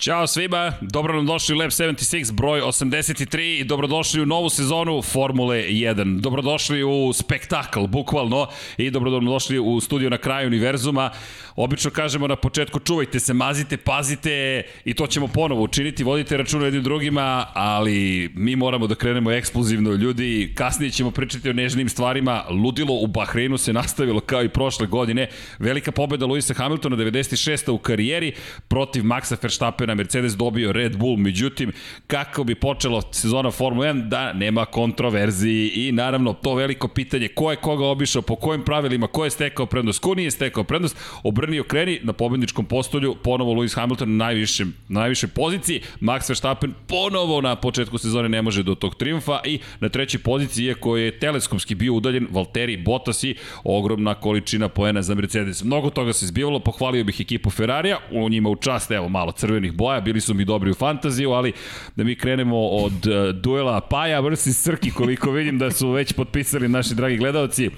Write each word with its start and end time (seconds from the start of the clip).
Ćao 0.00 0.26
svima, 0.26 0.72
dobro 0.80 1.16
nam 1.16 1.26
došli 1.26 1.54
u 1.54 1.58
Lab 1.58 1.70
76, 1.70 2.32
broj 2.32 2.60
83 2.60 3.60
i 3.60 3.64
dobrodošli 3.64 4.22
u 4.22 4.26
novu 4.26 4.50
sezonu 4.50 5.02
Formule 5.02 5.56
1. 5.56 6.20
Dobrodošli 6.20 6.84
u 6.84 7.12
spektakl, 7.12 7.86
bukvalno, 7.86 8.46
i 8.76 8.90
dobrodošli 8.90 9.58
u 9.58 9.80
studio 9.80 10.10
na 10.10 10.18
kraju 10.18 10.46
univerzuma. 10.46 11.10
Obično 11.56 11.90
kažemo 11.90 12.26
na 12.26 12.36
početku 12.36 12.78
čuvajte 12.78 13.20
se, 13.20 13.34
mazite, 13.34 13.76
pazite 13.76 14.62
i 14.84 14.94
to 14.94 15.06
ćemo 15.06 15.26
ponovo 15.26 15.62
učiniti, 15.62 16.04
vodite 16.04 16.36
računa 16.36 16.64
jednim 16.64 16.82
drugima, 16.82 17.46
ali 17.54 18.30
mi 18.34 18.56
moramo 18.56 18.86
da 18.86 18.94
krenemo 18.94 19.30
eksplozivno 19.32 19.90
ljudi. 19.90 20.52
Kasnije 20.54 20.90
ćemo 20.90 21.10
pričati 21.10 21.50
o 21.50 21.52
nežnim 21.52 21.88
stvarima. 21.88 22.44
Ludilo 22.50 22.94
u 22.94 23.06
Bahreinu 23.06 23.58
se 23.58 23.72
nastavilo 23.72 24.20
kao 24.20 24.42
i 24.42 24.48
prošle 24.48 24.86
godine. 24.86 25.28
Velika 25.58 25.92
pobeda 25.92 26.26
Luisa 26.26 26.54
Hamiltona 26.54 26.96
96. 26.96 27.70
u 27.70 27.78
karijeri 27.78 28.32
protiv 28.68 29.02
Maxa 29.02 29.36
Verstappena. 29.42 29.89
Mercedes 29.94 30.36
dobio 30.36 30.72
Red 30.72 30.96
Bull, 30.96 31.16
međutim, 31.16 31.72
kako 32.06 32.44
bi 32.44 32.54
počela 32.54 33.02
sezona 33.10 33.50
Formula 33.50 33.86
1, 33.86 34.08
da 34.08 34.32
nema 34.32 34.64
kontroverziji 34.64 35.68
i 35.74 35.92
naravno 35.92 36.32
to 36.32 36.54
veliko 36.54 36.88
pitanje 36.88 37.28
ko 37.28 37.50
je 37.50 37.56
koga 37.56 37.86
obišao, 37.86 38.22
po 38.22 38.36
kojim 38.36 38.64
pravilima, 38.64 39.06
ko 39.06 39.24
je 39.24 39.30
stekao 39.30 39.66
prednost, 39.66 40.00
ko 40.00 40.14
nije 40.14 40.30
stekao 40.30 40.64
prednost, 40.64 40.96
obrni 41.22 41.60
okreni 41.60 42.00
na 42.02 42.12
pobedničkom 42.12 42.64
postolju, 42.64 43.16
ponovo 43.22 43.52
Lewis 43.54 43.74
Hamilton 43.74 44.16
na 44.16 44.30
najvišem, 44.30 44.74
na 44.88 45.00
najvišoj 45.00 45.28
poziciji, 45.28 45.80
Max 46.00 46.28
Verstappen 46.28 46.74
ponovo 46.86 47.40
na 47.40 47.56
početku 47.56 47.98
sezone 47.98 48.28
ne 48.28 48.42
može 48.42 48.62
do 48.62 48.74
tog 48.74 48.94
triumfa 48.94 49.40
i 49.44 49.58
na 49.80 49.88
trećoj 49.88 50.20
poziciji, 50.22 50.66
iako 50.66 50.96
je 50.96 51.18
teleskopski 51.18 51.74
bio 51.74 51.94
udaljen, 51.94 52.28
Valtteri 52.30 52.76
Bottas 52.76 53.24
i 53.24 53.34
ogromna 53.64 54.14
količina 54.14 54.68
poena 54.68 55.02
za 55.02 55.14
Mercedes. 55.14 55.64
Mnogo 55.64 55.90
toga 55.90 56.12
se 56.12 56.26
zbivalo, 56.26 56.60
pohvalio 56.60 57.04
bih 57.04 57.20
ekipu 57.20 57.50
Ferrarija, 57.50 57.98
u 58.10 58.28
njima 58.28 58.50
u 58.50 58.56
čast, 58.56 58.90
evo 58.90 59.08
malo 59.08 59.32
crvenih 59.32 59.72
boja, 59.80 60.00
bili 60.00 60.20
su 60.20 60.34
mi 60.34 60.44
dobri 60.44 60.70
u 60.70 60.74
fantaziju, 60.74 61.30
ali 61.30 61.52
da 61.96 62.04
mi 62.04 62.16
krenemo 62.16 62.68
od 62.68 63.06
uh, 63.06 63.34
duela 63.34 63.80
Paja 63.80 64.20
vs 64.20 64.62
Srki, 64.62 64.90
koliko 64.90 65.30
vidim 65.30 65.58
da 65.58 65.70
su 65.70 65.90
već 65.90 66.12
potpisali 66.12 66.68
naši 66.68 66.94
dragi 66.94 67.16
gledalci. 67.16 67.70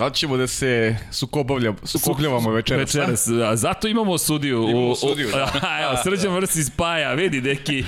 Da 0.00 0.06
li 0.06 0.14
ćemo 0.14 0.36
da 0.36 0.46
se 0.46 0.96
sukobavlja, 1.10 1.74
sukobljavamo 1.84 2.50
večeras? 2.50 2.94
Večeras, 2.94 3.28
a 3.28 3.56
zato 3.56 3.88
imamo 3.88 4.18
sudiju. 4.18 4.68
Imamo 4.68 4.94
sudiju, 4.94 5.28
u, 5.28 5.30
da. 5.30 5.52
Evo, 5.82 5.96
Srđan 6.02 6.34
Vrsi 6.34 6.64
spaja, 6.64 7.12
vidi 7.14 7.40
deki. 7.40 7.84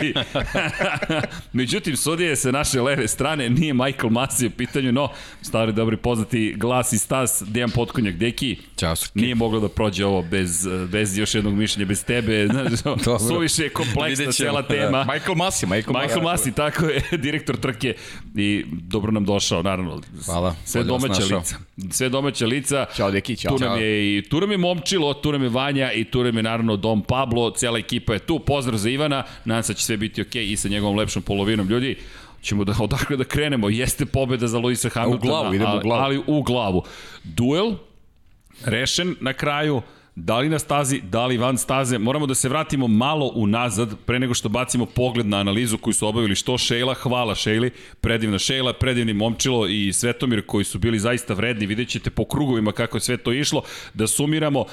Međutim, 1.52 1.96
sudija 1.96 2.30
je 2.30 2.36
sa 2.36 2.50
naše 2.50 2.80
leve 2.80 3.08
strane, 3.08 3.50
nije 3.50 3.74
Michael 3.74 4.10
Masi 4.10 4.46
u 4.46 4.50
pitanju, 4.50 4.92
no, 4.92 5.08
stari 5.42 5.72
dobri 5.72 5.96
poznati 5.96 6.54
glas 6.56 6.92
i 6.92 6.98
stas, 6.98 7.42
Dejan 7.46 7.70
Potkonjak, 7.70 8.14
deki. 8.14 8.56
Ćao, 8.76 8.96
Srki. 8.96 9.20
Nije 9.20 9.34
moglo 9.34 9.60
da 9.60 9.68
prođe 9.68 10.04
ovo 10.06 10.22
bez, 10.22 10.68
bez 10.88 11.18
još 11.18 11.34
jednog 11.34 11.54
mišljenja, 11.54 11.88
bez 11.88 12.04
tebe. 12.04 12.46
Znaš, 12.46 13.20
suviše 13.28 13.62
je 13.62 13.68
kompleksna 13.68 14.32
cela 14.32 14.62
tema. 14.62 15.04
Da. 15.04 15.12
Michael 15.12 15.34
Masi, 15.34 15.66
Michael, 15.66 16.02
Michael 16.02 16.22
Masi, 16.22 16.52
tako 16.52 16.86
je, 16.86 17.02
direktor 17.26 17.56
trke 17.56 17.94
i 18.36 18.64
dobro 18.68 19.12
nam 19.12 19.24
došao, 19.24 19.62
naravno. 19.62 20.00
Hvala. 20.24 20.54
Sve 20.64 20.84
domaća 20.84 21.22
lica. 21.22 21.56
Sve 21.90 22.01
domaća 22.08 22.46
lica. 22.46 22.86
Ćao, 22.96 23.10
deki, 23.10 23.36
ćao. 23.36 23.58
Tu 23.58 23.64
nam 23.64 23.80
je 23.80 24.18
i 24.18 24.22
tu 24.22 24.40
nam 24.40 24.50
je 24.50 24.58
Momčilo, 24.58 25.14
tu 25.14 25.32
nam 25.32 25.42
je 25.42 25.48
Vanja 25.48 25.92
i 25.92 26.04
tu 26.04 26.24
nam 26.24 26.36
je 26.36 26.42
naravno 26.42 26.76
Dom 26.76 27.02
Pablo, 27.02 27.50
cijela 27.50 27.78
ekipa 27.78 28.12
je 28.12 28.18
tu. 28.18 28.38
Pozdrav 28.38 28.78
za 28.78 28.90
Ivana, 28.90 29.22
nadam 29.44 29.62
se 29.62 29.72
da 29.72 29.76
će 29.76 29.84
sve 29.84 29.96
biti 29.96 30.22
okej 30.22 30.44
okay 30.44 30.52
i 30.52 30.56
sa 30.56 30.68
njegovom 30.68 30.96
lepšom 30.96 31.22
polovinom 31.22 31.68
ljudi 31.68 31.96
ćemo 32.42 32.64
da 32.64 32.74
odakle 32.86 33.16
da 33.16 33.24
krenemo. 33.24 33.68
Jeste 33.68 34.06
pobeda 34.06 34.46
za 34.46 34.58
Luisa 34.58 34.88
Hamiltona, 34.88 35.32
u 35.32 35.40
glavu, 35.40 35.54
idemo 35.54 35.70
ali, 35.70 35.78
u 35.78 35.82
glavu. 35.82 36.02
ali 36.02 36.22
u 36.26 36.42
glavu. 36.42 36.82
Duel 37.24 37.72
rešen 38.64 39.16
na 39.20 39.32
kraju, 39.32 39.82
da 40.14 40.38
li 40.38 40.48
na 40.48 40.58
stazi, 40.58 41.00
da 41.00 41.26
li 41.26 41.38
van 41.38 41.58
staze, 41.58 41.98
moramo 41.98 42.26
da 42.26 42.34
se 42.34 42.48
vratimo 42.48 42.88
malo 42.88 43.32
unazad 43.34 43.96
pre 44.06 44.18
nego 44.18 44.34
što 44.34 44.48
bacimo 44.48 44.86
pogled 44.86 45.26
na 45.26 45.36
analizu 45.36 45.78
koju 45.78 45.94
su 45.94 46.06
obavili 46.06 46.34
što 46.34 46.58
Šejla, 46.58 46.94
hvala 46.94 47.34
Šejli, 47.34 47.70
predivna 48.00 48.38
Šejla, 48.38 48.72
predivni 48.72 49.12
Momčilo 49.12 49.66
i 49.66 49.92
Svetomir 49.92 50.46
koji 50.46 50.64
su 50.64 50.78
bili 50.78 50.98
zaista 50.98 51.34
vredni, 51.34 51.66
vidjet 51.66 51.88
ćete 51.88 52.10
po 52.10 52.24
krugovima 52.24 52.72
kako 52.72 52.96
je 52.96 53.00
sve 53.00 53.16
to 53.16 53.32
išlo, 53.32 53.62
da 53.94 54.06
sumiramo, 54.06 54.64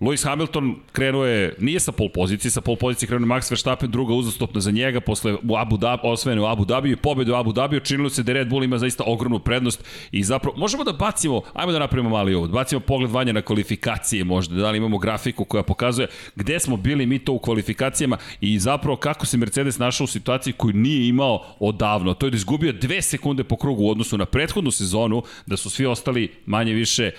Lewis 0.00 0.24
Hamilton 0.24 0.76
krenuo 0.92 1.24
je, 1.24 1.54
nije 1.58 1.80
sa 1.80 1.92
pol 1.92 2.08
pozicije, 2.08 2.50
sa 2.50 2.60
pol 2.60 2.76
pozicije 2.76 3.08
krenuo 3.08 3.28
Max 3.28 3.50
Verstappen, 3.50 3.90
druga 3.90 4.14
uzastopna 4.14 4.60
za 4.60 4.70
njega, 4.70 5.00
posle 5.00 5.34
u 5.34 5.56
Abu 5.56 5.76
Dhabi, 5.76 6.00
osvojene 6.04 6.42
u 6.42 6.46
Abu 6.46 6.64
Dhabi 6.64 6.90
i 6.90 6.96
pobede 6.96 7.32
u 7.32 7.34
Abu 7.34 7.52
Dhabi, 7.52 7.80
činilo 7.84 8.10
se 8.10 8.22
da 8.22 8.32
Red 8.32 8.48
Bull 8.48 8.64
ima 8.64 8.78
zaista 8.78 9.04
ogromnu 9.06 9.38
prednost 9.38 9.84
i 10.12 10.22
zapravo, 10.22 10.56
možemo 10.56 10.84
da 10.84 10.92
bacimo, 10.92 11.42
ajmo 11.54 11.72
da 11.72 11.78
napravimo 11.78 12.10
mali 12.10 12.34
ovo, 12.34 12.48
bacimo 12.48 12.80
pogled 12.80 13.10
vanja 13.10 13.32
na 13.32 13.42
kvalifikacije 13.42 14.24
možda, 14.24 14.54
da 14.54 14.70
li 14.70 14.78
imamo 14.78 14.98
grafiku 14.98 15.44
koja 15.44 15.62
pokazuje 15.62 16.08
gde 16.36 16.60
smo 16.60 16.76
bili 16.76 17.06
mi 17.06 17.18
to 17.18 17.32
u 17.32 17.38
kvalifikacijama 17.38 18.16
i 18.40 18.58
zapravo 18.58 18.96
kako 18.96 19.26
se 19.26 19.36
Mercedes 19.36 19.78
našao 19.78 20.04
u 20.04 20.08
situaciji 20.08 20.52
koju 20.52 20.72
nije 20.74 21.08
imao 21.08 21.44
odavno. 21.58 22.14
To 22.14 22.26
je 22.26 22.30
da 22.30 22.36
izgubio 22.36 22.72
dve 22.72 23.02
sekunde 23.02 23.44
po 23.44 23.56
krugu 23.56 23.84
u 23.84 23.90
odnosu 23.90 24.18
na 24.18 24.24
prethodnu 24.24 24.70
sezonu, 24.70 25.22
da 25.46 25.56
su 25.56 25.70
svi 25.70 25.86
ostali 25.86 26.32
manje 26.46 26.72
više 26.72 27.10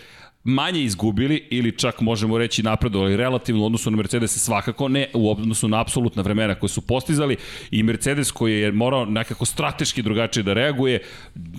manje 0.43 0.83
izgubili 0.83 1.47
ili 1.49 1.77
čak 1.77 2.01
možemo 2.01 2.37
reći 2.37 2.63
napredovali 2.63 3.17
relativno 3.17 3.63
u 3.63 3.65
odnosu 3.65 3.91
na 3.91 3.97
Mercedes 3.97 4.37
svakako 4.37 4.87
ne 4.87 5.07
u 5.13 5.31
odnosu 5.31 5.67
na 5.67 5.81
apsolutna 5.81 6.21
vremena 6.21 6.55
koje 6.55 6.69
su 6.69 6.81
postizali. 6.81 7.37
I 7.71 7.83
Mercedes 7.83 8.31
koji 8.31 8.59
je 8.59 8.71
morao 8.71 9.05
nekako 9.05 9.45
strateški 9.45 10.01
drugačije 10.01 10.43
da 10.43 10.53
reaguje 10.53 11.01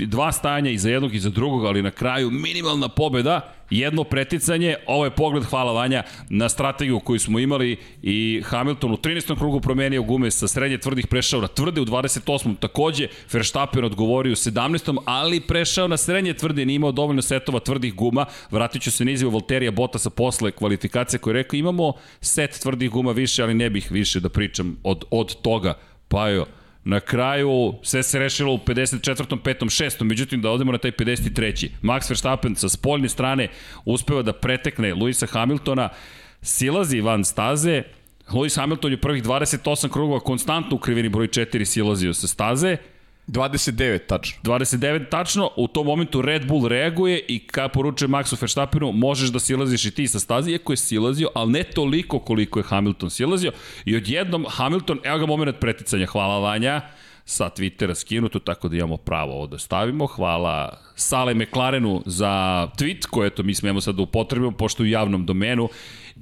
dva 0.07 0.33
stajanja 0.33 0.71
i 0.71 0.79
za 0.79 0.91
jednog 0.91 1.15
i 1.15 1.21
za 1.21 1.31
drugog 1.31 1.65
ali 1.65 1.83
na 1.83 1.91
kraju 1.91 2.31
minimalna 2.31 2.89
pobeda 2.89 3.55
jedno 3.79 4.05
preticanje, 4.05 4.77
ovo 4.87 5.05
je 5.05 5.11
pogled, 5.11 5.45
hvala 5.45 5.73
Vanja, 5.73 6.03
na 6.29 6.49
strategiju 6.49 7.01
koju 7.01 7.19
smo 7.19 7.39
imali 7.39 7.77
i 8.03 8.43
Hamilton 8.45 8.93
u 8.93 8.97
13. 8.97 9.39
krugu 9.39 9.61
promenio 9.61 10.03
gume 10.03 10.31
sa 10.31 10.49
srednje 10.49 10.79
tvrdih 10.79 11.07
prešao 11.07 11.41
na 11.41 11.49
tvrde 11.49 11.81
u 11.81 11.85
28. 11.85 12.57
takođe 12.59 13.09
Verstappen 13.33 13.85
odgovorio 13.85 14.33
u 14.33 14.37
17. 14.37 14.99
ali 15.05 15.41
prešao 15.41 15.89
na 15.89 15.97
srednje 15.97 16.35
tvrde, 16.35 16.65
nije 16.65 16.77
imao 16.77 16.93
dovoljno 16.93 17.23
setova 17.23 17.61
tvrdih 17.61 17.95
guma, 17.95 18.27
vratit 18.51 18.83
ću 18.83 18.91
se 18.91 19.05
na 19.05 19.11
izjavu 19.11 19.33
Volterija 19.33 19.71
Bottasa 19.71 20.11
posle 20.11 20.51
kvalifikacije 20.51 21.21
koji 21.21 21.33
je 21.33 21.43
rekao 21.43 21.57
imamo 21.57 21.93
set 22.21 22.61
tvrdih 22.63 22.91
guma 22.91 23.13
više, 23.13 23.43
ali 23.43 23.55
ne 23.55 23.71
bih 23.71 23.93
više 23.93 24.21
da 24.21 24.29
pričam 24.29 24.77
od, 24.83 25.05
od 25.11 25.43
toga. 25.43 25.75
Pa 26.09 26.29
jo, 26.29 26.47
Na 26.85 27.01
kraju 27.01 27.75
sve 27.83 28.03
se 28.03 28.19
rešilo 28.19 28.55
u 28.55 28.59
54. 28.59 29.39
5. 29.43 29.65
6. 29.65 30.05
Međutim, 30.05 30.43
da 30.43 30.51
odemo 30.51 30.73
na 30.73 30.79
taj 30.79 30.93
53. 30.93 31.69
Max 31.83 32.11
Verstappen 32.11 32.55
sa 32.55 32.69
spoljne 32.69 33.09
strane 33.09 33.49
uspeva 33.85 34.23
da 34.23 34.33
pretekne 34.33 34.95
Luisa 34.95 35.27
Hamiltona, 35.27 35.89
silazi 36.43 37.01
van 37.01 37.25
staze, 37.25 37.83
Lewis 38.29 38.57
Hamilton 38.57 38.91
je 38.91 39.01
prvih 39.01 39.23
28 39.23 39.89
krugova 39.89 40.21
konstantno 40.21 40.77
u 40.77 40.79
krivini 40.79 41.09
broj 41.09 41.29
4 41.29 41.65
silazio 41.65 42.15
sa 42.15 42.27
staze, 42.27 42.77
29 43.27 44.07
tačno. 44.07 44.39
29 44.43 45.09
tačno, 45.09 45.51
u 45.57 45.69
tom 45.69 45.87
momentu 45.87 46.23
Red 46.23 46.47
Bull 46.47 46.69
reaguje 46.69 47.25
i 47.29 47.47
kada 47.47 47.69
poručuje 47.69 48.09
Maxu 48.09 48.41
Verstappenu, 48.41 48.93
možeš 48.93 49.31
da 49.31 49.39
silaziš 49.39 49.85
i 49.85 49.91
ti 49.91 50.09
sa 50.09 50.21
staze, 50.21 50.51
iako 50.51 50.73
je 50.73 50.77
silazio, 50.77 51.29
ali 51.35 51.53
ne 51.53 51.63
toliko 51.65 52.19
koliko 52.19 52.59
je 52.59 52.65
Hamilton 52.65 53.11
silazio. 53.11 53.53
I 53.85 53.97
odjednom 53.97 54.47
Hamilton, 54.49 55.01
evo 55.05 55.19
ga 55.19 55.27
moment 55.27 55.57
preticanja, 55.61 56.07
hvala 56.07 56.39
Vanja, 56.39 56.81
sa 57.25 57.51
Twittera 57.51 57.95
skinuto, 57.95 58.39
tako 58.39 58.69
da 58.69 58.77
imamo 58.77 58.97
pravo 58.97 59.33
ovo 59.33 59.47
da 59.47 59.59
stavimo. 59.59 60.07
Hvala 60.07 60.79
Sale 60.95 61.35
McLarenu 61.35 62.03
za 62.07 62.69
tweet, 62.79 63.07
koje 63.07 63.31
to 63.31 63.43
mi 63.43 63.55
smemo 63.55 63.81
sad 63.81 63.95
da 63.95 64.03
upotrebimo, 64.03 64.53
pošto 64.53 64.83
u 64.83 64.87
javnom 64.87 65.27
domenu. 65.27 65.69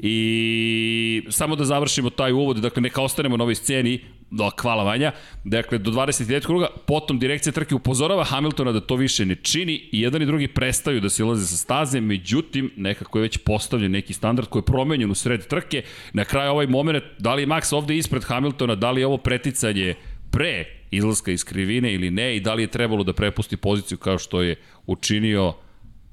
I 0.02 1.22
samo 1.28 1.56
da 1.56 1.64
završimo 1.64 2.10
taj 2.10 2.32
uvod, 2.32 2.56
dakle 2.56 2.82
neka 2.82 3.02
ostanemo 3.02 3.36
na 3.36 3.44
ovoj 3.44 3.54
sceni, 3.54 4.00
da, 4.30 4.50
hvala 4.60 4.84
Vanja, 4.84 5.12
dakle 5.44 5.78
do 5.78 5.90
29. 5.90 6.46
kruga, 6.46 6.66
potom 6.86 7.18
direkcija 7.18 7.52
trke 7.52 7.74
upozorava 7.74 8.24
Hamiltona 8.24 8.72
da 8.72 8.80
to 8.80 8.96
više 8.96 9.26
ne 9.26 9.34
čini 9.34 9.88
i 9.92 10.00
jedan 10.00 10.22
i 10.22 10.26
drugi 10.26 10.48
prestaju 10.48 11.00
da 11.00 11.10
silaze 11.10 11.46
sa 11.46 11.56
staze, 11.56 12.00
međutim 12.00 12.70
nekako 12.76 13.18
je 13.18 13.22
već 13.22 13.38
postavljen 13.38 13.92
neki 13.92 14.12
standard 14.12 14.48
koji 14.48 14.60
je 14.60 14.64
promenjen 14.64 15.10
u 15.10 15.14
sred 15.14 15.46
trke, 15.46 15.82
na 16.12 16.24
kraju 16.24 16.50
ovaj 16.50 16.66
moment, 16.66 17.04
da 17.18 17.34
li 17.34 17.42
je 17.42 17.46
Max 17.46 17.74
ovde 17.74 17.96
ispred 17.96 18.24
Hamiltona, 18.24 18.74
da 18.74 18.90
li 18.90 19.00
je 19.00 19.06
ovo 19.06 19.16
preticanje 19.16 19.94
pre 20.30 20.64
izlaska 20.90 21.32
iz 21.32 21.44
krivine 21.44 21.94
ili 21.94 22.10
ne 22.10 22.36
i 22.36 22.40
da 22.40 22.54
li 22.54 22.62
je 22.62 22.66
trebalo 22.66 23.04
da 23.04 23.12
prepusti 23.12 23.56
poziciju 23.56 23.98
kao 23.98 24.18
što 24.18 24.42
je 24.42 24.56
učinio 24.86 25.54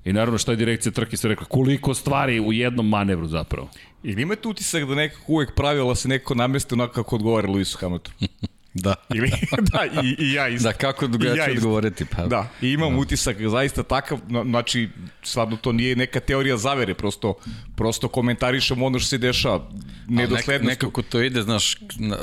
I 0.07 0.13
naravno 0.13 0.37
šta 0.37 0.51
je 0.51 0.55
direkcija 0.55 0.91
trke 0.91 1.17
sve 1.17 1.29
rekla, 1.29 1.45
koliko 1.45 1.93
stvari 1.93 2.39
u 2.39 2.53
jednom 2.53 2.89
manevru 2.89 3.27
zapravo. 3.27 3.69
I 4.03 4.11
imate 4.11 4.47
utisak 4.47 4.83
da 4.83 4.95
nekako 4.95 5.23
uvek 5.27 5.55
pravila 5.55 5.95
se 5.95 6.07
neko 6.07 6.35
nameste 6.35 6.75
onako 6.75 6.93
kako 6.93 7.15
odgovara 7.15 7.49
Luisu 7.49 7.77
Hamiltonu? 7.77 8.15
Da. 8.81 8.95
Ili, 9.15 9.31
da, 9.59 9.85
i, 10.03 10.15
i 10.19 10.33
ja 10.33 10.47
isto. 10.47 10.69
Da, 10.69 10.73
kako 10.73 11.07
drugačije 11.07 11.37
ja 11.37 11.51
odgovoriti? 11.51 12.05
Pa. 12.05 12.25
Da, 12.25 12.49
i 12.61 12.71
imam 12.71 12.93
da. 12.93 12.99
utisak 12.99 13.37
zaista 13.49 13.83
takav, 13.83 14.19
znači, 14.45 14.89
stvarno 15.23 15.57
to 15.57 15.71
nije 15.71 15.95
neka 15.95 16.19
teorija 16.19 16.57
zavere, 16.57 16.93
prosto, 16.93 17.35
prosto 17.75 18.07
komentarišemo 18.07 18.85
ono 18.85 18.99
što 18.99 19.07
se 19.09 19.17
dešava, 19.17 19.69
nedoslednost. 20.07 20.69
Nek, 20.69 20.81
nekako 20.81 21.01
to 21.01 21.21
ide, 21.21 21.41
znaš, 21.41 21.77
na, 21.99 22.17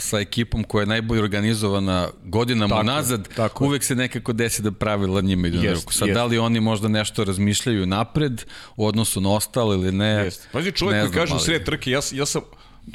sa 0.00 0.20
ekipom 0.20 0.64
koja 0.64 0.82
je 0.82 0.86
najbolje 0.86 1.22
organizovana 1.22 2.08
godinama 2.24 2.74
tako, 2.74 2.86
nazad, 2.86 3.28
tako 3.36 3.64
uvek 3.64 3.84
se 3.84 3.94
nekako 3.94 4.32
desi 4.32 4.62
da 4.62 4.72
pravila 4.72 5.20
njima 5.20 5.48
idu 5.48 5.62
na 5.62 5.72
ruku. 5.72 5.92
Sad, 5.92 6.08
jest. 6.08 6.14
da 6.14 6.24
li 6.24 6.38
oni 6.38 6.60
možda 6.60 6.88
nešto 6.88 7.24
razmišljaju 7.24 7.86
napred 7.86 8.44
u 8.76 8.86
odnosu 8.86 9.20
na 9.20 9.30
ostalo 9.30 9.74
ili 9.74 9.92
ne? 9.92 10.06
Jest. 10.06 10.48
Pazi, 10.52 10.72
čovjek 10.72 11.02
koji 11.02 11.12
kaže 11.12 11.34
u 11.34 11.38
sred 11.38 11.64
trke, 11.64 11.90
ja, 11.90 12.00
ja 12.12 12.26
sam, 12.26 12.42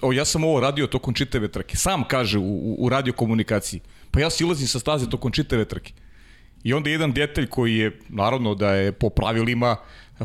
o, 0.01 0.13
ja 0.13 0.25
sam 0.25 0.43
ovo 0.43 0.59
radio 0.59 0.87
tokom 0.87 1.13
čitave 1.13 1.47
trke. 1.47 1.77
Sam 1.77 2.03
kaže 2.03 2.39
u, 2.39 2.75
u 2.79 2.89
radio 2.89 3.13
komunikaciji. 3.13 3.81
Pa 4.11 4.19
ja 4.19 4.29
silazim 4.29 4.67
sa 4.67 4.79
staze 4.79 5.09
tokom 5.09 5.31
čitave 5.31 5.65
trke. 5.65 5.93
I 6.63 6.73
onda 6.73 6.89
jedan 6.89 7.11
detalj 7.11 7.47
koji 7.47 7.75
je, 7.75 7.99
naravno 8.09 8.55
da 8.55 8.73
je 8.73 8.91
po 8.91 9.09
pravilima, 9.09 9.75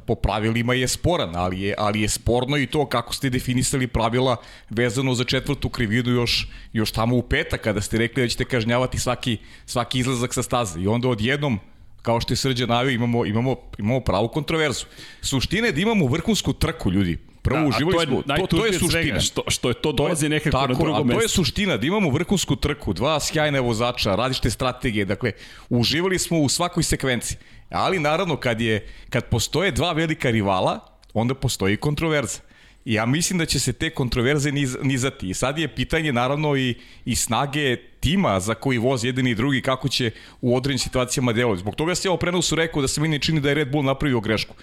po 0.06 0.14
pravilima 0.14 0.74
je 0.74 0.88
sporan, 0.88 1.36
ali 1.36 1.60
je, 1.60 1.74
ali 1.78 2.02
je 2.02 2.08
sporno 2.08 2.56
i 2.56 2.66
to 2.66 2.86
kako 2.86 3.14
ste 3.14 3.30
definisali 3.30 3.86
pravila 3.86 4.36
vezano 4.70 5.14
za 5.14 5.24
četvrtu 5.24 5.68
krivinu 5.68 6.10
još, 6.10 6.48
još 6.72 6.90
tamo 6.92 7.16
u 7.16 7.22
petak 7.22 7.60
kada 7.60 7.80
ste 7.80 7.98
rekli 7.98 8.22
da 8.22 8.28
ćete 8.28 8.44
kažnjavati 8.44 8.98
svaki, 8.98 9.38
svaki 9.66 9.98
izlazak 9.98 10.34
sa 10.34 10.42
staze. 10.42 10.80
I 10.80 10.88
onda 10.88 11.08
odjednom 11.08 11.58
kao 12.02 12.20
što 12.20 12.32
je 12.32 12.36
Srđan 12.36 12.68
navio, 12.68 12.90
imamo, 12.90 13.26
imamo, 13.26 13.56
imamo 13.78 14.00
pravu 14.00 14.28
kontroverzu. 14.28 14.84
Suština 15.20 15.66
je 15.66 15.72
da 15.72 15.80
imamo 15.80 16.06
vrhunsku 16.06 16.52
trku, 16.52 16.90
ljudi. 16.90 17.18
Prvo 17.42 17.60
da, 17.60 17.66
uživali 17.66 18.06
smo, 18.06 18.22
to, 18.22 18.46
to 18.46 18.66
je 18.66 18.72
suština. 18.72 19.02
Svega, 19.02 19.20
što, 19.20 19.42
što 19.48 19.68
je 19.68 19.74
to 19.74 19.92
dolazi 19.92 20.28
nekako 20.28 20.58
tako, 20.58 20.72
na 20.72 20.78
drugo 20.78 21.04
mesto. 21.04 21.16
A 21.16 21.18
to 21.18 21.22
je 21.22 21.28
suština, 21.28 21.76
da 21.76 21.86
imamo 21.86 22.10
vrhunsku 22.10 22.56
trku, 22.56 22.92
dva 22.92 23.20
sjajne 23.20 23.60
vozača, 23.60 24.14
različite 24.14 24.50
strategije, 24.50 25.04
dakle, 25.04 25.32
uživali 25.68 26.18
smo 26.18 26.38
u 26.38 26.48
svakoj 26.48 26.82
sekvenciji. 26.82 27.36
Ali 27.70 27.98
naravno, 27.98 28.36
kad, 28.36 28.60
je, 28.60 28.86
kad 29.10 29.24
postoje 29.24 29.70
dva 29.70 29.92
velika 29.92 30.30
rivala, 30.30 30.80
onda 31.14 31.34
postoji 31.34 31.76
kontroverza. 31.76 32.40
Ja 32.84 33.06
mislim 33.06 33.38
da 33.38 33.46
će 33.46 33.60
se 33.60 33.72
te 33.72 33.90
kontroverze 33.90 34.52
niz, 34.52 34.76
nizati. 34.82 35.28
I 35.28 35.34
sad 35.34 35.58
je 35.58 35.68
pitanje 35.68 36.12
naravno 36.12 36.56
i, 36.56 36.74
i 37.04 37.16
snage 37.16 37.76
tima 37.76 38.40
za 38.40 38.54
koji 38.54 38.78
voz 38.78 39.04
jedan 39.04 39.26
i 39.26 39.34
drugi 39.34 39.60
kako 39.62 39.88
će 39.88 40.10
u 40.40 40.56
određenim 40.56 40.78
situacijama 40.78 41.32
delovati. 41.32 41.60
Zbog 41.60 41.74
toga 41.74 41.94
se 41.94 42.08
ja 42.08 42.12
o 42.12 42.16
prenosu 42.16 42.54
rekao 42.54 42.82
da 42.82 42.88
se 42.88 43.00
meni 43.00 43.18
čini 43.18 43.40
da 43.40 43.48
je 43.48 43.54
Red 43.54 43.70
Bull 43.70 43.84
napravio 43.84 44.20
grešku. 44.20 44.54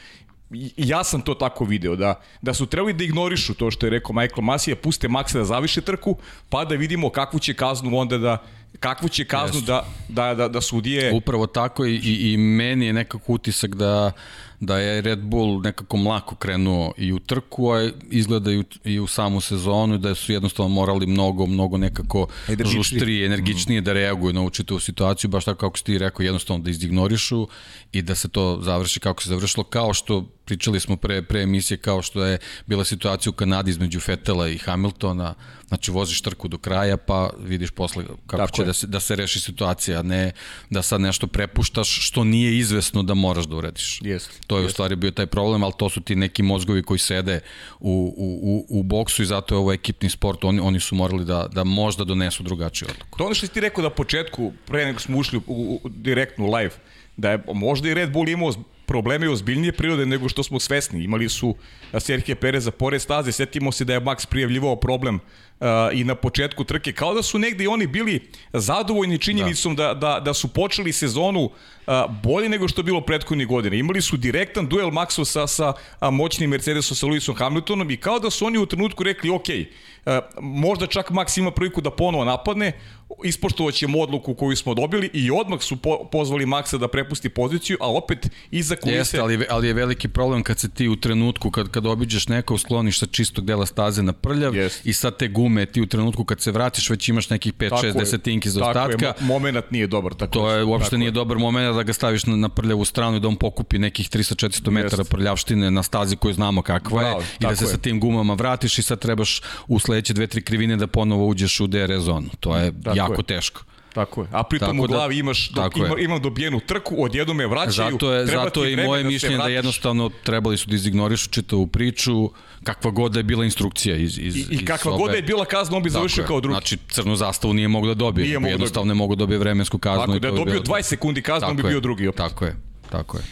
Ja 0.78 1.04
sam 1.04 1.22
to 1.22 1.34
tako 1.34 1.66
video, 1.66 1.96
da, 1.96 2.22
da 2.42 2.54
su 2.54 2.66
trebali 2.66 2.94
da 2.94 3.04
ignorišu 3.04 3.54
to 3.54 3.72
što 3.72 3.86
je 3.86 3.90
rekao 3.90 4.14
Michael 4.14 4.42
Masija, 4.42 4.76
puste 4.76 5.08
Maxa 5.08 5.34
da 5.34 5.44
zaviše 5.44 5.82
trku, 5.82 6.18
pa 6.50 6.66
da 6.66 6.76
vidimo 6.76 7.10
kakvu 7.10 7.40
će 7.40 7.54
kaznu 7.54 7.98
onda 7.98 8.18
da, 8.18 8.44
kakvu 8.80 9.10
će 9.10 9.26
kaznu 9.26 9.62
da, 9.62 9.86
da, 10.08 10.34
da, 10.34 10.48
da 10.48 10.62
sudije... 10.62 11.14
Upravo 11.14 11.48
tako 11.48 11.86
i, 11.86 11.96
i, 11.96 12.34
i 12.34 12.38
meni 12.38 12.86
je 12.86 12.94
nekako 12.94 13.34
utisak 13.34 13.76
da 13.76 14.12
da 14.60 14.78
je 14.78 15.02
Red 15.02 15.20
Bull 15.20 15.62
nekako 15.62 15.98
mlako 15.98 16.36
krenuo 16.36 16.94
i 16.98 17.14
u 17.14 17.20
trku, 17.20 17.72
a 17.72 17.90
izgleda 18.12 18.52
i 18.52 18.58
u, 18.58 18.64
i 18.84 19.00
u 19.00 19.08
samu 19.08 19.42
sezonu, 19.42 19.98
da 19.98 20.16
su 20.16 20.32
jednostavno 20.32 20.70
morali 20.70 21.08
mnogo, 21.08 21.46
mnogo 21.46 21.78
nekako 21.78 22.28
žuštrije, 22.66 23.26
energičnije 23.26 23.82
da 23.82 23.94
reaguju 23.94 24.34
na 24.34 24.42
učitavu 24.42 24.80
situaciju, 24.80 25.30
baš 25.30 25.46
tako 25.46 25.60
kako 25.60 25.78
si 25.78 25.84
ti 25.84 25.98
rekao, 25.98 26.24
jednostavno 26.24 26.64
da 26.64 26.70
izignorišu 26.70 27.48
i 27.92 28.02
da 28.02 28.16
se 28.16 28.30
to 28.30 28.60
završi 28.62 29.00
kako 29.00 29.24
se 29.24 29.30
završilo, 29.30 29.64
kao 29.64 29.94
što 29.94 30.26
pričali 30.50 30.80
smo 30.80 30.96
pre, 30.96 31.22
pre 31.22 31.42
emisije, 31.42 31.78
kao 31.78 32.02
što 32.02 32.26
je 32.26 32.38
bila 32.66 32.86
situacija 32.86 33.30
u 33.30 33.34
Kanadi 33.34 33.72
između 33.72 34.00
Fetela 34.00 34.48
i 34.48 34.58
Hamiltona, 34.58 35.34
znači 35.68 35.92
voziš 35.92 36.22
trku 36.22 36.48
do 36.48 36.58
kraja, 36.58 36.98
pa 36.98 37.30
vidiš 37.40 37.72
posle 37.72 38.04
kako 38.28 38.44
tako 38.44 38.56
će 38.56 38.64
da 38.64 38.74
se, 38.74 38.88
da 38.88 39.00
se 39.00 39.16
reši 39.16 39.40
situacija, 39.40 40.00
a 40.00 40.04
ne 40.04 40.32
da 40.70 40.82
sad 40.82 41.02
nešto 41.02 41.28
prepuštaš 41.28 42.08
što 42.08 42.24
nije 42.24 42.58
izvesno 42.58 43.04
da 43.04 43.14
moraš 43.14 43.46
da 43.46 43.56
uradiš. 43.56 44.00
Jeste. 44.02 44.40
To 44.50 44.58
je 44.58 44.66
u 44.66 44.70
stvari 44.70 44.96
bio 44.96 45.12
taj 45.12 45.26
problem, 45.26 45.64
ali 45.64 45.74
to 45.78 45.90
su 45.90 46.02
ti 46.02 46.16
neki 46.16 46.44
mozgovi 46.44 46.84
koji 46.84 47.00
sede 47.00 47.40
u, 47.80 48.14
u, 48.18 48.40
u, 48.44 48.80
u 48.80 48.84
boksu 48.84 49.24
i 49.24 49.26
zato 49.26 49.56
je 49.56 49.60
ovo 49.60 49.74
ekipni 49.74 50.10
sport, 50.10 50.44
oni, 50.44 50.60
oni 50.60 50.80
su 50.80 50.96
morali 50.96 51.26
da, 51.26 51.48
da 51.54 51.64
možda 51.64 52.04
donesu 52.04 52.44
drugačiju 52.44 52.88
odluku. 52.92 53.18
To 53.18 53.26
ono 53.26 53.34
što 53.34 53.48
ti 53.48 53.60
rekao 53.60 53.82
da 53.82 53.90
početku, 53.90 54.52
pre 54.66 54.86
nego 54.86 55.00
smo 55.00 55.18
ušli 55.18 55.38
u, 55.38 55.42
u, 55.48 55.80
u 55.84 55.90
direktnu 55.90 56.52
live, 56.52 56.72
da 57.18 57.32
je 57.32 57.44
možda 57.54 57.90
i 57.90 57.94
Red 57.94 58.12
Bull 58.12 58.30
imao 58.30 58.54
probleme 58.90 59.30
ozbiljnije 59.30 59.72
prirode 59.72 60.06
nego 60.06 60.30
što 60.30 60.44
smo 60.44 60.60
svesni. 60.60 61.04
Imali 61.04 61.30
su 61.30 61.56
Serhije 62.00 62.36
Pereza 62.36 62.72
pored 62.72 63.02
staze, 63.02 63.32
setimo 63.32 63.72
se 63.72 63.86
da 63.86 63.94
je 63.94 64.02
Max 64.02 64.26
prijavljivao 64.26 64.76
problem 64.76 65.20
uh, 65.60 65.68
i 65.94 66.04
na 66.04 66.16
početku 66.16 66.64
trke, 66.64 66.94
kao 66.94 67.14
da 67.14 67.22
su 67.22 67.40
negde 67.40 67.64
i 67.64 67.68
oni 67.68 67.88
bili 67.88 68.20
zadovoljni 68.54 69.20
činjenicom 69.20 69.76
da, 69.76 69.94
da, 69.94 69.94
da, 69.94 70.20
da 70.20 70.34
su 70.34 70.48
počeli 70.48 70.94
sezonu 70.94 71.44
uh, 71.44 71.94
bolje 72.24 72.50
nego 72.50 72.68
što 72.68 72.82
je 72.82 72.90
bilo 72.90 73.02
prethodnih 73.02 73.48
godina. 73.48 73.76
Imali 73.76 74.02
su 74.02 74.18
direktan 74.18 74.68
duel 74.68 74.90
Maxo 74.90 75.26
sa, 75.26 75.48
sa 75.48 75.74
moćnim 76.12 76.50
Mercedesom 76.50 76.98
sa 76.98 77.08
Lewisom 77.08 77.38
Hamiltonom 77.38 77.92
i 77.92 77.98
kao 77.98 78.20
da 78.20 78.30
su 78.30 78.46
oni 78.46 78.58
u 78.58 78.66
trenutku 78.66 79.04
rekli, 79.04 79.30
ok, 79.30 79.50
uh, 79.50 80.14
možda 80.42 80.88
čak 80.88 81.12
Max 81.12 81.40
ima 81.40 81.52
priliku 81.52 81.82
da 81.82 81.92
ponovo 81.92 82.26
napadne, 82.26 82.74
ispoštovaćemo 83.24 84.00
odluku 84.00 84.34
koju 84.34 84.56
smo 84.56 84.74
dobili 84.74 85.10
i 85.14 85.32
odmah 85.32 85.62
su 85.62 85.78
po, 85.78 86.04
pozvali 86.12 86.46
Maxa 86.46 86.78
da 86.78 86.88
prepusti 86.88 87.30
poziciju, 87.30 87.78
a 87.82 87.92
opet 87.92 88.30
iza 88.52 88.76
kulise... 88.76 89.00
Jeste, 89.00 89.20
ali, 89.20 89.46
ali 89.50 89.68
je 89.68 89.74
veliki 89.74 90.08
problem 90.08 90.44
kad 90.44 90.60
se 90.60 90.70
ti 90.70 90.88
u 90.88 90.96
trenutku, 90.96 91.52
kad, 91.52 91.70
kad 91.70 91.86
obiđeš 91.86 92.28
neko, 92.28 92.58
skloniš 92.58 93.00
sa 93.00 93.06
čistog 93.06 93.46
dela 93.46 93.66
staze 93.66 94.04
na 94.04 94.14
prljav 94.14 94.56
Jest. 94.56 94.86
i 94.86 94.94
sad 94.94 95.18
te 95.18 95.28
gume, 95.28 95.66
ti 95.66 95.82
u 95.82 95.86
trenutku 95.86 96.24
kad 96.24 96.42
se 96.42 96.52
vratiš 96.52 96.90
već 96.90 97.10
imaš 97.10 97.30
nekih 97.30 97.54
5-6 97.54 98.00
desetinki 98.00 98.50
za 98.50 98.68
ostatka. 98.68 98.98
Tako 98.98 99.24
je, 99.24 99.28
moment 99.28 99.72
nije 99.72 99.88
dobar. 99.88 100.14
Tako 100.14 100.34
to 100.34 100.52
je 100.52 100.64
uopšte 100.64 100.98
nije 100.98 101.08
je. 101.08 101.12
dobar 101.12 101.38
moment 101.38 101.76
da 101.76 101.84
ga 101.84 101.94
staviš 101.94 102.26
na, 102.26 102.36
na 102.36 102.50
prljavu 102.50 102.86
stranu 102.86 103.18
i 103.18 103.20
da 103.20 103.28
on 103.28 103.36
pokupi 103.36 103.80
nekih 103.80 104.10
300-400 104.10 104.70
metara 104.70 105.04
prljavštine 105.04 105.72
na 105.72 105.84
stazi 105.84 106.16
koju 106.16 106.34
znamo 106.34 106.62
kakva 106.62 107.02
Bravo, 107.02 107.20
je 107.20 107.26
i 107.40 107.44
da 107.44 107.56
se 107.56 107.66
je. 107.66 107.70
sa 107.70 107.78
tim 107.78 108.00
gumama 108.00 108.34
vratiš 108.34 108.80
i 108.80 108.82
sad 108.82 109.00
trebaš 109.00 109.42
u 109.68 109.80
sledeće 109.80 110.14
dve, 110.14 110.28
tri 110.28 110.42
krivine 110.42 110.76
da 110.76 110.88
ponovo 110.88 111.28
uđeš 111.28 111.60
u 111.60 111.68
DRS 111.68 112.02
zonu. 112.02 112.30
To 112.40 112.56
je 112.58 112.74
tako 112.84 112.99
jako 113.00 113.22
je. 113.22 113.24
teško. 113.24 113.62
Tako 113.94 114.22
je. 114.22 114.28
A 114.32 114.44
pritom 114.44 114.68
tako 114.68 114.84
u 114.84 114.88
da- 114.88 114.94
glavi 114.94 115.18
imaš 115.18 115.50
do, 115.50 115.70
ima, 115.76 115.96
imam 116.00 116.22
dobijenu 116.22 116.60
trku, 116.60 116.96
odjednom 117.04 117.38
me 117.38 117.48
vraćaju. 117.48 117.92
Zato 117.92 118.14
je, 118.14 118.26
zato 118.26 118.64
je 118.64 118.74
i 118.74 118.76
moje 118.76 119.04
da 119.04 119.10
mišljenje 119.10 119.38
da 119.38 119.48
jednostavno 119.48 120.10
trebali 120.24 120.58
su 120.58 120.70
da 120.70 120.76
izignorišu 120.76 121.30
čitavu 121.30 121.68
priču, 121.68 122.30
kakva 122.64 122.92
god 122.92 123.12
da 123.12 123.20
je 123.20 123.24
bila 123.24 123.46
instrukcija 123.46 123.96
iz, 123.96 124.20
iz, 124.20 124.36
I, 124.36 124.48
i 124.50 124.66
kakva 124.66 124.98
god 124.98 125.12
da 125.12 125.16
je 125.16 125.22
bila 125.22 125.46
kazna, 125.46 125.78
on 125.78 125.84
bi 125.84 125.90
završio 125.90 126.24
kao 126.28 126.42
drugi. 126.42 126.54
Znači, 126.54 126.78
crnu 126.90 127.16
zastavu 127.16 127.54
nije 127.54 127.68
mogao 127.68 127.88
da 127.88 127.94
dobije. 127.94 128.26
Nije 128.26 128.40
da 128.40 128.48
jednostavno 128.48 128.86
da... 128.86 128.94
ne 128.94 128.98
mogu 128.98 129.16
da 129.16 129.20
dobije 129.20 129.40
vremensku 129.40 129.78
kaznu. 129.78 130.06
Tako 130.06 130.20
da 130.20 130.28
je 130.28 130.34
dobio 130.34 130.60
20 130.60 130.82
sekundi 130.82 131.22
kaznu, 131.22 131.50
on 131.50 131.56
bi 131.56 131.64
bio 131.64 131.80
drugi 131.80 132.08
opet. 132.08 132.18
Tako 132.18 132.46
je, 132.46 132.56
tako 132.90 133.18
je. 133.18 133.24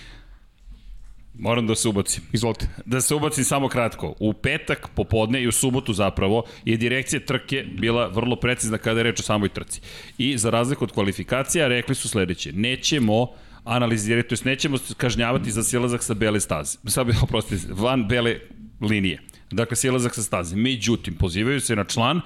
Moram 1.40 1.68
da 1.68 1.76
se 1.76 1.90
ubacim. 1.90 2.24
Izvolite. 2.34 2.68
Da 2.86 3.02
se 3.02 3.16
ubacim 3.16 3.44
samo 3.44 3.70
kratko. 3.70 4.16
U 4.20 4.34
petak 4.34 4.90
popodne 4.96 5.42
i 5.44 5.48
u 5.48 5.52
subotu 5.52 5.94
zapravo 5.94 6.44
je 6.66 6.78
direkcija 6.78 7.20
trke 7.20 7.66
bila 7.78 8.08
vrlo 8.08 8.36
precizna 8.36 8.78
kada 8.78 9.00
je 9.00 9.04
reč 9.04 9.20
o 9.20 9.24
samoj 9.24 9.50
trci. 9.50 9.82
I 10.18 10.38
za 10.38 10.50
razliku 10.50 10.84
od 10.84 10.92
kvalifikacija 10.92 11.68
rekli 11.68 11.96
su 11.96 12.10
sledeće. 12.10 12.52
Nećemo 12.54 13.28
analizirati, 13.64 14.30
to 14.30 14.34
jest 14.34 14.46
nećemo 14.46 14.78
kažnjavati 14.98 15.52
za 15.52 15.64
silazak 15.64 16.04
sa 16.04 16.14
bele 16.14 16.40
staze. 16.40 16.78
Bih 17.06 17.24
oprostiti, 17.24 17.66
van 17.70 18.08
bele 18.08 18.40
linije. 18.82 19.22
Dakle, 19.52 19.76
silazak 19.76 20.16
sa 20.16 20.24
staze. 20.24 20.56
Međutim, 20.56 21.16
pozivaju 21.16 21.62
se 21.62 21.76
na 21.76 21.84
član 21.84 22.22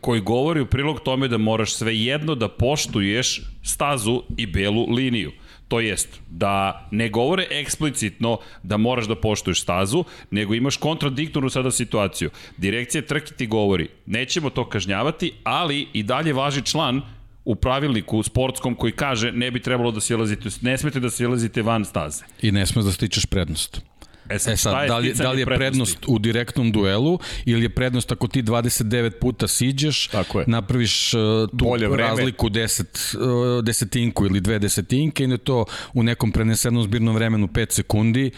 koji 0.00 0.20
govori 0.20 0.60
u 0.60 0.66
prilog 0.66 1.00
tome 1.00 1.28
da 1.28 1.38
moraš 1.38 1.74
sve 1.74 1.96
jedno 1.98 2.34
da 2.34 2.48
poštuješ 2.48 3.42
stazu 3.62 4.22
i 4.36 4.46
belu 4.46 4.86
liniju. 4.90 5.32
To 5.68 5.80
jest, 5.80 6.20
da 6.30 6.86
ne 6.90 7.08
govore 7.08 7.46
eksplicitno 7.50 8.38
da 8.62 8.76
moraš 8.76 9.06
da 9.06 9.16
poštuješ 9.16 9.62
stazu, 9.62 10.04
nego 10.30 10.54
imaš 10.54 10.76
kontradiktornu 10.76 11.50
sada 11.50 11.70
situaciju. 11.70 12.30
Direkcija 12.56 13.02
trke 13.02 13.34
ti 13.34 13.46
govori, 13.46 13.88
nećemo 14.06 14.50
to 14.50 14.68
kažnjavati, 14.68 15.32
ali 15.44 15.88
i 15.92 16.02
dalje 16.02 16.32
važi 16.32 16.62
član 16.62 17.02
u 17.44 17.54
pravilniku 17.54 18.22
sportskom 18.22 18.74
koji 18.74 18.92
kaže 18.92 19.32
ne 19.32 19.50
bi 19.50 19.62
trebalo 19.62 19.90
da 19.90 20.00
silazite, 20.00 20.48
ne 20.60 20.78
smete 20.78 21.00
da 21.00 21.10
silazite 21.10 21.62
van 21.62 21.84
staze. 21.84 22.24
I 22.42 22.52
ne 22.52 22.66
smeš 22.66 22.84
da 22.84 22.92
stičeš 22.92 23.26
prednost. 23.26 23.80
E 24.28 24.38
sad, 24.38 24.52
e 24.52 24.56
sad 24.56 24.88
da, 24.88 24.98
li, 24.98 25.12
da 25.12 25.30
li 25.30 25.40
je 25.40 25.46
prednost 25.46 25.98
u 26.06 26.18
direktnom 26.18 26.72
duelu 26.72 27.18
ili 27.44 27.62
je 27.62 27.68
prednost 27.68 28.12
ako 28.12 28.28
ti 28.28 28.42
29 28.42 29.10
puta 29.20 29.48
siđeš, 29.48 30.10
napraviš 30.46 31.14
uh, 31.14 31.20
tu 31.50 31.64
Bolje 31.64 31.88
razliku 31.96 32.48
10, 32.48 33.16
uh, 33.16 33.64
desetinku 33.64 34.26
ili 34.26 34.40
dve 34.40 34.58
desetinke 34.58 35.24
i 35.24 35.26
da 35.26 35.36
to 35.36 35.64
u 35.94 36.02
nekom 36.02 36.32
prenesenom 36.32 36.82
zbirnom 36.82 37.14
vremenu 37.14 37.46
5 37.46 37.72
sekundi, 37.72 38.30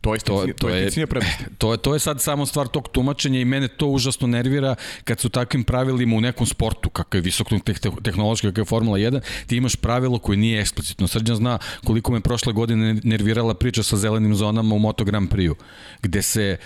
To 0.00 0.14
je, 0.14 0.20
to, 0.20 0.46
to, 0.58 0.68
je, 0.68 0.90
to, 1.58 1.72
je, 1.72 1.78
to 1.78 1.94
je 1.94 2.00
sad 2.00 2.20
samo 2.20 2.46
stvar 2.46 2.68
tog 2.68 2.88
tumačenja 2.88 3.40
i 3.40 3.44
mene 3.44 3.68
to 3.68 3.86
užasno 3.86 4.26
nervira 4.26 4.74
kad 5.04 5.20
su 5.20 5.28
takvim 5.28 5.64
pravilima 5.64 6.16
u 6.16 6.20
nekom 6.20 6.46
sportu, 6.46 6.90
kakav 6.90 7.18
je 7.18 7.22
visoko 7.22 7.58
tehnološki, 8.02 8.46
kakav 8.46 8.62
je 8.62 8.66
Formula 8.66 8.98
1, 8.98 9.20
ti 9.46 9.56
imaš 9.56 9.76
pravilo 9.76 10.18
koje 10.18 10.36
nije 10.36 10.60
eksplicitno. 10.60 11.08
Srđan 11.08 11.36
zna 11.36 11.58
koliko 11.84 12.12
me 12.12 12.20
prošle 12.20 12.52
godine 12.52 13.00
nervirala 13.04 13.54
priča 13.54 13.82
sa 13.82 13.96
zelenim 13.96 14.34
zonama 14.34 14.74
u 14.74 14.78
Moto 14.78 15.04
Grand 15.04 15.30
Prix-u, 15.30 15.54
gde 16.02 16.22
se 16.22 16.56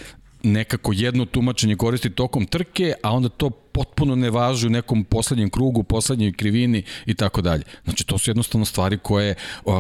nekako 0.43 0.93
jedno 0.95 1.25
tumačenje 1.25 1.77
koristi 1.77 2.11
tokom 2.11 2.47
trke, 2.47 2.95
a 3.03 3.12
onda 3.12 3.29
to 3.29 3.51
potpuno 3.73 4.14
ne 4.14 4.31
važi 4.31 4.67
u 4.67 4.71
nekom 4.71 5.05
poslednjem 5.05 5.50
krugu, 5.50 5.83
poslednjoj 5.83 6.33
krivini 6.33 6.83
i 7.07 7.14
tako 7.14 7.43
dalje. 7.43 7.62
Znači, 7.85 8.07
to 8.07 8.19
su 8.19 8.31
jednostavno 8.31 8.64
stvari 8.64 8.99
koje, 8.99 9.35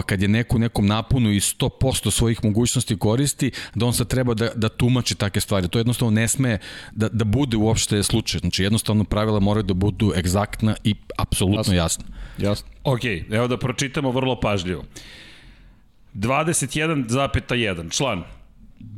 kad 0.06 0.22
je 0.22 0.28
neko 0.28 0.56
u 0.56 0.58
nekom 0.58 0.86
napunu 0.86 1.32
i 1.32 1.40
100% 1.40 2.10
svojih 2.10 2.44
mogućnosti 2.44 2.98
koristi, 2.98 3.50
da 3.74 3.86
on 3.86 3.94
sad 3.94 4.08
treba 4.08 4.34
da, 4.34 4.48
da 4.54 4.68
tumači 4.68 5.14
take 5.14 5.40
stvari. 5.40 5.68
To 5.68 5.78
jednostavno 5.78 6.10
ne 6.10 6.28
sme 6.28 6.58
da, 6.92 7.08
da 7.08 7.24
bude 7.24 7.56
uopšte 7.56 8.02
slučaj. 8.02 8.40
Znači, 8.40 8.62
jednostavno 8.62 9.04
pravila 9.04 9.40
moraju 9.40 9.62
da 9.62 9.74
budu 9.74 10.12
egzaktna 10.16 10.76
i 10.84 10.94
apsolutno 11.18 11.74
jasna. 11.74 12.04
Jasno. 12.38 12.68
Ok, 12.84 13.04
evo 13.30 13.48
da 13.48 13.56
pročitamo 13.56 14.10
vrlo 14.10 14.40
pažljivo. 14.40 14.84
21,1 16.14 17.96
član 17.96 18.22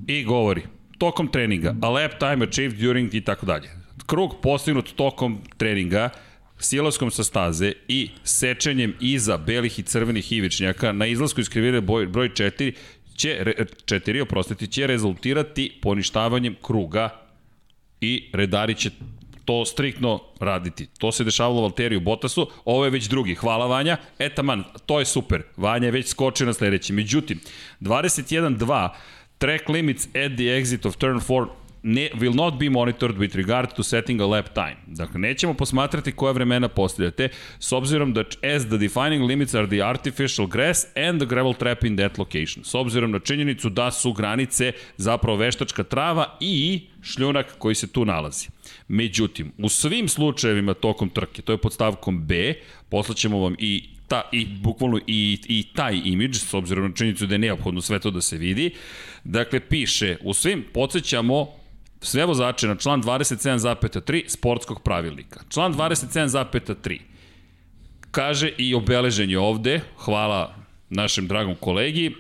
i 0.07 0.25
govori 0.25 0.63
tokom 0.99 1.29
treninga, 1.29 1.75
a 1.83 1.89
lap 1.89 2.19
time 2.19 2.47
achieved 2.47 2.79
during 2.79 3.15
i 3.15 3.21
tako 3.21 3.47
dalje. 3.47 3.84
Krug 4.07 4.41
postignut 4.43 4.93
tokom 4.97 5.39
treninga, 5.57 6.11
silaskom 6.59 7.11
sa 7.11 7.25
staze 7.25 7.73
i 7.89 8.11
sečenjem 8.25 8.95
iza 9.01 9.37
belih 9.37 9.79
i 9.79 9.83
crvenih 9.83 10.33
ivičnjaka 10.33 10.93
na 10.93 11.07
izlasku 11.07 11.41
iz 11.41 11.49
krivine 11.49 11.81
broj, 11.81 12.07
broj 12.07 12.29
4 12.29 12.73
će, 13.17 13.55
4, 13.85 14.23
oprostiti, 14.23 14.67
će 14.67 14.87
rezultirati 14.87 15.79
poništavanjem 15.83 16.57
kruga 16.63 17.21
i 18.01 18.31
redari 18.33 18.75
će 18.75 18.91
to 19.45 19.65
striktno 19.65 20.21
raditi. 20.41 20.87
To 20.99 21.13
se 21.13 21.25
dešavalo 21.25 21.61
Valteriju 21.61 22.01
Botasu, 22.01 22.51
ovo 22.65 22.85
je 22.85 22.91
već 22.91 23.09
drugi. 23.09 23.35
Hvala 23.35 23.67
Vanja. 23.67 23.97
Etaman, 24.19 24.65
to 24.87 24.99
je 24.99 25.05
super. 25.05 25.43
Vanja 25.57 25.87
je 25.87 25.91
već 25.91 26.09
skočio 26.09 26.47
na 26.47 26.53
sledeći. 26.53 26.93
Međutim, 26.93 27.41
21-2, 27.81 28.89
track 29.39 29.69
limits 29.69 30.07
at 30.07 30.13
the 30.13 30.45
exit 30.45 30.89
of 30.89 30.97
turn 30.97 31.21
4 31.21 31.47
ne, 31.85 32.11
will 32.15 32.35
not 32.35 32.59
be 32.59 32.71
monitored 32.71 33.17
with 33.17 33.37
regard 33.37 33.75
to 33.75 33.83
setting 33.83 34.21
a 34.21 34.27
lap 34.27 34.55
time. 34.55 34.77
Dakle, 34.87 35.21
nećemo 35.21 35.55
posmatrati 35.55 36.13
koja 36.13 36.33
vremena 36.33 36.69
postavljate, 36.69 37.29
s 37.59 37.73
obzirom 37.73 38.13
da 38.13 38.21
as 38.21 38.67
the 38.67 38.79
defining 38.79 39.25
limits 39.25 39.55
are 39.55 39.67
the 39.67 39.83
artificial 39.83 40.47
grass 40.47 40.87
and 40.97 41.21
the 41.21 41.27
gravel 41.27 41.55
trap 41.55 41.85
in 41.85 41.97
that 41.97 42.19
location. 42.19 42.65
S 42.65 42.75
obzirom 42.75 43.11
na 43.11 43.19
činjenicu 43.19 43.71
da 43.71 43.91
su 43.91 44.13
granice 44.13 44.73
zapravo 44.97 45.37
veštačka 45.37 45.85
trava 45.85 46.37
i 46.41 46.83
šljunak 47.03 47.59
koji 47.59 47.75
se 47.75 47.93
tu 47.93 48.05
nalazi. 48.05 48.49
Međutim, 48.89 49.53
u 49.59 49.69
svim 49.69 50.09
slučajevima 50.09 50.75
tokom 50.75 51.09
trke, 51.09 51.43
to 51.43 51.53
je 51.53 51.59
pod 51.59 51.73
stavkom 51.73 52.27
B, 52.27 52.55
poslaćemo 52.89 53.39
vam 53.39 53.55
i 53.59 53.89
ta, 54.09 54.23
i 54.33 54.47
bukvalno 54.47 54.99
i, 55.07 55.39
i 55.49 55.65
taj 55.75 56.01
imidž, 56.05 56.37
s 56.37 56.55
obzirom 56.55 56.85
na 56.85 56.95
činjenicu 56.95 57.27
da 57.27 57.35
je 57.35 57.39
neophodno 57.39 57.81
sve 57.81 57.99
to 57.99 58.11
da 58.11 58.21
se 58.21 58.37
vidi. 58.37 58.71
Dakle, 59.25 59.61
piše, 59.61 60.17
u 60.23 60.35
svim, 60.35 60.65
podsjećamo, 60.73 61.64
sve 62.05 62.27
vozače 62.27 62.69
na 62.69 62.77
član 62.77 63.03
27.3 63.03 64.29
sportskog 64.29 64.83
pravilnika. 64.83 65.41
Član 65.49 65.75
27.3 65.75 67.01
kaže 68.11 68.53
i 68.59 68.75
obeležen 68.75 69.31
je 69.31 69.39
ovde, 69.39 69.81
hvala 69.97 70.55
našem 70.91 71.27
dragom 71.27 71.57
kolegi, 71.61 72.15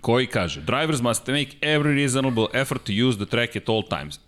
koji 0.00 0.26
kaže 0.26 0.60
Drivers 0.60 1.00
must 1.00 1.26
make 1.26 1.56
every 1.60 1.94
reasonable 1.94 2.46
effort 2.52 2.84
to 2.84 2.92
use 2.92 3.18
the 3.18 3.26
track 3.26 3.56
at 3.56 3.68
all 3.68 3.82
times 3.82 4.20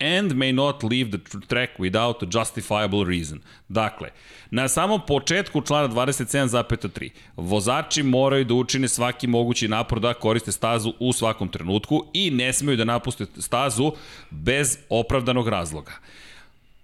and 0.00 0.34
may 0.34 0.52
not 0.52 0.82
leave 0.82 1.10
the 1.10 1.38
track 1.48 1.70
without 1.78 2.22
a 2.22 2.26
justifiable 2.38 3.04
reason. 3.04 3.40
Dakle, 3.68 4.08
na 4.50 4.68
samom 4.68 5.00
početku 5.06 5.62
člana 5.62 5.88
27.3 5.88 7.10
vozači 7.36 8.02
moraju 8.02 8.44
da 8.44 8.54
učine 8.54 8.88
svaki 8.88 9.26
mogući 9.26 9.68
napor 9.68 10.00
da 10.00 10.14
koriste 10.14 10.52
stazu 10.52 10.92
u 10.98 11.12
svakom 11.12 11.48
trenutku 11.48 12.06
i 12.12 12.30
ne 12.30 12.52
smeju 12.52 12.76
da 12.76 12.84
napuste 12.84 13.26
stazu 13.38 13.92
bez 14.30 14.78
opravdanog 14.88 15.48
razloga. 15.48 15.92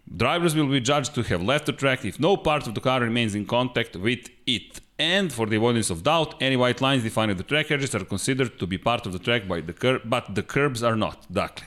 Drivers 0.06 0.54
will 0.54 0.70
be 0.70 0.94
judged 0.94 1.14
to 1.14 1.22
have 1.22 1.44
left 1.44 1.64
the 1.64 1.72
track 1.72 2.04
if 2.04 2.18
no 2.18 2.36
part 2.36 2.66
of 2.66 2.74
the 2.74 2.80
car 2.80 3.00
remains 3.00 3.34
in 3.34 3.46
contact 3.46 3.96
with 3.96 4.30
it. 4.46 4.83
And 4.98 5.32
for 5.32 5.48
the 5.48 5.56
avoidance 5.56 5.92
of 5.92 6.02
doubt, 6.02 6.34
any 6.40 6.56
white 6.56 6.80
lines 6.80 7.02
defined 7.02 7.30
at 7.30 7.36
the 7.36 7.44
track 7.44 7.70
edges 7.70 7.94
are 7.94 8.04
considered 8.04 8.58
to 8.58 8.66
be 8.66 8.78
part 8.78 9.06
of 9.06 9.12
the 9.12 9.18
track 9.18 9.42
by 9.48 9.60
the 9.60 9.72
curb, 9.72 10.02
but 10.04 10.24
the 10.34 10.42
curbs 10.42 10.82
are 10.82 10.96
not. 10.96 11.16
Dakle, 11.28 11.66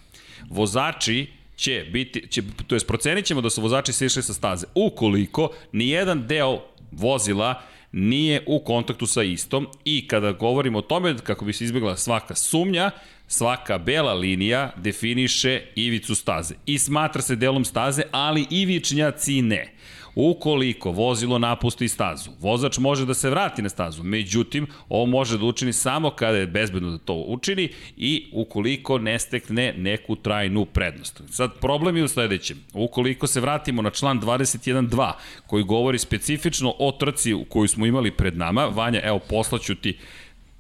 vozači 0.50 1.28
će 1.56 1.86
biti, 1.92 2.28
će, 2.28 2.42
to 2.68 2.76
jest 2.76 2.88
procenit 2.88 3.26
ćemo 3.26 3.42
da 3.42 3.50
su 3.50 3.62
vozači 3.62 3.94
sišli 3.94 4.24
sa 4.24 4.34
staze. 4.34 4.66
Ukoliko 4.76 5.50
nijedan 5.72 6.28
deo 6.28 6.62
vozila 6.92 7.62
nije 7.92 8.44
u 8.46 8.60
kontaktu 8.60 9.08
sa 9.08 9.24
istom 9.24 9.68
i 9.86 10.08
kada 10.08 10.32
govorimo 10.32 10.80
o 10.80 10.82
tome 10.82 11.18
kako 11.24 11.46
bi 11.46 11.54
se 11.54 11.64
izbjegla 11.64 11.98
svaka 11.98 12.36
sumnja, 12.36 12.92
svaka 13.28 13.78
bela 13.78 14.14
linija 14.14 14.72
definiše 14.78 15.62
ivicu 15.76 16.16
staze 16.16 16.56
i 16.66 16.78
smatra 16.78 17.22
se 17.22 17.36
delom 17.36 17.66
staze, 17.66 18.04
ali 18.12 18.48
ivičnjaci 18.50 19.42
ne. 19.42 19.74
Ukoliko 20.20 20.92
vozilo 20.92 21.40
napusti 21.40 21.88
stazu, 21.88 22.32
vozač 22.40 22.78
može 22.78 23.06
da 23.06 23.14
se 23.14 23.30
vrati 23.30 23.62
na 23.62 23.70
stazu, 23.70 24.04
međutim, 24.04 24.68
ovo 24.90 25.06
može 25.06 25.38
da 25.38 25.46
učini 25.46 25.74
samo 25.74 26.10
kada 26.10 26.38
je 26.38 26.48
bezbedno 26.48 26.92
da 26.92 26.98
to 26.98 27.14
učini 27.14 27.70
i 27.98 28.30
ukoliko 28.34 28.98
ne 28.98 29.20
stekne 29.20 29.74
neku 29.78 30.16
trajnu 30.16 30.66
prednost. 30.66 31.22
Sad, 31.30 31.60
problem 31.62 31.98
je 31.98 32.04
u 32.04 32.08
sledećem. 32.08 32.58
Ukoliko 32.74 33.28
se 33.28 33.42
vratimo 33.42 33.82
na 33.82 33.90
član 33.90 34.22
21.2, 34.22 35.12
koji 35.48 35.64
govori 35.64 36.00
specifično 36.00 36.74
o 36.80 36.92
trci 36.92 37.36
koju 37.50 37.68
smo 37.68 37.86
imali 37.86 38.12
pred 38.12 38.38
nama, 38.38 38.66
Vanja, 38.66 39.02
evo, 39.04 39.20
poslaću 39.30 39.76
ti 39.76 39.98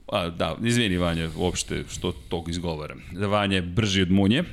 A, 0.07 0.29
da, 0.29 0.55
izvini 0.63 0.97
Vanja, 0.97 1.29
uopšte 1.35 1.83
što 1.89 2.11
tog 2.29 2.49
izgovaram. 2.49 3.01
Vanja 3.13 3.55
je 3.55 3.61
brži 3.61 4.01
od 4.01 4.11
munje. 4.11 4.43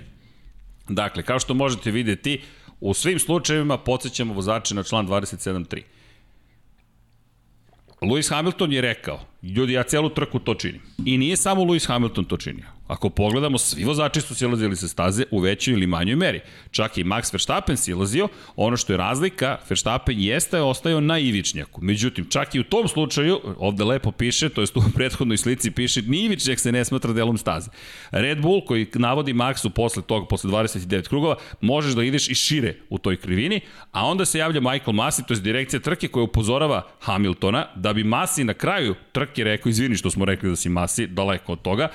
Dakle, 0.88 1.22
kao 1.22 1.38
što 1.38 1.54
možete 1.54 1.90
videti, 1.90 2.40
U 2.84 2.94
svim 2.94 3.18
slučajevima 3.18 3.78
podsjećamo 3.78 4.34
vozače 4.34 4.74
na 4.74 4.82
član 4.82 5.08
27.3. 5.08 5.82
Lewis 8.00 8.30
Hamilton 8.30 8.72
je 8.72 8.80
rekao, 8.80 9.20
ljudi, 9.42 9.72
ja 9.72 9.82
celu 9.82 10.08
trku 10.08 10.38
to 10.38 10.54
činim. 10.54 10.82
I 11.04 11.18
nije 11.18 11.36
samo 11.36 11.62
Lewis 11.64 11.88
Hamilton 11.88 12.24
to 12.24 12.36
činio. 12.36 12.73
Ako 12.86 13.10
pogledamo, 13.10 13.58
svi 13.58 13.84
vozači 13.84 14.20
su 14.20 14.34
silazili 14.34 14.76
sa 14.76 14.88
staze 14.88 15.24
u 15.30 15.38
većoj 15.38 15.74
ili 15.74 15.86
manjoj 15.86 16.16
meri. 16.16 16.40
Čak 16.70 16.98
i 16.98 17.04
Max 17.04 17.32
Verstappen 17.32 17.76
silazio, 17.76 18.28
ono 18.56 18.76
što 18.76 18.92
je 18.92 18.96
razlika, 18.96 19.58
Verstappen 19.68 20.20
jeste 20.20 20.60
ostajao 20.60 21.00
na 21.00 21.18
ivičnjaku. 21.18 21.80
Međutim, 21.84 22.26
čak 22.30 22.54
i 22.54 22.60
u 22.60 22.64
tom 22.64 22.88
slučaju, 22.88 23.40
ovde 23.58 23.84
lepo 23.84 24.10
piše, 24.10 24.48
to 24.48 24.60
je 24.60 24.66
u 24.74 24.82
prethodnoj 24.94 25.36
slici 25.36 25.70
piše, 25.70 26.02
ni 26.02 26.24
ivičnjak 26.24 26.60
se 26.60 26.72
ne 26.72 26.84
smatra 26.84 27.12
delom 27.12 27.38
staze. 27.38 27.70
Red 28.10 28.40
Bull, 28.40 28.64
koji 28.64 28.86
navodi 28.94 29.32
Maxu 29.32 29.70
posle 29.70 30.02
toga, 30.02 30.26
posle 30.26 30.50
29 30.50 31.08
krugova, 31.08 31.36
možeš 31.60 31.92
da 31.92 32.02
ideš 32.02 32.28
i 32.28 32.34
šire 32.34 32.74
u 32.90 32.98
toj 32.98 33.16
krivini, 33.16 33.60
a 33.92 34.06
onda 34.06 34.24
se 34.24 34.38
javlja 34.38 34.60
Michael 34.60 34.92
Masi, 34.92 35.22
to 35.26 35.34
je 35.34 35.40
direkcija 35.40 35.80
trke 35.80 36.08
koja 36.08 36.24
upozorava 36.24 36.86
Hamiltona, 37.00 37.66
da 37.74 37.92
bi 37.92 38.04
Masi 38.04 38.44
na 38.44 38.54
kraju 38.54 38.94
trke 39.12 39.44
rekao, 39.44 39.70
izvini 39.70 39.96
što 39.96 40.10
smo 40.10 40.24
rekli 40.24 40.50
da 40.50 40.56
si 40.56 40.68
Masi, 40.68 41.06
daleko 41.06 41.52
od 41.52 41.62
toga, 41.62 41.88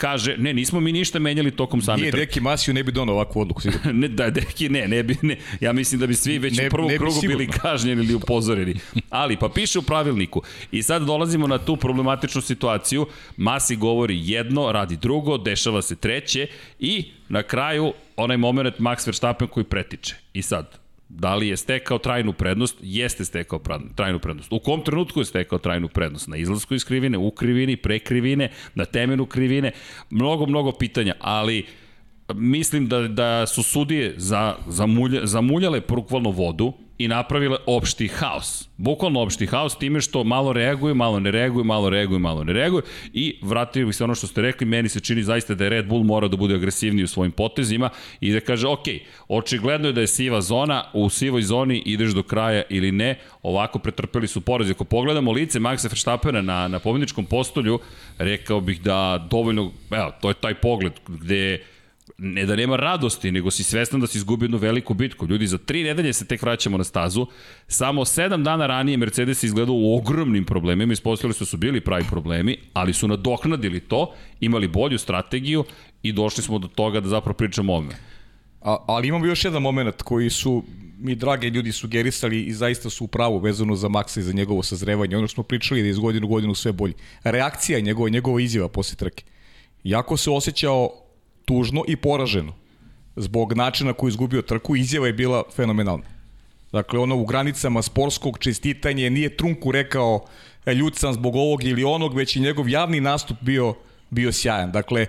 kaže, 0.00 0.36
ne, 0.38 0.52
nismo 0.52 0.80
mi 0.80 0.92
ništa 0.92 1.18
menjali 1.18 1.50
tokom 1.50 1.82
same 1.82 2.00
Nije 2.00 2.12
Deki 2.12 2.40
Masiju 2.40 2.74
ne 2.74 2.82
bi 2.82 2.92
donao 2.92 3.14
ovakvu 3.14 3.40
odluku, 3.40 3.60
sigurno. 3.60 3.92
ne, 4.00 4.08
da, 4.08 4.30
Deki 4.30 4.68
ne, 4.68 4.88
ne 4.88 5.02
bi, 5.02 5.16
ne. 5.22 5.36
Ja 5.60 5.72
mislim 5.72 6.00
da 6.00 6.06
bi 6.06 6.14
svi 6.14 6.38
već 6.38 6.58
ne, 6.58 6.66
u 6.66 6.70
prvom 6.70 6.90
krugu 6.98 7.20
bili 7.20 7.46
kažnjeni 7.46 8.04
ili 8.04 8.14
upozoreni. 8.14 8.74
Ali, 9.10 9.36
pa 9.36 9.48
piše 9.48 9.78
u 9.78 9.82
pravilniku. 9.82 10.42
I 10.72 10.82
sad 10.82 11.02
dolazimo 11.02 11.46
na 11.46 11.58
tu 11.58 11.76
problematičnu 11.76 12.40
situaciju. 12.40 13.06
Masi 13.36 13.76
govori 13.76 14.20
jedno, 14.24 14.72
radi 14.72 14.96
drugo, 14.96 15.38
dešava 15.38 15.82
se 15.82 15.96
treće 15.96 16.46
i 16.78 17.04
na 17.28 17.42
kraju 17.42 17.92
onaj 18.16 18.36
moment 18.36 18.78
Max 18.78 19.06
Verstappen 19.06 19.48
koji 19.48 19.64
pretiče. 19.64 20.14
I 20.32 20.42
sad, 20.42 20.79
Da 21.10 21.34
li 21.34 21.48
je 21.48 21.56
stekao 21.56 21.98
trajnu 21.98 22.32
prednost? 22.32 22.78
Jeste 22.82 23.24
stekao 23.24 23.60
trajnu 23.94 24.18
prednost. 24.18 24.52
U 24.52 24.58
kom 24.58 24.84
trenutku 24.84 25.20
je 25.20 25.24
stekao 25.24 25.58
trajnu 25.58 25.88
prednost? 25.88 26.28
Na 26.28 26.36
izlasku 26.36 26.74
iz 26.74 26.84
krivine, 26.84 27.18
u 27.18 27.30
krivini, 27.30 27.76
pre 27.76 27.98
krivine, 27.98 28.50
na 28.74 28.84
temenu 28.84 29.26
krivine? 29.26 29.72
Mnogo, 30.10 30.46
mnogo 30.46 30.72
pitanja, 30.72 31.14
ali 31.20 31.66
mislim 32.34 32.88
da, 32.88 33.08
da 33.08 33.46
su 33.46 33.62
sudije 33.62 34.14
za, 34.16 34.56
zamuljale 35.22 35.80
prukvalno 35.80 36.30
vodu, 36.30 36.72
i 37.00 37.08
napravile 37.08 37.56
opšti 37.66 38.08
haos. 38.08 38.68
Bukvalno 38.76 39.22
opšti 39.22 39.46
haos 39.46 39.78
time 39.78 40.00
što 40.00 40.24
malo 40.24 40.52
reaguju, 40.52 40.94
malo 40.94 41.20
ne 41.20 41.30
reaguju, 41.30 41.64
malo 41.64 41.90
reaguju, 41.90 42.18
malo 42.18 42.44
ne 42.44 42.52
reaguju 42.52 42.82
i 43.12 43.38
vratio 43.42 43.86
bih 43.86 43.96
se 43.96 44.04
ono 44.04 44.14
što 44.14 44.26
ste 44.26 44.42
rekli, 44.42 44.66
meni 44.66 44.88
se 44.88 45.00
čini 45.00 45.22
zaista 45.22 45.54
da 45.54 45.64
je 45.64 45.70
Red 45.70 45.86
Bull 45.86 46.04
mora 46.04 46.28
da 46.28 46.36
bude 46.36 46.54
agresivniji 46.54 47.04
u 47.04 47.08
svojim 47.08 47.32
potezima 47.32 47.90
i 48.20 48.32
da 48.32 48.40
kaže, 48.40 48.68
ok, 48.68 48.84
očigledno 49.28 49.88
je 49.88 49.92
da 49.92 50.00
je 50.00 50.06
siva 50.06 50.40
zona, 50.40 50.84
u 50.92 51.08
sivoj 51.08 51.42
zoni 51.42 51.82
ideš 51.86 52.10
do 52.10 52.22
kraja 52.22 52.62
ili 52.68 52.92
ne, 52.92 53.18
ovako 53.42 53.78
pretrpeli 53.78 54.28
su 54.28 54.40
poraz. 54.40 54.70
Ako 54.70 54.84
pogledamo 54.84 55.32
lice 55.32 55.60
Maxa 55.60 55.88
Verstappena 55.88 56.42
na, 56.42 56.68
na 56.68 56.78
pobedničkom 56.78 57.24
postolju, 57.24 57.78
rekao 58.18 58.60
bih 58.60 58.82
da 58.82 59.26
dovoljno, 59.30 59.72
evo, 59.90 60.12
to 60.20 60.28
je 60.28 60.34
taj 60.34 60.54
pogled 60.54 60.92
gde 61.08 61.64
ne 62.18 62.46
da 62.46 62.56
nema 62.56 62.76
radosti, 62.76 63.32
nego 63.32 63.50
si 63.50 63.62
svestan 63.62 64.00
da 64.00 64.06
si 64.06 64.18
izgubio 64.18 64.44
jednu 64.44 64.58
veliku 64.58 64.94
bitku. 64.94 65.26
Ljudi, 65.26 65.46
za 65.46 65.58
tri 65.58 65.82
nedelje 65.82 66.12
se 66.12 66.24
tek 66.24 66.42
vraćamo 66.42 66.78
na 66.78 66.84
stazu. 66.84 67.26
Samo 67.68 68.04
sedam 68.04 68.44
dana 68.44 68.66
ranije 68.66 68.96
Mercedes 68.96 69.42
izgledao 69.42 69.74
u 69.74 69.96
ogromnim 69.96 70.44
problemima, 70.44 70.92
ispostavili 70.92 71.34
su 71.34 71.44
da 71.44 71.48
su 71.48 71.56
bili 71.56 71.80
pravi 71.80 72.04
problemi, 72.10 72.56
ali 72.72 72.92
su 72.92 73.08
nadoknadili 73.08 73.80
to, 73.80 74.14
imali 74.40 74.68
bolju 74.68 74.98
strategiju 74.98 75.64
i 76.02 76.12
došli 76.12 76.42
smo 76.42 76.58
do 76.58 76.68
toga 76.68 77.00
da 77.00 77.08
zapravo 77.08 77.34
pričamo 77.34 77.72
o 77.72 77.76
ome. 77.76 77.94
A, 78.60 78.76
ali 78.86 79.08
imamo 79.08 79.26
još 79.26 79.44
jedan 79.44 79.62
moment 79.62 80.02
koji 80.02 80.30
su 80.30 80.64
mi 80.98 81.14
drage 81.14 81.50
ljudi 81.50 81.72
sugerisali 81.72 82.42
i 82.42 82.52
zaista 82.52 82.90
su 82.90 83.04
u 83.04 83.08
pravu 83.08 83.38
vezano 83.38 83.76
za 83.76 83.88
Maxa 83.88 84.20
i 84.20 84.22
za 84.22 84.32
njegovo 84.32 84.62
sazrevanje. 84.62 85.16
Ono 85.16 85.26
što 85.26 85.34
smo 85.34 85.42
pričali 85.42 85.80
da 85.80 85.86
je 85.86 85.90
iz 85.90 85.98
godinu 85.98 86.26
godinu 86.26 86.54
sve 86.54 86.72
bolji. 86.72 86.94
Reakcija 87.24 87.80
njegova, 87.80 88.08
njegova 88.08 88.40
izjava 88.40 88.68
posle 88.68 88.96
trke. 88.96 89.24
Jako 89.84 90.16
se 90.16 90.30
osjećao 90.30 90.90
tužno 91.50 91.82
i 91.88 91.96
poraženo. 91.96 92.52
Zbog 93.16 93.52
načina 93.52 93.92
koji 93.92 94.08
izgubio 94.14 94.42
trku, 94.42 94.76
izjava 94.76 95.06
je 95.06 95.12
bila 95.12 95.42
fenomenalna. 95.56 96.06
Dakle, 96.72 96.98
ono 96.98 97.16
u 97.16 97.24
granicama 97.26 97.82
sportskog 97.82 98.38
čestitanja 98.38 99.10
nije 99.10 99.36
trunku 99.36 99.72
rekao 99.72 100.20
e, 100.66 100.74
ljud 100.74 100.96
sam 100.96 101.14
zbog 101.14 101.36
ovog 101.36 101.64
ili 101.64 101.84
onog, 101.84 102.14
već 102.14 102.36
i 102.36 102.40
njegov 102.40 102.68
javni 102.68 103.00
nastup 103.00 103.36
bio 103.40 103.74
bio 104.10 104.32
sjajan. 104.32 104.72
Dakle, 104.72 105.06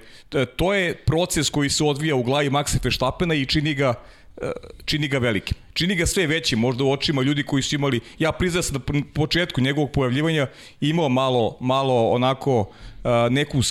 to 0.55 0.74
je 0.74 0.95
proces 1.05 1.50
koji 1.50 1.69
se 1.69 1.83
odvija 1.83 2.15
u 2.15 2.24
glavi 2.24 2.50
Maxa 2.50 2.83
Verstappena 2.83 3.33
i 3.33 3.45
čini 3.45 3.74
ga 3.74 3.93
e, 4.41 4.51
čini 4.86 5.07
ga 5.07 5.17
velikim. 5.17 5.57
Čini 5.74 5.95
ga 5.95 6.05
sve 6.05 6.27
većim, 6.27 6.60
možda 6.60 6.83
u 6.83 6.91
očima 6.91 7.21
ljudi 7.21 7.43
koji 7.43 7.63
su 7.63 7.75
imali, 7.75 8.00
ja 8.19 8.31
priznam 8.31 8.63
sam 8.63 8.77
da 8.77 8.93
na 8.93 9.03
početku 9.13 9.62
njegovog 9.62 9.91
pojavljivanja 9.91 10.48
imao 10.81 11.10
malo, 11.10 11.57
malo 11.60 12.10
onako 12.10 12.71
neku 13.29 13.62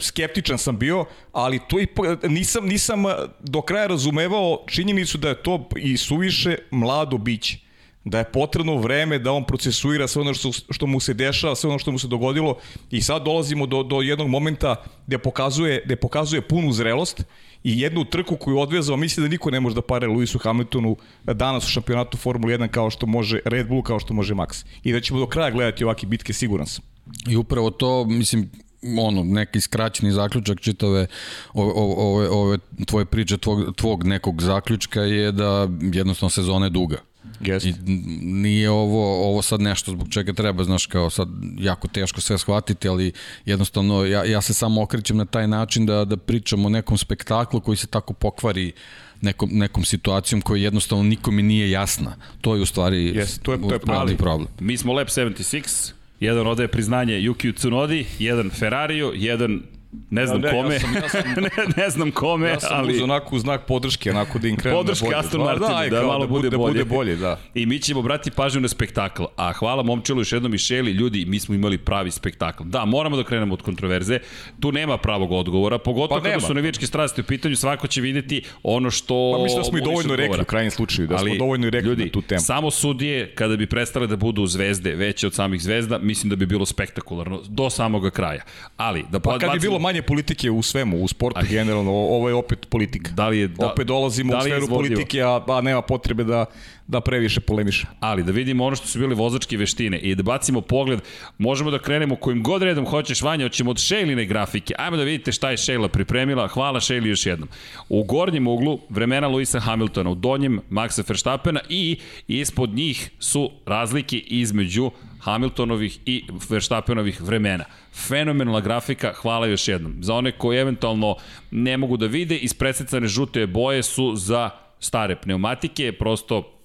skeptičan 0.00 0.58
sam 0.58 0.78
bio, 0.78 1.04
ali 1.32 1.60
to 1.68 1.80
i 1.80 1.86
nisam 2.28 2.66
nisam 2.66 3.04
do 3.40 3.62
kraja 3.62 3.86
razumevao 3.86 4.64
činjenicu 4.66 5.18
da 5.18 5.28
je 5.28 5.42
to 5.42 5.68
i 5.76 5.96
suviše 5.96 6.56
mlado 6.70 7.18
biće 7.18 7.58
da 8.04 8.18
je 8.18 8.24
potrebno 8.24 8.76
vreme 8.76 9.18
da 9.18 9.32
on 9.32 9.44
procesuira 9.44 10.08
sve 10.08 10.22
ono 10.22 10.34
što, 10.34 10.52
što 10.52 10.86
mu 10.86 11.00
se 11.00 11.14
dešava, 11.14 11.54
sve 11.54 11.70
ono 11.70 11.78
što 11.78 11.92
mu 11.92 11.98
se 11.98 12.08
dogodilo 12.08 12.58
i 12.90 13.02
sad 13.02 13.24
dolazimo 13.24 13.66
do, 13.66 13.82
do 13.82 14.00
jednog 14.00 14.28
momenta 14.28 14.76
gde 15.06 15.18
pokazuje, 15.18 15.82
gde 15.84 15.96
pokazuje 15.96 16.42
punu 16.42 16.72
zrelost 16.72 17.22
i 17.64 17.80
jednu 17.80 18.04
trku 18.04 18.36
koju 18.36 18.58
odvezao, 18.58 18.96
misli 18.96 19.22
da 19.22 19.28
niko 19.28 19.50
ne 19.50 19.60
može 19.60 19.74
da 19.74 19.82
pare 19.82 20.06
Lewisu 20.06 20.42
Hamiltonu 20.42 20.96
danas 21.24 21.68
u 21.68 21.70
šampionatu 21.70 22.16
Formule 22.16 22.58
1 22.58 22.68
kao 22.68 22.90
što 22.90 23.06
može 23.06 23.40
Red 23.44 23.68
Bull, 23.68 23.82
kao 23.82 23.98
što 23.98 24.14
može 24.14 24.34
Max. 24.34 24.64
I 24.84 24.92
da 24.92 25.00
ćemo 25.00 25.20
do 25.20 25.26
kraja 25.26 25.50
gledati 25.50 25.84
ovakve 25.84 26.08
bitke, 26.08 26.32
siguran 26.32 26.66
sam. 26.66 26.91
I 27.28 27.36
upravo 27.36 27.70
to, 27.70 28.04
mislim, 28.04 28.50
ono, 28.98 29.24
neki 29.24 29.60
skraćeni 29.60 30.12
zaključak 30.12 30.60
čitave 30.60 31.06
ove, 31.54 32.28
ove 32.28 32.58
tvoje 32.86 33.04
priče, 33.04 33.38
tvog, 33.38 33.76
tvog 33.76 34.04
nekog 34.04 34.42
zaključka 34.42 35.00
je 35.00 35.32
da 35.32 35.68
jednostavno 35.92 36.30
sezona 36.30 36.66
je 36.66 36.70
duga 36.70 36.96
Yes. 37.40 37.68
I 37.68 37.74
nije 38.22 38.70
ovo, 38.70 39.28
ovo 39.28 39.42
sad 39.42 39.60
nešto 39.60 39.90
zbog 39.90 40.08
čega 40.10 40.32
treba, 40.32 40.64
znaš, 40.64 40.86
kao 40.86 41.10
sad 41.10 41.28
jako 41.58 41.88
teško 41.88 42.20
sve 42.20 42.38
shvatiti, 42.38 42.88
ali 42.88 43.12
jednostavno 43.44 44.04
ja, 44.04 44.24
ja 44.24 44.40
se 44.40 44.54
samo 44.54 44.82
okrećem 44.82 45.16
na 45.16 45.24
taj 45.24 45.48
način 45.48 45.86
da, 45.86 46.04
da 46.04 46.16
pričam 46.16 46.66
o 46.66 46.68
nekom 46.68 46.98
spektaklu 46.98 47.60
koji 47.60 47.76
se 47.76 47.86
tako 47.86 48.12
pokvari 48.12 48.72
nekom, 49.20 49.50
nekom 49.52 49.84
situacijom 49.84 50.40
koja 50.40 50.62
jednostavno 50.62 51.04
nikome 51.04 51.42
nije 51.42 51.70
jasna. 51.70 52.16
To 52.40 52.54
je 52.54 52.62
u 52.62 52.66
stvari, 52.66 53.12
yes, 53.12 53.38
to 53.42 53.52
je, 53.52 53.62
to 53.62 53.72
je 53.72 53.78
pravi 53.78 54.16
problem. 54.16 54.48
Mi 54.60 54.76
smo 54.76 54.92
Lab 54.92 55.06
76, 55.06 55.92
jedan 56.22 56.46
odaje 56.46 56.68
priznanje 56.68 57.14
Yukiju 57.14 57.54
Tsunodi, 57.54 58.06
jedan 58.18 58.50
Ferrariju, 58.50 59.12
jedan 59.14 59.62
Ne 60.10 60.26
znam 60.26 60.44
ja, 60.44 60.52
ne, 60.52 60.58
kome. 60.58 60.74
Ja 60.74 60.80
sam, 60.80 60.94
ja 60.94 61.08
sam, 61.08 61.22
ne, 61.42 61.50
ne 61.76 61.90
znam 61.90 62.10
kome, 62.10 62.48
ja 62.48 62.60
sam 62.60 62.78
ali... 62.78 62.94
uz 62.94 63.02
onako 63.02 63.38
znak 63.38 63.66
podrške, 63.66 64.10
onako 64.10 64.38
da 64.38 64.48
im 64.48 64.56
krenu 64.56 64.76
Podrška 64.76 65.04
bolje. 65.04 65.16
Aston 65.16 65.40
Martin, 65.40 65.68
da, 65.68 65.96
da, 65.96 66.00
da, 66.00 66.06
malo 66.06 66.26
da 66.26 66.26
bude, 66.26 66.50
da 66.50 66.58
bolje. 66.58 66.72
bude 66.72 66.84
bolje. 66.84 67.16
da. 67.16 67.38
I 67.54 67.66
mi 67.66 67.78
ćemo 67.78 68.02
brati 68.02 68.30
pažnju 68.30 68.60
na 68.60 68.68
spektakl. 68.68 69.22
A 69.36 69.52
hvala 69.52 69.82
momčelu 69.82 70.20
još 70.20 70.32
jednom 70.32 70.54
i 70.54 70.58
Šeli, 70.58 70.90
ljudi, 70.90 71.24
mi 71.24 71.40
smo 71.40 71.54
imali 71.54 71.78
pravi 71.78 72.10
spektakl. 72.10 72.64
Da, 72.64 72.84
moramo 72.84 73.16
da 73.16 73.24
krenemo 73.24 73.54
od 73.54 73.62
kontroverze. 73.62 74.18
Tu 74.60 74.72
nema 74.72 74.98
pravog 74.98 75.32
odgovora, 75.32 75.78
pogotovo 75.78 76.20
pa 76.20 76.28
kada 76.28 76.40
su 76.40 76.54
navijačke 76.54 76.86
strasti 76.86 77.20
u 77.20 77.24
pitanju, 77.24 77.56
svako 77.56 77.86
će 77.86 78.00
videti 78.00 78.42
ono 78.62 78.90
što... 78.90 79.32
Pa 79.36 79.42
mislim 79.42 79.60
da 79.60 79.64
smo 79.64 79.78
i 79.78 79.82
dovoljno 79.82 80.16
rekli 80.16 80.40
u 80.42 80.44
krajnjem 80.44 80.70
slučaju, 80.70 81.08
da 81.08 81.16
ali, 81.16 81.30
smo 81.30 81.38
dovoljno 81.38 81.70
rekli 81.70 81.88
ljudi, 81.88 82.04
na 82.04 82.10
tu 82.10 82.22
temu. 82.22 82.40
samo 82.40 82.70
sudije, 82.70 83.34
kada 83.34 83.56
bi 83.56 83.66
prestale 83.66 84.06
da 84.06 84.16
budu 84.16 84.46
zvezde, 84.46 84.94
veće 84.94 85.26
od 85.26 85.34
samih 85.34 85.62
zvezda, 85.62 85.98
mislim 85.98 86.30
da 86.30 86.36
bi 86.36 86.46
bilo 86.46 86.66
spektakularno 86.66 87.42
do 87.48 87.70
samoga 87.70 88.10
kraja. 88.10 88.42
Ali, 88.76 89.04
da 89.10 89.20
pa 89.20 89.38
kad 89.38 89.52
bi 89.52 89.58
bilo 89.58 89.81
manje 89.82 90.02
politike 90.02 90.50
u 90.50 90.62
svemu, 90.62 91.02
u 91.02 91.08
sportu 91.08 91.40
Aj. 91.40 91.46
generalno, 91.48 91.90
ovo 91.90 92.28
je 92.28 92.34
opet 92.34 92.66
politika. 92.68 93.10
Da 93.10 93.28
li 93.28 93.38
je, 93.38 93.48
da, 93.48 93.66
opet 93.66 93.86
dolazimo 93.86 94.32
da 94.32 94.38
u 94.38 94.42
sferu 94.42 94.68
politike, 94.68 95.22
a, 95.22 95.44
a 95.48 95.60
nema 95.60 95.82
potrebe 95.82 96.24
da, 96.24 96.44
da 96.86 97.00
previše 97.00 97.40
polemiše. 97.40 97.86
Ali 98.00 98.22
da 98.22 98.32
vidimo 98.32 98.64
ono 98.64 98.76
što 98.76 98.86
su 98.86 98.98
bili 98.98 99.14
vozačke 99.14 99.56
veštine 99.56 99.98
i 99.98 100.14
da 100.14 100.22
bacimo 100.22 100.60
pogled, 100.60 101.00
možemo 101.38 101.70
da 101.70 101.78
krenemo 101.78 102.16
kojim 102.16 102.42
god 102.42 102.62
redom 102.62 102.86
hoćeš 102.86 103.22
Vanja, 103.22 103.44
hoćemo 103.44 103.70
od 103.70 103.78
Šejline 103.78 104.24
grafike. 104.24 104.74
Ajmo 104.78 104.96
da 104.96 105.02
vidite 105.02 105.32
šta 105.32 105.50
je 105.50 105.56
Šejla 105.56 105.88
pripremila. 105.88 106.48
Hvala 106.48 106.80
Šejli 106.80 107.08
još 107.08 107.26
jednom. 107.26 107.48
U 107.88 108.04
gornjem 108.04 108.46
uglu 108.46 108.78
vremena 108.88 109.28
Luisa 109.28 109.60
Hamiltona, 109.60 110.10
u 110.10 110.14
donjem 110.14 110.60
Maxa 110.70 111.08
Verstappena 111.08 111.60
i 111.68 111.98
ispod 112.28 112.70
njih 112.74 113.10
su 113.18 113.50
razlike 113.66 114.18
između 114.18 114.90
Hamiltonovih 115.22 115.98
i 116.06 116.24
Verstappenovih 116.48 117.20
vremena. 117.20 117.64
Fenomenalna 118.08 118.60
grafika, 118.60 119.12
hvala 119.12 119.46
još 119.46 119.68
jednom. 119.68 119.96
Za 120.00 120.14
one 120.14 120.32
koji 120.32 120.58
eventualno 120.58 121.16
ne 121.50 121.76
mogu 121.76 121.96
da 121.96 122.06
vide, 122.06 122.36
ispresecane 122.36 123.08
žute 123.08 123.46
boje 123.46 123.82
su 123.82 124.16
za 124.16 124.50
stare 124.78 125.16
pneumatike, 125.16 125.92
prosto 125.92 126.61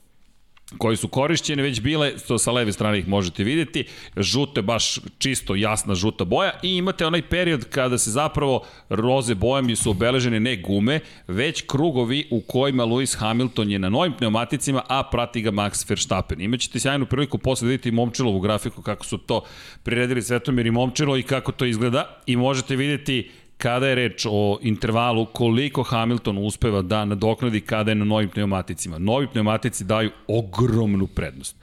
koji 0.78 0.98
su 0.98 1.08
korišćene 1.08 1.64
već 1.64 1.82
bile, 1.82 2.18
to 2.28 2.38
sa 2.38 2.52
leve 2.52 2.72
strane 2.72 3.00
ih 3.00 3.08
možete 3.08 3.44
videti, 3.44 3.86
žute, 4.18 4.62
baš 4.62 5.00
čisto 5.18 5.56
jasna 5.56 5.96
žuta 5.96 6.26
boja. 6.26 6.52
I 6.64 6.78
imate 6.78 7.06
onaj 7.06 7.22
period 7.22 7.66
kada 7.70 7.98
se 7.98 8.12
zapravo 8.12 8.66
roze 8.90 9.36
bojom 9.36 9.76
su 9.76 9.92
obeležene 9.92 10.40
ne 10.40 10.56
gume, 10.56 11.00
već 11.28 11.64
krugovi 11.68 12.28
u 12.32 12.42
kojima 12.42 12.86
Lewis 12.86 13.18
Hamilton 13.18 13.72
je 13.72 13.80
na 13.80 13.90
novim 13.90 14.14
pneumaticima, 14.18 14.82
a 14.88 15.04
prati 15.12 15.42
ga 15.42 15.52
Max 15.52 15.90
Verstappen. 15.90 16.42
Imaćete 16.42 16.80
sjajnu 16.80 17.06
priliku 17.06 17.38
posle 17.38 17.66
da 17.66 17.70
vidite 17.70 17.90
i 17.90 17.92
Momčilovu 17.92 18.40
grafiku, 18.40 18.82
kako 18.82 19.06
su 19.06 19.18
to 19.18 19.44
priredili 19.84 20.22
Svetomir 20.22 20.66
i 20.66 20.72
Momčilo 20.72 21.18
i 21.18 21.24
kako 21.24 21.52
to 21.52 21.66
izgleda. 21.66 22.22
I 22.26 22.36
možete 22.36 22.76
videti 22.76 23.32
kada 23.58 23.88
je 23.88 23.96
reč 23.96 24.26
o 24.30 24.60
intervalu, 24.62 25.26
koliko 25.26 25.84
Hamilton 25.84 26.38
uspeva 26.38 26.82
da 26.82 27.06
nadoknadi 27.06 27.62
kada 27.62 27.92
je 27.92 27.96
na 27.96 28.06
novim 28.06 28.30
pneumaticima. 28.30 28.98
Novi 28.98 29.28
pneumatici 29.28 29.84
daju 29.84 30.12
ogromnu 30.28 31.08
prednost. 31.08 31.56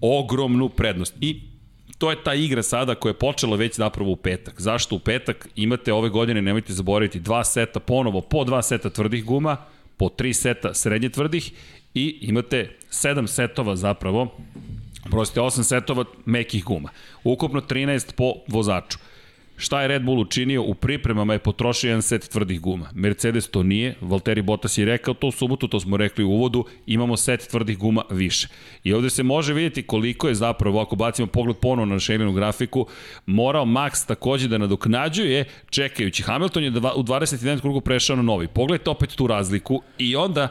Ogromnu 0.00 0.68
prednost. 0.68 1.14
I 1.20 1.40
to 1.98 2.10
je 2.10 2.22
ta 2.24 2.34
igra 2.34 2.62
sada 2.62 2.94
koja 2.94 3.10
je 3.10 3.18
počela 3.18 3.56
već 3.56 3.76
zapravo 3.76 4.10
u 4.10 4.16
petak. 4.16 4.60
Zašto 4.60 4.96
u 4.96 4.98
petak? 4.98 5.48
Imate 5.56 5.92
ove 5.92 6.08
godine, 6.08 6.42
nemojte 6.42 6.72
zaboraviti, 6.72 7.20
dva 7.20 7.44
seta 7.44 7.80
ponovo, 7.80 8.20
po 8.20 8.44
dva 8.44 8.62
seta 8.62 8.90
tvrdih 8.90 9.24
guma, 9.24 9.56
po 9.96 10.08
tri 10.08 10.34
seta 10.34 10.74
srednje 10.74 11.08
tvrdih 11.08 11.52
i 11.94 12.18
imate 12.20 12.76
sedam 12.90 13.26
setova 13.26 13.76
zapravo, 13.76 14.36
prostite, 15.10 15.40
osam 15.40 15.64
setova 15.64 16.04
mekih 16.24 16.64
guma. 16.64 16.88
Ukupno 17.24 17.60
13 17.60 18.14
po 18.14 18.32
vozaču. 18.48 18.98
Šta 19.56 19.82
je 19.82 19.88
Red 19.88 20.02
Bull 20.02 20.20
učinio? 20.20 20.62
U 20.62 20.74
pripremama 20.74 21.32
je 21.32 21.38
potrošio 21.38 21.88
jedan 21.88 22.02
set 22.02 22.28
tvrdih 22.28 22.60
guma. 22.60 22.90
Mercedes 22.94 23.48
to 23.48 23.62
nije, 23.62 23.94
Valtteri 24.00 24.42
Bottas 24.42 24.78
je 24.78 24.84
rekao 24.84 25.14
to 25.14 25.26
u 25.26 25.32
subotu, 25.32 25.68
to 25.68 25.80
smo 25.80 25.96
rekli 25.96 26.24
u 26.24 26.30
uvodu, 26.30 26.64
imamo 26.86 27.16
set 27.16 27.48
tvrdih 27.50 27.78
guma 27.78 28.02
više. 28.10 28.48
I 28.84 28.92
ovde 28.92 29.10
se 29.10 29.22
može 29.22 29.52
vidjeti 29.52 29.82
koliko 29.82 30.28
je 30.28 30.34
zapravo, 30.34 30.80
ako 30.80 30.96
bacimo 30.96 31.26
pogled 31.26 31.56
ponovno 31.56 31.94
na 31.94 32.00
šeljenu 32.00 32.32
grafiku, 32.32 32.86
morao 33.26 33.64
Max 33.64 34.06
takođe 34.06 34.48
da 34.48 34.58
nadoknađuje, 34.58 35.44
čekajući. 35.70 36.22
Hamilton 36.22 36.64
je 36.64 36.70
u 36.70 37.02
21. 37.02 37.60
krugu 37.60 37.80
prešao 37.80 38.16
na 38.16 38.22
novi. 38.22 38.48
Pogledajte 38.48 38.90
opet 38.90 39.10
tu 39.16 39.26
razliku 39.26 39.82
i 39.98 40.16
onda 40.16 40.48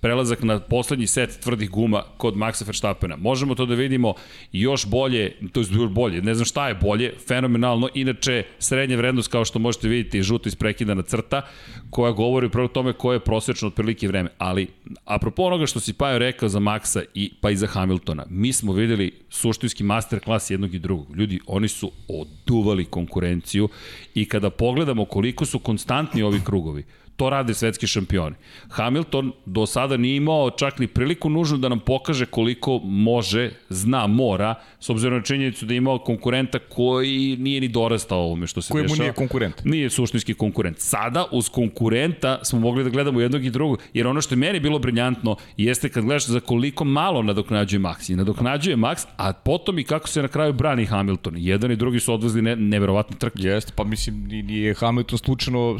prelazak 0.00 0.42
na 0.42 0.60
poslednji 0.60 1.06
set 1.06 1.40
tvrdih 1.40 1.70
guma 1.70 2.02
kod 2.16 2.34
Maxa 2.34 2.66
Verstappena. 2.66 3.16
Možemo 3.16 3.54
to 3.54 3.66
da 3.66 3.74
vidimo 3.74 4.14
još 4.52 4.86
bolje, 4.86 5.36
to 5.52 5.60
je 5.60 5.66
bolje, 5.88 6.22
ne 6.22 6.34
znam 6.34 6.44
šta 6.44 6.68
je 6.68 6.74
bolje, 6.74 7.12
fenomenalno, 7.28 7.88
inače 7.94 8.44
srednja 8.58 8.96
vrednost 8.96 9.30
kao 9.32 9.44
što 9.44 9.58
možete 9.58 9.88
vidjeti 9.88 10.18
je 10.18 10.22
žuto 10.22 10.48
isprekidana 10.48 11.02
crta 11.02 11.42
koja 11.90 12.12
govori 12.12 12.46
upravo 12.46 12.68
tome 12.68 12.92
koje 12.92 13.16
je 13.16 13.20
prosječno 13.20 13.68
otprilike 13.68 14.08
vreme, 14.08 14.30
ali 14.38 14.66
apropo 15.04 15.42
onoga 15.42 15.66
što 15.66 15.80
si 15.80 15.92
Pajo 15.92 16.18
rekao 16.18 16.48
za 16.48 16.58
Maxa 16.60 17.04
i 17.14 17.32
pa 17.40 17.50
i 17.50 17.56
za 17.56 17.66
Hamiltona, 17.66 18.26
mi 18.30 18.52
smo 18.52 18.72
videli 18.72 19.12
suštinski 19.30 19.84
masterclass 19.84 20.50
jednog 20.50 20.74
i 20.74 20.78
drugog. 20.78 21.16
Ljudi, 21.16 21.40
oni 21.46 21.68
su 21.68 21.92
oduvali 22.08 22.84
konkurenciju 22.84 23.68
i 24.14 24.24
kada 24.24 24.50
pogledamo 24.50 25.04
koliko 25.04 25.46
su 25.46 25.58
konstantni 25.58 26.22
ovi 26.22 26.40
krugovi, 26.44 26.84
to 27.16 27.30
rade 27.30 27.54
svetski 27.54 27.86
šampioni. 27.86 28.36
Hamilton 28.68 29.32
do 29.46 29.66
sada 29.66 29.96
nije 29.96 30.16
imao 30.16 30.50
čak 30.50 30.78
ni 30.78 30.86
priliku 30.86 31.30
nužno 31.30 31.58
da 31.58 31.68
nam 31.68 31.80
pokaže 31.80 32.26
koliko 32.26 32.78
može, 32.84 33.50
zna, 33.68 34.06
mora, 34.06 34.54
s 34.80 34.90
obzirom 34.90 35.18
na 35.18 35.22
činjenicu 35.22 35.66
da 35.66 35.74
je 35.74 35.78
imao 35.78 35.98
konkurenta 35.98 36.58
koji 36.58 37.36
nije 37.36 37.60
ni 37.60 37.68
dorastao 37.68 38.18
ovome 38.18 38.46
što 38.46 38.62
se 38.62 38.72
koji 38.72 38.82
dešava. 38.82 38.96
Koji 38.96 38.98
mu 38.98 39.04
nije 39.04 39.12
konkurent. 39.12 39.64
Nije 39.64 39.90
suštinski 39.90 40.34
konkurent. 40.34 40.78
Sada 40.78 41.24
uz 41.32 41.48
konkurenta 41.48 42.38
smo 42.42 42.60
mogli 42.60 42.84
da 42.84 42.90
gledamo 42.90 43.20
jednog 43.20 43.44
i 43.44 43.50
drugog, 43.50 43.78
jer 43.94 44.06
ono 44.06 44.20
što 44.20 44.34
je 44.34 44.38
meni 44.38 44.60
bilo 44.60 44.78
briljantno 44.78 45.36
jeste 45.56 45.88
kad 45.88 46.04
gledaš 46.04 46.26
za 46.26 46.40
koliko 46.40 46.84
malo 46.84 47.22
nadoknađuje 47.22 47.80
Max. 47.80 48.12
I 48.12 48.16
nadoknađuje 48.16 48.76
Max, 48.76 49.06
a 49.16 49.32
potom 49.32 49.78
i 49.78 49.84
kako 49.84 50.08
se 50.08 50.22
na 50.22 50.28
kraju 50.28 50.52
brani 50.52 50.86
Hamilton. 50.86 51.34
Jedan 51.36 51.72
i 51.72 51.76
drugi 51.76 52.00
su 52.00 52.14
odvezli 52.14 52.42
ne, 52.42 52.56
neverovatne 52.56 53.16
trke. 53.18 53.38
Jeste, 53.42 53.72
pa 53.76 53.84
mislim 53.84 54.26
nije 54.26 54.74
Hamilton 54.74 55.18
slučajno 55.18 55.78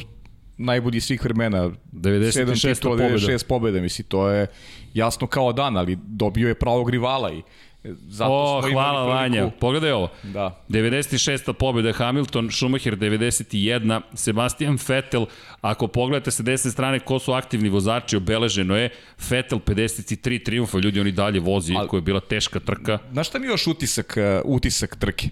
najbolji 0.61 1.01
svih 1.01 1.25
vremena. 1.25 1.70
96 1.92 2.83
pobjeda. 2.83 3.14
96 3.14 3.46
pobjeda, 3.46 3.81
misli, 3.81 4.05
to 4.05 4.29
je 4.29 4.46
jasno 4.94 5.27
kao 5.27 5.53
dan, 5.53 5.77
ali 5.77 5.99
dobio 6.03 6.49
je 6.49 6.55
pravog 6.55 6.90
rivala 6.90 7.33
i 7.33 7.42
Zato 7.85 8.33
o, 8.33 8.62
smo 8.62 8.73
hvala 8.73 9.05
Vanja. 9.05 9.51
Pogledaj 9.61 9.92
ovo. 9.92 10.09
Da. 10.23 10.64
96. 10.68 11.53
pobjeda 11.53 11.92
Hamilton, 11.92 12.51
Schumacher 12.51 12.96
91, 12.96 14.01
Sebastian 14.14 14.79
Vettel, 14.88 15.27
ako 15.61 15.87
pogledate 15.87 16.31
sa 16.31 16.42
desne 16.42 16.70
strane 16.70 16.99
ko 16.99 17.18
su 17.18 17.33
aktivni 17.33 17.68
vozači, 17.68 18.16
obeleženo 18.16 18.77
je 18.77 18.90
Vettel 19.31 19.59
53 19.59 20.44
triumfa, 20.44 20.79
ljudi 20.79 21.01
oni 21.01 21.12
dalje 21.12 21.40
vozi, 21.40 21.75
Ali, 21.77 21.88
koja 21.88 21.99
je 21.99 22.03
bila 22.03 22.20
teška 22.20 22.61
trka. 22.61 22.99
Znaš 23.12 23.29
šta 23.29 23.38
mi 23.38 23.46
još 23.46 23.66
utisak, 23.66 24.16
uh, 24.16 24.42
utisak 24.44 24.96
trke? 24.96 25.29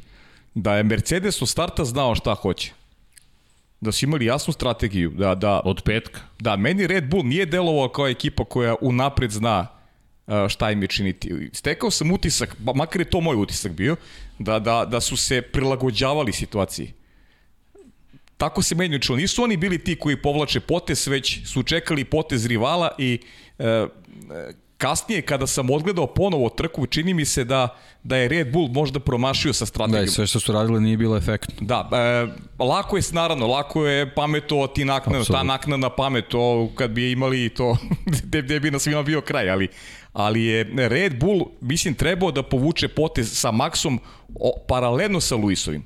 Da 0.54 0.76
je 0.76 0.82
Mercedes 0.82 1.42
u 1.42 1.46
starta 1.46 1.84
znao 1.84 2.14
šta 2.14 2.34
hoće 2.34 2.77
da 3.80 3.92
su 3.92 4.04
imali 4.04 4.24
jasnu 4.24 4.52
strategiju, 4.52 5.10
da, 5.10 5.34
da, 5.34 5.60
Od 5.64 5.82
petka. 5.82 6.20
da 6.38 6.56
meni 6.56 6.86
Red 6.86 7.10
Bull 7.10 7.24
nije 7.24 7.46
delovao 7.46 7.88
kao 7.88 8.08
ekipa 8.08 8.44
koja 8.44 8.74
unapred 8.80 9.30
zna 9.30 9.66
a, 10.26 10.48
šta 10.48 10.70
im 10.70 10.82
je 10.82 10.88
činiti. 10.88 11.50
Stekao 11.52 11.90
sam 11.90 12.12
utisak, 12.12 12.56
makar 12.74 13.00
je 13.00 13.10
to 13.10 13.20
moj 13.20 13.36
utisak 13.36 13.72
bio, 13.72 13.96
da, 14.38 14.58
da, 14.58 14.84
da 14.84 15.00
su 15.00 15.16
se 15.16 15.42
prilagođavali 15.42 16.32
situaciji. 16.32 16.92
Tako 18.36 18.62
se 18.62 18.74
meni 18.74 18.96
učilo. 18.96 19.18
Nisu 19.18 19.42
oni 19.42 19.56
bili 19.56 19.78
ti 19.78 19.96
koji 19.96 20.22
povlače 20.22 20.60
potez, 20.60 21.06
već 21.06 21.46
su 21.46 21.62
čekali 21.62 22.04
potez 22.04 22.46
rivala 22.46 22.90
i 22.98 23.20
e, 23.58 23.86
kasnije 24.78 25.22
kada 25.22 25.46
sam 25.46 25.70
odgledao 25.70 26.06
ponovo 26.06 26.48
trku, 26.48 26.86
čini 26.86 27.14
mi 27.14 27.24
se 27.24 27.44
da, 27.44 27.68
da 28.02 28.16
je 28.16 28.28
Red 28.28 28.52
Bull 28.52 28.68
možda 28.68 29.00
promašio 29.00 29.52
sa 29.52 29.64
Da, 29.64 29.66
strategijom. 29.66 30.04
i 30.04 30.08
sve 30.08 30.26
što 30.26 30.40
su 30.40 30.52
radili 30.52 30.80
nije 30.80 30.96
bilo 30.96 31.16
efektno. 31.16 31.54
Da, 31.60 31.88
e, 31.92 32.26
lako 32.64 32.96
je, 32.96 33.02
naravno, 33.12 33.46
lako 33.46 33.86
je 33.86 34.14
pametovati 34.14 34.84
naknadno, 34.84 35.24
ta 35.24 35.42
naknadna 35.42 35.90
pamet, 35.90 36.28
to 36.28 36.70
kad 36.74 36.90
bi 36.90 37.12
imali 37.12 37.48
to, 37.48 37.76
gde, 38.24 38.42
gde 38.42 38.60
bi 38.60 38.70
na 38.70 38.78
svima 38.78 39.02
bio 39.02 39.20
kraj, 39.20 39.50
ali, 39.50 39.68
ali 40.12 40.44
je 40.44 40.66
Red 40.88 41.18
Bull, 41.20 41.46
mislim, 41.60 41.94
trebao 41.94 42.30
da 42.30 42.42
povuče 42.42 42.88
potez 42.88 43.38
sa 43.40 43.52
Maxom 43.52 43.98
o, 44.34 44.52
paralelno 44.68 45.20
sa 45.20 45.36
Luisovim 45.36 45.84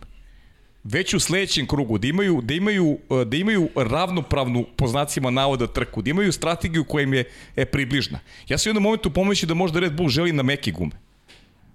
već 0.85 1.15
u 1.15 1.21
sledećem 1.21 1.67
krugu, 1.67 1.99
da 1.99 2.07
imaju, 2.07 2.41
da 2.43 2.55
imaju, 2.55 2.99
e, 3.11 3.25
da 3.25 3.37
imaju 3.37 3.69
ravnopravnu, 3.77 4.65
po 4.77 4.87
znacima 4.87 5.31
navoda, 5.31 5.67
trku, 5.67 6.03
da 6.03 6.11
imaju 6.11 6.33
strategiju 6.33 6.85
koja 6.85 7.03
im 7.03 7.15
je 7.15 7.25
e, 7.57 7.65
približna. 7.65 8.19
Ja 8.49 8.59
sam 8.59 8.71
u 8.71 8.71
jednom 8.71 8.83
momentu 8.83 9.11
pomisli 9.11 9.49
da 9.49 9.55
možda 9.55 9.81
Red 9.81 9.97
Bull 9.97 10.09
želi 10.09 10.33
na 10.33 10.43
meke 10.43 10.71
gume. 10.71 10.93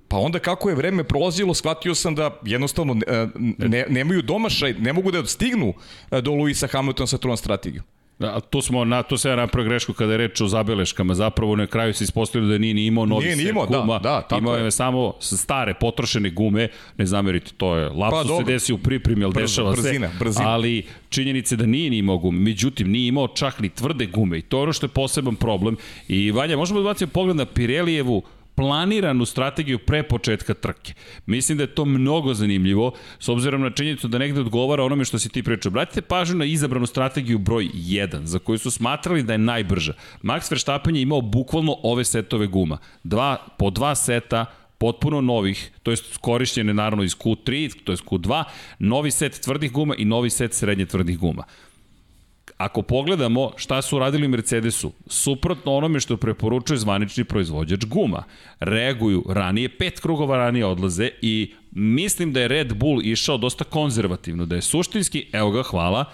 Pa 0.08 0.18
onda 0.18 0.40
kako 0.40 0.70
je 0.70 0.76
vreme 0.76 1.04
prolazilo, 1.04 1.54
shvatio 1.54 1.96
sam 1.96 2.16
da 2.16 2.40
jednostavno 2.44 2.96
e, 3.08 3.28
ne, 3.58 3.86
nemaju 3.90 4.22
domašaj, 4.22 4.74
ne 4.74 4.94
mogu 4.94 5.12
da 5.12 5.26
stignu 5.26 5.74
e, 6.12 6.22
do 6.22 6.32
Luisa 6.32 6.68
Hamiltona 6.68 7.08
sa 7.08 7.18
tom 7.18 7.38
strategijom. 7.38 7.86
Da, 8.20 8.36
a 8.36 8.40
tu 8.40 8.62
smo 8.62 8.86
na 8.86 9.04
to 9.04 9.18
se 9.18 9.30
ja 9.30 9.36
napravio 9.36 9.70
grešku 9.70 9.94
kada 9.94 10.12
je 10.12 10.18
reč 10.18 10.42
o 10.42 10.48
zabeleškama. 10.48 11.14
Zapravo 11.14 11.56
na 11.56 11.68
kraju 11.68 11.94
se 11.94 12.04
ispostavilo 12.04 12.52
da 12.52 12.58
nije 12.58 12.74
ni 12.74 12.86
imao 12.86 13.06
novi 13.06 13.24
Nije 13.26 13.36
ni 13.36 13.44
set 13.44 13.52
imao, 13.52 13.66
da, 13.66 13.80
guma. 13.80 14.00
da, 14.00 14.22
tako 14.22 14.38
imao 14.38 14.56
je 14.56 14.64
je. 14.64 14.72
samo 14.72 15.14
stare 15.20 15.74
potrošene 15.74 16.30
gume. 16.30 16.68
Ne 16.98 17.06
zamerite, 17.06 17.52
to 17.58 17.76
je 17.76 17.90
lapsus 17.90 18.22
se 18.22 18.28
dobro. 18.28 18.46
desi 18.46 18.74
u 18.74 18.78
pripremi, 18.78 19.26
Brzo, 19.26 19.40
dešava 19.40 19.72
brzina, 19.72 20.08
se. 20.08 20.14
brzina. 20.20 20.50
Ali 20.50 20.86
činjenice 21.10 21.56
da 21.56 21.66
nije 21.66 21.90
ni 21.90 21.98
imao 21.98 22.18
gume. 22.18 22.40
Međutim, 22.40 22.92
nije 22.92 23.08
imao 23.08 23.28
čak 23.28 23.60
ni 23.60 23.70
tvrde 23.70 24.06
gume 24.06 24.38
i 24.38 24.42
to 24.42 24.58
je 24.58 24.64
ono 24.64 24.74
što 24.74 24.86
je 24.86 24.90
poseban 24.90 25.36
problem. 25.36 25.76
I 26.08 26.32
Vanja, 26.32 26.58
možemo 26.58 26.80
da 26.80 26.84
bacimo 26.84 27.12
pogled 27.14 27.36
na 27.36 27.46
Pirelijevu 27.46 28.24
planiranu 28.58 29.26
strategiju 29.26 29.80
pre 29.80 30.04
početka 30.04 30.54
trke. 30.54 30.94
Mislim 31.26 31.58
da 31.58 31.64
je 31.64 31.76
to 31.76 31.86
mnogo 31.86 32.34
zanimljivo, 32.34 32.92
s 33.20 33.30
obzirom 33.30 33.62
na 33.62 33.70
činjenicu 33.70 34.08
da 34.08 34.18
negde 34.18 34.42
odgovara 34.42 34.84
onome 34.84 35.06
što 35.06 35.20
si 35.20 35.30
ti 35.30 35.44
pričao. 35.44 35.72
Bratite 35.72 36.02
pažnju 36.02 36.36
na 36.36 36.46
izabranu 36.46 36.86
strategiju 36.86 37.38
broj 37.38 37.70
1, 37.74 38.24
za 38.24 38.40
koju 38.40 38.58
su 38.58 38.72
smatrali 38.72 39.24
da 39.24 39.34
je 39.34 39.38
najbrža. 39.38 39.94
Max 40.24 40.52
Verstappen 40.52 40.96
je 40.96 41.02
imao 41.02 41.22
bukvalno 41.22 41.78
ove 41.84 42.04
setove 42.04 42.48
guma. 42.48 42.78
Dva, 43.04 43.38
po 43.58 43.70
dva 43.70 43.96
seta 43.96 44.46
potpuno 44.78 45.22
novih, 45.22 45.72
to 45.84 45.92
jest 45.92 46.18
korišćene 46.18 46.74
naravno 46.74 47.04
iz 47.04 47.16
Q3, 47.16 47.76
to 47.84 47.92
jest 47.92 48.04
Q2, 48.04 48.44
novi 48.80 49.12
set 49.12 49.40
tvrdih 49.42 49.72
guma 49.72 49.96
i 49.96 50.06
novi 50.06 50.30
set 50.30 50.54
srednje 50.54 50.86
tvrdih 50.86 51.20
guma 51.20 51.44
ako 52.58 52.82
pogledamo 52.82 53.52
šta 53.56 53.82
su 53.82 54.00
radili 54.00 54.28
Mercedesu, 54.28 54.92
suprotno 55.08 55.74
onome 55.74 56.00
što 56.00 56.18
preporučuje 56.18 56.78
zvanični 56.78 57.24
proizvođač 57.24 57.86
guma, 57.86 58.24
reaguju 58.60 59.26
ranije, 59.30 59.78
pet 59.78 60.00
krugova 60.00 60.38
ranije 60.38 60.66
odlaze 60.66 61.10
i 61.22 61.54
mislim 61.72 62.34
da 62.34 62.42
je 62.42 62.48
Red 62.48 62.74
Bull 62.74 63.02
išao 63.04 63.38
dosta 63.38 63.64
konzervativno, 63.64 64.46
da 64.46 64.56
je 64.56 64.62
suštinski, 64.62 65.28
evo 65.32 65.52
ga, 65.52 65.64
hvala, 65.64 66.06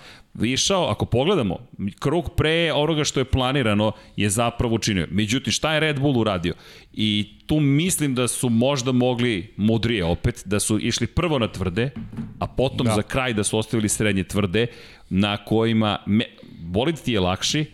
išao, 0.41 0.87
ako 0.89 1.05
pogledamo, 1.05 1.57
krug 1.99 2.29
pre 2.37 2.71
onoga 2.73 3.03
što 3.03 3.19
je 3.19 3.25
planirano 3.25 3.91
je 4.15 4.29
zapravo 4.29 4.75
učinio. 4.75 5.07
Međutim, 5.11 5.53
šta 5.53 5.73
je 5.73 5.79
Red 5.79 5.99
Bull 5.99 6.17
uradio? 6.17 6.53
I 6.93 7.29
tu 7.45 7.59
mislim 7.59 8.15
da 8.15 8.27
su 8.27 8.49
možda 8.49 8.91
mogli 8.91 9.53
mudrije 9.57 10.05
opet, 10.05 10.43
da 10.45 10.59
su 10.59 10.79
išli 10.79 11.07
prvo 11.07 11.39
na 11.39 11.47
tvrde, 11.47 11.91
a 12.39 12.47
potom 12.47 12.87
da. 12.87 12.95
za 12.95 13.01
kraj 13.01 13.33
da 13.33 13.43
su 13.43 13.57
ostavili 13.57 13.89
srednje 13.89 14.23
tvrde, 14.23 14.67
na 15.09 15.37
kojima 15.37 15.97
me, 16.05 16.25
bolid 16.59 17.01
ti 17.01 17.13
je 17.13 17.19
lakši, 17.19 17.65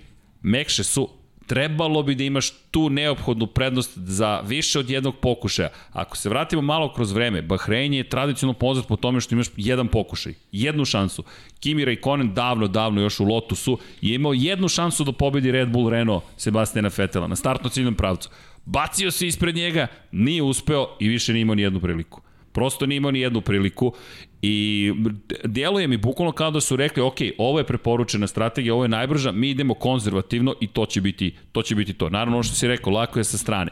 mekše 0.42 0.84
su, 0.84 1.10
trebalo 1.50 2.04
bi 2.04 2.16
da 2.16 2.24
imaš 2.24 2.50
tu 2.72 2.90
neophodnu 2.90 3.48
prednost 3.48 3.98
za 3.98 4.42
više 4.46 4.80
od 4.80 4.90
jednog 4.90 5.16
pokušaja. 5.22 5.70
Ako 5.92 6.18
se 6.18 6.30
vratimo 6.30 6.62
malo 6.62 6.94
kroz 6.94 7.12
vreme, 7.12 7.42
Bahrein 7.42 7.94
je 7.94 8.10
tradicionalno 8.10 8.60
poznat 8.60 8.88
po 8.88 8.96
tome 8.96 9.22
što 9.22 9.36
imaš 9.36 9.48
jedan 9.58 9.88
pokušaj, 9.88 10.34
jednu 10.52 10.86
šansu. 10.86 11.24
Kimi 11.60 11.86
Raikkonen 11.86 12.34
davno, 12.34 12.68
davno 12.68 13.02
još 13.02 13.20
u 13.20 13.26
Lotusu 13.26 13.78
je 14.02 14.16
imao 14.16 14.34
jednu 14.34 14.68
šansu 14.68 15.04
da 15.04 15.12
pobedi 15.12 15.52
Red 15.52 15.70
Bull 15.70 15.90
Renault 15.90 16.24
Sebastiana 16.38 16.90
Fetela 16.90 17.28
na 17.28 17.36
startno 17.36 17.70
ciljnom 17.70 17.96
pravcu. 17.96 18.30
Bacio 18.66 19.12
se 19.12 19.28
ispred 19.28 19.56
njega, 19.56 19.88
nije 20.12 20.44
uspeo 20.44 20.88
i 21.00 21.08
više 21.08 21.34
nije 21.34 21.42
imao 21.42 21.56
ni 21.56 21.62
jednu 21.62 21.80
priliku. 21.80 22.22
Prosto 22.52 22.86
nije 22.86 22.98
imao 22.98 23.12
ni 23.12 23.20
jednu 23.20 23.42
priliku 23.42 23.94
i 24.42 24.92
djeluje 25.44 25.88
mi 25.88 25.98
bukvalno 25.98 26.32
kao 26.32 26.52
da 26.52 26.62
su 26.62 26.76
rekli 26.76 27.04
ok, 27.04 27.18
ovo 27.38 27.60
je 27.60 27.64
preporučena 27.64 28.28
strategija, 28.28 28.74
ovo 28.74 28.84
je 28.84 28.90
najbrža, 28.90 29.32
mi 29.32 29.50
idemo 29.50 29.74
konzervativno 29.74 30.56
i 30.62 30.68
to 30.68 30.86
će 30.86 31.02
biti 31.02 31.36
to. 31.52 31.62
Će 31.62 31.76
biti 31.76 31.94
to. 31.94 32.10
Naravno, 32.10 32.36
ono 32.36 32.44
što 32.44 32.56
si 32.56 32.68
rekao, 32.68 32.94
lako 32.94 33.20
je 33.20 33.24
sa 33.24 33.38
strane. 33.38 33.72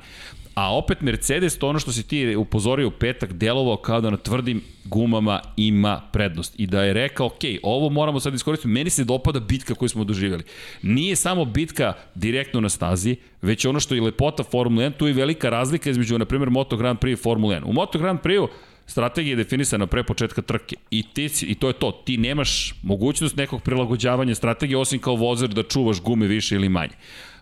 A 0.58 0.76
opet 0.76 1.02
Mercedes, 1.02 1.58
to 1.58 1.70
ono 1.70 1.80
što 1.80 1.92
si 1.92 2.08
ti 2.08 2.36
upozorio 2.36 2.88
u 2.88 2.92
petak, 2.92 3.34
delovao 3.34 3.78
kao 3.78 4.02
da 4.02 4.10
na 4.10 4.18
tvrdim 4.18 4.62
gumama 4.86 5.42
ima 5.58 6.02
prednost. 6.14 6.56
I 6.58 6.68
da 6.68 6.84
je 6.84 6.94
rekao, 6.94 7.26
ok, 7.26 7.40
ovo 7.64 7.90
moramo 7.90 8.20
sad 8.20 8.34
iskoristiti. 8.34 8.68
Meni 8.68 8.90
se 8.90 9.04
dopada 9.04 9.40
bitka 9.40 9.76
koju 9.76 9.90
smo 9.90 10.04
doživjeli. 10.04 10.44
Nije 10.82 11.16
samo 11.16 11.46
bitka 11.46 11.94
direktno 12.16 12.62
na 12.62 12.70
stazi, 12.70 13.16
već 13.42 13.66
ono 13.66 13.80
što 13.80 13.96
je 13.96 14.02
lepota 14.02 14.44
Formula 14.44 14.90
1, 14.90 14.98
tu 14.98 15.08
je 15.08 15.14
velika 15.14 15.50
razlika 15.50 15.90
između, 15.90 16.18
na 16.18 16.26
primjer, 16.26 16.50
Moto 16.50 16.78
Grand 16.78 17.00
Prix 17.00 17.14
i 17.14 17.16
Formula 17.16 17.56
1. 17.56 17.64
U 17.66 17.74
Moto 17.74 18.00
Grand 18.00 18.20
Prix 18.20 18.48
strategija 18.88 19.32
je 19.32 19.44
definisana 19.44 19.88
pre 19.88 20.04
početka 20.04 20.42
trke 20.42 20.76
i, 20.92 21.04
ti, 21.14 21.30
i 21.42 21.56
to 21.56 21.68
je 21.68 21.74
to. 21.74 21.92
Ti 21.92 22.18
nemaš 22.18 22.74
mogućnost 22.84 23.36
nekog 23.36 23.62
prilagođavanja 23.64 24.36
strategije 24.36 24.78
osim 24.78 25.00
kao 25.00 25.16
vozer 25.16 25.50
da 25.50 25.64
čuvaš 25.64 26.02
gume 26.02 26.28
više 26.28 26.56
ili 26.56 26.70
manje. 26.70 26.94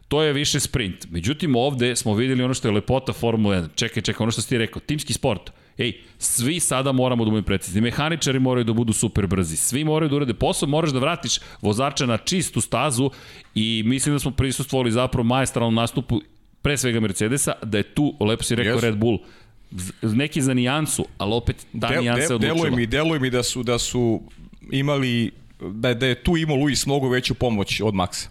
To 0.07 0.23
je 0.23 0.33
više 0.33 0.59
sprint. 0.59 1.07
Međutim, 1.09 1.55
ovde 1.55 1.95
smo 1.95 2.13
videli 2.13 2.43
ono 2.43 2.53
što 2.53 2.67
je 2.67 2.71
lepota 2.71 3.13
Formula 3.13 3.55
1. 3.55 3.67
Čekaj, 3.75 4.03
čekaj, 4.03 4.23
ono 4.23 4.31
što 4.31 4.41
si 4.41 4.49
ti 4.49 4.57
rekao, 4.57 4.79
timski 4.79 5.13
sport. 5.13 5.51
Ej, 5.77 5.93
svi 6.17 6.59
sada 6.59 6.91
moramo 6.91 7.25
da 7.25 7.29
budemo 7.29 7.45
precizni. 7.45 7.81
Mehaničari 7.81 8.39
moraju 8.39 8.63
da 8.63 8.73
budu 8.73 8.93
super 8.93 9.27
brzi. 9.27 9.57
Svi 9.57 9.83
moraju 9.83 10.09
da 10.09 10.15
urade 10.15 10.33
posao, 10.33 10.69
moraš 10.69 10.91
da 10.91 10.99
vratiš 10.99 11.39
vozača 11.61 12.05
na 12.05 12.17
čistu 12.17 12.61
stazu 12.61 13.11
i 13.55 13.83
mislim 13.85 14.15
da 14.15 14.19
smo 14.19 14.31
prisustvovali 14.31 14.91
zapravo 14.91 15.23
majestralnom 15.23 15.75
nastupu 15.75 16.21
pre 16.61 16.77
svega 16.77 16.99
Mercedesa, 16.99 17.53
da 17.63 17.77
je 17.77 17.83
tu, 17.83 18.15
lepo 18.19 18.43
si 18.43 18.55
rekao, 18.55 18.77
Yes. 18.77 18.81
Red 18.81 18.97
Bull, 18.97 19.17
neki 20.03 20.41
za 20.41 20.53
nijansu, 20.53 21.05
ali 21.17 21.33
opet 21.33 21.55
ta 21.73 21.87
Del- 21.87 21.99
nijansa 21.99 22.21
je 22.23 22.27
del- 22.29 22.35
odlučila. 22.35 22.55
Deluje 22.55 22.71
mi, 22.71 22.87
deluje 22.87 23.19
mi 23.19 23.29
da 23.29 23.43
su, 23.43 23.63
da 23.63 23.79
su 23.79 24.21
imali, 24.71 25.31
da, 25.61 25.89
je- 25.89 25.95
da 25.95 26.05
je 26.05 26.15
tu 26.15 26.37
imao 26.37 26.55
Luis 26.55 26.85
mnogo 26.85 27.09
veću 27.09 27.33
pomoć 27.35 27.81
od 27.81 27.93
Maxa. 27.93 28.27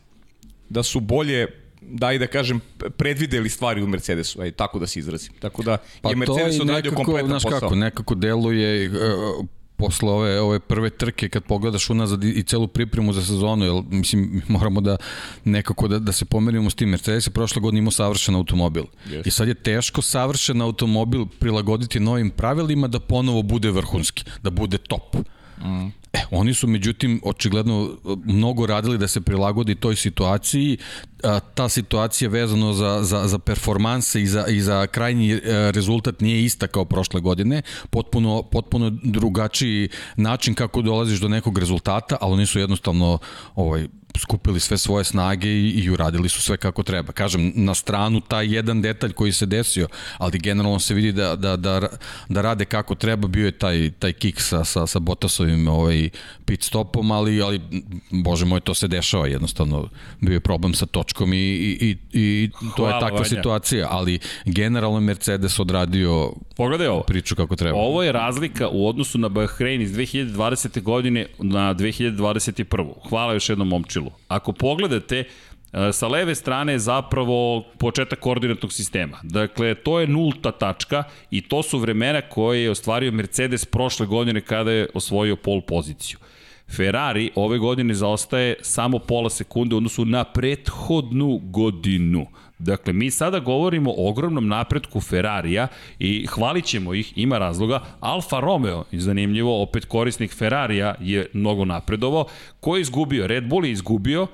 Da 0.69 0.83
su 0.83 1.01
bolje 1.01 1.47
da 1.83 2.13
i 2.13 2.19
da 2.19 2.27
kažem 2.27 2.61
predvideli 2.91 3.49
stvari 3.49 3.83
u 3.83 3.87
Mercedesu, 3.87 4.41
aj 4.41 4.51
tako 4.53 4.79
da 4.79 4.87
se 4.87 4.99
izrazim. 4.99 5.33
Tako 5.35 5.63
da 5.63 5.77
Pa 6.03 6.11
je 6.11 6.17
Mercedes 6.17 6.61
odradio 6.61 6.93
kompletan 6.93 7.29
znaš 7.29 7.43
posao. 7.43 7.61
Kako, 7.61 7.75
nekako 7.75 8.15
deluje 8.15 8.89
uh, 8.89 9.47
posle 9.77 10.11
ove, 10.11 10.41
ove 10.41 10.61
prve 10.61 10.91
trke 10.91 11.29
kad 11.29 11.45
pogledaš 11.45 11.91
unazad 11.91 12.25
i, 12.25 12.31
i 12.31 12.43
celu 12.43 12.69
pripremu 12.69 13.13
za 13.13 13.23
sezonu, 13.23 13.65
jer 13.65 13.83
mislim 13.91 14.43
moramo 14.49 14.81
da 14.81 14.97
nekako 15.45 15.89
da, 15.89 15.99
da 15.99 16.13
se 16.13 16.25
pomerimo 16.25 16.71
s 16.71 16.75
tim. 16.75 16.89
Mercedes 16.89 17.27
je 17.27 17.31
prošle 17.31 17.63
godine 17.63 17.79
imao 17.79 17.91
savršen 17.91 18.35
automobil. 18.35 18.85
Yes. 19.09 19.27
I 19.27 19.31
sad 19.31 19.49
je 19.49 19.55
teško 19.55 20.03
savršen 20.03 20.63
automobil 20.63 21.27
prilagoditi 21.39 22.01
novim 22.01 22.31
pravilima 22.31 22.89
da 22.89 23.01
ponovo 23.01 23.43
bude 23.43 23.71
vrhunski, 23.71 24.25
da 24.43 24.51
bude 24.51 24.79
top. 24.79 25.17
Mm. 25.59 25.87
E, 26.13 26.19
oni 26.31 26.55
su 26.55 26.67
međutim 26.67 27.21
očigledno 27.25 27.97
mnogo 28.25 28.67
radili 28.67 28.99
da 28.99 29.09
se 29.09 29.21
prilagodi 29.21 29.75
toj 29.75 29.97
situaciji. 29.97 30.79
A, 31.25 31.41
ta 31.41 31.69
situacija 31.69 32.31
vezano 32.31 32.73
za, 32.73 33.03
za, 33.03 33.29
za 33.29 33.39
performanse 33.39 34.23
i 34.23 34.27
za, 34.27 34.47
i 34.47 34.61
za 34.61 34.87
krajnji 34.87 35.33
e, 35.33 35.41
rezultat 35.73 36.21
nije 36.21 36.45
ista 36.45 36.67
kao 36.67 36.85
prošle 36.85 37.21
godine. 37.21 37.63
Potpuno, 37.91 38.43
potpuno 38.43 38.91
drugačiji 39.03 39.89
način 40.17 40.55
kako 40.55 40.83
dolaziš 40.83 41.21
do 41.21 41.29
nekog 41.29 41.59
rezultata, 41.59 42.17
ali 42.21 42.33
oni 42.33 42.47
su 42.47 42.59
jednostavno 42.59 43.19
ovaj, 43.55 43.89
skupili 44.19 44.61
sve 44.61 44.79
svoje 44.79 45.05
snage 45.05 45.49
i, 45.49 45.71
i 45.71 45.91
uradili 45.91 46.29
su 46.29 46.43
sve 46.43 46.57
kako 46.57 46.83
treba. 46.83 47.13
Kažem, 47.13 47.53
na 47.55 47.75
stranu 47.75 48.21
taj 48.21 48.55
jedan 48.55 48.83
detalj 48.83 49.13
koji 49.13 49.33
se 49.33 49.47
desio, 49.47 49.89
ali 50.19 50.39
generalno 50.39 50.79
se 50.79 50.95
vidi 50.95 51.13
da, 51.13 51.37
da, 51.37 51.57
da, 51.57 51.89
da 52.29 52.41
rade 52.41 52.65
kako 52.65 52.95
treba, 52.95 53.29
bio 53.29 53.47
je 53.47 53.59
taj, 53.59 53.91
taj 53.99 54.13
kick 54.13 54.41
sa, 54.41 54.65
sa, 54.65 54.87
sa 54.87 54.99
Botasovim 54.99 55.69
ovaj, 55.69 56.11
pit 56.45 56.63
stopom, 56.63 57.11
ali, 57.11 57.43
ali 57.43 57.61
bože 58.11 58.45
moj, 58.45 58.61
to 58.61 58.75
se 58.75 58.89
dešava 58.89 59.27
jednostavno. 59.27 59.89
Bio 60.21 60.33
je 60.33 60.41
problem 60.41 60.75
sa 60.75 60.87
točkom 60.87 61.14
i, 61.21 61.37
i, 61.37 61.91
i, 61.91 61.97
i 62.13 62.51
to 62.51 62.59
Hvala, 62.77 62.95
je 62.95 63.01
takva 63.01 63.17
Vanja. 63.17 63.29
situacija, 63.29 63.89
ali 63.91 64.19
generalno 64.45 65.01
Mercedes 65.01 65.59
odradio 65.59 66.33
Pogledaj 66.57 66.87
ovo. 66.87 67.03
priču 67.03 67.37
kako 67.37 67.57
treba. 67.57 67.79
Ovo 67.79 68.03
je 68.03 68.13
razlika 68.13 68.69
u 68.69 68.89
odnosu 68.89 69.19
na 69.19 69.29
Bahrein 69.29 69.83
iz 69.83 69.93
2020. 69.93 70.83
godine 70.83 71.27
na 71.39 71.75
2021. 71.75 73.09
Hvala 73.09 73.33
još 73.33 73.49
jednom 73.49 73.69
momčilu. 73.69 74.11
Ako 74.29 74.53
pogledate, 74.53 75.25
e, 75.73 75.93
sa 75.93 76.09
leve 76.09 76.35
strane 76.35 76.73
je 76.73 76.79
zapravo 76.79 77.65
početak 77.79 78.19
koordinatnog 78.21 78.73
sistema. 78.73 79.19
Dakle, 79.23 79.75
to 79.75 80.01
je 80.01 80.07
nulta 80.07 80.53
tačka 80.53 81.05
i 81.31 81.41
to 81.41 81.63
su 81.63 81.79
vremena 81.79 82.21
koje 82.21 82.63
je 82.63 82.71
ostvario 82.71 83.13
Mercedes 83.13 83.65
prošle 83.65 84.07
godine 84.07 84.41
kada 84.41 84.71
je 84.71 84.89
osvojio 84.95 85.37
pol 85.37 85.61
poziciju. 85.61 86.19
Ferrari 86.77 87.31
ove 87.35 87.59
godine 87.59 87.95
zaostaje 87.95 88.57
samo 88.61 88.99
pola 88.99 89.31
sekunde 89.31 89.75
u 89.75 89.79
odnosu 89.79 90.05
na 90.05 90.25
prethodnu 90.25 91.41
godinu. 91.43 92.27
Dakle, 92.59 92.93
mi 92.93 93.11
sada 93.11 93.39
govorimo 93.39 93.91
o 93.91 94.09
ogromnom 94.09 94.49
napretku 94.49 95.01
Ferrarija 95.01 95.69
i 95.99 96.27
hvalit 96.27 96.65
ćemo 96.65 96.95
ih, 96.95 97.13
ima 97.17 97.39
razloga. 97.39 97.81
Alfa 98.01 98.41
Romeo, 98.41 98.85
zanimljivo, 98.93 99.63
opet 99.63 99.85
korisnik 99.85 100.35
Ferrarija 100.35 100.95
je 101.01 101.27
mnogo 101.33 101.65
napredovao. 101.65 102.27
Ko 102.61 102.77
je 102.77 102.81
izgubio? 102.81 103.27
Red 103.27 103.49
Bull 103.49 103.65
je 103.65 103.73
izgubio 103.73 104.27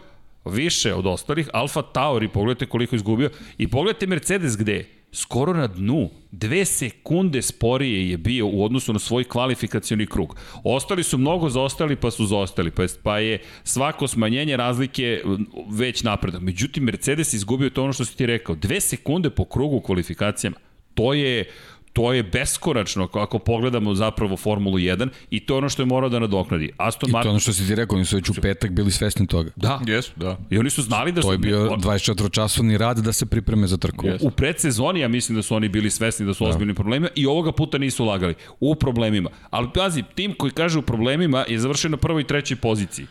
više 0.44 0.94
od 0.94 1.06
ostalih. 1.06 1.48
Alfa 1.52 1.82
Tauri, 1.82 2.28
pogledajte 2.28 2.66
koliko 2.66 2.94
je 2.94 2.96
izgubio. 2.96 3.30
I 3.58 3.68
pogledajte 3.68 4.06
Mercedes 4.06 4.56
gde 4.56 4.72
je 4.72 4.99
skoro 5.12 5.52
na 5.52 5.66
dnu. 5.66 6.10
Dve 6.32 6.64
sekunde 6.64 7.42
sporije 7.42 8.10
je 8.10 8.16
bio 8.16 8.46
u 8.46 8.64
odnosu 8.64 8.92
na 8.92 8.98
svoj 8.98 9.24
kvalifikacioni 9.24 10.06
krug. 10.06 10.36
Ostali 10.64 11.02
su 11.02 11.18
mnogo 11.18 11.48
zaostali 11.48 11.96
pa 11.96 12.10
su 12.10 12.26
zaostali, 12.26 12.70
pa 12.70 12.82
je, 12.82 13.38
pa 13.38 13.44
svako 13.64 14.08
smanjenje 14.08 14.56
razlike 14.56 15.22
već 15.70 16.02
napredak. 16.02 16.40
Međutim, 16.40 16.84
Mercedes 16.84 17.32
izgubio 17.32 17.70
to 17.70 17.84
ono 17.84 17.92
što 17.92 18.04
si 18.04 18.16
ti 18.16 18.26
rekao. 18.26 18.54
Dve 18.54 18.80
sekunde 18.80 19.30
po 19.30 19.44
krugu 19.44 19.76
u 19.76 19.80
kvalifikacijama. 19.80 20.56
To 20.94 21.14
je 21.14 21.50
to 21.92 22.12
je 22.12 22.22
beskoračno 22.22 23.08
ako 23.12 23.38
pogledamo 23.38 23.94
zapravo 23.94 24.36
Formulu 24.36 24.78
1 24.78 25.08
i 25.30 25.40
to 25.40 25.54
je 25.54 25.58
ono 25.58 25.68
što 25.68 25.82
je 25.82 25.86
morao 25.86 26.10
da 26.10 26.18
nadoknadi. 26.18 26.72
Aston 26.76 27.10
Martin... 27.10 27.20
I 27.20 27.24
to 27.24 27.30
ono 27.30 27.40
što 27.40 27.52
si 27.52 27.66
ti 27.66 27.74
rekao, 27.74 27.96
oni 27.96 28.04
su 28.04 28.16
već 28.16 28.28
u 28.28 28.34
petak 28.34 28.70
bili 28.70 28.90
svesni 28.90 29.26
toga. 29.26 29.50
Da. 29.56 29.80
Jesu, 29.86 30.12
da. 30.16 30.38
I 30.50 30.58
oni 30.58 30.70
su 30.70 30.82
znali 30.82 31.12
da 31.12 31.22
su... 31.22 31.28
To 31.28 31.32
je 31.32 31.38
bio 31.38 31.68
24-časovni 31.70 32.76
rad 32.76 32.98
da 32.98 33.12
se 33.12 33.26
pripreme 33.26 33.66
za 33.66 33.76
trku. 33.76 34.06
Yes. 34.06 34.18
U 34.20 34.30
predsezoni 34.30 35.00
ja 35.00 35.08
mislim 35.08 35.36
da 35.36 35.42
su 35.42 35.54
oni 35.54 35.68
bili 35.68 35.90
svesni 35.90 36.26
da 36.26 36.34
su 36.34 36.44
da. 36.44 36.50
ozbiljni 36.50 36.74
problemi 36.74 37.08
i 37.14 37.26
ovoga 37.26 37.52
puta 37.52 37.78
nisu 37.78 38.04
lagali. 38.04 38.34
U 38.60 38.74
problemima. 38.74 39.30
Ali 39.50 39.68
pazi, 39.74 40.04
tim 40.14 40.34
koji 40.34 40.52
kaže 40.52 40.78
u 40.78 40.82
problemima 40.82 41.44
je 41.48 41.58
završen 41.58 41.90
na 41.90 41.96
prvoj 41.96 42.22
i 42.22 42.26
trećoj 42.26 42.56
poziciji. 42.56 43.06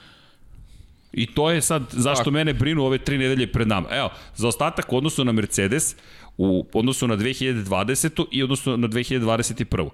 I 1.13 1.25
to 1.25 1.51
je 1.51 1.61
sad 1.61 1.83
zašto 1.91 2.23
Tako. 2.23 2.31
mene 2.31 2.53
brinu 2.53 2.83
ove 2.83 2.97
tri 2.97 3.17
nedelje 3.17 3.51
pred 3.51 3.67
nama. 3.67 3.87
Evo, 3.91 4.09
za 4.35 4.47
ostatak 4.47 4.93
u 4.93 4.97
odnosu 4.97 5.25
na 5.25 5.31
Mercedes, 5.31 5.95
u 6.39 6.65
odnosu 6.73 7.07
na 7.07 7.17
2020. 7.17 8.25
i 8.31 8.43
odnosu 8.43 8.77
na 8.77 8.87
2021. 8.87 9.89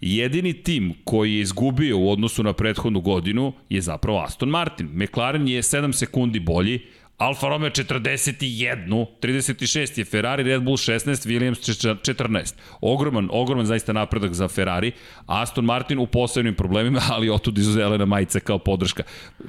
Jedini 0.00 0.52
tim 0.52 0.94
koji 1.04 1.34
je 1.34 1.40
izgubio 1.40 1.98
u 1.98 2.10
odnosu 2.10 2.42
na 2.42 2.52
prethodnu 2.52 3.00
godinu 3.00 3.52
je 3.70 3.80
zapravo 3.80 4.18
Aston 4.18 4.48
Martin. 4.48 4.88
McLaren 4.94 5.48
je 5.48 5.62
7 5.62 5.92
sekundi 5.92 6.40
bolji, 6.40 6.80
Alfa 7.18 7.48
Romeo 7.48 7.70
41, 7.70 9.06
36 9.22 9.98
je 9.98 10.04
Ferrari, 10.04 10.42
Red 10.42 10.62
Bull 10.62 10.76
16, 10.76 11.26
Williams 11.26 11.88
14. 12.02 12.54
Ogroman, 12.80 13.28
ogroman 13.32 13.66
zaista 13.66 13.92
napredak 13.92 14.32
za 14.32 14.48
Ferrari. 14.48 14.92
Aston 15.26 15.64
Martin 15.64 15.98
u 15.98 16.06
posebnim 16.06 16.54
problemima, 16.54 17.00
ali 17.14 17.30
otud 17.30 17.58
izuzelena 17.58 18.04
majica 18.04 18.40
kao 18.40 18.58
podrška. 18.58 19.02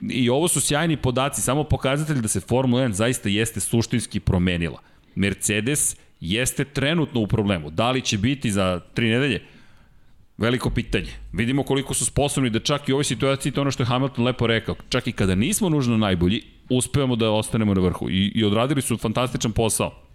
I 0.10 0.30
ovo 0.30 0.48
su 0.48 0.62
sjajni 0.62 0.98
podaci, 0.98 1.42
samo 1.42 1.64
pokazatelj 1.64 2.22
da 2.22 2.28
se 2.28 2.40
Formula 2.40 2.84
1 2.84 2.92
zaista 2.92 3.30
jeste 3.30 3.60
suštinski 3.60 4.20
promenila. 4.20 4.80
Mercedes 5.16 5.96
jeste 6.20 6.66
trenutno 6.66 7.22
u 7.22 7.28
problemu. 7.28 7.70
Da 7.70 7.92
li 7.92 8.02
će 8.02 8.18
biti 8.18 8.52
za 8.52 8.80
tri 8.94 9.10
nedelje? 9.10 9.42
Veliko 10.38 10.70
pitanje. 10.70 11.12
Vidimo 11.34 11.64
koliko 11.64 11.94
su 11.94 12.06
sposobni 12.06 12.50
da 12.50 12.60
čak 12.60 12.90
i 12.90 12.92
u 12.92 12.96
ovoj 12.96 13.04
situaciji, 13.04 13.52
to 13.52 13.62
ono 13.62 13.72
što 13.72 13.84
je 13.84 13.88
Hamilton 13.88 14.26
lepo 14.26 14.48
rekao, 14.48 14.76
čak 14.90 15.08
i 15.08 15.12
kada 15.12 15.36
nismo 15.36 15.70
nužno 15.70 15.98
najbolji, 15.98 16.42
uspevamo 16.70 17.16
da 17.16 17.32
ostanemo 17.32 17.74
na 17.74 17.82
vrhu. 17.82 18.10
I, 18.10 18.32
i 18.36 18.44
odradili 18.44 18.82
su 18.82 18.98
fantastičan 18.98 19.52
posao 19.52 20.09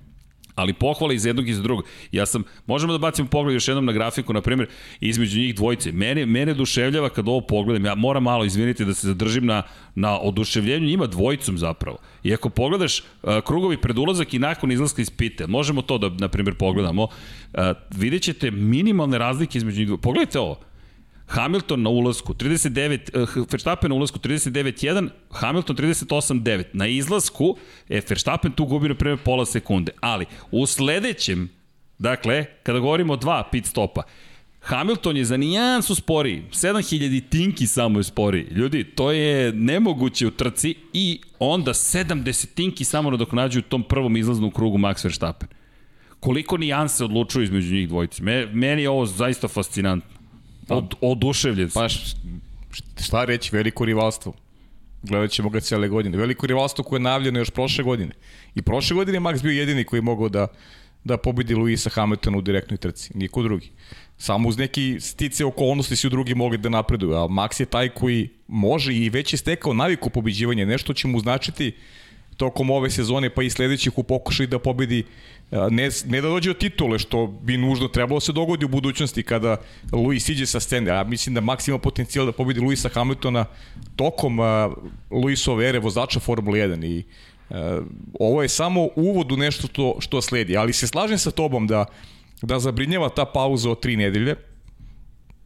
ali 0.54 0.72
pohvale 0.72 1.14
iz 1.14 1.26
jednog 1.26 1.48
i 1.48 1.50
iz 1.50 1.62
drugog. 1.62 1.84
Ja 2.12 2.26
sam, 2.26 2.42
možemo 2.66 2.92
da 2.92 2.98
bacimo 2.98 3.28
pogled 3.28 3.54
još 3.54 3.68
jednom 3.68 3.84
na 3.84 3.92
grafiku, 3.92 4.32
na 4.32 4.40
primjer, 4.40 4.68
između 5.00 5.38
njih 5.38 5.54
dvojice. 5.54 5.92
Mene, 5.92 6.26
mene 6.26 6.54
duševljava 6.54 7.08
kad 7.08 7.28
ovo 7.28 7.40
pogledam, 7.40 7.84
ja 7.84 7.94
moram 7.94 8.22
malo, 8.22 8.44
izviniti, 8.44 8.84
da 8.84 8.94
se 8.94 9.06
zadržim 9.06 9.46
na, 9.46 9.62
na 9.94 10.18
oduševljenju 10.20 10.86
njima 10.86 11.06
dvojicom 11.06 11.58
zapravo. 11.58 11.98
I 12.22 12.34
ako 12.34 12.48
pogledaš 12.48 13.00
uh, 13.00 13.40
krugovi 13.46 13.76
pred 13.76 13.98
ulazak 13.98 14.34
i 14.34 14.38
nakon 14.38 14.72
izlaska 14.72 15.02
iz 15.02 15.10
pite, 15.10 15.46
možemo 15.46 15.82
to 15.82 15.98
da, 15.98 16.08
na 16.08 16.28
primjer, 16.28 16.54
pogledamo, 16.54 17.02
uh, 17.02 17.60
vidjet 17.90 18.22
ćete 18.22 18.50
minimalne 18.50 19.18
razlike 19.18 19.58
između 19.58 19.78
njih 19.78 19.86
dvojice. 19.86 20.02
Pogledajte 20.02 20.38
ovo, 20.38 20.60
Hamilton 21.26 21.82
na 21.82 21.90
ulazku 21.90 22.34
39, 22.34 23.22
uh, 23.22 23.46
Verstappen 23.50 23.90
na 23.90 23.96
ulazku 23.96 24.18
39.1, 24.18 25.08
Hamilton 25.30 25.76
38.9. 25.76 26.64
Na 26.72 26.86
izlasku 26.86 27.56
je 27.88 28.02
Verstappen 28.08 28.52
tu 28.52 28.64
gubi 28.64 28.88
na 28.88 28.94
preme 28.94 29.16
pola 29.16 29.46
sekunde. 29.46 29.92
Ali 30.00 30.26
u 30.50 30.66
sledećem, 30.66 31.48
dakle, 31.98 32.44
kada 32.62 32.78
govorimo 32.78 33.12
o 33.12 33.16
dva 33.16 33.48
pit 33.52 33.66
stopa, 33.66 34.02
Hamilton 34.64 35.16
je 35.16 35.24
za 35.24 35.36
nijansu 35.36 35.94
sporiji, 35.94 36.42
7000 36.50 37.22
tinki 37.28 37.66
samo 37.66 37.98
je 37.98 38.02
sporiji. 38.02 38.46
Ljudi, 38.50 38.84
to 38.84 39.12
je 39.12 39.52
nemoguće 39.52 40.26
u 40.26 40.30
trci 40.30 40.74
i 40.92 41.20
onda 41.38 41.72
70 41.72 42.54
tinki 42.54 42.84
samo 42.84 43.10
nadoknađuju 43.10 43.62
tom 43.62 43.82
prvom 43.82 44.16
izlaznom 44.16 44.50
krugu 44.50 44.78
Max 44.78 45.04
Verstappen. 45.04 45.48
Koliko 46.20 46.56
nijanse 46.56 47.04
odlučuju 47.04 47.44
između 47.44 47.74
njih 47.74 47.88
dvojice. 47.88 48.22
meni 48.52 48.82
je 48.82 48.90
ovo 48.90 49.06
zaista 49.06 49.48
fascinantno. 49.48 50.13
Od, 50.68 50.94
oduševljen 51.00 51.70
Pa 51.74 51.88
šta 53.00 53.24
reći, 53.24 53.56
veliko 53.56 53.84
rivalstvo. 53.84 54.32
Gledat 55.02 55.30
ćemo 55.30 55.50
ga 55.50 55.60
cijele 55.60 55.88
godine. 55.88 56.18
Veliko 56.18 56.46
rivalstvo 56.46 56.84
koje 56.84 56.98
je 56.98 57.02
najavljeno 57.02 57.38
još 57.38 57.50
prošle 57.50 57.84
godine. 57.84 58.12
I 58.54 58.62
prošle 58.62 58.94
godine 58.94 59.16
je 59.16 59.20
Max 59.20 59.42
bio 59.42 59.52
jedini 59.52 59.84
koji 59.84 59.98
je 59.98 60.02
mogao 60.02 60.28
da, 60.28 60.46
da 61.04 61.16
pobedi 61.16 61.54
Luisa 61.54 61.90
Hamiltona 61.90 62.38
u 62.38 62.42
direktnoj 62.42 62.76
trci. 62.76 63.10
Niko 63.14 63.42
drugi. 63.42 63.70
Samo 64.18 64.48
uz 64.48 64.58
neki 64.58 64.96
stice 65.00 65.44
okolnosti 65.44 65.96
su 65.96 66.08
drugi 66.08 66.34
mogli 66.34 66.58
da 66.58 66.68
napreduju. 66.68 67.14
A 67.14 67.28
Max 67.28 67.60
je 67.60 67.66
taj 67.66 67.88
koji 67.88 68.28
može 68.48 68.94
i 68.94 69.08
već 69.08 69.32
je 69.32 69.36
stekao 69.36 69.74
naviku 69.74 70.10
pobeđivanja. 70.10 70.64
Nešto 70.64 70.94
će 70.94 71.08
mu 71.08 71.20
značiti 71.20 71.72
tokom 72.36 72.70
ove 72.70 72.90
sezone 72.90 73.30
pa 73.30 73.42
i 73.42 73.50
sledećih 73.50 73.98
u 73.98 74.02
pokušaju 74.02 74.46
da 74.48 74.58
pobedi 74.58 75.04
ne, 75.70 75.88
ne 76.06 76.20
da 76.20 76.28
dođe 76.28 76.50
do 76.50 76.58
titule, 76.58 76.98
što 76.98 77.26
bi 77.26 77.56
nužno 77.56 77.88
trebalo 77.88 78.20
se 78.20 78.32
dogodi 78.32 78.64
u 78.64 78.68
budućnosti 78.68 79.22
kada 79.22 79.56
Luis 79.92 80.28
iđe 80.28 80.46
sa 80.46 80.60
scene. 80.60 80.90
Ja 80.90 81.04
mislim 81.04 81.34
da 81.34 81.40
Max 81.40 81.68
ima 81.68 81.78
potencijal 81.78 82.26
da 82.26 82.32
pobedi 82.32 82.60
Luisa 82.60 82.88
Hamiltona 82.88 83.44
tokom 83.96 84.38
uh, 84.38 84.46
Luisove 85.10 85.68
ere 85.68 85.78
vozača 85.78 86.20
Formule 86.20 86.58
1 86.58 86.86
i 86.86 87.04
ovo 88.20 88.42
je 88.42 88.48
samo 88.48 88.88
uvod 88.96 89.32
u 89.32 89.36
nešto 89.36 89.66
što, 89.66 89.96
što 90.00 90.22
sledi. 90.22 90.56
Ali 90.56 90.72
se 90.72 90.86
slažem 90.86 91.18
sa 91.18 91.30
tobom 91.30 91.66
da, 91.66 91.84
da 92.42 92.58
zabrinjava 92.58 93.08
ta 93.08 93.24
pauza 93.24 93.70
od 93.70 93.80
tri 93.80 93.96
nedelje. 93.96 94.34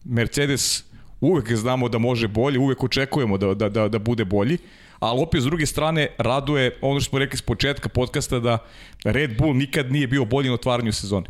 Mercedes 0.04 0.84
uvek 1.20 1.52
znamo 1.52 1.88
da 1.88 1.98
može 1.98 2.28
bolje, 2.28 2.58
uvek 2.58 2.84
očekujemo 2.84 3.38
da, 3.38 3.54
da, 3.54 3.68
da, 3.68 3.88
da 3.88 3.98
bude 3.98 4.24
bolji. 4.24 4.58
Ali 5.00 5.22
opet 5.22 5.40
s 5.40 5.44
druge 5.44 5.66
strane 5.66 6.08
raduje 6.18 6.78
ono 6.80 7.00
što 7.00 7.10
smo 7.10 7.18
rekli 7.18 7.38
s 7.38 7.42
početka 7.42 7.88
podcasta 7.88 8.38
da 8.38 8.58
Red 9.04 9.38
Bull 9.38 9.54
nikad 9.54 9.92
nije 9.92 10.06
bio 10.06 10.24
bolji 10.24 10.48
na 10.48 10.54
otvaranju 10.54 10.92
sezone. 10.92 11.26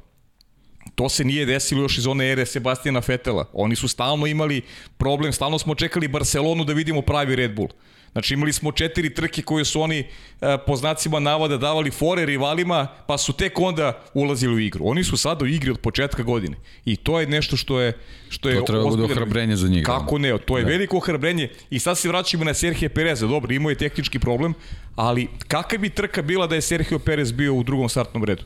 To 0.94 1.08
se 1.08 1.24
nije 1.24 1.46
desilo 1.46 1.82
još 1.82 1.98
iz 1.98 2.06
one 2.06 2.32
ere 2.32 2.46
Sebastijana 2.46 3.00
Fetela. 3.00 3.44
Oni 3.52 3.76
su 3.76 3.88
stalno 3.88 4.26
imali 4.26 4.62
problem, 4.98 5.32
stalno 5.32 5.58
smo 5.58 5.74
čekali 5.74 6.08
Barcelonu 6.08 6.64
da 6.64 6.72
vidimo 6.72 7.02
pravi 7.02 7.36
Red 7.36 7.54
Bull. 7.54 7.68
Znači 8.18 8.34
imali 8.34 8.52
smo 8.52 8.72
četiri 8.72 9.14
trke 9.14 9.42
koje 9.42 9.64
su 9.64 9.80
oni 9.80 9.98
e, 9.98 10.58
po 10.66 10.76
znacima 10.76 11.20
navoda 11.20 11.56
davali 11.56 11.90
fore 11.90 12.26
rivalima, 12.26 12.86
pa 13.06 13.18
su 13.18 13.32
tek 13.32 13.60
onda 13.60 14.02
ulazili 14.14 14.54
u 14.54 14.58
igru. 14.58 14.88
Oni 14.88 15.04
su 15.04 15.16
sada 15.16 15.44
u 15.44 15.48
igri 15.48 15.70
od 15.70 15.78
početka 15.78 16.22
godine. 16.22 16.56
I 16.84 16.96
to 16.96 17.20
je 17.20 17.26
nešto 17.26 17.56
što 17.56 17.80
je 17.80 17.92
što 18.28 18.48
je 18.48 18.58
To 18.58 18.62
treba 18.62 18.84
bude 18.84 19.02
ohrabrenje 19.02 19.56
za 19.56 19.68
njih. 19.68 19.86
Kako 19.86 20.18
ne, 20.18 20.38
to 20.38 20.58
je 20.58 20.64
da. 20.64 20.70
veliko 20.70 20.96
ohrabrenje. 20.96 21.48
I 21.70 21.78
sad 21.78 21.98
se 21.98 22.08
vraćamo 22.08 22.44
na 22.44 22.54
Serhije 22.54 22.88
Pereza. 22.88 23.26
Dobro, 23.26 23.54
imao 23.54 23.70
je 23.70 23.74
tehnički 23.74 24.18
problem, 24.18 24.54
ali 24.96 25.28
kakva 25.48 25.78
bi 25.78 25.90
trka 25.90 26.22
bila 26.22 26.46
da 26.46 26.54
je 26.54 26.60
Sergio 26.60 26.98
Perez 26.98 27.32
bio 27.32 27.54
u 27.54 27.62
drugom 27.62 27.88
startnom 27.88 28.24
redu? 28.24 28.42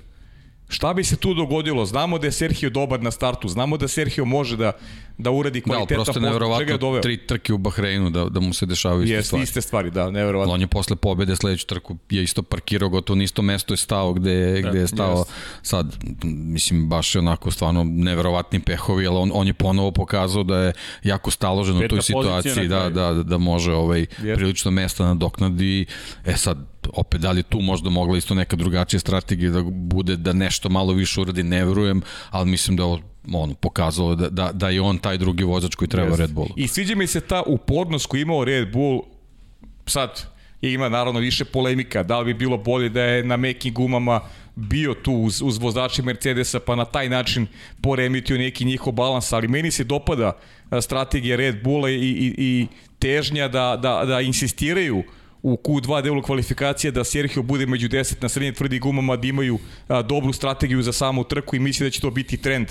Šta 0.72 0.94
bi 0.94 1.04
se 1.04 1.16
tu 1.16 1.34
dogodilo? 1.34 1.86
Znamo 1.86 2.18
da 2.18 2.26
je 2.26 2.32
Sergio 2.32 2.70
dobar 2.70 3.02
na 3.02 3.10
startu, 3.10 3.48
znamo 3.48 3.76
da 3.76 3.88
Sergio 3.88 4.24
može 4.24 4.56
da, 4.56 4.72
da 5.18 5.30
uradi 5.30 5.60
Da, 5.60 5.64
ali 5.66 5.74
kvalitetan 5.76 5.96
prosto 5.96 6.18
je 6.18 6.22
nevjerovatno 6.22 7.00
tri 7.00 7.16
trke 7.18 7.52
u 7.52 7.58
Bahreinu 7.58 8.10
da, 8.10 8.24
da 8.24 8.40
mu 8.40 8.54
se 8.54 8.66
dešavaju 8.66 9.02
iste 9.02 9.14
Jes, 9.14 9.26
stvari. 9.26 9.42
iste 9.42 9.60
stvari, 9.60 9.90
da, 9.90 10.10
nevjerovatno. 10.10 10.54
On 10.54 10.60
je 10.60 10.66
posle 10.66 10.96
pobede 10.96 11.36
sledeću 11.36 11.66
trku 11.66 11.96
je 12.10 12.22
isto 12.22 12.42
parkirao 12.42 12.88
gotovo 12.88 13.16
na 13.16 13.24
isto 13.24 13.42
mesto 13.42 13.72
je 13.72 13.78
stao 13.78 14.12
gde, 14.12 14.30
je- 14.30 14.62
gde 14.62 14.78
je 14.78 14.86
stao 14.88 15.18
jest. 15.18 15.30
sad, 15.62 15.96
mislim, 16.24 16.88
baš 16.88 17.14
je 17.14 17.18
onako 17.18 17.50
stvarno 17.50 17.84
neverovatni 17.84 18.60
pehovi, 18.60 19.06
ali 19.06 19.16
on, 19.16 19.30
on 19.34 19.46
je 19.46 19.54
ponovo 19.54 19.90
pokazao 19.90 20.42
da 20.42 20.58
je 20.58 20.72
jako 21.02 21.30
staložen 21.30 21.76
u 21.76 21.80
Peta 21.80 21.88
toj 21.90 21.98
pozicija 21.98 22.22
situaciji, 22.42 22.68
da, 22.68 22.78
kraju. 22.90 22.90
da, 23.14 23.22
da 23.22 23.38
može 23.38 23.72
ovaj, 23.72 24.00
Jest. 24.00 24.34
prilično 24.34 24.70
mesta 24.70 25.04
nadoknadi. 25.04 25.86
E 26.24 26.36
sad, 26.36 26.71
opet, 26.92 27.20
da 27.20 27.30
li 27.30 27.42
tu 27.42 27.60
možda 27.60 27.90
mogla 27.90 28.18
isto 28.18 28.34
neka 28.34 28.56
drugačija 28.56 29.00
strategija 29.00 29.50
da 29.50 29.62
bude 29.66 30.16
da 30.16 30.32
nešto 30.32 30.68
malo 30.68 30.92
više 30.92 31.20
uradi, 31.20 31.42
ne 31.42 31.64
verujem, 31.64 32.02
ali 32.30 32.50
mislim 32.50 32.76
da 32.76 32.84
ono, 33.32 33.54
pokazalo 33.54 34.14
da, 34.14 34.28
da, 34.28 34.52
da 34.52 34.68
je 34.68 34.80
on 34.80 34.98
taj 34.98 35.18
drugi 35.18 35.44
vozač 35.44 35.74
koji 35.74 35.88
treba 35.88 36.08
Jeste. 36.08 36.22
Red 36.22 36.32
Bullu. 36.32 36.54
I 36.56 36.68
sviđa 36.68 36.94
mi 36.94 37.06
se 37.06 37.20
ta 37.20 37.42
upornost 37.46 38.06
koju 38.06 38.22
imao 38.22 38.44
Red 38.44 38.72
Bull, 38.72 39.02
sad 39.86 40.32
ima 40.62 40.88
naravno 40.88 41.20
više 41.20 41.44
polemika, 41.44 42.02
da 42.02 42.18
li 42.18 42.24
bi 42.24 42.34
bilo 42.34 42.58
bolje 42.58 42.88
da 42.88 43.02
je 43.02 43.24
na 43.24 43.36
mekim 43.36 43.74
gumama 43.74 44.20
bio 44.54 44.94
tu 44.94 45.12
uz, 45.12 45.42
uz 45.42 45.58
vozači 45.58 46.02
Mercedesa 46.02 46.60
pa 46.60 46.76
na 46.76 46.84
taj 46.84 47.08
način 47.08 47.46
poremitio 47.80 48.38
neki 48.38 48.64
njihov 48.64 48.92
balans, 48.92 49.32
ali 49.32 49.48
meni 49.48 49.70
se 49.70 49.84
dopada 49.84 50.32
strategija 50.80 51.36
Red 51.36 51.62
Bulla 51.62 51.90
i, 51.90 51.94
i, 51.94 52.34
i 52.38 52.66
težnja 52.98 53.48
da, 53.48 53.78
da, 53.82 54.04
da 54.04 54.20
insistiraju 54.20 55.02
u 55.42 55.56
Q2 55.56 56.02
delu 56.02 56.22
kvalifikacije 56.22 56.90
da 56.90 57.04
Sergio 57.04 57.42
bude 57.42 57.66
među 57.66 57.88
10 57.88 58.22
na 58.22 58.28
srednje 58.28 58.52
tvrdi 58.52 58.78
gumama, 58.78 59.16
da 59.16 59.26
imaju 59.26 59.58
a, 59.88 60.02
dobru 60.02 60.32
strategiju 60.32 60.82
za 60.82 60.92
samu 60.92 61.24
trku 61.24 61.56
i 61.56 61.58
mislim 61.58 61.86
da 61.86 61.90
će 61.90 62.00
to 62.00 62.10
biti 62.10 62.36
trend 62.36 62.68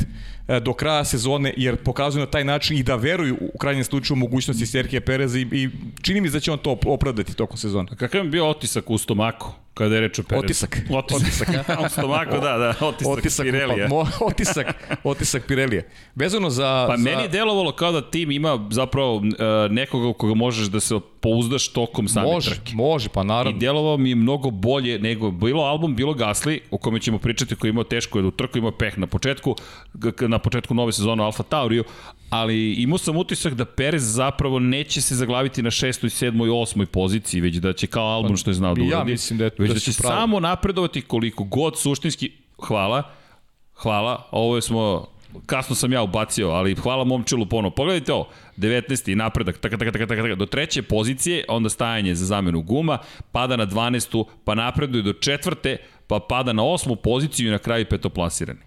do 0.62 0.74
kraja 0.74 1.06
sezone, 1.06 1.54
jer 1.58 1.76
pokazuju 1.76 2.20
na 2.20 2.32
taj 2.32 2.44
način 2.44 2.78
i 2.78 2.84
da 2.84 2.96
veruju 2.96 3.38
u 3.54 3.58
krajnjem 3.58 3.84
slučaju 3.84 4.18
mogućnosti 4.18 4.66
Sergija 4.66 5.02
Pereza 5.02 5.40
i, 5.40 5.48
i 5.52 5.70
čini 6.02 6.22
mi 6.22 6.28
se 6.28 6.34
da 6.34 6.40
će 6.40 6.52
on 6.52 6.58
to 6.60 6.78
opravdati 6.86 7.36
tokom 7.36 7.58
sezone. 7.58 7.88
A 7.92 7.96
kakav 7.96 8.24
je 8.26 8.30
bio 8.30 8.50
otisak 8.50 8.90
u 8.90 8.98
stomaku? 8.98 9.52
Kada 9.74 9.96
je 9.96 10.02
reč 10.02 10.20
o 10.20 10.24
Perezu? 10.24 10.46
Otisak. 10.46 10.78
Otisak. 10.90 11.48
u 11.86 11.90
stomaku, 11.90 12.32
da, 12.32 12.58
da, 12.58 12.86
otisak, 12.88 13.14
Otisak, 13.14 13.44
Pirelija. 13.46 13.88
mo, 13.88 14.08
otisak, 14.22 14.66
otisak 15.04 15.44
Pirelija. 15.48 15.82
Vezano 16.16 16.50
za... 16.50 16.86
Pa 16.90 16.98
za... 16.98 17.04
meni 17.04 17.22
je 17.22 17.28
delovalo 17.28 17.72
kao 17.72 17.92
da 17.92 18.02
tim 18.12 18.32
ima 18.32 18.68
zapravo 18.72 19.16
uh, 19.16 19.24
nekoga 19.70 20.08
u 20.08 20.14
koga 20.14 20.34
možeš 20.34 20.68
da 20.68 20.80
se 20.80 20.96
pouzdaš 21.22 21.68
tokom 21.68 22.08
same 22.08 22.28
Može, 22.28 22.50
trke. 22.50 22.72
može, 22.76 23.10
pa 23.10 23.22
I 23.22 23.26
naravno. 23.26 23.60
delovao 23.60 23.98
mi 23.98 24.10
je 24.10 24.16
mnogo 24.16 24.50
bolje 24.50 25.00
nego 25.00 25.32
bilo 25.32 25.64
album, 25.64 25.96
bilo 25.96 26.14
Gasly, 26.14 26.60
o 26.72 26.78
kome 26.78 27.00
ćemo 27.00 27.18
pričati, 27.18 27.56
koji 27.56 27.70
je 27.70 27.72
imao 27.72 27.84
teško 27.84 28.20
je 28.20 28.26
u 28.26 28.32
trku, 28.32 28.58
imao 28.58 28.72
peh 28.72 28.98
na 28.98 29.08
početku, 29.08 29.56
na 30.32 30.40
početku 30.40 30.74
nove 30.74 30.92
sezone 30.92 31.24
Alfa 31.24 31.44
Tauriju, 31.46 31.84
ali 32.30 32.74
imao 32.74 32.98
sam 32.98 33.18
utisak 33.18 33.54
da 33.54 33.66
Perez 33.68 34.04
zapravo 34.06 34.60
neće 34.60 35.02
se 35.02 35.16
zaglaviti 35.16 35.62
na 35.62 35.72
šestoj, 35.72 36.10
sedmoj, 36.10 36.50
osmoj 36.52 36.86
poziciji, 36.86 37.42
već 37.42 37.56
da 37.58 37.74
će 37.74 37.88
kao 37.88 38.06
album 38.08 38.38
što 38.38 38.50
je 38.50 38.54
znao 38.54 38.76
da 38.76 38.82
Ja 38.82 38.88
uradi, 38.90 39.12
mislim 39.12 39.40
da 39.40 39.46
je- 39.46 39.52
već 39.58 39.68
da 39.68 39.74
da, 39.74 39.80
će 39.82 39.92
pravo. 39.94 40.16
samo 40.16 40.40
napredovati 40.40 41.02
koliko 41.04 41.44
god 41.46 41.80
suštinski, 41.80 42.32
hvala, 42.60 43.04
hvala, 43.74 44.28
ovo 44.32 44.62
smo 44.62 45.08
kasno 45.46 45.76
sam 45.76 45.94
ja 45.94 46.02
ubacio, 46.04 46.50
ali 46.50 46.76
hvala 46.76 47.04
momčilu 47.04 47.46
ponovo. 47.46 47.76
Pogledajte 47.76 48.14
ovo, 48.14 48.28
19. 48.58 49.16
napredak, 49.16 49.58
taka, 49.58 49.78
taka, 49.78 49.92
taka, 49.92 50.08
taka, 50.08 50.36
do 50.36 50.46
treće 50.46 50.82
pozicije, 50.82 51.46
onda 51.48 51.70
stajanje 51.70 52.16
za 52.16 52.26
zamenu 52.26 52.62
guma, 52.62 52.98
pada 53.32 53.56
na 53.56 53.66
12. 53.66 54.26
pa 54.44 54.56
napreduje 54.56 55.02
do 55.04 55.14
četvrte, 55.14 55.78
pa 56.08 56.20
pada 56.20 56.54
na 56.54 56.64
osmu 56.64 56.96
poziciju 56.96 57.48
i 57.48 57.52
na 57.52 57.58
kraju 57.58 57.86
petoplasirani. 57.86 58.60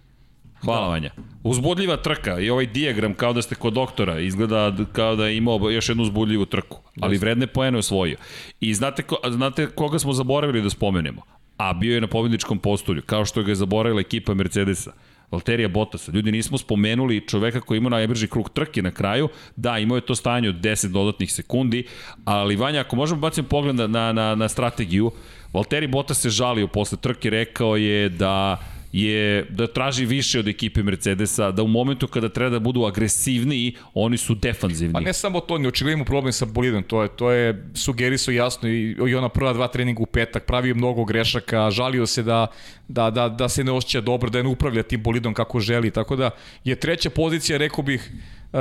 Hvala 0.65 0.81
da. 0.81 0.89
Vanja. 0.89 1.11
Uzbudljiva 1.43 1.97
trka 1.97 2.39
i 2.41 2.51
ovaj 2.51 2.67
dijagram 2.67 3.15
kao 3.15 3.33
da 3.33 3.43
ste 3.43 3.55
kod 3.55 3.73
doktora, 3.73 4.21
izgleda 4.21 4.73
kao 4.93 5.17
da 5.17 5.27
je 5.27 5.37
imao 5.37 5.71
još 5.71 5.89
jednu 5.89 6.03
uzbudljivu 6.03 6.47
trku, 6.47 6.81
ali 7.01 7.19
vredne 7.19 7.47
poene 7.47 7.79
osvojio. 7.79 8.17
I 8.61 8.75
znate, 8.75 9.03
ko, 9.03 9.17
znate 9.31 9.67
koga 9.67 9.99
smo 9.99 10.13
zaboravili 10.13 10.63
da 10.63 10.71
spomenemo? 10.71 11.23
A 11.57 11.73
bio 11.73 11.95
je 11.95 12.01
na 12.01 12.07
pobedničkom 12.07 12.59
postolju, 12.59 13.03
kao 13.07 13.25
što 13.25 13.43
ga 13.43 13.51
je 13.51 13.55
zaboravila 13.55 14.01
ekipa 14.01 14.35
Mercedesa. 14.35 14.93
Valterija 15.31 15.69
Bottasa. 15.69 16.13
Ljudi, 16.13 16.33
nismo 16.33 16.59
spomenuli 16.59 17.27
čoveka 17.29 17.61
koji 17.61 17.79
ima 17.79 17.91
najbrži 17.91 18.29
krug 18.29 18.51
trke 18.51 18.83
na 18.83 18.91
kraju. 18.91 19.29
Da, 19.57 19.79
imao 19.79 19.97
je 19.97 20.07
to 20.07 20.15
stanje 20.15 20.49
od 20.49 20.55
10 20.55 20.93
dodatnih 20.93 21.33
sekundi, 21.33 21.87
ali 22.25 22.57
Vanja, 22.57 22.81
ako 22.81 22.97
možemo 22.97 23.21
baciti 23.21 23.49
pogled 23.49 23.77
na, 23.77 23.87
na, 23.87 24.13
na, 24.13 24.35
na 24.35 24.49
strategiju, 24.49 25.11
Valtteri 25.53 25.87
Bottas 25.87 26.21
se 26.21 26.31
žalio 26.31 26.67
posle 26.67 26.99
trke, 26.99 27.31
rekao 27.31 27.77
je 27.77 28.09
da 28.09 28.59
je 28.95 29.47
da 29.51 29.67
traži 29.67 30.07
više 30.07 30.39
od 30.39 30.49
ekipe 30.49 30.83
Mercedesa, 30.83 31.51
da 31.51 31.63
u 31.63 31.69
momentu 31.69 32.07
kada 32.07 32.29
treba 32.29 32.51
da 32.51 32.59
budu 32.59 32.85
agresivniji, 32.85 33.75
oni 33.95 34.17
su 34.17 34.35
defanzivni. 34.35 34.93
Pa 34.93 35.01
ne 35.01 35.13
samo 35.13 35.41
to, 35.41 35.59
ni 35.59 35.67
očigledno 35.69 36.05
problem 36.05 36.33
sa 36.33 36.45
bolidom, 36.45 36.83
to 36.83 37.03
je, 37.03 37.09
to 37.09 37.31
je 37.31 37.71
sugerisao 37.75 38.33
jasno 38.33 38.69
i, 38.69 38.97
i 39.09 39.15
ona 39.15 39.29
prva 39.29 39.53
dva 39.53 39.69
treninga 39.69 40.03
u 40.03 40.07
petak, 40.07 40.47
pravio 40.47 40.75
mnogo 40.75 41.05
grešaka, 41.05 41.71
žalio 41.71 42.07
se 42.07 42.23
da, 42.23 42.47
da, 42.89 43.11
da, 43.11 43.29
da 43.29 43.49
se 43.49 43.65
ne 43.65 43.73
osjeća 43.73 44.01
dobro, 44.01 44.31
da 44.31 44.43
ne 44.43 44.49
upravlja 44.49 44.83
tim 44.83 45.03
bolidom 45.03 45.35
kako 45.35 45.61
želi, 45.61 45.91
tako 45.91 46.17
da 46.17 46.31
je 46.65 46.77
treća 46.77 47.11
pozicija, 47.11 47.59
rekao 47.59 47.85
bih, 47.85 48.13
uh, 48.53 48.61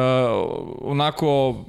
onako 0.81 1.65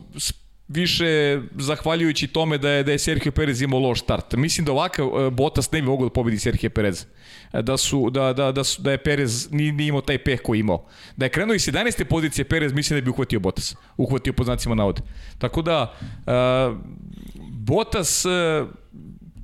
više 0.68 1.40
zahvaljujući 1.58 2.26
tome 2.26 2.58
da 2.58 2.70
je 2.70 2.82
da 2.82 2.92
je 2.92 2.98
Sergio 2.98 3.32
Perez 3.32 3.62
imao 3.62 3.80
loš 3.80 4.00
start. 4.00 4.32
Mislim 4.32 4.64
da 4.64 4.72
ovakav 4.72 5.06
uh, 5.06 5.32
Bottas 5.32 5.72
ne 5.72 5.80
bi 5.80 5.86
mogao 5.86 6.08
da 6.08 6.12
pobedi 6.12 6.38
Sergio 6.38 6.70
Perez. 6.70 7.02
E, 7.02 7.06
Da 7.62 7.76
su 7.76 8.10
da 8.10 8.32
da 8.32 8.52
da 8.52 8.64
su, 8.64 8.82
da 8.82 8.90
je 8.90 8.98
Perez 8.98 9.48
nije, 9.52 9.72
nije 9.72 9.88
imao 9.88 10.00
taj 10.00 10.18
peh 10.18 10.40
koji 10.42 10.60
imao. 10.60 10.84
Da 11.16 11.26
je 11.26 11.30
krenuo 11.30 11.54
iz 11.54 11.66
11. 11.66 12.04
pozicije 12.04 12.44
Perez 12.44 12.72
mislim 12.72 13.00
da 13.00 13.04
bi 13.04 13.10
uhvatio 13.10 13.40
Bottas. 13.40 13.76
Uhvatio 13.96 14.32
po 14.32 14.44
znacima 14.44 14.74
navode. 14.74 15.02
Tako 15.38 15.62
da 15.62 15.94
uh, 16.26 16.76
Bottas 17.50 18.24
uh, 18.24 18.32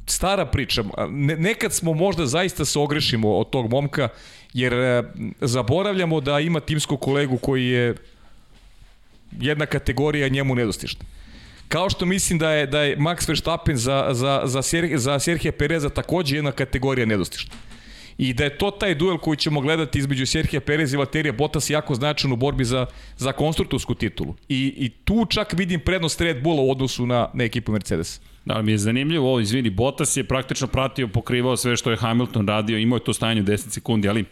stara 0.07 0.47
priča. 0.47 0.85
Ne, 1.11 1.37
nekad 1.37 1.73
smo 1.73 1.95
možda 1.95 2.27
zaista 2.27 2.65
se 2.65 2.79
ogrešimo 2.79 3.37
od 3.37 3.51
tog 3.51 3.71
momka, 3.71 4.09
jer 4.55 5.05
zaboravljamo 5.41 6.21
da 6.21 6.41
ima 6.41 6.61
timskog 6.61 7.01
kolegu 7.01 7.39
koji 7.39 7.67
je 7.67 7.95
jedna 9.41 9.67
kategorija 9.67 10.29
njemu 10.29 10.55
nedostižna. 10.55 11.05
Kao 11.69 11.91
što 11.91 12.07
mislim 12.07 12.39
da 12.39 12.51
je 12.51 12.67
da 12.67 12.83
je 12.83 12.97
Max 12.97 13.29
Verstappen 13.29 13.77
za, 13.77 14.09
za, 14.11 14.43
za, 14.45 14.63
Ser, 14.63 14.99
za 14.99 15.19
Serhije 15.19 15.53
Pereza 15.53 15.89
takođe 15.89 16.37
jedna 16.37 16.53
kategorija 16.53 17.07
nedostižna. 17.07 17.55
I 18.21 18.33
da 18.33 18.45
je 18.45 18.59
to 18.59 18.71
taj 18.71 18.95
duel 18.95 19.19
koji 19.19 19.37
ćemo 19.37 19.61
gledati 19.61 19.99
između 19.99 20.27
Serhija 20.27 20.61
Perez 20.61 20.93
i 20.93 20.97
Valterija 20.97 21.33
Bottas 21.33 21.71
jako 21.71 21.95
značajan 21.95 22.33
u 22.33 22.37
borbi 22.37 22.65
za, 22.65 22.87
za 23.17 23.33
konstruktorsku 23.33 23.95
titulu. 23.95 24.35
I, 24.49 24.75
I 24.77 24.89
tu 24.89 25.27
čak 25.29 25.53
vidim 25.53 25.81
prednost 25.81 26.21
Red 26.21 26.43
Bulla 26.43 26.63
u 26.63 26.71
odnosu 26.71 27.07
na, 27.07 27.29
na 27.35 27.45
ekipu 27.45 27.73
Mercedes. 27.73 28.21
Da, 28.45 28.63
mi 28.63 28.73
je 28.73 28.79
zanimljivo 28.79 29.29
ovo, 29.29 29.41
izvini, 29.41 29.71
Bottas 29.71 30.17
je 30.17 30.25
praktično 30.25 30.67
pratio, 30.67 31.09
pokrivao 31.09 31.57
sve 31.57 31.77
što 31.77 31.91
je 31.91 31.97
Hamilton 31.97 32.49
radio, 32.49 32.79
imao 32.79 32.97
je 32.97 33.05
to 33.05 33.13
stanje 33.13 33.41
u 33.41 33.45
10 33.45 33.57
sekundi, 33.57 34.09
ali 34.09 34.25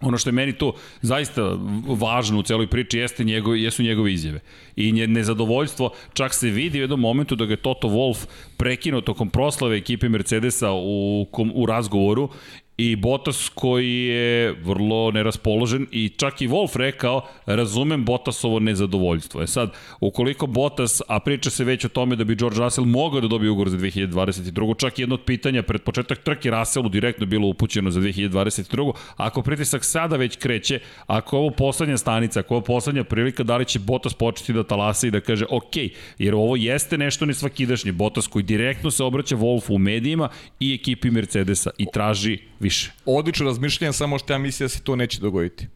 ono 0.00 0.18
što 0.18 0.28
je 0.28 0.32
meni 0.32 0.52
tu 0.52 0.72
zaista 1.02 1.58
važno 1.88 2.38
u 2.38 2.42
celoj 2.42 2.66
priči 2.66 2.98
jeste 2.98 3.24
njegove, 3.24 3.62
jesu 3.62 3.82
njegove 3.82 4.12
izjave. 4.12 4.40
I 4.76 4.92
nje 4.92 5.06
nezadovoljstvo 5.06 5.90
čak 6.14 6.34
se 6.34 6.50
vidi 6.50 6.78
u 6.78 6.80
jednom 6.80 7.00
momentu 7.00 7.36
da 7.36 7.44
ga 7.44 7.52
je 7.52 7.56
Toto 7.56 7.88
Wolff 7.88 8.26
prekinuo 8.56 9.00
tokom 9.00 9.30
proslave 9.30 9.76
ekipe 9.76 10.08
Mercedesa 10.08 10.72
u, 10.72 11.26
u 11.54 11.66
razgovoru 11.66 12.28
i 12.76 12.96
Bottas 12.96 13.50
koji 13.54 14.04
je 14.04 14.52
vrlo 14.52 15.10
neraspoložen 15.10 15.86
i 15.90 16.08
čak 16.08 16.42
i 16.42 16.48
Wolf 16.48 16.76
rekao 16.76 17.26
razumem 17.46 18.04
Bottasovo 18.04 18.58
nezadovoljstvo. 18.58 19.42
E 19.42 19.46
sad, 19.46 19.72
ukoliko 20.00 20.46
Bottas, 20.46 21.02
a 21.08 21.20
priča 21.20 21.50
se 21.50 21.64
već 21.64 21.84
o 21.84 21.88
tome 21.88 22.16
da 22.16 22.24
bi 22.24 22.34
George 22.34 22.58
Russell 22.58 22.86
mogao 22.86 23.20
da 23.20 23.28
dobije 23.28 23.50
ugovor 23.50 23.68
za 23.68 23.76
2022. 23.76 24.78
Čak 24.78 24.98
jedno 24.98 25.14
od 25.14 25.22
pitanja 25.24 25.62
pred 25.62 25.82
početak 25.82 26.18
trke 26.18 26.50
Russellu 26.50 26.88
direktno 26.88 27.26
bilo 27.26 27.48
upućeno 27.48 27.90
za 27.90 28.00
2022. 28.00 28.92
Ako 29.16 29.42
pritisak 29.42 29.84
sada 29.84 30.16
već 30.16 30.36
kreće, 30.36 30.80
ako 31.06 31.36
je 31.36 31.40
ovo 31.40 31.50
poslednja 31.50 31.96
stanica, 31.96 32.40
ako 32.40 32.54
je 32.54 32.56
ovo 32.56 32.64
poslednja 32.64 33.04
prilika, 33.04 33.42
da 33.42 33.56
li 33.56 33.64
će 33.64 33.78
Bottas 33.78 34.14
početi 34.14 34.52
da 34.52 34.62
talasa 34.62 35.06
i 35.06 35.10
da 35.10 35.20
kaže 35.20 35.46
ok, 35.50 35.76
jer 36.18 36.34
ovo 36.34 36.56
jeste 36.56 36.98
nešto 36.98 37.26
nesvakidašnje. 37.26 37.92
Bottas 37.92 38.26
koji 38.26 38.42
direktno 38.42 38.90
se 38.90 39.04
obraća 39.04 39.36
Wolfu 39.36 39.74
u 39.74 39.78
medijima 39.78 40.28
i 40.60 40.74
ekipi 40.74 41.10
Mercedesa 41.10 41.70
i 41.78 41.86
traži 41.92 42.38
više. 42.64 42.92
Odlično 43.04 43.46
razmišljanje, 43.46 43.92
samo 43.92 44.18
što 44.18 44.32
ja 44.32 44.38
mislim 44.38 44.64
da 44.64 44.68
se 44.68 44.82
to 44.82 44.96
neće 44.96 45.20
dogoditi. 45.20 45.68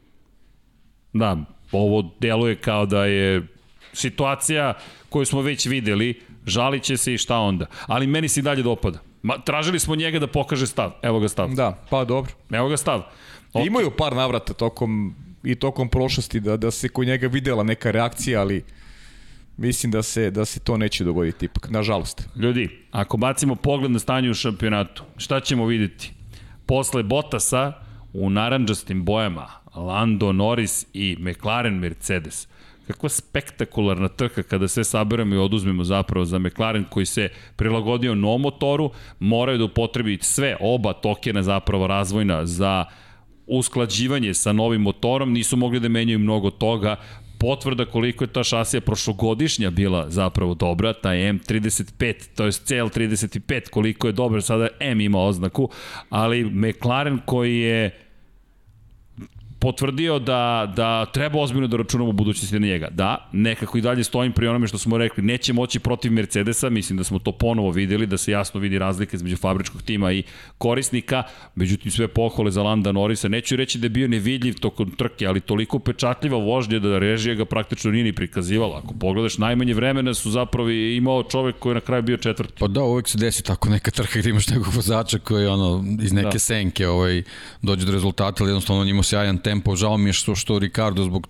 Da, 1.12 1.36
ovo 1.72 2.10
deluje 2.20 2.56
kao 2.56 2.86
da 2.86 3.04
je 3.04 3.42
situacija 3.92 4.74
koju 5.08 5.26
smo 5.26 5.42
već 5.42 5.66
videli, 5.66 6.20
žalit 6.46 6.82
će 6.82 6.96
se 6.96 7.14
i 7.14 7.18
šta 7.18 7.38
onda. 7.38 7.66
Ali 7.86 8.06
meni 8.06 8.28
se 8.28 8.40
i 8.40 8.42
dalje 8.42 8.62
dopada. 8.62 8.98
Ma, 9.22 9.38
tražili 9.38 9.78
smo 9.78 9.96
njega 9.96 10.18
da 10.18 10.26
pokaže 10.26 10.66
stav. 10.66 10.92
Evo 11.02 11.20
ga 11.20 11.28
stav. 11.28 11.48
Da, 11.54 11.84
pa 11.90 12.04
dobro. 12.04 12.32
Evo 12.50 12.68
ga 12.68 12.76
stav. 12.76 13.02
Okay. 13.52 13.66
Imaju 13.66 13.90
par 13.90 14.16
navrata 14.16 14.52
tokom 14.52 15.14
i 15.44 15.54
tokom 15.54 15.88
prošlosti 15.88 16.40
da 16.40 16.56
da 16.56 16.70
se 16.70 16.88
kod 16.88 17.06
njega 17.06 17.26
videla 17.26 17.62
neka 17.62 17.90
reakcija, 17.90 18.40
ali 18.40 18.64
mislim 19.56 19.92
da 19.92 20.02
se 20.02 20.30
da 20.30 20.44
se 20.44 20.60
to 20.60 20.76
neće 20.76 21.04
dogoditi 21.04 21.46
ipak, 21.46 21.70
nažalost. 21.70 22.28
Ljudi, 22.36 22.68
ako 22.90 23.16
bacimo 23.16 23.54
pogled 23.54 23.90
na 23.90 23.98
stanje 23.98 24.30
u 24.30 24.34
šampionatu, 24.34 25.02
šta 25.16 25.40
ćemo 25.40 25.66
videti? 25.66 26.17
Posle 26.68 27.02
Botasa 27.02 27.72
u 28.12 28.30
naranđastim 28.30 29.04
bojama 29.04 29.46
Lando 29.74 30.32
Norris 30.32 30.86
i 30.94 31.16
McLaren 31.18 31.74
Mercedes. 31.74 32.48
Kakva 32.86 33.08
spektakularna 33.08 34.08
trka 34.08 34.42
kada 34.42 34.68
sve 34.68 34.84
saberemo 34.84 35.34
i 35.34 35.38
oduzmemo 35.38 35.84
zapravo 35.84 36.24
za 36.24 36.38
McLaren 36.38 36.84
koji 36.90 37.06
se 37.06 37.28
prilagodio 37.56 38.14
novom 38.14 38.40
motoru, 38.40 38.90
moraju 39.18 39.58
da 39.58 39.64
upotrebi 39.64 40.18
sve, 40.20 40.56
oba 40.60 40.92
tokena 40.92 41.42
zapravo 41.42 41.86
razvojna 41.86 42.46
za 42.46 42.84
usklađivanje 43.46 44.34
sa 44.34 44.52
novim 44.52 44.82
motorom, 44.82 45.32
nisu 45.32 45.56
mogli 45.56 45.80
da 45.80 45.88
menjaju 45.88 46.18
mnogo 46.18 46.50
toga, 46.50 46.96
potvrda 47.38 47.84
koliko 47.84 48.24
je 48.24 48.28
ta 48.28 48.44
šasija 48.44 48.80
prošlogodišnja 48.80 49.70
bila 49.70 50.10
zapravo 50.10 50.54
dobra, 50.54 50.92
ta 50.92 51.08
M35, 51.08 52.14
to 52.34 52.44
je 52.44 52.52
CL35, 52.52 53.70
koliko 53.70 54.06
je 54.06 54.12
dobra, 54.12 54.40
sada 54.40 54.68
M 54.80 55.00
ima 55.00 55.20
oznaku, 55.20 55.68
ali 56.10 56.44
McLaren 56.44 57.18
koji 57.26 57.58
je 57.58 58.07
potvrdio 59.58 60.18
da, 60.18 60.72
da 60.76 61.06
treba 61.06 61.40
ozbiljno 61.40 61.66
da 61.66 61.76
računamo 61.76 62.12
budućnosti 62.12 62.58
na 62.58 62.66
njega. 62.66 62.88
Da, 62.90 63.28
nekako 63.32 63.78
i 63.78 63.80
dalje 63.80 64.04
stojim 64.04 64.32
pri 64.32 64.48
onome 64.48 64.66
što 64.66 64.78
smo 64.78 64.98
rekli, 64.98 65.24
neće 65.24 65.52
moći 65.52 65.78
protiv 65.78 66.12
Mercedesa, 66.12 66.70
mislim 66.70 66.96
da 66.96 67.04
smo 67.04 67.18
to 67.18 67.32
ponovo 67.32 67.70
videli, 67.70 68.06
da 68.06 68.16
se 68.16 68.32
jasno 68.32 68.60
vidi 68.60 68.78
razlika 68.78 69.16
između 69.16 69.36
fabričkog 69.36 69.82
tima 69.82 70.12
i 70.12 70.22
korisnika, 70.58 71.22
međutim 71.54 71.90
sve 71.90 72.08
pohvale 72.08 72.50
za 72.50 72.62
Landa 72.62 72.92
Norisa, 72.92 73.28
neću 73.28 73.56
reći 73.56 73.78
da 73.78 73.84
je 73.84 73.90
bio 73.90 74.08
nevidljiv 74.08 74.58
tokom 74.60 74.90
trke, 74.90 75.26
ali 75.26 75.40
toliko 75.40 75.78
pečatljiva 75.78 76.38
vožnja 76.38 76.78
da 76.78 76.98
režija 76.98 77.34
ga 77.34 77.44
praktično 77.44 77.90
nije 77.90 78.04
ni 78.04 78.12
prikazivala. 78.12 78.78
Ako 78.78 78.94
pogledaš, 78.94 79.38
najmanje 79.38 79.74
vremena 79.74 80.14
su 80.14 80.30
zapravo 80.30 80.70
imao 80.70 81.22
čovek 81.22 81.58
koji 81.58 81.70
je 81.70 81.74
na 81.74 81.80
kraju 81.80 82.02
bio 82.02 82.16
četvrti. 82.16 82.52
Pa 82.58 82.68
da, 82.68 82.82
uvek 82.82 83.08
se 83.08 83.18
desi 83.18 83.42
tako 83.42 83.68
neka 83.68 83.90
trka 83.90 84.18
gde 84.18 84.30
imaš 84.30 84.48
nekog 84.48 84.74
vozača 84.74 85.18
koji 85.18 85.46
ono, 85.46 85.84
iz 86.02 86.12
neke 86.12 86.28
da. 86.32 86.38
senke 86.38 86.88
ovaj, 86.88 87.22
dođe 87.62 87.86
do 87.86 87.92
rezultata, 87.92 88.44
ali 88.44 88.50
jednostavno 88.50 88.82
on 88.82 88.88
ima 88.88 89.02
sjajan 89.02 89.38
tempo, 89.48 89.76
žao 89.76 89.96
mi 89.96 90.08
je 90.08 90.12
što, 90.12 90.34
što 90.34 90.58
Ricardo 90.58 91.04
zbog, 91.04 91.26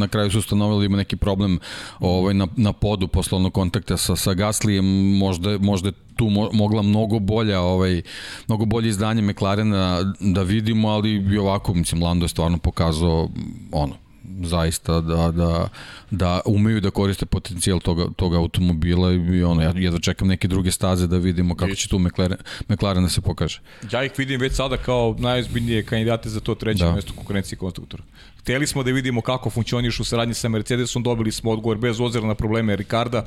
na 0.00 0.08
kraju 0.08 0.30
su 0.30 0.38
ustanovili 0.38 0.80
da 0.80 0.86
ima 0.86 0.96
neki 0.96 1.16
problem 1.16 1.58
ovaj, 2.00 2.34
na, 2.34 2.46
na 2.56 2.72
podu 2.72 3.08
poslovnog 3.08 3.52
kontakta 3.52 3.96
sa, 3.96 4.16
sa 4.16 4.34
Gaslijem, 4.34 5.16
možda, 5.18 5.58
možda 5.58 5.92
tu 6.16 6.28
mo, 6.30 6.50
mogla 6.52 6.82
mnogo 6.82 7.18
bolja 7.18 7.60
ovaj 7.60 8.02
mnogo 8.48 8.64
bolje 8.64 8.88
izdanje 8.88 9.22
McLarena 9.22 10.14
da 10.20 10.42
vidimo, 10.42 10.88
ali 10.88 11.10
i 11.34 11.38
ovako 11.38 11.74
mislim 11.74 12.02
Lando 12.02 12.24
je 12.24 12.28
stvarno 12.28 12.58
pokazao 12.58 13.28
ono 13.72 14.03
zaista 14.42 15.00
da, 15.00 15.30
da, 15.30 15.68
da 16.10 16.40
umeju 16.46 16.80
da 16.80 16.90
koriste 16.90 17.26
potencijal 17.26 17.80
toga, 17.80 18.06
toga 18.16 18.38
automobila 18.38 19.12
i 19.12 19.42
ono, 19.42 19.62
ja 19.62 19.72
jedva 19.76 19.98
čekam 19.98 20.28
neke 20.28 20.48
druge 20.48 20.70
staze 20.70 21.06
da 21.06 21.18
vidimo 21.18 21.54
kako 21.56 21.74
će 21.74 21.88
tu 21.88 21.98
McLaren, 21.98 22.38
McLaren 22.68 23.02
da 23.02 23.08
se 23.08 23.20
pokaže. 23.20 23.60
Ja 23.92 24.04
ih 24.04 24.12
vidim 24.16 24.40
već 24.40 24.52
sada 24.52 24.76
kao 24.76 25.16
najozbiljnije 25.18 25.82
kandidate 25.82 26.28
za 26.28 26.40
to 26.40 26.54
treće 26.54 26.84
da. 26.84 26.92
mesto 26.92 27.12
konkurencije 27.16 27.58
konstruktora. 27.58 28.02
Hteli 28.40 28.66
smo 28.66 28.82
da 28.82 28.90
vidimo 28.90 29.20
kako 29.20 29.50
funkcioniš 29.50 30.00
u 30.00 30.04
saradnji 30.04 30.34
sa 30.34 30.48
Mercedesom, 30.48 31.02
dobili 31.02 31.32
smo 31.32 31.50
odgovor 31.50 31.78
bez 31.78 32.00
ozira 32.00 32.26
na 32.26 32.34
probleme 32.34 32.76
Ricarda. 32.76 33.26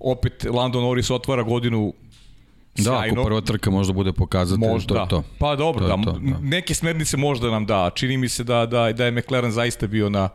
Opet 0.00 0.44
Lando 0.44 0.80
Norris 0.80 1.10
otvara 1.10 1.42
godinu 1.42 1.92
Da, 2.78 3.04
ako 3.06 3.24
prva 3.24 3.40
trka 3.40 3.70
možda 3.70 3.92
bude 3.92 4.12
pokazati 4.12 4.60
možda, 4.60 4.94
to, 4.94 5.06
to. 5.06 5.22
Pa 5.38 5.56
dobro, 5.56 5.88
to, 5.88 5.96
da, 5.96 6.02
to, 6.04 6.12
da. 6.12 6.38
neke 6.42 6.74
smernice 6.74 7.16
možda 7.16 7.50
nam 7.50 7.66
da. 7.66 7.90
Čini 7.94 8.16
mi 8.16 8.28
se 8.28 8.44
da, 8.44 8.66
da, 8.66 8.92
da 8.92 9.04
je 9.04 9.10
McLaren 9.10 9.50
zaista 9.50 9.86
bio 9.86 10.08
na 10.08 10.28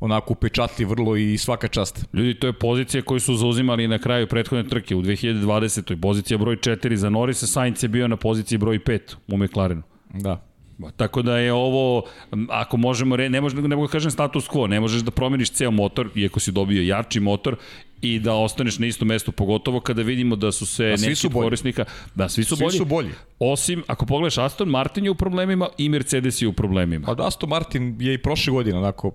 onako 0.00 0.32
upečatli 0.32 0.84
vrlo 0.84 1.16
i 1.16 1.38
svaka 1.38 1.68
čast. 1.68 2.04
Ljudi, 2.12 2.34
to 2.34 2.46
je 2.46 2.52
pozicija 2.52 3.02
koju 3.02 3.20
su 3.20 3.36
zauzimali 3.36 3.88
na 3.88 3.98
kraju 3.98 4.26
prethodne 4.26 4.68
trke 4.68 4.96
u 4.96 5.02
2020. 5.02 6.00
Pozicija 6.00 6.38
broj 6.38 6.56
4 6.56 6.94
za 6.94 7.10
Norisa, 7.10 7.46
Sainz 7.46 7.82
je 7.82 7.88
bio 7.88 8.08
na 8.08 8.16
poziciji 8.16 8.58
broj 8.58 8.78
5 8.78 9.14
u 9.28 9.36
McLarenu. 9.36 9.82
Da. 10.14 10.50
Tako 10.96 11.22
da 11.22 11.38
je 11.38 11.52
ovo, 11.52 12.02
ako 12.48 12.76
možemo, 12.76 13.16
re, 13.16 13.28
ne, 13.28 13.40
može, 13.40 13.56
ne 13.56 13.76
mogu 13.76 13.86
da 13.86 13.92
kažem 13.92 14.10
status 14.10 14.48
quo, 14.48 14.66
ne 14.66 14.80
možeš 14.80 15.02
da 15.02 15.10
promeniš 15.10 15.50
ceo 15.50 15.70
motor, 15.70 16.08
iako 16.14 16.40
si 16.40 16.52
dobio 16.52 16.82
jači 16.82 17.20
motor, 17.20 17.56
i 18.02 18.18
da 18.18 18.34
ostaneš 18.34 18.78
na 18.78 18.86
istom 18.86 19.08
mestu, 19.08 19.32
pogotovo 19.32 19.80
kada 19.80 20.02
vidimo 20.02 20.36
da 20.36 20.52
su 20.52 20.66
se 20.66 20.94
neki 20.98 21.14
su 21.14 21.30
korisnika, 21.30 21.84
da 22.14 22.28
svi 22.28 22.44
su 22.44 22.56
svi 22.56 22.64
bolji. 22.64 22.78
su 22.78 22.84
bolji. 22.84 23.10
Osim, 23.38 23.82
ako 23.86 24.06
pogledaš, 24.06 24.38
Aston 24.38 24.68
Martin 24.68 25.04
je 25.04 25.10
u 25.10 25.14
problemima 25.14 25.68
i 25.78 25.88
Mercedes 25.88 26.42
je 26.42 26.48
u 26.48 26.52
problemima. 26.52 27.06
Pa 27.06 27.14
da, 27.14 27.26
Aston 27.26 27.48
Martin 27.48 27.96
je 28.00 28.14
i 28.14 28.22
prošle 28.22 28.52
godine, 28.52 28.78
onako, 28.78 29.12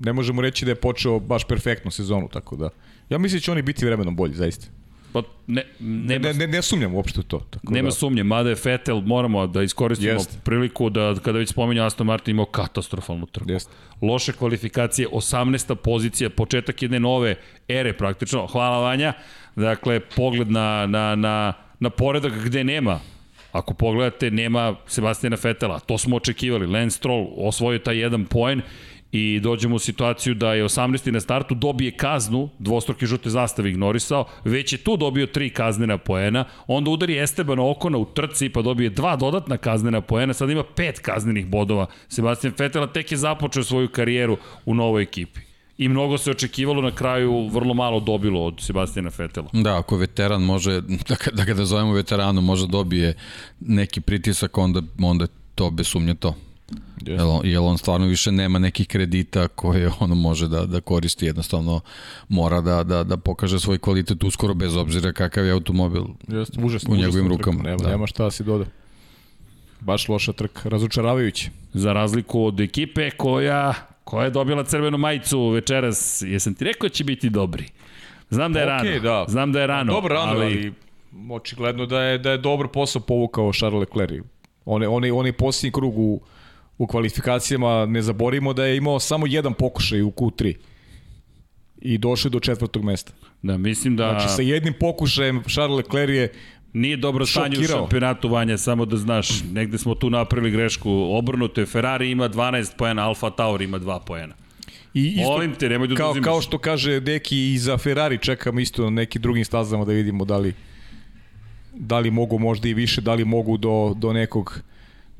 ne 0.00 0.12
možemo 0.12 0.42
reći 0.42 0.64
da 0.64 0.70
je 0.70 0.74
počeo 0.74 1.18
baš 1.18 1.44
perfektnu 1.44 1.90
sezonu, 1.90 2.28
tako 2.28 2.56
da, 2.56 2.68
ja 3.08 3.18
mislim 3.18 3.38
da 3.38 3.42
će 3.42 3.52
oni 3.52 3.62
biti 3.62 3.86
vremenom 3.86 4.16
bolji, 4.16 4.34
zaista. 4.34 4.66
Pa 5.12 5.22
ne, 5.46 5.64
nema, 5.80 6.28
ne, 6.28 6.34
ne, 6.34 6.46
ne 6.46 6.62
sumnjam 6.62 6.94
uopšte 6.94 7.20
u 7.20 7.22
to. 7.22 7.38
Tako 7.50 7.74
nema 7.74 7.86
da. 7.86 7.90
sumnje, 7.90 8.22
mada 8.22 8.48
je 8.48 8.56
Vettel, 8.64 9.00
moramo 9.00 9.46
da 9.46 9.62
iskoristimo 9.62 10.12
Jest. 10.12 10.38
priliku 10.44 10.90
da 10.90 11.14
kada 11.24 11.38
već 11.38 11.48
spominja 11.48 11.86
Aston 11.86 12.06
Martin 12.06 12.34
imao 12.34 12.46
katastrofalnu 12.46 13.26
trku. 13.26 13.50
Jest. 13.50 13.70
Loše 14.02 14.32
kvalifikacije, 14.32 15.08
18. 15.08 15.74
pozicija, 15.74 16.30
početak 16.30 16.82
jedne 16.82 17.00
nove 17.00 17.36
ere 17.68 17.92
praktično. 17.92 18.46
Hvala 18.46 18.78
Vanja. 18.78 19.12
Dakle, 19.56 20.00
pogled 20.00 20.50
na, 20.50 20.86
na, 20.86 21.16
na, 21.16 21.52
na 21.80 21.90
poredak 21.90 22.32
gde 22.44 22.64
nema 22.64 23.00
Ako 23.52 23.74
pogledate, 23.74 24.30
nema 24.30 24.76
Sebastijana 24.86 25.36
Fetela. 25.36 25.80
To 25.80 25.98
smo 25.98 26.16
očekivali. 26.16 26.66
Lance 26.66 26.96
Stroll 26.96 27.26
osvojio 27.36 27.78
taj 27.78 27.98
jedan 27.98 28.24
poen 28.24 28.62
i 29.12 29.40
dođemo 29.40 29.76
u 29.76 29.78
situaciju 29.78 30.34
da 30.34 30.54
je 30.54 30.64
18. 30.64 31.10
na 31.10 31.20
startu 31.20 31.54
dobije 31.54 31.90
kaznu, 31.90 32.48
dvostruke 32.58 33.06
žute 33.06 33.30
zastave 33.30 33.70
ignorisao, 33.70 34.24
već 34.44 34.72
je 34.72 34.78
tu 34.78 34.96
dobio 34.96 35.26
tri 35.26 35.50
kaznena 35.50 35.98
poena, 35.98 36.44
onda 36.66 36.90
udari 36.90 37.18
Esteban 37.18 37.58
Okona 37.58 37.98
u 37.98 38.04
trci 38.04 38.48
pa 38.48 38.62
dobije 38.62 38.90
dva 38.90 39.16
dodatna 39.16 39.56
kaznena 39.56 40.00
poena, 40.00 40.32
sada 40.32 40.52
ima 40.52 40.64
pet 40.76 40.98
kaznenih 40.98 41.46
bodova. 41.46 41.86
Sebastian 42.08 42.52
Vettel 42.58 42.86
tek 42.86 43.12
je 43.12 43.18
započeo 43.18 43.64
svoju 43.64 43.88
karijeru 43.88 44.36
u 44.66 44.74
novoj 44.74 45.02
ekipi 45.02 45.40
i 45.78 45.88
mnogo 45.88 46.18
se 46.18 46.30
očekivalo 46.30 46.82
na 46.82 46.90
kraju 46.90 47.48
vrlo 47.48 47.74
malo 47.74 48.00
dobilo 48.00 48.44
od 48.44 48.60
Sebastijana 48.60 49.10
Fetela. 49.10 49.48
Da, 49.52 49.78
ako 49.78 49.96
veteran 49.96 50.42
može, 50.42 50.80
da, 50.80 51.16
da 51.32 51.44
ga 51.44 51.54
da 51.54 51.64
zovemo 51.64 51.92
veteranu, 51.92 52.40
može 52.40 52.66
dobije 52.66 53.14
neki 53.60 54.00
pritisak, 54.00 54.58
onda, 54.58 54.82
onda 55.02 55.26
to 55.54 55.70
bez 55.70 55.86
sumnje 55.86 56.14
to. 56.14 56.34
Yes. 57.02 57.18
Jel, 57.18 57.52
jel 57.52 57.66
on 57.66 57.78
stvarno 57.78 58.06
više 58.06 58.32
nema 58.32 58.58
nekih 58.58 58.88
kredita 58.88 59.48
koje 59.48 59.90
ono 60.00 60.14
može 60.14 60.48
da, 60.48 60.66
da 60.66 60.80
koristi, 60.80 61.26
jednostavno 61.26 61.80
mora 62.28 62.60
da, 62.60 62.84
da, 62.84 63.04
da 63.04 63.16
pokaže 63.16 63.60
svoj 63.60 63.78
kvalitet 63.78 64.24
uskoro 64.24 64.54
bez 64.54 64.76
obzira 64.76 65.12
kakav 65.12 65.46
je 65.46 65.52
automobil 65.52 66.04
Just, 66.28 66.58
užasno, 66.62 66.94
u 66.94 66.96
njegovim 66.96 67.28
rukama. 67.28 67.62
Nema, 67.62 67.76
da. 67.76 67.88
nema 67.90 68.06
šta 68.06 68.24
da 68.24 68.30
si 68.30 68.44
doda. 68.44 68.64
Baš 69.80 70.08
loša 70.08 70.32
trka, 70.32 70.68
razočaravajući. 70.68 71.50
Za 71.72 71.92
razliku 71.92 72.44
od 72.44 72.60
ekipe 72.60 73.10
koja, 73.10 73.74
koja 74.04 74.24
je 74.24 74.30
dobila 74.30 74.64
crvenu 74.64 74.98
majicu 74.98 75.48
večeras, 75.48 76.22
jesam 76.26 76.54
ti 76.54 76.64
rekao 76.64 76.88
da 76.88 76.94
će 76.94 77.04
biti 77.04 77.30
dobri? 77.30 77.68
Znam 78.30 78.52
da 78.52 78.60
je 78.60 78.66
okay, 78.66 78.68
rano. 78.68 79.00
Da. 79.00 79.24
Znam 79.28 79.52
da 79.52 79.60
je 79.60 79.66
rano. 79.66 79.92
Dobro 79.92 80.14
rano, 80.14 80.32
ali... 80.32 80.44
ali 80.44 80.72
očigledno 81.30 81.86
da 81.86 82.00
je, 82.02 82.18
da 82.18 82.30
je 82.30 82.38
dobar 82.38 82.68
posao 82.68 83.02
povukao 83.02 83.52
Charles 83.52 83.80
Leclerc. 83.80 84.24
On 84.64 84.82
je, 84.82 84.88
on 84.88 85.04
je, 85.04 85.12
on 85.12 85.26
je 85.26 85.32
posljednji 85.32 85.72
krug 85.72 85.98
u, 85.98 86.20
u 86.80 86.86
kvalifikacijama 86.86 87.86
ne 87.86 88.02
zaborimo 88.02 88.52
da 88.52 88.64
je 88.64 88.76
imao 88.76 89.00
samo 89.00 89.26
jedan 89.26 89.54
pokušaj 89.54 90.02
u 90.02 90.10
Q3 90.10 90.54
i 91.80 91.98
došao 91.98 92.30
do 92.30 92.40
četvrtog 92.40 92.84
mesta. 92.84 93.12
Da, 93.42 93.58
mislim 93.58 93.96
da... 93.96 94.08
Znači, 94.10 94.34
sa 94.34 94.42
jednim 94.42 94.74
pokušajem 94.80 95.42
Charles 95.48 95.76
Leclerc 95.76 96.10
je 96.10 96.32
Nije 96.72 96.96
dobro 96.96 97.26
stanje 97.26 97.58
u 97.58 97.62
šampionatu 97.62 98.28
Vanja, 98.28 98.58
samo 98.58 98.84
da 98.84 98.96
znaš, 98.96 99.42
negde 99.52 99.78
smo 99.78 99.94
tu 99.94 100.10
napravili 100.10 100.50
grešku. 100.50 100.90
Obrnuto 100.90 101.60
je, 101.60 101.66
Ferrari 101.66 102.10
ima 102.10 102.28
12 102.28 102.76
poena, 102.76 103.06
Alfa 103.06 103.30
Tauri 103.30 103.64
ima 103.64 103.78
2 103.78 103.98
poena. 104.06 104.34
I 104.94 105.06
isto, 105.06 105.30
Molim 105.30 105.54
te, 105.54 105.68
nemoj 105.68 105.88
da 105.88 105.94
kao, 105.94 106.14
kao 106.24 106.40
što 106.40 106.58
kaže 106.58 107.00
Deki 107.00 107.52
i 107.52 107.58
za 107.58 107.78
Ferrari 107.78 108.18
čekamo 108.18 108.60
isto 108.60 108.84
na 108.84 108.90
nekim 108.90 109.22
drugim 109.22 109.44
stazama 109.44 109.84
da 109.84 109.92
vidimo 109.92 110.24
da 110.24 110.36
li 110.36 110.54
da 111.74 111.98
li 111.98 112.10
mogu 112.10 112.38
možda 112.38 112.68
i 112.68 112.74
više, 112.74 113.00
da 113.00 113.14
li 113.14 113.24
mogu 113.24 113.56
do, 113.56 113.94
do 113.96 114.12
nekog 114.12 114.62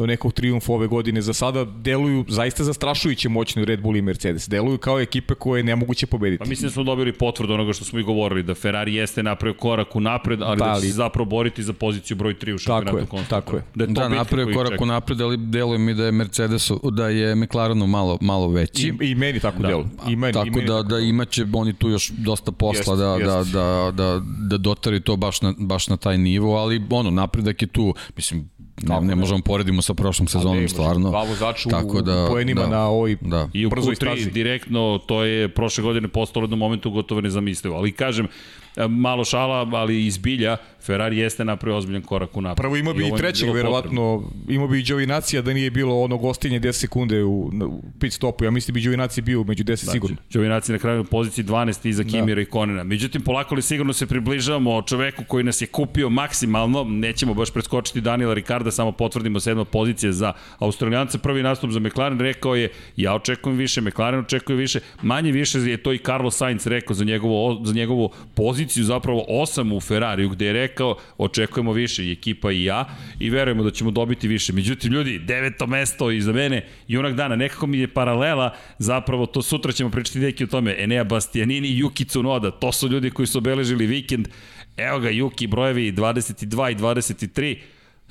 do 0.00 0.06
nekog 0.06 0.32
triumfa 0.32 0.72
ove 0.72 0.86
godine. 0.86 1.22
Za 1.22 1.32
sada 1.32 1.64
deluju 1.64 2.24
zaista 2.28 2.64
zastrašujuće 2.64 3.28
moćni 3.28 3.64
Red 3.64 3.82
Bull 3.82 3.96
i 3.96 4.02
Mercedes. 4.02 4.48
Deluju 4.48 4.78
kao 4.78 5.00
ekipe 5.00 5.34
koje 5.34 5.58
je 5.58 5.64
nemoguće 5.64 6.06
pobediti. 6.06 6.38
Pa 6.38 6.48
mislim 6.48 6.68
da 6.68 6.72
smo 6.72 6.84
dobili 6.84 7.12
potvrdu 7.12 7.54
onoga 7.54 7.72
što 7.72 7.84
smo 7.84 7.98
i 7.98 8.02
govorili, 8.02 8.42
da 8.42 8.54
Ferrari 8.54 8.94
jeste 8.94 9.22
napravio 9.22 9.58
korak 9.58 9.96
u 9.96 10.00
napred, 10.00 10.42
ali 10.42 10.58
da, 10.58 10.64
da 10.64 10.74
će 10.74 10.80
se 10.80 10.92
zapravo 10.92 11.24
boriti 11.24 11.62
za 11.62 11.72
poziciju 11.72 12.16
broj 12.16 12.34
3 12.34 12.54
u 12.54 12.58
šampionatu 12.58 13.06
konstruktora. 13.06 13.40
Tako 13.40 13.56
je, 13.56 13.62
tako 13.62 13.80
je. 13.80 13.86
Da, 13.86 14.00
da 14.00 14.08
napravio 14.08 14.54
korak 14.54 14.80
u 14.80 14.86
napred, 14.86 15.20
ali 15.20 15.36
deluje 15.36 15.78
mi 15.78 15.94
da 15.94 16.04
je 16.04 16.12
Mercedes, 16.12 16.70
da 16.92 17.08
je 17.08 17.34
McLarenu 17.34 17.86
malo, 17.86 18.18
malo 18.20 18.48
veći. 18.48 18.88
I, 19.00 19.10
i 19.10 19.14
meni 19.14 19.40
tako 19.40 19.62
da. 19.62 19.68
deluje. 19.68 19.86
I 20.08 20.16
meni, 20.16 20.32
tako 20.32 20.46
i 20.46 20.50
meni 20.50 20.66
da, 20.66 20.76
tako. 20.76 20.88
da 20.88 20.98
imaće 20.98 21.46
oni 21.52 21.72
tu 21.72 21.88
još 21.88 22.10
dosta 22.10 22.52
posla 22.52 22.94
jest, 22.94 23.02
da, 23.02 23.32
da 23.32 23.38
jest. 23.38 23.52
da, 23.52 23.60
da, 23.60 23.90
da, 23.90 24.20
da 24.48 24.56
dotari 24.56 25.00
to 25.00 25.16
baš 25.16 25.42
na, 25.42 25.54
baš 25.58 25.88
na 25.88 25.96
taj 25.96 26.18
nivo, 26.18 26.56
ali 26.56 26.82
ono, 26.90 27.10
napredak 27.10 27.62
je 27.62 27.68
tu, 27.68 27.94
mislim, 28.16 28.48
ne, 28.82 29.00
ne 29.00 29.16
možemo 29.16 29.40
poredimo 29.42 29.82
sa 29.82 29.94
prošlom 29.94 30.28
sezonom, 30.28 30.68
stvarno. 30.68 31.10
Dva 31.10 31.22
vozača 31.22 31.68
u, 31.84 32.02
da, 32.02 32.24
u 32.24 32.28
poenima 32.28 32.60
da, 32.60 32.68
na 32.68 32.86
ovoj 32.86 33.16
da. 33.20 33.48
I 33.52 33.66
u 33.66 33.70
Q3 33.70 34.30
direktno, 34.32 35.00
to 35.06 35.24
je 35.24 35.48
prošle 35.48 35.82
godine 35.82 36.08
postalo 36.08 36.44
jednom 36.44 36.58
momentu 36.58 36.90
gotovo 36.90 37.20
nezamislivo. 37.20 37.76
Ali 37.76 37.92
kažem, 37.92 38.28
malo 38.88 39.24
šala, 39.24 39.68
ali 39.72 40.06
izbilja, 40.06 40.56
Ferrari 40.82 41.18
jeste 41.18 41.44
napravio 41.44 41.76
ozbiljan 41.78 42.02
korak 42.02 42.36
u 42.36 42.40
napred. 42.40 42.56
Prvo 42.56 42.76
ima 42.76 42.92
bi 42.92 43.04
i, 43.04 43.08
i 43.08 43.12
trećeg, 43.16 43.50
verovatno, 43.50 44.22
ima 44.48 44.66
bi 44.66 44.80
i 44.80 44.82
Đovinacija 44.82 45.42
da 45.42 45.52
nije 45.52 45.70
bilo 45.70 46.00
ono 46.00 46.16
gostinje 46.16 46.60
10 46.60 46.72
sekunde 46.72 47.24
u, 47.24 47.38
u 47.40 47.82
pit 48.00 48.12
stopu. 48.12 48.44
Ja 48.44 48.50
mislim 48.50 48.74
bi 48.74 48.82
Đovinacija 48.82 49.24
bio 49.24 49.44
među 49.44 49.64
10 49.64 49.66
znači, 49.66 49.90
sigurno. 49.90 50.16
Đovinacija 50.32 50.72
na 50.72 50.78
kraju 50.78 51.04
poziciji 51.04 51.44
12 51.44 51.88
iza 51.88 52.02
da. 52.02 52.10
Kimira 52.10 52.34
da. 52.34 52.40
i 52.40 52.44
Konena. 52.44 52.84
Međutim, 52.84 53.22
polako 53.22 53.54
li 53.54 53.62
sigurno 53.62 53.92
se 53.92 54.06
približavamo 54.06 54.82
čoveku 54.82 55.24
koji 55.24 55.44
nas 55.44 55.60
je 55.60 55.66
kupio 55.66 56.08
maksimalno, 56.08 56.84
nećemo 56.84 57.34
baš 57.34 57.50
preskočiti 57.50 58.00
Daniela 58.00 58.34
Ricarda, 58.34 58.70
samo 58.70 58.92
potvrdimo 58.92 59.40
sedma 59.40 59.64
pozicija 59.64 60.12
za 60.12 60.32
Australijanca. 60.58 61.18
Prvi 61.18 61.42
nastup 61.42 61.70
za 61.70 61.80
McLaren 61.80 62.20
rekao 62.20 62.54
je, 62.54 62.72
ja 62.96 63.14
očekujem 63.14 63.58
više, 63.58 63.80
McLaren 63.80 64.20
očekuje 64.20 64.56
više, 64.56 64.80
manje 65.02 65.32
više 65.32 65.58
je 65.58 65.76
to 65.76 65.92
i 65.92 65.98
Carlos 65.98 66.36
Sainz 66.36 66.66
rekao 66.66 66.94
za 66.94 67.04
njegovo, 67.04 67.60
za 67.64 67.74
njegovu 67.74 68.10
poziciju 68.34 68.59
poziciju 68.60 68.84
zapravo 68.84 69.24
8 69.28 69.76
u 69.76 69.80
Ferrariju 69.80 70.28
gde 70.28 70.46
je 70.46 70.52
rekao 70.52 70.96
očekujemo 71.18 71.72
više 71.72 72.04
i 72.04 72.12
ekipa 72.12 72.52
i 72.52 72.64
ja 72.64 72.84
i 73.18 73.30
verujemo 73.30 73.62
da 73.62 73.70
ćemo 73.70 73.90
dobiti 73.90 74.28
više. 74.28 74.52
Međutim, 74.52 74.92
ljudi, 74.92 75.18
deveto 75.18 75.66
mesto 75.66 76.10
iza 76.10 76.32
mene 76.32 76.66
i 76.88 76.98
onak 76.98 77.14
dana, 77.14 77.36
nekako 77.36 77.66
mi 77.66 77.78
je 77.78 77.88
paralela, 77.88 78.54
zapravo 78.78 79.26
to 79.26 79.42
sutra 79.42 79.72
ćemo 79.72 79.90
pričati 79.90 80.18
neki 80.18 80.44
o 80.44 80.46
tome, 80.46 80.74
Enea 80.78 81.04
Bastianini 81.04 81.68
i 81.68 81.82
Yuki 81.82 82.06
Tsunoda, 82.06 82.50
to 82.50 82.72
su 82.72 82.88
ljudi 82.88 83.10
koji 83.10 83.26
su 83.26 83.38
obeležili 83.38 83.86
vikend, 83.86 84.28
evo 84.76 84.98
ga 84.98 85.10
Yuki 85.10 85.48
brojevi 85.48 85.92
22 85.92 86.72
i 86.72 86.76
23, 86.76 87.56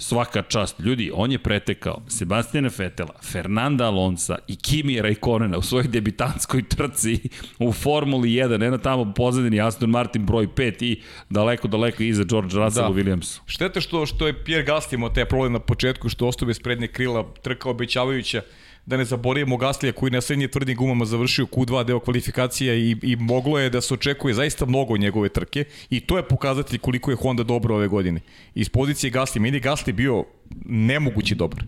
Svaka 0.01 0.41
čast. 0.41 0.79
Ljudi, 0.79 1.11
on 1.13 1.31
je 1.31 1.39
pretekao 1.39 2.01
Sebastijana 2.07 2.69
Fetela, 2.69 3.13
Fernanda 3.21 3.85
Alonsa 3.85 4.37
i 4.47 4.55
Kimi 4.55 5.01
Raikkonena 5.01 5.57
u 5.57 5.61
svojoj 5.61 5.87
debitanskoj 5.87 6.63
trci 6.63 7.19
u 7.59 7.71
Formuli 7.73 8.29
1. 8.29 8.67
Eno 8.67 8.77
tamo 8.77 9.13
pozadini 9.13 9.61
Aston 9.61 9.89
Martin 9.89 10.25
broj 10.25 10.47
5 10.47 10.83
i 10.83 11.01
daleko, 11.29 11.67
daleko 11.67 12.03
iza 12.03 12.23
George 12.23 12.55
Russell 12.55 12.85
da. 12.85 12.89
u 12.89 12.93
Williamsu. 12.93 13.39
Štete 13.45 13.81
što, 13.81 14.05
što 14.05 14.27
je 14.27 14.43
Pierre 14.43 14.65
Gasly 14.65 14.93
imao 14.93 15.09
te 15.09 15.25
problem 15.25 15.53
na 15.53 15.59
početku, 15.59 16.09
što 16.09 16.27
ostao 16.27 16.45
bez 16.45 16.59
prednje 16.59 16.87
krila, 16.87 17.33
trka 17.41 17.69
obećavajuća 17.69 18.41
da 18.85 18.97
ne 18.97 19.05
zaboravimo 19.05 19.57
Gaslija 19.57 19.93
koji 19.93 20.11
na 20.11 20.21
srednje 20.21 20.47
tvrdim 20.47 20.77
gumama 20.77 21.05
završio 21.05 21.45
Q2 21.45 21.83
deo 21.83 21.99
kvalifikacija 21.99 22.73
i, 22.73 22.95
i 23.01 23.15
moglo 23.15 23.59
je 23.59 23.69
da 23.69 23.81
se 23.81 23.93
očekuje 23.93 24.33
zaista 24.33 24.65
mnogo 24.65 24.97
njegove 24.97 25.29
trke 25.29 25.65
i 25.89 25.99
to 25.99 26.17
je 26.17 26.27
pokazatelj 26.27 26.79
koliko 26.79 27.11
je 27.11 27.17
Honda 27.17 27.43
dobro 27.43 27.75
ove 27.75 27.87
godine. 27.87 28.21
Iz 28.55 28.69
pozicije 28.69 29.09
Gasli, 29.09 29.41
meni 29.41 29.59
Gasli 29.59 29.93
bio 29.93 30.25
nemogući 30.65 31.35
dobar. 31.35 31.63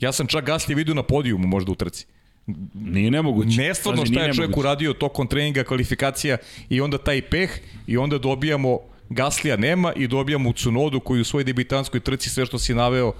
Ja 0.00 0.12
sam 0.12 0.26
čak 0.26 0.44
Gasli 0.44 0.74
vidio 0.74 0.94
na 0.94 1.02
podijumu 1.02 1.46
možda 1.46 1.72
u 1.72 1.74
trci. 1.74 2.06
Nije 2.74 3.10
nemoguće. 3.10 3.60
Nestvarno 3.60 4.06
šta 4.06 4.20
je 4.20 4.34
čovjek 4.34 4.56
uradio 4.56 4.92
tokom 4.92 5.26
treninga, 5.26 5.64
kvalifikacija 5.64 6.36
i 6.68 6.80
onda 6.80 6.98
taj 6.98 7.22
peh 7.22 7.50
i 7.86 7.96
onda 7.96 8.18
dobijamo 8.18 8.78
Gaslija 9.10 9.56
nema 9.56 9.92
i 9.96 10.06
dobijamo 10.06 10.52
Cunodu 10.52 11.00
koji 11.00 11.20
u 11.20 11.24
svojoj 11.24 11.44
debitanskoj 11.44 12.00
trci 12.00 12.30
sve 12.30 12.46
što 12.46 12.58
si 12.58 12.74
naveo 12.74 13.12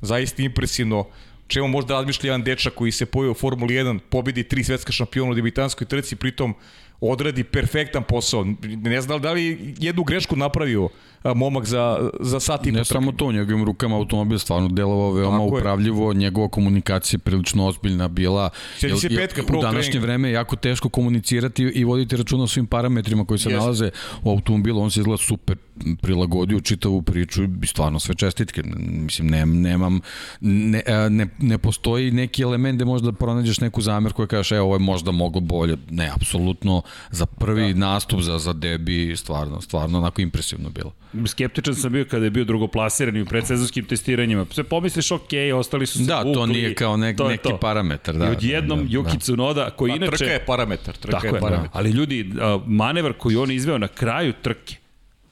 zaista 0.00 0.42
impresivno 0.42 1.06
čemu 1.46 1.68
možda 1.68 1.94
razmišlja 1.94 2.28
jedan 2.28 2.42
dečak 2.42 2.74
koji 2.74 2.92
se 2.92 3.06
pojao 3.06 3.30
u 3.30 3.34
Formuli 3.34 3.74
1, 3.74 3.98
pobedi 3.98 4.42
tri 4.42 4.64
svetska 4.64 4.92
šampiona 4.92 5.30
u 5.30 5.34
debitanskoj 5.34 5.86
trci, 5.86 6.16
pritom 6.16 6.54
odradi 7.00 7.44
perfektan 7.44 8.02
posao. 8.02 8.46
Ne 8.62 9.00
znam 9.00 9.22
da 9.22 9.32
li 9.32 9.74
jednu 9.78 10.04
grešku 10.04 10.36
napravio 10.36 10.88
momak 11.32 11.64
za, 11.64 12.10
za 12.20 12.40
sat 12.40 12.66
i 12.66 12.72
Ne 12.72 12.84
samo 12.84 13.12
to, 13.12 13.32
njegovim 13.32 13.64
rukama 13.64 13.96
automobil 13.96 14.38
stvarno 14.38 14.68
delovao 14.68 15.12
veoma 15.12 15.44
Tako 15.44 15.56
upravljivo, 15.56 16.12
je. 16.12 16.14
njegova 16.18 16.48
komunikacija 16.48 17.18
prilično 17.18 17.66
ozbiljna 17.66 18.08
bila. 18.08 18.50
Sjedi 18.78 18.96
se 18.96 19.08
petka 19.08 19.42
U 19.42 19.62
današnje 19.62 19.90
treninga. 19.90 20.06
vreme 20.06 20.28
je 20.28 20.32
jako 20.32 20.56
teško 20.56 20.88
komunicirati 20.88 21.62
i 21.62 21.84
voditi 21.84 22.16
računa 22.16 22.44
o 22.44 22.46
svim 22.46 22.66
parametrima 22.66 23.24
koji 23.24 23.38
se 23.38 23.48
yes. 23.48 23.56
nalaze 23.56 23.90
u 24.22 24.30
automobilu, 24.30 24.82
on 24.82 24.90
se 24.90 25.00
izgleda 25.00 25.22
super 25.22 25.56
prilagodio 26.02 26.60
čitavu 26.60 27.02
priču 27.02 27.44
i 27.62 27.66
stvarno 27.66 28.00
sve 28.00 28.14
čestitke. 28.14 28.62
Mislim, 28.86 29.28
ne, 29.28 29.46
nemam, 29.46 30.00
ne, 30.40 30.82
ne, 31.10 31.26
ne 31.38 31.58
postoji 31.58 32.10
neki 32.10 32.42
element 32.42 32.76
gde 32.76 32.84
možda 32.84 33.12
pronađeš 33.12 33.60
neku 33.60 33.80
zamer 33.80 34.12
koja 34.12 34.26
kažeš, 34.26 34.52
e, 34.52 34.60
ovo 34.60 34.74
je 34.74 34.78
možda 34.78 35.10
moglo 35.10 35.40
bolje. 35.40 35.76
Ne, 35.90 36.10
apsolutno, 36.14 36.82
za 37.10 37.26
prvi 37.26 37.72
da. 37.72 37.78
nastup, 37.78 38.20
za, 38.20 38.38
za 38.38 38.52
debi, 38.52 39.16
stvarno, 39.16 39.60
stvarno 39.60 39.98
onako 39.98 40.22
impresivno 40.22 40.70
bilo 40.70 40.92
skeptičan 41.26 41.74
sam 41.74 41.92
bio 41.92 42.04
kada 42.04 42.24
je 42.24 42.30
bio 42.30 42.44
drugoplasiran 42.44 43.16
i 43.16 43.22
u 43.22 43.26
predsezonskim 43.26 43.84
testiranjima. 43.84 44.46
Sve 44.50 44.64
pomisliš, 44.64 45.10
ok, 45.10 45.28
ostali 45.56 45.86
su 45.86 45.98
se 45.98 46.04
Da, 46.04 46.16
vukli, 46.18 46.34
to 46.34 46.46
nije 46.46 46.74
kao 46.74 46.96
nek, 46.96 47.16
to 47.16 47.28
neki 47.28 47.48
to. 47.48 47.58
parametar. 47.58 48.14
Da, 48.14 48.26
I 48.26 48.30
odjednom 48.30 48.78
da, 48.78 48.84
da, 48.84 48.90
Yuki 48.90 49.20
Tsunoda, 49.20 49.70
koji 49.70 49.90
pa, 49.90 49.96
inače... 49.96 50.16
Trka 50.16 50.32
je 50.32 50.44
parametar, 50.46 50.96
trka 50.96 51.16
tako 51.20 51.36
je 51.36 51.40
parametar. 51.40 51.70
Ali 51.72 51.90
ljudi, 51.90 52.32
manevar 52.66 53.12
koji 53.12 53.36
on 53.36 53.50
izveo 53.50 53.78
na 53.78 53.88
kraju 53.88 54.32
trke, 54.42 54.76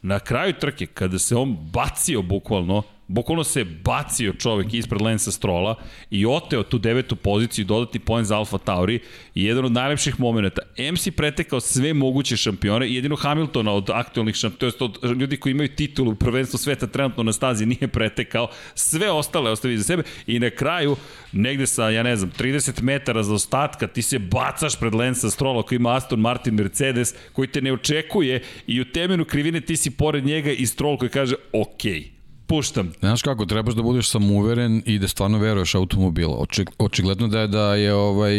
na 0.02 0.18
kraju 0.18 0.52
trke, 0.52 0.86
kada 0.86 1.18
se 1.18 1.36
on 1.36 1.56
bacio 1.72 2.22
bukvalno, 2.22 2.82
Bukvalno 3.12 3.44
se 3.44 3.64
bacio 3.64 4.32
čovek 4.32 4.74
ispred 4.74 5.02
Lensa 5.02 5.30
Strola 5.30 5.74
i 6.10 6.26
oteo 6.26 6.62
tu 6.62 6.78
devetu 6.78 7.16
poziciju 7.16 7.62
i 7.62 7.66
dodati 7.66 7.98
poen 7.98 8.24
za 8.24 8.36
Alfa 8.36 8.58
Tauri 8.58 9.00
i 9.34 9.44
jedan 9.44 9.64
od 9.64 9.72
najlepših 9.72 10.20
momenta. 10.20 10.62
MC 10.92 11.08
pretekao 11.16 11.60
sve 11.60 11.94
moguće 11.94 12.36
šampione 12.36 12.88
i 12.88 12.94
jedino 12.94 13.16
Hamiltona 13.16 13.72
od 13.72 13.90
aktualnih 13.90 14.34
šampiona, 14.34 14.72
to 14.72 14.84
od 14.84 15.20
ljudi 15.20 15.36
koji 15.36 15.50
imaju 15.50 15.68
titulu 15.68 16.14
prvenstvo 16.14 16.58
sveta 16.58 16.86
trenutno 16.86 17.22
na 17.22 17.32
stazi 17.32 17.66
nije 17.66 17.88
pretekao, 17.88 18.48
sve 18.74 19.10
ostale 19.10 19.50
ostavi 19.50 19.78
za 19.78 19.84
sebe 19.84 20.02
i 20.26 20.38
na 20.38 20.50
kraju 20.50 20.96
negde 21.32 21.66
sa, 21.66 21.90
ja 21.90 22.02
ne 22.02 22.16
znam, 22.16 22.30
30 22.38 22.82
metara 22.82 23.22
za 23.22 23.34
ostatka 23.34 23.86
ti 23.86 24.02
se 24.02 24.18
bacaš 24.18 24.78
pred 24.80 24.94
Lensa 24.94 25.30
Strola 25.30 25.62
koji 25.62 25.76
ima 25.76 25.96
Aston 25.96 26.20
Martin 26.20 26.54
Mercedes 26.54 27.14
koji 27.32 27.48
te 27.48 27.60
ne 27.60 27.72
očekuje 27.72 28.42
i 28.66 28.80
u 28.80 28.84
temenu 28.84 29.24
krivine 29.24 29.60
ti 29.60 29.76
si 29.76 29.90
pored 29.90 30.24
njega 30.24 30.50
i 30.50 30.66
Stroll 30.66 30.98
koji 30.98 31.10
kaže 31.10 31.34
okej. 31.52 31.92
Okay 31.92 32.11
puštam. 32.52 32.92
Znaš 33.00 33.22
kako, 33.22 33.46
trebaš 33.46 33.74
da 33.74 33.82
budeš 33.82 34.10
samouveren 34.10 34.82
i 34.86 34.98
da 34.98 35.08
stvarno 35.08 35.38
veruješ 35.38 35.74
automobil. 35.74 36.30
Oči, 36.30 36.64
očigledno 36.78 37.28
da 37.28 37.40
je 37.40 37.48
da 37.48 37.74
je 37.74 37.94
ovaj 37.94 38.34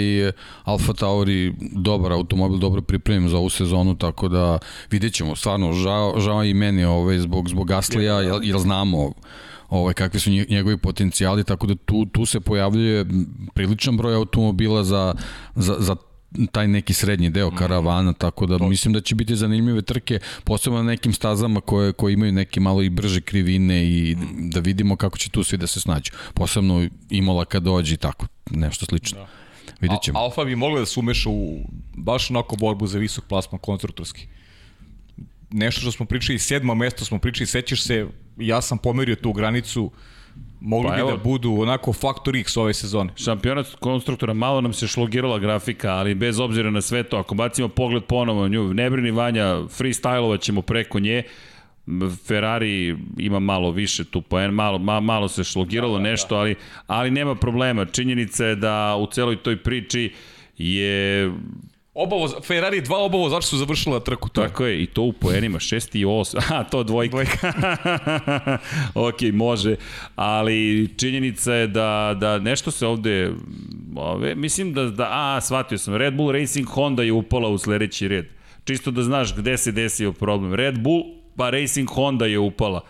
Alfa 0.64 0.94
Tauri 0.94 1.54
dobar 1.60 2.12
automobil, 2.12 2.58
dobro 2.58 2.82
pripremljen 2.82 3.30
za 3.30 3.38
ovu 3.38 3.50
sezonu, 3.50 3.96
tako 3.98 4.28
da 4.28 4.60
vidjet 4.92 5.14
ćemo. 5.14 5.36
Stvarno, 5.36 5.74
žao, 5.74 6.20
žao 6.20 6.44
i 6.44 6.54
meni 6.54 6.86
ovaj, 6.86 7.20
zbog, 7.20 7.50
zbog 7.50 7.68
Gaslija, 7.68 8.22
jer, 8.22 8.40
jer 8.44 8.60
znamo 8.60 9.12
ovaj, 9.70 9.94
kakvi 9.94 10.20
su 10.20 10.30
njegovi 10.30 10.78
potencijali, 10.78 11.44
tako 11.44 11.68
da 11.68 11.76
tu, 11.76 12.06
tu 12.06 12.26
se 12.26 12.40
pojavljuje 12.40 13.06
priličan 13.54 13.98
broj 13.98 14.16
automobila 14.16 14.84
za, 14.84 15.14
za, 15.56 15.76
za 15.80 15.96
taj 16.52 16.68
neki 16.68 16.94
srednji 16.94 17.30
deo 17.30 17.48
mhm. 17.48 17.58
karavana, 17.58 18.14
tako 18.14 18.46
da 18.46 18.58
mislim 18.58 18.94
da 18.94 19.02
će 19.02 19.16
biti 19.16 19.36
zanimljive 19.36 19.82
trke, 19.82 20.20
posebno 20.44 20.78
na 20.78 20.84
nekim 20.84 21.14
stazama 21.14 21.62
koje, 21.62 21.94
koje 21.94 22.14
imaju 22.14 22.32
neke 22.32 22.60
malo 22.60 22.82
i 22.82 22.90
brže 22.90 23.22
krivine 23.22 23.86
i 23.86 24.18
da 24.40 24.60
vidimo 24.60 24.96
kako 24.96 25.18
će 25.18 25.30
tu 25.30 25.44
svi 25.44 25.58
da 25.58 25.68
se 25.68 25.80
snađu. 25.80 26.12
Posebno 26.34 26.88
Imola 27.10 27.46
kad 27.46 27.64
dođe 27.64 27.94
i 27.94 27.98
tako, 27.98 28.28
nešto 28.52 28.86
slično. 28.86 29.20
Da. 29.20 29.28
Vidjet 29.82 30.02
ćemo. 30.02 30.20
Alfa 30.20 30.44
bi 30.44 30.56
mogla 30.56 30.80
da 30.80 30.86
se 30.86 31.00
umeša 31.00 31.30
u 31.30 31.58
baš 31.94 32.30
onako 32.30 32.56
borbu 32.56 32.88
za 32.88 33.00
visok 33.00 33.26
plasman 33.26 33.60
konstruktorski. 33.60 34.28
Nešto 35.52 35.82
što 35.82 35.92
smo 35.92 36.06
pričali, 36.06 36.40
sedmo 36.40 36.76
mesto 36.76 37.06
smo 37.06 37.20
pričali, 37.20 37.48
sećaš 37.48 37.84
se, 37.84 38.08
ja 38.38 38.62
sam 38.62 38.78
pomerio 38.78 39.16
tu 39.16 39.34
granicu, 39.34 39.92
mogli 40.64 40.90
pa 40.90 40.96
bi 40.96 41.02
evo, 41.02 41.12
da 41.12 41.18
budu 41.18 41.54
onako 41.62 41.94
faktor 41.94 42.36
X 42.36 42.58
ove 42.58 42.74
sezone. 42.74 43.10
Šampionat 43.16 43.76
konstruktora, 43.80 44.34
malo 44.34 44.62
nam 44.62 44.74
se 44.74 44.88
šlogirala 44.88 45.40
grafika, 45.40 45.92
ali 45.92 46.16
bez 46.16 46.40
obzira 46.40 46.72
na 46.72 46.82
sve 46.82 47.04
to, 47.04 47.18
ako 47.18 47.36
bacimo 47.36 47.68
pogled 47.68 48.04
ponovo 48.04 48.48
nju, 48.48 48.74
ne 48.74 48.90
brini 48.90 49.12
Vanja, 49.12 49.46
freestylovat 49.46 50.42
ćemo 50.42 50.62
preko 50.62 51.00
nje, 51.00 51.24
Ferrari 52.28 52.98
ima 53.18 53.40
malo 53.40 53.72
više 53.72 54.04
tu 54.04 54.22
poen, 54.22 54.52
malo, 54.52 54.78
ma, 54.78 55.00
malo 55.00 55.28
se 55.28 55.44
šlogiralo 55.44 55.98
da, 55.98 56.04
da, 56.04 56.10
nešto, 56.10 56.36
da. 56.36 56.42
ali, 56.42 56.56
ali 56.88 57.12
nema 57.12 57.36
problema. 57.36 57.86
Činjenica 57.86 58.46
je 58.46 58.56
da 58.56 58.96
u 58.96 59.08
celoj 59.08 59.36
toj 59.36 59.58
priči 59.58 60.14
je 60.58 61.32
Oba 61.94 62.16
Ferrari 62.42 62.82
dva 62.82 62.98
oba 62.98 63.18
vozača 63.18 63.48
su 63.48 63.58
završila 63.58 64.00
trku. 64.00 64.30
To 64.30 64.42
Tako 64.42 64.66
je, 64.66 64.84
i 64.84 64.86
to 64.86 65.02
u 65.02 65.14
poenima, 65.14 65.60
6 65.60 65.98
i 65.98 66.06
8. 66.06 66.54
A, 66.54 66.64
to 66.64 66.84
dvojka. 66.84 67.12
dvojka. 67.12 67.54
ok, 69.08 69.22
može. 69.34 69.76
Ali 70.16 70.90
činjenica 70.98 71.54
je 71.54 71.68
da, 71.68 72.16
da 72.20 72.40
nešto 72.40 72.72
se 72.72 72.88
ovde... 72.88 73.32
Ove, 73.96 74.36
mislim 74.36 74.74
da, 74.74 74.84
da... 74.86 75.08
A, 75.12 75.42
shvatio 75.42 75.78
sam. 75.78 75.96
Red 75.96 76.14
Bull 76.14 76.32
Racing 76.32 76.68
Honda 76.68 77.04
je 77.04 77.12
upala 77.12 77.50
u 77.50 77.58
sledeći 77.58 78.08
red. 78.08 78.26
Čisto 78.64 78.92
da 78.92 79.04
znaš 79.04 79.36
gde 79.36 79.58
se 79.58 79.72
desio 79.72 80.14
problem. 80.14 80.54
Red 80.54 80.80
Bull 80.80 81.04
pa 81.38 81.50
Racing 81.50 81.90
Honda 81.90 82.26
je 82.26 82.40
upala. 82.40 82.82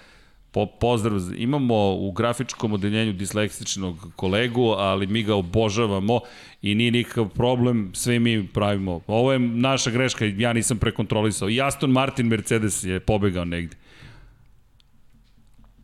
Po, 0.52 0.66
pozdrav, 0.66 1.20
imamo 1.38 1.94
u 1.94 2.12
grafičkom 2.12 2.74
odeljenju 2.74 3.14
disleksičnog 3.14 4.14
kolegu, 4.16 4.70
ali 4.70 5.08
mi 5.08 5.24
ga 5.24 5.36
obožavamo 5.36 6.20
i 6.64 6.76
nije 6.76 6.92
nikakav 6.92 7.30
problem, 7.30 7.92
sve 7.94 8.20
mi 8.20 8.48
pravimo. 8.48 9.02
Ovo 9.08 9.34
je 9.34 9.40
naša 9.40 9.92
greška, 9.92 10.26
ja 10.26 10.54
nisam 10.54 10.78
prekontrolisao. 10.78 11.50
I 11.50 11.62
Aston 11.62 11.92
Martin 11.92 12.28
Mercedes 12.28 12.84
je 12.84 13.00
pobegao 13.00 13.46
negde. 13.46 13.76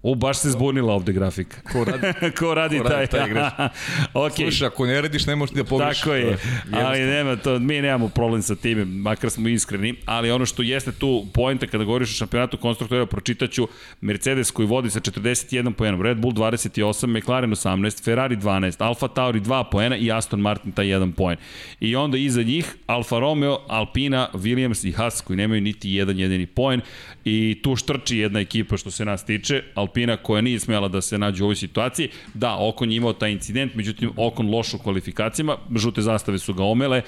O, 0.04 0.16
baš 0.16 0.38
se 0.38 0.50
zbunila 0.50 0.94
ovde 0.94 1.14
grafika. 1.14 1.62
Ko 1.72 1.84
radi, 1.84 2.08
Ko 2.40 2.54
radi, 2.54 2.78
Ko 2.78 2.84
radi 2.84 2.90
taj, 2.90 3.08
taj 3.08 3.30
greš. 3.30 3.48
ok. 4.26 4.36
Slušaj, 4.36 4.68
ako 4.68 4.86
ne 4.86 5.02
radiš, 5.02 5.26
ne 5.26 5.36
možeš 5.36 5.56
ni 5.56 5.64
da 5.64 5.70
pogrešiš. 5.70 6.02
Tako 6.02 6.14
je, 6.14 6.38
ali 6.72 7.00
nema 7.00 7.36
to, 7.36 7.60
mi 7.60 7.82
nemamo 7.82 8.10
problem 8.10 8.42
sa 8.42 8.56
time, 8.56 8.86
makar 8.86 9.30
smo 9.30 9.50
iskreni, 9.50 9.96
ali 10.06 10.32
ono 10.32 10.46
što 10.46 10.62
jeste 10.62 10.92
tu 10.92 11.26
poenta 11.34 11.68
kada 11.68 11.84
govoriš 11.84 12.10
o 12.10 12.14
šampionatu 12.14 12.58
konstruktora, 12.58 13.06
pročitaću 13.06 13.68
Mercedes 14.02 14.52
koji 14.52 14.68
vodi 14.68 14.90
sa 14.90 15.00
41 15.00 15.72
poenom, 15.72 16.02
Red 16.02 16.18
Bull 16.18 16.34
28, 16.34 17.18
McLaren 17.18 17.52
18, 17.52 18.04
Ferrari 18.04 18.38
12, 18.38 18.84
Alfa 18.84 19.08
Tauri 19.08 19.40
2 19.40 19.64
poena 19.72 19.98
i 19.98 20.12
Aston 20.12 20.40
Martin 20.40 20.72
taj 20.72 20.86
1 20.86 21.12
poen. 21.12 21.38
I 21.80 21.96
onda 21.96 22.18
iza 22.18 22.44
njih 22.44 22.76
Alfa 22.88 23.20
Romeo, 23.20 23.60
Alpina, 23.68 24.30
Williams 24.34 24.88
i 24.88 24.92
Haas 24.92 25.22
koji 25.22 25.38
nemaju 25.38 25.62
niti 25.62 25.92
jedan 25.92 26.20
jedini 26.20 26.46
poen 26.46 26.82
i 27.26 27.60
tu 27.64 27.76
štrči 27.76 28.18
jedna 28.18 28.40
ekipa 28.40 28.78
što 28.78 28.92
se 28.92 29.06
nas 29.06 29.26
tiče, 29.26 29.64
Alpina 29.90 30.18
koja 30.18 30.42
nije 30.42 30.60
smela 30.60 30.88
da 30.88 31.02
se 31.02 31.18
nađe 31.18 31.44
u 31.44 31.46
ovoj 31.46 31.56
situaciji, 31.56 32.10
da, 32.34 32.56
Okon 32.60 32.92
je 32.92 32.98
imao 32.98 33.14
taj 33.14 33.32
incident, 33.32 33.76
međutim 33.76 34.12
Okon 34.18 34.50
loš 34.50 34.74
u 34.74 34.78
kvalifikacijama, 34.78 35.58
žute 35.76 36.02
zastave 36.02 36.38
su 36.40 36.54
ga 36.54 36.64
omele, 36.64 37.02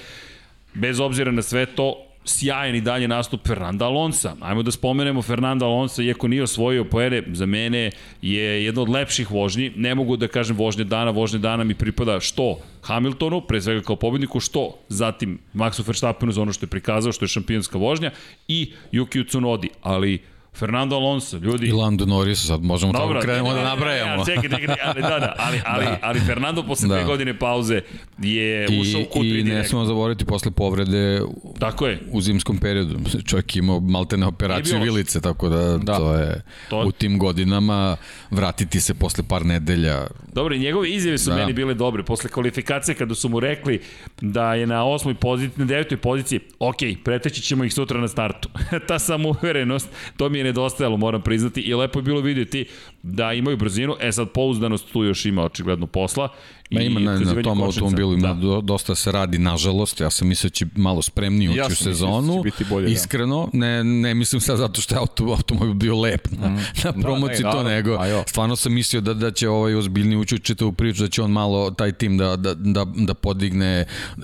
bez 0.74 1.00
obzira 1.00 1.30
na 1.32 1.42
sve 1.42 1.66
to, 1.66 1.94
sjajan 2.24 2.74
i 2.74 2.80
dalje 2.80 3.08
nastup 3.08 3.46
Fernanda 3.46 3.86
Alonsa. 3.86 4.34
Ajmo 4.40 4.62
da 4.62 4.70
spomenemo 4.70 5.22
Fernanda 5.22 5.66
Alonsa, 5.66 6.02
iako 6.02 6.28
nije 6.28 6.42
osvojio 6.42 6.84
poene, 6.84 7.22
za 7.32 7.46
mene 7.46 7.90
je 8.22 8.64
jedna 8.64 8.82
od 8.82 8.88
lepših 8.88 9.30
vožnji. 9.30 9.72
Ne 9.76 9.94
mogu 9.94 10.16
da 10.16 10.28
kažem 10.28 10.56
vožnje 10.56 10.84
dana, 10.84 11.10
vožnje 11.10 11.38
dana 11.38 11.64
mi 11.64 11.74
pripada 11.74 12.20
što 12.20 12.58
Hamiltonu, 12.82 13.40
pre 13.40 13.60
svega 13.60 13.82
kao 13.82 13.96
pobedniku, 13.96 14.40
što 14.40 14.78
zatim 14.88 15.38
Maxu 15.54 15.86
Verstappenu 15.86 16.32
za 16.32 16.42
ono 16.42 16.52
što 16.52 16.66
je 16.66 16.70
prikazao, 16.70 17.12
što 17.12 17.24
je 17.24 17.28
šampionska 17.28 17.78
vožnja 17.78 18.10
i 18.48 18.72
Yuki 18.92 19.28
Tsunodi, 19.28 19.70
ali 19.82 20.22
Fernando 20.54 20.96
Alonso, 20.96 21.36
ljudi... 21.36 21.66
I 21.66 21.72
Lando 21.72 22.06
Norris, 22.06 22.46
sad 22.46 22.62
možemo 22.62 22.92
Dobro, 22.92 23.14
tako 23.14 23.22
krenemo 23.22 23.48
ne, 23.48 23.54
da 23.54 23.58
ne, 23.58 23.64
ne, 23.64 23.70
nabrajamo. 23.70 24.16
Ne, 24.18 24.34
čekaj, 24.34 24.50
čekaj, 24.50 24.76
ali, 24.84 25.02
da, 25.02 25.08
da, 25.10 25.34
ali, 25.38 25.60
ali, 25.66 25.84
Da. 25.84 25.98
ali 26.02 26.20
Fernando 26.20 26.62
posle 26.62 26.88
Da. 26.88 26.94
dve 26.94 27.04
godine 27.04 27.38
pauze 27.38 27.80
je 28.18 28.66
ušao 28.80 29.00
u 29.00 29.04
I, 29.04 29.06
Q3 29.06 29.24
I 29.30 29.34
ne 29.34 29.42
direktno. 29.42 29.68
smemo 29.68 29.84
zaboraviti 29.84 30.24
posle 30.24 30.50
povrede 30.50 31.20
Tako 31.58 31.86
je. 31.86 32.00
u 32.10 32.20
zimskom 32.20 32.58
periodu. 32.58 32.98
Čovjek 33.28 33.56
je 33.56 33.60
imao 33.60 33.80
maltene 33.80 34.26
operaciju 34.26 34.80
vilice, 34.80 35.20
tako 35.20 35.48
da, 35.48 35.78
Da. 35.78 35.96
to 35.96 36.14
je 36.14 36.42
To- 36.68 36.80
u 36.80 36.92
tim 36.92 37.18
godinama 37.18 37.96
vratiti 38.30 38.80
se 38.80 38.94
posle 38.94 39.24
par 39.24 39.46
nedelja. 39.46 40.06
Dobro, 40.32 40.54
i 40.54 40.58
njegove 40.58 40.90
izjave 40.90 41.18
su 41.18 41.30
da. 41.30 41.34
Da. 41.34 41.40
meni 41.40 41.52
bile 41.52 41.74
dobre. 41.74 42.02
Posle 42.02 42.30
kvalifikacije, 42.30 42.94
kada 42.94 43.14
su 43.14 43.28
mu 43.28 43.40
rekli 43.40 43.80
da 44.20 44.54
je 44.54 44.66
na 44.66 44.84
osmoj 44.84 45.14
poziciji, 45.14 45.52
na 45.56 45.64
devetoj 45.64 45.96
poziciji, 45.98 46.40
ok, 46.58 46.76
preteći 47.04 47.42
ćemo 47.42 47.64
ih 47.64 47.74
sutra 47.74 48.00
na 48.00 48.08
startu. 48.08 48.48
Ta 48.88 48.98
samouverenost, 48.98 49.88
to 50.16 50.28
mi 50.28 50.38
je 50.38 50.41
nedostajalo, 50.44 50.96
moram 50.96 51.22
priznati, 51.22 51.60
i 51.60 51.74
lepo 51.74 51.98
je 51.98 52.02
bilo 52.02 52.20
vidjeti 52.20 52.66
da 53.02 53.32
imaju 53.32 53.56
brzinu, 53.56 53.96
e 54.00 54.12
sad 54.12 54.28
pouzdanost 54.30 54.92
tu 54.92 55.04
još 55.04 55.24
ima 55.24 55.42
očigledno 55.42 55.86
posla. 55.86 56.28
Ma 56.70 56.80
ima 56.80 57.00
na, 57.00 57.18
na 57.18 57.18
tom 57.18 57.42
kočnica. 57.42 57.64
automobilu 57.64 58.14
ima 58.14 58.28
Da. 58.28 58.34
do, 58.34 58.60
dosta 58.60 58.94
se 58.94 59.12
radi, 59.12 59.38
nažalost. 59.38 60.00
Ja 60.00 60.10
sam 60.10 60.28
mislio 60.28 60.48
da 60.48 60.54
će 60.54 60.66
malo 60.76 61.02
spremniji 61.02 61.48
ući 61.48 61.58
Ja 61.58 61.66
u 61.66 61.68
mislio 61.68 61.92
sezonu. 61.94 62.42
da 62.44 62.50
će 62.50 62.64
bolje, 62.64 62.86
da. 62.86 62.92
Iskreno, 62.92 63.48
ne, 63.52 63.84
ne 63.84 64.14
mislim 64.14 64.40
sad 64.40 64.58
zato 64.58 64.80
što 64.80 64.94
je 64.94 64.98
auto, 64.98 65.24
automobil 65.24 65.74
bio 65.74 66.00
lep 66.00 66.28
na, 66.30 66.48
na 66.84 66.92
promociji 67.02 67.44
ne, 67.44 67.50
to, 67.50 67.62
naravno. 67.62 67.70
nego 67.70 67.98
stvarno 68.26 68.56
sam 68.56 68.72
mislio 68.72 69.00
da, 69.00 69.14
da 69.14 69.30
će 69.30 69.48
ovaj 69.48 69.74
ozbiljniji 69.74 70.16
ući 70.18 70.34
u 70.34 70.38
čitavu 70.38 70.72
priču, 70.72 71.02
da 71.02 71.08
će 71.08 71.22
on 71.22 71.30
malo 71.30 71.70
taj 71.70 71.92
tim 71.92 72.18
da, 72.18 72.36
da, 72.36 72.54
da, 72.54 72.84
da 72.84 73.14
podigne. 73.14 73.66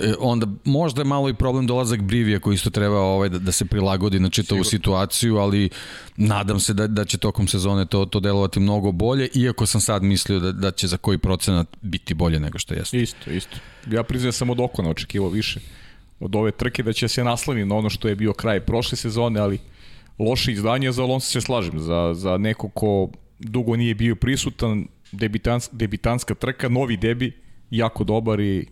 E, 0.00 0.14
onda 0.18 0.46
možda 0.64 1.00
je 1.00 1.04
malo 1.04 1.28
i 1.28 1.34
problem 1.34 1.66
dolazak 1.66 2.02
Brivija 2.02 2.40
koji 2.40 2.54
isto 2.54 2.70
treba 2.70 3.00
ovaj, 3.00 3.28
da, 3.28 3.38
da 3.38 3.52
se 3.52 3.64
prilagodi 3.64 4.20
na 4.20 4.30
čitavu 4.30 4.64
situaciju, 4.64 5.36
ali 5.36 5.68
nadam 6.16 6.60
se 6.60 6.74
da, 6.74 6.86
da 6.86 7.04
će 7.04 7.18
tokom 7.18 7.48
sezone 7.48 7.86
to, 7.86 8.04
to 8.04 8.20
delovati 8.20 8.60
mnogo 8.68 8.92
bolje, 8.92 9.28
iako 9.34 9.66
sam 9.66 9.80
sad 9.80 10.02
mislio 10.02 10.40
da, 10.40 10.52
da 10.52 10.70
će 10.70 10.86
za 10.86 10.96
koji 10.96 11.18
procenat 11.18 11.76
biti 11.82 12.14
bolje 12.14 12.40
nego 12.40 12.58
što 12.58 12.74
jeste. 12.74 12.98
Isto, 12.98 13.30
isto. 13.30 13.56
Ja 13.90 14.02
priznajem 14.02 14.32
sam 14.32 14.50
od 14.50 14.60
Okona 14.60 14.90
očekivao 14.90 15.30
više 15.30 15.60
od 16.20 16.36
ove 16.36 16.50
trke 16.50 16.82
da 16.82 16.92
će 16.92 17.08
se 17.08 17.24
naslani 17.24 17.64
na 17.64 17.76
ono 17.76 17.90
što 17.90 18.08
je 18.08 18.16
bio 18.16 18.32
kraj 18.32 18.60
prošle 18.60 18.96
sezone, 18.96 19.40
ali 19.40 19.58
loše 20.18 20.52
izdanje 20.52 20.92
za 20.92 21.02
Alonso 21.02 21.30
se 21.30 21.40
slažem. 21.40 21.78
Za, 21.80 22.14
za 22.14 22.36
neko 22.38 22.68
ko 22.68 23.10
dugo 23.38 23.76
nije 23.76 23.94
bio 23.94 24.16
prisutan, 24.16 24.86
debitans, 25.12 25.68
debitanska 25.72 26.34
trka, 26.34 26.68
novi 26.68 26.96
debi, 26.96 27.32
jako 27.70 28.04
dobar 28.04 28.40
i 28.40 28.66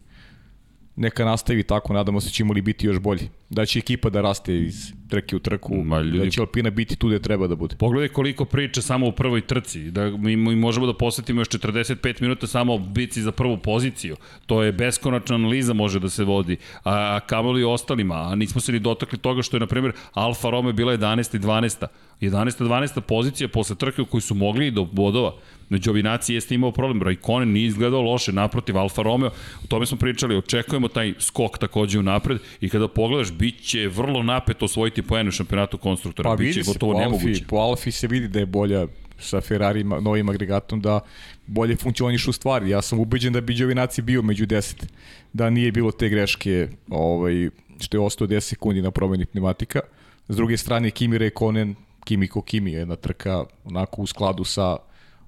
neka 0.96 1.24
nastavi 1.24 1.62
tako, 1.62 1.92
nadamo 1.92 2.20
se 2.20 2.30
ćemo 2.30 2.54
li 2.54 2.62
biti 2.62 2.86
još 2.86 2.98
bolji. 2.98 3.28
Da 3.50 3.66
će 3.66 3.78
ekipa 3.78 4.10
da 4.10 4.20
raste 4.20 4.58
iz 4.58 4.92
trke 5.08 5.36
u 5.36 5.38
trku, 5.38 5.74
Ma, 5.74 6.00
ljudi- 6.00 6.18
da 6.18 6.30
će 6.30 6.40
Alpina 6.40 6.70
biti 6.70 6.96
tu 6.96 7.08
gde 7.08 7.18
treba 7.18 7.46
da 7.46 7.54
bude. 7.54 7.76
Pogledaj 7.76 8.08
koliko 8.08 8.44
priča 8.44 8.82
samo 8.82 9.06
u 9.06 9.12
prvoj 9.12 9.40
trci, 9.40 9.90
da 9.90 10.10
mi, 10.10 10.36
mi 10.36 10.56
možemo 10.56 10.86
da 10.86 10.94
posvetimo 10.94 11.40
još 11.40 11.48
45 11.48 12.20
minuta 12.22 12.46
samo 12.46 12.74
o 12.74 12.78
bici 12.78 13.22
za 13.22 13.32
prvu 13.32 13.58
poziciju. 13.58 14.16
To 14.46 14.62
je 14.62 14.72
beskonačna 14.72 15.34
analiza 15.34 15.72
može 15.72 16.00
da 16.00 16.08
se 16.08 16.24
vodi, 16.24 16.56
a, 16.84 16.90
a 17.16 17.20
kamoli 17.20 17.64
ostalima, 17.64 18.14
a 18.14 18.34
nismo 18.34 18.60
se 18.60 18.72
ni 18.72 18.78
dotakli 18.78 19.18
toga 19.18 19.42
što 19.42 19.56
je, 19.56 19.60
na 19.60 19.66
primjer, 19.66 19.92
Alfa 20.12 20.50
Romeo 20.50 20.72
bila 20.72 20.92
11. 20.96 21.36
i 21.36 21.40
12. 21.40 21.86
11. 22.20 22.64
12. 22.64 23.00
pozicija 23.00 23.48
posle 23.48 23.76
trke 23.76 24.02
u 24.02 24.06
kojoj 24.06 24.20
su 24.20 24.34
mogli 24.34 24.66
i 24.66 24.70
do 24.70 24.84
bodova. 24.84 25.32
Na 25.68 25.78
Đovinaci 25.78 26.34
jeste 26.34 26.54
imao 26.54 26.72
problem, 26.72 27.02
Raikkonen 27.02 27.52
nije 27.52 27.66
izgledao 27.66 28.02
loše, 28.02 28.32
naprotiv 28.32 28.78
Alfa 28.78 29.02
Romeo, 29.02 29.30
o 29.64 29.66
tome 29.68 29.86
smo 29.86 29.98
pričali, 29.98 30.36
očekujemo 30.36 30.88
taj 30.88 31.14
skok 31.18 31.58
takođe 31.58 31.98
u 31.98 32.02
napred 32.02 32.38
i 32.60 32.68
kada 32.68 32.88
pogledaš, 32.88 33.32
bit 33.32 33.62
će 33.62 33.88
vrlo 33.88 34.22
napeto 34.22 34.64
osvojiti 34.64 35.02
poen 35.02 35.28
u 35.28 35.30
šampionatu 35.30 35.78
konstruktora, 35.78 36.30
Pa 36.30 36.36
bit 36.36 36.54
će 36.54 36.62
gotovo 36.62 36.92
po 36.92 36.98
nemoguće. 36.98 37.28
Alfi, 37.28 37.44
po 37.46 37.56
Alfi 37.56 37.90
se 37.90 38.06
vidi 38.06 38.28
da 38.28 38.38
je 38.38 38.46
bolja 38.46 38.86
sa 39.18 39.40
Ferrari 39.40 39.84
novim 39.84 40.28
agregatom 40.28 40.80
da 40.80 41.00
bolje 41.46 41.76
funkcionišu 41.76 42.32
stvari. 42.32 42.70
Ja 42.70 42.82
sam 42.82 43.00
ubeđen 43.00 43.32
da 43.32 43.40
bi 43.40 43.54
Đovinaci 43.54 44.02
bio 44.02 44.22
među 44.22 44.46
10. 44.46 44.84
Da 45.32 45.50
nije 45.50 45.72
bilo 45.72 45.90
te 45.90 46.08
greške 46.08 46.68
ovaj, 46.90 47.50
što 47.80 47.96
je 47.96 48.00
ostao 48.00 48.26
10 48.26 48.40
sekundi 48.40 48.82
na 48.82 48.90
promeni 48.90 49.26
pneumatika. 49.26 49.80
S 50.28 50.36
druge 50.36 50.56
strane 50.56 50.90
Kimi 50.90 51.18
Rekonen, 51.18 51.74
Kimi 52.04 52.28
ko 52.28 52.42
Kimi 52.42 52.72
je 52.72 52.78
jedna 52.78 52.96
trka 52.96 53.44
onako 53.64 54.02
u 54.02 54.06
skladu 54.06 54.44
sa 54.44 54.76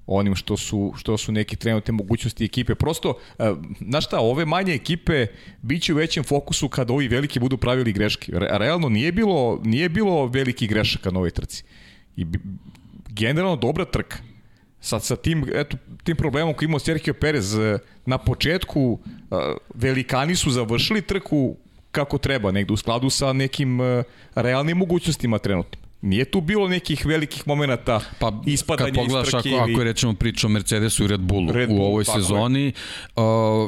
onim 0.08 0.34
što 0.34 0.56
su, 0.56 0.92
što 0.96 1.18
su 1.18 1.32
neke 1.32 1.56
trenutne 1.56 1.92
mogućnosti 1.92 2.44
ekipe. 2.44 2.74
Prosto, 2.74 3.18
e, 3.38 3.52
znaš 3.80 4.04
šta, 4.04 4.20
ove 4.20 4.44
manje 4.44 4.74
ekipe 4.74 5.26
biće 5.62 5.92
u 5.92 5.96
većem 5.96 6.24
fokusu 6.24 6.68
kada 6.68 6.92
ovi 6.92 7.08
veliki 7.08 7.40
budu 7.40 7.56
pravili 7.56 7.92
greške. 7.92 8.32
Re, 8.34 8.48
realno 8.50 8.88
nije 8.88 9.12
bilo, 9.12 9.60
nije 9.64 9.88
bilo 9.88 10.26
veliki 10.26 10.66
grešaka 10.66 11.10
na 11.10 11.18
ovoj 11.18 11.30
trci. 11.30 11.64
I 12.16 12.26
generalno 13.08 13.56
dobra 13.56 13.84
trka. 13.84 14.16
Sad 14.80 15.04
sa 15.04 15.16
tim, 15.16 15.44
eto, 15.54 15.76
tim 16.04 16.16
problemom 16.16 16.54
koji 16.54 16.66
imao 16.66 16.78
Sergio 16.78 17.14
Perez 17.14 17.54
e, 17.54 17.78
na 18.06 18.18
početku, 18.18 18.98
e, 19.04 19.34
velikani 19.74 20.36
su 20.36 20.50
završili 20.50 21.02
trku 21.02 21.56
kako 21.90 22.18
treba, 22.18 22.52
negde 22.52 22.72
u 22.72 22.76
skladu 22.76 23.10
sa 23.10 23.32
nekim 23.32 23.78
realnim 24.34 24.76
mogućnostima 24.76 25.38
trenutnim. 25.38 25.87
Nije 26.02 26.24
tu 26.24 26.40
bilo 26.40 26.68
nekih 26.68 27.06
velikih 27.06 27.48
momenata 27.48 28.00
Pa 28.18 28.32
ispadanja 28.46 28.92
kad 28.92 28.94
pogledaš 28.94 29.26
iz 29.26 29.32
trke 29.32 29.48
ako, 29.48 29.62
ako 29.62 29.70
ili 29.70 29.80
je 29.80 29.84
rečemo 29.84 30.14
priča 30.14 30.46
o 30.46 30.50
Mercedesu 30.50 31.04
i 31.04 31.06
Red 31.06 31.20
Bullu 31.20 31.52
Red 31.52 31.70
u 31.70 31.74
Bull, 31.74 31.86
ovoj 31.86 32.04
tako 32.04 32.18
je. 32.18 32.22
sezoni, 32.22 32.72
uh, 33.16 33.22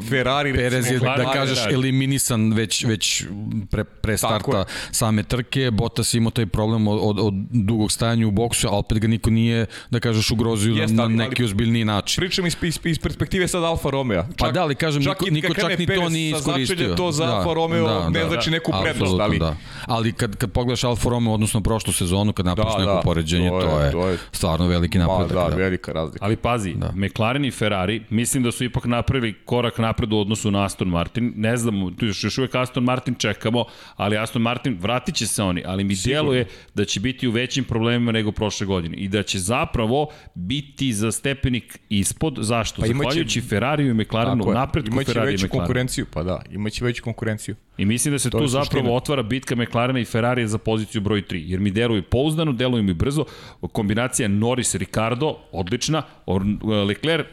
Ferrari, 0.09 0.55
Perez 0.55 0.91
je, 0.91 0.99
da 0.99 1.31
kažeš, 1.33 1.65
da. 1.65 1.71
eliminisan 1.71 2.53
već, 2.53 2.85
već 2.85 3.25
pre, 3.71 3.85
pre 3.85 4.17
starta 4.17 4.65
same 4.91 5.23
trke. 5.23 5.71
Bottas 5.71 6.15
imao 6.15 6.31
taj 6.31 6.47
problem 6.47 6.89
od, 6.89 6.99
od, 7.03 7.19
od 7.19 7.35
dugog 7.51 7.93
stajanja 7.93 8.27
u 8.27 8.31
boksu, 8.31 8.69
a 8.69 8.71
opet 8.71 8.99
ga 8.99 9.09
niko 9.09 9.31
nije, 9.31 9.67
da 9.91 10.01
kažeš, 10.01 10.31
ugrozio 10.31 10.75
Jeste, 10.75 10.97
na, 10.97 11.09
neki 11.09 11.45
ozbiljniji 11.45 11.85
način. 11.85 12.21
Pričam 12.21 12.47
iz, 12.47 12.57
iz, 12.63 12.79
iz 12.85 12.99
perspektive 12.99 13.49
sad 13.49 13.65
Alfa 13.65 13.91
Romeo. 13.91 14.27
Pa 14.39 14.51
da, 14.51 14.63
ali 14.63 14.75
kažem, 14.75 15.03
niko, 15.03 15.27
i 15.29 15.31
niko 15.31 15.55
kad 15.55 15.71
čak 15.71 15.79
ni 15.79 15.87
to 15.87 16.09
nije 16.09 16.31
iskoristio. 16.31 16.95
To 16.95 17.13
za 17.13 17.25
Alfa 17.25 17.55
Romeo 17.55 18.11
ne 18.11 18.25
znači 18.29 18.51
neku 18.51 18.73
prednost, 18.83 19.21
ali... 19.21 19.39
Da. 19.39 19.57
Ali 19.87 20.13
kad, 20.13 20.37
kad 20.37 20.53
pogledaš 20.53 20.85
Alfa 20.85 21.09
Romeo, 21.09 21.33
odnosno 21.33 21.61
prošlu 21.61 21.93
sezonu, 21.93 22.20
kad 22.29 22.47
napraviš 22.47 22.73
Da, 22.73 22.81
neko 22.81 22.95
da, 22.95 23.01
poređenje, 23.01 23.49
to 23.51 23.61
je- 23.61 23.67
to 23.67 23.81
je, 23.81 23.91
to 23.93 24.09
je- 24.09 24.19
stvarno 24.33 24.67
veliki 24.67 24.99
napredak. 24.99 25.33
da, 25.51 25.57
velika 25.57 25.93
razlika. 25.93 26.25
Ali 26.25 26.37
pazi, 26.37 26.75
da. 26.75 26.93
McLaren 26.97 27.45
i 27.45 27.51
Ferrari, 27.51 28.03
mislim 28.11 28.43
da 28.43 28.53
su 28.53 28.65
ipak 28.65 28.85
napravili 28.87 29.35
korak 29.45 29.79
napred 29.79 30.13
u 30.13 30.19
odnosu 30.19 30.51
na 30.51 30.65
Aston 30.65 30.89
Martin. 30.89 31.33
Ne 31.37 31.57
znam, 31.57 31.95
tu 31.95 32.07
još, 32.07 32.25
još 32.25 32.39
uvek 32.39 32.55
Aston 32.55 32.85
Martin 32.85 33.15
čekamo, 33.15 33.65
ali 33.97 34.19
Aston 34.19 34.43
Martin, 34.43 34.79
vratit 34.81 35.15
će 35.15 35.27
se 35.27 35.43
oni, 35.43 35.63
ali 35.67 35.85
mi 35.85 35.95
djeluje 35.97 36.45
da 36.75 36.85
će 36.85 37.01
biti 37.01 37.29
u 37.29 37.33
većim 37.33 37.65
problemima 37.65 38.13
nego 38.13 38.33
prošle 38.33 38.67
godine 38.67 38.97
i 38.97 39.09
da 39.09 39.23
će 39.23 39.39
zapravo 39.39 40.07
biti 40.35 40.93
za 40.93 41.13
stepenik 41.13 41.79
ispod. 41.91 42.37
Zašto? 42.41 42.81
Pa 42.81 42.87
imaće- 42.87 42.99
Zahvaljujući 43.01 43.41
Ferrariju 43.41 43.91
i 43.91 43.95
McLarenu, 43.95 44.45
Imaće 44.87 45.05
Ferrari 45.05 45.29
i 45.29 45.33
veću 45.33 45.47
McLarena. 45.47 45.49
konkurenciju, 45.61 46.07
pa 46.07 46.23
da, 46.23 46.43
imaće 46.51 46.85
veću 46.85 47.03
konkurenciju. 47.05 47.55
I 47.81 47.85
mislim 47.85 48.15
da 48.15 48.19
se 48.19 48.31
To 48.31 48.39
tu 48.39 48.47
zapravo 48.47 48.65
suština. 48.65 48.93
otvara 48.93 49.23
bitka 49.23 49.57
McLarena 49.57 50.01
i 50.01 50.05
Ferrarija 50.05 50.49
za 50.49 50.59
poziciju 50.59 51.01
broj 51.01 51.23
3, 51.23 51.43
jer 51.47 51.61
mi 51.61 51.71
deluju 51.71 52.03
pouzdano, 52.03 52.53
deluju 52.53 52.83
mi 52.83 52.95
brzo, 52.95 53.25
kombinacija 53.73 54.29
Norris-Ricardo, 54.29 55.35
odlična, 55.53 56.03
Or- 56.27 56.85
Leclerc 56.87 57.27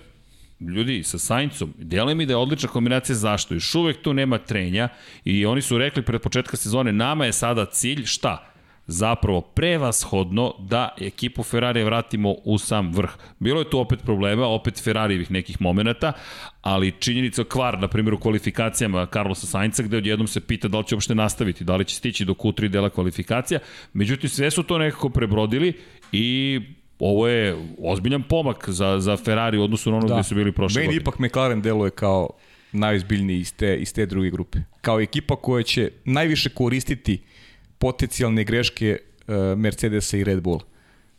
ljudi 0.59 1.03
sa 1.03 1.17
Saincom, 1.19 1.73
deluje 1.77 2.15
mi 2.15 2.25
da 2.25 2.33
je 2.33 2.37
odlična 2.37 2.69
kombinacija 2.69 3.15
zašto? 3.15 3.53
Još 3.53 3.75
uvek 3.75 4.01
tu 4.01 4.13
nema 4.13 4.37
trenja 4.37 4.89
i 5.25 5.45
oni 5.45 5.61
su 5.61 5.77
rekli 5.77 6.01
pred 6.01 6.21
početka 6.21 6.57
sezone 6.57 6.91
nama 6.93 7.25
je 7.25 7.33
sada 7.33 7.65
cilj 7.65 8.05
šta? 8.05 8.53
Zapravo 8.87 9.41
prevashodno 9.41 10.53
da 10.59 10.89
ekipu 11.01 11.43
Ferrari 11.43 11.83
vratimo 11.83 12.35
u 12.43 12.57
sam 12.57 12.91
vrh. 12.93 13.09
Bilo 13.39 13.59
je 13.59 13.69
tu 13.69 13.79
opet 13.79 13.99
problema, 14.03 14.47
opet 14.47 14.83
Ferrarijevih 14.83 15.31
nekih 15.31 15.61
momenta, 15.61 16.13
ali 16.61 16.93
činjenica 16.99 17.43
kvar, 17.43 17.79
na 17.79 17.87
primjer 17.87 18.13
u 18.13 18.19
kvalifikacijama 18.19 19.07
Carlosa 19.13 19.47
Sainca, 19.47 19.83
gde 19.83 19.97
odjednom 19.97 20.27
se 20.27 20.39
pita 20.39 20.67
da 20.67 20.77
li 20.77 20.85
će 20.85 20.95
uopšte 20.95 21.15
nastaviti, 21.15 21.63
da 21.63 21.75
li 21.75 21.85
će 21.85 21.95
stići 21.95 22.25
do 22.25 22.33
Q3 22.33 22.67
dela 22.67 22.89
kvalifikacija, 22.89 23.59
međutim 23.93 24.29
sve 24.29 24.51
su 24.51 24.63
to 24.63 24.77
nekako 24.77 25.09
prebrodili 25.09 25.73
i 26.11 26.59
ovo 26.99 27.27
je 27.27 27.55
ozbiljan 27.83 28.23
pomak 28.23 28.69
za, 28.69 28.99
za 28.99 29.17
Ferrari 29.17 29.57
u 29.57 29.63
odnosu 29.63 29.91
na 29.91 29.97
ono 29.97 30.07
da. 30.07 30.13
gde 30.13 30.23
su 30.23 30.35
bili 30.35 30.51
prošle 30.51 30.81
Meni 30.81 30.87
godine. 30.87 31.01
ipak 31.01 31.19
McLaren 31.19 31.61
deluje 31.61 31.91
kao 31.91 32.29
najozbiljniji 32.71 33.39
iz 33.39 33.53
te, 33.53 33.75
iz 33.75 33.93
te 33.93 34.05
druge 34.05 34.29
grupe. 34.29 34.59
Kao 34.81 35.01
ekipa 35.01 35.35
koja 35.35 35.63
će 35.63 35.91
najviše 36.05 36.49
koristiti 36.49 37.21
potencijalne 37.77 38.43
greške 38.43 38.97
uh, 39.27 39.35
Mercedesa 39.57 40.17
i 40.17 40.23
Red 40.23 40.41
Bulla. 40.41 40.59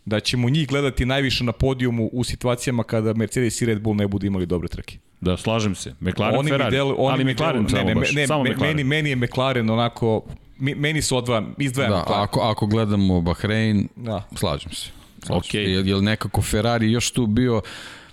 Da 0.05 0.21
ćemo 0.21 0.51
njih 0.51 0.69
gledati 0.69 1.07
najviše 1.07 1.45
na 1.45 1.53
podijumu 1.53 2.11
u 2.13 2.25
situacijama 2.25 2.83
kada 2.83 3.15
Mercedes 3.15 3.63
i 3.63 3.67
Red 3.67 3.81
Bull 3.81 3.97
ne 3.97 4.09
budu 4.09 4.27
imali 4.27 4.47
dobre 4.47 4.69
trke. 4.69 4.99
Da, 5.21 5.37
slažem 5.37 5.75
se. 5.75 5.95
McLaren, 6.01 6.39
oni 6.39 6.51
Ferrari, 6.51 6.77
delu, 6.77 6.95
oni 6.99 7.13
ali 7.23 7.33
McLaren 7.33 7.67
delu, 7.67 7.69
samo 7.71 7.89
ne, 7.89 7.95
ne, 7.95 8.01
baš, 8.01 8.13
ne, 8.13 8.27
samo 8.27 8.43
me, 8.45 8.51
McLaren. 8.51 8.77
Meni, 8.77 8.85
meni 8.85 9.11
je 9.11 9.17
McLaren 9.17 9.71
onako, 9.71 10.25
meni 10.59 11.03
se 11.03 11.15
odvajam, 11.15 11.55
izdvajam 11.59 11.93
Da, 11.93 11.99
McLaren. 12.01 12.23
ako, 12.23 12.41
ako 12.41 12.67
gledamo 12.67 13.21
Bahrein, 13.21 13.89
Da. 13.97 14.29
slažem 14.37 14.73
se. 14.73 14.91
Slažem 15.27 15.39
Okej. 15.39 15.65
se. 15.65 15.71
Jer, 15.73 15.87
jer 15.87 16.03
nekako 16.03 16.43
Ferrari 16.43 16.93
još 16.93 17.11
tu 17.11 17.27
bio, 17.27 17.63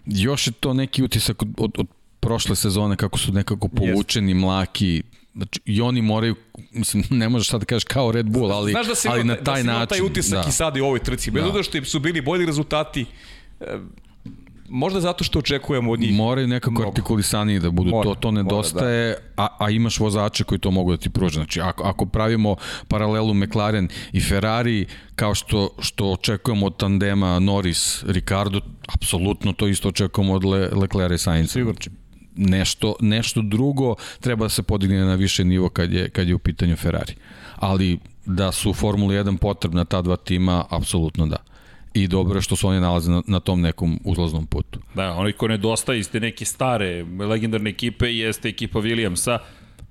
još 0.05 0.47
je 0.47 0.53
to 0.53 0.73
neki 0.73 1.03
utisak 1.03 1.41
od, 1.41 1.49
od, 1.57 1.71
od 1.77 1.87
prošle 2.19 2.55
sezone 2.55 2.95
kako 2.95 3.19
su 3.19 3.33
nekako 3.33 3.67
povučeni, 3.67 4.33
mlaki, 4.33 5.03
Znači, 5.35 5.59
i 5.65 5.81
oni 5.81 6.01
moraju, 6.01 6.35
mislim, 6.71 7.03
ne 7.21 7.29
možeš 7.29 7.49
sad 7.49 7.59
da 7.59 7.65
kažeš 7.65 7.83
kao 7.83 8.11
Red 8.11 8.25
Bull, 8.25 8.51
ali, 8.51 8.71
Znaš 8.71 8.87
da 8.87 8.95
se 8.95 9.09
ali 9.11 9.23
na 9.23 9.35
taj 9.35 9.43
da 9.43 9.55
si 9.55 9.61
imao 9.61 9.79
način. 9.79 9.97
taj 9.97 10.07
utisak 10.07 10.43
da. 10.43 10.49
i 10.49 10.51
sad 10.51 10.77
i 10.77 10.81
u 10.81 10.85
ovoj 10.85 10.99
trci. 10.99 11.31
Bez 11.31 11.43
Da. 11.43 11.51
da. 11.51 11.63
što 11.63 11.85
su 11.85 11.99
bili 11.99 12.21
bolji 12.21 12.45
rezultati, 12.45 13.05
e, 13.59 13.65
možda 14.69 15.01
zato 15.01 15.23
što 15.23 15.39
očekujemo 15.39 15.91
od 15.91 15.99
njih. 15.99 16.13
Moraju 16.13 16.47
nekako 16.47 16.71
mnogo. 16.71 16.87
artikulisaniji 16.87 17.59
da 17.59 17.69
budu, 17.69 17.89
Mora, 17.89 18.09
to, 18.09 18.15
to 18.15 18.31
mora, 18.31 18.43
nedostaje, 18.43 19.15
a, 19.37 19.47
a 19.59 19.69
imaš 19.69 19.99
vozače 19.99 20.43
koji 20.43 20.59
to 20.59 20.71
mogu 20.71 20.91
da 20.91 20.97
ti 20.97 21.09
pruže. 21.09 21.33
Znači, 21.33 21.61
ako, 21.61 21.83
ako 21.83 22.05
pravimo 22.05 22.55
paralelu 22.87 23.33
McLaren 23.33 23.89
i 24.11 24.21
Ferrari, 24.21 24.85
kao 25.15 25.35
što, 25.35 25.69
što 25.79 26.11
očekujemo 26.11 26.65
od 26.65 26.77
tandema 26.77 27.39
Norris, 27.39 28.03
Ricardo, 28.07 28.61
apsolutno 28.87 29.53
to 29.53 29.67
isto 29.67 29.87
očekujemo 29.87 30.33
od 30.33 30.45
Le, 30.45 30.69
Leclerc 30.69 31.21
i 31.21 31.23
Sainz. 31.23 31.51
Sigurno. 31.51 31.79
Nešto, 32.35 32.95
nešto 32.99 33.41
drugo 33.41 33.95
treba 34.19 34.45
da 34.45 34.49
se 34.49 34.63
podigne 34.63 35.05
na 35.05 35.15
više 35.15 35.45
nivo 35.45 35.69
kad 35.69 35.93
je, 35.93 36.09
kad 36.09 36.27
je 36.27 36.35
u 36.35 36.39
pitanju 36.39 36.75
Ferrari. 36.75 37.13
Ali 37.55 37.99
da 38.25 38.51
su 38.51 38.69
u 38.69 38.73
Formuli 38.73 39.15
1 39.15 39.37
potrebna 39.37 39.85
ta 39.85 40.01
dva 40.01 40.15
tima, 40.15 40.65
apsolutno 40.69 41.27
da. 41.27 41.37
I 41.93 42.07
dobro 42.07 42.37
je 42.37 42.41
što 42.41 42.55
se 42.55 42.67
oni 42.67 42.79
nalaze 42.79 43.11
na, 43.11 43.21
na 43.27 43.39
tom 43.39 43.61
nekom 43.61 43.99
uzlaznom 44.03 44.45
putu. 44.45 44.79
Da, 44.93 45.11
onaj 45.11 45.31
ko 45.31 45.47
nedostaje 45.47 45.99
iz 45.99 46.09
te 46.09 46.19
neke 46.19 46.45
stare 46.45 47.05
legendarne 47.19 47.69
ekipe 47.69 48.13
jeste 48.15 48.49
ekipa 48.49 48.79
Williamsa. 48.79 49.39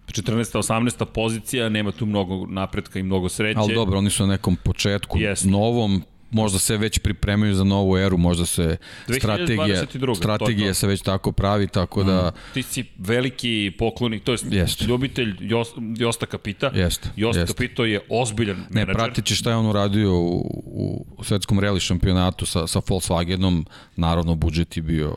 14. 0.06 0.58
18. 0.58 1.04
pozicija, 1.04 1.68
nema 1.68 1.92
tu 1.92 2.06
mnogo 2.06 2.46
napretka 2.46 2.98
i 2.98 3.02
mnogo 3.02 3.28
sreće. 3.28 3.58
Ali 3.58 3.74
dobro, 3.74 3.98
oni 3.98 4.10
su 4.10 4.26
na 4.26 4.32
nekom 4.32 4.56
početku, 4.56 5.18
Jeste. 5.18 5.48
novom, 5.48 6.02
možda 6.34 6.58
se 6.58 6.76
već 6.76 6.98
pripremaju 6.98 7.54
za 7.54 7.64
novu 7.64 7.98
eru, 7.98 8.16
možda 8.18 8.46
se 8.46 8.76
2022, 9.08 9.18
strategija, 9.18 9.82
to 10.00 10.10
je 10.10 10.14
strategija 10.14 10.68
to. 10.68 10.74
se 10.74 10.86
već 10.86 11.02
tako 11.02 11.32
pravi, 11.32 11.68
tako 11.68 12.02
da 12.04 12.32
Ti 12.54 12.62
si 12.62 12.84
veliki 12.98 13.72
poklonik, 13.78 14.24
to 14.24 14.32
jest 14.32 14.44
Jeste. 14.50 14.84
ljubitelj 14.84 15.36
Jos, 15.40 15.68
Josta 15.98 16.26
Kapita. 16.26 16.70
Jeste, 16.74 17.08
Josta 17.16 17.40
jeste. 17.40 17.54
Kapito 17.54 17.84
je 17.84 18.00
ozbiljan 18.08 18.56
ne, 18.56 18.66
menadžer. 18.70 18.94
pratići 18.94 19.34
šta 19.34 19.50
je 19.50 19.56
on 19.56 19.66
uradio 19.66 20.12
u, 20.14 21.06
u 21.18 21.24
svetskom 21.24 21.60
rally 21.60 21.80
šampionatu 21.80 22.46
sa, 22.46 22.66
sa 22.66 22.80
Volkswagenom, 22.88 23.66
naravno 23.96 24.34
budžet 24.34 24.76
je 24.76 24.82
bio 24.82 25.16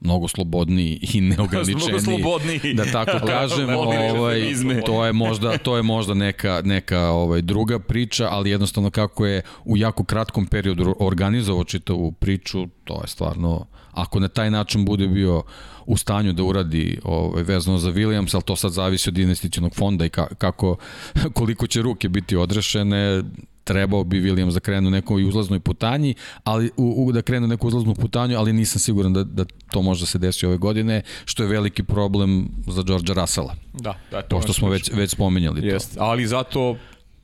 mnogo 0.00 0.28
slobodniji 0.28 0.98
i 1.14 1.20
neograničeniji. 1.36 2.00
Slobodniji. 2.00 2.74
Da 2.74 2.84
tako 2.84 3.26
kažem, 3.32 3.70
ovaj, 3.70 4.54
to 4.86 5.06
je 5.06 5.12
možda 5.12 5.58
to 5.58 5.76
je 5.76 5.82
možda 5.82 6.14
neka 6.14 6.62
neka 6.64 7.00
ovaj 7.00 7.42
druga 7.42 7.78
priča, 7.78 8.28
ali 8.30 8.50
jednostavno 8.50 8.90
kako 8.90 9.26
je 9.26 9.42
u 9.64 9.76
jako 9.76 10.04
kratkom 10.04 10.46
periodu 10.46 10.96
organizovao 10.98 11.64
čitavu 11.64 12.12
priču, 12.12 12.66
to 12.84 12.94
je 13.02 13.08
stvarno 13.08 13.66
ako 13.92 14.20
na 14.20 14.28
taj 14.28 14.50
način 14.50 14.84
bude 14.84 15.08
bio 15.08 15.42
u 15.86 15.96
stanju 15.96 16.32
da 16.32 16.42
uradi 16.42 16.98
ovaj 17.04 17.42
vezano 17.42 17.78
za 17.78 17.90
Williams, 17.90 18.34
ali 18.34 18.42
to 18.42 18.56
sad 18.56 18.72
zavisi 18.72 19.10
od 19.10 19.18
investicionog 19.18 19.74
fonda 19.74 20.04
i 20.04 20.08
ka, 20.08 20.26
kako 20.38 20.76
koliko 21.38 21.66
će 21.66 21.82
ruke 21.82 22.08
biti 22.08 22.36
odrešene, 22.36 23.22
trebao 23.68 24.04
bi 24.04 24.20
Williams 24.20 24.54
da 24.54 24.60
krenu 24.60 24.90
nekoj 24.90 25.24
uzlaznoj 25.24 25.60
putanji, 25.60 26.14
ali 26.44 26.70
u, 26.76 27.06
u, 27.06 27.12
da 27.12 27.22
krenu 27.22 27.46
neku 27.46 27.68
uzlaznu 27.68 27.94
putanju, 27.94 28.38
ali 28.38 28.52
nisam 28.52 28.80
siguran 28.80 29.12
da, 29.12 29.24
da 29.24 29.44
to 29.70 29.82
može 29.82 30.02
da 30.02 30.06
se 30.06 30.18
desi 30.18 30.46
ove 30.46 30.56
godine, 30.56 31.02
što 31.24 31.42
je 31.42 31.48
veliki 31.48 31.82
problem 31.82 32.48
za 32.66 32.82
Georgea 32.82 33.14
Russella. 33.14 33.54
Da, 33.72 33.94
da, 34.10 34.22
to 34.22 34.36
Pošto 34.36 34.52
smo 34.52 34.68
već, 34.68 34.90
već 34.92 35.10
spomenjali 35.10 35.60
to. 35.60 35.66
Jest, 35.66 35.96
ali 35.98 36.26
zato 36.26 36.76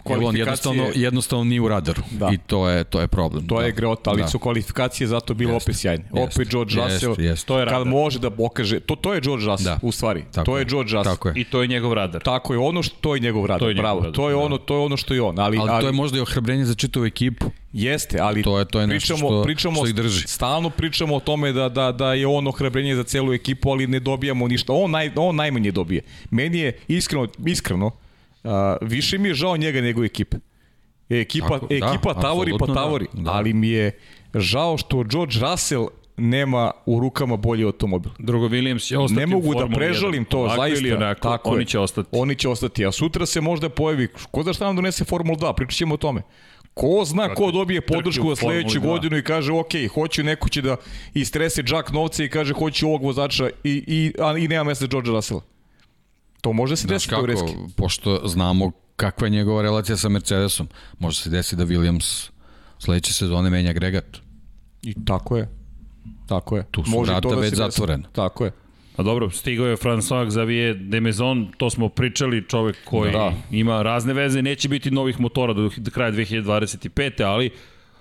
Jer 0.06 0.18
on 0.20 0.36
jednostavno, 0.36 0.86
jednostavno 0.94 1.44
nije 1.44 1.60
u 1.60 1.68
radaru 1.68 2.02
Da. 2.10 2.30
i 2.32 2.38
to 2.38 2.68
je, 2.68 2.84
to 2.84 3.00
je 3.00 3.06
problem. 3.08 3.46
To 3.46 3.58
da. 3.58 3.64
je 3.64 3.72
greota, 3.72 4.10
ali 4.10 4.22
Da. 4.22 4.28
su 4.28 4.38
kvalifikacije 4.38 5.06
zato 5.06 5.34
bile 5.34 5.52
Jeste. 5.52 5.64
opet 5.64 5.76
sjajne. 5.76 6.04
Opet 6.12 6.48
George 6.48 6.72
Jeste, 6.72 7.06
Russell, 7.06 7.20
jeste. 7.20 7.46
To 7.46 7.58
je 7.58 7.64
kad 7.64 7.72
radar. 7.72 7.86
može 7.86 8.18
da 8.18 8.30
pokaže, 8.30 8.80
to, 8.80 8.96
to 8.96 9.14
je 9.14 9.20
George 9.20 9.44
Russell, 9.46 9.64
Da. 9.66 9.78
u 9.82 9.92
stvari. 9.92 10.24
Tako 10.32 10.44
to 10.44 10.58
je 10.58 10.64
George 10.64 10.92
Russell. 10.92 11.14
Tako 11.14 11.28
je. 11.28 11.34
I 11.36 11.44
to 11.44 11.62
je 11.62 11.68
njegov 11.68 11.92
radar. 11.92 12.22
Tako 12.22 12.52
je, 12.52 12.58
ono 12.60 12.82
što 12.82 12.96
to 12.96 13.14
je 13.14 13.20
njegov 13.20 13.46
rad, 13.46 13.58
To 13.58 13.68
je 13.68 13.74
njegov 13.74 13.82
bravo. 13.82 14.00
radar, 14.00 14.12
to 14.12 14.28
je 14.28 14.32
da. 14.32 14.40
ono, 14.40 14.58
to 14.58 14.74
je 14.74 14.80
ono 14.80 14.96
što 14.96 15.14
je 15.14 15.22
on, 15.22 15.38
ali, 15.38 15.58
Ali, 15.58 15.70
ali 15.70 15.80
to 15.80 15.86
je 15.86 15.92
možda 15.94 16.18
i 16.18 16.22
ohrabrenje 16.22 16.64
za 16.64 16.74
čitavu 16.74 17.06
ekipu. 17.06 17.50
jeste, 17.72 18.18
ali 18.20 18.42
To 18.42 18.58
je- 18.58 18.64
to 18.64 18.80
je 18.80 18.88
pričamo, 18.88 19.18
što- 19.18 19.42
pričamo, 19.44 19.76
što 19.76 19.86
ih 19.86 19.94
drži. 19.94 20.26
Stalno 20.28 20.70
pričamo 20.70 21.16
o 21.16 21.20
tome 21.20 21.52
da, 21.52 21.68
da, 21.68 21.92
da 21.92 22.14
je 22.14 22.26
on 22.26 22.46
ohrabrenje 22.46 22.96
za 22.96 23.02
celu 23.02 23.32
ekipu, 23.32 23.70
ali 23.70 23.86
ne 23.86 24.00
dobijamo 24.00 24.48
ništa. 24.48 24.72
On, 24.72 24.90
naj, 24.90 25.10
on 25.16 25.36
najmanje 25.36 25.70
dobije. 25.72 26.00
Meni 26.30 26.58
je 26.58 26.78
iskreno, 26.88 27.26
iskreno 27.46 27.90
uh, 28.44 28.50
više 28.80 29.18
mi 29.18 29.28
je 29.28 29.34
žao 29.34 29.56
njega 29.56 29.80
nego 29.80 30.04
ekipe. 30.04 30.36
Ekipa, 31.08 31.48
Tako, 31.48 31.66
da, 31.66 31.74
ekipa 31.74 32.14
tavori 32.14 32.50
pa 32.50 32.54
apsolutno 32.54 32.66
da, 32.66 32.74
tavori, 32.74 33.06
da. 33.12 33.30
ali 33.30 33.52
mi 33.52 33.68
je 33.68 33.98
žao 34.34 34.78
što 34.78 35.02
George 35.04 35.34
Russell 35.40 35.86
nema 36.16 36.70
u 36.86 37.00
rukama 37.00 37.36
bolji 37.36 37.64
automobil. 37.64 38.12
Drugo, 38.18 38.48
Williams 38.48 38.86
će 38.86 38.98
ostati 38.98 39.20
Ne 39.20 39.26
mogu 39.26 39.54
da 39.54 39.68
prežalim 39.68 40.24
1. 40.24 40.28
to, 40.28 40.38
Ovako 40.38 40.56
zaista. 40.56 40.78
Ili 40.78 40.92
onako, 40.92 41.28
tako 41.28 41.50
oni 41.50 41.62
je. 41.62 41.66
će 41.66 41.78
ostati. 41.78 42.08
Oni 42.12 42.34
će 42.34 42.48
ostati, 42.48 42.86
a 42.86 42.92
sutra 42.92 43.26
se 43.26 43.40
možda 43.40 43.68
pojavi, 43.68 44.08
ko 44.30 44.42
zna 44.42 44.52
šta 44.52 44.66
nam 44.66 44.76
donese 44.76 45.04
Formula 45.04 45.38
2, 45.38 45.54
pričat 45.56 45.78
ćemo 45.78 45.94
o 45.94 45.96
tome. 45.96 46.22
Ko 46.74 47.02
zna 47.04 47.34
ko 47.34 47.50
dobije 47.50 47.80
podršku 47.80 48.28
za 48.30 48.36
sledeću 48.36 48.74
Formuli 48.74 48.88
2. 48.88 48.94
godinu 48.94 49.16
i 49.16 49.24
kaže 49.24 49.52
ok, 49.52 49.72
hoću 49.94 50.22
neko 50.22 50.48
će 50.48 50.62
da 50.62 50.76
istrese 51.14 51.62
džak 51.62 51.92
novca 51.92 52.24
i 52.24 52.28
kaže 52.28 52.54
hoću 52.54 52.86
ovog 52.86 53.02
vozača 53.02 53.50
i, 53.64 53.84
i, 53.86 54.12
a, 54.18 54.38
i 54.38 54.48
nema 54.48 54.64
mesta 54.64 54.86
George 54.86 55.10
Russella. 55.10 55.53
To 56.44 56.52
može 56.52 56.76
se 56.76 56.88
desiti 56.88 57.10
kako, 57.10 57.26
teoretski. 57.26 57.56
pošto 57.76 58.20
znamo 58.24 58.70
kakva 58.96 59.26
je 59.26 59.30
njegova 59.30 59.62
relacija 59.62 59.96
sa 59.96 60.08
Mercedesom, 60.08 60.68
može 60.98 61.20
se 61.20 61.30
desiti 61.30 61.56
da 61.56 61.64
Williams 61.66 62.30
sledeće 62.78 63.12
sezone 63.12 63.50
menja 63.50 63.70
agregat. 63.70 64.04
I 64.82 64.94
tako 65.04 65.36
je. 65.36 65.48
Tako 66.28 66.56
je. 66.56 66.66
Tu 66.70 66.84
su 66.84 66.90
Može 66.90 67.12
vrata 67.12 67.28
to 67.28 67.34
da 67.34 67.40
već 67.40 67.54
zatvorena. 67.54 68.08
Tako 68.12 68.44
je. 68.44 68.52
A 68.96 69.02
dobro, 69.02 69.30
stigao 69.30 69.66
je 69.66 69.76
François 69.76 70.30
Xavier 70.30 70.88
de 70.88 71.00
Maison, 71.00 71.48
to 71.56 71.70
smo 71.70 71.88
pričali, 71.88 72.44
čovek 72.48 72.76
koji 72.84 73.12
Da. 73.12 73.32
ima 73.50 73.82
razne 73.82 74.12
veze, 74.12 74.42
neće 74.42 74.68
biti 74.68 74.90
novih 74.90 75.20
motora 75.20 75.52
do, 75.52 75.70
do 75.76 75.90
kraja 75.90 76.12
2025. 76.12 77.24
ali 77.24 77.50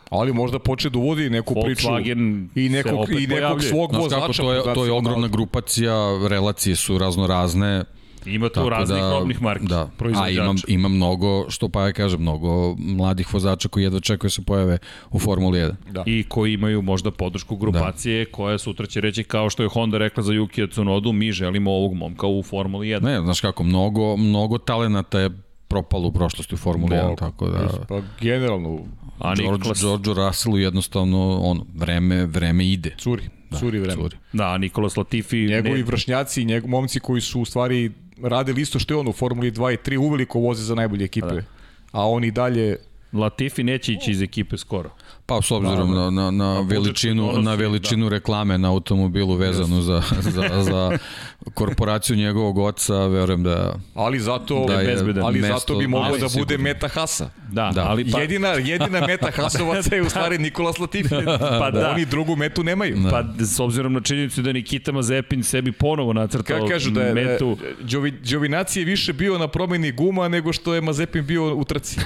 Ali 0.09 0.33
možda 0.33 0.59
počne 0.59 0.89
da 0.89 0.99
uvodi 0.99 1.29
neku 1.29 1.55
priču 1.63 1.87
Volkswagen 1.87 2.47
i 2.55 2.69
se 2.69 2.75
nekog, 2.75 3.09
i 3.11 3.27
nekog 3.27 3.63
svog 3.63 3.93
vozača. 3.93 4.41
to 4.41 4.53
je, 4.53 4.73
to 4.73 4.85
je 4.85 4.91
ogromna 4.91 5.27
grupacija, 5.27 5.93
relacije 6.29 6.75
su 6.75 6.97
razno 6.97 7.27
razne. 7.27 7.83
Ima 8.25 8.49
tu 8.49 8.53
Tako 8.53 8.69
raznih 8.69 9.03
da, 9.03 9.09
robnih 9.09 9.41
marki, 9.41 9.65
Da, 9.65 9.89
a 10.15 10.29
ima, 10.29 10.55
ima 10.67 10.87
mnogo, 10.87 11.49
što 11.49 11.69
pa 11.69 11.85
ja 11.85 11.93
kažem, 11.93 12.21
mnogo 12.21 12.75
mladih 12.75 13.33
vozača 13.33 13.69
koji 13.69 13.83
jedva 13.83 13.99
čekaju 13.99 14.27
da 14.27 14.29
se 14.29 14.41
pojave 14.41 14.77
u 15.11 15.19
Formuli 15.19 15.59
1. 15.59 15.73
Da. 15.91 16.03
i 16.05 16.23
koji 16.29 16.53
imaju 16.53 16.81
možda 16.81 17.11
podršku 17.11 17.55
grupacije 17.55 18.25
da. 18.25 18.31
koja 18.31 18.57
sutra 18.57 18.85
će 18.85 19.01
reći 19.01 19.23
kao 19.23 19.49
što 19.49 19.63
je 19.63 19.69
Honda 19.69 19.97
rekla 19.97 20.23
za 20.23 20.33
Yukija 20.33 20.71
Tsunodu, 20.71 21.11
mi 21.11 21.31
želimo 21.31 21.71
ovog 21.71 21.93
momka 21.93 22.27
u 22.27 22.43
Formuli 22.43 22.87
1. 22.87 23.03
Ne, 23.03 23.21
znaš 23.21 23.41
kako, 23.41 23.63
mnogo, 23.63 24.17
mnogo 24.17 24.57
talenata 24.57 25.19
je 25.19 25.29
propalo 25.67 26.07
u 26.07 26.11
prošlosti 26.11 26.55
u 26.55 26.57
Formuli 26.57 26.95
1, 26.95 27.17
tako 27.17 27.47
da... 27.47 27.85
Pa 27.87 28.01
generalno, 28.21 28.79
A 29.19 29.35
George, 29.35 29.69
George 29.81 30.13
Russellu 30.13 30.57
jednostavno 30.57 31.39
on, 31.41 31.61
vreme, 31.73 32.25
vreme 32.25 32.67
ide. 32.67 32.95
curi, 32.97 33.23
da, 33.51 33.57
curi 33.57 33.79
vreme. 33.79 34.01
Curi. 34.01 34.17
da, 34.33 34.53
a 34.53 34.57
Nikolas 34.57 34.97
Latifi 34.97 35.37
Njegovi 35.37 35.77
ne, 35.77 35.83
vršnjaci, 35.83 36.45
njegov, 36.45 36.69
momci 36.69 36.99
koji 36.99 37.21
su 37.21 37.41
u 37.41 37.45
stvari 37.45 37.91
radili 38.23 38.61
isto 38.61 38.79
što 38.79 38.93
je 38.93 38.97
on 38.97 39.07
u 39.07 39.13
Formuli 39.13 39.51
2 39.51 39.73
i 39.73 39.77
3, 39.77 39.97
uveliko 39.97 40.39
voze 40.39 40.63
za 40.63 40.75
najbolje 40.75 41.05
ekipe. 41.05 41.27
Da. 41.27 41.43
A 41.91 42.09
oni 42.09 42.31
dalje 42.31 42.77
Latifi 43.13 43.63
neće 43.63 43.93
ići 43.93 44.11
iz 44.11 44.21
ekipe 44.21 44.57
skoro. 44.57 44.89
Pa 45.25 45.41
s 45.41 45.51
obzirom 45.51 45.91
na, 45.91 46.09
na, 46.11 46.31
na 46.31 46.59
veličinu, 46.61 47.21
donosi, 47.23 47.41
na 47.41 47.55
veličinu 47.55 48.09
reklame 48.09 48.57
na 48.57 48.69
automobilu 48.69 49.35
vezanu 49.35 49.81
za, 49.81 50.01
za, 50.21 50.61
za 50.61 50.97
korporaciju 51.45 52.15
njegovog 52.15 52.57
oca, 52.57 52.97
verujem 52.97 53.43
da 53.43 53.75
Ali 53.95 54.19
zato, 54.19 54.65
Da 54.67 54.73
je 54.73 54.87
bezbedan. 54.87 55.23
ali 55.25 55.41
mesto- 55.41 55.59
zato 55.59 55.75
bi 55.75 55.87
moglo 55.87 56.07
ali 56.07 56.19
da 56.19 56.25
bude 56.25 56.31
sigurno. 56.31 56.63
meta 56.63 56.87
Hasa. 56.89 57.29
Da, 57.49 57.71
Da. 57.71 57.83
ali 57.83 58.11
pa, 58.11 58.19
jedina, 58.19 58.47
jedina 58.47 59.07
meta 59.07 59.31
Hasovaca 59.35 59.95
je 59.95 60.01
u 60.01 60.09
stvari 60.09 60.37
Nikolas 60.37 60.77
Latifi. 60.77 61.15
Pa 61.59 61.71
da. 61.71 61.89
Oni 61.89 62.05
drugu 62.05 62.35
metu 62.35 62.63
nemaju. 62.63 62.97
pa 63.11 63.23
s 63.39 63.59
obzirom 63.59 63.93
na 63.93 64.01
činjenicu 64.01 64.41
da 64.41 64.51
Nikita 64.53 64.91
Mazepin 64.91 65.43
sebi 65.43 65.71
ponovo 65.71 66.13
nacrtao 66.13 66.57
Kako 66.57 66.67
kažu 66.67 66.91
da 66.91 67.01
je 67.01 67.13
metu. 67.15 67.57
Đovi, 67.81 68.11
Đovinaci 68.11 68.79
je 68.79 68.85
više 68.85 69.13
bio 69.13 69.37
na 69.37 69.47
promeni 69.47 69.91
guma 69.91 70.27
nego 70.27 70.53
što 70.53 70.73
je 70.73 70.81
Mazepin 70.81 71.25
bio 71.25 71.55
u 71.55 71.63
trci. 71.63 71.99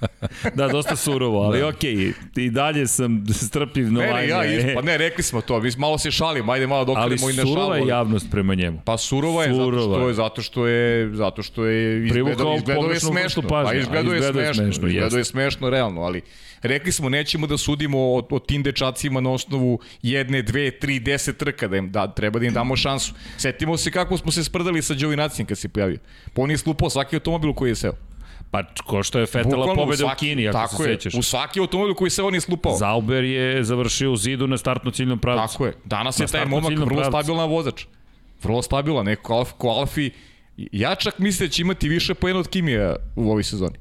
Da, 0.54 0.68
dosta 0.68 0.96
surovo, 0.96 1.42
ali 1.42 1.60
da. 1.60 1.68
okej, 1.68 2.12
i 2.36 2.50
dalje 2.50 2.86
sam 2.86 3.24
strpljiv 3.30 3.92
na 3.92 4.00
Ne, 4.00 4.12
ne, 4.12 4.28
ja, 4.28 4.36
vanje. 4.36 4.56
isto, 4.56 4.68
pa 4.74 4.82
ne, 4.82 4.98
rekli 4.98 5.22
smo 5.22 5.40
to, 5.40 5.60
mi 5.60 5.70
malo 5.78 5.98
se 5.98 6.10
šalimo, 6.10 6.52
ajde 6.52 6.66
malo 6.66 6.80
ali 6.80 6.86
dokrenemo 6.86 7.30
i 7.30 7.32
na 7.32 7.42
surova 7.42 7.76
je 7.76 7.86
javnost 7.86 8.26
prema 8.30 8.54
njemu. 8.54 8.80
Pa 8.84 8.98
surova 8.98 9.44
je, 9.44 9.48
zato 9.54 9.64
Surova 9.64 9.98
što 9.98 10.08
je. 10.08 10.14
zato 10.14 10.42
što 10.42 10.66
je, 10.66 11.14
zato 11.14 11.42
što 11.42 11.64
je 11.66 12.06
izgledao, 12.06 12.56
izgledao 12.56 12.90
je 12.90 13.00
smešno. 13.00 13.42
Pa 13.42 13.74
izgledao 13.74 14.14
je 14.14 14.22
smešno, 14.22 14.62
smešno, 14.64 14.88
izgledao 14.88 15.18
je 15.18 15.24
smešno 15.24 15.70
realno, 15.70 16.00
ali 16.00 16.22
rekli 16.62 16.92
smo 16.92 17.08
nećemo 17.08 17.46
da 17.46 17.56
sudimo 17.58 17.98
o, 17.98 18.26
o 18.30 18.38
tim 18.38 18.62
dečacima 18.62 19.20
na 19.20 19.30
osnovu 19.30 19.80
jedne, 20.02 20.42
dve, 20.42 20.70
tri, 20.70 21.00
deset 21.00 21.36
trka, 21.38 21.68
da 21.68 21.76
im 21.76 21.92
da, 21.92 22.06
treba 22.08 22.38
da 22.38 22.46
im 22.46 22.52
damo 22.52 22.76
šansu. 22.76 23.14
Setimo 23.36 23.76
se 23.76 23.90
kako 23.90 24.16
smo 24.16 24.32
se 24.32 24.44
sprdali 24.44 24.82
sa 24.82 24.94
Đovinacijem 24.94 25.46
kad 25.46 25.58
se 25.58 25.68
pojavio. 25.68 25.98
Pa 26.34 26.42
on 26.42 26.50
je 26.50 26.58
slupao 26.58 26.90
svaki 26.90 27.16
automobil 27.16 27.52
koji 27.52 27.70
je 27.70 27.74
seo. 27.74 27.92
Pa 28.50 28.62
ko 28.76 29.02
što 29.02 29.18
je 29.18 29.26
Fetela 29.26 29.66
pobede 29.66 30.04
u 30.04 30.06
svaki- 30.06 30.18
Kini, 30.18 30.48
ako 30.48 30.58
tako 30.58 30.76
se 30.76 30.82
je, 30.82 30.94
sećaš. 30.94 31.14
U 31.14 31.22
svaki 31.22 31.60
automobil 31.60 31.94
koji 31.94 32.10
se 32.10 32.22
on 32.22 32.34
je 32.34 32.40
slupao. 32.40 32.76
Zauber 32.76 33.24
je 33.24 33.64
završio 33.64 34.12
u 34.12 34.16
zidu 34.16 34.46
na 34.46 34.58
startno 34.58 34.90
ciljnom 34.90 35.18
pravcu. 35.18 35.52
Tako 35.52 35.66
je. 35.66 35.72
Danas 35.84 36.18
Na 36.18 36.24
je 36.24 36.28
taj 36.28 36.46
momak 36.46 36.72
vrlo 36.72 36.86
pravcu. 36.88 37.10
stabilan 37.10 37.50
vozač. 37.50 37.84
Vrlo 38.42 38.62
stabilan, 38.62 39.06
neko 39.06 39.34
Alf, 39.34 39.52
ko 39.52 39.68
Alfi. 39.68 40.10
Ja 40.56 40.94
čak 40.94 41.18
mislim 41.18 41.48
da 41.48 41.52
će 41.52 41.62
imati 41.62 41.88
više 41.88 42.14
poena 42.14 42.38
od 42.38 42.48
Kimija 42.48 42.96
u 43.16 43.30
ovoj 43.30 43.42
sezoni. 43.42 43.76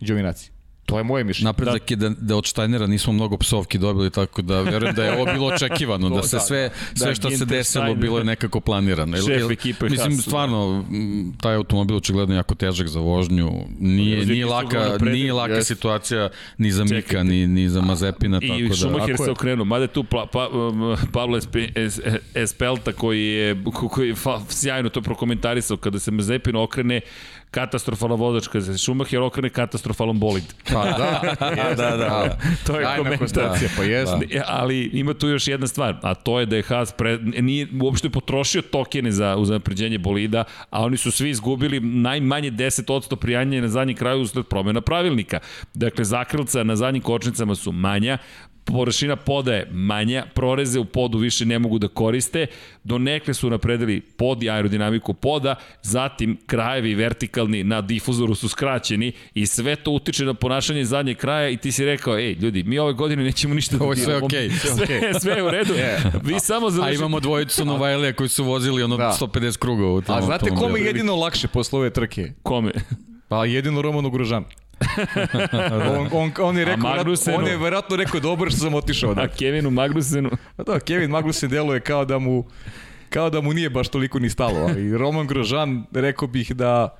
Đovinaci. 0.00 0.50
To 0.86 0.98
je 0.98 1.04
moje 1.04 1.24
mišljenje. 1.24 1.44
Napredak 1.44 1.90
je 1.90 1.96
da, 1.96 2.08
da 2.08 2.36
od 2.36 2.44
Štajnera 2.44 2.86
nismo 2.86 3.12
mnogo 3.12 3.36
psovki 3.36 3.78
dobili, 3.78 4.10
tako 4.10 4.42
da 4.42 4.60
verujem 4.60 4.94
da 4.94 5.04
je 5.04 5.12
ovo 5.12 5.24
bilo 5.24 5.46
očekivano, 5.46 6.08
da 6.16 6.22
se 6.22 6.36
da, 6.36 6.40
sve, 6.40 6.70
sve 6.94 7.06
da, 7.08 7.14
što 7.14 7.30
se 7.30 7.36
Ginter 7.36 7.48
desilo 7.58 7.94
bilo 7.94 8.18
je 8.18 8.24
nekako 8.24 8.60
planirano. 8.60 9.16
Šef 9.16 9.26
jel- 9.26 9.52
ekipe 9.52 9.88
Mislim, 9.88 10.12
Haas, 10.12 10.22
stvarno, 10.22 10.84
m, 10.90 11.32
taj 11.40 11.54
automobil 11.54 11.96
očigledno 11.96 12.34
jako 12.34 12.54
težak 12.54 12.88
za 12.88 13.00
vožnju. 13.00 13.50
Nije, 13.78 14.26
nije, 14.26 14.46
laka, 14.46 14.98
nije 15.00 15.32
laka 15.32 15.54
jeste. 15.54 15.74
situacija 15.74 16.28
ni 16.58 16.72
za 16.72 16.84
Mika, 16.84 16.96
Čekajte. 16.96 17.24
ni, 17.24 17.46
ni 17.46 17.68
za 17.68 17.80
Mazepina, 17.80 18.38
I 18.42 18.48
tako 18.48 18.60
da... 18.68 18.74
Schumacher 18.74 19.10
Tako 19.16 19.24
se 19.24 19.30
okrenuo, 19.30 19.64
mada 19.64 19.84
je 19.84 19.88
tu 19.88 20.04
pa, 20.04 20.26
pa, 20.32 20.48
um, 20.48 20.96
Pablo 21.12 21.36
Espe, 21.38 21.68
es, 21.74 22.00
Espelta 22.34 22.92
koji 22.92 23.22
je, 23.26 23.62
koji 23.90 24.08
je 24.08 24.14
fa, 24.14 24.40
sjajno 24.48 24.88
to 24.88 25.00
prokomentarisao, 25.00 25.76
kada 25.76 25.98
se 25.98 26.10
Mazepin 26.10 26.56
okrene, 26.56 27.00
katastrofalan 27.50 28.18
vozač, 28.18 28.48
kada 28.48 28.64
se 28.64 28.78
Schumacher 28.78 29.20
okrene, 29.22 29.48
katastrofalan 29.48 30.18
bolid. 30.20 30.44
Pa 30.72 30.84
da, 30.84 31.20
da, 31.56 31.74
da, 31.74 31.96
da. 31.96 32.38
To 32.66 32.80
je 32.80 32.86
Ajna 32.86 32.96
komentar. 32.96 33.18
konstatacija, 33.18 33.70
pa 33.76 33.82
jeste. 33.82 34.26
E, 34.30 34.42
Ali 34.46 34.90
ima 34.92 35.14
tu 35.14 35.28
još 35.28 35.48
jedna 35.48 35.66
stvar, 35.66 35.96
a 36.02 36.14
to 36.14 36.40
je 36.40 36.46
da 36.46 36.56
je 36.56 36.62
Haas 36.62 36.92
pre, 36.92 37.18
nije 37.18 37.66
uopšte 37.82 38.10
potrošio 38.10 38.62
tokene 38.62 39.12
za, 39.12 39.36
za 39.42 39.52
napređenje 39.52 39.98
bolida, 39.98 40.44
a 40.70 40.82
oni 40.82 40.96
su 40.96 41.10
svi 41.10 41.30
izgubili 41.30 41.80
najmanje 41.80 42.50
10% 42.50 43.16
prijanja 43.16 43.60
na 43.60 43.68
zadnji 43.68 43.94
kraju 43.94 44.20
usled 44.20 44.46
promjena 44.46 44.80
pravilnika. 44.80 45.38
Dakle, 45.74 46.04
zakrilca 46.04 46.64
na 46.64 46.76
zadnjim 46.76 47.02
kočnicama 47.02 47.54
su 47.54 47.72
manja, 47.72 48.18
površina 48.66 49.16
poda 49.16 49.54
je 49.54 49.68
manja, 49.70 50.26
proreze 50.34 50.78
u 50.78 50.84
podu 50.84 51.18
više 51.18 51.46
ne 51.46 51.58
mogu 51.58 51.78
da 51.78 51.88
koriste, 51.88 52.46
do 52.84 52.98
nekle 52.98 53.34
su 53.34 53.50
napredili 53.50 54.00
pod 54.00 54.42
i 54.42 54.50
aerodinamiku 54.50 55.14
poda, 55.14 55.54
zatim 55.82 56.36
krajevi 56.46 56.94
vertikalni 56.94 57.64
na 57.64 57.80
difuzoru 57.80 58.34
su 58.34 58.48
skraćeni 58.48 59.12
i 59.34 59.46
sve 59.46 59.76
to 59.76 59.90
utiče 59.90 60.24
na 60.24 60.34
ponašanje 60.34 60.84
zadnjeg 60.84 61.16
kraja 61.16 61.48
i 61.48 61.56
ti 61.56 61.72
si 61.72 61.84
rekao, 61.84 62.18
ej, 62.18 62.32
ljudi, 62.32 62.62
mi 62.62 62.78
ove 62.78 62.92
godine 62.92 63.24
nećemo 63.24 63.54
ništa 63.54 63.76
Ovo 63.80 63.92
je 63.92 63.96
sve 63.96 64.16
okej. 64.16 64.50
Sve, 64.50 65.20
sve 65.20 65.32
je 65.32 65.42
u 65.42 65.50
redu. 65.50 65.74
Vi 66.28 66.40
samo 66.40 66.66
A 66.66 66.70
završite. 66.70 66.98
imamo 66.98 67.20
dvojicu 67.20 67.64
Novajlija 67.64 68.12
koji 68.12 68.28
su 68.28 68.44
vozili 68.44 68.82
ono 68.82 68.96
Da. 68.96 69.16
150 69.20 69.58
krugova 69.58 69.92
u 69.92 70.00
tom 70.02 70.16
A 70.16 70.22
znate 70.22 70.50
kome 70.50 70.80
je 70.80 70.86
jedino 70.86 71.16
lakše 71.16 71.48
posle 71.48 71.78
ove 71.78 71.90
trke? 71.90 72.32
Kome? 72.42 72.72
Pa 73.28 73.44
jedino 73.44 73.82
Romanu 73.82 74.10
On, 75.98 76.08
on, 76.12 76.32
on, 76.40 76.58
je 76.58 76.64
rekao, 76.64 76.96
Magnusenu? 76.96 77.38
on 77.38 77.46
je 77.46 77.56
verovatno 77.56 77.96
rekao 77.96 78.20
dobro 78.20 78.50
što 78.50 78.58
sam 78.58 78.74
otišao. 78.74 79.10
A 79.10 79.14
Da. 79.14 79.28
Kevinu 79.28 79.70
Magnusenu? 79.70 80.30
Pa 80.56 80.62
da, 80.62 80.80
Kevin 80.80 81.10
Magnussen 81.10 81.50
deluje 81.50 81.80
kao 81.80 82.04
da 82.04 82.18
mu 82.18 82.44
kao 83.10 83.30
da 83.30 83.40
mu 83.40 83.52
nije 83.52 83.70
baš 83.70 83.88
toliko 83.88 84.18
ni 84.18 84.30
stalo, 84.30 84.60
ali 84.68 84.98
Roman 84.98 85.26
Grožan 85.26 85.84
rekao 85.92 86.28
bih 86.28 86.54
da 86.54 86.96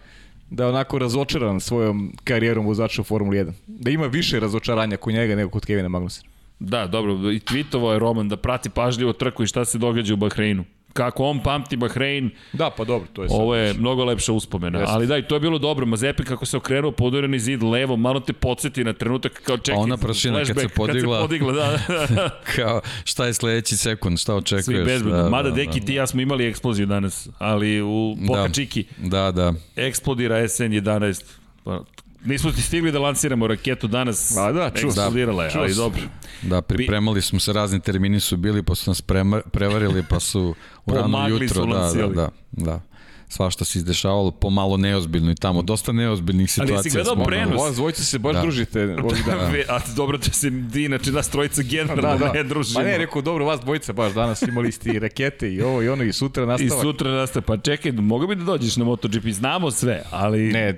da 0.50 0.62
je 0.62 0.68
onako 0.68 0.98
razočaran 0.98 1.60
svojom 1.60 2.12
karijerom 2.24 2.66
vozača 2.66 3.00
u 3.00 3.04
Formuli 3.04 3.36
1. 3.36 3.52
Da 3.66 3.90
ima 3.90 4.06
više 4.06 4.40
razočaranja 4.40 4.96
kod 4.96 5.14
njega 5.14 5.36
nego 5.36 5.50
kod 5.50 5.66
Kevina 5.66 5.88
Magnussena. 5.88 6.30
Da, 6.58 6.86
dobro, 6.86 7.12
i 7.12 7.40
tweetovao 7.40 7.92
je 7.92 7.98
Roman 7.98 8.28
da 8.28 8.36
prati 8.36 8.70
pažljivo 8.70 9.12
trku 9.12 9.42
i 9.42 9.46
šta 9.46 9.64
se 9.64 9.78
događa 9.78 10.14
u 10.14 10.16
Bahreinu. 10.16 10.64
Kako 10.96 11.24
on 11.24 11.40
pamti 11.40 11.76
Bahrein, 11.76 12.30
Da, 12.52 12.70
pa 12.70 12.84
dobro, 12.84 13.08
to 13.12 13.22
je 13.22 13.28
sad. 13.28 13.38
ovo 13.38 13.54
je 13.56 13.74
mnogo 13.74 14.04
lepša 14.04 14.32
uspomena. 14.32 14.78
Jeste. 14.78 14.94
Ali 14.94 15.06
da, 15.06 15.18
i 15.18 15.22
to 15.22 15.34
je 15.36 15.40
bilo 15.40 15.58
dobro. 15.58 15.86
Mazepin 15.86 16.26
kako 16.26 16.46
se 16.46 16.56
okrenuo 16.56 16.90
podureni 16.92 17.38
zid 17.38 17.62
levo, 17.62 17.96
malo 17.96 18.20
te 18.20 18.32
podsjeti 18.32 18.84
na 18.84 18.92
trenutak 18.92 19.32
kao 19.34 19.58
čekaj. 19.58 19.74
A 19.74 19.78
ona 19.78 19.96
prašina 19.96 20.38
kad 20.38 20.60
se 20.60 20.68
podigla. 20.68 21.18
Kad 21.18 21.30
se 21.30 21.38
podigla, 21.38 21.52
da. 21.52 21.78
Kao, 22.56 22.80
šta 23.04 23.26
je 23.26 23.34
sledeći 23.34 23.76
sekund, 23.76 24.18
šta 24.18 24.34
očekuješ? 24.34 24.64
Svi 24.64 24.84
bezbedno. 24.84 25.22
Da, 25.22 25.28
Mada, 25.30 25.48
da, 25.50 25.54
Deki, 25.56 25.80
da. 25.80 25.86
ti 25.86 25.94
ja 25.94 26.06
smo 26.06 26.20
imali 26.20 26.46
eksploziju 26.46 26.86
danas, 26.86 27.28
ali 27.38 27.82
u 27.82 28.16
Boka 28.18 28.42
Da. 28.42 28.48
Čiki 28.48 28.84
Da, 28.98 29.32
da. 29.32 29.52
eksplodira 29.76 30.36
SN11. 30.38 31.24
Pa, 31.64 31.80
nismo 32.26 32.52
ti 32.52 32.62
stigli 32.62 32.92
da 32.92 32.98
lansiramo 32.98 33.46
raketu 33.46 33.86
danas. 33.88 34.36
A 34.36 34.52
da, 34.52 34.70
čuo 34.70 34.90
sam. 34.90 35.02
Eksplodirala 35.02 35.44
je, 35.44 35.50
ali 35.54 35.74
dobro. 35.74 36.00
Da, 36.42 36.62
pripremali 36.62 37.22
smo 37.22 37.40
se, 37.40 37.52
razni 37.52 37.80
termini 37.80 38.20
su 38.20 38.36
bili, 38.36 38.62
pa 38.62 38.74
su 38.74 38.90
nas 38.90 39.02
prema, 39.02 39.40
prevarili, 39.42 40.02
pa 40.02 40.20
su 40.20 40.54
u 40.86 40.94
rano 40.94 41.28
su 41.28 41.34
jutro, 41.34 41.66
da, 41.66 41.92
da, 41.92 42.06
da, 42.08 42.28
da. 42.52 42.80
Svašta 43.28 43.64
se 43.64 43.78
izdešavalo, 43.78 44.30
pomalo 44.30 44.76
neozbiljno 44.76 45.30
i 45.30 45.34
tamo, 45.34 45.62
dosta 45.62 45.92
neozbiljnih 45.92 46.42
Ali 46.42 46.48
situacija. 46.48 46.76
jesi 46.78 46.90
gledao 46.90 47.04
smo, 47.06 47.14
ono, 47.14 47.24
prenos? 47.26 47.60
Vas 47.60 47.74
dvojica 47.74 48.02
se 48.02 48.18
baš 48.18 48.34
Da. 48.34 48.40
družite 48.40 48.82
ovih 48.94 49.24
dana. 49.26 49.44
Ve- 49.44 49.64
A 49.68 49.78
dobro 49.96 50.18
da 50.18 50.24
se 50.24 50.50
di, 50.50 50.84
inače 50.84 51.12
nas 51.12 51.28
trojica 51.28 51.62
generalno 51.62 52.18
Da, 52.18 52.26
da. 52.26 52.32
ne 52.32 52.42
družimo. 52.42 52.74
Pa 52.74 52.84
ne, 52.84 52.98
rekao, 52.98 53.22
dobro, 53.22 53.44
vas 53.44 53.60
dvojica 53.60 53.92
baš 53.92 54.12
danas 54.12 54.42
imali 54.42 54.72
ste 54.72 54.90
i 54.90 54.98
rakete 54.98 55.52
i 55.52 55.62
ovo 55.62 55.82
i 55.82 55.88
ono 55.88 56.02
i 56.04 56.12
sutra 56.12 56.42
I 56.42 56.46
nastavak. 56.46 56.82
sutra 56.82 57.10
nastaje, 57.10 57.42
pa 57.42 57.56
čekaj, 57.56 57.92
mogu 57.92 58.26
bi 58.26 58.36
da 58.36 58.44
dođeš 58.44 58.76
na 58.76 58.84
MotoGP, 58.84 59.26
znamo 59.26 59.70
sve, 59.70 60.02
ali 60.10 60.38
Ne, 60.42 60.76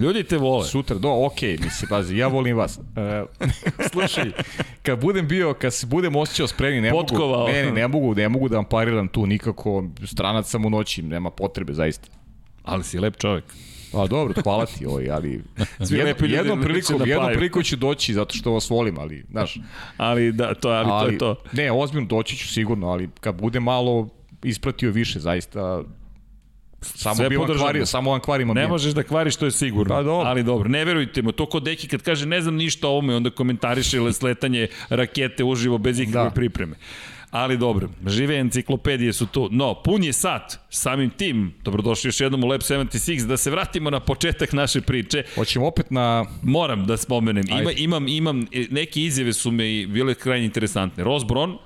ljudi 0.00 0.24
te 0.24 0.36
vole. 0.36 0.64
sutra, 0.64 0.98
do, 0.98 1.26
okej, 1.26 1.56
okay, 1.56 1.64
mislim, 1.64 1.88
pazi, 1.88 2.16
ja 2.16 2.28
volim 2.28 2.56
vas. 2.56 2.78
E, 2.96 3.24
slušaj, 3.92 4.32
kad 4.82 5.00
budem 5.00 5.28
bio, 5.28 5.54
kad 5.54 5.74
se 5.74 5.86
budem 5.86 6.16
osjećao 6.16 6.46
spremni, 6.46 6.80
ne 6.80 6.90
Potkovao. 6.90 7.38
mogu, 7.38 7.52
ne, 7.52 7.62
ne, 7.62 7.72
ne 7.72 7.88
mogu, 7.88 8.14
ne 8.14 8.28
mogu 8.28 8.48
da 8.48 8.56
vam 8.56 8.64
pariram 8.64 9.08
tu 9.08 9.26
nikako, 9.26 9.84
stranac 10.06 10.50
sam 10.50 10.64
u 10.64 10.70
noći, 10.70 11.02
nema 11.02 11.30
potrebe, 11.30 11.72
zaista. 11.74 12.08
Ali 12.64 12.84
si 12.84 12.98
lep 12.98 13.16
čovjek. 13.16 13.44
Pa 13.92 14.06
dobro, 14.06 14.34
hvala 14.42 14.66
ti 14.66 14.86
ovaj, 14.86 15.10
ali 15.10 15.42
Svi 15.86 15.96
ljudi 15.96 16.14
jednom 16.20 16.58
će 16.58 16.64
prilikom, 16.64 16.98
da 16.98 17.04
jednom 17.04 17.30
prilikom 17.32 17.62
ću 17.62 17.76
doći 17.76 18.14
zato 18.14 18.34
što 18.34 18.52
vas 18.52 18.70
volim, 18.70 18.98
ali, 18.98 19.24
znaš, 19.30 19.58
Ali 19.96 20.32
da, 20.32 20.54
to, 20.54 20.68
ali, 20.68 20.88
to 20.88 21.12
je 21.12 21.18
to. 21.18 21.42
Ne, 21.52 21.72
ozbiljno 21.72 22.06
doći 22.06 22.36
ću 22.36 22.48
sigurno, 22.48 22.88
ali 22.88 23.08
kad 23.20 23.40
bude 23.40 23.60
malo 23.60 24.08
ispratio 24.42 24.90
više, 24.90 25.20
zaista 25.20 25.82
samo 26.80 27.14
Sve 27.14 27.28
bi 27.28 27.36
vam 27.36 27.42
podržamo. 27.42 27.64
kvario, 27.64 27.86
samo 27.86 28.10
vam 28.10 28.20
kvarim 28.20 28.48
Ne 28.48 28.68
možeš 28.68 28.92
da 28.92 29.02
kvariš, 29.02 29.36
to 29.36 29.44
je 29.44 29.50
sigurno. 29.50 29.94
Pa 29.94 30.02
dobro. 30.02 30.28
Ali 30.28 30.42
dobro, 30.42 30.68
ne 30.68 30.84
verujte 30.84 31.22
mu. 31.22 31.32
To 31.32 31.46
kod 31.46 31.62
Deki 31.62 31.88
kad 31.88 32.02
kaže 32.02 32.26
ne 32.26 32.40
znam 32.40 32.54
ništa 32.54 32.86
o 32.86 32.90
ovome, 32.90 33.16
onda 33.16 33.30
komentariše 33.30 34.00
le- 34.00 34.12
sletanje 34.12 34.68
rakete 34.88 35.44
uživo 35.44 35.78
bez 35.78 36.00
ikakve 36.00 36.24
Da. 36.24 36.30
pripreme. 36.30 36.76
Ali 37.30 37.56
dobro, 37.56 37.88
žive 38.06 38.36
enciklopedije 38.36 39.12
su 39.12 39.26
tu. 39.26 39.48
No, 39.52 39.74
pun 39.74 40.04
je 40.04 40.12
sat. 40.12 40.58
Samim 40.70 41.10
tim, 41.10 41.54
dobrodošli 41.62 42.08
još 42.08 42.20
jednom 42.20 42.44
u 42.44 42.46
Lab 42.46 42.60
76, 42.60 43.26
da 43.26 43.36
se 43.36 43.50
vratimo 43.50 43.90
na 43.90 44.00
početak 44.00 44.52
naše 44.52 44.80
priče. 44.80 45.22
Hoćemo 45.34 45.66
opet 45.66 45.90
na... 45.90 46.24
Moram 46.42 46.86
da 46.86 46.96
spomenem, 46.96 47.44
ima, 47.50 47.72
imam, 47.72 48.08
imam, 48.08 48.42
e, 48.42 48.64
neke 48.70 49.02
izjave 49.02 49.32
su 49.32 49.50
me 49.50 49.72
i 49.72 49.86
bile 49.86 50.14
krajnje 50.14 50.44
interesantne. 50.44 51.04
Ross 51.04 51.24
Brown, 51.24 51.56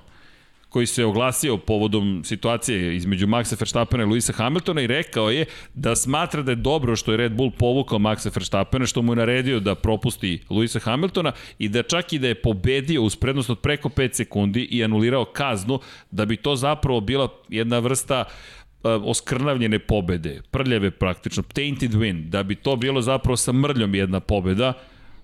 koji 0.73 0.85
se 0.85 1.05
oglasio 1.05 1.57
povodom 1.57 2.21
situacije 2.25 2.95
između 2.95 3.27
Maxa 3.27 3.59
Verstappena 3.59 4.03
i 4.03 4.05
Luisa 4.05 4.33
Hamiltona 4.33 4.81
i 4.81 4.87
rekao 4.87 5.29
je 5.29 5.45
da 5.73 5.95
smatra 5.95 6.41
da 6.41 6.51
je 6.51 6.55
dobro 6.55 6.95
što 6.95 7.11
je 7.11 7.17
Red 7.17 7.31
Bull 7.31 7.51
povukao 7.51 7.99
Maxa 7.99 8.35
Verstappena, 8.35 8.85
što 8.85 9.01
mu 9.01 9.11
je 9.11 9.15
naredio 9.15 9.59
da 9.59 9.75
propusti 9.75 10.41
Luisa 10.49 10.79
Hamiltona 10.79 11.31
i 11.59 11.69
da 11.69 11.83
čak 11.83 12.13
i 12.13 12.19
da 12.19 12.27
je 12.27 12.41
pobedio 12.41 13.03
uz 13.03 13.15
prednost 13.15 13.49
od 13.49 13.59
preko 13.59 13.89
5 13.89 14.13
sekundi 14.13 14.63
i 14.71 14.83
anulirao 14.83 15.25
kaznu, 15.25 15.79
da 16.11 16.25
bi 16.25 16.37
to 16.37 16.55
zapravo 16.55 17.01
bila 17.01 17.27
jedna 17.49 17.79
vrsta 17.79 18.23
uh, 18.25 18.91
oskrnavljene 19.03 19.79
pobede, 19.79 20.41
prljave 20.51 20.91
praktično, 20.91 21.43
tainted 21.43 21.91
win, 21.91 22.29
da 22.29 22.43
bi 22.43 22.55
to 22.55 22.75
bilo 22.75 23.01
zapravo 23.01 23.37
sa 23.37 23.51
mrljom 23.51 23.95
jedna 23.95 24.19
pobeda, 24.19 24.73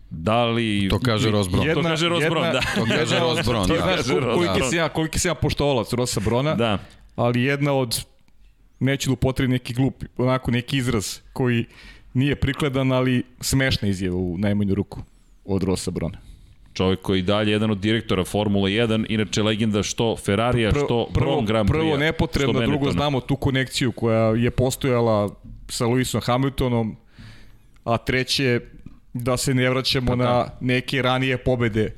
Da 0.10 0.46
li... 0.46 0.88
To 0.90 1.00
kaže 1.00 1.32
Ross 1.32 1.50
Brown. 1.50 1.74
to 1.74 1.82
kaže 1.84 2.10
Ross 2.10 2.26
Brown, 2.26 2.52
da. 2.54 2.62
To 2.76 2.86
kaže 2.88 3.20
Ross 3.20 3.48
Brown, 3.48 3.68
Ti 3.68 3.74
da. 3.74 3.80
znaš 3.80 4.20
koliki 4.34 4.62
si 4.70 4.76
ja, 4.76 4.90
koliki 4.90 5.20
si 5.20 5.28
ja 5.28 5.34
poštovalac 5.36 5.94
Rosa 5.94 6.20
Brona, 6.20 6.56
Da. 6.56 6.78
ali 7.16 7.44
jedna 7.44 7.74
od, 7.74 8.06
neću 8.80 9.10
da 9.10 9.14
upotrebim 9.14 9.52
neki 9.52 9.74
glup, 9.74 10.04
onako 10.18 10.52
neki 10.52 10.78
izraz 10.78 11.20
koji 11.34 11.66
nije 12.14 12.36
prikladan, 12.36 12.92
ali 12.92 13.24
smešna 13.42 13.88
izjava 13.88 14.16
u 14.18 14.38
najmanju 14.38 14.76
ruku 14.76 15.02
od 15.46 15.64
Rosa 15.64 15.92
Brona. 15.92 16.18
Čovjek 16.74 17.02
koji 17.02 17.20
je 17.20 17.24
dalje 17.24 17.52
jedan 17.52 17.72
od 17.72 17.78
direktora 17.78 18.24
Formula 18.24 18.70
1, 18.70 19.06
inače 19.10 19.44
legenda 19.44 19.84
što 19.84 20.16
Ferrarija, 20.18 20.72
što 20.72 20.88
prvo, 20.88 21.08
Brom 21.32 21.46
Grand 21.46 21.70
Prix. 21.70 21.74
prvo 21.74 21.98
nepotrebno, 21.98 22.54
drugo 22.54 22.68
Benetona. 22.70 22.92
znamo 22.92 23.20
tu 23.20 23.36
konekciju 23.36 23.92
koja 23.92 24.36
je 24.36 24.52
postojala 24.52 25.30
sa 25.68 25.86
Lewisom 25.86 26.22
Hamiltonom, 26.22 26.96
a 27.84 27.98
treće 27.98 28.60
da 29.14 29.38
se 29.38 29.54
ne 29.54 29.70
vraćamo 29.70 30.08
Pa 30.08 30.16
na 30.16 30.26
da. 30.26 30.58
neke 30.62 31.02
ranije 31.02 31.38
pobede 31.38 31.96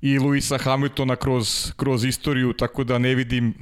i 0.00 0.18
Luisa 0.18 0.58
Hamiltona 0.58 1.16
kroz, 1.16 1.72
kroz 1.76 2.04
istoriju, 2.04 2.52
tako 2.52 2.84
da 2.84 2.98
ne 2.98 3.14
vidim 3.14 3.54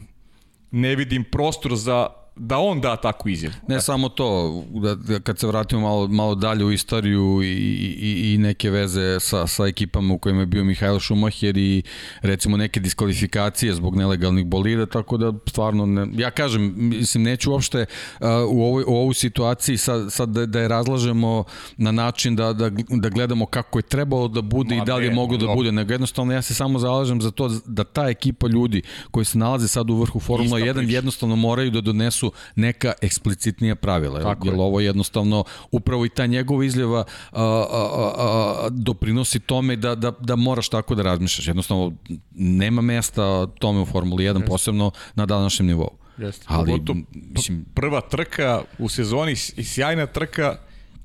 ne 0.71 0.97
vidim 0.97 1.25
prostor 1.25 1.77
za 1.77 2.09
da 2.39 2.59
on 2.59 2.81
da 2.81 2.97
takvu 2.97 3.29
izjavu. 3.29 3.55
Ne 3.69 3.81
samo 3.81 4.09
to, 4.09 4.63
da, 4.71 4.95
da 4.95 5.21
kad 5.21 5.39
se 5.39 5.47
vratimo 5.47 5.81
malo, 5.81 6.09
malo 6.09 6.35
dalje 6.35 6.65
u 6.65 6.73
istoriju 6.73 7.43
i, 7.43 7.47
i, 7.47 8.35
i 8.35 8.39
neke 8.39 8.71
veze 8.71 9.21
sa, 9.21 9.47
sa 9.47 9.67
ekipama 9.67 10.15
u 10.15 10.19
kojima 10.19 10.41
je 10.41 10.47
bio 10.47 10.65
Mihajlo 10.65 11.01
Šumacher 11.01 11.57
i 11.57 11.83
recimo 12.23 12.57
neke 12.57 12.81
diskvalifikacije 12.81 13.75
zbog 13.75 13.97
nelegalnih 13.97 14.47
bolida, 14.47 14.87
tako 14.87 15.17
da 15.17 15.33
stvarno, 15.47 15.87
ne, 15.87 16.07
ja 16.15 16.31
kažem, 16.31 16.75
mislim, 16.77 17.23
neću 17.23 17.53
uopšte 17.53 17.87
uh, 18.21 18.27
u, 18.49 18.63
ovoj, 18.63 18.85
u 18.87 18.97
ovu 18.97 19.13
situaciji 19.13 19.77
sad, 19.77 20.13
sad 20.13 20.29
da, 20.29 20.47
da 20.47 20.61
je 20.61 20.69
razlažemo 20.69 21.45
na 21.77 21.93
način 21.93 22.37
da, 22.37 22.53
da, 22.53 22.71
da 22.89 23.09
gledamo 23.09 23.47
kako 23.47 23.79
je 23.79 23.83
trebalo 23.83 24.29
da 24.29 24.43
bude 24.43 24.77
Ma 24.77 24.83
i 24.83 24.87
da 24.87 24.97
li 24.97 25.05
je 25.05 25.15
moglo 25.15 25.37
da 25.37 25.55
bude, 25.55 25.73
nego 25.73 25.93
jednostavno 25.93 26.33
ja 26.33 26.43
se 26.43 26.55
samo 26.55 26.79
zalažem 26.79 27.21
za 27.21 27.31
to 27.31 27.51
da 27.67 27.85
ta 27.85 28.09
ekipa 28.09 28.47
ljudi 28.47 28.83
koji 29.11 29.25
se 29.25 29.39
nalaze 29.39 29.69
sad 29.69 29.91
u 29.91 30.01
vrhu 30.01 30.21
Formula 30.21 30.59
Ista 30.59 30.71
1 30.71 30.75
priča. 30.75 30.93
jednostavno 30.93 31.37
moraju 31.37 31.71
da 31.71 31.81
donesu 31.81 32.28
neka 32.57 32.93
eksplicitnija 33.03 33.75
pravila. 33.75 34.23
Tako 34.23 34.47
jer 34.47 34.55
je. 34.55 34.61
ovo 34.61 34.81
jednostavno, 34.81 35.45
upravo 35.71 36.07
i 36.07 36.09
ta 36.09 36.27
njegova 36.27 36.65
izljeva 36.65 37.05
a, 37.33 37.43
a, 37.43 37.89
a, 37.97 38.13
a, 38.19 38.69
doprinosi 38.71 39.41
tome 39.41 39.77
da, 39.77 39.95
da, 39.95 40.11
da 40.11 40.37
moraš 40.37 40.69
tako 40.69 40.95
da 40.95 41.03
razmišljaš. 41.03 41.47
Jednostavno, 41.47 41.93
nema 42.35 42.83
mesta 42.83 43.47
tome 43.47 43.81
u 43.81 43.87
Formuli 43.87 44.25
1, 44.25 44.47
posebno 44.47 44.91
na 45.15 45.27
današnjem 45.27 45.67
nivou. 45.67 45.91
Jeste. 46.19 46.47
Ali, 46.49 46.67
Pogotovo 46.67 46.99
mislim, 47.13 47.65
prva 47.75 48.01
trka 48.01 48.63
u 48.79 48.89
sezoni 48.89 49.33
i 49.33 49.65
sjajna 49.65 50.07
trka, 50.07 50.57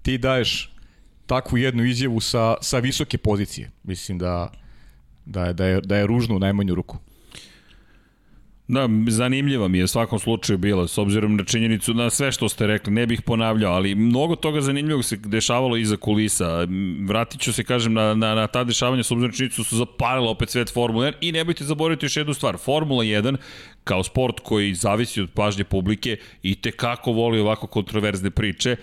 ti 0.01 0.17
daješ 0.17 0.73
takvu 1.25 1.57
jednu 1.57 1.85
izjavu 1.85 2.19
sa, 2.19 2.55
sa 2.61 2.79
visoke 2.79 3.17
pozicije. 3.17 3.71
Mislim 3.83 4.17
da, 4.17 4.51
da, 5.25 5.45
je, 5.45 5.53
da, 5.53 5.65
je, 5.65 5.81
da 5.81 5.97
je 5.97 6.07
ružno 6.07 6.35
u 6.35 6.39
najmanju 6.39 6.75
ruku. 6.75 6.97
Da, 8.73 8.89
zanimljiva 9.07 9.67
mi 9.67 9.77
je 9.77 9.83
u 9.83 9.87
svakom 9.87 10.19
slučaju 10.19 10.57
bila, 10.57 10.87
s 10.87 10.97
obzirom 10.97 11.35
na 11.35 11.43
činjenicu, 11.43 11.93
na 11.93 12.09
sve 12.09 12.31
što 12.31 12.49
ste 12.49 12.67
rekli, 12.67 12.93
ne 12.93 13.05
bih 13.05 13.21
ponavljao, 13.21 13.73
ali 13.73 13.95
mnogo 13.95 14.35
toga 14.35 14.61
zanimljivog 14.61 15.05
se 15.05 15.17
dešavalo 15.17 15.77
iza 15.77 15.97
kulisa. 15.97 16.67
Vratit 17.07 17.41
ću 17.41 17.53
se, 17.53 17.63
kažem, 17.63 17.93
na, 17.93 18.13
na, 18.13 18.35
na 18.35 18.47
ta 18.47 18.63
dešavanja, 18.63 19.03
s 19.03 19.11
obzirom 19.11 19.31
na 19.31 19.35
činjenicu 19.35 19.63
su 19.63 19.77
zapalila 19.77 20.29
opet 20.29 20.49
svet 20.49 20.73
Formula 20.73 21.05
1 21.05 21.13
i 21.21 21.31
nemojte 21.31 21.63
zaboraviti 21.63 22.05
još 22.05 22.17
jednu 22.17 22.33
stvar. 22.33 22.57
Formula 22.57 23.03
1, 23.03 23.37
kao 23.83 24.03
sport 24.03 24.39
koji 24.39 24.73
zavisi 24.73 25.21
od 25.21 25.29
pažnje 25.33 25.63
publike, 25.63 26.17
i 26.43 26.55
te 26.55 26.71
kako 26.71 27.11
voli 27.11 27.39
ovako 27.39 27.67
kontroverzne 27.67 28.31
priče 28.31 28.75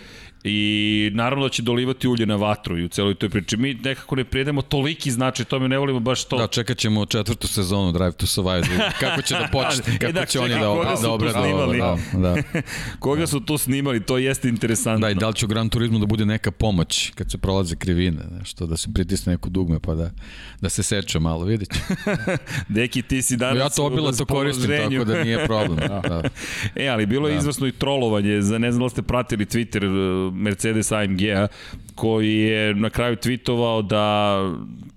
i 0.45 1.11
naravno 1.14 1.45
da 1.45 1.51
će 1.51 1.62
dolivati 1.62 2.09
ulje 2.09 2.26
na 2.26 2.36
vatru 2.36 2.78
i 2.78 2.84
u 2.84 2.88
celoj 2.88 3.14
toj 3.14 3.28
priči. 3.28 3.57
Mi 3.57 3.74
nekako 3.74 4.16
ne 4.16 4.24
prijedemo 4.24 4.62
toliki 4.62 5.11
značaj 5.11 5.45
tome, 5.45 5.68
ne 5.68 5.78
volimo 5.78 6.01
baš 6.01 6.24
to. 6.24 6.38
da, 6.38 6.47
čekat 6.47 6.78
ćemo 6.78 7.07
četvrtu 7.07 7.49
sezonu 7.49 7.93
Drive 7.93 8.12
to 8.12 8.26
Survive, 8.26 8.61
da 8.61 8.91
kako 9.01 9.22
će 9.22 9.34
da 9.34 9.49
počne, 9.53 9.84
kako 10.01 10.11
E 10.11 10.12
da, 10.12 10.26
će 10.26 10.41
oni 10.41 10.49
čekaj, 10.49 10.68
da, 10.68 10.74
koga 10.74 10.97
su 10.97 11.03
da 11.03 11.11
obrade 11.11 11.38
ovo. 11.38 11.72
Da, 11.72 11.97
da. 12.12 12.36
Koga 12.99 13.26
su 13.26 13.41
tu 13.41 13.59
snimali, 13.59 14.01
to 14.01 14.18
jeste 14.18 14.49
interesantno. 14.49 15.07
Da, 15.07 15.11
i 15.11 15.14
da 15.14 15.28
li 15.28 15.34
će 15.34 15.45
u 15.45 15.49
Gran 15.49 15.68
Turismu 15.68 15.99
da 15.99 16.07
bude 16.07 16.26
neka 16.26 16.51
pomoć 16.51 17.12
kad 17.14 17.30
se 17.30 17.38
prolaze 17.38 17.76
krivine, 17.76 18.22
nešto, 18.38 18.66
da 18.66 18.76
se 18.76 18.88
pritisne 18.95 19.32
neko 19.32 19.49
dugme 19.49 19.80
pa 19.80 19.95
da, 19.95 20.11
da 20.61 20.68
se 20.68 20.82
seče 20.82 21.18
malo, 21.18 21.45
vidjet 21.45 21.72
ću. 21.74 21.80
Deki, 22.68 23.03
ti 23.03 23.22
si 23.22 23.36
danas 23.36 23.59
Ja 23.59 23.68
to 23.68 23.84
obila 23.84 24.12
to 24.12 24.24
koristim, 24.24 24.70
tako 24.70 25.05
da 25.05 25.24
nije 25.24 25.47
problem. 25.47 25.76
Da. 25.76 26.22
E, 26.74 26.88
ali 26.88 27.07
bilo 27.07 27.28
je 27.28 27.36
izvrsno 27.36 27.66
i 27.66 27.72
trolovanje, 27.72 28.43
za 28.43 28.59
ne 28.59 28.72
znam 28.72 28.82
da 28.82 28.88
ste 28.88 29.03
pratili 29.03 29.45
Twitter 29.45 30.30
Mercedes 30.31 30.93
AMG-a, 30.93 31.47
koji 31.95 32.35
je 32.35 32.74
na 32.74 32.91
kraju 32.91 33.16
tweetovao 33.16 33.83
da 33.83 34.37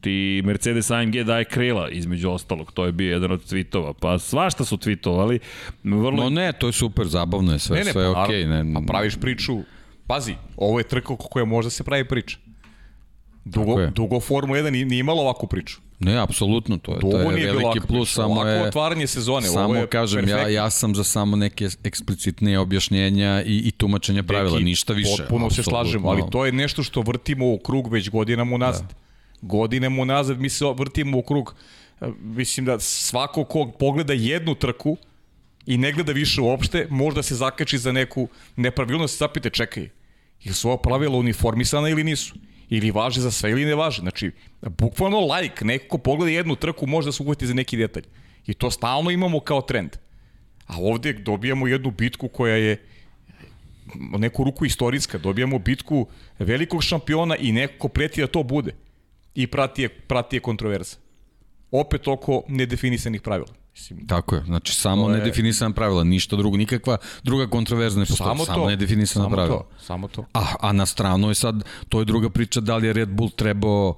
ti 0.02 0.42
Mercedes 0.46 0.92
AMG 0.92 1.16
daje 1.16 1.46
krila, 1.46 1.90
između 1.90 2.30
ostalog, 2.30 2.72
to 2.72 2.86
je 2.86 2.92
bio 2.92 3.12
jedan 3.12 3.32
od 3.32 3.46
tweetova, 3.46 3.94
pa 4.00 4.20
svašta 4.20 4.66
su 4.66 4.78
tweetovali, 4.78 5.40
vrlo... 5.84 6.24
No 6.24 6.30
ne, 6.30 6.54
to 6.54 6.68
je 6.68 6.74
super, 6.74 7.08
zabavno 7.08 7.54
je 7.54 7.60
sve, 7.60 7.78
Ne, 7.78 7.84
ne, 7.84 7.92
sve 7.92 8.04
je 8.04 8.14
pa, 8.14 8.24
okej. 8.24 8.46
naravno, 8.46 8.80
ne, 8.80 8.86
A 8.86 8.88
praviš 8.88 9.16
priču, 9.22 9.60
pazi, 10.08 10.36
ovo 10.58 10.80
je 10.80 10.84
trka 10.84 11.16
koje 11.16 11.46
može 11.46 11.70
se 11.70 11.84
pravi 11.84 12.08
priča. 12.08 12.38
Dugo, 13.46 13.88
dugo 13.88 14.20
Formula 14.20 14.60
1 14.60 14.70
nije, 14.70 14.86
nije 14.86 15.00
imalo 15.00 15.22
ovakvu 15.22 15.48
priču. 15.48 15.78
Ne, 16.04 16.18
apsolutno, 16.18 16.78
to 16.78 16.94
je, 16.94 17.00
to 17.00 17.20
je 17.20 17.46
veliki 17.46 17.66
ovakva 17.66 17.82
plus, 17.88 18.14
samo 18.14 18.46
je... 18.46 18.68
otvaranje 18.68 19.08
sezone, 19.08 19.50
ovo 19.50 19.58
Samo 19.58 19.76
je 19.76 19.88
kažem, 19.88 20.20
ja, 20.20 20.26
perfektno. 20.26 20.54
ja 20.54 20.70
sam 20.70 20.96
za 20.96 21.04
samo 21.04 21.36
neke 21.36 21.68
eksplicitnije 21.84 22.60
objašnjenja 22.60 23.44
i, 23.46 23.58
i 23.58 23.72
tumačenja 23.72 24.24
pravila, 24.24 24.54
Deki, 24.54 24.64
ništa 24.64 24.94
više. 24.94 25.18
Potpuno 25.18 25.50
se 25.50 25.64
slažemo, 25.64 26.10
ali 26.10 26.24
to 26.32 26.46
je 26.46 26.52
nešto 26.52 26.84
što 26.84 27.02
vrtimo 27.02 27.54
u 27.54 27.58
krug 27.58 27.92
već 27.92 28.10
godinama 28.10 28.56
unazad. 28.56 28.88
Da. 28.88 28.96
Godinama 29.42 30.02
unazad 30.02 30.40
mi 30.40 30.50
se 30.50 30.66
vrtimo 30.78 31.18
u 31.18 31.22
krug. 31.22 31.56
E, 32.02 32.08
Mislim 32.22 32.66
da 32.66 32.80
svako 32.80 33.44
ko 33.44 33.72
pogleda 33.80 34.14
jednu 34.14 34.56
trku 34.56 34.98
i 35.66 35.78
ne 35.78 35.92
gleda 35.92 36.12
više 36.12 36.42
uopšte, 36.42 36.88
možda 36.90 37.24
se 37.24 37.36
zakači 37.36 37.78
za 37.78 37.92
neku 37.92 38.28
nepravilnost 38.56 39.16
i 39.16 39.18
zapite, 39.18 39.50
čekaj, 39.50 39.90
ili 40.44 40.54
su 40.54 40.68
ova 40.68 40.78
pravila 40.78 41.18
uniformisana 41.18 41.90
ili 41.90 42.04
nisu? 42.04 42.36
Ili 42.70 42.92
važe 42.92 43.22
za 43.22 43.32
sve 43.32 43.52
ili 43.52 43.66
ne 43.66 43.76
važe? 43.76 44.02
Znači, 44.02 44.32
bukvalno 44.62 45.20
like, 45.36 45.66
neko 45.66 45.88
ko 45.88 45.98
pogleda 45.98 46.32
jednu 46.32 46.56
trku 46.56 46.88
može 46.88 47.06
da 47.08 47.12
se 47.12 47.24
uveti 47.24 47.48
za 47.48 47.54
neki 47.54 47.78
detalj. 47.78 48.04
I 48.48 48.54
to 48.54 48.72
stalno 48.72 49.12
imamo 49.12 49.40
kao 49.40 49.62
trend. 49.62 49.98
A 50.68 50.76
ovde 50.80 51.14
dobijamo 51.14 51.68
jednu 51.68 51.92
bitku 51.92 52.28
koja 52.28 52.56
je 52.56 52.86
neku 53.96 54.44
ruku 54.44 54.66
istorijska, 54.66 55.18
dobijamo 55.18 55.60
bitku 55.60 56.08
velikog 56.40 56.84
šampiona 56.84 57.36
i 57.36 57.52
neko 57.52 57.74
ko 57.78 57.88
preti 57.88 58.22
da 58.22 58.28
to 58.28 58.44
bude. 58.44 58.76
I 59.36 59.48
prati 59.48 59.82
je, 59.82 59.90
prati 59.90 60.36
je 60.36 60.40
kontroverza. 60.40 60.98
Opet 61.72 62.08
oko 62.08 62.44
nedefinisanih 62.48 63.22
pravila. 63.22 63.63
Mislim, 63.74 64.08
Tako 64.08 64.36
je, 64.36 64.44
znači 64.44 64.74
samo 64.74 65.10
je- 65.10 65.18
nedefinisana 65.18 65.72
pravila, 65.72 66.04
ništa 66.04 66.36
drugo, 66.36 66.58
nikakva 66.58 66.98
druga 67.24 67.48
kontroverzna 67.48 68.00
ne 68.00 68.06
postoji, 68.06 68.28
samo, 68.28 68.46
samo 68.46 68.58
to. 68.58 68.70
nedefinisana 68.70 69.26
samo 69.26 69.36
pravila. 69.36 69.58
To, 69.58 69.68
samo 69.80 70.08
to. 70.08 70.26
A, 70.34 70.46
a 70.60 70.72
na 70.72 70.86
stranu 70.86 71.30
je 71.30 71.36
sad, 71.36 71.56
to 71.90 72.00
je 72.00 72.06
druga 72.06 72.30
priča, 72.30 72.60
da 72.60 72.78
li 72.78 72.88
je 72.88 72.94
Red 72.94 73.10
Bull 73.10 73.30
trebao 73.30 73.98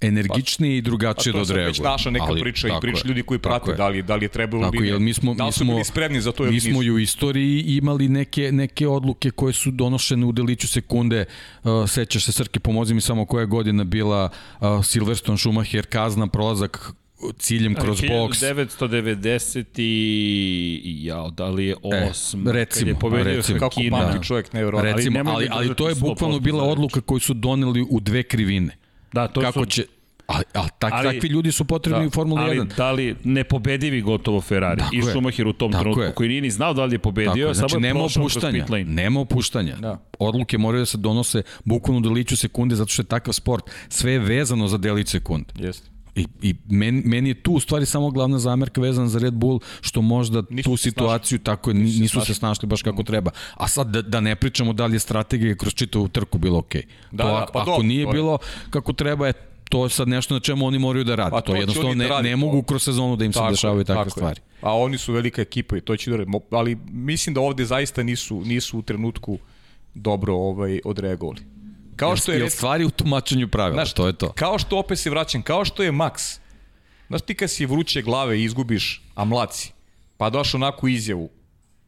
energičniji 0.00 0.74
i 0.74 0.78
A 0.78 0.82
drugačije 0.82 1.32
da 1.32 1.34
to 1.34 1.38
je 1.38 1.42
odreaguje. 1.42 1.66
već 1.66 1.80
naša 1.80 2.10
neka 2.10 2.24
Ali, 2.24 2.40
priča 2.40 2.68
i 2.68 2.80
priča 2.80 2.98
je, 2.98 3.08
ljudi 3.08 3.22
koji 3.22 3.38
prate 3.38 3.70
je. 3.70 3.76
da 3.76 3.88
li, 3.88 4.02
da 4.02 4.16
li 4.16 4.24
je 4.24 4.28
trebalo 4.28 4.62
Tako, 4.62 4.82
jer 4.82 4.94
ne. 4.94 4.98
mi 5.00 5.14
smo, 5.14 5.34
da 5.34 5.42
mi 5.42 5.46
li 5.46 5.52
su 5.52 5.58
smo, 5.58 5.72
bili 5.72 5.84
spremni 5.84 6.20
za 6.20 6.32
to 6.32 6.42
ili 6.42 6.52
mi 6.52 6.60
smo 6.60 6.82
i 6.82 6.90
u 6.90 6.98
istoriji 6.98 7.60
imali 7.60 8.08
neke, 8.08 8.52
neke 8.52 8.88
odluke 8.88 9.30
koje 9.30 9.52
su 9.52 9.70
donošene 9.70 10.26
u 10.26 10.32
deliću 10.32 10.68
sekunde. 10.68 11.24
Uh, 11.64 11.88
sećaš 11.88 12.24
se, 12.24 12.32
Srke, 12.32 12.60
pomozi 12.60 12.94
mi 12.94 13.00
samo 13.00 13.24
koja 13.26 13.40
je 13.40 13.46
godina 13.46 13.84
bila 13.84 14.28
uh, 14.60 14.84
Silverstone 14.84 15.38
Schumacher, 15.38 15.86
kazna, 15.86 16.26
prolazak 16.26 16.92
ciljem 17.38 17.74
kroz 17.74 18.00
boks. 18.00 18.38
1990 18.38 19.64
i 19.78 20.98
jao, 21.00 21.30
da 21.30 21.46
li 21.46 21.66
je 21.66 21.76
osma, 22.10 22.50
E, 22.50 22.52
recimo, 22.52 22.80
kad 22.80 22.88
je 22.88 23.00
pobedio 23.00 23.36
recimo. 23.36 23.58
Kako 23.58 23.74
Hakina. 23.74 23.98
pamti 23.98 24.26
čovjek 24.26 24.52
nevjerovatno. 24.52 24.88
Ali 24.88 24.96
Recimo, 24.96 25.14
nemoj 25.14 25.34
ali, 25.34 25.48
da 25.48 25.54
ali, 25.54 25.74
to 25.74 25.88
je 25.88 25.94
bukvalno 25.94 26.36
100% 26.36 26.40
bila 26.40 26.64
odluka 26.64 27.00
koju 27.00 27.20
su 27.20 27.34
doneli 27.34 27.86
u 27.90 28.00
dve 28.00 28.22
krivine. 28.22 28.76
Da, 29.12 29.28
to 29.28 29.40
Kako 29.40 29.60
su, 29.60 29.66
će... 29.66 29.84
A, 30.28 30.40
a 30.54 30.68
tak, 30.68 30.92
Ali- 30.92 31.14
takvi 31.14 31.28
ljudi 31.28 31.52
su 31.52 31.64
potrebni 31.64 32.00
da, 32.00 32.06
u 32.06 32.10
Formuli 32.10 32.40
ali 32.42 32.58
1. 32.58 32.76
da 32.76 32.92
li 32.92 33.16
nepobedivi 33.24 34.00
gotovo 34.00 34.40
Ferrari 34.40 34.78
Tako 34.78 34.94
i 34.94 34.98
je. 34.98 35.02
Schumacher 35.02 35.46
u 35.46 35.52
tom 35.52 35.72
Tako 35.72 35.82
trenutku 35.82 36.02
je. 36.02 36.12
koji 36.12 36.28
nije 36.28 36.40
ni 36.40 36.50
znao 36.50 36.74
da 36.74 36.84
li 36.84 36.94
je 36.94 36.98
pobedio, 36.98 37.48
je, 37.48 37.54
znači 37.54 37.72
samo 37.72 37.86
je 37.86 37.88
nema 37.88 38.04
opuštanja, 38.04 38.60
pit 38.60 38.70
lane. 38.70 38.84
nema 38.84 39.20
opuštanja. 39.20 39.76
Da. 39.76 40.02
Odluke 40.18 40.58
moraju 40.58 40.82
da 40.82 40.86
se 40.86 40.98
donose 40.98 41.42
bukvalno 41.64 41.98
u 41.98 42.02
deliću 42.02 42.36
sekunde 42.36 42.76
zato 42.76 42.88
što 42.88 43.02
je 43.02 43.06
takav 43.06 43.32
sport. 43.32 43.64
Sve 43.88 44.12
je 44.12 44.18
vezano 44.18 44.68
za 44.68 44.78
delić 44.78 45.08
sekunde. 45.08 45.52
Jeste. 45.58 45.95
I, 46.16 46.26
i 46.42 46.54
meni, 46.68 47.02
meni 47.04 47.28
je 47.28 47.34
tu 47.36 47.52
u 47.52 47.60
stvari 47.60 47.86
samo 47.86 48.10
glavna 48.10 48.38
zamerka 48.38 48.80
vezana 48.80 49.08
za 49.08 49.18
Red 49.18 49.34
Bull, 49.34 49.60
što 49.80 50.02
možda 50.02 50.42
Nisu 50.50 50.70
tu 50.70 50.76
se 50.76 50.82
situaciju 50.82 51.38
tako 51.38 51.70
je, 51.70 51.74
ni- 51.74 51.88
se 51.88 52.00
nisu 52.00 52.12
se 52.12 52.14
snašli. 52.16 52.34
snašli 52.34 52.66
baš 52.66 52.82
kako 52.82 53.02
treba. 53.02 53.30
A 53.54 53.68
sad 53.68 53.86
da, 53.88 54.02
da 54.02 54.20
ne 54.20 54.36
pričamo 54.36 54.72
da 54.72 54.86
li 54.86 54.94
je 54.94 55.00
strategija 55.00 55.54
kroz 55.54 55.74
čitavu 55.74 56.08
trku 56.08 56.38
bilo 56.38 56.58
okej. 56.58 56.82
Da, 57.12 57.24
to, 57.24 57.28
da, 57.30 57.46
pa 57.46 57.58
ako 57.58 57.70
dobro, 57.70 57.82
nije 57.82 58.00
je- 58.00 58.06
bilo 58.06 58.38
kako 58.70 58.92
treba 58.92 59.26
je 59.26 59.32
to 59.68 59.84
je 59.84 59.90
sad 59.90 60.08
nešto 60.08 60.34
na 60.34 60.40
čemu 60.40 60.66
oni 60.66 60.78
moraju 60.78 61.04
da 61.04 61.14
rade. 61.14 61.30
Pa 61.30 61.40
to, 61.40 61.46
to 61.46 61.56
jednostavno 61.56 61.90
oni 61.90 62.08
da 62.08 62.16
ne, 62.16 62.30
ne 62.30 62.36
mogu 62.36 62.62
kroz 62.62 62.82
sezonu 62.82 63.16
da 63.16 63.24
im 63.24 63.32
se 63.32 63.36
Tako 63.36 63.46
je, 63.46 63.52
dešavaju 63.52 63.84
takve 63.84 63.96
tako 63.96 64.08
je. 64.08 64.10
stvari. 64.12 64.40
A 64.62 64.76
oni 64.76 64.98
su 64.98 65.12
velika 65.12 65.42
ekipa 65.42 65.76
i 65.76 65.80
to 65.80 65.96
će 65.96 66.10
da 66.10 66.16
Ali 66.50 66.76
mislim 66.86 67.34
da 67.34 67.40
ovde 67.40 67.64
zaista 67.64 68.02
nisu, 68.02 68.40
nisu 68.40 68.78
u 68.78 68.82
trenutku 68.82 69.38
dobro 69.94 70.34
ovaj, 70.34 70.80
odreagovali. 70.84 71.40
Kao 71.96 72.16
što 72.16 72.32
je, 72.32 72.40
rec- 72.40 72.50
stvari 72.50 72.84
u 72.84 72.90
tumačenju 72.90 73.48
pravila, 73.48 73.84
Znaš, 73.84 73.92
to 73.92 74.06
je 74.06 74.12
to. 74.12 74.32
Kao 74.32 74.58
što 74.58 74.78
opet 74.78 74.98
se 74.98 75.10
vraćam, 75.10 75.42
kao 75.42 75.64
što 75.64 75.82
je 75.82 75.92
Max. 75.92 76.38
Znaš 77.08 77.22
ti 77.22 77.34
kad 77.34 77.50
si 77.50 77.66
vruće 77.66 78.02
glave 78.02 78.40
i 78.40 78.44
izgubiš, 78.44 79.02
a 79.14 79.24
mlad 79.24 79.54
si, 79.54 79.72
pa 80.16 80.30
daš 80.30 80.54
onakvu 80.54 80.88
izjavu. 80.88 81.30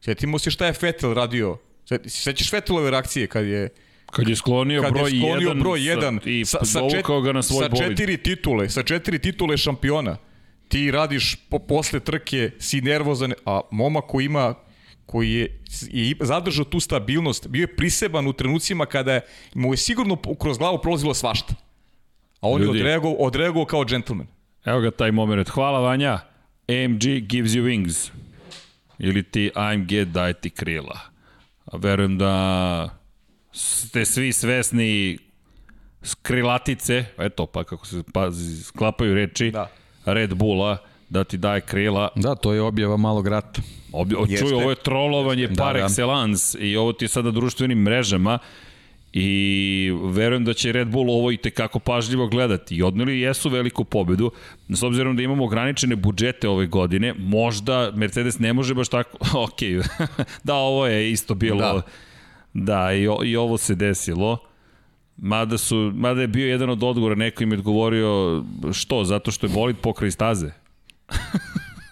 Sjetimo 0.01 0.39
se 0.39 0.51
šta 0.51 0.65
je 0.65 0.73
Vettel 0.81 1.13
radio. 1.13 1.57
Sećaš 2.05 2.51
Vettelove 2.53 2.91
reakcije 2.91 3.27
kad 3.27 3.45
je 3.45 3.69
Kad 4.11 4.27
je 4.29 4.35
sklonio 4.35 4.81
kad 4.81 4.93
broj 4.93 5.11
je 5.11 5.19
sklonio 5.19 5.49
1 5.49 5.59
broj 5.59 5.79
1 5.79 6.27
i 6.27 6.45
sa, 6.45 6.65
sa, 6.65 6.79
čet, 6.91 7.05
ga 7.23 7.31
na 7.31 7.43
svoj 7.43 7.63
sa 7.63 7.69
bolid. 7.69 7.97
četiri 7.97 8.17
titule, 8.17 8.69
sa 8.69 8.83
četiri 8.83 9.19
titule 9.19 9.57
šampiona. 9.57 10.17
Ti 10.67 10.91
radiš 10.91 11.35
po, 11.49 11.59
posle 11.59 11.99
trke, 11.99 12.51
si 12.59 12.81
nervozan, 12.81 13.33
a 13.45 13.61
momak 13.71 14.03
koji 14.07 14.25
ima 14.25 14.55
koji 15.09 15.31
je, 15.31 15.61
je 15.89 16.15
zadržao 16.21 16.65
tu 16.65 16.79
stabilnost, 16.79 17.47
bio 17.47 17.61
je 17.61 17.75
priseban 17.75 18.27
u 18.27 18.33
trenucima 18.33 18.85
kada 18.85 19.13
je, 19.13 19.21
mu 19.53 19.73
je 19.73 19.77
sigurno 19.77 20.17
kroz 20.39 20.57
glavu 20.57 20.77
prolazilo 20.81 21.13
svašta. 21.13 21.53
A 22.41 22.47
on 22.47 22.61
Ljudi. 22.61 22.77
je 22.77 22.81
odreagovao, 22.81 23.17
odreagovao 23.17 23.65
kao 23.65 23.85
džentlmen. 23.85 24.27
Evo 24.65 24.79
ga 24.79 24.91
taj 24.91 25.11
moment. 25.11 25.49
Hvala 25.49 25.79
Vanja. 25.79 26.19
AMG 26.67 27.01
gives 27.25 27.51
you 27.51 27.63
wings. 27.63 28.11
Ili 28.99 29.23
ti 29.23 29.51
AMG 29.55 29.91
daj 30.05 30.33
ti 30.33 30.49
krila. 30.49 30.99
A 31.65 31.77
verujem 31.77 32.17
da 32.17 32.89
ste 33.51 34.05
svi 34.05 34.33
svesni 34.33 35.17
skrilatice, 36.01 37.05
eto 37.17 37.45
pa 37.45 37.63
kako 37.63 37.85
se 37.85 38.03
pa, 38.13 38.29
sklapaju 38.63 39.15
reči, 39.15 39.51
Da. 39.51 39.69
Red 40.05 40.33
Bulla, 40.33 40.77
da 41.09 41.23
ti 41.23 41.37
daje 41.37 41.61
krila. 41.61 42.09
Da, 42.15 42.35
to 42.35 42.53
je 42.53 42.61
objava 42.61 42.97
malog 42.97 43.27
rata. 43.27 43.61
Obje, 43.91 44.15
čuj, 44.15 44.27
Jeste. 44.29 44.55
ovo 44.55 44.69
je 44.69 44.75
trolovanje 44.75 45.47
Da, 45.47 45.63
par 45.63 45.77
da. 45.77 45.83
excellence 45.83 46.57
i 46.59 46.77
ovo 46.77 46.93
ti 46.93 47.05
je 47.05 47.09
sada 47.09 47.31
društvenim 47.31 47.77
mrežama 47.77 48.39
i 49.13 49.91
verujem 50.03 50.45
da 50.45 50.53
će 50.53 50.71
Red 50.71 50.87
Bull 50.87 51.11
ovo 51.11 51.31
i 51.31 51.37
tekako 51.37 51.79
pažljivo 51.79 52.27
gledati 52.27 52.75
i 52.75 52.83
odneli 52.83 53.19
jesu 53.19 53.49
veliku 53.49 53.83
pobedu 53.83 54.31
s 54.69 54.83
obzirom 54.83 55.15
da 55.15 55.23
imamo 55.23 55.45
ograničene 55.45 55.95
budžete 55.95 56.49
ove 56.49 56.67
godine 56.67 57.13
možda 57.17 57.91
Mercedes 57.95 58.39
ne 58.39 58.53
može 58.53 58.73
baš 58.73 58.89
tako 58.89 59.17
ok, 59.45 59.87
da 60.43 60.55
ovo 60.55 60.87
je 60.87 61.11
isto 61.11 61.35
bilo 61.35 61.61
da, 61.61 61.81
da 62.53 62.93
i, 62.93 63.07
o, 63.07 63.19
i 63.23 63.35
ovo 63.35 63.57
se 63.57 63.75
desilo 63.75 64.37
Mada, 65.21 65.57
su, 65.57 65.91
mada 65.95 66.21
je 66.21 66.27
bio 66.27 66.47
jedan 66.47 66.69
od 66.69 66.83
odgovora, 66.83 67.15
neko 67.15 67.43
im 67.43 67.51
je 67.51 67.57
odgovorio 67.57 68.43
što, 68.71 69.03
zato 69.03 69.31
što 69.31 69.47
je 69.47 69.53
bolid 69.53 69.77
pokraj 69.77 70.11
staze. 70.11 70.51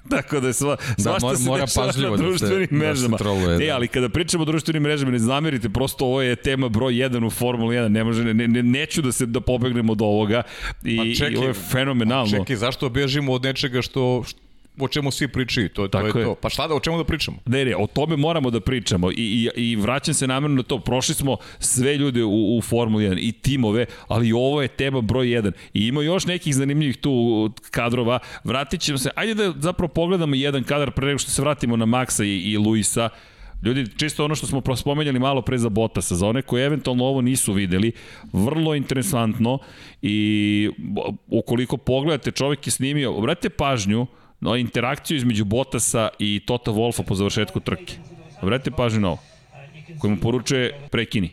Tako 0.09 0.39
da 0.39 0.47
je 0.47 0.53
sva, 0.53 0.75
Da, 0.75 1.03
svašta 1.03 1.19
mora- 1.21 1.37
se 1.37 1.43
mora 1.43 1.61
dešava 1.61 1.87
pažljivo 1.87 2.11
na 2.11 2.17
da 2.17 2.23
društvenim 2.23 2.67
da 2.71 2.75
mrežama. 2.77 3.17
troluje, 3.17 3.57
da. 3.57 3.63
E, 3.63 3.69
ali 3.69 3.87
kada 3.87 4.09
pričamo 4.09 4.41
o 4.41 4.45
društvenim 4.45 4.83
mrežama, 4.83 5.11
ne 5.11 5.19
zamerite, 5.19 5.69
prosto 5.69 6.05
ovo 6.05 6.21
je 6.21 6.35
tema 6.37 6.69
broj 6.69 6.93
1 6.93 7.25
u 7.25 7.29
Formuli 7.29 7.75
1, 7.75 7.87
ne 7.87 8.03
može, 8.03 8.23
ne, 8.25 8.47
ne, 8.47 8.63
neću 8.63 9.01
da 9.01 9.11
se 9.11 9.25
da 9.25 9.41
pobegnemo 9.41 9.91
od 9.91 10.01
ovoga 10.01 10.43
i, 10.83 10.97
Pa 10.97 11.03
čekaj, 11.15 11.33
i 11.33 11.37
ovo 11.37 11.47
je 11.47 11.53
fenomenalno. 11.53 12.31
Čekaj, 12.31 12.55
zašto 12.55 12.89
bežimo 12.89 13.33
od 13.33 13.43
nečega 13.43 13.81
što, 13.81 14.23
što 14.27 14.39
o 14.79 14.87
čemu 14.87 15.11
svi 15.11 15.27
pričaju, 15.27 15.69
to, 15.69 15.87
to 15.87 15.87
Tako 15.87 16.17
je, 16.17 16.21
je. 16.21 16.25
to. 16.25 16.35
Pa 16.35 16.49
šta 16.49 16.67
da, 16.67 16.75
o 16.75 16.79
čemu 16.79 16.97
da 16.97 17.03
pričamo? 17.03 17.37
Ne, 17.45 17.65
ne, 17.65 17.75
o 17.75 17.87
tome 17.87 18.15
moramo 18.15 18.49
da 18.49 18.59
pričamo 18.59 19.11
i, 19.11 19.15
i, 19.17 19.49
i 19.55 19.75
vraćam 19.75 20.13
se 20.13 20.27
namjerno 20.27 20.55
na 20.55 20.63
to. 20.63 20.79
Prošli 20.79 21.15
smo 21.15 21.37
sve 21.59 21.97
ljude 21.97 22.23
u, 22.23 22.57
u 22.57 22.61
Formuli 22.61 23.09
1 23.09 23.17
i 23.21 23.31
timove, 23.31 23.85
ali 24.07 24.31
ovo 24.31 24.61
je 24.61 24.67
tema 24.67 25.01
broj 25.01 25.27
1. 25.27 25.51
I 25.73 25.87
ima 25.87 26.01
još 26.01 26.25
nekih 26.25 26.55
zanimljivih 26.55 26.97
tu 26.97 27.49
kadrova. 27.71 28.19
Vratit 28.43 28.81
ćemo 28.81 28.97
se, 28.97 29.09
ajde 29.15 29.33
da 29.33 29.53
zapravo 29.59 29.87
pogledamo 29.87 30.35
jedan 30.35 30.63
kadar 30.63 30.91
pre 30.91 31.07
nego 31.07 31.19
što 31.19 31.31
se 31.31 31.41
vratimo 31.41 31.77
na 31.77 31.85
Maxa 31.85 32.23
i, 32.23 32.51
i 32.51 32.57
Luisa. 32.57 33.09
Ljudi, 33.63 33.85
čisto 33.97 34.25
ono 34.25 34.35
što 34.35 34.47
smo 34.47 34.75
spomenjali 34.75 35.19
malo 35.19 35.41
pre 35.41 35.57
za 35.57 35.69
Botasa, 35.69 36.15
za 36.15 36.27
one 36.27 36.41
koji 36.41 36.63
eventualno 36.63 37.05
ovo 37.05 37.21
nisu 37.21 37.53
videli, 37.53 37.91
vrlo 38.33 38.75
interesantno 38.75 39.59
i 40.01 40.69
ukoliko 41.27 41.77
pogledate, 41.77 42.31
čovjek 42.31 42.67
je 42.67 42.71
snimio, 42.71 43.13
obratite 43.13 43.49
pažnju 43.49 44.07
interakciju 44.57 45.17
između 45.17 45.45
Botasa 45.45 46.09
i 46.19 46.41
Tota 46.45 46.71
Wolfa 46.71 47.03
po 47.03 47.15
završetku 47.15 47.59
trke. 47.59 47.93
Obratite 48.41 48.71
pažnju 48.71 48.99
na 48.99 49.07
ovo, 49.07 49.19
koji 49.99 50.11
mu 50.11 50.21
poručuje 50.21 50.79
prekini. 50.91 51.29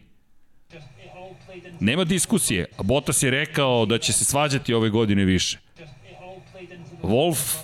Nema 1.80 2.04
diskusije, 2.04 2.66
a 2.78 2.82
Bottas 2.82 3.22
je 3.22 3.30
rekao 3.30 3.86
da 3.86 3.98
će 3.98 4.12
se 4.12 4.24
svađati 4.24 4.74
ove 4.74 4.90
godine 4.90 5.24
više. 5.24 5.58
Wolf, 7.02 7.56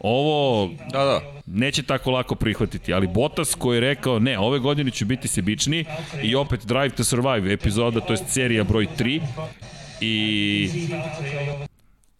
ovo 0.00 0.70
Da, 0.92 1.04
da. 1.04 1.20
neće 1.46 1.82
tako 1.82 2.10
lako 2.10 2.34
prihvatiti, 2.34 2.92
ali 2.92 3.06
Bottas 3.06 3.54
koji 3.54 3.76
je 3.76 3.80
rekao 3.80 4.18
ne, 4.18 4.38
ove 4.38 4.58
godine 4.58 4.90
ću 4.90 5.04
biti 5.04 5.28
sebičniji 5.28 5.84
i 6.22 6.34
opet 6.34 6.66
Drive 6.66 6.90
to 6.90 7.04
Survive 7.04 7.52
epizoda, 7.52 8.00
to 8.00 8.12
je 8.12 8.16
serija 8.16 8.64
broj 8.64 8.86
3 8.98 9.20
i 10.00 10.68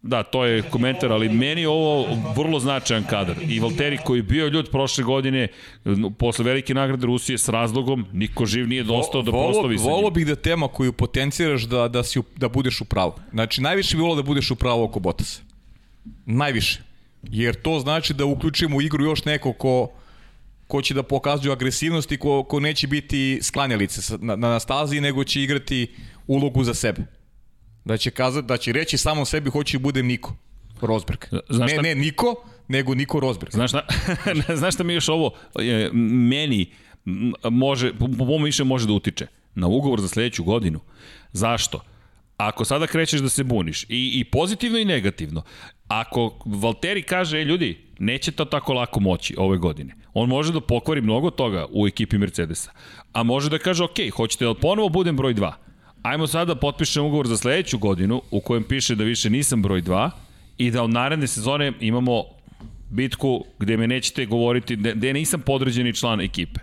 Da, 0.07 0.23
to 0.23 0.45
je 0.45 0.61
komentar, 0.61 1.11
ali 1.11 1.29
meni 1.29 1.61
je 1.61 1.69
ovo 1.69 2.05
vrlo 2.35 2.59
značajan 2.59 3.03
kadar. 3.03 3.35
I 3.43 3.59
Valteri 3.59 3.97
koji 3.97 4.19
je 4.19 4.23
bio 4.23 4.47
ljud 4.47 4.69
prošle 4.71 5.03
godine, 5.03 5.47
posle 6.17 6.45
velike 6.45 6.73
nagrade 6.73 7.05
Rusije 7.05 7.37
s 7.37 7.49
razlogom, 7.49 8.05
niko 8.13 8.45
živ 8.45 8.67
nije 8.67 8.83
dostao 8.83 9.21
da 9.21 9.31
Volo- 9.31 9.45
proslovi 9.45 9.77
sa 9.77 9.83
njim. 9.85 10.13
bih 10.13 10.27
da 10.27 10.35
tema 10.35 10.67
koju 10.67 10.93
potenciraš 10.93 11.63
da, 11.63 11.87
da, 11.87 12.03
si, 12.03 12.21
da 12.35 12.49
budeš 12.49 12.81
u 12.81 12.85
pravu. 12.85 13.13
Znači, 13.31 13.61
najviše 13.61 13.95
bi 13.95 14.01
volao 14.01 14.15
da 14.15 14.23
budeš 14.23 14.51
u 14.51 14.55
pravu 14.55 14.83
oko 14.83 14.99
Botasa. 14.99 15.41
Najviše. 16.25 16.81
Jer 17.23 17.55
to 17.55 17.79
znači 17.79 18.13
da 18.13 18.25
uključimo 18.25 18.77
u 18.77 18.81
igru 18.81 19.03
još 19.03 19.25
neko 19.25 19.53
ko, 19.53 19.89
ko 20.67 20.81
će 20.81 20.93
da 20.93 21.03
pokazuje 21.03 21.51
agresivnost 21.51 22.11
i 22.11 22.17
ko, 22.17 22.43
ko 22.43 22.59
neće 22.59 22.87
biti 22.87 23.39
sklanjalice 23.41 24.01
sa- 24.01 24.17
na, 24.21 24.35
na 24.35 24.59
stazi, 24.59 25.01
nego 25.01 25.23
će 25.23 25.43
igrati 25.43 25.87
ulogu 26.27 26.63
za 26.63 26.73
sebe. 26.73 27.01
Da 27.87 27.97
će, 27.97 28.11
kazati, 28.11 28.47
da 28.47 28.57
će 28.57 28.71
reći 28.71 28.97
samom 28.97 29.25
sebi 29.25 29.49
hoću 29.49 29.77
da 29.77 29.81
budem 29.81 30.05
Niko 30.07 30.35
Rosberg. 30.81 31.25
Znaš 31.49 31.71
ne, 31.71 31.75
šta- 31.75 31.81
ne 31.81 31.95
Niko, 31.95 32.35
nego 32.67 32.95
Niko 32.95 33.19
Rosberg. 33.19 33.51
Znaš 33.51 33.71
šta, 33.71 33.85
znaš 34.59 34.73
šta 34.73 34.83
mi 34.83 34.93
još 34.93 35.09
ovo 35.09 35.31
e, 35.59 35.89
meni 35.93 36.71
može, 37.51 37.93
po 37.93 38.07
po 38.17 38.25
mom 38.25 38.43
više 38.43 38.63
može 38.63 38.87
da 38.87 38.93
utiče 38.93 39.27
na 39.55 39.67
ugovor 39.67 40.01
za 40.01 40.07
sledeću 40.07 40.43
godinu. 40.43 40.79
Zašto? 41.31 41.81
Ako 42.37 42.65
sada 42.65 42.87
krećeš 42.87 43.21
da 43.21 43.29
se 43.29 43.43
buniš, 43.43 43.83
i, 43.83 44.11
i 44.19 44.23
pozitivno 44.23 44.79
i 44.79 44.85
negativno, 44.85 45.43
ako 45.87 46.39
Valteri 46.45 47.01
kaže, 47.01 47.39
e, 47.39 47.45
ljudi, 47.45 47.77
neće 47.99 48.31
to 48.31 48.45
tako 48.45 48.73
lako 48.73 48.99
moći 48.99 49.35
ove 49.37 49.57
godine, 49.57 49.95
on 50.13 50.29
može 50.29 50.53
da 50.53 50.61
pokvari 50.61 51.01
mnogo 51.01 51.29
toga 51.29 51.65
u 51.69 51.87
ekipi 51.87 52.17
Mercedesa, 52.17 52.71
a 53.13 53.23
može 53.23 53.49
da 53.49 53.57
kaže, 53.57 53.83
ok, 53.83 53.97
hoćete 54.15 54.45
da 54.45 54.53
ponovo 54.53 54.89
budem 54.89 55.17
broj 55.17 55.33
2, 55.33 55.51
ajmo 56.09 56.27
sada 56.27 56.53
da 56.53 56.59
potpišem 56.59 57.05
ugovor 57.05 57.27
za 57.27 57.37
sledeću 57.37 57.77
godinu 57.77 58.21
u 58.31 58.39
kojem 58.41 58.63
piše 58.63 58.95
da 58.95 59.03
više 59.03 59.29
nisam 59.29 59.61
broj 59.61 59.81
2 59.81 60.09
i 60.57 60.71
da 60.71 60.83
od 60.83 60.89
naredne 60.89 61.27
sezone 61.27 61.73
imamo 61.79 62.23
bitku 62.89 63.45
gde 63.59 63.77
me 63.77 63.87
nećete 63.87 64.25
govoriti, 64.25 64.75
gde, 64.75 65.13
nisam 65.13 65.41
podređeni 65.41 65.93
član 65.93 66.21
ekipe. 66.21 66.59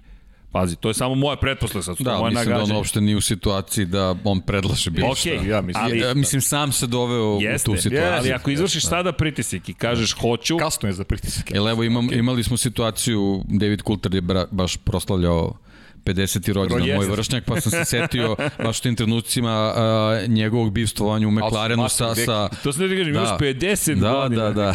Pazi, 0.52 0.76
to 0.76 0.88
je 0.88 0.94
samo 0.94 1.14
moja 1.14 1.36
pretpostavka, 1.36 1.82
sad 1.82 1.96
Da, 2.00 2.18
moja 2.18 2.30
mislim 2.30 2.44
da 2.44 2.50
on 2.50 2.58
nagađanja. 2.58 2.78
uopšte 2.78 3.00
nije 3.00 3.16
u 3.16 3.20
situaciji 3.20 3.86
da 3.86 4.14
on 4.24 4.40
predlaže 4.40 4.90
bilo 4.90 5.08
Ok, 5.08 5.16
šta. 5.16 5.28
ja 5.28 5.60
mislim. 5.60 5.84
ali, 5.84 6.02
Ali, 6.02 6.10
e, 6.10 6.14
mislim, 6.14 6.40
sam 6.40 6.72
se 6.72 6.86
doveo 6.86 7.38
jeste, 7.40 7.70
u 7.70 7.74
tu 7.74 7.82
situaciju. 7.82 8.12
ali 8.12 8.32
ako 8.32 8.50
izvršiš 8.50 8.86
sada 8.86 9.12
pritisak 9.12 9.68
i 9.68 9.74
kažeš 9.74 10.12
hoću, 10.12 10.56
Kasno 10.58 10.88
je 10.88 10.92
za 10.92 11.04
pritisak. 11.04 11.50
Jel 11.50 11.68
evo 11.68 11.84
imam, 11.84 12.08
okay. 12.08 12.18
imali 12.18 12.42
smo 12.42 12.56
situaciju, 12.56 13.44
David 13.48 13.82
Coulter 13.82 14.14
je 14.14 14.20
bra, 14.20 14.46
baš 14.50 14.76
proslavljao 14.76 15.56
50. 16.04 16.52
rođendan 16.52 16.88
Jeste. 16.88 16.96
moj 16.96 17.16
vršnjak, 17.16 17.44
pa 17.44 17.60
sam 17.60 17.70
se 17.72 17.84
setio 17.84 18.36
baš 18.64 18.78
u 18.78 18.82
tim 18.82 18.96
trenucima 18.96 19.50
a, 19.76 20.24
njegovog 20.28 20.72
bivstvovanja 20.72 21.28
u 21.28 21.30
McLarenu 21.30 21.88
sa, 21.88 22.14
sa, 22.14 22.48
to 22.62 22.72
se 22.72 22.80
ne 22.82 22.96
kažem, 22.96 23.12
Da. 23.14 23.20
imaš 23.20 23.38
50 23.40 23.94
da, 24.00 24.10
godina. 24.12 24.42
Da, 24.42 24.52
da, 24.52 24.74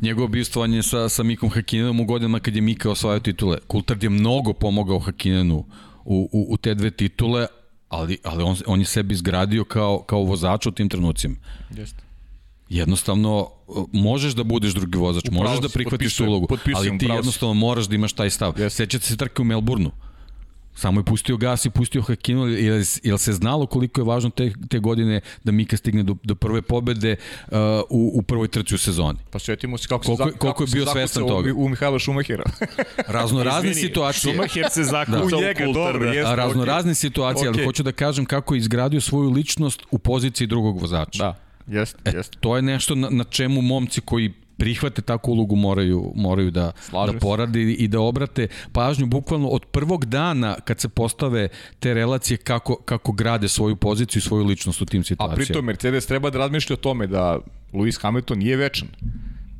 Njegovo 0.00 0.28
bivstvovanje 0.28 0.82
sa, 0.82 1.08
sa 1.08 1.22
Mikom 1.22 1.50
Hakinenom 1.50 2.00
u 2.00 2.04
godinama 2.04 2.40
kad 2.40 2.56
je 2.56 2.62
Mika 2.62 2.90
osvajao 2.90 3.20
titule. 3.20 3.58
Coulthard 3.72 4.02
je 4.02 4.10
mnogo 4.10 4.52
pomogao 4.52 4.98
Hakinenu 4.98 5.64
u, 6.04 6.28
u, 6.32 6.46
u 6.50 6.56
te 6.56 6.74
dve 6.74 6.90
titule, 6.90 7.46
ali, 7.88 8.18
ali 8.24 8.42
on, 8.42 8.56
on 8.66 8.78
je 8.80 8.84
sebi 8.86 9.14
izgradio 9.14 9.64
kao, 9.64 10.02
kao 10.02 10.22
vozač 10.22 10.66
u 10.66 10.70
tim 10.72 10.88
trenucima. 10.88 11.34
Jeste. 11.76 12.02
Jednostavno, 12.68 13.48
možeš 13.92 14.32
da 14.32 14.44
budeš 14.44 14.72
drugi 14.74 14.98
vozač, 14.98 15.24
Upravo 15.28 15.42
možeš 15.44 15.60
da 15.62 15.68
prihvatiš 15.68 16.16
tu 16.16 16.24
ulogu, 16.24 16.46
potpisujem, 16.46 16.76
ali 16.90 16.98
ti 16.98 17.04
upravo 17.04 17.16
si. 17.16 17.18
jednostavno 17.18 17.54
moraš 17.54 17.86
da 17.86 17.94
imaš 17.94 18.12
taj 18.12 18.30
stav. 18.30 18.54
Jeste. 18.58 18.76
Sećate 18.76 19.04
se 19.06 19.16
trke 19.16 19.42
u 19.42 19.44
Melbourneu. 19.44 19.90
Samo 20.78 21.00
je 21.00 21.04
pustio 21.04 21.36
gas 21.36 21.64
i 21.64 21.70
pustio 21.70 22.02
Hakinu, 22.02 22.46
jer, 22.46 22.74
jer 23.02 23.18
se 23.18 23.32
znalo 23.32 23.66
koliko 23.66 24.00
je 24.00 24.04
važno 24.04 24.30
te, 24.30 24.52
te 24.68 24.78
godine 24.78 25.20
da 25.44 25.52
Mika 25.52 25.76
stigne 25.76 26.02
do, 26.02 26.16
do 26.22 26.34
prve 26.34 26.62
pobede 26.62 27.16
uh, 27.42 27.56
u, 27.90 28.10
u 28.14 28.22
prvoj 28.22 28.48
trci 28.48 28.74
u 28.74 28.78
sezoni. 28.78 29.18
Pa 29.30 29.38
sjetimo 29.38 29.78
se 29.78 29.88
kako, 29.88 30.04
Koliko- 30.04 30.16
se, 30.18 30.24
za- 30.24 30.30
koliko 30.30 30.46
kako 30.48 30.62
je 30.62 30.68
bio 30.72 30.86
svestan 30.86 31.22
u- 31.22 31.28
toga. 31.28 31.52
U, 31.54 31.68
Mihajla 31.68 31.98
Šumahira. 31.98 32.44
Razno 33.08 33.42
razne 33.42 33.70
Izvini, 33.70 33.86
situacije. 33.86 34.32
Schumacher 34.32 34.64
se 34.70 34.84
zakucao 34.84 35.22
U 35.22 35.26
u 35.28 35.40
njega, 35.40 35.64
Coulter, 35.64 35.74
dobro, 35.84 35.98
da. 36.00 36.12
jeste. 36.12 36.30
A 36.30 36.34
razno 36.34 36.62
okej. 36.62 36.66
razne 36.66 36.94
situacije, 36.94 37.48
ali 37.48 37.54
Okej. 37.54 37.64
hoću 37.64 37.82
da 37.82 37.92
kažem 37.92 38.24
kako 38.24 38.54
je 38.54 38.58
izgradio 38.58 39.00
svoju 39.00 39.30
ličnost 39.30 39.82
u 39.90 39.98
poziciji 39.98 40.46
drugog 40.46 40.80
vozača. 40.80 41.18
Da, 41.18 41.38
jeste, 41.68 41.98
E, 42.04 42.12
jeste. 42.12 42.38
to 42.40 42.56
je 42.56 42.62
nešto 42.62 42.94
na, 42.94 43.10
na 43.10 43.24
čemu 43.24 43.62
momci 43.62 44.00
koji 44.00 44.32
prihvate 44.58 45.02
takvu 45.02 45.32
ulogu 45.32 45.56
moraju, 45.56 46.12
moraju 46.16 46.50
da, 46.50 46.72
Slažem 46.80 47.14
da 47.14 47.20
se. 47.20 47.22
porade 47.22 47.62
i 47.62 47.88
da 47.88 48.00
obrate 48.00 48.48
pažnju 48.72 49.06
bukvalno 49.06 49.48
od 49.48 49.64
prvog 49.64 50.04
dana 50.04 50.56
kad 50.64 50.80
se 50.80 50.88
postave 50.88 51.48
te 51.80 51.94
relacije 51.94 52.36
kako, 52.36 52.76
kako 52.76 53.12
grade 53.12 53.48
svoju 53.48 53.76
poziciju 53.76 54.20
i 54.20 54.22
svoju 54.22 54.44
ličnost 54.44 54.82
u 54.82 54.86
tim 54.86 55.00
A 55.00 55.04
situacijama. 55.04 55.36
pritom 55.36 55.64
Mercedes 55.64 56.06
treba 56.06 56.30
da 56.30 56.38
razmišlja 56.38 56.74
o 56.74 56.76
tome 56.76 57.06
da 57.06 57.38
Lewis 57.72 58.00
Hamilton 58.02 58.38
nije 58.38 58.56
večan. 58.56 58.88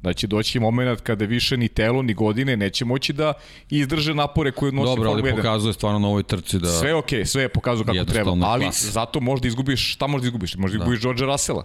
Da 0.02 0.12
će 0.12 0.26
doći 0.26 0.60
moment 0.60 1.00
kada 1.00 1.24
više 1.24 1.56
ni 1.56 1.68
telo 1.68 2.02
ni 2.02 2.14
godine 2.14 2.56
neće 2.56 2.84
moći 2.84 3.12
da 3.12 3.32
izdrže 3.70 4.14
napore 4.14 4.52
koje 4.52 4.72
nosi 4.72 4.86
Dobro, 4.86 5.10
ali 5.10 5.22
Formula 5.22 5.36
1. 5.36 5.42
pokazuje 5.42 5.72
stvarno 5.72 5.98
na 5.98 6.08
ovoj 6.08 6.22
trci 6.22 6.58
da... 6.58 6.68
Sve 6.68 6.88
je 6.88 6.94
okej, 6.94 7.26
sve 7.26 7.42
je 7.42 7.48
pokazao 7.48 7.84
kako 7.84 8.04
treba, 8.04 8.30
ali 8.42 8.64
klasa. 8.64 8.90
zato 8.90 9.20
možda 9.20 9.48
izgubiš, 9.48 9.92
šta 9.94 10.06
možda 10.06 10.26
izgubiš? 10.26 10.56
Možda 10.56 10.76
izgubiš 10.78 11.00
George 11.00 11.24
Russella. 11.24 11.64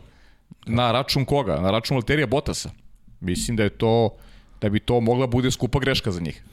Na 0.66 0.92
račun 0.92 1.26
koga? 1.26 1.62
Na 1.62 1.72
račun 1.72 1.96
Valterija 1.96 2.28
Bottasa. 2.28 2.70
Mislim 3.24 3.58
da 3.58 3.64
je 3.64 3.70
to 3.70 4.10
da 4.64 4.70
bi 4.70 4.80
to 4.80 5.00
mogla 5.02 5.28
bude 5.28 5.52
skupa 5.52 5.80
greška 5.80 6.12
za 6.12 6.22
njih. 6.22 6.44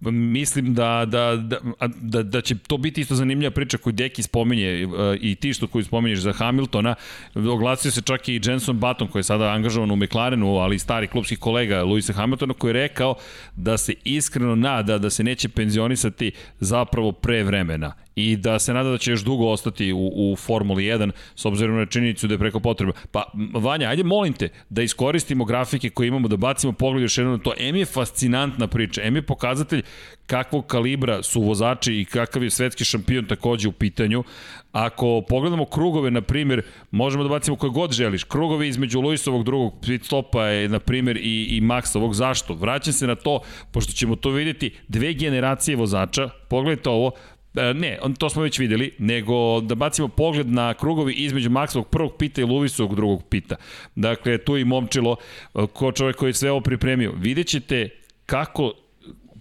mislim 0.00 0.74
da, 0.74 1.04
da, 1.08 1.36
da, 1.36 1.58
da, 2.00 2.22
da 2.22 2.40
će 2.40 2.58
to 2.58 2.76
biti 2.78 3.00
isto 3.00 3.14
zanimljiva 3.14 3.50
priča 3.50 3.78
koju 3.78 3.92
Deki 3.92 4.22
spominje 4.22 4.66
e, 4.66 4.86
i 5.20 5.34
ti 5.34 5.52
što 5.52 5.66
koju 5.66 5.84
spominješ 5.84 6.18
za 6.18 6.32
Hamiltona. 6.32 6.94
Oglasio 7.34 7.90
se 7.90 8.02
čak 8.02 8.28
i 8.28 8.40
Jenson 8.44 8.80
Button 8.80 9.08
koji 9.08 9.20
je 9.20 9.24
sada 9.24 9.44
angažovan 9.44 9.90
u 9.90 9.96
McLarenu, 9.96 10.56
ali 10.56 10.76
i 10.76 10.78
stari 10.78 11.06
klubski 11.06 11.36
kolega 11.36 11.82
Luisa 11.82 12.12
Hamiltona 12.12 12.54
koji 12.54 12.68
je 12.68 12.72
rekao 12.72 13.14
da 13.56 13.76
se 13.76 13.94
iskreno 14.04 14.54
nada 14.54 14.98
da 14.98 15.10
se 15.10 15.24
neće 15.24 15.48
penzionisati 15.48 16.32
zapravo 16.60 17.12
pre 17.12 17.42
vremena 17.42 17.94
i 18.16 18.36
da 18.36 18.58
se 18.58 18.74
nada 18.74 18.90
da 18.90 18.98
će 18.98 19.10
još 19.10 19.24
dugo 19.24 19.46
ostati 19.46 19.92
u, 19.92 20.12
u 20.14 20.36
Formuli 20.36 20.84
1 20.84 21.10
s 21.34 21.44
obzirom 21.44 21.76
na 21.76 21.86
činjenicu 21.86 22.26
da 22.26 22.34
je 22.34 22.38
preko 22.38 22.60
potreba. 22.60 22.92
Pa, 23.10 23.24
Vanja, 23.54 23.88
ajde 23.88 24.04
molim 24.04 24.32
te 24.32 24.48
da 24.68 24.82
iskoristimo 24.82 25.44
grafike 25.44 25.90
koje 25.90 26.08
imamo, 26.08 26.28
da 26.28 26.36
bacimo 26.36 26.72
pogled 26.72 27.02
još 27.02 27.18
jednom 27.18 27.36
na 27.36 27.42
to. 27.42 27.54
M 27.58 27.76
je 27.76 27.84
fascinantna 27.84 28.66
priča, 28.66 29.02
M 29.02 29.16
je 29.16 29.22
pokazatelj 29.22 29.82
kakvog 30.26 30.66
kalibra 30.66 31.22
su 31.22 31.42
vozači 31.42 31.94
i 31.94 32.04
kakav 32.04 32.42
je 32.42 32.50
svetski 32.50 32.84
šampion 32.84 33.26
takođe 33.26 33.68
u 33.68 33.72
pitanju. 33.72 34.24
Ako 34.72 35.22
pogledamo 35.28 35.64
krugove, 35.64 36.10
na 36.10 36.20
primjer, 36.20 36.62
možemo 36.90 37.22
da 37.22 37.28
bacimo 37.28 37.56
koje 37.56 37.70
god 37.70 37.92
želiš. 37.92 38.24
Krugovi 38.24 38.68
između 38.68 39.00
Luisovog 39.00 39.44
drugog 39.44 39.74
pit 39.86 40.04
stopa 40.04 40.46
je, 40.46 40.68
na 40.68 40.78
primjer, 40.78 41.16
i, 41.16 41.46
i 41.50 41.60
Maxovog. 41.60 42.12
Zašto? 42.12 42.54
Vraćam 42.54 42.92
se 42.92 43.06
na 43.06 43.14
to, 43.14 43.40
pošto 43.72 43.92
ćemo 43.92 44.16
to 44.16 44.30
vidjeti, 44.30 44.74
dve 44.88 45.12
generacije 45.12 45.76
vozača, 45.76 46.28
pogledajte 46.48 46.90
ovo, 46.90 47.10
Ne, 47.54 47.98
on, 48.02 48.14
to 48.14 48.30
smo 48.30 48.42
već 48.42 48.58
videli, 48.58 48.94
nego 48.98 49.60
da 49.60 49.74
bacimo 49.74 50.08
pogled 50.08 50.48
na 50.48 50.74
krugovi 50.74 51.12
između 51.12 51.50
Maksovog 51.50 51.88
prvog 51.88 52.16
pita 52.18 52.40
i 52.40 52.44
Luvisovog 52.44 52.94
drugog 52.94 53.24
pita. 53.28 53.56
Dakle, 53.94 54.38
tu 54.38 54.56
i 54.56 54.64
momčilo, 54.64 55.16
e, 55.54 55.66
ko 55.72 55.92
čovjek 55.92 56.16
koji 56.16 56.30
je 56.30 56.34
sve 56.34 56.50
ovo 56.50 56.60
pripremio. 56.60 57.12
Vidjet 57.16 57.46
ćete 57.46 57.88
kako, 58.26 58.72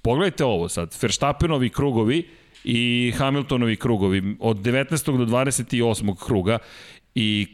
pogledajte 0.02 0.46
ovo 0.46 0.70
sad, 0.70 0.96
Verstappenovi 1.02 1.70
krugovi 1.70 2.28
i 2.64 3.14
Hamiltonovi 3.18 3.76
krugovi 3.76 4.36
od 4.40 4.58
19. 4.58 5.18
do 5.18 5.26
28. 5.26 6.26
kruga 6.26 6.58
i 7.16 7.48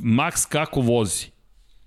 Max 0.00 0.48
kako 0.48 0.80
vozi 0.80 1.26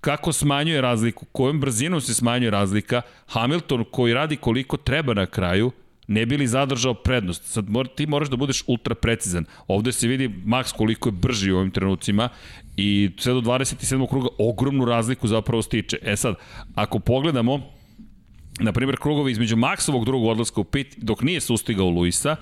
kako 0.04 0.32
smanjuje 0.32 0.80
razliku, 0.80 1.24
kojom 1.32 1.60
brzinom 1.60 2.00
se 2.00 2.14
smanjuje 2.14 2.50
razlika, 2.50 3.02
Hamilton 3.26 3.84
koji 3.90 4.14
radi 4.14 4.36
koliko 4.36 4.76
treba 4.76 5.14
na 5.14 5.26
kraju, 5.26 5.70
ne 6.06 6.26
bi 6.26 6.36
li 6.36 6.46
zadržao 6.46 6.94
prednost. 6.94 7.44
Sad 7.44 7.70
mor, 7.70 7.88
ti 7.88 8.06
moraš 8.06 8.28
da 8.28 8.36
budeš 8.36 8.64
ultra 8.66 8.94
precizan. 8.94 9.44
Ovde 9.68 9.92
se 9.92 10.08
vidi 10.08 10.28
Max 10.28 10.72
koliko 10.72 11.08
je 11.08 11.12
brži 11.12 11.52
u 11.52 11.56
ovim 11.56 11.70
trenucima 11.70 12.28
i 12.76 13.10
sve 13.16 13.32
do 13.32 13.40
27. 13.40 14.08
kruga 14.08 14.28
ogromnu 14.38 14.84
razliku 14.84 15.28
zapravo 15.28 15.62
stiče. 15.62 15.98
E 16.02 16.16
sad, 16.16 16.34
ako 16.74 16.98
pogledamo, 16.98 17.60
na 18.60 18.72
primjer, 18.72 18.96
krugovi 18.96 19.32
između 19.32 19.56
Maksovog 19.56 20.04
drugog 20.04 20.28
odlaska 20.28 20.60
u 20.60 20.64
pit, 20.64 20.94
dok 20.96 21.22
nije 21.22 21.40
sustigao 21.40 21.88
Luisa, 21.88 22.36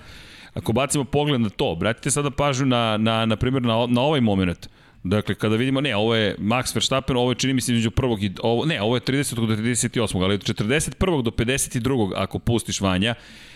ako 0.53 0.73
bacimo 0.73 1.03
pogled 1.03 1.41
na 1.41 1.49
to, 1.49 1.71
obratite 1.71 2.11
sada 2.11 2.31
pažnju 2.31 2.65
na, 2.65 2.97
na, 2.97 3.25
na 3.25 3.35
primjer, 3.35 3.63
na, 3.63 3.85
na 3.87 4.01
ovaj 4.01 4.21
moment. 4.21 4.69
Dakle, 5.03 5.35
kada 5.35 5.55
vidimo, 5.55 5.81
ne, 5.81 5.95
ovo 5.95 6.15
je 6.15 6.35
Max 6.39 6.75
Verstappen, 6.75 7.17
ovo 7.17 7.31
je 7.31 7.35
čini 7.35 7.53
mi 7.53 7.61
se 7.61 7.71
između 7.71 7.91
prvog 7.91 8.23
i, 8.23 8.31
ovo, 8.41 8.65
ne, 8.65 8.81
ovo 8.81 8.95
je 8.95 9.01
30. 9.01 9.35
do 9.35 9.55
38. 9.55 10.23
ali 10.23 10.33
od 10.33 10.43
41. 10.43 11.21
do 11.23 11.31
52. 11.31 12.11
ako 12.15 12.39
pustiš 12.39 12.81
Vanja, 12.81 13.15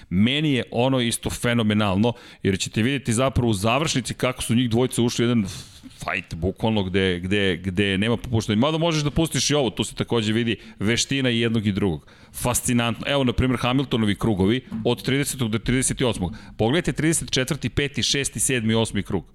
meni 0.09 0.51
je 0.51 0.63
ono 0.71 0.99
isto 0.99 1.29
fenomenalno, 1.29 2.13
jer 2.43 2.59
ćete 2.59 2.81
vidjeti 2.81 3.13
zapravo 3.13 3.49
u 3.49 3.53
završnici 3.53 4.13
kako 4.13 4.43
su 4.43 4.55
njih 4.55 4.69
dvojice 4.69 5.01
ušli 5.01 5.23
jedan 5.23 5.45
fight, 5.97 6.35
bukvalno, 6.35 6.83
gde, 6.83 7.19
gde, 7.19 7.57
gde 7.57 7.97
nema 7.97 8.17
popuštanja. 8.17 8.59
Mada 8.59 8.77
možeš 8.77 9.03
da 9.03 9.11
pustiš 9.11 9.49
i 9.49 9.53
ovo, 9.53 9.69
tu 9.69 9.83
se 9.83 9.95
takođe 9.95 10.33
vidi 10.33 10.57
veština 10.79 11.29
i 11.29 11.39
jednog 11.39 11.67
i 11.67 11.71
drugog. 11.71 12.07
Fascinantno. 12.33 13.05
Evo, 13.07 13.23
na 13.23 13.33
primjer, 13.33 13.59
Hamiltonovi 13.59 14.15
krugovi 14.15 14.61
od 14.85 15.07
30. 15.07 15.49
do 15.49 15.57
38. 15.57 16.31
Pogledajte 16.57 17.03
34. 17.03 17.69
5. 17.69 17.97
6. 17.97 18.59
7. 18.59 18.61
8. 18.61 19.01
krug. 19.01 19.25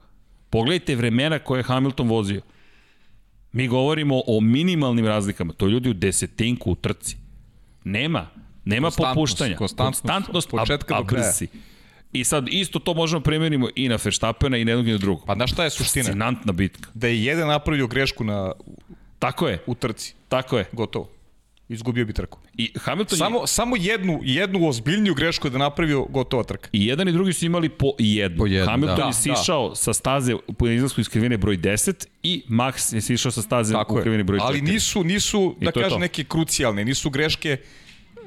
Pogledajte 0.51 0.97
vremena 0.97 1.39
koje 1.39 1.59
je 1.59 1.65
Hamilton 1.65 2.09
vozio. 2.09 2.43
Mi 3.53 3.69
govorimo 3.69 4.23
o 4.27 4.41
minimalnim 4.41 5.07
razlikama. 5.07 5.53
To 5.53 5.67
je 5.67 5.71
ljudi 5.71 5.91
u 5.91 5.95
desetinku 5.95 6.71
u 6.71 6.75
trci. 6.75 7.17
Nema. 7.85 8.42
Nema 8.65 8.87
Konstantnost, 8.87 9.15
popuštanja. 9.15 9.57
konstantnost 9.57 10.49
od 10.49 10.59
a, 10.59 10.63
početka 10.63 10.95
a 10.95 10.99
do 10.99 11.05
kraja. 11.07 11.33
si. 11.33 11.47
I 12.13 12.25
sad 12.25 12.49
isto 12.49 12.79
to 12.79 12.95
možemo 12.95 13.21
primenimo 13.21 13.69
i 13.75 13.89
na 13.89 13.99
Verstappena 14.05 14.57
i 14.57 14.65
na 14.65 14.71
jednog 14.71 14.89
i 14.89 14.93
na 14.93 14.99
drugog. 14.99 15.27
Pa 15.27 15.35
znaš 15.35 15.53
šta 15.53 15.65
je 15.65 15.71
suština? 15.71 16.05
Fascinantna 16.05 16.53
bitka. 16.53 16.91
Da 16.95 17.07
je 17.07 17.25
jedan 17.25 17.49
napravio 17.49 17.87
grešku 17.87 18.25
na, 18.25 18.53
Tako 19.19 19.49
je, 19.49 19.59
u 19.67 19.75
trci. 19.75 20.15
tako 20.29 20.59
je. 20.59 20.65
Gotovo. 20.73 21.09
Izgubio 21.69 22.05
bi 22.05 22.13
trku. 22.13 22.39
I 22.55 22.73
Hamilton 22.77 23.17
je, 23.17 23.19
Samo, 23.19 23.47
samo 23.47 23.77
jednu, 23.77 24.21
jednu 24.23 24.69
ozbiljniju 24.69 25.15
grešku 25.15 25.49
da 25.49 25.55
je 25.55 25.61
napravio 25.61 26.03
gotova 26.03 26.43
trka. 26.45 26.69
i 26.73 26.87
jedan 26.87 27.09
i 27.09 27.13
drugi 27.13 27.33
su 27.33 27.47
imali 27.47 27.69
po 27.69 27.93
jednu. 27.99 28.39
Po 28.39 28.47
jednu, 28.47 28.67
Hamilton 28.67 28.97
da. 28.97 29.07
je 29.07 29.13
sišao 29.13 29.75
sa 29.75 29.93
staze 29.93 30.35
po 30.59 30.69
izlasku 30.69 31.01
iz 31.01 31.09
krivine 31.09 31.37
broj 31.37 31.57
10 31.57 32.07
i 32.23 32.43
Max 32.49 32.95
je 32.95 33.01
sišao 33.01 33.33
sa 33.33 33.43
staze 33.43 33.73
Tako 33.75 33.95
u 33.95 33.99
je. 33.99 34.03
krivini 34.03 34.23
broj 34.23 34.39
4. 34.39 34.43
Ali 34.43 34.61
nisu, 34.63 35.05
nisu 35.05 35.57
da 35.61 35.73
kažem, 35.73 36.01
neke 36.01 36.25
krucijalne, 36.25 36.85
nisu 36.85 37.11
greške, 37.11 37.57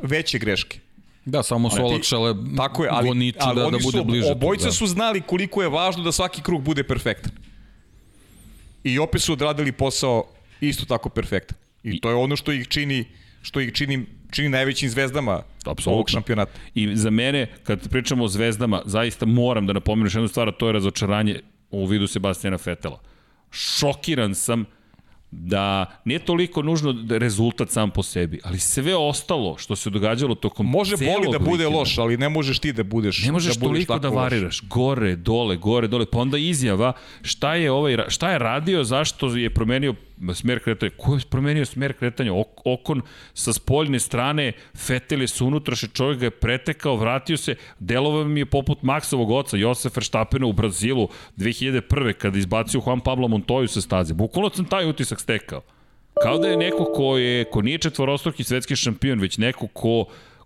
veće 0.02 0.40
greške. 0.40 0.80
Da, 1.26 1.44
samo 1.44 1.70
su 1.70 1.86
olakšale 1.86 2.36
Tako 2.58 2.84
je, 2.84 2.90
ali, 2.92 3.08
goniču 3.08 3.38
ali 3.42 3.56
da, 3.56 3.70
da 3.70 3.78
bude 3.84 3.98
su, 3.98 4.04
bliže. 4.04 4.26
tu, 4.26 4.32
obojica 4.32 4.66
da. 4.66 4.72
su 4.72 4.88
znali 4.88 5.22
koliko 5.22 5.62
je 5.62 5.70
važno 5.70 6.04
da 6.04 6.12
svaki 6.12 6.42
krug 6.42 6.62
bude 6.62 6.84
perfektan. 6.84 7.32
I 8.84 9.00
opet 9.00 9.22
su 9.22 9.34
odradili 9.34 9.72
posao 9.72 10.24
isto 10.62 10.86
tako 10.86 11.10
perfektan. 11.10 11.58
I 11.84 12.02
to 12.02 12.10
je 12.10 12.16
ono 12.16 12.36
što 12.36 12.52
ih 12.52 12.68
čini 12.68 13.06
što 13.46 13.60
ih 13.60 13.74
čini, 13.74 14.06
čini 14.32 14.50
najvećim 14.50 14.90
zvezdama 14.90 15.44
Apsolutno. 15.66 15.92
ovog 15.94 16.10
šampionata. 16.10 16.52
I 16.76 16.96
za 16.96 17.10
mene, 17.10 17.48
kad 17.64 17.90
pričamo 17.90 18.24
o 18.24 18.28
zvezdama, 18.28 18.82
zaista 18.86 19.26
moram 19.26 19.68
da 19.68 19.74
napomenu 19.74 20.10
jednu 20.14 20.28
stvar, 20.28 20.50
a 20.50 20.52
to 20.52 20.68
je 20.68 20.74
razočaranje 20.74 21.40
u 21.72 21.86
vidu 21.86 22.08
Sebastijana 22.08 22.58
Fetela. 22.58 23.00
Šokiran 23.52 24.36
sam 24.36 24.66
da 25.38 25.86
nije 26.06 26.20
toliko 26.20 26.62
nužno 26.62 26.96
rezultat 27.10 27.70
sam 27.70 27.92
po 27.92 28.04
sebi, 28.04 28.40
ali 28.44 28.60
sve 28.60 28.96
ostalo 28.96 29.58
što 29.58 29.76
se 29.76 29.90
događalo 29.90 30.36
tokom 30.36 30.66
Može 30.66 30.98
boli 30.98 31.28
da 31.32 31.40
bude 31.40 31.64
vikenda, 31.64 31.78
loš, 31.78 31.98
ali 31.98 32.18
ne 32.18 32.30
možeš 32.30 32.60
ti 32.60 32.74
da 32.74 32.84
budeš 32.84 33.26
Ne 33.26 33.32
možeš 33.32 33.56
da 33.56 33.68
budeš 33.68 33.86
toliko 33.86 33.94
da 33.94 34.00
tako 34.02 34.16
loš. 34.16 34.24
variraš. 34.24 34.62
Gore, 34.62 35.16
dole, 35.16 35.58
gore, 35.58 35.88
dole. 35.88 36.06
Pa 36.06 36.20
onda 36.20 36.38
izjava 36.38 36.94
šta 37.22 37.56
je, 37.56 37.72
ovaj, 37.72 37.98
šta 38.08 38.32
je 38.32 38.40
radio, 38.40 38.84
zašto 38.84 39.36
je 39.36 39.50
promenio 39.50 39.96
smer 40.34 40.60
kretanja. 40.60 40.92
Ko 40.98 41.16
je 41.16 41.22
promenio 41.30 41.66
smer 41.66 41.94
kretanja? 41.94 42.34
Ok, 42.34 42.62
okon 42.66 43.02
sa 43.34 43.54
spoljne 43.54 44.00
strane, 44.00 44.52
Fetel 44.76 45.22
je 45.22 45.28
su 45.28 45.48
unutraše, 45.48 45.88
čovjek 45.88 46.20
ga 46.20 46.26
je 46.26 46.32
pretekao, 46.32 46.96
vratio 46.96 47.38
se. 47.38 47.56
Delovao 47.80 48.24
mi 48.24 48.40
je 48.40 48.46
poput 48.46 48.84
Maksovog 48.84 49.32
oca, 49.32 49.58
Josef 49.58 49.98
Verstappena 49.98 50.46
u 50.46 50.54
Brazilu 50.54 51.10
2001. 51.38 52.14
kada 52.14 52.38
izbacio 52.38 52.82
Juan 52.86 53.00
Pablo 53.00 53.28
Montoyu 53.28 53.68
sa 53.68 53.82
staze. 53.82 54.14
Bukvalno 54.14 54.50
sam 54.50 54.66
taj 54.66 54.90
utisak 54.90 55.22
stekao. 55.22 55.62
Kao 56.24 56.38
da 56.38 56.48
je 56.48 56.58
neko 56.58 56.86
ko, 56.96 57.18
je, 57.18 57.44
ko 57.44 57.62
nije 57.62 57.78
četvorostruki 57.78 58.44
svetski 58.44 58.76
šampion, 58.76 59.20
već 59.20 59.38
neko 59.38 59.68
ko 59.68 60.06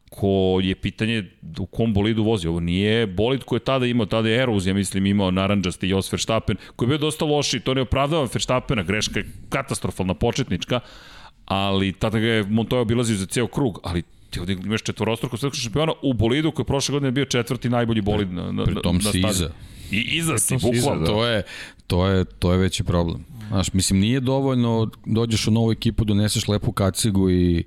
ko 0.10 0.60
je 0.64 0.76
pitanje 0.76 1.24
u 1.60 1.66
kom 1.66 1.94
bolidu 1.94 2.24
vozi. 2.24 2.48
Ovo 2.48 2.60
nije 2.60 3.08
bolid 3.08 3.44
koji 3.44 3.58
je 3.58 3.64
tada 3.64 3.86
imao, 3.86 4.06
tada 4.06 4.30
je 4.30 4.42
Eruz, 4.42 4.68
ja 4.68 4.74
mislim, 4.74 5.06
imao 5.06 5.32
naranđasti 5.32 5.90
Jos 5.90 6.12
Verstappen, 6.12 6.58
koji 6.76 6.88
je 6.88 6.90
bio 6.90 6.98
dosta 6.98 7.26
loši, 7.26 7.60
to 7.60 7.74
ne 7.74 7.82
opravdava 7.82 8.28
Verstappena, 8.34 8.84
greška 8.84 9.20
je 9.20 9.28
katastrofalna, 9.50 10.14
početnička, 10.14 10.80
ali 11.46 11.94
tada 11.94 12.20
ga 12.20 12.28
je 12.28 12.44
Montoya 12.44 12.82
obilazio 12.82 13.16
za 13.18 13.26
ceo 13.26 13.48
krug, 13.48 13.80
ali 13.84 14.04
ti 14.30 14.40
ovde 14.40 14.54
imaš 14.54 14.82
četvorostruko 14.82 15.38
svetskog 15.38 15.62
šampiona 15.62 15.94
u 16.02 16.14
bolidu 16.14 16.52
koji 16.52 16.64
je 16.64 16.68
prošle 16.68 16.94
godine 16.94 17.12
bio 17.12 17.26
četvrti 17.26 17.70
najbolji 17.70 18.02
bolid 18.02 18.34
na, 18.34 18.52
na, 18.52 18.64
Pritom 18.64 18.96
na, 18.96 19.12
si 19.12 19.20
stazi. 19.20 19.44
iza. 19.44 19.52
I 19.92 20.02
iza 20.18 20.38
si, 20.38 20.60
si 20.60 20.66
bukvalno. 20.66 21.06
To 21.06 21.26
je, 21.26 21.44
to 21.88 22.08
je, 22.08 22.26
to 22.26 22.52
je 22.52 22.58
veći 22.58 22.84
problem. 22.84 23.26
Znaš, 23.48 23.74
mislim, 23.74 24.00
nije 24.00 24.20
dovoljno, 24.20 24.90
dođeš 25.06 25.48
u 25.48 25.52
novu 25.52 25.72
ekipu, 25.72 26.06
doneseš 26.06 26.48
lepu 26.48 26.72
kacigu 26.72 27.30
i 27.30 27.64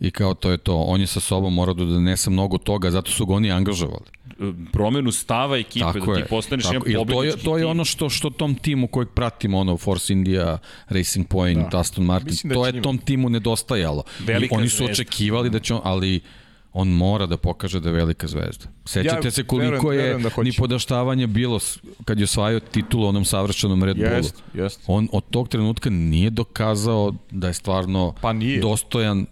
i 0.00 0.10
kao 0.10 0.34
to 0.34 0.50
je 0.50 0.56
to. 0.56 0.76
On 0.76 1.00
je 1.00 1.06
sa 1.06 1.20
sobom 1.20 1.54
morao 1.54 1.74
da 1.74 1.84
donese 1.84 2.30
mnogo 2.30 2.58
toga, 2.58 2.90
zato 2.90 3.10
su 3.10 3.26
ga 3.26 3.34
oni 3.34 3.50
angažovali. 3.50 4.04
promenu 4.72 5.12
stava 5.12 5.56
ekipe, 5.58 5.84
Tako 5.84 6.06
da 6.06 6.12
je. 6.12 6.22
ti 6.22 6.28
postaneš 6.30 6.64
jedan 6.64 6.74
Tako, 6.76 6.88
jer 6.88 6.96
to 6.96 7.00
je, 7.02 7.06
pobednički 7.06 7.44
to 7.44 7.56
je 7.56 7.62
tim. 7.62 7.70
ono 7.70 7.84
što, 7.84 8.08
što 8.10 8.30
tom 8.30 8.54
timu 8.54 8.86
kojeg 8.86 9.08
pratimo, 9.08 9.58
ono 9.58 9.76
Force 9.76 10.12
India, 10.12 10.58
Racing 10.88 11.28
Point, 11.28 11.70
da. 11.70 11.78
Aston 11.78 12.04
Martin, 12.04 12.28
Mislim 12.28 12.48
da 12.48 12.54
to 12.54 12.66
je 12.66 12.72
njima- 12.72 12.82
tom 12.82 12.98
timu 12.98 13.28
nedostajalo. 13.28 14.02
Velika 14.20 14.54
I 14.54 14.58
oni 14.58 14.68
su 14.68 14.76
zvezda. 14.76 14.92
očekivali 14.92 15.50
da 15.50 15.58
će 15.58 15.74
on, 15.74 15.80
ali 15.84 16.20
on 16.72 16.88
mora 16.88 17.26
da 17.26 17.36
pokaže 17.36 17.80
da 17.80 17.88
je 17.88 17.94
velika 17.94 18.26
zvezda. 18.26 18.64
Sećate 18.84 19.26
Ja 19.26 19.30
se 19.30 19.44
koliko 19.44 19.66
verujem- 19.66 19.92
je 19.92 19.98
verujem 19.98 20.22
da 20.22 20.28
hoće. 20.30 20.44
ni 20.44 20.52
podaštavanje 20.52 21.26
bilo 21.26 21.58
kad 22.04 22.18
je 22.18 22.24
osvajao 22.24 22.60
titulu 22.62 23.04
u 23.04 23.08
onom 23.08 23.24
savršenom 23.24 23.84
Red 23.84 23.96
Bullu. 23.96 24.10
Jest, 24.10 24.42
jest. 24.54 24.80
On 24.86 25.08
od 25.12 25.24
tog 25.30 25.48
trenutka 25.48 25.90
nije 25.90 26.30
dokazao 26.30 27.14
da 27.30 27.46
je 27.46 27.54
stvarno 27.54 28.14
Pa 28.20 28.32
nije. 28.32 28.60
dostojan 28.60 29.26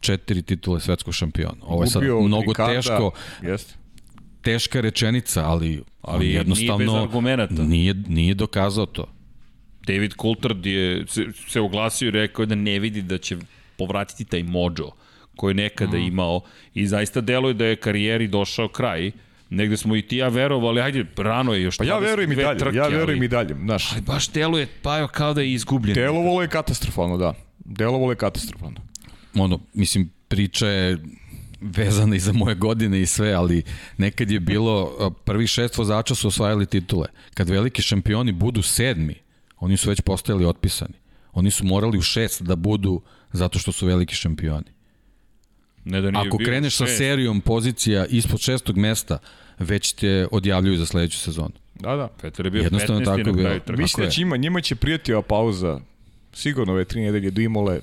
četiri 0.00 0.42
titule 0.42 0.80
svetskog 0.80 1.14
šampiona. 1.14 1.56
Ovo 1.62 1.82
je 1.82 1.88
sad 1.88 2.02
Gubio 2.02 2.20
mnogo 2.20 2.42
Ricarda, 2.48 2.74
teško, 2.74 3.10
Jeste. 3.42 3.74
teška 4.42 4.80
rečenica, 4.80 5.44
ali, 5.44 5.82
ali 6.02 6.18
nije 6.20 6.34
jednostavno 6.34 6.76
bez 6.78 6.94
argumenata. 6.94 7.54
Nije, 7.54 7.94
nije 8.08 8.34
dokazao 8.34 8.86
to. 8.86 9.06
David 9.86 10.12
Coulthard 10.14 10.66
je 10.66 11.04
se, 11.06 11.22
se 11.48 11.60
oglasio 11.60 12.08
i 12.08 12.12
rekao 12.12 12.46
da 12.46 12.54
ne 12.54 12.78
vidi 12.78 13.02
da 13.02 13.18
će 13.18 13.36
povratiti 13.78 14.24
taj 14.24 14.42
mođo 14.42 14.90
koji 15.36 15.50
je 15.50 15.56
nekada 15.56 15.96
Mhm. 15.96 16.06
imao 16.06 16.40
i 16.74 16.86
zaista 16.86 17.20
deluje 17.20 17.54
da 17.54 17.64
je 17.64 17.76
karijeri 17.76 18.28
došao 18.28 18.68
kraj. 18.68 19.10
Negde 19.50 19.76
smo 19.76 19.96
i 19.96 20.02
ti 20.02 20.16
ja 20.16 20.28
verovali, 20.28 20.80
ajde, 20.80 21.04
rano 21.16 21.54
je 21.54 21.62
još 21.62 21.76
Pa 21.78 21.84
ja 21.84 21.98
verujem 21.98 22.32
i 22.32 22.36
22 22.36 22.42
dalje, 22.44 22.58
trke, 22.58 22.76
ja 22.76 22.84
ali- 22.84 22.96
verujem 22.96 23.22
i 23.22 23.28
dalje. 23.28 23.54
Znaš, 23.56 23.92
Ali 23.92 24.00
baš 24.02 24.28
deluje, 24.28 24.66
pa 24.82 25.08
kao 25.08 25.34
da 25.34 25.40
je 25.40 25.52
izgubljen. 25.52 25.94
delovalo 25.94 26.42
je 26.42 26.48
katastrofalno, 26.48 27.16
da. 27.16 27.34
Delovalo 27.58 28.12
je 28.12 28.16
katastrofalno. 28.16 28.80
Ono, 29.34 29.60
mislim, 29.74 30.10
priča 30.28 30.66
je 30.66 30.98
vezana 31.60 32.16
i 32.16 32.20
za 32.20 32.32
moje 32.32 32.54
godine 32.54 33.00
i 33.00 33.06
sve, 33.06 33.32
ali 33.32 33.62
nekad 33.96 34.30
je 34.30 34.40
bilo, 34.40 35.10
prvi 35.24 35.46
šest 35.46 35.78
vozača 35.78 36.14
su 36.14 36.28
osvajali 36.28 36.66
titule. 36.66 37.06
Kad 37.34 37.48
veliki 37.48 37.82
šampioni 37.82 38.32
budu 38.32 38.62
sedmi, 38.62 39.14
oni 39.56 39.76
su 39.76 39.88
već 39.88 40.00
postajali 40.00 40.44
otpisani. 40.44 40.94
Oni 41.32 41.50
su 41.50 41.64
morali 41.64 41.98
u 41.98 42.02
šest 42.02 42.42
da 42.42 42.56
budu 42.56 43.02
zato 43.32 43.58
što 43.58 43.72
su 43.72 43.86
veliki 43.86 44.14
šampioni. 44.14 44.66
Ne 45.84 46.00
da 46.00 46.10
nije 46.10 46.28
Ako 46.28 46.38
kreneš 46.38 46.76
sa 46.76 46.86
serijom 46.86 47.40
pozicija 47.40 48.06
ispod 48.06 48.40
šestog 48.40 48.76
mesta, 48.76 49.18
već 49.58 49.92
te 49.92 50.26
odjavljuju 50.32 50.78
za 50.78 50.86
sledeću 50.86 51.18
sezonu. 51.18 51.54
Da, 51.74 51.96
da. 51.96 52.08
Petar 52.20 52.46
je 52.46 52.50
bio 52.50 52.62
Jednostavno 52.62 53.00
15. 53.00 53.04
tako 53.04 53.38
kraju 53.38 53.60
bilo. 53.66 53.78
Mislim 53.78 54.02
da 54.02 54.06
je. 54.06 54.10
će 54.10 54.22
ima, 54.22 54.36
njima 54.36 54.60
će 54.60 54.74
prijeti 54.74 55.12
ova 55.12 55.22
pauza 55.22 55.80
sigurno 56.32 56.72
ove 56.72 56.84
tri 56.84 57.00
nedelje 57.00 57.30
do 57.30 57.40
Imole 57.40 57.80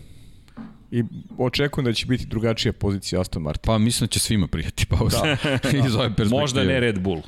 i 1.00 1.04
očekujem 1.38 1.86
da 1.86 1.94
će 1.94 2.06
biti 2.06 2.26
drugačija 2.26 2.74
pozicija 2.74 3.22
Aston 3.22 3.44
Martin. 3.44 3.62
Pa 3.66 3.78
mislim 3.78 4.08
da 4.08 4.12
će 4.12 4.20
svima 4.20 4.48
prijeti 4.48 4.86
pauza 4.86 5.22
da. 5.64 5.70
iz 5.88 5.96
ove 5.96 6.08
perspektive. 6.08 6.42
Možda 6.42 6.64
ne 6.64 6.80
Red 6.80 7.00
Bull. 7.00 7.22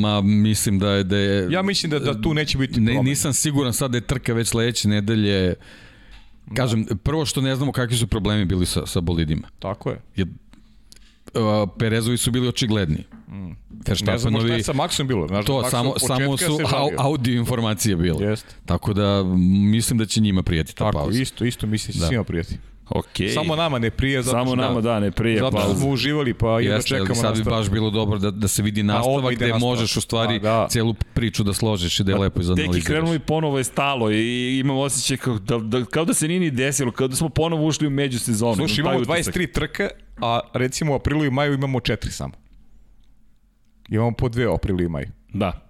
Ma, 0.00 0.20
mislim 0.20 0.78
da 0.78 0.90
je... 0.90 1.04
Da 1.04 1.16
je 1.16 1.48
Ja 1.50 1.62
mislim 1.62 1.90
da, 1.90 1.98
da 1.98 2.20
tu 2.20 2.34
neće 2.34 2.58
biti 2.58 2.80
ne, 2.80 2.86
problem. 2.86 3.04
nisam 3.04 3.32
siguran 3.32 3.72
sad 3.72 3.90
da 3.90 3.96
je 3.96 4.00
trka 4.00 4.32
već 4.34 4.48
sledeće 4.48 4.88
nedelje. 4.88 5.54
Kažem, 6.54 6.86
prvo 7.02 7.26
što 7.26 7.40
ne 7.40 7.56
znamo 7.56 7.72
kakvi 7.72 7.96
su 7.96 8.06
problemi 8.06 8.44
bili 8.44 8.66
sa, 8.66 8.86
sa 8.86 9.00
bolidima. 9.00 9.48
Tako 9.58 9.90
je. 9.90 10.00
Jer, 10.16 10.28
uh, 11.34 11.68
Perezovi 11.78 12.16
su 12.16 12.30
bili 12.30 12.48
očigledni. 12.48 13.04
Mm. 13.28 13.50
Ne 14.06 14.18
znamo 14.18 14.40
šta 14.40 14.54
je 14.54 14.62
sa 14.62 14.72
Maxom 14.72 15.06
bilo. 15.06 15.28
Znaš, 15.28 15.46
to, 15.46 15.62
Max 15.62 15.70
samo, 15.70 15.94
samo 15.98 16.36
su 16.36 16.58
au, 16.72 16.88
audio 16.98 17.38
informacije 17.38 17.96
bile. 17.96 18.26
Jeste. 18.26 18.54
Tako 18.66 18.92
da 18.92 19.22
mislim 19.70 19.98
da 19.98 20.06
će 20.06 20.20
njima 20.20 20.42
prijeti 20.42 20.74
ta 20.74 20.84
Tako, 20.84 20.98
pauza. 20.98 21.22
isto, 21.22 21.44
isto 21.44 21.66
mislim 21.66 21.92
da 21.92 21.98
će 21.98 22.00
Da. 22.00 22.06
svima 22.06 22.24
prijeti. 22.24 22.58
Okay. 22.90 23.34
Samo 23.34 23.56
nama 23.56 23.78
ne 23.78 23.90
prije, 23.90 24.22
zato 24.22 24.36
Samo 24.36 24.46
što, 24.46 24.56
nama 24.56 24.80
da, 24.80 25.00
ne 25.00 25.10
prije 25.10 25.38
zato 25.38 25.60
što 25.60 25.74
smo 25.74 25.88
uživali, 25.88 26.34
pa 26.34 26.46
ali 26.46 26.82
čekamo 26.84 27.14
sad 27.14 27.32
bi 27.32 27.38
nastavak. 27.38 27.58
baš 27.58 27.70
bilo 27.70 27.90
dobro 27.90 28.18
da, 28.18 28.30
da 28.30 28.48
se 28.48 28.62
vidi 28.62 28.80
odmah 28.80 28.96
nastavak 28.96 29.32
ide 29.32 29.36
gde 29.36 29.52
nastavak. 29.52 29.60
možeš 29.70 29.96
u 29.96 30.00
stvari 30.00 30.40
Pa, 30.40 30.42
da. 30.42 30.66
celu 30.70 30.94
priču 31.14 31.42
da 31.44 31.52
složiš 31.52 32.00
i 32.00 32.04
da 32.04 32.12
je 32.12 32.18
lepo 32.18 32.34
Teki 32.34 32.42
izanaliziraš. 32.42 32.84
krenulo 32.86 33.14
i 33.14 33.18
ponovo 33.18 33.58
je 33.58 33.64
stalo 33.64 34.10
i 34.10 34.58
imam 34.58 34.76
osjećaj 34.76 35.16
kao 35.16 35.38
da, 35.38 35.58
da, 35.58 35.84
kao 35.84 36.04
da 36.04 36.14
se 36.14 36.28
nije 36.28 36.40
ni 36.40 36.50
desilo, 36.50 36.92
kao 36.92 37.08
da 37.08 37.16
smo 37.16 37.28
ponovo 37.28 37.66
ušli 37.66 37.86
u 37.86 37.90
međusezonu. 37.90 38.54
Slušaj, 38.54 38.80
imamo 38.80 38.98
utisak. 38.98 39.34
23 39.34 39.52
trke, 39.52 39.88
a 40.20 40.40
recimo 40.52 40.92
u 40.92 40.96
aprilu 40.96 41.24
i 41.24 41.30
maju 41.30 41.54
imamo 41.54 41.78
4 41.78 42.10
samo. 42.10 42.32
Imamo 43.88 44.12
po 44.12 44.28
dve 44.28 44.48
u 44.48 44.54
aprilu 44.54 44.80
i 44.80 44.88
maju. 44.88 45.06
Da. 45.28 45.69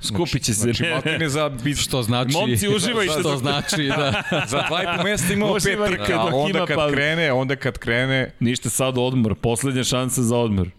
Skupit 0.00 0.42
će 0.42 0.54
se. 0.54 0.60
Znači, 0.60 0.84
maltene 0.92 1.28
za 1.28 1.48
bit... 1.48 1.78
Što 1.78 2.02
znači... 2.02 2.32
Momci, 2.32 2.68
uživajte 2.68 3.20
Što 3.20 3.36
znači 3.36 3.82
da... 3.82 4.22
Za 4.50 4.62
dva 4.68 4.82
i 4.82 4.96
po 4.96 5.02
mesta 5.02 5.32
imamo 5.32 5.54
pet 5.54 5.62
Uživajte 5.62 5.96
trke, 5.96 6.12
dok 6.12 6.32
a 6.32 6.36
onda 6.36 6.66
kad 6.66 6.76
pauze. 6.76 6.94
krene, 6.94 7.32
onda 7.32 7.56
kad 7.56 7.78
krene... 7.78 8.32
Ništa 8.40 8.70
sad 8.70 8.98
odmor, 8.98 9.34
poslednja 9.34 9.84
šansa 9.84 10.22
za 10.22 10.36
odmor. 10.36 10.70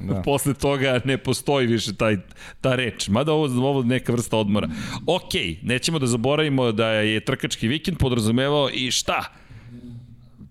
Da. 0.00 0.22
Posle 0.24 0.54
toga 0.54 1.00
ne 1.04 1.18
postoji 1.18 1.66
više 1.66 1.94
taj, 1.94 2.16
ta 2.60 2.74
reč. 2.74 3.08
Mada 3.08 3.32
ovo, 3.32 3.68
ovo 3.68 3.82
neka 3.82 4.12
vrsta 4.12 4.36
odmora. 4.36 4.68
Ok, 5.06 5.32
nećemo 5.62 5.98
da 5.98 6.06
zaboravimo 6.06 6.72
da 6.72 6.88
je 6.88 7.24
trkački 7.24 7.68
vikend 7.68 7.98
podrazumevao 7.98 8.70
i 8.72 8.90
šta? 8.90 9.24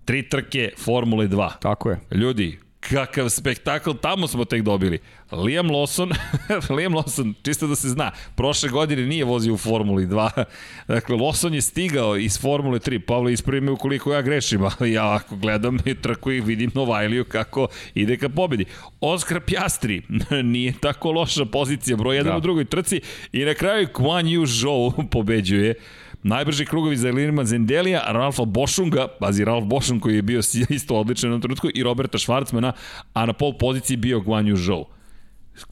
Tri 0.04 0.28
trke 0.28 0.72
Formule 0.78 1.28
2. 1.28 1.50
Tako 1.60 1.90
je. 1.90 2.00
Ljudi, 2.10 2.58
kakav 2.90 3.28
spektakl, 3.28 3.90
tamo 3.92 4.26
smo 4.26 4.44
tek 4.44 4.62
dobili. 4.62 4.98
Liam 5.32 5.68
Lawson, 5.70 6.14
Liam 6.76 6.94
Lawson, 6.94 7.34
čisto 7.42 7.66
da 7.66 7.76
se 7.76 7.88
zna, 7.88 8.10
prošle 8.34 8.68
godine 8.68 9.06
nije 9.06 9.24
vozio 9.24 9.54
u 9.54 9.56
Formuli 9.56 10.06
2. 10.06 10.44
Dakle, 10.88 11.16
Lawson 11.16 11.54
je 11.54 11.60
stigao 11.60 12.16
iz 12.16 12.40
Formule 12.40 12.78
3. 12.78 12.98
Pavle, 12.98 13.32
ispravi 13.32 13.60
me 13.60 13.70
ukoliko 13.70 14.12
ja 14.12 14.22
grešim, 14.22 14.60
ali 14.78 14.92
ja 14.92 15.14
ako 15.14 15.36
gledam 15.36 15.78
i 15.84 15.94
trku 15.94 16.32
i 16.32 16.40
vidim 16.40 16.70
Novajliju 16.74 17.24
kako 17.24 17.68
ide 17.94 18.16
ka 18.16 18.28
pobedi. 18.28 18.64
Oscar 19.00 19.40
Piastri, 19.40 20.02
nije 20.52 20.74
tako 20.80 21.12
loša 21.12 21.44
pozicija, 21.44 21.96
broj 21.96 22.16
1 22.16 22.24
Da. 22.24 22.36
u 22.36 22.40
drugoj 22.40 22.64
trci 22.64 23.00
i 23.32 23.44
na 23.44 23.54
kraju 23.54 23.88
Kwan 23.94 24.24
Yu 24.24 24.46
Zhou 24.46 25.08
pobeđuje. 25.10 25.74
Najbrži 26.24 26.64
krugovi 26.66 26.96
za 26.96 27.10
Linima 27.10 27.44
Zendelija, 27.44 28.04
Ralfa 28.08 28.44
Bošunga, 28.44 29.08
pazi 29.20 29.44
Ralf 29.44 29.64
Bošung 29.64 30.02
koji 30.02 30.16
je 30.16 30.22
bio 30.22 30.40
isto 30.68 30.96
odličan 30.96 31.30
na 31.30 31.40
trenutku, 31.40 31.68
i 31.74 31.82
Roberta 31.82 32.18
Švarcmana, 32.18 32.72
a 33.12 33.26
na 33.26 33.32
pol 33.32 33.52
poziciji 33.58 33.96
bio 33.96 34.20
Guan 34.20 34.46
Yu 34.46 34.56
Zhou. 34.56 34.93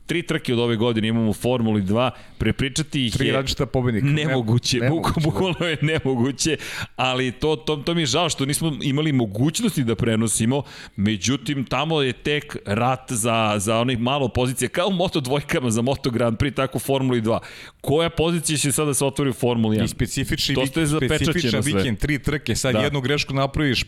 Tri 0.07 0.23
trke 0.23 0.53
od 0.53 0.59
ove 0.59 0.77
godine 0.77 1.09
imamo 1.09 1.31
u 1.31 1.33
Formuli 1.33 1.83
2, 1.83 2.11
prepričati 2.39 3.07
ih 3.07 3.13
Tri 3.13 3.27
je 3.27 3.33
različita 3.33 3.67
pobednika. 3.67 4.07
nemoguće, 4.07 4.79
nemoguće, 4.79 5.15
da. 5.17 5.21
bukvalno 5.25 5.67
je 5.67 5.77
nemoguće, 5.83 6.57
ali 6.97 7.33
to, 7.33 7.57
to, 7.57 7.77
to 7.77 7.95
mi 7.95 8.03
je 8.03 8.07
žao 8.07 8.29
što 8.29 8.47
nismo 8.47 8.73
imali 8.83 9.13
mogućnosti 9.13 9.85
da 9.85 9.95
prenosimo, 9.95 10.63
međutim 10.97 11.65
tamo 11.65 12.03
je 12.03 12.13
tek 12.13 12.57
rat 12.67 13.13
za, 13.13 13.55
za 13.59 13.79
onih 13.79 13.99
malo 13.99 14.29
pozicije, 14.29 14.69
kao 14.69 14.89
u 14.89 14.93
Moto 14.93 15.21
dvojkama 15.21 15.71
za 15.71 15.83
Moto 15.83 16.11
Grand 16.11 16.39
Prix, 16.39 16.55
tako 16.55 16.79
u 16.79 16.81
Formuli 16.81 17.23
2. 17.23 17.39
Koja 17.81 18.11
pozicija 18.11 18.59
će 18.59 18.73
sada 18.73 18.95
se 18.95 19.05
otvori 19.05 19.31
u 19.31 19.33
Formuli 19.33 19.77
1? 19.77 19.85
I 19.85 19.89
specifični, 19.89 20.55
vik, 20.55 20.87
zapečaćeno 20.87 21.19
specifičan 21.19 21.61
vikend, 21.65 21.99
tri 21.99 22.19
trke, 22.19 22.57
sad 22.57 22.73
da. 22.73 22.81
jednu 22.81 23.01
grešku 23.01 23.35
napraviš, 23.35 23.85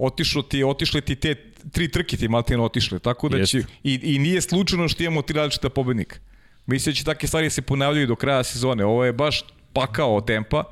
otišlo 0.00 0.42
ti, 0.42 0.64
otišle 0.64 1.00
ti 1.00 1.16
te 1.16 1.34
tri 1.72 1.88
trke 1.90 2.16
ti 2.16 2.28
maltene 2.28 2.62
otišle, 2.62 2.98
tako 2.98 3.28
da 3.28 3.46
će, 3.46 3.62
i, 3.82 4.00
i 4.02 4.18
nije 4.18 4.40
slučajno 4.40 4.88
što 4.88 5.02
imamo 5.02 5.22
tri 5.22 5.36
različita 5.36 5.68
pobednika. 5.68 6.16
Mislim 6.66 6.92
da 6.92 6.96
će 6.96 7.04
takve 7.04 7.28
stvari 7.28 7.50
se 7.50 7.62
ponavljaju 7.62 8.06
do 8.06 8.16
kraja 8.16 8.44
sezone. 8.44 8.84
Ovo 8.84 9.04
je 9.04 9.12
baš 9.12 9.44
pakao 9.72 10.20
tempa, 10.20 10.64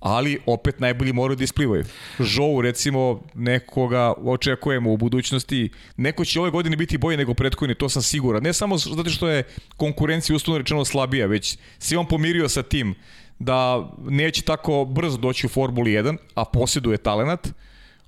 ali 0.00 0.38
opet 0.46 0.80
najbolji 0.80 1.12
moraju 1.12 1.36
da 1.36 1.44
isplivaju. 1.44 1.84
Žou, 2.20 2.60
recimo, 2.60 3.22
nekoga 3.34 4.12
očekujemo 4.24 4.92
u 4.92 4.96
budućnosti, 4.96 5.70
neko 5.96 6.24
će 6.24 6.40
ove 6.40 6.50
godine 6.50 6.76
biti 6.76 6.98
bolji 6.98 7.16
nego 7.16 7.34
prethodni, 7.34 7.74
to 7.74 7.88
sam 7.88 8.02
siguran. 8.02 8.42
Ne 8.42 8.52
samo 8.52 8.78
zato 8.78 9.10
što 9.10 9.28
je 9.28 9.42
konkurencija 9.76 10.36
uslovno 10.36 10.58
rečeno 10.58 10.84
slabija, 10.84 11.26
već 11.26 11.58
si 11.78 11.96
on 11.96 12.06
pomirio 12.06 12.48
sa 12.48 12.62
tim 12.62 12.94
da 13.38 13.90
neće 14.08 14.42
tako 14.42 14.84
brzo 14.84 15.16
doći 15.16 15.46
u 15.46 15.50
Formuli 15.50 15.90
1, 15.90 16.16
a 16.34 16.44
posjeduje 16.44 16.98
talenat. 16.98 17.48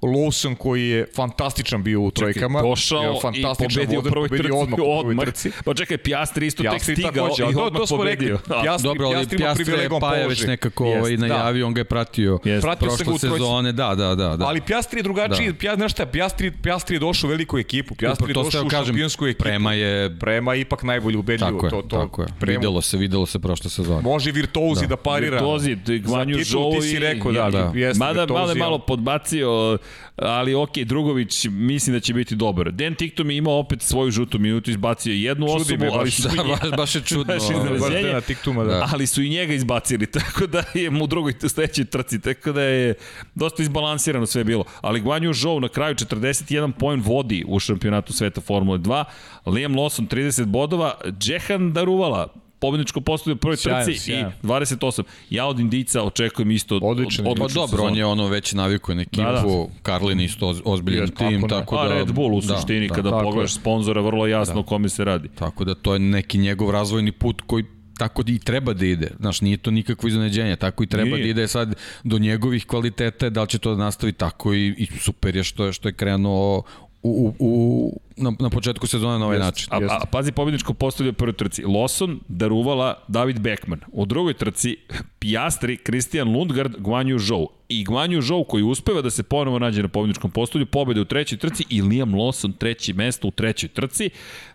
Lawson 0.03 0.55
koji 0.55 0.83
je 0.85 1.07
fantastičan 1.17 1.83
bio 1.83 2.01
u 2.01 2.11
trojkama. 2.11 2.63
došao 2.63 3.01
bio 3.03 3.13
i 3.13 3.21
fantastičan 3.23 3.69
pobedio 3.75 4.01
u 4.01 4.03
prvoj 4.03 4.29
trci. 4.29 4.51
odmah, 4.53 4.79
odmah. 4.81 5.25
trci. 5.25 5.51
Pa 5.65 5.75
čekaj, 5.75 5.99
Piastri 5.99 6.47
isto 6.47 6.63
tek 6.65 6.83
stigao 6.85 7.13
takođe, 7.29 7.43
i 7.43 7.55
to- 7.55 7.61
odmah 7.61 7.81
to 7.81 7.87
smo 7.87 7.97
pobedio. 7.97 8.29
rekli. 8.29 8.49
Da. 8.49 8.63
Piastri- 8.63 8.83
Dobro, 8.83 9.07
ali 9.07 9.15
Piastri 9.17 9.37
ima 9.37 9.45
Piastri 9.47 9.73
je 9.75 9.89
Paja 10.01 10.27
već 10.27 10.47
nekako 10.47 10.87
Jest, 10.87 10.99
ovaj, 10.99 11.17
da. 11.19 11.27
najavio, 11.29 11.67
on 11.67 11.75
ga 11.75 11.81
je 11.81 11.85
pratio 11.85 12.39
Jest. 12.45 12.63
Pratio 12.63 12.89
prošle 12.89 13.19
sezone, 13.21 13.73
da, 13.73 13.95
da, 13.95 14.15
da. 14.15 14.37
da. 14.37 14.47
Ali 14.47 14.61
Piastri 14.61 14.99
je 14.99 15.03
drugačiji, 15.03 15.47
da. 15.47 15.55
Pja, 15.55 15.75
znaš 15.77 15.93
šta, 15.93 16.07
Piastri, 16.07 16.51
Piastri 16.53 16.97
je 16.97 17.01
došao 17.01 17.29
u 17.29 17.31
veliku 17.31 17.59
ekipu, 17.59 17.95
Piastri 17.95 18.31
je 18.31 18.35
to 18.35 18.43
došao 18.43 18.61
ste 18.61 18.67
u 18.67 18.85
šampionsku 18.85 19.27
ekipu. 19.27 19.43
Prema 19.43 19.73
je, 19.73 20.17
Prema 20.19 20.55
je 20.55 20.61
ipak 20.61 20.83
najbolje 20.83 21.19
ubedljivo. 21.19 21.51
tako 21.53 21.67
je, 21.67 21.71
to, 21.73 21.83
to, 21.83 21.97
tako 21.99 22.23
je. 22.23 22.29
Prema, 22.41 22.59
Videlo 22.59 22.81
se, 22.81 22.97
videlo 22.97 23.27
se 23.27 23.39
prošle 23.39 23.71
sezone. 23.71 24.03
Može 24.03 24.33
virtuozi 24.33 24.81
da, 24.81 24.87
da 24.87 24.97
parira. 24.97 25.31
Virtuozi, 25.31 25.77
Gvanju 25.99 26.45
Zhou 26.45 26.73
ti 26.73 26.83
si 26.83 26.97
i- 26.97 26.99
rekao, 26.99 27.33
da, 27.33 27.51
da. 27.51 27.73
Mada, 27.97 28.21
je 28.49 28.55
malo 28.55 28.79
podbacio 28.79 29.79
ali 30.17 30.55
ok, 30.55 30.79
Drugović 30.79 31.47
mislim 31.51 31.97
da 31.97 32.01
će 32.01 32.15
biti 32.15 32.37
dobar. 32.37 32.73
Dan 32.73 32.95
Tiktom 32.95 33.31
je 33.31 33.37
imao 33.37 33.59
opet 33.59 33.83
svoju 33.83 34.11
žutu 34.11 34.39
minutu, 34.39 34.71
izbacio 34.71 35.13
jednu 35.13 35.47
Čudi 35.47 35.61
osobu, 35.61 35.85
me 35.85 35.91
baš. 35.91 35.99
ali 35.99 36.11
su, 36.11 36.29
Da, 36.37 36.45
baš, 36.45 36.71
baš 36.77 36.95
je 36.95 37.01
čudno. 37.01 37.35
Baš 37.35 37.43
iznenađenje. 37.43 38.03
Baš 38.03 38.13
na 38.13 38.21
tiktuma, 38.21 38.65
da. 38.65 38.89
Ali 38.93 39.07
su 39.07 39.23
i 39.23 39.29
njega 39.29 39.55
izbacili, 39.55 40.07
tako 40.21 40.47
da 40.47 40.65
je 40.75 40.91
mu 40.91 41.07
drugoj 41.07 41.33
sledećoj 41.49 41.85
trci, 41.85 42.21
tako 42.21 42.53
da 42.53 42.63
je 42.63 42.95
dosta 43.35 43.63
izbalansirano 43.63 44.27
sve 44.27 44.45
bilo. 44.45 44.65
Ali 44.81 45.01
Guan 45.01 45.23
Yu 45.23 45.35
Zhou 45.41 45.61
na 45.61 45.69
kraju 45.69 45.95
41 45.95 46.73
poen 46.73 47.01
vodi 47.01 47.45
u 47.49 47.59
šampionatu 47.59 48.13
sveta 48.13 48.41
Formule 48.41 48.79
2, 48.79 49.05
Liam 49.47 49.75
Lawson 49.75 50.09
30 50.09 50.45
bodova, 50.45 50.95
Džehan 51.19 51.73
Daruvala 51.73 52.29
pobedničko 52.61 53.01
postavio 53.01 53.35
u 53.35 53.39
prvoj 53.39 53.57
Sjajan, 53.57 53.85
trci 53.85 53.99
sjajan. 54.01 54.33
i 54.43 54.47
28. 54.47 55.03
Ja 55.31 55.47
od 55.47 55.59
Indica 55.61 56.03
očekujem 56.03 56.51
isto 56.51 56.77
od, 56.77 56.83
Odličan 56.85 57.27
od. 57.27 57.39
Pa 57.39 57.47
dobro, 57.49 57.83
on 57.83 57.97
je 57.97 58.05
ono 58.07 58.27
već 58.29 58.53
navikuje 58.53 58.95
na 58.97 59.03
ekipu, 59.03 59.23
Da, 59.23 59.33
da, 59.33 59.43
da. 59.43 59.67
Karlin 59.83 60.21
isto 60.21 60.47
oz- 60.47 60.63
ozbiljan 60.65 61.03
Jest, 61.03 61.17
tim, 61.17 61.41
tako 61.41 61.49
tako 61.49 61.77
A 61.77 61.89
da... 61.89 61.95
Red 61.95 62.13
Bull 62.13 62.35
u 62.35 62.41
da, 62.41 62.57
suštini, 62.57 62.89
da, 62.89 62.95
kada 62.95 63.11
pogledaš 63.11 63.55
sponzora, 63.55 64.01
vrlo 64.01 64.27
jasno 64.27 64.61
o 64.61 64.63
kome 64.63 64.89
se 64.89 65.05
radi. 65.05 65.29
Tako 65.29 65.65
da 65.65 65.75
to 65.75 65.93
je 65.93 65.99
neki 65.99 66.39
njegov 66.39 66.71
razvojni 66.71 67.13
put 67.13 67.43
koji 67.47 67.65
tako 67.99 68.23
i 68.27 68.39
treba 68.39 68.73
da 68.73 68.87
ide. 68.87 69.11
Znaš, 69.21 69.41
nije 69.41 69.57
to 69.57 69.71
nikakvo 69.71 70.09
iznenađenje, 70.09 70.57
tako 70.57 70.83
i 70.83 70.87
treba 70.87 71.17
Nije. 71.17 71.23
da 71.25 71.29
ide 71.31 71.49
sad 71.49 71.75
do 72.05 72.19
njegovih 72.19 72.67
kvaliteta, 72.67 73.31
da 73.31 73.43
li 73.43 73.49
će 73.49 73.59
to 73.59 73.75
da 73.75 73.85
nastavi 73.85 74.13
tako 74.13 74.55
i, 74.55 74.75
i 74.79 74.87
super 74.87 75.37
je 75.37 75.45
što 75.45 75.65
je, 75.65 75.73
što 75.73 75.89
je 75.89 75.93
krenuo 75.93 76.63
u, 77.03 77.11
u, 77.11 77.35
u, 77.39 78.01
na, 78.17 78.33
na 78.39 78.51
početku 78.51 78.87
sezone 78.87 79.19
na 79.19 79.25
ovaj 79.25 79.37
Jest. 79.37 79.45
način. 79.45 79.69
A, 79.91 79.99
a 80.03 80.07
pazi 80.07 80.33
pobedničko 80.33 80.75
postavlja 80.75 81.11
u 81.11 81.15
prvoj 81.15 81.33
trci. 81.33 81.65
Lawson, 81.65 82.19
Daruvala, 82.29 82.95
David 83.09 83.41
Beckman. 83.41 83.81
U 83.93 84.07
drugoj 84.07 84.35
trci 84.35 84.77
Piastri, 85.19 85.77
Christian 85.77 86.29
Lundgaard, 86.37 86.77
Guan 86.79 87.07
Yu 87.07 87.19
Zhou. 87.19 87.49
I 87.69 87.85
Guan 87.85 88.11
Yu 88.11 88.23
Zhou 88.23 88.45
koji 88.45 88.63
uspeva 88.63 89.03
da 89.03 89.11
se 89.11 89.23
ponovo 89.23 89.59
nađe 89.59 89.83
na 89.83 89.89
pobedničkom 89.89 90.31
postavlju, 90.31 90.67
pobede 90.67 91.01
u 91.01 91.05
trećoj 91.05 91.39
trci 91.39 91.65
i 91.69 91.83
Liam 91.83 92.13
Lawson 92.13 92.53
treći 92.59 92.93
mesto 92.93 93.29
u 93.29 93.31
trećoj 93.31 93.69
trci. 93.69 94.11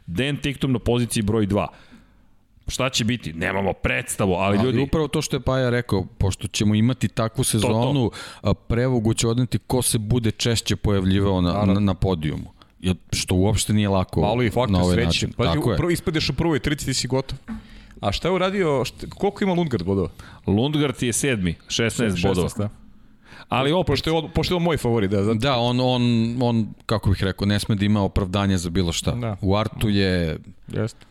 Dan 0.06 0.38
Tiktum 0.38 0.72
na 0.72 0.80
poziciji 0.80 1.24
broj 1.24 1.48
2. 1.48 1.68
Šta 2.68 2.90
će 2.90 3.04
biti? 3.04 3.34
Nemamo 3.34 3.74
predstavu, 3.74 4.34
ali, 4.34 4.58
Ali 4.58 4.66
ljudi... 4.66 4.82
upravo 4.82 5.08
to 5.08 5.22
što 5.22 5.36
je 5.36 5.40
Paja 5.40 5.70
rekao, 5.70 6.06
pošto 6.18 6.48
ćemo 6.48 6.76
imati 6.76 7.08
takvu 7.08 7.44
sezonu, 7.44 8.12
to, 8.42 8.54
prevogu 8.54 9.14
će 9.14 9.28
odneti 9.28 9.58
ko 9.58 9.82
se 9.82 9.98
bude 9.98 10.32
češće 10.32 10.76
pojavljivao 10.76 11.42
na, 11.42 11.66
na, 11.66 11.80
na 11.80 11.94
podijumu. 11.94 12.56
Što 13.12 13.36
uopšte 13.36 13.74
nije 13.74 13.90
lako 13.90 14.22
Malo 14.22 14.42
i 14.42 14.46
na 14.46 14.52
faktor 14.52 14.82
ovaj 14.82 14.94
sreće. 14.94 15.06
način. 15.06 15.32
Pazi, 15.38 15.54
Tako 15.54 15.72
je. 15.72 15.94
ispadeš 15.94 16.30
u 16.30 16.34
prvoj 16.34 16.60
trici, 16.60 16.86
ti 16.86 16.94
si 16.94 17.08
gotov. 17.08 17.38
A 18.02 18.12
šta 18.12 18.28
je 18.28 18.32
uradio, 18.32 18.86
šta, 18.86 19.08
koliko 19.10 19.44
ima 19.44 19.54
Lundgard 19.54 19.86
bodova? 19.86 20.10
Lundgaard 20.48 21.04
je 21.04 21.14
sedmi, 21.14 21.56
16 21.68 22.28
bodova. 22.28 22.50
16, 22.50 22.58
da. 22.58 22.70
Ali 23.50 23.72
opet, 23.72 23.88
Pošto 23.88 24.10
je, 24.10 24.14
on, 24.18 24.30
pošto 24.34 24.54
je 24.54 24.56
on 24.56 24.64
moj 24.64 24.78
favorit, 24.78 25.12
da, 25.12 25.24
zato. 25.24 25.40
Da, 25.40 25.58
on, 25.58 25.80
on, 25.80 26.04
on, 26.42 26.68
kako 26.86 27.10
bih 27.10 27.24
rekao, 27.24 27.46
ne 27.46 27.60
sme 27.60 27.76
da 27.76 27.86
ima 27.86 28.02
opravdanje 28.02 28.58
za 28.58 28.70
bilo 28.70 28.92
šta. 28.92 29.12
Da. 29.12 29.38
U 29.42 29.56
Artu 29.56 29.90
je 29.90 30.38
Jeste. 30.68 31.06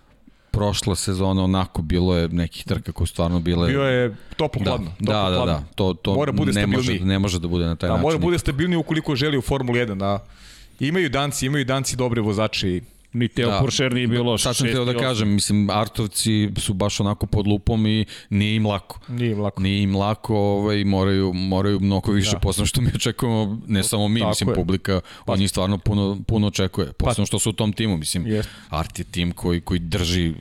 Prošla 0.55 0.94
sezona 0.97 1.44
onako, 1.44 1.82
bilo 1.82 2.16
je 2.16 2.28
nekih 2.28 2.64
trka 2.64 2.93
koje 2.93 3.06
stvarno 3.06 3.40
bile... 3.40 3.68
Bio 3.68 3.82
je 3.82 4.16
toplo 4.36 4.62
da, 4.64 4.70
hladno. 4.70 4.90
da, 4.98 5.12
da, 5.31 5.44
da, 5.47 5.62
to, 5.74 5.94
to 5.94 6.14
Mora 6.14 6.32
bude 6.32 6.52
ne, 6.52 6.66
može, 6.66 6.82
stabilniji. 6.82 7.09
ne 7.09 7.18
može 7.18 7.39
da 7.39 7.48
bude 7.48 7.64
na 7.64 7.76
taj 7.76 7.89
Da, 7.89 7.93
način. 7.94 8.02
mora 8.02 8.18
bude 8.18 8.39
stabilniji 8.39 8.76
ukoliko 8.76 9.16
želi 9.16 9.39
u 9.39 9.43
Formuli 9.43 9.81
1. 9.81 9.94
Da. 9.98 10.24
Imaju 10.81 11.09
danci, 11.09 11.47
imaju 11.47 11.64
danci 11.64 11.97
dobre 11.97 12.20
vozači. 12.20 12.81
Ni 13.14 13.28
Teo 13.28 13.50
Da. 13.50 13.58
Puršer 13.60 13.94
nije 13.94 14.06
bilo 14.06 14.38
Sad 14.38 14.56
sam 14.56 14.66
teo 14.66 14.84
da 14.84 14.98
kažem, 14.98 15.34
mislim, 15.34 15.70
Artovci 15.70 16.50
su 16.56 16.74
baš 16.74 17.00
onako 17.00 17.26
pod 17.26 17.46
lupom 17.46 17.86
i 17.86 18.04
nije 18.30 18.56
im 18.56 18.66
lako. 18.66 19.00
Nije 19.08 19.30
im 19.32 19.40
lako. 19.40 19.62
Nije 19.62 19.82
im 19.82 19.96
lako, 19.96 20.36
ovaj, 20.36 20.84
moraju, 20.84 21.32
moraju 21.32 21.80
mnogo 21.80 22.12
više, 22.12 22.32
da. 22.32 22.38
posebno 22.38 22.66
što 22.66 22.80
mi 22.80 22.90
očekujemo, 22.94 23.60
ne 23.66 23.82
samo 23.82 24.08
mi, 24.08 24.20
Tako 24.20 24.28
mislim, 24.28 24.48
je. 24.48 24.54
publika, 24.54 25.00
od 25.26 25.38
njih 25.38 25.50
stvarno 25.50 25.78
puno, 25.78 26.18
puno 26.26 26.46
očekuje, 26.46 26.92
posebno 26.92 27.26
što 27.26 27.38
su 27.38 27.50
u 27.50 27.52
tom 27.52 27.72
timu, 27.72 27.96
mislim, 27.96 28.26
Jest. 28.26 28.48
Art 28.68 28.98
je 28.98 29.04
tim 29.04 29.32
koji, 29.32 29.60
koji 29.60 29.80
drži 29.80 30.34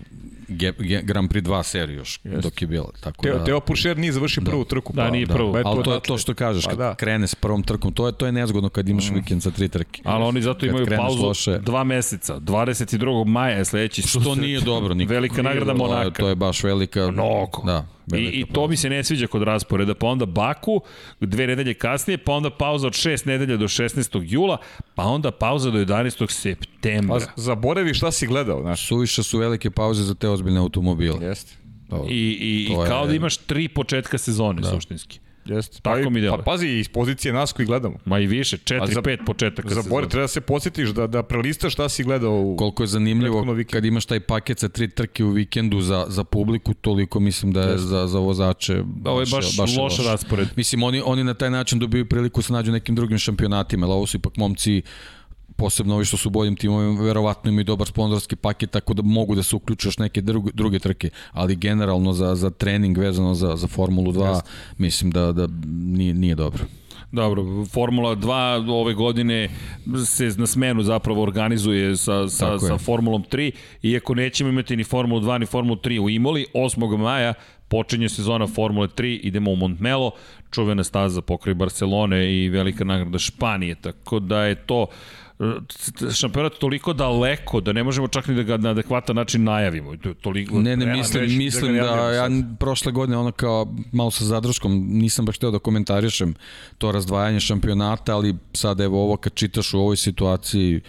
Ge, 0.54 0.74
Ge, 0.80 1.02
Grand 1.02 1.30
Prix 1.30 1.42
2 1.44 1.64
seriju 1.64 1.98
još 1.98 2.20
Jest. 2.24 2.44
dok 2.44 2.62
je 2.62 2.68
bilo. 2.68 2.90
Tako 3.00 3.24
Teo, 3.24 3.38
da, 3.38 3.44
Teo 3.44 3.60
Puršer 3.60 3.98
nije 3.98 4.12
završio 4.12 4.44
prvu 4.44 4.66
trku. 4.66 4.94
Da, 4.94 5.10
nije 5.10 5.26
prvu. 5.28 5.54
Pa 5.54 5.60
eto, 5.60 5.70
Ali 5.70 5.84
to 5.84 5.94
je 5.94 6.00
to 6.02 6.18
što 6.18 6.34
kažeš, 6.34 6.64
Pa 6.64 6.70
kad 6.70 6.80
da. 6.80 6.96
krene 6.96 7.28
s 7.28 7.36
prvom 7.36 7.64
trkom, 7.64 7.94
to 7.94 8.08
je 8.08 8.14
to 8.14 8.26
je 8.26 8.32
nezgodno 8.32 8.70
kad 8.70 8.90
imaš 8.90 9.12
vikend 9.12 9.44
sa 9.44 9.52
tri 9.52 9.70
trke. 9.70 10.02
Ali 10.06 10.24
oni 10.24 10.42
zato 10.42 10.60
Kad 10.60 10.70
imaju 10.70 10.86
pauzu 10.88 11.24
loše. 11.24 11.60
dva 11.60 11.84
meseca. 11.84 12.36
22. 12.36 12.94
maja 13.26 13.58
je 13.58 13.66
sledeći 13.66 14.02
Što 14.02 14.10
susret. 14.12 14.38
nije 14.44 14.60
dobro 14.62 14.94
nikako. 14.94 15.14
Velika 15.14 15.42
nagrada 15.42 15.66
To 15.68 15.72
je- 15.74 15.90
Monaka. 15.90 16.10
To 16.14 16.30
je 16.30 16.36
baš 16.36 16.64
velika... 16.64 17.12
Mnogo. 17.12 17.62
Da, 17.66 17.86
I, 18.14 18.40
I 18.40 18.46
to 18.46 18.68
mi 18.68 18.78
se 18.78 18.90
ne 18.90 19.04
sviđa 19.04 19.28
kod 19.28 19.42
rasporeda, 19.42 19.94
pa 19.94 20.08
onda 20.08 20.26
Baku, 20.26 20.82
dve 21.20 21.48
nedelje 21.48 21.74
kasnije, 21.74 22.18
pa 22.18 22.34
onda 22.34 22.50
pauza 22.50 22.88
od 22.88 22.94
6 22.94 23.28
nedelja 23.28 23.58
do 23.58 23.68
16. 23.68 24.22
jula, 24.24 24.58
pa 24.96 25.04
onda 25.04 25.32
pauza 25.32 25.72
do 25.72 25.80
11. 25.80 26.32
septembra. 26.32 27.20
Pa 27.20 27.26
zaboravi 27.38 27.94
šta 27.94 28.12
si 28.12 28.28
gledao, 28.28 28.62
znaš. 28.62 28.88
Suviše 28.88 29.24
su 29.24 29.38
velike 29.38 29.72
pauze 29.72 30.04
za 30.04 30.14
te 30.16 30.30
ozbiljne 30.30 30.60
automobile. 30.60 31.18
Jeste. 31.22 31.54
To- 31.90 32.06
I, 32.10 32.14
i, 32.14 32.64
i 32.64 32.68
To 32.68 32.84
je- 32.84 32.90
kao 32.90 33.08
da 33.08 33.14
imaš 33.14 33.38
tri 33.38 33.68
početka 33.68 34.18
sezone, 34.18 34.62
da. 34.62 34.70
suštinski. 34.70 35.20
Jeste. 35.46 35.80
Tako 35.82 35.96
pa, 35.96 36.02
i- 36.02 36.10
mi 36.10 36.22
deluje. 36.22 36.38
Pa 36.38 36.44
pazi, 36.44 36.68
iz 36.70 36.90
pozicije 36.90 37.34
nas 37.34 37.54
koji 37.54 37.66
gledamo. 37.66 37.96
Ma 38.06 38.20
i 38.20 38.28
više, 38.28 38.56
A 38.56 38.60
4 38.60 38.94
za- 38.94 39.02
5 39.02 39.26
početaka 39.26 39.70
Zabori, 39.70 39.84
sezone. 39.84 40.10
treba 40.10 40.24
da 40.24 40.28
se 40.28 40.42
podsjetiš 40.42 40.90
da, 40.90 41.08
da 41.08 41.24
prelistaš 41.24 41.74
šta 41.74 41.90
si 41.90 42.04
gledao 42.04 42.34
u... 42.34 42.56
Koliko 42.58 42.84
je 42.84 42.88
zanimljivo 42.88 43.46
kad 43.72 43.86
imaš 43.86 44.06
taj 44.06 44.20
paket 44.20 44.60
sa 44.60 44.70
tri 44.70 44.88
trke 44.90 45.24
u 45.24 45.30
vikendu 45.30 45.82
za, 45.82 46.06
za 46.08 46.24
publiku, 46.24 46.74
toliko 46.74 47.20
mislim 47.20 47.52
da 47.52 47.62
je 47.62 47.78
za, 47.78 48.08
za 48.08 48.20
vozače 48.20 48.84
Ovo 49.06 49.20
je 49.20 49.26
baš, 49.28 49.58
baš 49.58 49.70
loš 49.70 49.78
loše. 49.78 50.04
raspored. 50.04 50.48
Mislim, 50.56 50.84
oni, 50.84 51.02
oni 51.06 51.24
na 51.24 51.34
taj 51.34 51.50
način 51.50 51.80
dobiju 51.80 52.06
priliku 52.06 52.40
da 52.40 52.44
se 52.44 52.54
nađu 52.54 52.72
nekim 52.72 52.96
drugim 52.96 53.18
šampionatima, 53.18 53.86
ali 53.86 53.94
ovo 53.94 54.08
su 54.08 54.18
ipak 54.18 54.38
momci 54.38 54.82
posebno 55.56 55.96
ovi 55.96 56.06
što 56.06 56.18
su 56.18 56.30
boljim 56.30 56.56
timovima, 56.56 57.02
verovatno 57.02 57.52
imaju 57.52 57.64
dobar 57.64 57.88
sponzorski 57.88 58.36
paket, 58.36 58.72
tako 58.72 58.94
da 58.94 59.02
mogu 59.02 59.36
da 59.36 59.44
se 59.44 59.56
uključe 59.56 59.88
još 59.88 59.98
neke 59.98 60.22
druge, 60.22 60.52
druge 60.54 60.80
trke, 60.80 61.10
ali 61.32 61.56
generalno 61.56 62.14
za, 62.14 62.36
za 62.36 62.50
trening 62.50 62.98
vezano 62.98 63.34
za, 63.34 63.56
za 63.56 63.68
Formulu 63.68 64.12
2, 64.12 64.42
mislim 64.78 65.12
da, 65.12 65.32
da 65.32 65.48
nije, 65.66 66.14
nije 66.14 66.36
dobro. 66.36 66.64
Dobro, 67.14 67.66
Formula 67.66 68.16
2 68.16 68.72
ove 68.72 68.94
godine 68.94 69.50
se 70.06 70.32
na 70.38 70.48
smenu 70.48 70.84
zapravo 70.84 71.22
organizuje 71.22 71.98
sa, 71.98 72.28
sa, 72.28 72.46
Tako 72.46 72.66
je. 72.66 72.70
sa 72.70 72.78
Formulom 72.78 73.24
3, 73.32 73.52
iako 73.84 74.16
nećemo 74.16 74.50
imati 74.50 74.76
ni 74.76 74.84
Formulu 74.84 75.22
2 75.22 75.38
ni 75.38 75.46
Formulu 75.46 75.76
3 75.76 76.00
u 76.00 76.10
Imoli, 76.10 76.46
8. 76.54 76.98
maja 76.98 77.34
počinje 77.68 78.10
sezona 78.10 78.48
Formule 78.48 78.88
3, 78.88 79.20
idemo 79.24 79.52
u 79.52 79.56
Montmelo, 79.56 80.12
čuvena 80.52 80.84
staza 80.84 81.22
pokraj 81.22 81.54
Barcelone 81.54 82.34
i 82.34 82.50
velika 82.50 82.84
nagrada 82.84 83.20
Španije, 83.20 83.76
tako 83.76 84.20
da 84.20 84.44
je 84.44 84.56
to 84.56 84.86
šampionat 86.14 86.54
toliko 86.54 86.94
daleko 86.94 87.62
da 87.62 87.74
ne 87.74 87.84
možemo 87.84 88.08
čak 88.08 88.28
ni 88.28 88.36
da 88.36 88.44
ga 88.44 88.58
na 88.58 88.70
adekvatan 88.70 89.16
način 89.16 89.44
najavimo. 89.44 89.96
Toliko, 90.22 90.60
Ne, 90.60 90.78
ne, 90.78 90.86
mislim, 90.86 91.22
reći 91.24 91.34
da 91.34 91.38
mislim 91.38 91.76
da, 91.76 91.82
najavljamo 91.82 92.36
ja 92.38 92.44
prošle 92.60 92.92
godine 92.92 93.18
ono 93.18 93.32
kao 93.32 93.76
malo 93.92 94.12
sa 94.12 94.26
zadrškom 94.26 94.88
nisam 94.90 95.26
baš 95.26 95.38
hteo 95.38 95.52
da 95.52 95.60
komentarišem 95.60 96.36
to 96.78 96.92
razdvajanje 96.92 97.40
šampionata, 97.40 98.16
ali 98.16 98.36
sad 98.54 98.80
evo 98.80 99.04
ovo 99.04 99.18
kad 99.18 99.34
čitaš 99.34 99.74
u 99.74 99.80
ovoj 99.80 99.98
situaciji 99.98 100.82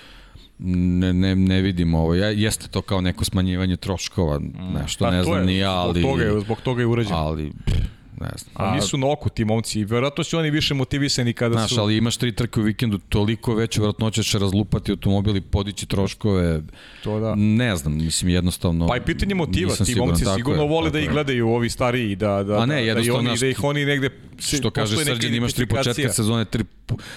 ne, 0.59 1.13
ne, 1.13 1.37
ne 1.37 1.61
vidim 1.61 1.95
ovo. 1.95 2.15
Ja, 2.15 2.29
jeste 2.29 2.69
to 2.69 2.83
kao 2.83 3.01
neko 3.01 3.25
smanjivanje 3.25 3.77
troškova, 3.77 4.41
nešto, 4.75 5.05
Pa 5.05 5.11
ne 5.11 5.25
znam 5.25 5.39
je, 5.39 5.45
ni 5.45 5.59
ja, 5.59 5.73
ali... 5.73 6.01
Zbog 6.01 6.13
toga 6.13 6.25
je, 6.25 6.41
zbog 6.41 6.61
toga 6.61 6.81
je 6.81 6.87
urađeno. 6.87 7.17
Ali, 7.17 7.53
pff, 7.67 7.77
ne 8.25 8.39
znam. 8.39 8.53
A, 8.55 8.75
nisu 8.75 8.97
na 8.97 9.11
oku 9.11 9.29
ti 9.29 9.45
momci 9.45 9.81
i 9.81 9.85
verovatno 9.85 10.25
su 10.25 10.39
oni 10.39 10.51
više 10.51 10.75
motivisani 10.75 11.33
kada 11.33 11.55
Znaš, 11.55 11.75
su... 11.75 11.81
ali 11.81 11.97
imaš 11.97 12.17
tri 12.17 12.33
trke 12.33 12.61
u 12.61 12.63
vikendu, 12.63 12.99
toliko 12.99 13.55
veću 13.55 13.83
vratnoće 13.83 14.23
će 14.23 14.39
razlupati 14.39 14.91
automobil 14.91 15.37
i 15.37 15.41
podići 15.41 15.87
troškove. 15.87 16.63
To 17.05 17.21
da. 17.21 17.35
Ne 17.35 17.77
znam, 17.77 17.97
mislim 17.97 18.29
jednostavno... 18.29 18.87
Pa 18.87 18.97
i 18.97 19.01
pitanje 19.01 19.35
motiva, 19.35 19.77
ti 19.77 19.85
siguran, 19.85 20.09
momci 20.09 20.25
sigurno 20.37 20.63
je, 20.63 20.69
vole 20.69 20.91
da 20.91 21.01
ih 21.01 21.11
gledaju 21.11 21.49
ovi 21.49 21.71
stariji, 21.71 22.17
da, 22.17 22.43
da, 22.43 22.59
A 22.59 22.67
ne, 22.67 22.87
da, 22.87 22.95
da, 22.95 23.15
oni, 23.15 23.29
naš- 23.29 23.41
da 23.41 23.47
ih 23.47 23.65
oni 23.65 23.85
negde... 23.85 24.11
Što 24.39 24.71
kaže 24.71 24.97
Srđan, 24.97 25.35
imaš 25.35 25.53
tri 25.53 25.67
početka 25.67 26.13
sezone, 26.13 26.45
tri, 26.45 26.65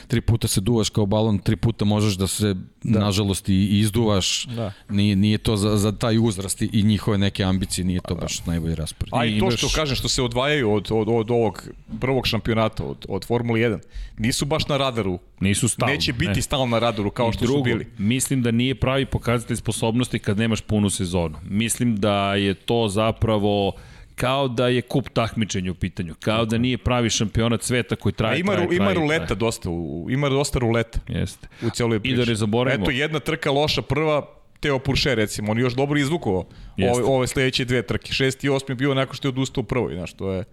tri 0.08 0.22
puta 0.22 0.48
se 0.48 0.62
duvaš 0.62 0.90
kao 0.90 1.06
balon, 1.06 1.40
tri 1.40 1.56
puta 1.56 1.86
možeš 1.86 2.14
da 2.14 2.28
se, 2.28 2.56
da. 2.88 3.00
nažalost, 3.00 3.50
i 3.50 3.80
izduvaš. 3.80 4.46
Da. 4.46 4.72
Nije, 4.90 5.16
nije 5.16 5.38
to 5.38 5.58
za, 5.58 5.78
za 5.78 5.92
taj 5.92 6.18
uzrast 6.20 6.62
i- 6.62 6.84
njihove 6.84 7.18
neke 7.18 7.44
ambicije, 7.44 7.86
nije 7.86 8.02
to 8.02 8.16
baš 8.16 8.46
najbolji 8.46 8.76
raspored. 8.76 9.14
A 9.14 9.26
i 9.26 9.30
to 9.32 9.36
imaš- 9.38 9.58
što 9.58 9.70
kažem, 9.72 9.96
što 9.96 10.08
se 10.08 10.22
odvajaju 10.22 10.72
od, 10.72 10.88
od, 10.92 11.08
od 11.10 11.32
ovog 11.32 11.68
prvog 12.00 12.28
šampionata, 12.28 12.84
od, 12.86 13.06
od 13.10 13.26
Formule 13.26 13.60
1, 13.60 13.80
nisu 14.18 14.46
baš 14.46 14.68
na 14.68 14.78
radaru. 14.78 15.20
Nisu 15.40 15.68
stalno. 15.68 15.94
Neće 15.94 16.14
biti 16.14 16.32
ne. 16.32 16.42
stalno 16.42 16.66
na 16.66 16.80
radaru 16.80 17.12
kao 17.12 17.30
I 17.30 17.34
što 17.34 17.42
drugo, 17.42 17.60
su 17.60 17.64
bili. 17.64 17.88
mislim 17.98 18.42
da 18.42 18.52
nije 18.52 18.76
pravi 18.76 19.06
pokazatelj 19.06 19.58
sposobnosti 19.58 20.20
kad 20.20 20.38
nemaš 20.38 20.62
punu 20.62 20.90
sezonu. 20.90 21.38
Mislim 21.44 21.96
da 21.96 22.36
je 22.36 22.54
to 22.54 22.88
zapravo 22.88 23.72
kao 24.18 24.48
da 24.48 24.68
je 24.68 24.82
kup 24.82 25.10
takmičenja 25.10 25.72
u 25.72 25.76
pitanju, 25.76 26.16
kao 26.20 26.46
da 26.46 26.58
nije 26.58 26.78
pravi 26.78 27.10
šampionat 27.10 27.64
sveta 27.64 27.96
koji 27.96 28.14
A 28.14 28.16
traje, 28.16 28.40
ima, 28.40 28.52
traje, 28.54 28.68
ru- 28.68 28.76
ima 28.76 28.86
traje, 28.86 28.96
ruleta 28.96 29.26
traje. 29.26 29.40
dosta, 29.40 29.70
u, 29.70 30.08
ima 30.10 30.30
dosta 30.30 30.60
ruleta 30.60 31.00
Jeste. 31.08 31.48
u 31.62 31.70
celoj 31.70 32.00
priči. 32.00 32.14
I 32.14 32.18
da 32.18 32.26
ne 32.26 32.36
zaboravimo. 32.36 32.84
Eto, 32.84 32.92
jedna 32.92 33.20
trka 33.20 33.52
loša 33.52 33.82
prva, 33.82 34.26
Teo 34.60 34.80
Purše 34.80 35.16
recimo, 35.16 35.52
on 35.52 35.58
je 35.58 35.62
još 35.62 35.74
dobro 35.74 36.00
izvukovao 36.00 36.46
ove, 36.94 37.04
ove 37.04 37.28
sledeće 37.28 37.66
dve 37.66 37.82
trke. 37.82 38.14
Šesti 38.14 38.48
i 38.48 38.50
osmi 38.50 38.76
bio 38.76 38.94
nakon 38.94 39.16
što 39.16 39.28
je 39.28 39.30
odustao 39.30 39.62
u 39.62 39.66
prvoj, 39.66 39.94
znaš, 39.94 40.14
to 40.14 40.32
je... 40.32 40.44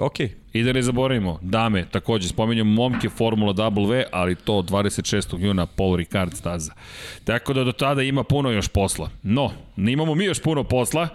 Ok. 0.00 0.20
I 0.52 0.62
da 0.62 0.72
ne 0.72 0.82
zaboravimo, 0.82 1.38
dame, 1.42 1.86
takođe, 1.90 2.28
spominjamo 2.28 2.70
momke 2.70 3.08
Formula 3.08 3.52
W, 3.52 4.04
ali 4.12 4.34
to 4.34 4.52
26. 4.52 5.44
juna 5.44 5.66
Paul 5.66 5.96
Ricard 5.96 6.34
staza. 6.34 6.72
Tako 7.24 7.52
da 7.52 7.64
do 7.64 7.72
tada 7.72 8.02
ima 8.02 8.24
puno 8.24 8.50
još 8.50 8.68
posla. 8.68 9.10
No, 9.22 9.52
ne 9.76 9.92
imamo 9.92 10.14
mi 10.14 10.24
još 10.24 10.42
puno 10.42 10.64
posla, 10.64 11.08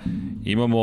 imamo 0.46 0.78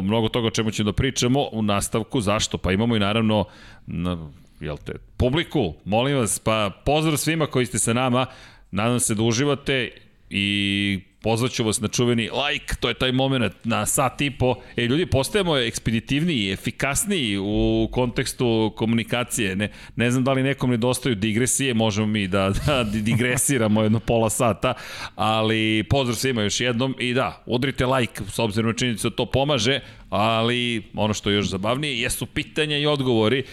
mnogo 0.00 0.28
toga 0.28 0.46
o 0.46 0.50
čemu 0.50 0.70
ćemo 0.70 0.90
da 0.90 0.96
pričamo 0.96 1.48
u 1.52 1.62
nastavku. 1.62 2.20
Zašto? 2.20 2.58
Pa 2.58 2.72
imamo 2.72 2.96
i 2.96 3.00
naravno 3.00 3.44
na, 3.86 4.30
jel 4.60 4.76
te, 4.84 4.92
publiku, 5.16 5.74
molim 5.84 6.16
vas, 6.16 6.38
pa 6.38 6.70
pozdrav 6.84 7.16
svima 7.16 7.46
koji 7.46 7.66
ste 7.66 7.78
sa 7.78 7.92
nama, 7.92 8.26
nadam 8.70 9.00
se 9.00 9.14
da 9.14 9.22
uživate 9.22 9.90
i 10.30 11.00
pozvaću 11.22 11.64
vas 11.64 11.80
na 11.80 11.88
čuveni 11.88 12.22
like, 12.22 12.74
to 12.80 12.88
je 12.88 12.94
taj 12.94 13.12
moment 13.12 13.54
na 13.64 13.86
sat 13.86 14.20
i 14.20 14.30
po. 14.30 14.54
E, 14.76 14.86
ljudi, 14.86 15.06
postajemo 15.06 15.56
ekspeditivniji, 15.56 16.52
efikasniji 16.52 17.38
u 17.38 17.88
kontekstu 17.92 18.72
komunikacije. 18.76 19.56
Ne, 19.56 19.70
ne 19.96 20.10
znam 20.10 20.24
da 20.24 20.32
li 20.32 20.42
nekom 20.42 20.70
nedostaju 20.70 21.14
digresije, 21.14 21.74
možemo 21.74 22.06
mi 22.06 22.28
da, 22.28 22.50
da 22.66 22.84
digresiramo 22.84 23.82
jedno 23.82 24.00
pola 24.00 24.30
sata, 24.30 24.74
ali 25.14 25.84
pozdrav 25.90 26.16
svima 26.16 26.42
još 26.42 26.60
jednom 26.60 26.94
i 26.98 27.14
da, 27.14 27.42
udrite 27.46 27.86
like, 27.86 28.22
s 28.28 28.38
obzirom 28.38 28.70
na 28.70 28.76
činjenicu 28.76 29.10
da 29.10 29.16
to 29.16 29.26
pomaže, 29.26 29.80
ali 30.10 30.82
ono 30.94 31.14
što 31.14 31.30
je 31.30 31.36
još 31.36 31.48
zabavnije 31.48 32.00
jesu 32.00 32.26
pitanja 32.26 32.78
i 32.78 32.86
odgovori, 32.86 33.44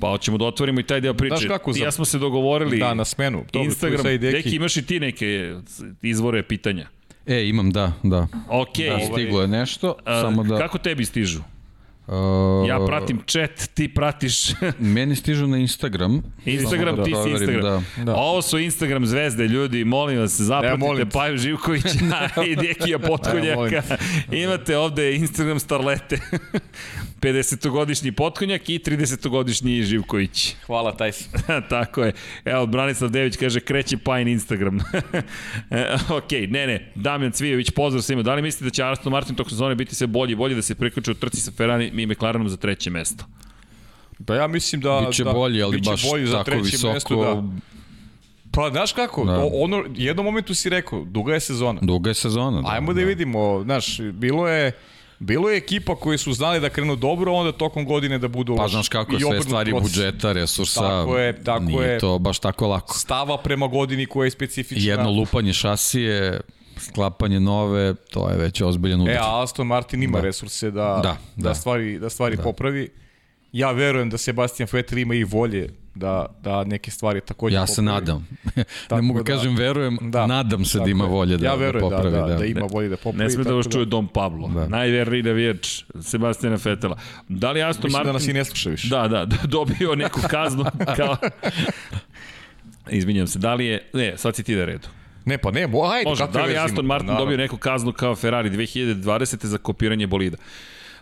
pa 0.00 0.08
hoćemo 0.08 0.38
da 0.38 0.44
otvorimo 0.44 0.80
i 0.80 0.82
taj 0.82 1.00
deo 1.00 1.14
priče. 1.14 1.36
Znaš 1.36 1.48
kako, 1.48 1.72
Ti 1.72 1.80
ja 1.80 1.90
smo 1.90 2.04
se 2.04 2.18
dogovorili. 2.18 2.78
Da, 2.78 2.94
na 2.94 3.04
smenu. 3.04 3.44
Dobro, 3.52 3.64
Instagram. 3.64 4.18
Deki, 4.18 4.56
imaš 4.56 4.76
i 4.76 4.86
ti 4.86 5.00
neke 5.00 5.54
izvore 6.02 6.42
pitanja? 6.42 6.97
E, 7.28 7.48
imam, 7.48 7.70
da, 7.70 7.92
da. 8.02 8.26
Ok. 8.48 8.76
Da, 8.88 9.06
stiglo 9.12 9.40
je 9.40 9.48
nešto, 9.48 9.94
A, 10.04 10.20
samo 10.20 10.44
da... 10.44 10.58
Kako 10.58 10.78
tebi 10.78 11.04
stižu? 11.04 11.40
Uh, 12.08 12.68
Ja 12.68 12.86
pratim 12.86 13.20
chat, 13.26 13.68
ti 13.74 13.94
pratiš 13.94 14.48
Meni 14.94 15.16
stižu 15.16 15.46
na 15.46 15.56
Instagram. 15.58 16.22
Instagram, 16.44 16.94
Samo 16.94 17.04
ti 17.04 17.10
si 17.10 17.14
proverim, 17.14 17.40
Instagram. 17.50 17.86
Da. 17.96 18.04
Da. 18.04 18.14
Ovo 18.14 18.42
su 18.42 18.58
Instagram 18.58 19.06
zvezde, 19.06 19.44
ljudi, 19.48 19.84
molim 19.84 20.18
vas, 20.18 20.40
zapratite 20.40 20.78
molim 20.78 21.08
te. 21.08 21.10
Paju 21.12 21.36
Živkovića 21.38 21.88
i 22.48 22.56
Dekija 22.56 22.98
molim 22.98 23.08
Potkonjaka. 23.08 23.82
Imate 24.32 24.76
ovde 24.78 25.14
Instagram 25.14 25.58
starlete. 25.58 26.18
50-godišnji 27.20 28.12
Potkonjak 28.12 28.68
i 28.68 28.78
30-godišnji 28.78 29.82
Živković. 29.82 30.54
Hvala, 30.66 30.96
Tajs. 30.96 31.28
Tako 31.70 32.02
je. 32.02 32.12
Evo, 32.44 32.66
Branislav 32.66 33.10
Dević 33.10 33.36
kaže 33.36 33.60
kreće 33.60 33.96
Pajin 33.98 34.28
Instagram. 34.28 34.78
e, 35.70 35.96
ok, 36.10 36.32
ne, 36.48 36.66
ne. 36.66 36.92
Damjan 36.94 37.32
Cvijović, 37.32 37.70
pozdrav 37.70 38.02
svima. 38.02 38.22
Da 38.22 38.34
li 38.34 38.42
mislite 38.42 38.64
da 38.64 38.70
će 38.70 38.84
Aston 38.84 39.12
Martin 39.12 39.34
tokom 39.34 39.50
sezone 39.50 39.74
biti 39.74 39.94
sve 39.94 40.06
bolji 40.06 40.32
i 40.32 40.36
bolji 40.36 40.54
da 40.54 40.62
se 40.62 40.74
priključe 40.74 41.10
u 41.10 41.14
trci 41.14 41.40
sa 41.40 41.50
Ferrari 41.52 41.90
i 42.00 42.06
McLarenom 42.06 42.48
za 42.48 42.56
treće 42.56 42.90
mesto? 42.90 43.24
Pa 44.26 44.34
ja 44.34 44.46
mislim 44.46 44.80
da... 44.80 45.04
Biće 45.06 45.24
da, 45.24 45.32
bolji, 45.32 45.62
ali 45.62 45.76
biće 45.76 45.90
baš 45.90 46.10
bolji 46.10 46.26
za 46.26 46.32
tako 46.32 46.44
treće 46.44 46.62
visoko. 46.64 46.92
Mesto, 46.94 47.16
da. 47.16 47.42
Pa, 48.50 48.70
znaš 48.70 48.92
kako, 48.92 49.24
Da. 49.24 49.32
da. 49.32 49.48
ono, 49.54 49.84
jednom 49.94 50.26
momentu 50.26 50.54
si 50.54 50.68
rekao, 50.68 51.04
duga 51.04 51.34
je 51.34 51.40
sezona. 51.40 51.80
Duga 51.82 52.10
je 52.10 52.14
sezona. 52.14 52.62
Da, 52.62 52.68
Ajmo 52.68 52.92
da, 52.92 53.00
vidimo, 53.00 53.62
znaš, 53.64 54.00
bilo 54.02 54.48
je... 54.48 54.72
Bilo 55.20 55.50
je 55.50 55.56
ekipa 55.56 55.96
koji 55.96 56.18
su 56.18 56.32
znali 56.32 56.60
da 56.60 56.68
krenu 56.68 56.96
dobro, 56.96 57.32
onda 57.32 57.52
tokom 57.52 57.84
godine 57.84 58.18
da 58.18 58.28
budu 58.28 58.56
Pa 58.56 58.62
loši. 58.62 58.72
znaš 58.72 58.88
kako 58.88 59.18
sve 59.20 59.40
stvari 59.42 59.70
proces. 59.70 59.90
budžeta, 59.90 60.32
resursa. 60.32 60.80
Tako 60.80 61.18
je, 61.18 61.44
tako 61.44 61.62
nije 61.64 61.82
je. 61.82 61.98
to 61.98 62.18
baš 62.18 62.38
tako 62.38 62.66
lako. 62.68 62.94
Stava 62.94 63.38
prema 63.38 63.66
godini 63.66 64.06
koja 64.06 64.24
je 64.24 64.30
specifična. 64.30 64.90
Jedno 64.90 65.10
lupanje 65.10 65.52
šasije, 65.52 66.40
sklapanje 66.80 67.40
nove, 67.40 67.94
to 67.94 68.30
je 68.30 68.36
već 68.36 68.60
ozbiljan 68.60 69.00
udar. 69.00 69.14
E, 69.14 69.18
a 69.18 69.42
Aston 69.42 69.66
Martin 69.66 70.02
ima 70.02 70.18
Da. 70.18 70.24
resurse 70.24 70.70
da, 70.70 70.80
Da, 70.82 71.02
da, 71.02 71.16
da. 71.36 71.48
da 71.48 71.54
stvari, 71.54 71.98
da 71.98 72.08
stvari 72.10 72.36
da. 72.36 72.42
popravi. 72.42 72.88
Ja 73.52 73.70
verujem 73.70 74.10
da 74.10 74.18
Sebastian 74.18 74.68
Vettel 74.72 74.98
ima 74.98 75.14
i 75.14 75.24
volje 75.24 75.68
da, 75.94 76.26
da 76.40 76.64
neke 76.64 76.90
stvari 76.90 77.20
takođe 77.20 77.54
Ja 77.54 77.60
popravi. 77.60 77.74
se 77.74 77.82
nadam. 77.82 78.28
ne 78.90 79.02
mogu 79.02 79.18
da- 79.18 79.24
kažem 79.26 79.56
verujem, 79.56 79.98
Da, 80.02 80.26
nadam 80.26 80.64
se 80.64 80.78
da 80.78 80.84
ima 80.86 81.04
je. 81.04 81.10
volje 81.10 81.36
da, 81.36 81.46
ja 81.46 81.50
da 81.50 81.56
verujem 81.56 81.80
popravi. 81.82 82.10
da, 82.10 82.20
da, 82.22 82.36
da, 82.36 82.44
ima 82.44 82.66
volje 82.66 82.88
da 82.88 82.96
popravi. 82.96 83.18
Ne 83.18 83.30
sme 83.30 83.44
da 83.44 83.52
vas 83.52 83.66
čuje 83.68 83.84
Dom 83.84 84.08
Pablo. 84.08 84.48
Da. 84.48 84.60
Da. 84.60 84.68
Najverniji 84.68 85.22
navijač 85.22 85.68
Sebastiana 86.00 86.58
Fetela. 86.58 86.98
Da 87.28 87.52
li 87.52 87.62
Aston 87.62 87.80
Mislim 87.80 87.92
Martin... 87.92 88.08
da 88.08 88.12
nas 88.12 88.26
i 88.26 88.32
ne 88.32 88.44
sluša 88.44 88.70
više. 88.70 88.88
Da, 88.88 89.08
da, 89.08 89.24
da, 89.24 89.36
dobio 89.48 89.94
neku 89.94 90.20
kaznu 90.30 90.64
kao... 90.96 91.16
Izvinjam 92.90 93.26
se, 93.26 93.38
da 93.38 93.54
li 93.54 93.66
je... 93.66 93.90
Ne, 93.92 94.14
sad 94.16 94.36
si 94.36 94.42
ti 94.42 94.54
da 94.56 94.64
redu. 94.64 94.88
Ne, 95.28 95.38
pa 95.38 95.50
ne, 95.50 95.60
ajde, 95.62 96.08
Može, 96.10 96.24
kakve 96.24 96.40
da 96.40 96.46
li 96.46 96.56
Aston? 96.56 96.86
Martin 96.86 97.06
Naravno. 97.06 97.24
dobio 97.24 97.36
neku 97.36 97.56
kaznu 97.56 97.92
kao 97.92 98.16
Ferrari 98.16 98.50
2020. 98.50 99.46
za 99.46 99.58
kopiranje 99.58 100.06
bolida? 100.06 100.36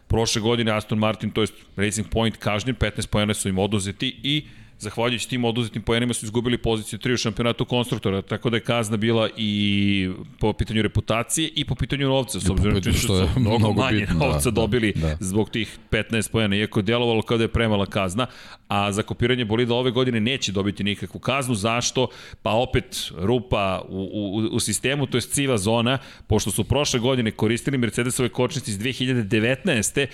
Prošle 0.06 0.42
godine 0.42 0.72
Aston 0.72 0.98
Martin, 0.98 1.30
to 1.30 1.42
je 1.42 1.48
Racing 1.76 2.08
Point 2.10 2.36
kažnjen, 2.36 2.76
15 2.76 3.06
pojene 3.06 3.34
su 3.34 3.48
im 3.48 3.58
oduzeti 3.58 4.20
i 4.22 4.44
zahvaljujući 4.78 5.28
tim 5.28 5.44
oduzetim 5.44 5.82
poenima 5.82 6.14
su 6.14 6.26
izgubili 6.26 6.58
poziciju 6.58 6.98
3 6.98 7.12
u 7.12 7.16
šampionatu 7.16 7.64
konstruktora, 7.64 8.22
tako 8.22 8.50
da 8.50 8.56
je 8.56 8.60
kazna 8.60 8.96
bila 8.96 9.28
i 9.36 10.10
po 10.38 10.52
pitanju 10.52 10.82
reputacije 10.82 11.50
i 11.54 11.64
po 11.64 11.74
pitanju 11.74 12.08
novca, 12.08 12.40
s 12.40 12.50
obzirom 12.50 12.82
činjenicu 12.82 13.04
što 13.04 13.18
je 13.18 13.28
su 13.34 13.40
mnogo, 13.40 13.58
mnogo 13.58 13.82
manje 13.82 13.98
bitno, 13.98 14.14
novca 14.14 14.50
da, 14.50 14.54
dobili 14.54 14.92
da, 14.92 15.08
da. 15.08 15.16
zbog 15.20 15.50
tih 15.50 15.78
15 15.90 16.30
pojena, 16.30 16.56
iako 16.56 16.78
je 16.78 16.82
djelovalo 16.82 17.22
kao 17.22 17.38
da 17.38 17.44
je 17.44 17.48
premala 17.48 17.86
kazna, 17.86 18.26
a 18.68 18.92
za 18.92 19.02
kopiranje 19.02 19.44
bolida 19.44 19.74
ove 19.74 19.90
godine 19.90 20.20
neće 20.20 20.52
dobiti 20.52 20.84
nikakvu 20.84 21.20
kaznu. 21.20 21.54
Zašto? 21.54 22.08
Pa 22.42 22.50
opet 22.50 23.10
rupa 23.16 23.82
u, 23.88 24.10
u, 24.12 24.48
u 24.52 24.60
sistemu, 24.60 25.06
to 25.06 25.16
je 25.16 25.20
civa 25.20 25.58
zona, 25.58 25.98
pošto 26.26 26.50
su 26.50 26.64
prošle 26.64 27.00
godine 27.00 27.30
koristili 27.30 27.78
Mercedesove 27.78 28.28
kočnice 28.28 28.70
iz 28.70 28.78
2019. 28.78 30.06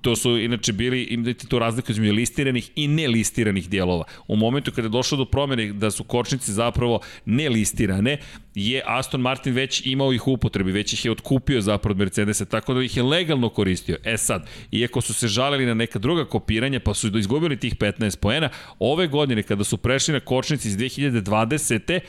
To 0.00 0.16
su 0.16 0.38
inače 0.38 0.72
bili, 0.72 1.02
imate 1.02 1.46
tu 1.46 1.58
razliku 1.58 1.92
između 1.92 2.12
listiranih 2.12 2.70
i 2.76 2.88
nelistiranih 2.88 3.68
dijelova. 3.68 4.04
U 4.28 4.36
momentu 4.36 4.72
kada 4.72 4.86
je 4.86 4.90
došlo 4.90 5.18
do 5.18 5.24
promene 5.24 5.72
da 5.72 5.90
su 5.90 6.04
kočnice 6.04 6.52
zapravo 6.52 7.00
nelistirane, 7.24 8.18
je 8.54 8.82
Aston 8.86 9.20
Martin 9.20 9.54
već 9.54 9.86
imao 9.86 10.12
ih 10.12 10.26
u 10.26 10.32
upotrebi, 10.32 10.72
već 10.72 10.92
ih 10.92 11.04
je 11.04 11.10
otkupio 11.10 11.60
zapravo 11.60 11.92
od 11.92 11.98
Mercedesa, 11.98 12.44
tako 12.44 12.74
da 12.74 12.82
ih 12.82 12.96
je 12.96 13.02
legalno 13.02 13.48
koristio. 13.48 13.96
E 14.04 14.16
sad, 14.16 14.46
iako 14.72 15.00
su 15.00 15.14
se 15.14 15.28
žalili 15.28 15.66
na 15.66 15.74
neka 15.74 15.98
druga 15.98 16.24
kopiranja, 16.24 16.80
pa 16.80 16.94
su 16.94 17.18
izgubili 17.18 17.56
tih 17.56 17.76
15 17.76 18.18
poena, 18.18 18.48
ove 18.78 19.06
godine 19.06 19.42
kada 19.42 19.64
su 19.64 19.76
prešli 19.76 20.14
na 20.14 20.20
kočnici 20.20 20.68
iz 20.68 20.76
2020 20.76 22.00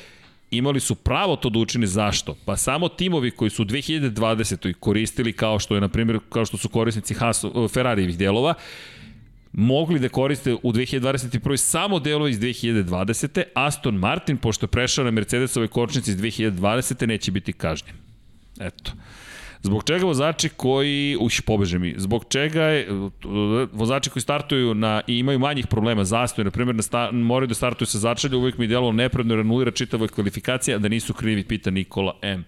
imali 0.52 0.80
su 0.80 0.96
pravo 0.96 1.36
to 1.36 1.50
da 1.50 1.60
učine 1.60 1.88
zašto? 1.88 2.36
Pa 2.46 2.58
samo 2.58 2.90
timovi 2.90 3.32
koji 3.32 3.50
su 3.50 3.62
u 3.62 3.66
2020. 3.66 4.74
koristili 4.74 5.34
kao 5.34 5.60
što 5.60 5.76
je 5.76 5.82
na 5.82 5.90
primjer 5.90 6.20
kao 6.30 6.46
što 6.46 6.58
su 6.58 6.70
korisnici 6.70 7.14
Haas, 7.14 7.46
Ferrarijevih 7.74 8.18
delova 8.18 8.54
mogli 9.54 10.00
da 10.00 10.10
koriste 10.10 10.54
u 10.54 10.72
2021. 10.74 11.58
samo 11.58 12.00
delove 12.00 12.32
iz 12.32 12.40
2020. 12.40 13.44
Aston 13.54 13.96
Martin, 13.96 14.38
pošto 14.38 14.64
je 14.64 14.68
prešao 14.68 15.06
na 15.06 15.12
Mercedesove 15.12 15.68
kočnice 15.68 16.12
iz 16.12 16.18
2020. 16.18 17.08
neće 17.08 17.32
biti 17.32 17.54
kažnjen. 17.54 17.96
Eto. 18.60 18.92
Zbog 19.64 19.84
čega 19.84 20.06
vozači 20.06 20.50
koji, 20.50 21.18
uš, 21.20 21.42
pobeže 21.42 21.80
mi, 21.80 21.94
zbog 21.98 22.26
čega 22.30 22.64
je, 22.64 22.88
vozači 23.72 24.10
koji 24.10 24.22
startuju 24.22 24.74
na, 24.74 25.02
i 25.08 25.18
imaju 25.18 25.40
manjih 25.40 25.68
problema, 25.68 26.04
zastoj, 26.04 26.46
na 26.46 26.52
primjer, 26.52 26.76
na 26.76 26.82
sta, 26.82 27.12
moraju 27.12 27.48
da 27.48 27.54
startuju 27.54 27.88
sa 27.88 27.98
začelja, 27.98 28.38
uvijek 28.38 28.58
mi 28.58 28.68
delo 28.68 28.92
nepredno 28.92 29.34
jer 29.34 29.40
anulira 29.40 29.72
čitavoj 29.72 30.08
kvalifikacija, 30.08 30.78
da 30.78 30.90
nisu 30.90 31.14
krivi, 31.14 31.44
pita 31.44 31.72
Nikola 31.72 32.18
M. 32.22 32.46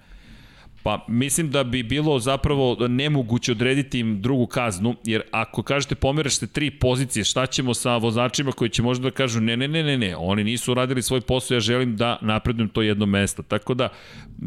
Pa 0.83 1.05
mislim 1.07 1.51
da 1.51 1.63
bi 1.63 1.83
bilo 1.83 2.19
zapravo 2.19 2.87
nemoguće 2.87 3.51
odrediti 3.51 3.99
im 3.99 4.21
drugu 4.21 4.45
kaznu, 4.47 4.95
jer 5.03 5.21
ako 5.31 5.63
kažete 5.63 5.95
pomeraš 5.95 6.37
se 6.37 6.47
tri 6.47 6.71
pozicije, 6.71 7.23
šta 7.23 7.45
ćemo 7.45 7.73
sa 7.73 7.97
vozačima 7.97 8.51
koji 8.51 8.69
će 8.69 8.81
možda 8.81 9.03
da 9.03 9.11
kažu 9.11 9.41
ne, 9.41 9.57
ne, 9.57 9.67
ne, 9.67 9.83
ne, 9.83 9.97
ne, 9.97 10.15
oni 10.17 10.43
nisu 10.43 10.73
radili 10.73 11.01
svoj 11.01 11.21
posao, 11.21 11.55
ja 11.55 11.59
želim 11.59 11.95
da 11.95 12.17
napredujem 12.21 12.69
to 12.69 12.81
jedno 12.81 13.05
mesto. 13.05 13.43
Tako 13.43 13.73
da 13.73 13.89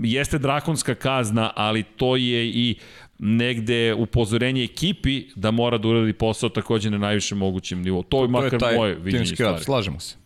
jeste 0.02 0.38
drakonska 0.38 0.94
kazna, 0.94 1.52
ali 1.56 1.82
to 1.82 2.16
je 2.16 2.48
i 2.48 2.74
negde 3.18 3.94
upozorenje 3.94 4.64
ekipi 4.64 5.24
da 5.34 5.50
mora 5.50 5.78
da 5.78 5.88
uradi 5.88 6.12
posao 6.12 6.48
takođe 6.48 6.90
na 6.90 6.98
najvišem 6.98 7.38
mogućem 7.38 7.82
nivou. 7.82 8.02
To 8.02 8.22
je 8.22 8.26
To 8.26 8.30
makar 8.30 8.52
je 8.52 8.58
taj 8.58 8.76
moje 8.76 8.94
viđenje 8.94 9.24
rad, 9.24 9.34
stvari. 9.34 9.64
slažemo 9.64 10.00
se. 10.00 10.16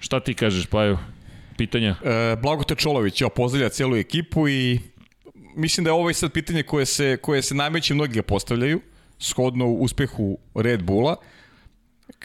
Šta 0.00 0.20
ti 0.20 0.34
kažeš, 0.34 0.66
Paju? 0.66 0.98
Pitanja? 1.56 1.94
E, 2.04 2.36
Blagote 2.42 2.74
Čolović, 2.74 3.20
ja 3.20 3.28
pozdravlja 3.28 3.68
celu 3.68 3.96
ekipu 3.96 4.48
i 4.48 4.78
mislim 5.54 5.84
da 5.84 5.90
je 5.90 5.94
ovo 5.94 6.12
sad 6.12 6.32
pitanje 6.32 6.62
koje 6.62 6.86
se, 6.86 7.16
koje 7.16 7.42
se 7.42 7.54
najmeće 7.54 7.94
mnogi 7.94 8.14
ga 8.14 8.22
postavljaju, 8.22 8.80
shodno 9.18 9.66
uspehu 9.66 10.38
Red 10.54 10.82
Bulla. 10.82 11.16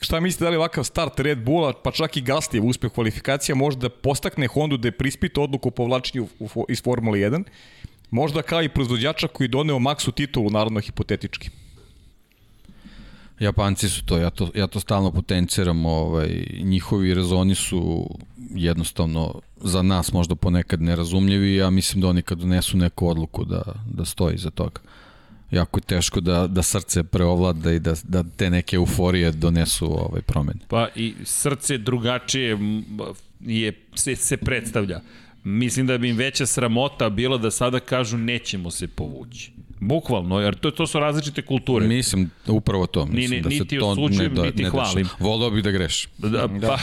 Šta 0.01 0.19
mislite 0.19 0.43
da 0.43 0.49
li 0.49 0.57
ovakav 0.57 0.83
start 0.83 1.19
Red 1.19 1.43
Bulla, 1.43 1.73
pa 1.83 1.91
čak 1.91 2.17
i 2.17 2.21
Gaslijev 2.21 2.65
uspeh 2.65 2.91
kvalifikacija, 2.91 3.55
može 3.55 3.77
da 3.77 3.89
postakne 3.89 4.47
Hondu 4.47 4.77
da 4.77 4.91
prispita 4.91 5.41
odluku 5.41 5.67
o 5.67 5.71
povlačenju 5.71 6.27
u- 6.39 6.49
u- 6.55 6.65
iz 6.69 6.83
Formule 6.83 7.19
1? 7.19 7.43
Možda 8.11 8.41
kao 8.41 8.63
i 8.63 8.69
proizvođača 8.69 9.27
koji 9.27 9.45
je 9.45 9.49
doneo 9.49 9.75
Maxu 9.79 10.13
titulu, 10.13 10.49
naravno 10.49 10.79
hipotetički. 10.79 11.49
Japanci 13.39 13.89
su 13.89 14.05
to, 14.05 14.17
ja 14.17 14.29
to, 14.29 14.51
ja 14.55 14.67
to 14.67 14.79
stalno 14.79 15.11
potenciram, 15.11 15.85
ovaj, 15.85 16.45
njihovi 16.63 17.13
rezoni 17.13 17.55
su 17.55 18.09
jednostavno 18.55 19.41
za 19.61 19.81
nas 19.81 20.13
možda 20.13 20.35
ponekad 20.35 20.81
nerazumljivi, 20.81 21.55
ja 21.55 21.69
mislim 21.69 22.01
da 22.01 22.07
oni 22.07 22.21
kad 22.21 22.37
donesu 22.37 22.77
neku 22.77 23.07
odluku 23.07 23.45
da, 23.45 23.61
da 23.85 24.05
stoji 24.05 24.37
za 24.37 24.49
toga. 24.49 24.81
jako 25.51 25.77
je 25.77 25.81
teško 25.81 26.21
da, 26.21 26.47
da 26.47 26.63
srce 26.63 27.03
preovlada 27.03 27.71
i 27.71 27.79
da, 27.79 27.93
da 28.03 28.23
te 28.37 28.49
neke 28.49 28.75
euforije 28.75 29.31
donesu 29.31 29.85
ovaj 29.85 30.21
promene. 30.21 30.59
Pa 30.67 30.87
i 30.95 31.13
srce 31.23 31.77
drugačije 31.77 32.57
je, 33.39 33.73
se, 33.95 34.15
se 34.15 34.37
predstavlja. 34.37 35.01
Mislim 35.43 35.87
da 35.87 35.97
bi 35.97 36.09
im 36.09 36.17
veća 36.17 36.45
sramota 36.45 37.09
bila 37.09 37.37
da 37.37 37.51
sada 37.51 37.79
kažu 37.79 38.17
nećemo 38.17 38.71
se 38.71 38.87
povući. 38.87 39.51
Bukvalno, 39.79 40.39
jer 40.39 40.55
to, 40.55 40.71
to 40.71 40.87
su 40.87 40.99
različite 40.99 41.41
kulture. 41.41 41.87
Mislim, 41.87 42.29
upravo 42.47 42.85
to. 42.85 43.05
Mislim 43.05 43.29
ni, 43.29 43.35
ni, 43.37 43.41
da 43.41 43.49
se 43.49 43.55
niti 43.55 43.79
to 43.79 43.87
osuđujem, 43.87 44.33
ne, 44.33 44.35
da, 44.35 44.45
niti 44.45 44.63
ne 44.63 44.69
hvalim. 44.69 45.07
Volao 45.19 45.49
bih 45.49 45.63
da 45.63 45.71
greš. 45.71 46.07
Da, 46.17 46.47
pa, 46.61 46.77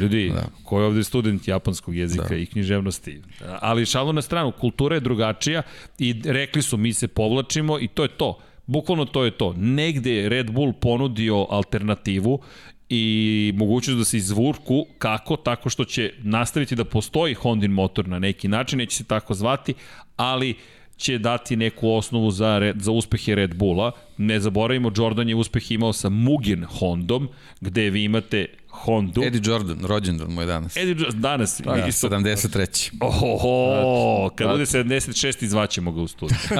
ljudi, 0.00 0.30
da. 0.34 0.44
ko 0.64 0.80
je 0.80 0.86
ovde 0.86 1.04
student 1.04 1.48
japanskog 1.48 1.96
jezika 1.96 2.28
Da. 2.28 2.36
i 2.36 2.46
književnosti. 2.46 3.22
Ali 3.60 3.86
šalu 3.86 4.12
na 4.12 4.22
stranu, 4.22 4.52
kultura 4.52 4.96
je 4.96 5.00
drugačija 5.00 5.62
i 5.98 6.14
rekli 6.24 6.62
su 6.62 6.76
mi 6.76 6.92
se 6.92 7.08
povlačimo 7.08 7.78
i 7.78 7.88
to 7.88 8.02
je 8.02 8.08
to. 8.08 8.38
Bukvalno 8.66 9.04
to 9.04 9.24
je 9.24 9.30
to. 9.30 9.54
Negde 9.56 10.12
je 10.12 10.28
Red 10.28 10.50
Bull 10.50 10.72
ponudio 10.72 11.46
alternativu 11.50 12.40
i 12.88 13.52
mogućnost 13.56 13.98
da 13.98 14.04
se 14.04 14.16
izvurku 14.16 14.86
kako 14.98 15.36
tako 15.36 15.70
što 15.70 15.84
će 15.84 16.12
nastaviti 16.18 16.74
da 16.74 16.84
postoji 16.84 17.34
Hondin 17.34 17.70
motor 17.70 18.08
na 18.08 18.18
neki 18.18 18.48
način, 18.48 18.78
neće 18.78 18.96
se 18.96 19.04
tako 19.04 19.34
zvati, 19.34 19.74
ali 20.16 20.54
će 20.98 21.18
dati 21.18 21.56
neku 21.56 21.90
osnovu 21.90 22.30
za, 22.30 22.58
red, 22.58 22.76
za 22.80 22.92
uspehe 22.92 23.34
Red 23.34 23.54
Bulla. 23.54 23.92
Ne 24.16 24.40
zaboravimo, 24.40 24.92
Jordan 24.96 25.28
je 25.28 25.34
uspeh 25.34 25.72
imao 25.72 25.92
sa 25.92 26.08
Mugen 26.08 26.64
Hondom, 26.64 27.28
gde 27.60 27.90
vi 27.90 28.04
imate 28.04 28.46
Hondu. 28.78 29.22
Eddie 29.22 29.40
Jordan, 29.44 29.78
rođendan 29.84 30.30
moj 30.32 30.46
danas. 30.46 30.76
Eddie 30.76 30.94
Jordan, 30.98 31.20
danas. 31.20 31.60
Da, 31.64 31.86
isto, 31.86 32.08
73. 32.08 32.90
Oho, 33.00 34.30
kad 34.34 34.46
Da. 34.46 34.52
bude 34.52 34.66
76 34.66 35.42
izvaćemo 35.44 35.92
ga 35.92 36.00
u 36.00 36.08
studiju. 36.08 36.38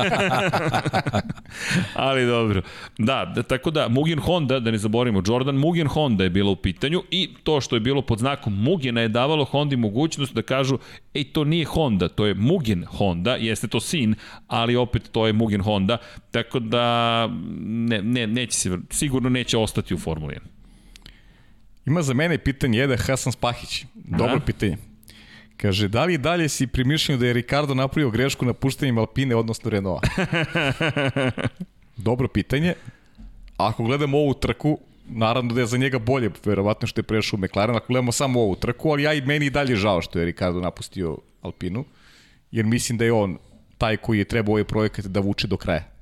Ali 1.94 2.26
dobro. 2.26 2.62
Da, 2.98 3.32
da, 3.34 3.42
tako 3.42 3.70
da, 3.70 3.88
Mugen 3.88 4.18
Honda, 4.18 4.60
da 4.60 4.70
ne 4.70 4.78
zaboravimo, 4.78 5.22
Jordan 5.26 5.56
Mugen 5.56 5.86
Honda 5.86 6.24
je 6.24 6.30
bila 6.30 6.50
u 6.50 6.56
pitanju 6.56 7.02
i 7.10 7.28
to 7.42 7.60
što 7.60 7.76
je 7.76 7.80
bilo 7.80 8.02
pod 8.02 8.18
znakom 8.18 8.62
Mugena 8.62 9.00
je 9.00 9.08
davalo 9.08 9.44
Hondi 9.44 9.76
mogućnost 9.76 10.34
da 10.34 10.42
kažu, 10.42 10.78
ej, 11.14 11.24
to 11.24 11.44
nije 11.44 11.64
Honda, 11.64 12.08
to 12.08 12.26
je 12.26 12.34
Mugen 12.34 12.84
Honda, 12.84 13.34
jeste 13.36 13.68
to 13.68 13.80
sin, 13.80 14.14
ali 14.46 14.76
opet 14.76 15.08
to 15.12 15.26
je 15.26 15.32
Mugen 15.32 15.60
Honda, 15.60 15.98
tako 16.30 16.58
da 16.58 17.26
ne, 17.60 18.02
ne, 18.02 18.26
neće 18.26 18.58
se, 18.58 18.78
sigurno 18.90 19.28
neće 19.28 19.58
ostati 19.58 19.94
u 19.94 19.98
Formuli 19.98 20.34
1. 20.34 20.38
Ima 21.88 22.02
za 22.02 22.14
mene 22.14 22.38
pitanje 22.38 22.82
Eda 22.82 22.96
Hasan 22.96 23.32
Spahić. 23.32 23.84
Dobro 23.94 24.38
Da. 24.38 24.44
pitanje. 24.44 24.76
Kaže, 25.56 25.88
da 25.88 26.04
li 26.04 26.18
dalje 26.18 26.48
si 26.48 26.66
pri 26.66 26.84
mišljenju 26.84 27.18
da 27.18 27.26
je 27.26 27.32
Ricardo 27.32 27.74
napravio 27.74 28.10
grešku 28.10 28.44
na 28.44 28.52
puštanjem 28.52 28.98
Alpine, 28.98 29.36
odnosno 29.36 29.70
Renaulta? 29.70 30.08
Dobro 32.08 32.28
pitanje. 32.28 32.74
Ako 33.56 33.84
gledamo 33.84 34.18
ovu 34.18 34.34
trku, 34.34 34.78
naravno 35.08 35.54
da 35.54 35.60
je 35.60 35.66
za 35.66 35.76
njega 35.76 35.98
bolje, 35.98 36.30
verovatno 36.44 36.88
što 36.88 36.98
je 36.98 37.02
prešao 37.02 37.36
u 37.36 37.40
McLaren, 37.40 37.76
ako 37.76 37.86
gledamo 37.86 38.12
samo 38.12 38.40
ovu 38.40 38.56
trku, 38.56 38.90
ali 38.90 39.02
ja 39.02 39.14
i 39.14 39.20
meni 39.20 39.46
i 39.46 39.50
dalje 39.50 39.76
žao 39.76 40.02
što 40.02 40.18
je 40.18 40.24
Ricardo 40.24 40.60
napustio 40.60 41.16
Alpinu, 41.42 41.84
jer 42.50 42.66
mislim 42.66 42.98
da 42.98 43.04
je 43.04 43.12
on 43.12 43.38
taj 43.78 43.96
koji 43.96 44.18
je 44.18 44.24
trebao 44.24 44.52
ovaj 44.52 44.64
projekat 44.64 45.06
da 45.06 45.20
vuče 45.20 45.46
do 45.46 45.56
kraja. 45.56 45.97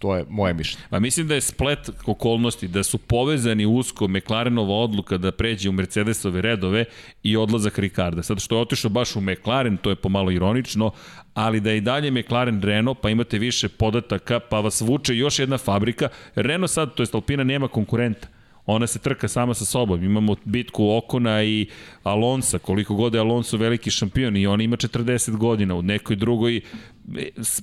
To 0.00 0.16
je 0.16 0.24
moje 0.28 0.54
mišljenje. 0.54 0.86
Pa 0.90 1.00
mislim 1.00 1.28
da 1.28 1.34
je 1.34 1.40
splet 1.40 1.90
okolnosti, 2.06 2.68
da 2.68 2.82
su 2.82 2.98
povezani 2.98 3.66
usko 3.66 4.08
McLarenova 4.08 4.74
odluka 4.74 5.18
da 5.18 5.32
pređe 5.32 5.68
u 5.68 5.72
Mercedesove 5.72 6.42
redove 6.42 6.84
i 7.22 7.36
odlazak 7.36 7.78
Ricarda. 7.78 8.22
Sad 8.22 8.40
što 8.40 8.56
je 8.56 8.60
otišao 8.60 8.90
baš 8.90 9.16
u 9.16 9.20
McLaren, 9.20 9.76
to 9.76 9.90
je 9.90 9.96
pomalo 9.96 10.30
ironično, 10.30 10.90
ali 11.34 11.60
da 11.60 11.70
je 11.70 11.76
i 11.76 11.80
dalje 11.80 12.10
McLaren 12.10 12.62
Renault, 12.62 13.00
pa 13.00 13.10
imate 13.10 13.38
više 13.38 13.68
podataka, 13.68 14.40
pa 14.40 14.60
vas 14.60 14.80
vuče 14.80 15.16
još 15.16 15.38
jedna 15.38 15.58
fabrika. 15.58 16.08
Renault 16.34 16.70
sad, 16.70 16.94
to 16.94 17.02
jest 17.02 17.14
Alpina, 17.14 17.44
nema 17.44 17.68
konkurenta. 17.68 18.28
Ona 18.66 18.86
se 18.86 18.98
trka 18.98 19.28
sama 19.28 19.54
sa 19.54 19.64
sobom. 19.64 20.04
Imamo 20.04 20.36
bitku 20.44 20.96
Okona 20.96 21.42
i 21.42 21.66
Alonsa, 22.02 22.58
koliko 22.58 22.94
god 22.94 23.14
je 23.14 23.20
Alonso 23.20 23.56
veliki 23.56 23.90
šampion 23.90 24.36
i 24.36 24.46
on 24.46 24.60
ima 24.60 24.76
40 24.76 25.36
godina. 25.36 25.74
U 25.74 25.82
nekoj 25.82 26.16
drugoj 26.16 26.56
e, 26.56 26.62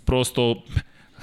prosto 0.06 0.64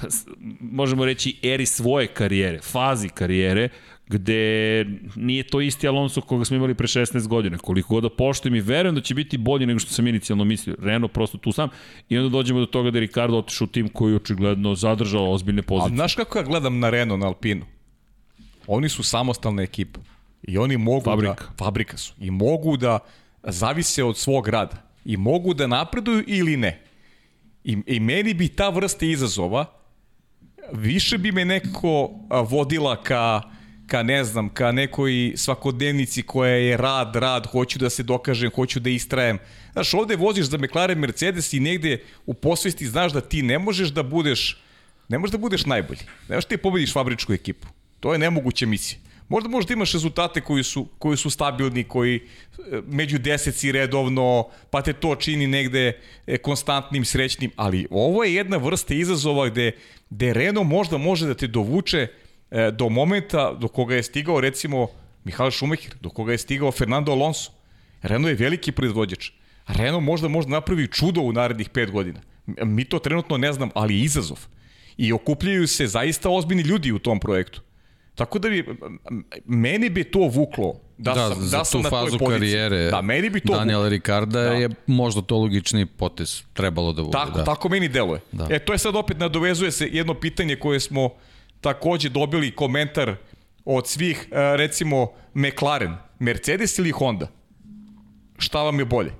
možemo 0.79 1.05
reći 1.05 1.39
eri 1.43 1.65
svoje 1.65 2.07
karijere, 2.07 2.59
fazi 2.61 3.09
karijere, 3.09 3.69
gde 4.07 4.85
nije 5.15 5.43
to 5.43 5.61
isti 5.61 5.87
Alonso 5.87 6.21
koga 6.21 6.45
smo 6.45 6.57
imali 6.57 6.73
pre 6.73 6.87
16 6.87 7.27
godina. 7.27 7.57
Koliko 7.57 7.93
god 7.93 8.03
da 8.03 8.09
poštujem 8.09 8.55
i 8.55 8.59
verujem 8.59 8.95
da 8.95 9.01
će 9.01 9.13
biti 9.15 9.37
bolji 9.37 9.65
nego 9.65 9.79
što 9.79 9.93
sam 9.93 10.07
inicijalno 10.07 10.43
mislio. 10.43 10.75
Renault 10.79 11.13
prosto 11.13 11.37
tu 11.37 11.51
sam 11.51 11.69
i 12.09 12.17
onda 12.17 12.29
dođemo 12.29 12.59
do 12.59 12.65
toga 12.65 12.91
da 12.91 12.97
je 12.97 12.99
Ricardo 12.99 13.37
otišao 13.37 13.65
u 13.65 13.67
tim 13.67 13.87
koji 13.89 14.11
je 14.11 14.15
očigledno 14.15 14.75
zadržao 14.75 15.31
ozbiljne 15.31 15.59
A 15.59 15.63
pozicije. 15.63 15.95
znaš 15.95 16.15
kako 16.15 16.37
ja 16.37 16.43
gledam 16.43 16.79
na 16.79 16.89
Renault, 16.89 17.21
na 17.21 17.27
Alpinu? 17.27 17.65
Oni 18.67 18.89
su 18.89 19.03
samostalna 19.03 19.61
ekipa. 19.61 19.99
I 20.43 20.57
oni 20.57 20.77
mogu 20.77 21.05
Fabrika. 21.05 21.33
da... 21.33 21.65
Fabrika 21.65 21.97
su. 21.97 22.13
I 22.19 22.31
mogu 22.31 22.77
da 22.77 22.99
zavise 23.43 24.03
od 24.03 24.17
svog 24.17 24.47
rada. 24.47 24.89
I 25.05 25.17
mogu 25.17 25.53
da 25.53 25.67
napreduju 25.67 26.23
ili 26.27 26.57
ne. 26.57 26.81
I, 27.63 27.77
i 27.85 27.99
meni 27.99 28.33
bi 28.33 28.47
ta 28.47 28.69
vrsta 28.69 29.05
izazova 29.05 29.65
više 30.73 31.17
bi 31.17 31.31
me 31.31 31.45
nekako 31.45 32.11
vodila 32.49 33.03
ka 33.03 33.41
ka 33.89 34.03
ne 34.03 34.23
znam, 34.23 34.49
ka 34.49 34.71
nekoj 34.71 35.33
svakodnevnici 35.35 36.21
koja 36.21 36.53
je 36.53 36.77
rad, 36.77 37.15
rad, 37.15 37.47
hoću 37.47 37.79
da 37.79 37.89
se 37.89 38.03
dokažem, 38.03 38.51
hoću 38.55 38.79
da 38.79 38.89
istrajem. 38.89 39.37
Znaš, 39.73 39.93
ovde 39.93 40.15
voziš 40.15 40.45
za 40.45 40.57
McLaren 40.57 40.99
Mercedes 40.99 41.53
i 41.53 41.59
negde 41.59 42.03
u 42.25 42.33
posvesti 42.33 42.87
znaš 42.87 43.13
da 43.13 43.21
ti 43.21 43.41
ne 43.41 43.59
možeš 43.59 43.89
da 43.89 44.03
budeš 44.03 44.61
ne 45.09 45.19
možeš 45.19 45.31
da 45.31 45.37
budeš 45.37 45.65
najbolji. 45.65 45.99
Ne 46.29 46.35
možeš 46.35 46.45
ti 46.45 46.55
da 46.55 46.61
pobediš 46.61 46.93
fabričku 46.93 47.33
ekipu. 47.33 47.67
To 47.99 48.13
je 48.13 48.19
nemoguća 48.19 48.65
misija. 48.65 48.99
Možda 49.29 49.49
možda 49.49 49.73
imaš 49.73 49.93
rezultate 49.93 50.41
koji 50.41 50.63
su, 50.63 50.87
koji 50.99 51.17
su 51.17 51.29
stabilni, 51.29 51.83
koji 51.83 52.15
e, 52.15 52.21
među 52.87 53.19
deseci 53.19 53.71
redovno, 53.71 54.47
pa 54.69 54.81
te 54.81 54.93
to 54.93 55.15
čini 55.15 55.47
negde 55.47 55.99
e, 56.27 56.37
konstantnim, 56.37 57.05
srećnim, 57.05 57.51
ali 57.55 57.87
ovo 57.89 58.23
je 58.23 58.33
jedna 58.33 58.57
vrsta 58.57 58.93
izazova 58.93 59.49
gde, 59.49 59.71
gde 60.09 60.33
Renault 60.33 60.67
možda 60.67 60.97
može 60.97 61.27
da 61.27 61.33
te 61.33 61.47
dovuče 61.47 62.07
e, 62.51 62.71
do 62.71 62.89
momenta 62.89 63.53
do 63.53 63.67
koga 63.67 63.95
je 63.95 64.03
stigao 64.03 64.41
recimo 64.41 64.87
Mihael 65.23 65.51
Schumacher, 65.51 65.93
do 66.01 66.09
koga 66.09 66.31
je 66.31 66.37
stigao 66.37 66.71
Fernando 66.71 67.11
Alonso. 67.11 67.51
Renault 68.01 68.29
je 68.29 68.35
veliki 68.35 68.71
proizvođač. 68.71 69.31
Renault 69.67 70.03
možda 70.03 70.27
možda 70.27 70.51
napravi 70.51 70.87
čudo 70.87 71.21
u 71.21 71.33
narednih 71.33 71.69
pet 71.69 71.91
godina. 71.91 72.21
M- 72.47 72.73
Mi 72.75 72.85
to 72.85 72.99
trenutno 72.99 73.37
ne 73.37 73.53
znam, 73.53 73.69
ali 73.75 73.95
je 73.95 74.03
izazov. 74.03 74.39
I 74.97 75.13
okupljaju 75.13 75.67
se 75.67 75.87
zaista 75.87 76.29
ozbiljni 76.29 76.63
ljudi 76.63 76.91
u 76.91 76.99
tom 76.99 77.19
projektu. 77.19 77.61
Tako 78.19 78.39
da 78.39 78.49
bi, 78.49 78.65
meni 79.45 79.89
bi 79.89 80.03
to 80.03 80.19
vuklo 80.19 80.73
da, 80.97 81.13
Da, 81.13 81.29
sam, 81.29 81.43
za 81.43 81.57
da 81.57 81.65
sam 81.65 81.79
tu 81.79 81.83
na 81.83 81.89
fazu 81.89 82.17
poziciji. 82.17 82.27
karijere 82.29 82.89
Da, 82.91 83.01
meni 83.01 83.29
bi 83.29 83.39
to 83.39 83.53
Daniela 83.53 83.83
vuklo. 83.83 83.89
Ricarda 83.89 84.41
Da. 84.41 84.51
je 84.53 84.69
možda 84.87 85.21
to 85.21 85.37
logični 85.37 85.85
potez 85.85 86.43
trebalo 86.53 86.93
da 86.93 87.01
bude. 87.01 87.11
Tako, 87.11 87.37
da. 87.37 87.43
tako 87.43 87.69
meni 87.69 87.87
deluje. 87.87 88.19
Da. 88.31 88.47
E, 88.49 88.59
to 88.59 88.73
je 88.73 88.79
sad 88.79 88.95
opet 88.95 89.17
nadovezuje 89.19 89.71
se 89.71 89.89
jedno 89.91 90.13
pitanje 90.13 90.55
koje 90.55 90.79
smo 90.79 91.09
takođe 91.61 92.09
dobili 92.09 92.51
komentar 92.51 93.15
od 93.65 93.87
svih, 93.87 94.27
e, 94.31 94.57
recimo 94.57 95.07
McLaren, 95.33 95.95
Mercedes 96.19 96.79
ili 96.79 96.91
Honda? 96.91 97.27
Šta 98.37 98.63
vam 98.63 98.79
je 98.79 98.85
bolje? 98.85 99.11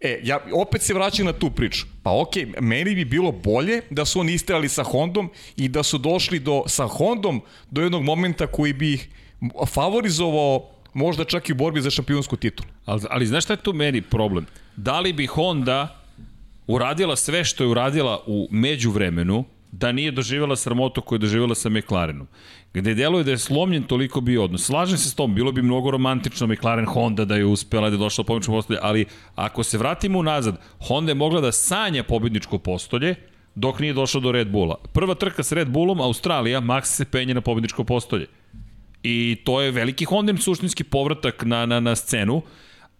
E, 0.00 0.20
ja 0.22 0.38
opet 0.52 0.82
se 0.82 0.94
vraćam 0.94 1.26
na 1.26 1.32
tu 1.32 1.50
priču. 1.50 1.86
Pa 2.02 2.20
okej, 2.20 2.46
meni 2.60 2.94
bi 2.94 3.04
bilo 3.04 3.32
bolje 3.32 3.80
da 3.90 4.04
su 4.04 4.20
oni 4.20 4.32
istrali 4.32 4.68
sa 4.68 4.82
Hondom 4.82 5.30
i 5.56 5.68
da 5.68 5.82
su 5.82 5.98
došli 5.98 6.38
do, 6.38 6.62
sa 6.66 6.86
Hondom 6.86 7.40
do 7.70 7.82
jednog 7.82 8.02
momenta 8.02 8.46
koji 8.46 8.72
bi 8.72 8.92
ih 8.92 9.08
favorizovao 9.66 10.70
možda 10.94 11.24
čak 11.24 11.48
i 11.48 11.52
u 11.52 11.54
borbi 11.54 11.80
za 11.80 11.90
šampionsku 11.90 12.36
titulu. 12.36 12.68
Ali, 12.84 13.02
ali 13.10 13.26
znaš 13.26 13.44
šta 13.44 13.52
je 13.52 13.62
tu 13.62 13.72
meni 13.72 14.02
problem? 14.02 14.46
Da 14.76 15.00
li 15.00 15.12
bi 15.12 15.26
Honda 15.26 16.02
uradila 16.66 17.16
sve 17.16 17.44
što 17.44 17.64
je 17.64 17.68
uradila 17.68 18.24
u 18.26 18.48
međuvremenu, 18.50 19.44
da 19.72 19.92
nije 19.92 20.10
doživjela 20.10 20.56
sramotu 20.56 21.00
koju 21.02 21.16
je 21.16 21.20
doživjela 21.20 21.54
sa 21.54 21.68
McLarenom. 21.68 22.26
Gde 22.74 22.94
deluje 22.94 23.24
da 23.24 23.30
je 23.30 23.38
slomljen 23.38 23.82
toliko 23.82 24.20
bio 24.20 24.44
odnos. 24.44 24.64
Slažem 24.64 24.98
se 24.98 25.10
s 25.10 25.14
tom, 25.14 25.34
bilo 25.34 25.52
bi 25.52 25.62
mnogo 25.62 25.90
romantično 25.90 26.46
McLaren 26.46 26.86
Honda 26.86 27.24
da 27.24 27.36
je 27.36 27.44
uspela 27.44 27.90
da 27.90 27.96
je 27.96 27.98
došla 27.98 28.22
do 28.22 28.26
pobedničkog 28.26 28.54
postolja, 28.54 28.80
ali 28.82 29.06
ako 29.34 29.62
se 29.62 29.78
vratimo 29.78 30.18
unazad, 30.18 30.60
Honda 30.88 31.10
je 31.10 31.14
mogla 31.14 31.40
da 31.40 31.52
sanja 31.52 32.02
pobedničko 32.02 32.58
postolje, 32.58 33.14
dok 33.54 33.80
nije 33.80 33.92
došla 33.92 34.20
do 34.20 34.32
Red 34.32 34.50
Bulla. 34.50 34.76
Prva 34.92 35.14
trka 35.14 35.42
s 35.42 35.52
Red 35.52 35.68
Bullom, 35.68 36.00
Australija, 36.00 36.60
Max 36.60 36.84
se 36.84 37.04
penje 37.04 37.34
na 37.34 37.40
pobedničko 37.40 37.84
postolje. 37.84 38.26
I 39.02 39.36
to 39.44 39.60
je 39.60 39.70
veliki 39.70 40.04
Hondin 40.04 40.38
suštinski 40.38 40.84
povratak 40.84 41.44
na, 41.44 41.66
na, 41.66 41.80
na 41.80 41.96
scenu, 41.96 42.42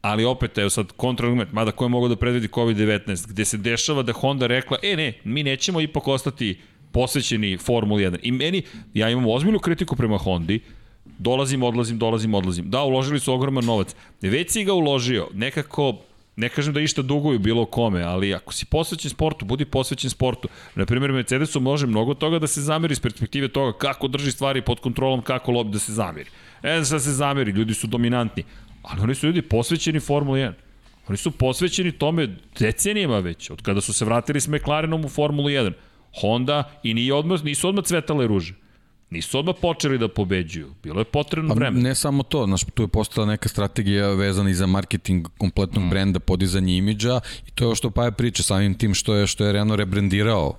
ali 0.03 0.25
opet, 0.25 0.59
evo 0.59 0.71
sad, 0.71 0.93
kontraargument, 0.97 1.53
mada 1.53 1.71
ko 1.71 1.85
je 1.85 1.89
mogao 1.89 2.09
da 2.09 2.17
predvidi 2.17 2.49
COVID-19, 2.49 3.29
gde 3.29 3.45
se 3.45 3.57
dešava 3.57 4.03
da 4.03 4.13
Honda 4.13 4.47
rekla, 4.47 4.79
e 4.83 4.97
ne, 4.97 5.13
mi 5.25 5.43
nećemo 5.43 5.81
ipak 5.81 6.09
ostati 6.09 6.59
posvećeni 6.93 7.59
Formuli 7.59 8.05
1. 8.05 8.19
I 8.23 8.33
meni, 8.33 8.63
ja 8.95 9.11
imam 9.11 9.27
ozbiljnu 9.27 9.59
kritiku 9.59 9.97
prema 9.97 10.19
Hondi, 10.19 10.61
dolazim, 11.19 11.63
odlazim, 11.63 11.99
dolazim, 11.99 12.35
odlazim. 12.35 12.71
Da, 12.71 12.83
uložili 12.83 13.21
su 13.21 13.33
ogroman 13.33 13.65
novac. 13.65 13.95
Već 14.23 14.51
si 14.51 14.65
ga 14.65 14.73
uložio, 14.73 15.29
nekako 15.35 15.95
ne 16.39 16.49
kažem 16.49 16.75
da 16.75 16.81
išta 16.81 17.03
duguju 17.03 17.39
bilo 17.39 17.65
kome, 17.67 18.03
ali 18.03 18.35
ako 18.35 18.53
si 18.53 18.67
posvećen 18.67 19.11
sportu, 19.11 19.45
budi 19.45 19.65
posvećen 19.65 20.11
sportu. 20.11 20.49
Na 20.75 20.87
primjer, 20.87 21.13
Mercedesu 21.13 21.61
može 21.61 21.87
mnogo 21.87 22.15
toga 22.15 22.39
da 22.39 22.47
se 22.47 22.61
zameri 22.61 22.93
iz 22.93 23.01
perspektive 23.01 23.49
toga 23.49 23.79
kako 23.79 24.09
drži 24.09 24.33
stvari 24.33 24.63
pod 24.63 24.81
kontrolom, 24.81 25.23
kako 25.23 25.53
lobi 25.53 25.73
da 25.73 25.79
se 25.79 25.93
zameri. 25.93 26.31
E, 26.63 26.85
sad 26.85 27.03
se 27.03 27.13
zameri, 27.13 27.51
ljudi 27.51 27.75
su 27.75 27.87
dominantni, 27.87 28.45
ali 28.89 29.01
oni 29.03 29.15
su 29.15 29.27
ljudi 29.27 29.43
posvećeni 29.43 30.01
Formula 30.01 30.39
1. 30.39 30.53
Oni 31.09 31.17
su 31.17 31.31
posvećeni 31.31 31.93
tome 31.93 32.37
decenijama 32.59 33.19
već, 33.19 33.51
od 33.51 33.63
kada 33.63 33.81
su 33.81 33.93
se 33.93 34.05
vratili 34.05 34.41
s 34.41 34.49
McLarenom 34.49 35.05
u 35.05 35.09
Formulu 35.09 35.49
1. 35.49 35.73
Honda 36.21 36.73
i 36.83 36.95
nije 36.95 37.15
odmah, 37.15 37.45
nisu 37.45 37.69
odmah 37.69 37.85
cvetale 37.85 38.27
ruže. 38.27 38.55
Nisu 39.11 39.39
odmah 39.39 39.55
počeli 39.61 39.99
da 39.99 40.09
pobeđuju. 40.09 40.75
Bilo 40.83 41.01
je 41.01 41.05
potrebno 41.05 41.49
Pa 41.49 41.55
vreme. 41.55 41.81
ne 41.81 41.95
samo 41.95 42.23
to, 42.23 42.47
znaš, 42.47 42.65
tu 42.75 42.83
je 42.83 42.89
postala 42.89 43.27
neka 43.27 43.49
strategija 43.49 44.09
vezana 44.09 44.51
i 44.51 44.55
za 44.55 44.67
marketing 44.67 45.29
kompletnog 45.39 45.85
mm. 45.85 45.91
brenda, 45.91 46.21
podizanje 46.21 46.77
imidža 46.77 47.21
i 47.47 47.51
to 47.51 47.65
je 47.65 47.67
ovo 47.67 47.75
što 47.75 47.91
Paja 47.91 48.11
priča 48.11 48.43
samim 48.43 48.75
tim 48.75 48.95
što 48.95 49.15
je 49.15 49.27
što 49.27 49.45
je 49.45 49.53
Renault 49.53 49.79
rebrendirao 49.79 50.57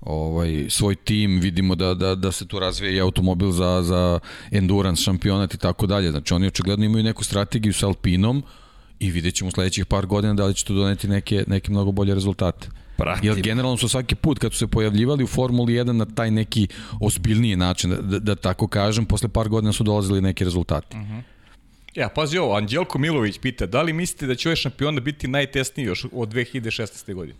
ovaj 0.00 0.66
svoj 0.68 0.94
tim, 0.94 1.40
vidimo 1.40 1.74
da, 1.74 1.94
da, 1.94 2.14
da 2.14 2.32
se 2.32 2.46
tu 2.46 2.58
razvija 2.58 2.92
i 2.92 3.00
automobil 3.00 3.50
za, 3.50 3.82
za 3.82 4.18
endurance, 4.50 5.02
šampionat 5.02 5.54
i 5.54 5.58
tako 5.58 5.86
dalje. 5.86 6.10
Znači 6.10 6.34
oni 6.34 6.46
očigledno 6.46 6.84
imaju 6.84 7.04
neku 7.04 7.24
strategiju 7.24 7.72
sa 7.72 7.86
Alpinom 7.86 8.42
i 8.98 9.10
vidjet 9.10 9.34
ćemo 9.34 9.48
u 9.48 9.50
sledećih 9.50 9.86
par 9.86 10.06
godina 10.06 10.34
da 10.34 10.46
li 10.46 10.54
će 10.54 10.64
to 10.64 10.74
doneti 10.74 11.08
neke, 11.08 11.44
neke 11.46 11.70
mnogo 11.70 11.92
bolje 11.92 12.14
rezultate. 12.14 12.68
Pratim. 12.96 13.28
Jer 13.28 13.40
generalno 13.40 13.76
su 13.76 13.88
svaki 13.88 14.14
put 14.14 14.38
kad 14.38 14.52
su 14.52 14.58
se 14.58 14.66
pojavljivali 14.66 15.24
u 15.24 15.26
Formuli 15.26 15.72
1 15.72 15.92
na 15.92 16.04
taj 16.04 16.30
neki 16.30 16.68
ozbiljniji 17.00 17.56
način, 17.56 17.90
da, 17.90 17.96
da, 17.96 18.18
da 18.18 18.34
tako 18.34 18.68
kažem, 18.68 19.06
posle 19.06 19.28
par 19.28 19.48
godina 19.48 19.72
su 19.72 19.84
dolazili 19.84 20.20
neki 20.20 20.44
rezultati. 20.44 20.96
Uh 20.96 21.02
-huh. 21.02 21.22
Ja, 21.94 22.08
pazi 22.08 22.38
ovo, 22.38 22.56
Anđelko 22.56 22.98
Milović 22.98 23.38
pita, 23.38 23.66
da 23.66 23.82
li 23.82 23.92
mislite 23.92 24.26
da 24.26 24.34
će 24.34 24.48
ovaj 24.48 24.56
šampion 24.56 25.00
biti 25.04 25.28
najtesniji 25.28 25.86
još 25.86 26.06
od 26.12 26.28
2016. 26.28 27.14
godine? 27.14 27.38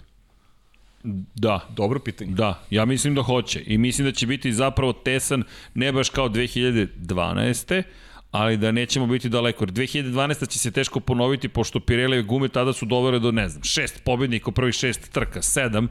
Da. 1.34 1.68
Dobro 1.76 2.00
pitanje. 2.00 2.32
Da, 2.32 2.62
ja 2.70 2.84
mislim 2.84 3.14
da 3.14 3.22
hoće. 3.22 3.62
I 3.66 3.78
mislim 3.78 4.04
da 4.04 4.12
će 4.12 4.26
biti 4.26 4.52
zapravo 4.52 4.92
tesan, 4.92 5.44
ne 5.74 5.92
baš 5.92 6.10
kao 6.10 6.28
2012 6.28 7.82
ali 8.30 8.56
da 8.56 8.72
nećemo 8.72 9.06
biti 9.06 9.28
daleko. 9.28 9.64
Jer 9.64 9.70
2012. 9.70 10.48
će 10.48 10.58
se 10.58 10.70
teško 10.70 11.00
ponoviti, 11.00 11.48
pošto 11.48 11.80
Pirelli 11.80 12.22
gume 12.22 12.48
tada 12.48 12.72
su 12.72 12.86
dovele 12.86 13.18
do, 13.18 13.32
ne 13.32 13.48
znam, 13.48 13.62
šest 13.62 14.04
pobednika 14.04 14.50
u 14.50 14.52
prvih 14.52 14.74
šest 14.74 15.12
trka, 15.12 15.42
sedam, 15.42 15.88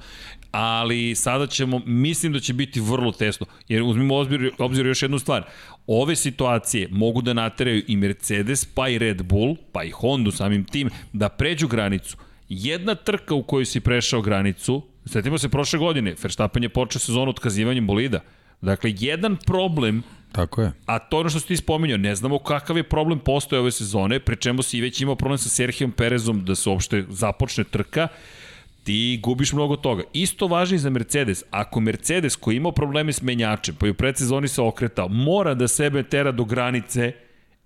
ali 0.51 1.15
sada 1.15 1.47
ćemo, 1.47 1.81
mislim 1.85 2.33
da 2.33 2.39
će 2.39 2.53
biti 2.53 2.81
vrlo 2.81 3.11
tesno. 3.11 3.45
Jer 3.67 3.83
uzmimo 3.83 4.15
obzir, 4.15 4.51
obzir 4.57 4.85
još 4.85 5.01
jednu 5.01 5.19
stvar. 5.19 5.43
Ove 5.87 6.15
situacije 6.15 6.87
mogu 6.91 7.21
da 7.21 7.33
nateraju 7.33 7.83
i 7.87 7.97
Mercedes, 7.97 8.65
pa 8.65 8.89
i 8.89 8.97
Red 8.97 9.23
Bull, 9.23 9.55
pa 9.71 9.83
i 9.83 9.89
Honda 9.89 10.31
samim 10.31 10.65
tim, 10.65 10.89
da 11.13 11.29
pređu 11.29 11.67
granicu. 11.67 12.17
Jedna 12.49 12.95
trka 12.95 13.33
u 13.33 13.43
kojoj 13.43 13.65
si 13.65 13.79
prešao 13.79 14.21
granicu, 14.21 14.81
setimo 15.05 15.37
se 15.37 15.49
prošle 15.49 15.79
godine, 15.79 16.15
Verstappen 16.23 16.63
je 16.63 16.69
počeo 16.69 16.99
sezonu 16.99 17.29
otkazivanjem 17.29 17.87
bolida. 17.87 18.19
Dakle, 18.61 18.93
jedan 18.99 19.37
problem 19.45 20.03
Tako 20.31 20.61
je. 20.61 20.71
A 20.85 20.99
to 20.99 21.19
ono 21.19 21.29
što 21.29 21.39
si 21.39 21.47
ti 21.47 21.57
spominjao, 21.57 21.97
ne 21.97 22.15
znamo 22.15 22.39
kakav 22.39 22.77
je 22.77 22.83
problem 22.83 23.19
postoje 23.19 23.59
ove 23.59 23.71
sezone, 23.71 24.19
pre 24.19 24.35
čemu 24.35 24.63
si 24.63 24.81
već 24.81 25.01
imao 25.01 25.15
problem 25.15 25.37
sa 25.37 25.49
Serhijom 25.49 25.91
Perezom 25.91 26.45
da 26.45 26.55
se 26.55 26.69
uopšte 26.69 27.05
započne 27.09 27.63
trka, 27.63 28.07
ti 28.83 29.19
gubiš 29.23 29.53
mnogo 29.53 29.75
toga. 29.75 30.03
Isto 30.13 30.47
važi 30.47 30.75
i 30.75 30.77
za 30.77 30.89
Mercedes. 30.89 31.43
Ako 31.51 31.79
Mercedes 31.79 32.35
koji 32.35 32.57
imao 32.57 32.71
probleme 32.71 33.13
s 33.13 33.21
menjačem, 33.21 33.75
pa 33.75 33.87
i 33.87 33.89
u 33.89 33.93
predsezoni 33.93 34.47
se 34.47 34.61
okretao, 34.61 35.07
mora 35.07 35.53
da 35.53 35.67
sebe 35.67 36.03
tera 36.03 36.31
do 36.31 36.45
granice 36.45 37.11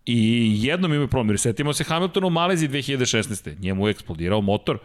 i 0.06 0.52
jednom 0.64 0.94
imaju 0.94 1.08
problem. 1.08 1.38
Setimo 1.38 1.74
se 1.74 1.84
Hamiltonu 1.84 2.28
u 2.28 2.30
Maleziji 2.30 2.70
2016. 2.70 3.60
Njemu 3.60 3.88
je 3.88 3.92
eksplodirao 3.92 4.42
motor, 4.42 4.78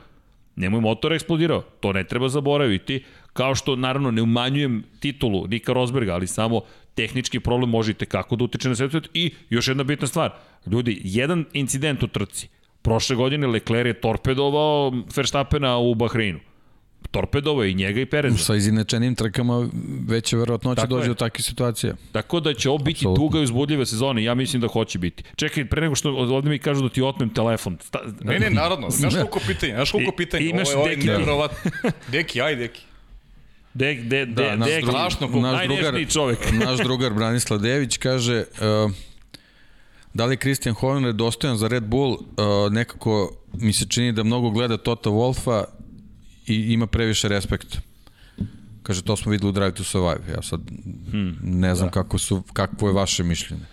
Njemu 0.56 0.76
je 0.76 0.80
motor 0.80 1.12
eksplodirao, 1.12 1.60
to 1.80 1.92
ne 1.92 2.04
treba 2.04 2.28
zaboraviti, 2.28 3.04
kao 3.32 3.54
što 3.54 3.76
naravno 3.76 4.10
ne 4.10 4.22
umanjujem 4.22 4.84
titulu 5.00 5.46
Nika 5.46 5.72
Rosberga, 5.72 6.14
ali 6.14 6.26
samo 6.26 6.60
tehnički 6.94 7.40
problem 7.40 7.70
možete 7.70 8.06
kako 8.06 8.36
da 8.36 8.44
utiče 8.44 8.68
na 8.68 8.74
sve 8.74 8.88
i 9.14 9.32
još 9.50 9.68
jedna 9.68 9.84
bitna 9.84 10.06
stvar, 10.06 10.30
ljudi, 10.66 11.00
jedan 11.04 11.44
incident 11.52 12.02
u 12.02 12.06
trci, 12.06 12.48
prošle 12.82 13.16
godine 13.16 13.46
Leclerc 13.46 13.86
je 13.86 14.00
torpedovao 14.00 14.92
Verstappena 15.16 15.78
u 15.78 15.94
Bahreinu, 15.94 16.40
torpedovao 17.04 17.64
i 17.64 17.74
njega 17.74 18.00
i 18.00 18.06
Pereza. 18.06 18.36
Sa 18.38 18.54
izinačenim 18.56 19.14
trkama 19.14 19.68
veća 20.00 20.36
verovatnoća 20.36 20.76
Tako 20.76 20.86
dođe 20.88 21.04
je. 21.04 21.08
do 21.08 21.14
takve 21.14 21.42
situacije. 21.42 21.94
Tako 22.12 22.40
da 22.40 22.54
će 22.54 22.68
ovo 22.68 22.78
biti 22.78 22.98
Apsolutno. 22.98 23.24
duga 23.24 23.38
i 23.38 23.42
uzbudljiva 23.42 23.86
sezona 23.86 24.20
i 24.20 24.24
ja 24.24 24.34
mislim 24.34 24.62
da 24.62 24.68
hoće 24.68 24.98
biti. 24.98 25.22
Čekaj, 25.36 25.64
pre 25.64 25.80
nego 25.80 25.94
što 25.94 26.10
ovde 26.10 26.48
mi 26.48 26.58
kažu 26.58 26.82
da 26.82 26.88
ti 26.88 27.02
otmem 27.02 27.28
telefon. 27.30 27.78
Sta, 27.80 27.98
Ne, 28.20 28.38
ne, 28.38 28.50
narodno. 28.52 28.90
Znaš 28.90 29.14
koliko 29.14 29.40
pitanja, 29.40 29.74
znaš 29.74 29.90
koliko 29.90 30.12
I- 30.12 30.16
pitanja. 30.16 30.44
imaš 30.44 30.68
ovo 30.68 30.72
je, 30.72 30.76
ovo 30.76 30.88
je 30.88 30.96
Deki. 30.96 31.06
nevjerovatno. 31.08 31.70
Deki, 32.08 32.40
aj 32.40 32.56
Deki. 32.56 32.80
Dek, 33.74 34.00
de, 34.00 34.18
de, 34.18 34.26
Da, 34.26 34.56
naš, 34.56 34.68
de, 34.68 34.76
drugar, 34.76 34.92
strašno 35.02 35.28
ko- 35.28 35.40
naš, 35.42 35.66
drugar, 35.66 35.94
čovek. 36.06 36.38
naš 36.66 36.78
drugar 36.78 37.12
Branislav 37.12 37.58
Dević 37.58 37.96
kaže 37.96 38.44
uh, 38.84 38.92
da 40.14 40.24
li 40.24 40.32
je 40.32 40.38
Christian 40.38 40.74
Horner 40.74 41.12
dostojan 41.12 41.56
za 41.56 41.68
Red 41.68 41.82
Bull 41.84 42.12
uh, 42.12 42.18
nekako 42.70 43.30
mi 43.52 43.72
se 43.72 43.86
čini 43.86 44.12
da 44.12 44.22
mnogo 44.22 44.50
gleda 44.50 44.76
Tota 44.76 45.10
Wolfa 45.10 45.64
i 46.46 46.72
ima 46.72 46.86
previše 46.86 47.28
respekta. 47.28 47.78
Kaže, 48.82 49.02
to 49.02 49.16
smo 49.16 49.32
videli 49.32 49.48
u 49.48 49.52
Drive 49.52 49.74
to 49.74 49.84
Survive. 49.84 50.32
Ja 50.36 50.42
sad 50.42 50.60
hmm, 51.10 51.38
ne 51.42 51.74
znam 51.74 51.88
da. 51.88 51.92
kako 51.92 52.18
su, 52.18 52.42
kakvo 52.52 52.88
je 52.88 52.94
vaše 52.94 53.22
mišljenje. 53.22 53.64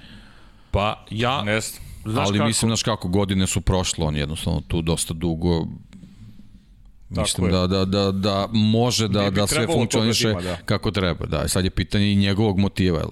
Pa 0.71 1.05
ja, 1.09 1.41
Ne 1.43 1.61
znam. 1.61 1.83
znaš 2.05 2.27
Ali 2.27 2.37
kako, 2.37 2.47
mislim, 2.47 2.69
znaš 2.69 2.83
kako, 2.83 3.07
godine 3.07 3.47
su 3.47 3.61
prošle, 3.61 4.05
on 4.05 4.15
jednostavno 4.15 4.61
tu 4.67 4.81
dosta 4.81 5.13
dugo 5.13 5.65
Mislim 7.19 7.47
je. 7.47 7.51
da, 7.51 7.67
da, 7.67 7.85
da, 7.85 8.11
da 8.11 8.47
može 8.51 9.07
da, 9.07 9.29
da 9.29 9.47
sve 9.47 9.57
trebalo 9.57 9.79
funkcioniše 9.79 10.27
da 10.27 10.31
ima, 10.31 10.41
da. 10.41 10.57
kako 10.65 10.91
treba. 10.91 11.25
Da, 11.25 11.47
sad 11.47 11.63
je 11.63 11.69
pitanje 11.69 12.11
i 12.11 12.15
njegovog 12.15 12.59
motiva. 12.59 12.99
Jel, 12.99 13.09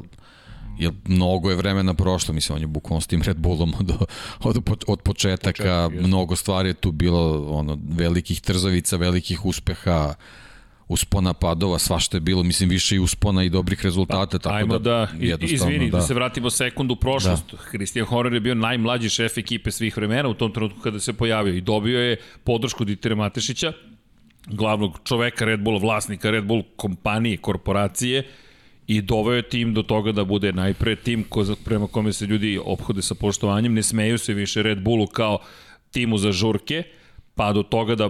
jer 0.80 0.94
mnogo 1.08 1.50
je 1.50 1.56
vremena 1.56 1.94
prošlo, 1.94 2.34
mislim, 2.34 2.56
on 2.56 2.62
je 2.62 2.68
bukvalno 2.68 3.02
s 3.02 3.08
tim 3.08 3.22
Red 3.22 3.38
Bullom 3.38 3.74
od, 3.80 3.92
od, 4.44 4.84
od 4.88 5.02
početaka, 5.02 5.88
Početak, 5.90 6.06
mnogo 6.06 6.36
stvari 6.36 6.70
je 6.70 6.74
tu 6.74 6.92
bilo, 6.92 7.48
ono, 7.50 7.78
velikih 7.90 8.42
trzavica, 8.42 8.98
velikih 8.98 9.46
uspeha, 9.46 10.14
uspona 10.88 11.34
padova, 11.34 11.80
svašta 11.80 12.18
je 12.18 12.22
bilo, 12.22 12.44
mislim, 12.44 12.70
više 12.70 12.96
i 12.96 13.00
uspona 13.00 13.44
i 13.44 13.50
dobrih 13.50 13.86
rezultata, 13.86 14.40
tako 14.40 14.56
Ajmo 14.56 14.80
da, 14.80 14.90
da, 14.90 15.08
jednostavno, 15.20 15.74
izvini, 15.74 15.92
da. 15.92 15.98
da 15.98 16.04
se 16.04 16.14
vratimo 16.14 16.50
sekundu 16.50 16.94
u 16.94 16.96
prošlost. 16.96 17.52
Da. 17.52 17.58
Christian 17.70 18.06
Horner 18.06 18.34
je 18.34 18.40
bio 18.40 18.56
najmlađi 18.56 19.10
šef 19.10 19.38
ekipe 19.38 19.72
svih 19.72 19.98
vremena 19.98 20.30
u 20.30 20.34
tom 20.34 20.54
trenutku 20.54 20.80
kada 20.80 21.00
se 21.00 21.14
pojavio 21.14 21.54
i 21.54 21.62
dobio 21.62 22.00
je 22.00 22.18
podršku 22.44 22.86
Ditira 22.86 23.16
Matešića, 23.16 23.74
glavnog 24.48 25.00
čoveka 25.04 25.46
Red 25.46 25.60
Bulla, 25.60 25.80
vlasnika 25.80 26.32
Red 26.32 26.46
Bull 26.46 26.64
kompanije, 26.76 27.38
korporacije, 27.38 28.24
i 28.90 29.02
doveo 29.02 29.36
je 29.36 29.50
tim 29.50 29.74
do 29.74 29.84
toga 29.84 30.12
da 30.12 30.24
bude 30.26 30.50
najpre 30.54 30.96
tim 30.96 31.24
ko, 31.24 31.44
prema 31.66 31.88
kome 31.88 32.14
se 32.14 32.26
ljudi 32.26 32.60
ophode 32.66 33.02
sa 33.02 33.16
poštovanjem, 33.16 33.74
ne 33.74 33.84
smeju 33.84 34.18
se 34.18 34.34
više 34.34 34.64
Red 34.64 34.82
Bullu 34.82 35.08
kao 35.08 35.38
timu 35.92 36.18
za 36.18 36.32
žurke, 36.32 36.84
pa 37.36 37.54
do 37.54 37.64
toga 37.64 37.96
da 37.96 38.10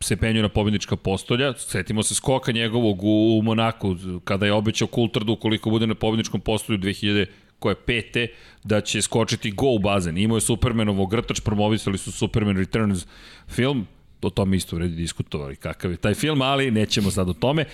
se 0.00 0.16
penju 0.16 0.42
na 0.42 0.48
pobednička 0.48 0.96
postolja. 0.96 1.52
Setimo 1.58 2.02
se 2.02 2.14
skoka 2.14 2.52
njegovog 2.52 3.04
u, 3.04 3.38
u 3.38 3.42
Monaku, 3.42 3.96
kada 4.24 4.46
je 4.46 4.52
obećao 4.52 4.88
Coulthard 4.94 5.28
ukoliko 5.28 5.70
bude 5.70 5.86
na 5.86 5.94
pobedničkom 5.94 6.40
postolju 6.40 6.78
2000 6.78 7.26
koje 7.58 7.74
pete, 7.74 8.26
da 8.64 8.80
će 8.80 9.02
skočiti 9.02 9.50
go 9.50 9.66
u 9.66 9.78
bazen. 9.78 10.18
Imao 10.18 10.36
je 10.36 10.40
Supermanovo 10.40 11.06
grtač, 11.06 11.40
promovisali 11.40 11.98
su 11.98 12.12
Superman 12.12 12.56
Returns 12.56 13.06
film, 13.48 13.86
o 14.26 14.30
tome 14.30 14.56
isto 14.56 14.76
vredi 14.76 14.96
diskutovali 14.96 15.56
kakav 15.56 15.90
je 15.90 15.96
taj 15.96 16.14
film, 16.14 16.42
ali 16.42 16.70
nećemo 16.70 17.10
sad 17.10 17.28
o 17.28 17.32
tome. 17.32 17.64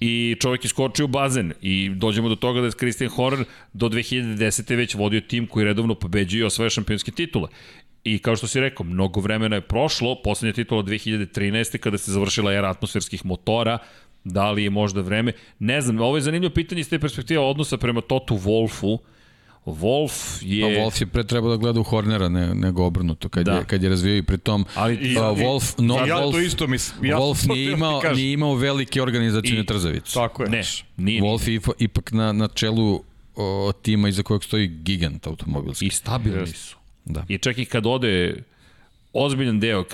I 0.00 0.36
čovjek 0.40 0.64
je 0.64 0.68
skočio 0.68 1.04
u 1.04 1.08
bazen 1.08 1.52
i 1.62 1.90
dođemo 1.94 2.28
do 2.28 2.36
toga 2.36 2.60
da 2.60 2.66
je 2.66 2.72
Christian 2.72 3.10
Horner 3.10 3.44
do 3.72 3.88
2010. 3.88 4.76
već 4.76 4.94
vodio 4.94 5.20
tim 5.20 5.46
koji 5.46 5.64
redovno 5.64 5.94
pobeđuje 5.94 6.40
i 6.40 6.44
osvaja 6.44 6.70
šampionske 6.70 7.10
titule. 7.10 7.48
I 8.04 8.18
kao 8.18 8.36
što 8.36 8.46
si 8.46 8.60
rekao, 8.60 8.86
mnogo 8.86 9.20
vremena 9.20 9.56
je 9.56 9.60
prošlo, 9.60 10.22
poslednja 10.24 10.52
titula 10.52 10.82
2013. 10.82 11.78
kada 11.78 11.98
se 11.98 12.12
završila 12.12 12.52
era 12.52 12.70
atmosferskih 12.70 13.26
motora, 13.26 13.78
da 14.24 14.50
li 14.50 14.64
je 14.64 14.70
možda 14.70 15.00
vreme, 15.00 15.32
ne 15.58 15.80
znam, 15.80 16.00
ovo 16.00 16.16
je 16.16 16.22
zanimljivo 16.22 16.54
pitanje 16.54 16.80
iz 16.80 16.88
te 16.88 16.98
perspektive 16.98 17.40
odnosa 17.40 17.76
prema 17.76 18.00
Totu 18.00 18.34
Wolfu, 18.34 18.98
Wolf 19.66 20.12
je... 20.42 20.60
Pa 20.62 20.80
Wolf 20.80 21.00
je 21.00 21.06
pre 21.06 21.24
trebao 21.24 21.50
da 21.50 21.56
gleda 21.56 21.80
u 21.80 21.84
Hornera 21.84 22.28
ne, 22.28 22.54
nego 22.54 22.84
obrnuto 22.84 23.28
kad, 23.28 23.44
Da. 23.44 23.52
je, 23.52 23.64
kad 23.64 23.82
je 23.82 23.88
razvio 23.88 24.16
i 24.16 24.22
pritom 24.22 24.64
Ali- 24.74 24.98
ali, 24.98 25.12
i- 25.12 25.16
uh, 25.16 25.22
Wolf, 25.22 25.74
no, 25.78 25.94
ja 25.96 26.16
Wolf, 26.16 26.32
to 26.32 26.40
isto 26.40 26.66
mislim. 26.66 27.04
Ja 27.04 27.16
Wolf 27.18 27.48
nije 27.48 27.66
ti 27.66 27.72
imao, 27.72 28.02
nije 28.14 28.32
imao 28.32 28.54
velike 28.54 29.02
organizacijne 29.02 29.60
I- 29.60 29.66
trzavice. 29.66 30.14
Tako 30.14 30.42
je. 30.42 30.48
Ne, 30.50 30.62
nije. 30.96 31.22
Wolf 31.22 31.48
je 31.48 31.60
ipa- 31.60 31.72
ipak 31.78 32.12
na, 32.12 32.32
na 32.32 32.48
čelu 32.48 33.02
o, 33.36 33.72
tima 33.74 34.08
iza 34.08 34.22
kojeg 34.22 34.42
stoji 34.42 34.66
gigant 34.68 35.26
automobilski. 35.26 35.86
I 35.86 35.90
stabilni 35.90 36.46
su. 36.46 36.76
Da. 37.04 37.24
I 37.28 37.38
čak 37.38 37.58
i 37.58 37.64
kad 37.64 37.86
ode 37.86 38.42
ozbiljan 39.12 39.60
deo, 39.60 39.84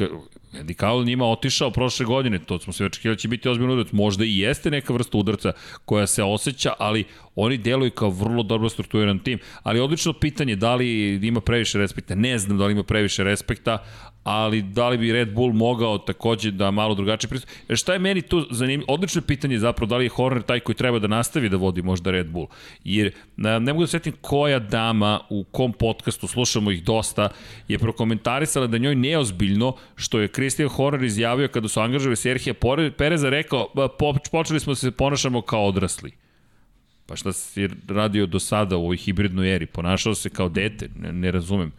Eddie 0.55 0.77
Cowell 0.77 1.07
njima 1.07 1.25
otišao 1.25 1.71
prošle 1.71 2.07
godine, 2.07 2.39
to 2.39 2.59
smo 2.59 2.73
se 2.73 2.85
očekivali 2.85 3.17
da 3.17 3.21
će 3.21 3.29
biti 3.29 3.49
ozbiljan 3.49 3.73
udarac, 3.73 3.93
možda 3.93 4.25
i 4.25 4.39
jeste 4.39 4.71
neka 4.71 4.93
vrsta 4.93 5.19
udarca 5.19 5.53
koja 5.85 6.07
se 6.07 6.23
osjeća, 6.23 6.73
ali 6.79 7.05
Oni 7.37 7.59
deluju 7.59 7.91
kao 7.91 8.11
vrlo 8.11 8.43
dobro 8.43 8.69
strukturiran 8.69 9.19
tim, 9.19 9.39
ali 9.63 9.81
odlično 9.81 10.13
pitanje 10.13 10.57
da 10.57 10.75
li 10.75 11.21
ima 11.23 11.41
previše 11.41 11.79
respekta. 11.79 12.15
Ne 12.15 12.39
znam 12.39 12.59
da 12.59 12.67
li 12.67 12.73
ima 12.73 12.83
previše 12.83 13.25
respekta, 13.25 13.85
ali 14.27 14.63
da 14.63 14.89
li 14.89 14.99
bi 14.99 15.13
Red 15.13 15.33
Bull 15.33 15.53
mogao 15.53 15.99
takođe 15.99 16.51
da 16.51 16.71
malo 16.71 16.95
drugačije 16.95 17.29
pristup. 17.29 17.51
Jer 17.69 17.79
šta 17.79 17.93
je 17.93 17.99
meni 17.99 18.23
tu 18.23 18.47
zanimljivo? 18.51 18.93
Odlično 18.93 19.23
pitanje 19.23 19.59
zapravo 19.59 19.89
da 19.89 19.97
li 19.97 20.05
je 20.05 20.09
Horner 20.09 20.43
taj 20.43 20.61
koji 20.61 20.77
treba 20.77 20.99
da 20.99 21.07
nastavi 21.07 21.49
da 21.49 21.57
vodi 21.57 21.83
možda 21.83 22.11
Red 22.11 22.27
Bull. 22.27 22.47
Jer 22.85 23.13
ne, 23.37 23.61
mogu 23.61 23.81
da 23.81 23.87
setim 23.87 24.13
koja 24.21 24.59
dama 24.59 25.21
u 25.31 25.45
kom 25.45 25.73
podcastu, 25.73 26.27
slušamo 26.27 26.71
ih 26.71 26.85
dosta, 26.85 27.29
je 27.69 27.79
prokomentarisala 27.79 28.67
da 28.67 28.79
njoj 28.79 28.95
neozbiljno 28.95 29.77
što 29.97 30.21
je 30.21 30.29
Christian 30.29 30.69
Horner 30.69 31.05
izjavio 31.05 31.49
kada 31.49 31.69
su 31.69 31.81
angažovali 31.81 32.17
Serhija 32.17 32.55
Pereza 32.97 33.31
rekao 33.31 33.69
po, 33.99 34.15
počeli 34.33 34.61
smo 34.61 34.71
da 34.71 34.77
se 34.77 34.91
ponašamo 34.91 35.41
kao 35.43 35.67
odrasli. 35.67 36.13
Pa 37.07 37.17
šta 37.17 37.33
si 37.33 37.69
radio 37.89 38.27
do 38.27 38.39
sada 38.39 38.77
u 38.77 38.83
ovoj 38.83 38.97
hibridnoj 38.97 39.55
eri? 39.55 39.67
Ponašao 39.67 40.15
se 40.15 40.31
kao 40.31 40.49
dete? 40.49 40.89
Ne, 40.97 41.13
ne 41.13 41.31
razumem 41.31 41.73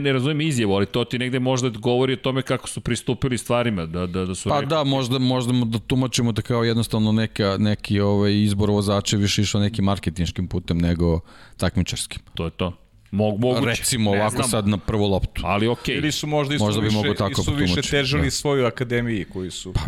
ne 0.00 0.12
razumijem 0.12 0.40
izjavu, 0.40 0.74
ali 0.74 0.86
to 0.86 1.04
ti 1.04 1.18
negde 1.18 1.38
možda 1.38 1.68
govori 1.68 2.12
o 2.12 2.16
tome 2.16 2.42
kako 2.42 2.68
su 2.68 2.80
pristupili 2.80 3.38
stvarima, 3.38 3.86
da, 3.86 4.06
da, 4.06 4.24
da 4.24 4.34
su... 4.34 4.48
Pa 4.48 4.60
rekli... 4.60 4.68
da, 4.68 4.84
možda, 4.84 5.18
možda 5.18 5.52
da 5.64 5.78
tumačimo 5.78 6.32
da 6.32 6.42
kao 6.42 6.64
jednostavno 6.64 7.12
neka, 7.12 7.56
neki 7.58 8.00
ovaj 8.00 8.42
izbor 8.42 8.70
vozača 8.70 9.16
više 9.16 9.42
išao 9.42 9.60
nekim 9.60 9.84
marketinškim 9.84 10.48
putem 10.48 10.78
nego 10.78 11.20
takmičarskim. 11.56 12.22
To 12.34 12.44
je 12.44 12.50
to. 12.50 12.72
Mog, 13.10 13.40
moguće. 13.40 13.66
Recimo 13.66 14.10
ovako 14.10 14.36
znam. 14.36 14.48
sad 14.48 14.68
na 14.68 14.78
prvu 14.78 15.06
loptu. 15.06 15.42
Ali 15.44 15.68
okej. 15.68 15.94
Okay. 15.94 15.98
Ili 15.98 16.12
su 16.12 16.26
možda, 16.26 16.56
možda 16.58 16.80
bi 16.80 16.86
više, 16.86 17.14
tako 17.14 17.40
isu 17.40 17.54
više 17.54 17.82
težili 17.82 18.24
da. 18.24 18.30
svoju 18.30 18.66
akademiji 18.66 19.24
koji 19.24 19.50
su... 19.50 19.72
Pa, 19.72 19.80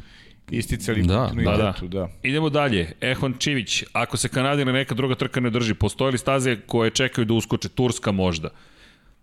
isticali 0.50 1.02
da, 1.02 1.30
da, 1.44 1.56
da. 1.56 1.74
da. 1.88 2.08
Idemo 2.22 2.50
dalje. 2.50 2.92
Ehon 3.00 3.34
Čivić, 3.38 3.84
ako 3.92 4.16
se 4.16 4.28
Kanadina 4.28 4.72
neka 4.72 4.94
druga 4.94 5.14
trka 5.14 5.40
ne 5.40 5.50
drži, 5.50 5.74
postoje 5.74 6.12
li 6.12 6.18
staze 6.18 6.56
koje 6.66 6.90
čekaju 6.90 7.24
da 7.24 7.34
uskoče? 7.34 7.68
Turska 7.68 8.12
možda. 8.12 8.48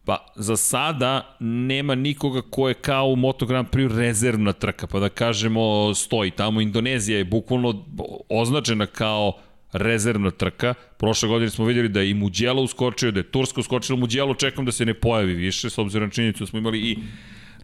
Pa 0.06 0.34
za 0.36 0.58
sada 0.58 1.36
nema 1.40 1.96
nikoga 1.96 2.42
ko 2.42 2.68
je 2.68 2.74
kao 2.74 3.08
u 3.08 3.16
Moto 3.16 3.46
Grand 3.46 3.68
Prix 3.68 3.98
rezervna 3.98 4.54
trka, 4.54 4.88
pa 4.88 5.00
da 5.00 5.10
kažemo 5.10 5.94
stoji. 5.96 6.32
Tamo 6.32 6.62
Indonezija 6.62 7.18
je 7.18 7.26
bukvalno 7.26 7.86
označena 8.30 8.86
kao 8.86 9.34
rezervna 9.74 10.32
trka. 10.32 10.74
Prošle 10.98 11.30
godine 11.30 11.50
smo 11.50 11.66
vidjeli 11.66 11.90
da 11.90 12.02
je 12.02 12.10
i 12.10 12.14
Muđelo 12.14 12.62
uskočio, 12.62 13.12
da 13.12 13.20
je 13.20 13.32
Turska 13.32 13.60
uskočila. 13.60 14.00
Muđelo 14.00 14.34
čekam 14.34 14.66
da 14.66 14.72
se 14.72 14.86
ne 14.86 14.94
pojavi 14.94 15.34
više, 15.34 15.70
s 15.70 15.78
obzirom 15.78 16.08
na 16.08 16.14
činjenicu 16.14 16.44
da 16.44 16.48
smo 16.48 16.60
imali 16.60 16.80
i 16.80 16.98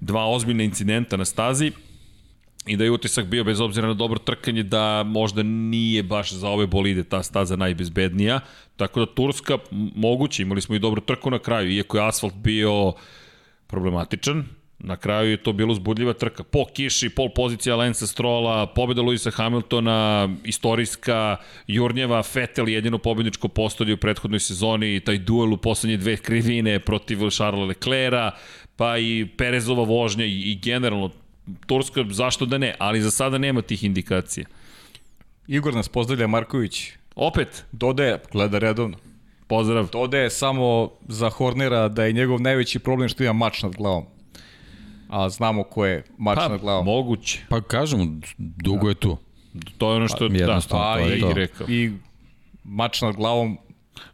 dva 0.02 0.28
ozbiljne 0.28 0.66
incidenta 0.66 1.18
na 1.18 1.26
stazi 1.26 1.72
i 2.68 2.78
da 2.78 2.84
je 2.84 2.92
utisak 2.92 3.26
bio 3.26 3.44
bez 3.44 3.62
obzira 3.62 3.88
na 3.88 3.94
dobro 3.94 4.20
trkanje 4.20 4.64
da 4.64 5.04
možda 5.04 5.44
nije 5.44 6.04
baš 6.04 6.34
za 6.34 6.50
ove 6.50 6.68
bolide 6.68 7.04
ta 7.04 7.24
staza 7.24 7.56
najbezbednija. 7.56 8.40
Tako 8.76 9.00
da 9.00 9.14
Turska 9.14 9.58
moguće, 9.96 10.42
imali 10.42 10.62
smo 10.62 10.76
i 10.76 10.80
dobru 10.80 11.02
trku 11.02 11.32
na 11.32 11.40
kraju, 11.40 11.72
iako 11.72 11.98
je 11.98 12.08
asfalt 12.08 12.34
bio 12.34 12.94
problematičan, 13.68 14.46
Na 14.80 14.98
kraju 14.98 15.32
je 15.32 15.38
to 15.44 15.54
bilo 15.54 15.72
uzbudljiva 15.72 16.14
trka. 16.14 16.44
Po 16.44 16.66
kiši, 16.74 17.10
pol 17.10 17.30
pozicija 17.36 17.76
Lensa 17.76 18.08
Strola, 18.08 18.66
pobjeda 18.66 19.02
Luisa 19.02 19.32
Hamiltona, 19.32 20.30
istorijska 20.44 21.38
Jurnjeva, 21.68 22.24
Vettel 22.34 22.70
jedino 22.70 22.98
pobjedničko 22.98 23.48
postolje 23.48 23.94
u 23.94 23.98
prethodnoj 23.98 24.40
sezoni, 24.40 25.00
taj 25.00 25.18
duel 25.18 25.54
u 25.54 25.58
poslednje 25.58 25.98
dve 25.98 26.18
krivine 26.18 26.80
protiv 26.80 27.30
Charlesa 27.30 27.66
Leclerca, 27.66 28.32
pa 28.76 28.98
i 28.98 29.28
Perezova 29.38 29.84
vožnja 29.84 30.26
i 30.26 30.60
generalno 30.64 31.10
Turska, 31.66 32.06
zašto 32.10 32.46
da 32.46 32.58
ne, 32.58 32.76
ali 32.80 33.02
za 33.02 33.12
sada 33.12 33.38
nema 33.38 33.62
tih 33.62 33.84
indikacija. 33.84 34.46
Igor 35.48 35.74
nas 35.74 35.90
pozdravlja 35.90 36.28
Marković. 36.28 36.92
Opet? 37.16 37.66
Dodaje, 37.72 38.20
gleda 38.32 38.60
redovno. 38.60 38.98
Pozdrav. 39.48 39.90
Dodaje 39.92 40.30
samo 40.30 40.92
za 41.08 41.30
Hornera 41.30 41.88
da 41.88 42.04
je 42.04 42.14
njegov 42.14 42.42
najveći 42.42 42.80
problem 42.80 43.10
što 43.10 43.24
ima 43.24 43.34
mač 43.34 43.64
nad 43.64 43.76
glavom. 43.76 44.06
A 45.10 45.30
znamo 45.30 45.64
ko 45.64 45.86
je 45.86 46.04
mač 46.18 46.38
pa, 46.38 46.48
nad 46.48 46.62
glavom. 46.62 46.86
moguće. 46.86 47.40
Pa 47.50 47.62
kažemo, 47.62 48.06
dugo 48.38 48.84
da. 48.84 48.90
je 48.90 48.96
tu. 48.96 49.18
To 49.78 49.92
je 49.92 49.96
ono 49.96 50.08
što... 50.08 50.30
Pa, 50.30 50.46
da, 50.46 50.60
pa, 50.70 50.94
to 50.96 51.00
je 51.00 51.18
i, 51.18 51.22
to. 51.22 51.34
rekao. 51.34 51.68
I 51.70 51.92
mač 52.64 53.02
nad 53.02 53.16
glavom 53.16 53.58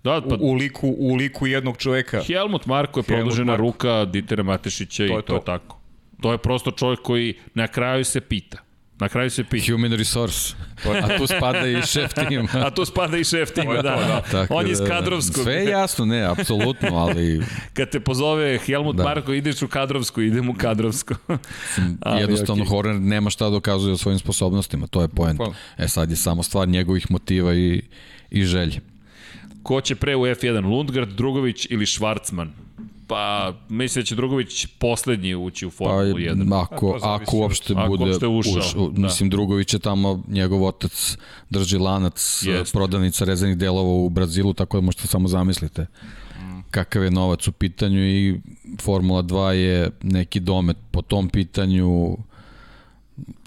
Da, 0.03 0.22
pa, 0.30 0.35
u, 0.35 0.51
u, 0.51 0.53
liku, 0.53 0.95
u 0.97 1.15
liku 1.15 1.47
jednog 1.47 1.77
čoveka. 1.77 2.22
Helmut 2.23 2.65
Marko 2.65 2.99
je 2.99 3.03
produžena 3.03 3.51
Marko. 3.51 3.61
ruka 3.61 4.05
Ditera 4.05 4.43
Matešića 4.43 5.07
to 5.07 5.19
i 5.19 5.22
to, 5.22 5.22
to 5.22 5.35
je 5.35 5.41
tako. 5.45 5.80
To 6.23 6.31
je 6.31 6.37
prosto 6.37 6.71
čovjek 6.71 7.01
koji 7.01 7.35
na 7.53 7.67
kraju 7.67 8.05
se 8.05 8.21
pita. 8.21 8.57
Na 8.99 9.09
kraju 9.09 9.29
se 9.29 9.43
pita. 9.43 9.71
Human 9.71 9.93
resource. 9.93 10.55
A 10.85 11.17
tu 11.17 11.27
spada 11.27 11.67
i 11.67 11.81
šef 11.81 12.13
tima. 12.13 12.47
A 12.53 12.69
tu 12.69 12.85
spada 12.85 13.17
i 13.17 13.23
šef 13.23 13.51
tima, 13.51 13.73
da. 13.73 13.81
da. 13.81 14.21
Tako 14.31 14.55
On 14.55 14.65
je 14.65 14.71
iz 14.71 14.79
da, 14.79 14.85
kadrovskog. 14.85 15.43
Sve 15.43 15.53
je 15.53 15.65
jasno, 15.65 16.05
ne, 16.05 16.21
apsolutno, 16.21 16.89
ali... 16.95 17.41
Kad 17.75 17.89
te 17.89 17.99
pozove 17.99 18.57
Helmut 18.57 18.95
da. 18.95 19.03
Marko, 19.03 19.33
ideš 19.33 19.61
u 19.61 19.67
kadrovsku, 19.67 20.21
idem 20.21 20.49
u 20.49 20.53
kadrovsku. 20.53 21.13
ali, 21.99 22.21
Jednostavno, 22.21 22.63
okay. 22.63 22.69
Horner 22.69 23.01
nema 23.01 23.29
šta 23.29 23.45
da 23.45 23.51
dokazuje 23.51 23.93
o 23.93 23.97
svojim 23.97 24.19
sposobnostima, 24.19 24.87
to 24.87 25.01
je 25.01 25.07
point. 25.07 25.41
E 25.77 25.87
sad 25.87 26.09
je 26.09 26.15
samo 26.15 26.43
stvar 26.43 26.67
njegovih 26.67 27.11
motiva 27.11 27.53
i, 27.53 27.81
i 28.31 28.43
želje. 28.43 28.79
Ko 29.63 29.81
će 29.81 29.95
pre 29.95 30.15
u 30.15 30.21
F1, 30.21 30.65
Lundgard, 30.65 31.09
Drugović 31.09 31.67
ili 31.69 31.85
Schwarzman? 31.85 32.47
Pa, 33.07 33.53
mislim 33.69 34.01
da 34.01 34.05
će 34.05 34.15
Drugović 34.15 34.65
poslednji 34.65 35.35
ući 35.35 35.65
u 35.65 35.71
Formulu 35.71 36.13
pa, 36.13 36.19
1. 36.19 36.61
Ako, 36.61 36.99
ako 37.01 37.38
uopšte 37.38 37.73
ako 37.77 37.97
bude 37.97 38.27
ušao, 38.27 38.59
uš, 38.59 38.75
u, 38.75 38.89
da. 38.91 39.01
mislim 39.01 39.30
Drugović 39.30 39.73
je 39.73 39.80
tamo, 39.80 40.23
njegov 40.27 40.63
otac 40.63 41.17
drži 41.49 41.77
lanac 41.77 42.43
Jest. 42.45 42.73
prodavnica 42.73 43.25
rezervnih 43.25 43.57
delova 43.57 43.89
u 43.89 44.09
Brazilu, 44.09 44.53
tako 44.53 44.77
da 44.77 44.81
možete 44.81 45.07
samo 45.07 45.27
zamislite 45.27 45.88
kakav 46.73 47.03
je 47.03 47.11
novac 47.11 47.47
u 47.47 47.51
pitanju 47.51 47.99
i 47.99 48.41
Formula 48.81 49.23
2 49.23 49.49
je 49.49 49.91
neki 50.03 50.39
domet 50.39 50.77
po 50.91 51.01
tom 51.01 51.30
pitanju 51.30 52.17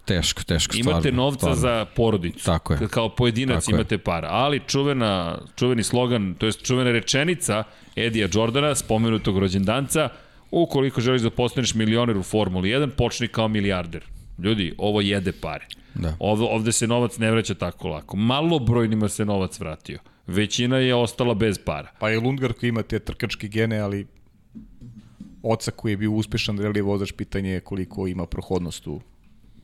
teško, 0.07 0.43
teško 0.43 0.77
imate 0.77 1.01
stvarno. 1.01 1.23
novca 1.23 1.39
stvarno. 1.39 1.61
za 1.61 1.85
porodicu. 1.97 2.45
Tako 2.45 2.73
je. 2.73 2.89
Kao 2.89 3.09
pojedinac 3.09 3.65
Tako 3.65 3.77
imate 3.77 3.95
je. 3.95 3.99
para. 3.99 4.28
Ali 4.31 4.61
čuvena, 4.66 5.39
čuveni 5.57 5.83
slogan, 5.83 6.35
to 6.39 6.47
je 6.47 6.53
čuvena 6.53 6.91
rečenica 6.93 7.65
Edija 7.97 8.28
Jordana, 8.33 8.74
spomenutog 8.74 9.39
rođendanca, 9.39 10.09
ukoliko 10.51 11.01
želiš 11.01 11.23
da 11.23 11.31
postaneš 11.31 11.74
milioner 11.74 12.16
u 12.16 12.23
Formuli 12.23 12.69
1, 12.69 12.91
počni 12.91 13.28
kao 13.28 13.49
milijarder. 13.49 14.05
Ljudi, 14.39 14.74
ovo 14.78 15.01
jede 15.01 15.33
pare. 15.33 15.66
Da. 15.95 16.16
Ovde, 16.19 16.45
ovde 16.45 16.73
se 16.73 16.87
novac 16.87 17.19
ne 17.19 17.31
vraća 17.31 17.55
tako 17.55 17.89
lako. 17.89 18.16
Malo 18.16 18.59
brojnima 18.59 19.09
se 19.09 19.24
novac 19.24 19.61
vratio. 19.61 19.99
Većina 20.27 20.77
je 20.78 20.95
ostala 20.95 21.35
bez 21.35 21.59
para. 21.65 21.89
Pa 21.99 22.11
i 22.11 22.16
Lundgar 22.16 22.53
koji 22.53 22.69
ima 22.69 22.83
te 22.83 22.99
trkačke 22.99 23.49
gene, 23.49 23.78
ali 23.78 24.07
oca 25.43 25.70
koji 25.70 25.93
je 25.93 25.97
bio 25.97 26.11
uspešan 26.11 26.59
reli 26.59 26.81
vozač, 26.81 27.12
pitanje 27.12 27.51
je 27.51 27.61
koliko 27.61 28.07
ima 28.07 28.27
prohodnost 28.27 28.87
u 28.87 29.01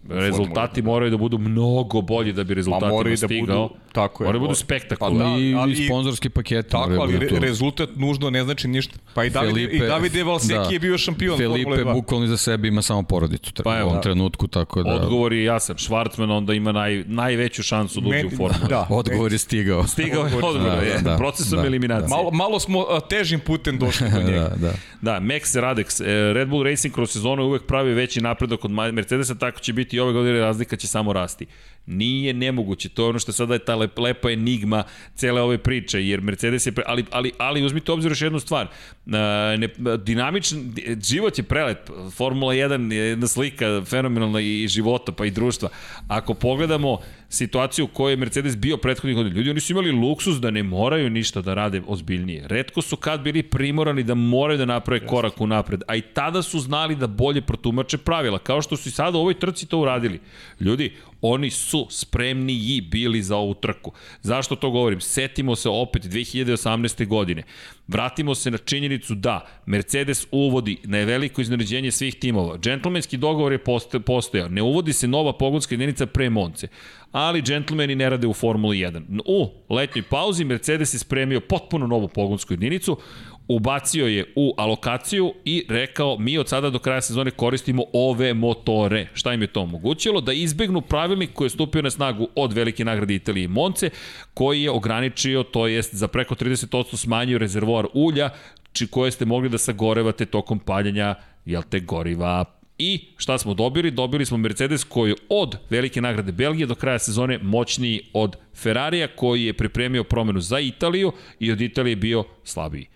Rezultati 0.09 0.83
moraju 0.83 1.11
da 1.11 1.16
budu 1.16 1.39
mnogo 1.39 2.01
bolji 2.01 2.33
da 2.33 2.45
bi 2.45 2.55
rezultatima 2.55 3.11
da 3.11 3.16
stigao. 3.16 3.69
Budu, 3.69 3.74
tako 3.93 4.24
je. 4.24 4.27
Moraju 4.27 4.41
da 4.41 4.47
budu 4.47 4.55
spektakularni. 4.55 5.19
Pa 5.19 5.31
da, 5.31 5.39
I, 5.39 5.55
ali, 5.55 5.73
i 5.73 5.87
sponzorski 5.87 6.29
paketi. 6.29 6.70
Tako, 6.70 6.93
ali 7.01 7.19
re, 7.19 7.29
rezultat 7.41 7.89
nužno 7.97 8.31
ne 8.31 8.45
znači 8.45 8.69
ništa. 8.69 8.95
Pa 9.15 9.24
i 9.24 9.31
David, 9.31 9.55
Felipe, 9.55 9.77
i 9.77 9.79
David 9.79 10.16
Evalseki 10.16 10.55
da, 10.55 10.69
je 10.70 10.79
bio 10.79 10.99
šampion 10.99 11.39
Felipe 11.39 11.85
bukvalno 11.85 12.27
za 12.27 12.37
sebe 12.37 12.69
ima 12.69 12.83
samo 12.83 13.03
porodicu 13.03 13.53
pa, 13.65 13.70
u 13.70 13.83
ovom 13.83 13.95
da. 13.95 14.01
trenutku, 14.01 14.47
tako 14.47 14.83
da... 14.83 14.95
Odgovor 14.95 15.33
je 15.33 15.45
jasan. 15.45 15.77
Schwarzman 15.77 16.37
onda 16.37 16.55
ima 16.55 16.73
naj, 16.73 17.05
najveću 17.07 17.62
šansu 17.62 18.01
da 18.01 18.09
uđe 18.09 18.27
u 18.27 18.31
formulu. 18.31 18.69
Da, 18.69 18.87
odgovor 18.91 19.33
je 19.33 19.39
stigao. 19.39 19.87
Stigao 19.87 20.27
je 20.27 20.35
odgovor, 20.35 20.61
da, 20.62 20.73
je. 20.73 20.99
Da, 20.99 21.16
procesom 21.16 21.59
da, 21.59 21.66
eliminacije. 21.66 22.09
Malo, 22.09 22.31
malo 22.31 22.61
smo 22.61 22.87
težim 23.11 23.41
putem 23.41 23.79
došli 23.79 24.11
do 24.11 24.23
njega. 24.27 24.49
da, 24.49 24.57
da. 24.57 24.73
Da, 25.03 25.20
Max 25.20 25.61
Radex, 25.61 26.01
e, 26.01 26.33
Red 26.33 26.49
Bull 26.49 26.62
Racing 26.62 26.95
kroz 26.95 27.11
sezonu 27.11 27.45
uvek 27.45 27.62
pravi 27.62 27.95
veći 27.95 28.20
napredak 28.20 28.65
od 28.65 28.70
Mercedesa, 28.70 29.35
tako 29.35 29.61
će 29.61 29.73
biti 29.73 29.91
i 29.93 30.01
ove 30.01 30.12
godine 30.12 30.40
razlika 30.40 30.77
će 30.77 30.86
samo 30.86 31.12
rasti. 31.12 31.47
Nije 31.86 32.32
nemoguće, 32.32 32.88
to 32.88 33.02
je 33.02 33.09
ono 33.09 33.18
što 33.18 33.32
sada 33.32 33.54
je 33.54 33.59
ta 33.59 33.74
lep, 33.76 33.98
lepa 33.98 34.30
enigma 34.30 34.84
cele 35.14 35.40
ove 35.40 35.59
priče, 35.59 36.06
jer 36.06 36.20
Mercedes 36.20 36.66
je, 36.66 36.72
pre, 36.72 36.84
ali, 36.86 37.04
ali, 37.10 37.32
ali 37.38 37.64
uzmite 37.64 37.92
obzir 37.92 38.10
još 38.10 38.22
jednu 38.22 38.40
stvar, 38.40 38.66
ne, 39.06 39.68
dinamičan, 40.04 40.74
život 41.09 41.38
je 41.38 41.44
prelep, 41.44 41.90
Formula 42.16 42.54
1 42.54 42.92
je 42.92 43.09
jedna 43.09 43.26
slika 43.26 43.82
fenomenalna 43.84 44.40
i 44.40 44.68
života, 44.68 45.12
pa 45.12 45.26
i 45.26 45.30
društva. 45.30 45.68
Ako 46.09 46.34
pogledamo 46.34 46.98
situaciju 47.28 47.84
u 47.84 47.88
kojoj 47.88 48.12
je 48.12 48.16
Mercedes 48.16 48.56
bio 48.56 48.76
prethodnih 48.76 49.16
godina, 49.16 49.36
ljudi 49.36 49.50
oni 49.50 49.60
su 49.60 49.72
imali 49.72 49.90
luksus 49.90 50.36
da 50.36 50.50
ne 50.50 50.62
moraju 50.62 51.10
ništa 51.10 51.40
da 51.40 51.54
rade 51.54 51.82
ozbiljnije. 51.86 52.48
Redko 52.48 52.82
su 52.82 52.96
kad 52.96 53.20
bili 53.20 53.42
primorani 53.42 54.02
da 54.02 54.14
moraju 54.14 54.59
da 54.59 54.64
naprave 54.64 55.06
korak 55.06 55.40
u 55.40 55.46
napred, 55.46 55.82
a 55.88 55.96
i 55.96 56.00
tada 56.00 56.42
su 56.42 56.60
znali 56.60 56.96
da 56.96 57.06
bolje 57.06 57.40
protumače 57.40 57.98
pravila, 57.98 58.38
kao 58.38 58.62
što 58.62 58.76
su 58.76 58.88
i 58.88 58.92
sada 58.92 59.18
u 59.18 59.20
ovoj 59.20 59.34
trci 59.34 59.66
to 59.66 59.78
uradili. 59.78 60.20
Ljudi, 60.60 60.92
Oni 61.23 61.51
su 61.51 61.86
spremni 61.90 62.53
i 62.53 62.81
bili 62.81 63.23
za 63.23 63.36
ovu 63.36 63.55
trku. 63.55 63.93
Zašto 64.23 64.57
to 64.57 64.70
govorim? 64.70 65.01
Setimo 65.01 65.57
se 65.57 65.69
opet 65.69 66.05
2018. 66.05 67.07
godine. 67.07 67.43
Vratimo 67.89 68.35
se 68.35 68.51
na 68.51 68.59
činjenicu 68.59 69.15
da 69.15 69.47
Mercedes 69.66 70.27
uvodi 70.31 70.77
na 70.85 70.99
veliko 70.99 71.40
iznenađenje 71.40 71.90
svih 71.90 72.15
timova. 72.15 72.59
Džentlmenski 72.59 73.16
dogovor 73.16 73.53
je 73.53 73.65
postojao. 74.07 74.49
Ne 74.49 74.62
uvodi 74.62 74.93
se 74.93 75.09
nova 75.09 75.32
pogonska 75.32 75.74
jedinica 75.74 76.07
pre 76.07 76.31
Monce 76.31 76.69
ali 77.12 77.43
džentlmeni 77.43 77.94
ne 77.94 78.11
rade 78.11 78.27
u 78.27 78.32
Formuli 78.32 78.78
1. 78.78 79.20
U 79.27 79.51
letnjoj 79.74 80.03
pauzi 80.03 80.44
Mercedes 80.44 80.94
je 80.94 80.99
spremio 80.99 81.40
potpuno 81.40 81.86
novu 81.86 82.09
pogonsku 82.09 82.53
jedinicu, 82.53 82.99
ubacio 83.48 84.06
je 84.06 84.32
u 84.36 84.55
alokaciju 84.59 85.32
i 85.44 85.64
rekao 85.69 86.19
mi 86.19 86.39
od 86.39 86.48
sada 86.48 86.70
do 86.70 86.78
kraja 86.78 87.01
sezone 87.01 87.31
koristimo 87.31 87.85
ove 87.93 88.35
motore. 88.35 89.09
Šta 89.14 89.35
im 89.35 89.43
je 89.43 89.47
to 89.47 89.60
omogućilo? 89.60 90.20
Da 90.20 90.32
izbegnu 90.32 90.81
pravilnik 90.81 91.31
koji 91.32 91.47
je 91.47 91.51
stupio 91.51 91.82
na 91.82 91.90
snagu 91.90 92.28
od 92.35 92.52
velike 92.52 92.85
nagrade 92.85 93.14
Italije 93.14 93.44
i 93.44 93.48
Monce, 93.48 93.90
koji 94.35 94.62
je 94.62 94.70
ograničio, 94.70 95.43
to 95.43 95.66
jest 95.66 95.94
za 95.94 96.09
preko 96.09 96.35
30% 96.35 96.97
smanjio 96.97 97.39
rezervoar 97.39 97.86
ulja, 97.94 98.31
či 98.73 98.86
koje 98.86 99.10
ste 99.10 99.24
mogli 99.24 99.48
da 99.48 99.59
sagorevate 99.59 100.27
tokom 100.27 100.59
paljanja 100.59 101.14
jel 101.44 101.62
te, 101.70 101.81
goriva 101.81 102.44
I 102.78 103.01
šta 103.16 103.39
smo 103.39 103.55
dobili? 103.55 103.90
Dobili 103.90 104.27
smo 104.27 104.36
Mercedes 104.36 104.85
koji 104.85 105.14
od 105.28 105.56
velike 105.70 106.01
nagrade 106.01 106.32
Belgije 106.32 106.66
do 106.66 106.74
kraja 106.74 106.98
sezone 106.98 107.39
moćniji 107.39 108.01
od 108.12 108.36
Ferrarija 108.55 109.09
koji 109.16 109.44
je 109.44 109.52
pripremio 109.52 110.05
promenu 110.05 110.40
za 110.40 110.60
Italiju 110.60 111.12
i 111.39 111.52
od 111.52 111.60
Italije 111.60 111.97
bio 111.97 112.24
slabiji. 112.44 112.91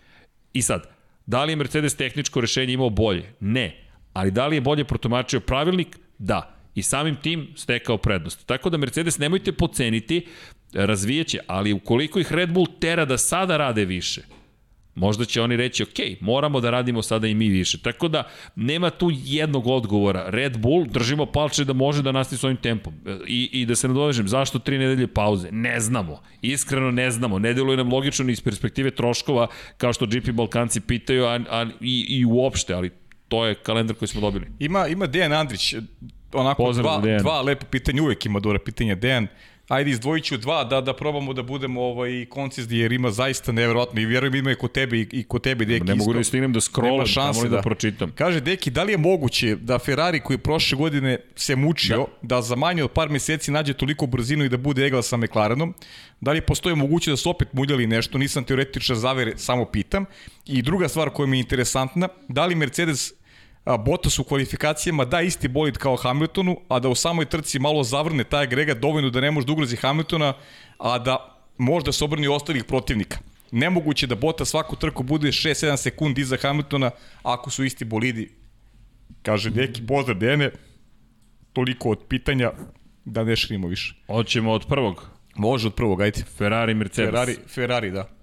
I 0.56 0.62
sad, 0.62 0.86
da 1.26 1.44
li 1.44 1.52
je 1.52 1.56
Mercedes 1.56 1.96
tehničko 1.96 2.40
rešenje 2.40 2.72
imao 2.72 2.90
bolje? 2.90 3.32
Ne. 3.40 3.82
Ali 4.12 4.30
da 4.30 4.46
li 4.46 4.56
je 4.56 4.60
bolje 4.60 4.84
protumačio 4.84 5.40
pravilnik? 5.40 5.98
Da. 6.18 6.56
I 6.74 6.82
samim 6.82 7.16
tim 7.16 7.48
stekao 7.56 7.98
prednost. 7.98 8.46
Tako 8.46 8.70
da 8.70 8.76
Mercedes 8.76 9.18
nemojte 9.18 9.52
poceniti, 9.52 10.26
razvijeće, 10.74 11.38
ali 11.46 11.72
ukoliko 11.72 12.20
ih 12.20 12.32
Red 12.32 12.52
Bull 12.52 12.66
tera 12.80 13.04
da 13.04 13.18
sada 13.18 13.56
rade 13.56 13.84
više, 13.84 14.22
Možda 14.96 15.24
će 15.24 15.42
oni 15.42 15.56
reći, 15.56 15.82
ok, 15.82 16.20
moramo 16.20 16.60
da 16.60 16.70
radimo 16.70 17.02
sada 17.02 17.26
i 17.26 17.34
mi 17.34 17.48
više. 17.48 17.78
Tako 17.82 18.08
da, 18.08 18.22
nema 18.56 18.90
tu 18.90 19.10
jednog 19.12 19.66
odgovora. 19.66 20.24
Red 20.28 20.58
Bull, 20.58 20.86
držimo 20.86 21.26
palče 21.26 21.64
da 21.64 21.72
može 21.72 22.02
da 22.02 22.12
nastavi 22.12 22.38
s 22.38 22.44
ovim 22.44 22.56
tempom. 22.56 22.94
I, 23.26 23.48
i 23.52 23.66
da 23.66 23.76
se 23.76 23.88
nadovežem, 23.88 24.28
zašto 24.28 24.58
tri 24.58 24.78
nedelje 24.78 25.06
pauze? 25.06 25.48
Ne 25.52 25.80
znamo. 25.80 26.22
Iskreno 26.42 26.90
ne 26.90 27.10
znamo. 27.10 27.38
Ne 27.38 27.54
deluje 27.54 27.76
nam 27.76 27.92
logično 27.92 28.24
ni 28.24 28.32
iz 28.32 28.40
perspektive 28.40 28.90
troškova, 28.90 29.46
kao 29.76 29.92
što 29.92 30.06
GP 30.06 30.30
Balkanci 30.32 30.80
pitaju, 30.80 31.24
a, 31.24 31.40
a, 31.50 31.66
i, 31.80 32.06
i 32.08 32.24
uopšte, 32.24 32.74
ali 32.74 32.90
to 33.28 33.46
je 33.46 33.54
kalendar 33.54 33.96
koji 33.96 34.08
smo 34.08 34.20
dobili. 34.20 34.46
Ima, 34.58 34.86
ima 34.88 35.06
Dejan 35.06 35.32
Andrić, 35.32 35.74
onako 36.32 36.64
Pozdrav 36.64 37.00
dva, 37.02 37.18
dva 37.18 37.42
lepo 37.42 37.66
pitanja, 37.70 38.02
uvek 38.02 38.26
ima 38.26 38.40
dobra 38.40 38.58
pitanja. 38.58 38.94
Dejan, 38.94 39.26
ajde 39.68 39.90
izdvojit 39.90 40.24
ću 40.24 40.36
dva 40.36 40.64
da, 40.64 40.80
da 40.80 40.94
probamo 40.96 41.32
da 41.32 41.42
budemo 41.42 41.82
ovaj, 41.82 42.26
koncizni 42.28 42.78
jer 42.78 42.92
ima 42.92 43.10
zaista 43.10 43.52
nevjerojatno 43.52 44.00
i 44.00 44.06
vjerujem 44.06 44.34
ima 44.34 44.50
i 44.50 44.54
kod 44.54 44.72
tebe 44.72 44.96
i, 44.96 45.08
i 45.12 45.24
kod 45.24 45.42
tebe 45.42 45.64
Deki 45.64 45.84
Ne 45.84 45.94
mogu 45.94 46.12
da 46.12 46.24
stignem 46.24 46.52
da 46.52 46.60
scrollam, 46.60 47.06
tamo 47.14 47.42
da, 47.42 47.48
da 47.48 47.62
pročitam. 47.62 48.12
Kaže 48.14 48.40
Deki, 48.40 48.70
da 48.70 48.82
li 48.82 48.92
je 48.92 48.98
moguće 48.98 49.56
da 49.56 49.78
Ferrari 49.78 50.20
koji 50.20 50.38
prošle 50.38 50.78
godine 50.78 51.18
se 51.36 51.56
mučio 51.56 52.06
da, 52.22 52.36
da 52.36 52.42
za 52.42 52.56
manje 52.56 52.84
od 52.84 52.90
par 52.90 53.08
meseci 53.08 53.50
nađe 53.50 53.72
toliko 53.72 54.06
brzinu 54.06 54.44
i 54.44 54.48
da 54.48 54.56
bude 54.56 54.86
egla 54.86 55.02
sa 55.02 55.16
McLarenom? 55.16 55.74
Da 56.20 56.32
li 56.32 56.40
postoje 56.40 56.74
moguće 56.74 57.10
da 57.10 57.16
su 57.16 57.30
opet 57.30 57.52
muljali 57.52 57.86
nešto? 57.86 58.18
Nisam 58.18 58.44
teoretičar 58.44 58.96
zavere, 58.96 59.32
samo 59.36 59.64
pitam. 59.64 60.04
I 60.46 60.62
druga 60.62 60.88
stvar 60.88 61.10
koja 61.10 61.26
mi 61.26 61.36
je 61.36 61.40
interesantna, 61.40 62.08
da 62.28 62.46
li 62.46 62.54
Mercedes 62.54 63.12
Bottas 63.66 64.18
u 64.18 64.24
kvalifikacijama 64.24 65.04
da 65.04 65.20
isti 65.20 65.48
bolid 65.48 65.78
kao 65.78 65.96
Hamiltonu, 65.96 66.60
a 66.68 66.78
da 66.78 66.88
u 66.88 66.94
samoj 66.94 67.24
trci 67.24 67.58
malo 67.58 67.82
zavrne 67.82 68.24
taj 68.24 68.42
agregat 68.42 68.78
dovoljno 68.78 69.10
da 69.10 69.20
ne 69.20 69.30
može 69.30 69.46
da 69.46 69.52
ugrozi 69.52 69.76
Hamiltona, 69.76 70.32
a 70.78 70.98
da 70.98 71.38
možda 71.58 71.92
se 71.92 72.04
obrni 72.04 72.28
ostalih 72.28 72.64
protivnika. 72.64 73.18
Nemoguće 73.50 74.06
da 74.06 74.14
Bottas 74.14 74.48
svaku 74.48 74.76
trku 74.76 75.02
bude 75.02 75.28
6-7 75.28 75.76
sekundi 75.76 76.20
iza 76.20 76.36
Hamiltona 76.42 76.90
ako 77.22 77.50
su 77.50 77.64
isti 77.64 77.84
bolidi. 77.84 78.30
Kaže 79.22 79.50
neki 79.50 79.86
pozdrav 79.86 80.18
Dene, 80.18 80.50
toliko 81.52 81.90
od 81.90 81.98
pitanja 82.08 82.52
da 83.04 83.24
ne 83.24 83.36
širimo 83.36 83.68
više. 83.68 83.94
Hoćemo 84.06 84.52
od 84.52 84.66
prvog. 84.66 85.10
Može 85.36 85.66
od 85.66 85.74
prvog, 85.74 86.00
ajde. 86.00 86.22
Ferrari, 86.38 86.74
Mercedes. 86.74 87.10
Ferrari, 87.10 87.36
Ferrari 87.48 87.90
da. 87.90 88.15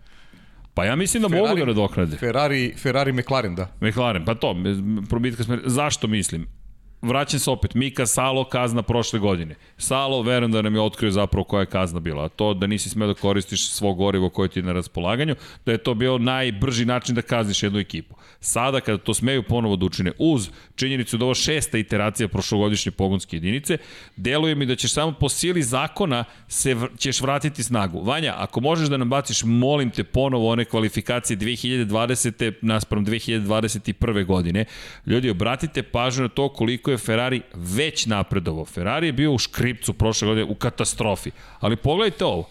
Pa 0.74 0.86
ja 0.86 0.96
mislim 0.96 1.24
da 1.24 1.30
Ferrari, 1.30 1.48
mogu 1.48 1.60
da 1.60 1.66
nadoknade. 1.66 2.18
Ferrari, 2.18 2.74
Ferrari 2.78 3.12
McLaren, 3.12 3.56
da. 3.56 3.68
McLaren, 3.82 4.26
pa 4.26 4.36
to, 4.36 4.56
probitka 5.10 5.44
smo... 5.44 5.58
Zašto 5.66 6.08
mislim? 6.08 6.48
Vraćam 7.04 7.40
se 7.40 7.52
opet, 7.52 7.74
Mika 7.74 8.06
Salo 8.06 8.44
kazna 8.44 8.82
prošle 8.82 9.20
godine. 9.20 9.56
Salo, 9.78 10.22
verujem 10.22 10.52
da 10.52 10.62
nam 10.62 10.76
je 10.76 10.82
otkrio 10.82 11.12
zapravo 11.12 11.44
koja 11.44 11.60
je 11.60 11.66
kazna 11.66 12.00
bila, 12.00 12.26
a 12.26 12.30
to 12.30 12.54
da 12.54 12.68
nisi 12.68 12.90
smeo 12.90 13.08
da 13.08 13.14
koristiš 13.14 13.70
svo 13.70 13.94
gorivo 13.94 14.30
koje 14.30 14.50
ti 14.50 14.60
je 14.60 14.64
na 14.64 14.74
raspolaganju, 14.74 15.36
da 15.66 15.72
je 15.72 15.78
to 15.78 15.94
bio 15.94 16.18
najbrži 16.18 16.86
način 16.86 17.16
da 17.16 17.22
kazniš 17.22 17.64
jednu 17.64 17.80
ekipu. 17.80 18.16
Sada 18.40 18.80
kada 18.80 18.98
to 18.98 19.14
smeju 19.14 19.44
ponovo 19.44 19.76
da 19.76 19.86
učine 19.86 20.12
uz 20.18 20.50
činjenicu 20.76 21.18
da 21.18 21.26
ovo 21.26 21.34
šesta 21.34 21.78
iteracija 21.78 22.28
prošlogodišnje 22.28 22.92
pogonske 22.92 23.36
jedinice, 23.36 23.78
deluje 24.16 24.56
mi 24.56 24.66
da 24.66 24.76
ćeš 24.76 24.94
samo 24.94 25.12
po 25.12 25.30
sili 25.30 25.64
zakona 25.64 26.24
se 26.48 26.76
ćeš 26.98 27.22
vratiti 27.22 27.64
snagu. 27.64 28.04
Vanja, 28.04 28.34
ako 28.38 28.62
možeš 28.62 28.90
da 28.90 28.98
nam 28.98 29.10
baciš, 29.10 29.44
molim 29.44 29.90
te 29.90 30.04
ponovo 30.04 30.50
one 30.52 30.66
kvalifikacije 30.66 31.38
2020. 31.38 32.54
naspram 32.62 33.06
2021. 33.06 34.26
godine. 34.26 34.66
Ljudi, 35.06 35.30
obratite 35.30 35.84
pažnju 35.84 36.24
na 36.24 36.30
to 36.30 36.50
koliko 36.50 36.92
je 36.92 36.93
Ferrari 36.98 37.42
već 37.54 38.06
napredovao. 38.06 38.66
Ferrari 38.66 39.08
je 39.08 39.14
bio 39.14 39.34
u 39.34 39.38
škripcu 39.38 39.94
prošle 39.94 40.28
godine, 40.28 40.46
u 40.46 40.56
katastrofi. 40.56 41.32
Ali 41.60 41.76
pogledajte 41.76 42.26
ovo. 42.26 42.50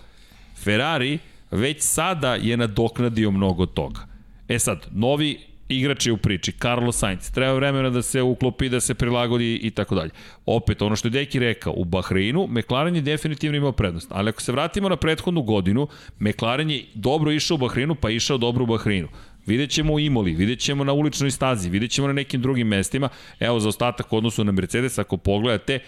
Ferrari 0.56 1.18
već 1.50 1.82
sada 1.82 2.34
je 2.34 2.56
nadoknadio 2.56 3.30
mnogo 3.30 3.66
toga. 3.66 4.00
E 4.48 4.58
sad, 4.58 4.86
novi 4.92 5.38
igrač 5.68 6.06
je 6.06 6.12
u 6.12 6.16
priči, 6.16 6.52
Carlos 6.52 6.98
Sainz, 6.98 7.30
treba 7.30 7.52
vremena 7.52 7.90
da 7.90 8.02
se 8.02 8.22
uklopi, 8.22 8.68
da 8.68 8.80
se 8.80 8.94
prilagodi 8.94 9.54
i 9.62 9.70
tako 9.70 9.94
dalje. 9.94 10.10
Opet, 10.46 10.82
ono 10.82 10.96
što 10.96 11.08
je 11.08 11.10
Deki 11.10 11.38
rekao, 11.38 11.74
u 11.76 11.84
Bahreinu 11.84 12.46
McLaren 12.50 12.96
je 12.96 13.02
definitivno 13.02 13.56
imao 13.56 13.72
prednost, 13.72 14.08
ali 14.10 14.28
ako 14.28 14.42
se 14.42 14.52
vratimo 14.52 14.88
na 14.88 14.96
prethodnu 14.96 15.42
godinu, 15.42 15.88
McLaren 16.20 16.70
je 16.70 16.84
dobro 16.94 17.32
išao 17.32 17.54
u 17.54 17.58
Bahreinu, 17.58 17.94
pa 17.94 18.10
išao 18.10 18.38
dobro 18.38 18.64
u 18.64 18.66
Bahreinu. 18.66 19.08
Vidjet 19.46 19.70
ćemo 19.70 19.92
u 19.92 20.00
Imoli, 20.00 20.32
vidjet 20.32 20.60
ćemo 20.60 20.84
na 20.84 20.92
uličnoj 20.92 21.30
stazi, 21.30 21.70
vidjet 21.70 21.90
ćemo 21.90 22.06
na 22.06 22.12
nekim 22.12 22.42
drugim 22.42 22.68
mestima. 22.68 23.08
Evo, 23.40 23.60
za 23.60 23.68
ostatak 23.68 24.12
u 24.12 24.16
odnosu 24.16 24.44
na 24.44 24.52
Mercedes, 24.52 24.98
ako 24.98 25.16
pogledate, 25.16 25.78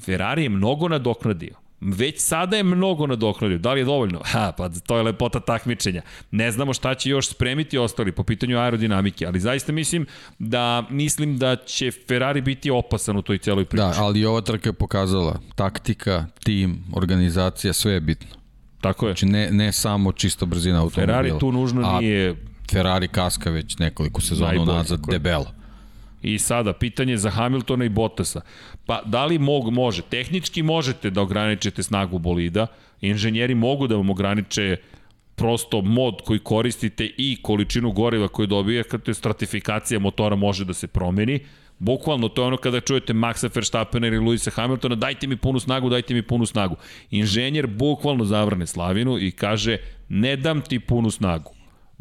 Ferrari 0.00 0.42
je 0.42 0.48
mnogo 0.48 0.88
nadoknadio. 0.88 1.54
Već 1.80 2.20
sada 2.20 2.56
je 2.56 2.62
mnogo 2.62 3.06
nadoknadio. 3.06 3.58
Da 3.58 3.72
li 3.72 3.80
je 3.80 3.84
dovoljno? 3.84 4.20
Ha, 4.24 4.52
pa 4.56 4.68
to 4.68 4.96
je 4.96 5.02
lepota 5.02 5.40
takmičenja. 5.40 6.02
Ne 6.30 6.50
znamo 6.50 6.74
šta 6.74 6.94
će 6.94 7.10
još 7.10 7.28
spremiti 7.28 7.78
ostali 7.78 8.12
po 8.12 8.22
pitanju 8.22 8.58
aerodinamike, 8.58 9.26
ali 9.26 9.40
zaista 9.40 9.72
mislim 9.72 10.06
da 10.38 10.86
mislim 10.90 11.38
da 11.38 11.56
će 11.56 11.90
Ferrari 12.08 12.40
biti 12.40 12.70
opasan 12.70 13.16
u 13.16 13.22
toj 13.22 13.38
celoj 13.38 13.64
priči. 13.64 13.82
Da, 13.82 13.94
ali 13.96 14.24
ova 14.24 14.40
trka 14.40 14.68
je 14.68 14.72
pokazala 14.72 15.40
taktika, 15.54 16.26
tim, 16.44 16.84
organizacija, 16.92 17.72
sve 17.72 17.92
je 17.92 18.00
bitno. 18.00 18.36
Tako 18.80 19.06
je. 19.06 19.10
Znači 19.10 19.26
ne, 19.26 19.50
ne 19.50 19.72
samo 19.72 20.12
čisto 20.12 20.46
brzina 20.46 20.80
automobila. 20.80 21.06
Ferrari 21.06 21.38
tu 21.40 21.52
nužno 21.52 21.88
a 21.88 22.00
nije 22.00 22.51
Ferrari 22.72 23.08
kaska 23.08 23.50
već 23.50 23.78
nekoliko 23.78 24.20
sezona 24.20 24.64
nazad 24.64 25.00
debelo. 25.10 25.46
I 26.22 26.38
sada, 26.38 26.72
pitanje 26.72 27.16
za 27.16 27.30
Hamiltona 27.30 27.84
i 27.84 27.88
Bottasa. 27.88 28.40
Pa, 28.86 29.02
da 29.04 29.24
li 29.24 29.38
mog, 29.38 29.72
može? 29.72 30.02
Tehnički 30.02 30.62
možete 30.62 31.10
da 31.10 31.22
ograničite 31.22 31.82
snagu 31.82 32.18
bolida, 32.18 32.66
inženjeri 33.00 33.54
mogu 33.54 33.86
da 33.86 33.96
vam 33.96 34.10
ograniče 34.10 34.76
prosto 35.34 35.80
mod 35.80 36.22
koji 36.24 36.38
koristite 36.38 37.10
i 37.16 37.36
količinu 37.42 37.92
goriva 37.92 38.28
koju 38.28 38.46
dobijete, 38.46 38.98
je 39.06 39.14
stratifikacija 39.14 40.00
motora 40.00 40.36
može 40.36 40.64
da 40.64 40.74
se 40.74 40.86
promeni, 40.86 41.40
Bukvalno, 41.78 42.28
to 42.28 42.42
je 42.42 42.46
ono 42.46 42.56
kada 42.56 42.80
čujete 42.80 43.12
Maxa 43.12 43.48
Verstappena 43.54 44.06
ili 44.06 44.18
Luisa 44.18 44.50
Hamiltona, 44.50 44.94
dajte 44.94 45.26
mi 45.26 45.36
punu 45.36 45.60
snagu, 45.60 45.88
dajte 45.88 46.14
mi 46.14 46.22
punu 46.22 46.46
snagu. 46.46 46.76
Inženjer 47.10 47.66
bukvalno 47.66 48.24
zavrne 48.24 48.66
slavinu 48.66 49.18
i 49.18 49.30
kaže, 49.30 49.78
ne 50.08 50.36
dam 50.36 50.60
ti 50.60 50.78
punu 50.78 51.10
snagu. 51.10 51.50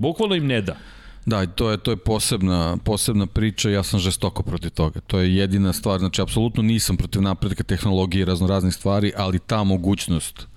Bukvalno 0.02 0.36
im 0.36 0.48
ne 0.48 0.62
da. 0.62 0.76
Da, 1.26 1.46
to 1.46 1.72
je 1.72 1.78
to 1.78 1.92
je 1.92 1.98
posebna 1.98 2.78
posebna 2.84 3.28
priča, 3.28 3.70
ja 3.70 3.84
sam 3.84 4.00
žestoko 4.00 4.44
protiv 4.44 4.70
toga. 4.70 5.00
To 5.00 5.20
je 5.20 5.36
jedina 5.36 5.74
stvar, 5.74 6.00
znači 6.00 6.22
apsolutno 6.22 6.64
nisam 6.64 6.98
protiv 6.98 7.22
napretka 7.22 7.64
tehnologije 7.64 8.22
i 8.22 8.26
razno 8.26 8.48
raznih 8.48 8.74
stvari, 8.74 9.14
ali 9.18 9.40
ta 9.40 9.64
mogućnost 9.64 10.48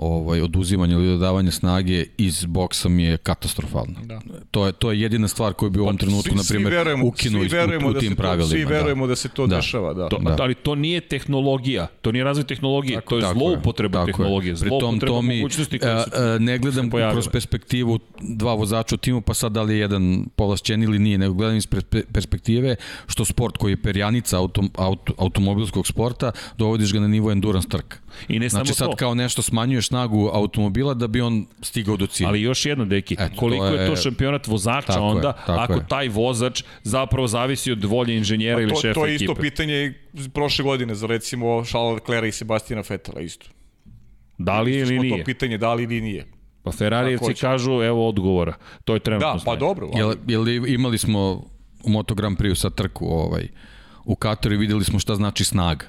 ovaj 0.00 0.40
oduzimanje 0.40 0.94
ili 0.94 1.06
dodavanje 1.06 1.50
snage 1.50 2.04
iz 2.18 2.44
boksa 2.44 2.88
mi 2.88 3.02
je 3.02 3.16
katastrofalno. 3.16 3.94
Da. 4.04 4.20
To 4.50 4.66
je 4.66 4.72
to 4.72 4.92
je 4.92 5.00
jedina 5.00 5.28
stvar 5.28 5.52
koju 5.52 5.70
bi 5.70 5.80
u 5.80 5.82
ovom 5.82 5.96
pa, 5.96 6.00
trenutku 6.00 6.34
na 6.34 6.42
primjer 6.48 6.74
ukinuo 7.04 7.42
u, 7.42 7.90
u 7.90 7.92
da 7.92 8.00
tim 8.00 8.16
to, 8.16 8.22
pravilima. 8.22 8.48
Svi 8.48 8.64
da. 8.64 8.70
verujemo 8.70 9.06
da, 9.06 9.10
da 9.10 9.16
se 9.16 9.28
to 9.28 9.46
da. 9.46 9.56
dešava, 9.56 9.94
da. 9.94 10.08
To, 10.08 10.18
da. 10.18 10.36
Ali 10.40 10.54
to 10.54 10.74
nije 10.74 11.00
tehnologija, 11.00 11.86
to 12.02 12.12
nije 12.12 12.24
razvoj 12.24 12.46
tehnologije, 12.46 12.94
tako, 12.94 13.20
to 13.20 13.26
je 13.26 13.32
zloupotreba 13.32 14.06
tehnologije, 14.06 14.56
zloupotreba 14.56 15.06
to 15.06 15.22
mi, 15.22 15.36
mogućnosti 15.36 15.78
koje 15.78 16.02
su 16.02 16.10
a, 16.14 16.38
ne 16.38 16.58
gledam 16.58 16.90
kroz 16.90 17.28
perspektivu 17.28 17.98
dva 18.20 18.54
vozača 18.54 18.94
u 18.94 18.98
timu, 18.98 19.20
pa 19.20 19.34
sad 19.34 19.52
da 19.52 19.62
li 19.62 19.74
je 19.74 19.78
jedan 19.78 20.26
povlašćen 20.36 20.82
ili 20.82 20.98
nije, 20.98 21.18
nego 21.18 21.34
gledam 21.34 21.56
iz 21.56 21.66
perspektive 22.12 22.76
što 23.06 23.24
sport 23.24 23.56
koji 23.56 23.72
je 23.72 23.82
perjanica 23.82 24.38
autom, 24.38 24.70
auto, 24.76 25.12
automobilskog 25.18 25.86
sporta, 25.86 26.32
dovodiš 26.58 26.92
ga 26.92 27.00
na 27.00 27.08
nivo 27.08 27.30
endurance 27.30 27.68
trka. 27.68 27.96
I 28.28 28.38
ne 28.38 28.48
znači 28.48 28.74
samo 28.74 28.74
sad 28.74 28.90
to. 28.90 28.96
kao 28.96 29.14
nešto 29.14 29.42
smanjuješ 29.42 29.89
snagu 29.90 30.30
automobila 30.32 30.94
da 30.94 31.06
bi 31.06 31.20
on 31.20 31.46
stigao 31.62 31.96
do 31.96 32.06
cilja. 32.06 32.28
Ali 32.28 32.40
još 32.42 32.66
jedno, 32.66 32.84
deki, 32.84 33.14
Eto, 33.14 33.34
koliko 33.36 33.66
to 33.66 33.74
je, 33.74 33.80
je- 33.80 33.86
to 33.86 33.96
šampionat 33.98 34.46
vozača 34.46 34.86
Tako 34.86 34.98
je, 35.00 35.06
onda, 35.06 35.32
tako 35.32 35.60
ako 35.62 35.72
je. 35.72 35.86
taj 35.88 36.08
vozač 36.08 36.62
zapravo 36.84 37.26
zavisi 37.26 37.72
od 37.72 37.84
volje 37.84 38.16
inženjera 38.16 38.60
ili 38.60 38.70
to, 38.70 38.80
šefa 38.80 38.94
to 38.94 39.06
je 39.06 39.14
ekipe. 39.14 39.24
isto 39.24 39.34
pitanje 39.36 39.94
i 40.14 40.28
prošle 40.30 40.62
godine 40.64 40.94
za 40.94 41.06
recimo 41.08 41.64
Charles 41.64 41.94
Leclerc 41.94 42.28
i 42.28 42.38
Sebastiana 42.38 42.82
Vettela 42.88 43.20
isto. 43.20 43.46
Da 44.38 44.60
li 44.60 44.74
ili 44.74 44.86
Smo 44.88 45.02
nije? 45.02 45.18
to 45.18 45.24
pitanje 45.24 45.58
da 45.58 45.74
li 45.74 45.82
ili 45.82 46.00
nije. 46.00 46.26
Pa 46.62 46.72
Ferrarijevci 46.72 47.34
kažu, 47.34 47.82
evo 47.82 48.08
odgovora. 48.08 48.54
To 48.84 48.94
je 48.94 49.00
trenutno 49.00 49.28
Da, 49.28 49.34
pa 49.34 49.38
stanje. 49.40 49.56
dobro. 49.58 49.88
Jel, 49.94 50.08
ali- 50.08 50.18
jel 50.28 50.66
imali 50.68 50.98
smo 50.98 51.20
u 51.84 51.90
Moto 51.90 52.14
Grand 52.14 52.38
Prix 52.38 52.54
sad 52.54 52.74
trku 52.74 53.06
ovaj, 53.06 53.48
u 54.04 54.14
Katoru 54.14 54.54
i 54.54 54.58
videli 54.58 54.84
smo 54.84 54.98
šta 54.98 55.14
znači 55.14 55.44
snaga. 55.44 55.86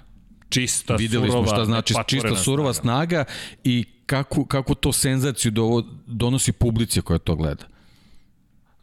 Čista, 0.51 0.95
Videli 0.95 1.27
surova, 1.27 1.47
smo 1.47 1.55
šta 1.55 1.65
znači 1.65 1.93
čista 2.07 2.35
surova 2.35 2.73
snaga. 2.73 3.23
snaga 3.23 3.25
i 3.63 3.85
kako, 4.05 4.45
kako 4.45 4.75
to 4.75 4.91
senzaciju 4.91 5.51
do, 5.51 5.83
donosi 6.07 6.51
publici 6.51 7.01
koja 7.01 7.19
to 7.19 7.35
gleda. 7.35 7.65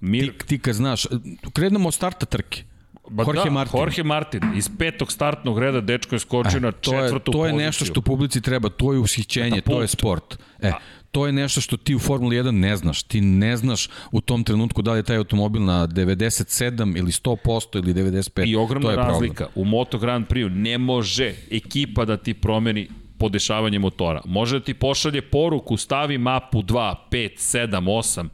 Mir, 0.01 0.33
Ti, 0.39 0.47
ti 0.47 0.59
kad 0.59 0.75
znaš, 0.75 1.07
krenemo 1.53 1.89
od 1.89 1.95
starta 1.95 2.27
trke. 2.27 2.63
Ba 3.11 3.23
Jorge 3.23 3.45
da, 3.45 3.51
Martin. 3.51 3.81
Jorge 3.81 4.03
Martin. 4.03 4.43
Iz 4.57 4.71
petog 4.79 5.13
startnog 5.13 5.59
reda 5.59 5.81
dečko 5.81 6.15
je 6.15 6.19
skočio 6.19 6.61
na 6.61 6.69
E, 6.69 6.73
to 6.73 6.95
je, 6.95 7.03
četvrtu 7.03 7.33
to 7.33 7.47
je 7.47 7.51
poziciju. 7.53 7.67
nešto 7.67 7.85
što 7.85 8.01
publici 8.03 8.41
treba, 8.41 8.69
to 8.69 8.93
je 8.93 8.99
ushićenje, 8.99 9.61
to 9.61 9.81
je 9.81 9.89
sport. 9.89 10.39
E, 10.61 10.73
to 11.11 11.27
je 11.27 11.33
nešto 11.33 11.61
što 11.61 11.77
ti 11.77 11.95
u 11.95 11.99
Formuli 11.99 12.37
1 12.37 12.51
ne 12.51 12.77
znaš. 12.77 13.03
Ti 13.03 13.21
ne 13.21 13.57
znaš 13.57 13.89
u 14.13 14.21
tom 14.21 14.45
trenutku 14.45 14.83
da 14.83 14.93
li 14.93 14.99
je 14.99 15.03
taj 15.03 15.17
automobil 15.17 15.65
na 15.65 15.87
97 15.87 16.99
ili 16.99 17.11
100% 17.11 17.79
ili 17.79 17.95
95. 17.95 18.47
I 18.47 18.57
ogromna 18.57 18.87
to 18.87 18.91
je 18.91 18.97
problem. 18.97 19.15
razlika. 19.15 19.47
U 19.55 19.65
Moto 19.65 19.99
Grand 19.99 20.27
Prix 20.27 20.49
ne 20.55 20.79
može 20.79 21.35
ekipa 21.51 22.05
da 22.05 22.17
ti 22.17 22.35
promeni 22.35 22.89
podešavanje 23.19 23.79
motora. 23.79 24.21
Može 24.25 24.59
da 24.59 24.65
ti 24.65 24.75
pošalje 24.75 25.23
poruku, 25.23 25.77
stavi 25.77 26.19
mapu 26.19 26.63
2, 26.63 26.95
5, 27.11 27.31
7, 27.39 27.69
8, 27.69 28.29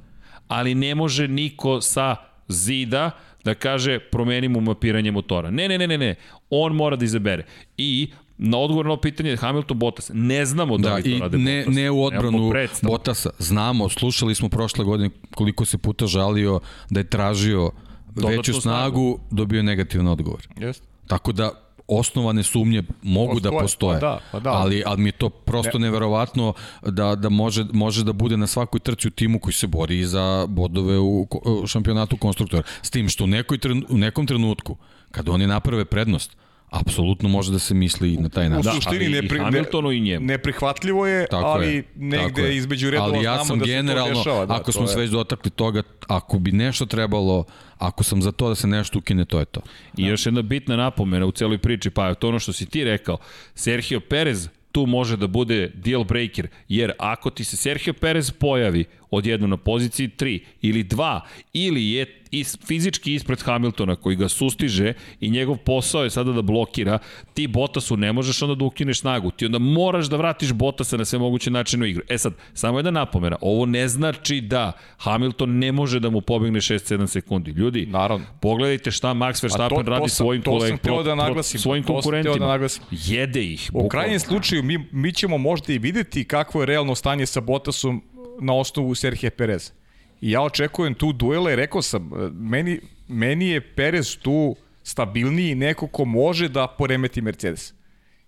ali 0.48 0.74
ne 0.74 0.94
može 0.94 1.28
niko 1.28 1.80
sa 1.80 2.16
zida 2.48 3.10
da 3.44 3.55
kaže 3.55 3.98
promenimo 3.98 4.60
mapiranje 4.60 5.10
motora. 5.10 5.51
Ne, 5.51 5.68
ne, 5.68 5.78
ne, 5.78 5.86
ne, 5.86 5.98
ne. 5.98 6.14
On 6.51 6.74
mora 6.74 6.96
da 6.96 7.05
izabere. 7.05 7.44
I 7.76 8.09
na 8.39 8.59
odgovor 8.59 8.86
na 8.86 8.97
pitanje 8.97 9.36
Hamilton 9.36 9.78
Bottas, 9.78 10.11
ne 10.15 10.47
znamo 10.47 10.78
da, 10.78 10.89
Da, 10.89 10.94
li 10.94 11.02
to 11.12 11.19
rade 11.19 11.39
ne, 11.39 11.59
Bottas. 11.59 11.74
ne 11.74 11.90
u 11.90 12.05
odbranu. 12.05 12.52
Botasa. 12.82 13.31
Znamo, 13.39 13.89
slušali 13.89 14.35
smo 14.35 14.48
prošle 14.48 14.85
godine 14.85 15.11
koliko 15.35 15.65
se 15.65 15.78
puta 15.78 16.06
žalio 16.06 16.61
da 16.90 17.01
je 17.01 17.11
tražio 17.11 17.70
Dodatnu 18.06 18.28
veću 18.31 18.52
snagu. 18.52 18.61
snagu, 18.62 19.19
dobio 19.31 19.56
je 19.56 19.62
negativan 19.62 20.06
odgovor. 20.09 20.48
Jeste. 20.56 20.86
Tako 21.06 21.32
da 21.32 21.51
osnovane 21.89 22.43
sumnje 22.43 22.82
mogu 23.02 23.40
da 23.40 23.51
Postoje, 23.51 23.62
postoje. 23.62 24.01
pa 24.01 24.06
da, 24.06 24.20
pa 24.32 24.40
da. 24.40 24.51
Ali, 24.51 24.82
ali 24.86 25.02
mi 25.02 25.09
je 25.09 25.12
to 25.12 25.31
prosto 25.31 25.78
ne. 25.78 25.86
neverovatno 25.86 26.52
da, 26.82 27.15
da 27.15 27.28
može, 27.28 27.66
može 27.73 28.05
da 28.05 28.12
bude 28.12 28.36
na 28.36 28.47
svakoj 28.47 28.81
trci 28.81 29.09
u 29.09 29.11
timu 29.11 29.39
koji 29.39 29.55
se 29.55 29.66
bori 29.66 30.05
za 30.05 30.47
bodove 30.48 30.98
u, 30.98 31.27
u 31.44 31.66
šampionatu 31.66 32.16
konstruktora. 32.16 32.62
S 32.82 32.90
tim 32.90 33.09
što 33.09 33.24
u, 33.24 33.27
nekoj, 33.27 33.59
u 33.89 33.98
nekom 33.98 34.27
trenutku, 34.27 34.77
kada 35.11 35.32
oni 35.32 35.47
naprave 35.47 35.85
prednost, 35.85 36.36
apsolutno 36.80 37.28
može 37.28 37.52
da 37.52 37.59
se 37.59 37.74
misli 37.74 38.14
i 38.14 38.16
na 38.16 38.28
taj 38.28 38.46
U 38.46 38.51
način. 38.51 38.64
Da, 38.64 38.72
suštini 38.72 38.96
ali 38.96 39.18
i 39.18 39.22
nepri, 39.22 39.38
Hamiltonu 39.38 39.92
i 39.92 40.01
njemu. 40.01 40.26
Neprihvatljivo 40.26 41.06
je, 41.06 41.26
Tako 41.26 41.46
ali 41.46 41.74
je, 41.74 41.82
negde 41.94 42.42
je. 42.42 42.56
između 42.56 42.90
redova 42.90 43.09
Ali 43.09 43.24
ja 43.24 43.32
znamo 43.32 43.44
sam 43.44 43.59
da 43.59 43.64
se 43.64 43.70
generalno, 43.70 44.14
to 44.14 44.18
dešava. 44.18 44.46
Da, 44.46 44.55
ako 44.55 44.72
smo 44.72 44.86
se 44.86 44.98
već 44.98 45.10
dotakli 45.10 45.51
toga, 45.51 45.82
ako 46.09 46.38
bi 46.38 46.52
nešto 46.52 46.86
trebalo, 46.86 47.44
ako 47.78 48.05
sam 48.05 48.22
za 48.22 48.32
to 48.32 48.48
da 48.48 48.55
se 48.55 48.66
nešto 48.66 48.98
ukine, 48.98 49.24
to 49.24 49.38
je 49.38 49.44
to. 49.44 49.60
I 49.96 50.06
još 50.06 50.26
jedna 50.26 50.42
bitna 50.42 50.76
napomena 50.76 51.26
u 51.26 51.32
celoj 51.32 51.59
priči, 51.59 51.90
pa 51.90 52.14
to 52.14 52.28
ono 52.28 52.38
što 52.38 52.52
si 52.52 52.66
ti 52.66 52.84
rekao, 52.84 53.18
Sergio 53.55 54.01
Perez 54.01 54.48
tu 54.72 54.86
može 54.86 55.16
da 55.16 55.26
bude 55.26 55.70
deal 55.74 56.05
breaker, 56.05 56.48
jer 56.68 56.92
ako 56.98 57.30
ti 57.30 57.44
se 57.44 57.56
Sergio 57.56 57.92
Perez 57.92 58.30
pojavi 58.30 58.84
odjedno 59.10 59.47
na 59.47 59.56
poziciji 59.56 60.09
3 60.09 60.40
ili 60.62 60.85
2, 60.85 61.20
ili 61.52 61.90
je 61.90 62.20
is, 62.31 62.59
fizički 62.66 63.14
ispred 63.14 63.43
Hamiltona 63.43 63.97
koji 63.97 64.16
ga 64.16 64.28
sustiže 64.28 64.93
i 65.20 65.31
njegov 65.31 65.56
posao 65.56 66.05
je 66.05 66.10
sada 66.10 66.32
da 66.32 66.43
blokira, 66.43 66.98
ti 67.35 67.47
Bottasu 67.47 67.97
ne 67.97 68.12
možeš 68.12 68.43
onda 68.43 68.55
da 68.55 68.64
ukineš 68.64 69.01
snagu, 69.01 69.31
ti 69.31 69.47
onda 69.47 69.59
moraš 69.59 70.06
da 70.06 70.16
vratiš 70.16 70.52
Bottasa 70.52 70.97
na 70.97 71.05
sve 71.05 71.18
moguće 71.18 71.51
načine 71.51 71.85
u 71.85 71.89
igru. 71.89 72.02
E 72.09 72.18
sad, 72.18 72.35
samo 72.55 72.78
jedna 72.78 72.90
napomena, 72.90 73.36
ovo 73.40 73.66
ne 73.66 73.89
znači 73.89 74.40
da 74.40 74.72
Hamilton 74.97 75.59
ne 75.59 75.72
može 75.72 76.01
da 76.01 76.10
mu 76.10 76.20
pobegne 76.20 76.60
6-7 76.60 77.06
sekundi. 77.06 77.51
Ljudi, 77.51 77.86
Naravno. 77.86 78.26
Pogledajte 78.40 78.90
šta 78.90 79.09
Max 79.09 79.43
Verstappen 79.43 79.85
to 79.85 79.90
radi 79.90 80.09
sam- 80.09 80.16
svojim 80.24 80.43
to 80.43 80.51
sam 80.51 80.59
kolegom, 80.59 80.78
hteo 80.78 81.02
da 81.02 81.14
naglasim, 81.14 81.60
svojim 81.60 81.82
to 81.82 81.86
sam 81.86 81.93
hteo 81.93 82.02
konkurentima. 82.02 82.47
da 82.47 82.52
naglasim. 82.52 82.82
Jede 82.90 83.44
ih. 83.44 83.70
U 83.72 83.89
krajnjem 83.89 84.20
slučaju 84.20 84.62
mi, 84.62 84.89
mi 84.93 85.12
ćemo 85.12 85.39
možda 85.39 85.72
i 85.72 85.78
videti 85.78 86.24
kakvo 86.24 86.62
je 86.62 86.66
realno 86.66 86.94
stanje 86.94 87.26
sa 87.26 87.40
Bottasom 87.40 88.02
na 88.40 88.55
osnovu 88.55 88.94
Serhije 88.94 89.31
Perez. 89.31 89.73
I 90.20 90.31
ja 90.31 90.43
očekujem 90.43 90.94
tu 90.94 91.12
duela 91.12 91.52
i 91.52 91.56
rekao 91.56 91.82
sam, 91.82 92.02
e, 92.02 92.31
meni, 92.32 92.81
meni 93.09 93.48
je 93.48 93.74
Perez 93.74 94.16
tu 94.19 94.56
stabilniji 94.82 95.55
neko 95.55 95.86
ko 95.86 96.05
može 96.05 96.48
da 96.48 96.66
poremeti 96.66 97.20
Mercedes. 97.20 97.74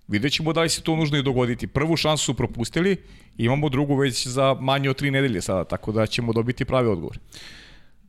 Vidjet 0.09 0.33
ćemo 0.33 0.53
da 0.53 0.63
li 0.63 0.69
se 0.69 0.83
to 0.83 0.97
nužno 0.97 1.19
i 1.19 1.23
dogoditi. 1.23 1.67
Prvu 1.67 1.97
šansu 1.97 2.25
su 2.25 2.35
propustili, 2.35 2.97
imamo 3.37 3.69
drugu 3.69 3.97
već 3.97 4.27
za 4.27 4.57
manje 4.61 4.91
od 4.91 4.97
tri 4.97 5.11
nedelje 5.11 5.41
sada, 5.43 5.65
tako 5.65 5.93
da 5.93 6.07
ćemo 6.07 6.33
dobiti 6.33 6.65
pravi 6.65 6.89
odgovor. 6.89 7.19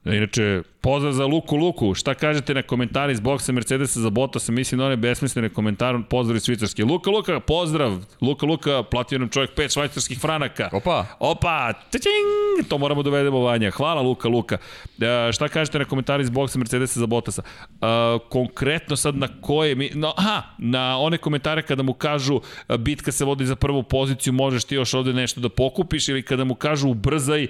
Inače, 0.06 0.62
pozdrav 0.82 1.14
za 1.14 1.26
Luku 1.26 1.56
Luku. 1.56 1.94
Šta 1.94 2.14
kažete 2.14 2.54
na 2.54 2.62
komentari 2.62 3.14
iz 3.14 3.20
boksa 3.20 3.52
Mercedesa 3.52 4.00
za 4.00 4.10
Bottasa? 4.10 4.52
Mislim 4.52 4.80
na 4.80 4.86
one 4.86 4.96
besmislene 4.96 5.50
komentare. 5.50 6.00
Pozdrav 6.10 6.38
iz 6.38 6.46
Švicarske. 6.46 6.84
Luka 6.84 7.10
Luka, 7.10 7.40
pozdrav. 7.40 7.98
Luka 8.22 8.46
Luka, 8.46 8.84
platio 8.84 9.20
nam 9.20 9.30
čovjek 9.30 9.52
5 9.56 9.74
švajcarskih 9.74 10.20
franaka. 10.20 10.70
Opa. 10.74 11.06
Opa, 11.20 11.74
tčing, 11.90 12.70
to 12.70 12.78
moramo 12.78 13.04
dovedemo 13.04 13.40
vanja. 13.40 13.72
Hvala 13.72 14.02
Luka 14.02 14.28
Luka. 14.28 14.58
E, 15.02 15.32
šta 15.32 15.48
kažete 15.48 15.80
na 15.80 15.86
komentari 15.86 16.24
iz 16.24 16.30
boksa 16.30 16.60
Mercedesa 16.60 17.00
za 17.00 17.06
Bottasa? 17.06 17.42
E, 17.42 17.86
konkretno 18.30 18.96
sad 18.96 19.16
na 19.16 19.28
koje 19.42 19.76
mi... 19.76 19.92
No, 19.96 20.14
aha, 20.18 20.44
na 20.58 20.98
one 20.98 21.18
komentare 21.18 21.62
kada 21.62 21.84
mu 21.84 21.94
kažu 21.94 22.40
e, 22.70 22.78
bitka 22.78 23.12
se 23.12 23.26
vodi 23.26 23.46
za 23.46 23.56
prvu 23.56 23.84
poziciju, 23.84 24.34
možeš 24.34 24.64
ti 24.64 24.76
još 24.76 24.94
ovde 24.94 25.14
nešto 25.14 25.42
da 25.42 25.50
pokupiš 25.50 26.10
ili 26.10 26.24
kada 26.24 26.44
mu 26.44 26.56
kažu 26.56 26.90
ubrzaj, 26.90 27.44
e, 27.44 27.50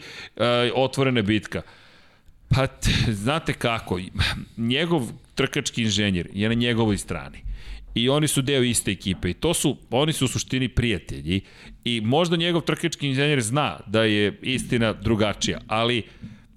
otvorena 0.75 1.19
je 1.19 1.23
bitka. 1.23 1.61
Pa, 2.49 2.67
znate 3.23 3.53
kako, 3.53 3.99
njegov 4.57 5.11
trkački 5.35 5.81
inženjer 5.81 6.29
je 6.33 6.49
na 6.49 6.55
njegovoj 6.55 6.97
strani. 6.97 7.37
I 7.95 8.09
oni 8.09 8.27
su 8.27 8.41
deo 8.41 8.63
iste 8.63 8.91
ekipe 8.91 9.29
i 9.29 9.33
to 9.33 9.53
su, 9.53 9.77
oni 9.91 10.13
su 10.13 10.25
u 10.25 10.27
suštini 10.27 10.69
prijatelji 10.69 11.41
i 11.83 12.01
možda 12.01 12.37
njegov 12.37 12.61
trkački 12.61 13.07
inženjer 13.07 13.41
zna 13.41 13.79
da 13.87 14.03
je 14.03 14.39
istina 14.41 14.93
drugačija, 14.93 15.61
ali 15.67 16.03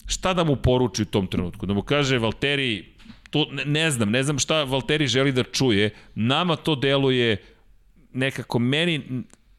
šta 0.07 0.35
da 0.35 0.45
mu 0.45 0.57
poruči 0.57 1.03
u 1.03 1.05
tom 1.07 1.27
trenutku? 1.27 1.67
Da 1.67 1.75
mu 1.75 1.83
kaže 1.83 2.19
Valteri, 2.19 2.85
to 3.31 3.47
ne, 3.53 3.65
ne 3.65 3.91
znam, 3.91 4.11
ne 4.11 4.23
znam 4.23 4.39
šta 4.39 4.65
Valteri 4.65 5.07
želi 5.07 5.33
da 5.33 5.43
čuje, 5.43 5.91
nama 6.15 6.57
to 6.57 6.75
deluje 6.75 7.37
nekako 8.13 8.59
meni 8.59 9.01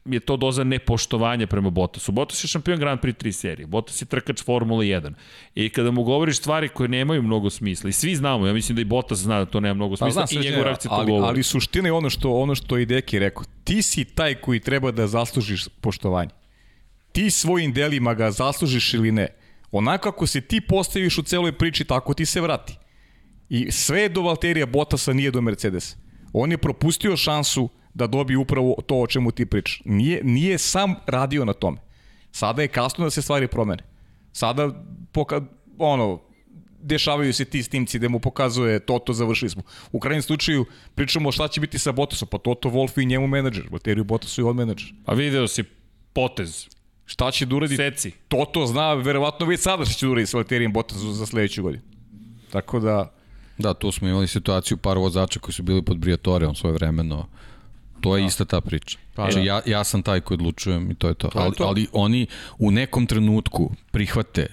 je 0.04 0.20
to 0.20 0.36
doza 0.36 0.64
nepoštovanja 0.64 1.46
prema 1.46 1.70
Bottasu. 1.70 2.12
Bottas 2.12 2.44
je 2.44 2.48
šampion 2.48 2.78
Grand 2.78 3.00
Prix 3.00 3.24
3 3.24 3.32
serije. 3.32 3.66
Bottas 3.66 4.02
je 4.02 4.06
trkač 4.06 4.42
Formula 4.44 4.82
1. 4.82 5.12
I 5.54 5.68
kada 5.68 5.90
mu 5.90 6.02
govoriš 6.02 6.38
stvari 6.38 6.68
koje 6.68 6.88
nemaju 6.88 7.22
mnogo 7.22 7.50
smisla, 7.50 7.90
i 7.90 7.92
svi 7.92 8.16
znamo, 8.16 8.46
ja 8.46 8.52
mislim 8.52 8.76
da 8.76 8.82
i 8.82 8.84
Bottas 8.84 9.18
zna 9.18 9.38
da 9.38 9.46
to 9.46 9.60
nema 9.60 9.74
mnogo 9.74 9.96
Pa 9.96 10.10
smisla, 10.10 10.26
znam, 10.26 10.42
i 10.42 10.44
njegov 10.44 10.64
reakcija 10.64 10.88
to 10.88 10.94
ali, 10.94 11.10
govori. 11.10 11.28
ali 11.28 11.42
suština 11.42 11.88
je 11.88 11.92
ono 11.92 12.10
što, 12.10 12.32
ono 12.32 12.54
što 12.54 12.78
i 12.78 12.86
Deki 12.86 13.18
rekao. 13.18 13.44
Ti 13.64 13.82
si 13.82 14.04
taj 14.04 14.34
koji 14.34 14.60
treba 14.60 14.90
da 14.90 15.06
zaslužiš 15.06 15.68
poštovanje. 15.80 16.30
Ti 17.12 17.30
svojim 17.30 17.72
delima 17.72 18.14
ga 18.14 18.30
zaslužiš 18.30 18.94
ili 18.94 19.12
ne. 19.12 19.28
Onako 19.72 20.10
kako 20.10 20.26
se 20.26 20.40
ti 20.40 20.60
postaviš 20.60 21.18
u 21.18 21.22
celoj 21.22 21.52
priči, 21.52 21.84
tako 21.84 22.14
ti 22.14 22.26
se 22.26 22.40
vrati. 22.40 22.78
I 23.48 23.70
sve 23.70 24.08
do 24.08 24.22
Valterija 24.22 24.66
Bottasa 24.66 25.12
nije 25.12 25.30
do 25.30 25.40
Mercedesa. 25.40 25.96
On 26.32 26.50
je 26.50 26.58
propustio 26.58 27.16
šansu 27.16 27.68
da 27.94 28.06
dobije 28.06 28.38
upravo 28.38 28.76
to 28.86 29.00
o 29.00 29.06
čemu 29.06 29.30
ti 29.30 29.46
pričaš. 29.46 29.82
Nije, 29.84 30.20
nije 30.24 30.58
sam 30.58 30.94
radio 31.06 31.44
na 31.44 31.52
tome. 31.52 31.78
Sada 32.32 32.62
je 32.62 32.68
kasno 32.68 33.04
da 33.04 33.10
se 33.10 33.22
stvari 33.22 33.46
promene. 33.48 33.82
Sada, 34.32 34.84
poka, 35.12 35.40
ono, 35.78 36.20
dešavaju 36.82 37.34
se 37.34 37.44
ti 37.44 37.62
snimci 37.62 37.98
gde 37.98 38.08
mu 38.08 38.20
pokazuje 38.20 38.80
Toto, 38.80 39.12
završili 39.12 39.50
smo. 39.50 39.62
U 39.92 40.00
krajnjem 40.00 40.22
slučaju 40.22 40.64
pričamo 40.94 41.32
šta 41.32 41.48
će 41.48 41.60
biti 41.60 41.78
sa 41.78 41.92
Bottasom, 41.92 42.28
pa 42.30 42.38
Toto 42.38 42.68
Wolff 42.68 43.02
i 43.02 43.06
njemu 43.06 43.26
menadžer, 43.26 43.68
Valteriju 43.70 44.04
Bottasu 44.04 44.40
i 44.40 44.44
on 44.44 44.56
menadžer. 44.56 44.94
A 45.06 45.14
video 45.14 45.48
si 45.48 45.64
potez, 46.12 46.66
Šta 47.06 47.30
će 47.30 47.46
da 47.46 47.56
uradi? 47.56 47.76
seci. 47.76 48.12
Toto 48.28 48.66
zna 48.66 48.94
verovatno 48.94 49.46
već 49.46 49.60
sada 49.60 49.84
šta 49.84 49.94
će 49.94 50.06
da 50.06 50.12
uradi 50.12 50.26
sa 50.26 50.36
Valterijem 50.36 50.72
Bottasom 50.72 51.12
za 51.12 51.26
sledeću 51.26 51.62
godinu. 51.62 51.82
Tako 52.50 52.80
da, 52.80 53.12
Da, 53.58 53.74
tu 53.74 53.92
smo 53.92 54.08
imali 54.08 54.28
situaciju 54.28 54.76
par 54.76 54.98
vozača 54.98 55.40
koji 55.40 55.54
su 55.54 55.62
bili 55.62 55.82
pod 55.82 55.98
Briatoreom 55.98 56.54
svoje 56.54 56.72
vremeno. 56.72 57.28
To 58.02 58.16
je 58.16 58.20
da. 58.20 58.26
ista 58.26 58.44
ta 58.44 58.60
priča. 58.60 58.98
Pa, 59.14 59.22
znači, 59.22 59.36
da. 59.36 59.42
ja, 59.44 59.60
ja 59.66 59.84
sam 59.84 60.02
taj 60.02 60.20
koji 60.20 60.36
odlučujem 60.36 60.90
i 60.90 60.94
to 60.94 61.08
je 61.08 61.14
to. 61.14 61.28
To 61.28 61.38
je 61.38 61.44
ali, 61.44 61.54
to. 61.54 61.64
ali 61.64 61.86
oni 61.92 62.26
u 62.58 62.70
nekom 62.70 63.06
trenutku 63.06 63.70
prihvate 63.90 64.46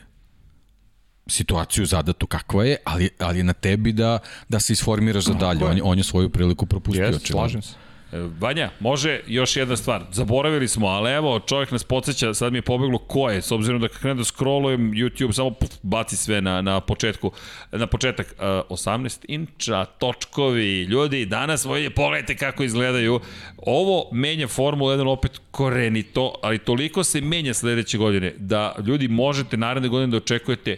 situaciju 1.27 1.85
zadatu 1.85 2.27
kakva 2.27 2.65
je, 2.65 2.77
ali, 2.83 3.09
ali 3.19 3.37
je 3.37 3.43
na 3.43 3.53
tebi 3.53 3.91
da, 3.93 4.19
da 4.49 4.59
se 4.59 4.73
isformiraš 4.73 5.23
za 5.23 5.33
dalje. 5.33 5.65
On, 5.65 5.77
je- 5.77 5.83
on 5.83 5.97
je 5.97 6.03
svoju 6.03 6.29
priliku 6.29 6.65
propustio. 6.65 7.03
očigledno. 7.03 7.31
slažem 7.31 7.61
se. 7.61 7.73
Vanja, 8.11 8.69
može 8.79 9.19
još 9.27 9.55
jedna 9.55 9.75
stvar. 9.75 10.03
Zaboravili 10.11 10.67
smo, 10.67 10.87
ali 10.87 11.11
evo, 11.11 11.39
čovjek 11.39 11.71
nas 11.71 11.83
podsjeća, 11.83 12.33
sad 12.33 12.51
mi 12.51 12.57
je 12.57 12.61
pobeglo 12.61 12.97
ko 12.97 13.29
je, 13.29 13.41
s 13.41 13.51
obzirom 13.51 13.81
da 13.81 13.87
kad 13.87 13.99
krenem 13.99 14.17
da 14.17 14.23
scrollujem 14.23 14.91
YouTube, 14.91 15.31
samo 15.31 15.51
puf, 15.51 15.69
baci 15.81 16.17
sve 16.17 16.41
na, 16.41 16.61
na 16.61 16.79
početku, 16.79 17.31
na 17.71 17.87
početak. 17.87 18.35
Uh, 18.37 18.77
18 18.77 19.25
inča, 19.27 19.85
točkovi, 19.85 20.83
ljudi, 20.83 21.25
danas 21.25 21.65
vojde, 21.65 21.89
pogledajte 21.89 22.35
kako 22.35 22.63
izgledaju. 22.63 23.19
Ovo 23.57 24.09
menja 24.11 24.47
Formula 24.47 24.95
1 24.95 25.07
opet 25.07 25.41
korenito, 25.51 26.33
ali 26.41 26.57
toliko 26.57 27.03
se 27.03 27.21
menja 27.21 27.53
sledeće 27.53 27.97
godine, 27.97 28.33
da 28.37 28.75
ljudi 28.85 29.07
možete 29.07 29.57
naredne 29.57 29.89
godine 29.89 30.11
da 30.11 30.17
očekujete 30.17 30.77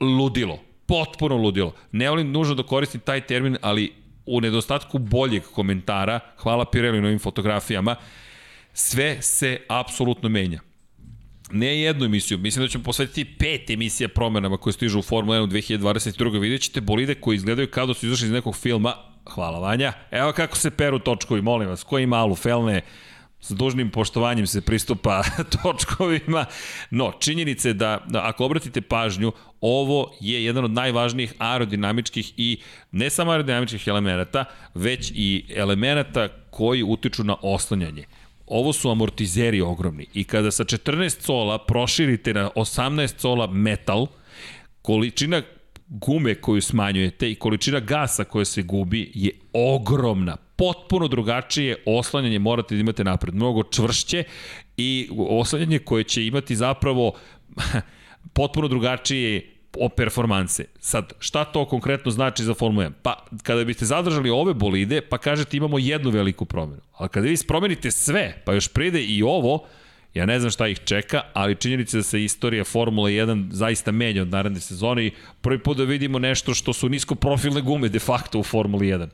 ludilo 0.00 0.58
potpuno 0.90 1.36
ludilo. 1.36 1.74
Ne 1.92 2.10
volim 2.10 2.32
nužno 2.32 2.54
da 2.54 2.62
koristim 2.62 3.00
taj 3.00 3.20
termin, 3.20 3.56
ali 3.62 3.92
u 4.26 4.40
nedostatku 4.40 4.98
boljeg 4.98 5.42
komentara, 5.42 6.20
hvala 6.36 6.64
Pirelli 6.64 7.00
na 7.00 7.06
ovim 7.06 7.18
fotografijama, 7.18 7.96
sve 8.72 9.22
se 9.22 9.60
apsolutno 9.68 10.28
menja. 10.28 10.60
Ne 11.52 11.80
jednu 11.80 12.04
emisiju, 12.04 12.38
mislim 12.38 12.64
da 12.64 12.68
ćemo 12.68 12.84
posvetiti 12.84 13.34
pet 13.38 13.70
emisija 13.70 14.08
promenama 14.08 14.56
koje 14.56 14.72
stižu 14.72 14.98
u 14.98 15.02
Formula 15.02 15.38
1 15.38 15.42
u 15.42 15.46
2022. 15.46 16.40
Vidjet 16.40 16.62
ćete 16.62 16.80
bolide 16.80 17.14
koji 17.14 17.36
izgledaju 17.36 17.70
kao 17.70 17.86
da 17.86 17.94
su 17.94 18.06
izašli 18.06 18.26
iz 18.26 18.32
nekog 18.32 18.56
filma. 18.56 18.94
Hvala 19.26 19.58
Vanja. 19.58 19.92
Evo 20.10 20.32
kako 20.32 20.56
se 20.56 20.70
peru 20.70 20.98
točkovi, 20.98 21.42
molim 21.42 21.68
vas. 21.68 21.84
Ko 21.84 21.98
ima 21.98 22.16
alu 22.16 22.34
felne, 22.34 22.80
s 23.40 23.50
dužnim 23.50 23.90
poštovanjem 23.90 24.46
se 24.46 24.60
pristupa 24.60 25.22
točkovima. 25.62 26.44
No, 26.90 27.12
činjenica 27.20 27.68
je 27.68 27.74
da, 27.74 27.98
da 28.08 28.28
ako 28.28 28.44
obratite 28.44 28.80
pažnju, 28.80 29.32
ovo 29.60 30.12
je 30.20 30.44
jedan 30.44 30.64
od 30.64 30.70
najvažnijih 30.70 31.34
aerodinamičkih 31.38 32.32
i 32.36 32.58
ne 32.92 33.10
samo 33.10 33.30
aerodinamičkih 33.30 33.88
elemenata, 33.88 34.44
već 34.74 35.12
i 35.14 35.44
elemenata 35.56 36.28
koji 36.50 36.82
utiču 36.82 37.24
na 37.24 37.36
oslanjanje. 37.42 38.04
Ovo 38.46 38.72
su 38.72 38.90
amortizeri 38.90 39.60
ogromni 39.60 40.06
i 40.14 40.24
kada 40.24 40.50
sa 40.50 40.64
14 40.64 41.20
cola 41.20 41.58
proširite 41.58 42.34
na 42.34 42.50
18 42.56 43.16
cola 43.16 43.46
metal, 43.46 44.06
količina 44.82 45.42
gume 45.88 46.34
koju 46.34 46.62
smanjujete 46.62 47.30
i 47.30 47.34
količina 47.34 47.80
gasa 47.80 48.24
koja 48.24 48.44
se 48.44 48.62
gubi 48.62 49.12
je 49.14 49.30
ogromna 49.52 50.36
potpuno 50.60 51.08
drugačije 51.08 51.76
oslanjanje 51.86 52.38
morate 52.38 52.74
da 52.74 52.80
imate 52.80 53.04
napred, 53.04 53.34
mnogo 53.34 53.62
čvršće 53.62 54.24
i 54.76 55.08
oslanjanje 55.16 55.78
koje 55.78 56.04
će 56.04 56.26
imati 56.26 56.56
zapravo 56.56 57.12
potpuno 58.38 58.68
drugačije 58.68 59.56
o 59.78 59.88
performanse. 59.88 60.64
Sad, 60.78 61.12
šta 61.18 61.44
to 61.44 61.64
konkretno 61.64 62.10
znači 62.10 62.44
za 62.44 62.54
Formula 62.54 62.84
1? 62.84 62.92
Pa, 63.02 63.26
kada 63.42 63.64
biste 63.64 63.84
zadržali 63.84 64.30
ove 64.30 64.54
bolide, 64.54 65.00
pa 65.00 65.18
kažete 65.18 65.56
imamo 65.56 65.78
jednu 65.78 66.10
veliku 66.10 66.44
promenu. 66.44 66.82
Ali 66.92 67.08
kada 67.08 67.26
vi 67.26 67.36
promenite 67.48 67.90
sve, 67.90 68.42
pa 68.44 68.52
još 68.52 68.68
pride 68.68 69.02
i 69.02 69.22
ovo, 69.22 69.66
ja 70.14 70.26
ne 70.26 70.40
znam 70.40 70.50
šta 70.50 70.68
ih 70.68 70.78
čeka, 70.84 71.22
ali 71.32 71.54
činjenica 71.54 71.96
da 71.96 72.02
se 72.02 72.24
istorija 72.24 72.64
Formula 72.64 73.08
1 73.08 73.48
zaista 73.50 73.92
menja 73.92 74.22
od 74.22 74.28
naredne 74.28 74.60
sezone 74.60 75.06
i 75.06 75.12
prvi 75.40 75.58
put 75.58 75.76
da 75.76 75.84
vidimo 75.84 76.18
nešto 76.18 76.54
što 76.54 76.72
su 76.72 76.88
nisko 76.88 77.14
profilne 77.14 77.60
gume 77.60 77.88
de 77.88 77.98
facto 77.98 78.38
u 78.38 78.42
Formuli 78.42 78.86
1. 78.86 79.08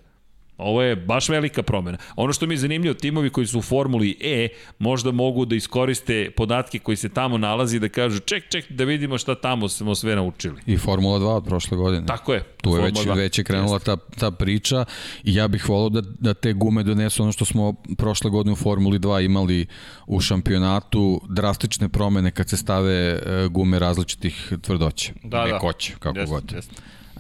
Ovo 0.58 0.82
je 0.82 0.96
baš 0.96 1.28
velika 1.28 1.62
promena. 1.62 1.98
Ono 2.16 2.32
što 2.32 2.46
mi 2.46 2.54
je 2.54 2.58
zanimljivo, 2.58 2.94
timovi 2.94 3.30
koji 3.30 3.46
su 3.46 3.58
u 3.58 3.62
Formuli 3.62 4.16
E 4.20 4.48
možda 4.78 5.10
mogu 5.10 5.44
da 5.44 5.56
iskoriste 5.56 6.30
podatke 6.36 6.78
koji 6.78 6.96
se 6.96 7.08
tamo 7.08 7.38
nalazi 7.38 7.80
da 7.80 7.88
kažu 7.88 8.20
ček, 8.20 8.48
ček, 8.48 8.72
da 8.72 8.84
vidimo 8.84 9.18
šta 9.18 9.34
tamo 9.34 9.68
smo 9.68 9.94
sve 9.94 10.16
naučili. 10.16 10.60
I 10.66 10.76
Formula 10.76 11.18
2 11.18 11.26
od 11.26 11.44
prošle 11.44 11.76
godine. 11.76 12.06
Tako 12.06 12.34
je. 12.34 12.42
Tu 12.62 12.76
je 12.76 12.82
već, 12.82 13.06
već 13.14 13.38
je 13.38 13.44
krenula 13.44 13.78
ta, 13.78 13.96
ta 13.96 14.30
priča 14.30 14.84
i 15.24 15.34
ja 15.34 15.48
bih 15.48 15.68
volao 15.68 15.88
da, 15.88 16.00
da 16.00 16.34
te 16.34 16.52
gume 16.52 16.82
donesu 16.82 17.22
ono 17.22 17.32
što 17.32 17.44
smo 17.44 17.74
prošle 17.98 18.30
godine 18.30 18.52
u 18.52 18.56
Formuli 18.56 18.98
2 18.98 19.24
imali 19.24 19.66
u 20.06 20.20
šampionatu, 20.20 21.20
drastične 21.28 21.88
promene 21.88 22.30
kad 22.30 22.48
se 22.48 22.56
stave 22.56 22.92
e, 22.92 23.20
gume 23.50 23.78
različitih 23.78 24.52
tvrdoća. 24.62 25.12
Da, 25.22 25.46
da. 25.46 25.58
kako 25.98 26.18
Jest, 26.18 26.32
god. 26.32 26.52
jest. 26.52 26.70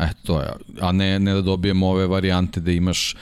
E, 0.00 0.08
to 0.22 0.40
je. 0.40 0.48
A 0.80 0.92
ne, 0.92 1.18
ne 1.18 1.34
da 1.34 1.42
dobijemo 1.42 1.88
ove 1.88 2.06
varijante 2.06 2.60
da 2.60 2.72
imaš 2.72 3.16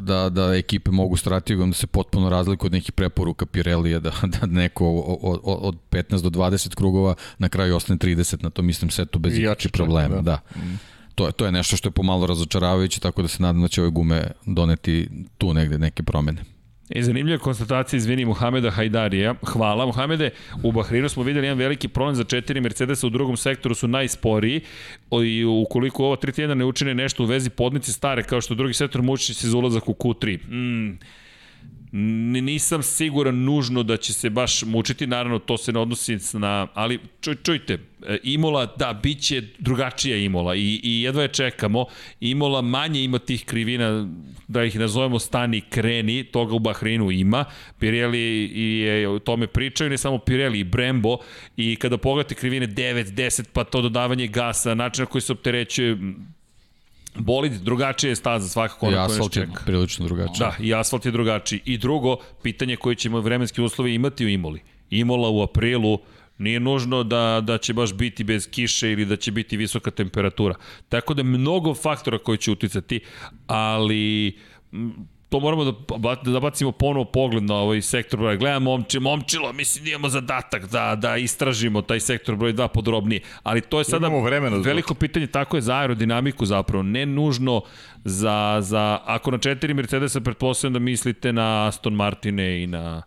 da, 0.00 0.28
da 0.28 0.54
ekipe 0.54 0.90
mogu 0.90 1.16
strategijom 1.16 1.70
da 1.70 1.74
se 1.74 1.86
potpuno 1.86 2.30
razlikuju 2.30 2.68
od 2.68 2.72
nekih 2.72 2.92
preporuka 2.92 3.46
Pirelija, 3.46 3.98
da, 4.00 4.12
da 4.22 4.46
neko 4.46 4.86
od, 5.22 5.40
od 5.44 5.76
15 5.90 6.22
do 6.22 6.30
20 6.30 6.74
krugova 6.74 7.14
na 7.38 7.48
kraju 7.48 7.76
ostane 7.76 7.98
30 7.98 8.42
na 8.42 8.50
tom 8.50 8.70
istom 8.70 8.90
setu 8.90 9.18
bez 9.18 9.38
ikakvih 9.38 9.72
problema. 9.72 10.14
Da. 10.14 10.22
da. 10.22 10.60
Mm. 10.60 10.78
To 11.14 11.26
je, 11.26 11.32
to 11.32 11.46
je 11.46 11.52
nešto 11.52 11.76
što 11.76 11.88
je 11.88 11.92
pomalo 11.92 12.26
razočaravajuće, 12.26 13.00
tako 13.00 13.22
da 13.22 13.28
se 13.28 13.42
nadam 13.42 13.62
da 13.62 13.68
će 13.68 13.80
ove 13.80 13.90
gume 13.90 14.30
doneti 14.46 15.08
tu 15.38 15.54
negde 15.54 15.78
neke 15.78 16.02
promene. 16.02 16.44
I 16.90 17.02
zanimljiva 17.02 17.38
konstatacija, 17.38 17.98
izvini, 17.98 18.24
Muhameda 18.24 18.70
Hajdarija. 18.70 19.34
Hvala, 19.42 19.86
Muhamede. 19.86 20.30
U 20.62 20.72
Bahreinu 20.72 21.08
smo 21.08 21.22
videli 21.22 21.46
jedan 21.46 21.58
veliki 21.58 21.88
problem 21.88 22.14
za 22.14 22.24
četiri 22.24 22.60
Mercedesa 22.60 23.06
u 23.06 23.10
drugom 23.10 23.36
sektoru 23.36 23.74
su 23.74 23.88
najsporiji 23.88 24.60
i 25.24 25.44
ukoliko 25.44 26.04
ova 26.04 26.16
tri 26.16 26.32
tjedna 26.32 26.54
ne 26.54 26.64
učine 26.64 26.94
nešto 26.94 27.22
u 27.22 27.26
vezi 27.26 27.50
podnice 27.50 27.92
stare, 27.92 28.22
kao 28.22 28.40
što 28.40 28.54
drugi 28.54 28.74
sektor 28.74 29.02
muči 29.02 29.34
se 29.34 29.48
za 29.48 29.58
ulazak 29.58 29.88
u 29.88 29.94
Q3. 29.94 30.38
Mm, 30.48 30.98
nisam 31.96 32.82
siguran 32.82 33.44
nužno 33.44 33.82
da 33.82 33.96
će 33.96 34.12
se 34.12 34.30
baš 34.30 34.62
mučiti, 34.62 35.06
naravno 35.06 35.38
to 35.38 35.56
se 35.56 35.72
ne 35.72 35.78
odnosi 35.78 36.18
na, 36.32 36.66
ali 36.74 36.98
čuj, 37.20 37.36
čujte, 37.42 37.78
e, 38.06 38.18
Imola, 38.22 38.66
da, 38.76 39.00
bit 39.02 39.20
će 39.20 39.42
drugačija 39.58 40.16
Imola 40.16 40.54
i, 40.54 40.80
i 40.82 41.02
jedva 41.02 41.22
je 41.22 41.28
čekamo. 41.28 41.86
Imola 42.20 42.62
manje 42.62 43.04
ima 43.04 43.18
tih 43.18 43.44
krivina, 43.44 44.08
da 44.48 44.64
ih 44.64 44.78
nazovemo 44.78 45.18
stani 45.18 45.60
kreni, 45.60 46.24
toga 46.24 46.54
u 46.54 46.58
Bahreinu 46.58 47.10
ima. 47.10 47.44
Pirelli 47.78 48.18
je 48.80 49.08
o 49.08 49.18
tome 49.18 49.46
pričaju, 49.46 49.90
ne 49.90 49.98
samo 49.98 50.18
Pirelli, 50.18 50.58
i 50.58 50.64
Brembo 50.64 51.16
i 51.56 51.76
kada 51.76 51.98
pogledate 51.98 52.34
krivine 52.34 52.66
9, 52.66 53.04
10, 53.04 53.44
pa 53.52 53.64
to 53.64 53.82
dodavanje 53.82 54.26
gasa, 54.26 54.74
način 54.74 55.02
na 55.02 55.06
koji 55.06 55.22
se 55.22 55.32
opterećuje, 55.32 55.96
bolid 57.14 57.52
drugačije 57.52 58.10
je 58.10 58.16
staza 58.16 58.48
svakako. 58.48 58.90
I 58.90 58.94
asfalt 58.94 59.36
je 59.36 59.48
prilično 59.66 60.06
drugačiji. 60.06 60.38
Da, 60.38 60.56
i 60.60 60.74
asfalt 60.74 61.06
je 61.06 61.12
drugačiji. 61.12 61.60
I 61.64 61.78
drugo, 61.78 62.16
pitanje 62.42 62.76
koje 62.76 62.96
ćemo 62.96 63.20
vremenski 63.20 63.62
uslovi 63.62 63.94
imati 63.94 64.24
u 64.24 64.28
Imoli. 64.28 64.62
Imola 64.90 65.28
u 65.30 65.42
aprilu 65.42 65.98
nije 66.38 66.60
nužno 66.60 67.02
da, 67.02 67.40
da 67.44 67.58
će 67.58 67.72
baš 67.72 67.94
biti 67.94 68.24
bez 68.24 68.50
kiše 68.50 68.92
ili 68.92 69.04
da 69.04 69.16
će 69.16 69.32
biti 69.32 69.56
visoka 69.56 69.90
temperatura. 69.90 70.54
Tako 70.88 71.14
da 71.14 71.22
mnogo 71.22 71.74
faktora 71.74 72.18
koji 72.18 72.38
će 72.38 72.50
uticati, 72.50 73.00
ali 73.46 74.38
to 75.34 75.40
moramo 75.40 75.64
da, 75.64 76.14
da 76.32 76.40
bacimo 76.40 76.72
ponovo 76.72 77.04
pogled 77.04 77.42
na 77.42 77.54
ovaj 77.54 77.82
sektor 77.82 78.20
broj. 78.20 78.36
Gledamo 78.36 78.70
momče, 78.70 79.00
momčilo, 79.00 79.52
mislim 79.52 79.84
da 79.84 79.90
imamo 79.90 80.08
zadatak 80.08 80.66
da, 80.70 80.94
da 80.96 81.16
istražimo 81.16 81.82
taj 81.82 82.00
sektor 82.00 82.36
broj 82.36 82.52
2 82.52 82.68
podrobnije. 82.68 83.20
Ali 83.42 83.60
to 83.60 83.78
je 83.78 83.84
sada 83.84 84.08
vremena 84.08 84.56
veliko 84.56 84.94
pitanje, 84.94 85.26
tako 85.26 85.56
je 85.56 85.60
za 85.60 85.74
aerodinamiku 85.74 86.46
zapravo. 86.46 86.82
Ne 86.82 87.06
nužno 87.06 87.62
za, 88.04 88.58
za 88.60 88.98
ako 89.04 89.30
na 89.30 89.38
četiri 89.38 89.74
Mercedesa 89.74 90.20
pretpostavljam 90.20 90.72
da 90.72 90.78
mislite 90.78 91.32
na 91.32 91.66
Aston 91.66 91.94
Martine 91.94 92.62
i 92.62 92.66
na 92.66 93.02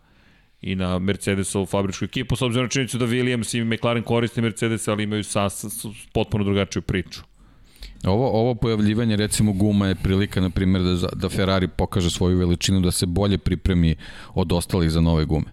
i 0.60 0.74
na 0.74 0.98
Mercedesovu 0.98 1.66
fabričku 1.66 2.04
ekipu, 2.04 2.36
s 2.36 2.42
obzirom 2.42 2.64
na 2.64 2.70
činjenicu 2.70 2.98
da 2.98 3.06
Williams 3.06 3.58
i 3.58 3.64
McLaren 3.64 4.02
koriste 4.02 4.42
Mercedes, 4.42 4.88
ali 4.88 5.02
imaju 5.02 5.24
sa, 5.24 5.48
sa, 5.48 5.70
sa 5.70 5.88
potpuno 6.12 6.44
drugačiju 6.44 6.82
priču. 6.82 7.20
Ovo, 8.04 8.30
ovo 8.30 8.54
pojavljivanje 8.54 9.16
recimo 9.16 9.52
guma 9.52 9.86
je 9.86 9.94
prilika 9.94 10.40
na 10.40 10.50
primjer 10.50 10.82
da, 10.82 11.08
da 11.14 11.28
Ferrari 11.28 11.68
pokaže 11.68 12.10
svoju 12.10 12.38
veličinu 12.38 12.80
da 12.80 12.90
se 12.90 13.06
bolje 13.06 13.38
pripremi 13.38 13.96
od 14.34 14.52
ostalih 14.52 14.90
za 14.90 15.00
nove 15.00 15.24
gume. 15.24 15.52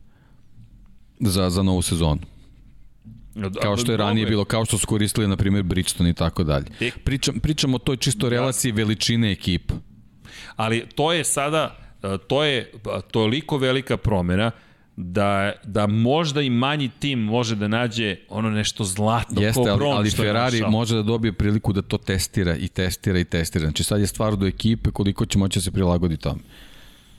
Za, 1.20 1.50
za 1.50 1.64
novu 1.64 1.82
sezonu. 1.82 2.22
Da, 3.36 3.50
kao 3.50 3.78
što 3.78 3.92
je 3.92 3.98
ranije 3.98 4.26
bilo, 4.26 4.46
kao 4.46 4.66
što 4.66 4.78
su 4.78 4.88
koristili, 4.88 5.28
na 5.28 5.38
primjer, 5.38 5.64
Bridgestone 5.64 6.10
i 6.10 6.14
tako 6.14 6.44
dalje. 6.44 6.66
Pričam, 7.04 7.40
pričam 7.40 7.74
o 7.74 7.78
toj 7.78 7.98
čisto 7.98 8.30
relaciji 8.30 8.72
veličine 8.72 9.32
ekipa. 9.32 9.74
Ali 10.56 10.86
to 10.96 11.14
je 11.14 11.24
sada, 11.24 11.78
to 12.28 12.44
je 12.44 12.72
toliko 13.12 13.58
velika 13.58 13.98
promena, 13.98 14.52
da, 14.98 15.52
da 15.64 15.88
možda 15.88 16.42
i 16.42 16.50
manji 16.50 16.90
tim 17.00 17.20
može 17.20 17.56
da 17.56 17.68
nađe 17.68 18.16
ono 18.30 18.50
nešto 18.50 18.84
zlatno 18.84 19.42
Jeste, 19.42 19.62
ko 19.64 19.70
ali, 19.70 19.86
ali 19.86 20.12
Ferrari 20.12 20.62
može 20.70 20.96
da 20.96 21.02
dobije 21.02 21.34
priliku 21.34 21.74
da 21.74 21.82
to 21.82 21.98
testira 21.98 22.56
i 22.56 22.68
testira 22.68 23.20
i 23.20 23.26
testira. 23.26 23.66
Znači 23.66 23.84
sad 23.84 24.02
je 24.02 24.08
stvar 24.08 24.36
do 24.36 24.48
ekipe 24.48 24.92
koliko 24.92 25.26
će 25.26 25.38
moći 25.38 25.60
da 25.60 25.64
se 25.64 25.72
prilagodi 25.72 26.18
tome. 26.18 26.42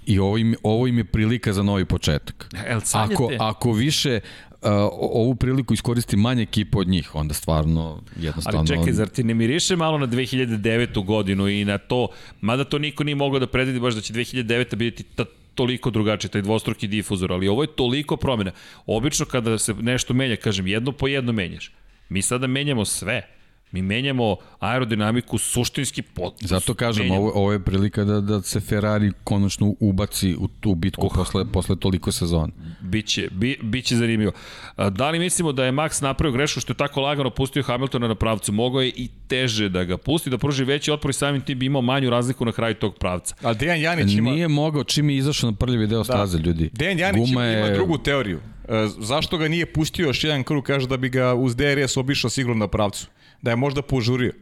I 0.06 0.18
ovo 0.18 0.38
im, 0.38 0.54
ovo 0.62 0.86
im 0.86 0.98
je 0.98 1.04
prilika 1.04 1.52
za 1.52 1.62
novi 1.62 1.84
početak. 1.84 2.54
El, 2.66 2.80
ako, 2.92 3.30
ako 3.38 3.72
više 3.72 4.20
uh, 4.50 4.68
ovu 4.92 5.34
priliku 5.34 5.74
iskoristi 5.74 6.16
manje 6.16 6.42
ekipa 6.42 6.78
od 6.78 6.88
njih, 6.88 7.14
onda 7.14 7.34
stvarno 7.34 8.02
jednostavno... 8.20 8.58
Ali 8.58 8.68
čekaj, 8.68 8.92
zar 8.92 9.08
ti 9.08 9.24
ne 9.24 9.34
miriše 9.34 9.76
malo 9.76 9.98
na 9.98 10.06
2009. 10.06 11.04
godinu 11.04 11.48
i 11.48 11.64
na 11.64 11.78
to, 11.78 12.08
mada 12.40 12.64
to 12.64 12.78
niko 12.78 13.04
nije 13.04 13.14
mogao 13.14 13.38
da 13.38 13.46
predvidi 13.46 13.80
baš 13.80 13.94
da 13.94 14.00
će 14.00 14.12
2009. 14.12 14.76
biti 14.76 15.02
ta 15.02 15.24
toliko 15.56 15.90
drugačije, 15.90 16.30
taj 16.30 16.42
dvostruki 16.42 16.86
difuzor, 16.86 17.32
ali 17.32 17.48
ovo 17.48 17.62
je 17.62 17.74
toliko 17.76 18.16
promjena. 18.16 18.52
Obično 18.86 19.26
kada 19.26 19.58
se 19.58 19.74
nešto 19.74 20.14
menja, 20.14 20.36
kažem, 20.36 20.66
jedno 20.66 20.92
po 20.92 21.08
jedno 21.08 21.32
menjaš. 21.32 21.72
Mi 22.08 22.22
sada 22.22 22.46
menjamo 22.46 22.84
sve. 22.84 23.35
Mi 23.76 23.82
menjamo 23.82 24.36
aerodinamiku 24.58 25.38
suštinski 25.38 26.02
pot. 26.02 26.34
Zato 26.40 26.74
kažem, 26.74 27.02
menjamo. 27.02 27.20
ovo, 27.20 27.32
ovo 27.34 27.52
je 27.52 27.60
prilika 27.60 28.04
da, 28.04 28.20
da 28.20 28.42
se 28.42 28.60
Ferrari 28.60 29.12
konačno 29.24 29.74
ubaci 29.80 30.36
u 30.38 30.48
tu 30.48 30.74
bitku 30.74 31.06
uh. 31.06 31.12
posle, 31.14 31.44
posle 31.52 31.76
toliko 31.76 32.12
sezona. 32.12 32.52
Biće, 32.80 33.28
bi, 33.32 33.58
biće 33.62 33.96
zanimljivo. 33.96 34.32
A, 34.76 34.90
Da 34.90 35.10
li 35.10 35.18
mislimo 35.18 35.52
da 35.52 35.64
je 35.64 35.72
Max 35.72 36.02
napravio 36.02 36.32
grešku 36.32 36.60
što 36.60 36.72
je 36.72 36.76
tako 36.76 37.00
lagano 37.00 37.30
pustio 37.30 37.62
Hamiltona 37.62 38.08
na 38.08 38.14
pravcu? 38.14 38.52
Mogao 38.52 38.80
je 38.80 38.88
i 38.88 39.08
teže 39.28 39.68
da 39.68 39.84
ga 39.84 39.96
pusti, 39.96 40.30
da 40.30 40.38
pruži 40.38 40.64
veći 40.64 40.92
otpor 40.92 41.10
i 41.10 41.14
samim 41.14 41.40
tim 41.40 41.58
bi 41.58 41.66
imao 41.66 41.82
manju 41.82 42.10
razliku 42.10 42.44
na 42.44 42.52
kraju 42.52 42.74
tog 42.74 42.98
pravca. 42.98 43.34
Ali 43.42 43.56
Dejan 43.56 43.80
Janić 43.80 44.14
ima... 44.14 44.30
Nije 44.30 44.48
mogao, 44.48 44.84
čim 44.84 45.10
je 45.10 45.16
izašao 45.16 45.50
na 45.50 45.56
prljavi 45.56 45.86
deo 45.86 46.04
staze, 46.04 46.38
ljudi. 46.38 46.70
Dejan 46.72 46.98
Janić 46.98 47.30
ima, 47.30 47.52
ima 47.52 47.70
drugu 47.70 47.98
teoriju. 47.98 48.40
E, 48.68 48.88
zašto 48.98 49.38
ga 49.38 49.48
nije 49.48 49.66
pustio 49.66 50.06
još 50.06 50.24
jedan 50.24 50.44
krug, 50.44 50.64
kaže 50.64 50.86
da 50.86 50.96
bi 50.96 51.08
ga 51.08 51.34
uz 51.34 51.56
DRS 51.56 51.96
obišao 51.96 52.30
sigurno 52.30 52.58
na 52.58 52.68
pravcu. 52.68 53.06
Da 53.46 53.50
je 53.50 53.56
možda 53.58 53.82
požurio. 53.84 54.32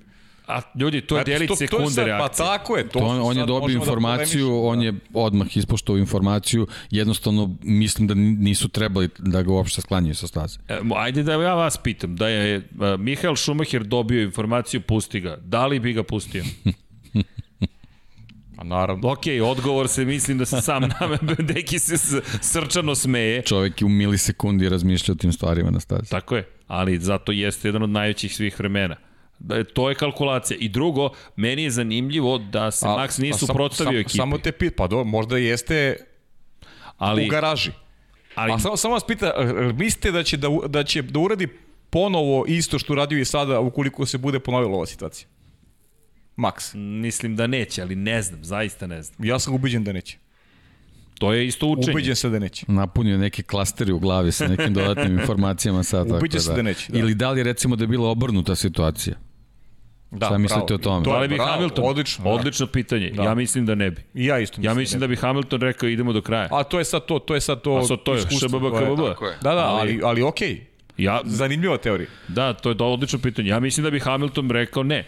A 0.47 0.61
ljudi, 0.75 1.01
to 1.01 1.17
je 1.17 1.21
Eto, 1.21 1.31
delić 1.31 1.49
to- 1.49 1.57
to 1.57 1.63
je 1.63 1.69
sekunde 1.69 1.91
sad- 1.91 2.05
reakcije. 2.07 2.29
Pa 2.39 2.51
tako 2.51 2.77
je. 2.77 2.85
To, 2.85 2.99
To 2.99 3.05
on, 3.07 3.21
on 3.23 3.37
je 3.39 3.47
dobio 3.47 3.69
da 3.69 3.73
informaciju, 3.75 4.47
polemišemo, 4.47 4.63
on 4.63 4.79
da. 4.79 4.85
je 4.85 4.93
odmah 5.15 5.57
ispoštovao 5.57 5.99
informaciju, 5.99 6.67
jednostavno 6.91 7.57
mislim 7.63 8.09
da 8.09 8.15
nisu 8.15 8.69
trebali 8.69 9.09
da 9.19 9.43
ga 9.43 9.53
uopšte 9.53 9.81
sklanjaju 9.81 10.15
sa 10.15 10.27
staze. 10.27 10.59
E, 10.69 10.79
Ajde 10.97 11.23
da 11.23 11.33
ja 11.35 11.55
vas 11.55 11.77
pitam, 11.79 12.17
da 12.17 12.29
je 12.29 12.57
uh, 12.59 12.65
Mihael 12.99 13.37
Schumacher 13.37 13.83
dobio 13.85 14.23
informaciju, 14.23 14.81
pusti 14.83 15.21
ga. 15.21 15.37
Da 15.39 15.67
li 15.67 15.81
bi 15.81 15.93
ga 15.93 16.03
pustio? 16.05 16.45
Pa 18.65 18.69
naravno. 18.71 19.09
Ok, 19.09 19.21
odgovor 19.45 19.89
se, 19.89 20.05
mislim 20.05 20.39
da 20.39 20.45
se 20.47 20.61
sam 20.61 20.83
name, 21.01 21.19
Deki 21.39 21.79
se 21.79 21.97
srčano 22.43 22.95
smeje. 22.95 23.43
Čovek 23.43 23.81
je 23.81 23.87
u 23.87 23.91
milisekundi 23.91 24.69
razmišlja 24.69 25.13
o 25.13 25.17
tim 25.17 25.33
stvarima 25.33 25.71
na 25.71 25.81
stazi. 25.81 26.11
Tako 26.11 26.37
je, 26.37 26.49
ali 26.67 26.99
zato 26.99 27.33
jeste 27.33 27.69
jedan 27.69 27.83
od 27.83 27.91
najvećih 27.91 28.35
svih 28.35 28.59
vremena. 28.59 28.97
Da, 29.39 29.57
je- 29.57 29.65
to 29.65 29.89
je 29.89 29.95
kalkulacija. 29.95 30.57
I 30.61 30.69
drugo, 30.69 31.09
meni 31.37 31.63
je 31.63 31.71
zanimljivo 31.71 32.39
da 32.39 32.71
se 32.71 32.87
Max 32.87 33.21
nije 33.21 33.31
a 33.31 33.37
sam- 33.37 33.47
ekipi. 33.91 34.11
Samo 34.11 34.39
te 34.39 34.53
pit, 34.53 34.75
pa 34.77 34.87
do, 34.87 35.05
možda 35.05 35.39
jeste 35.39 35.97
ali, 36.99 37.27
u 37.27 37.31
garaži. 37.31 37.71
ali, 38.35 38.53
A 38.53 38.59
samo, 38.59 38.77
samo 38.77 38.95
vas 38.95 39.07
pita, 39.07 39.33
mislite 39.75 40.11
da 40.11 40.23
će 40.23 40.37
da, 40.37 40.49
da 40.67 40.85
će 40.85 41.03
da 41.03 41.19
uradi 41.19 41.49
ponovo 41.91 42.45
isto 42.49 42.79
što 42.79 42.95
radio 42.95 43.19
i 43.19 43.25
sada 43.25 43.61
ukoliko 43.61 44.07
se 44.07 44.19
bude 44.19 44.39
ponovila 44.39 44.75
ova 44.75 44.87
situacija? 44.87 45.29
Max. 46.37 46.75
mislim 46.75 47.37
da 47.37 47.47
neće, 47.47 47.83
ali 47.83 47.97
ne 47.97 48.23
znam, 48.23 48.45
zaista 48.45 48.87
ne 48.87 49.03
znam. 49.03 49.25
Ja 49.25 49.39
sam 49.39 49.55
ubiđen 49.55 49.85
da 49.85 49.93
neće. 49.93 50.19
To 51.15 51.33
je 51.33 51.47
isto 51.47 51.67
učenje. 51.69 51.93
Ubiđen 51.93 52.17
sam 52.17 52.33
da 52.33 52.39
neće. 52.39 52.65
Napunio 52.69 53.19
neke 53.19 53.43
klasteri 53.43 53.93
u 53.93 53.99
glavi 53.99 54.33
sa 54.33 54.49
nekim 54.49 54.75
dodatnim 54.75 55.13
informacijama 55.21 55.83
sad. 55.83 56.07
tako 56.07 56.17
Ubiđen 56.19 56.41
sam 56.41 56.57
da 56.57 56.63
neće, 56.63 56.93
da. 56.93 56.99
Ili 56.99 57.15
da 57.15 57.31
li 57.31 57.43
recimo 57.43 57.77
da 57.77 57.85
je 57.85 57.89
bila 57.89 58.09
obrnuta 58.11 58.55
situacija? 58.55 59.17
Da, 60.11 60.27
Šta 60.27 60.39
mislite 60.39 60.75
o 60.75 60.79
tome? 60.79 61.05
To 61.05 61.13
Da 61.13 61.19
li 61.19 61.29
bi 61.29 61.35
bravo, 61.35 61.51
Hamilton? 61.51 61.85
Odlično. 61.85 62.25
da. 62.25 62.31
Odlično 62.31 62.67
pitanje. 62.67 63.11
Da. 63.11 63.23
Ja 63.23 63.35
mislim 63.35 63.67
da 63.67 63.75
ne 63.75 63.91
bi. 63.91 64.03
I 64.15 64.27
ja 64.27 64.39
isto 64.39 64.53
mislim. 64.53 64.65
Ja 64.67 64.75
mislim 64.75 65.01
da 65.01 65.07
bi 65.07 65.17
Hamilton 65.17 65.61
rekao 65.61 65.89
idemo 65.89 66.13
do 66.13 66.23
kraja. 66.23 66.49
A 66.51 66.63
to 66.63 66.79
je 66.79 66.85
sad 66.85 67.07
to, 67.07 67.19
to 67.19 67.35
je 67.35 67.41
sad 67.41 67.61
to. 67.61 67.75
A 67.75 67.85
sad 67.85 67.99
to 68.05 68.15
je 68.15 68.19
iskustvo, 68.19 68.49
šbb, 68.49 68.61
to 68.61 68.79
je- 68.79 68.87
KBB. 68.87 69.05
tako 69.05 69.27
je. 69.27 69.37
Da, 69.43 69.55
da, 69.55 69.61
ali, 69.61 69.81
Ali- 69.93 70.01
ali 70.05 70.23
okej. 70.23 70.61
Ja, 70.99 71.21
Zanimljiva 71.25 71.77
teorija. 71.77 72.09
da, 72.29 72.53
to 72.53 72.71
je 72.71 72.77
odlično 72.81 73.19
pitanje. 73.19 73.49
Ja 73.49 73.61
mislim 73.61 73.85
da 73.85 73.91
bi 73.91 74.01
Hamilton 74.01 74.51
rekao 74.51 74.83
ne. 74.83 75.05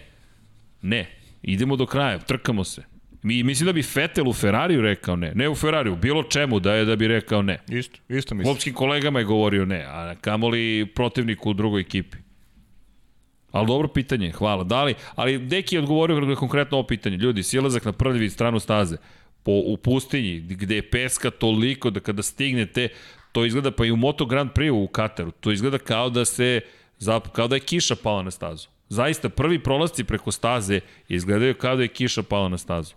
Ne. 0.82 1.06
Idemo 1.42 1.76
do 1.76 1.86
kraja, 1.86 2.18
trkamo 2.18 2.64
se. 2.64 2.82
Mi 3.22 3.42
mislim 3.42 3.66
da 3.66 3.72
bi 3.72 3.84
Vettel 3.94 4.28
u 4.28 4.32
Ferrariju 4.32 4.82
rekao 4.82 5.16
ne. 5.16 5.32
Ne 5.34 5.48
u 5.48 5.54
Ferrariju, 5.54 5.96
bilo 5.96 6.22
čemu 6.22 6.60
da 6.60 6.74
je 6.74 6.84
da 6.84 6.96
bi 6.96 7.08
rekao 7.08 7.42
ne. 7.42 7.58
Isto, 7.68 7.98
isto 8.08 8.34
mislim. 8.34 8.44
Klopskim 8.44 8.74
kolegama 8.74 9.18
je 9.18 9.24
govorio 9.24 9.64
ne, 9.64 9.84
a 9.88 10.14
kamoli 10.20 10.86
protivniku 10.94 11.50
u 11.50 11.54
drugoj 11.54 11.80
ekipi. 11.80 12.16
Ali 13.52 13.66
dobro 13.66 13.88
pitanje, 13.88 14.32
hvala. 14.32 14.64
Da 14.64 14.84
li, 14.84 14.94
ali 15.14 15.38
Deki 15.38 15.74
je 15.74 15.80
odgovorio 15.80 16.20
na 16.20 16.34
konkretno 16.34 16.78
ovo 16.78 16.86
pitanje. 16.86 17.16
Ljudi, 17.16 17.42
silazak 17.42 17.84
na 17.84 17.92
prljavi 17.92 18.30
stranu 18.30 18.60
staze 18.60 18.96
po, 19.42 19.52
u 19.66 19.76
pustinji 19.76 20.40
gde 20.40 20.74
je 20.74 20.90
peska 20.90 21.30
toliko 21.30 21.90
da 21.90 22.00
kada 22.00 22.22
stignete, 22.22 22.88
to 23.32 23.44
izgleda 23.44 23.70
pa 23.70 23.86
i 23.86 23.90
u 23.90 23.96
Moto 23.96 24.26
Grand 24.26 24.50
Prix 24.50 24.70
u 24.70 24.86
Kataru, 24.86 25.30
to 25.30 25.52
izgleda 25.52 25.78
kao 25.78 26.10
da 26.10 26.24
se 26.24 26.60
kao 27.32 27.48
da 27.48 27.56
je 27.56 27.60
kiša 27.60 27.96
pala 28.02 28.22
na 28.22 28.30
stazu. 28.30 28.68
Zaista, 28.88 29.28
prvi 29.28 29.62
prolasci 29.62 30.04
preko 30.04 30.32
staze 30.32 30.80
izgledaju 31.08 31.54
kao 31.54 31.76
da 31.76 31.82
je 31.82 31.88
kiša 31.88 32.22
pala 32.22 32.48
na 32.48 32.58
stazu. 32.58 32.94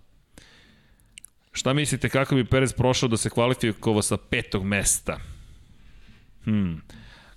Šta 1.52 1.74
mislite 1.74 2.10
kako 2.10 2.36
bi 2.36 2.46
Perez 2.46 2.74
prošao 2.74 3.10
da 3.10 3.18
se 3.18 3.30
kvalifikovao 3.30 4.02
sa 4.02 4.18
petog 4.18 4.66
mesta? 4.66 5.20
Hmm. 6.44 6.82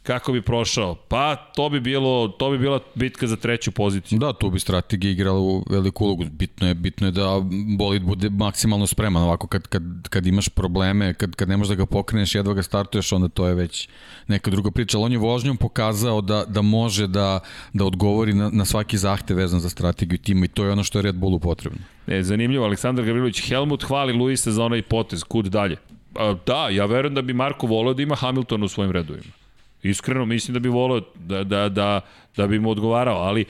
Kako 0.03 0.33
bi 0.33 0.43
prošao? 0.43 0.95
Pa 0.95 1.37
to 1.37 1.69
bi 1.69 1.81
bilo 1.81 2.29
to 2.29 2.51
bi 2.51 2.59
bila 2.59 2.81
bitka 2.95 3.27
za 3.27 3.37
treću 3.37 3.71
poziciju. 3.73 4.19
Da, 4.19 4.33
tu 4.33 4.51
bi 4.51 4.61
strategija 4.61 5.11
igrala 5.11 5.39
u 5.39 5.65
veliku 5.71 6.05
ulogu. 6.05 6.25
Bitno 6.31 6.69
je, 6.69 6.75
bitno 6.75 7.07
je 7.07 7.11
da 7.11 7.41
bolid 7.79 8.03
bude 8.03 8.31
maksimalno 8.31 8.87
spreman. 8.87 9.23
Ovako 9.23 9.47
kad, 9.47 9.67
kad, 9.67 9.83
kad 10.11 10.27
imaš 10.27 10.49
probleme, 10.49 11.15
kad, 11.15 11.35
kad 11.35 11.49
ne 11.49 11.57
možeš 11.57 11.69
da 11.69 11.75
ga 11.75 11.87
pokreneš, 11.87 12.35
jedva 12.35 12.55
ga 12.55 12.63
startuješ, 12.63 13.13
onda 13.13 13.29
to 13.29 13.47
je 13.47 13.55
već 13.55 13.89
neka 14.29 14.51
druga 14.51 14.71
priča. 14.71 14.99
Ali 14.99 15.05
on 15.05 15.13
je 15.13 15.19
vožnjom 15.19 15.57
pokazao 15.57 16.21
da, 16.21 16.45
da 16.45 16.63
može 16.63 17.07
da, 17.07 17.41
da 17.73 17.85
odgovori 17.85 18.35
na, 18.35 18.51
na 18.53 18.65
svaki 18.65 18.99
zahtev 18.99 19.37
vezan 19.37 19.61
za 19.61 19.69
strategiju 19.69 20.19
tima 20.19 20.45
i 20.45 20.49
to 20.49 20.65
je 20.65 20.73
ono 20.73 20.85
što 20.85 20.99
je 20.99 21.03
Red 21.03 21.15
Bullu 21.15 21.39
potrebno. 21.39 21.79
E, 22.07 22.23
zanimljivo, 22.23 22.65
Aleksandar 22.65 23.05
Gavrilović, 23.05 23.49
Helmut 23.49 23.85
hvali 23.85 24.13
Luisa 24.13 24.53
za 24.53 24.65
onaj 24.65 24.83
potez, 24.83 25.25
kud 25.25 25.47
dalje? 25.47 25.77
A, 26.15 26.35
da, 26.47 26.69
ja 26.69 26.87
verujem 26.87 27.15
da 27.15 27.23
bi 27.23 27.33
Marko 27.33 27.67
voleo 27.67 27.95
da 27.95 28.03
ima 28.03 28.15
Hamilton 28.15 28.63
u 28.63 28.69
svojim 28.69 28.93
redovima. 28.93 29.42
Iskreno 29.83 30.25
mislim 30.25 30.53
da 30.53 30.61
bi 30.61 30.69
voleo 30.69 31.01
da, 31.15 31.45
da, 31.45 31.69
da, 31.69 32.01
da 32.37 32.47
bi 32.47 32.59
mu 32.59 32.71
odgovarao, 32.71 33.17
ali 33.19 33.45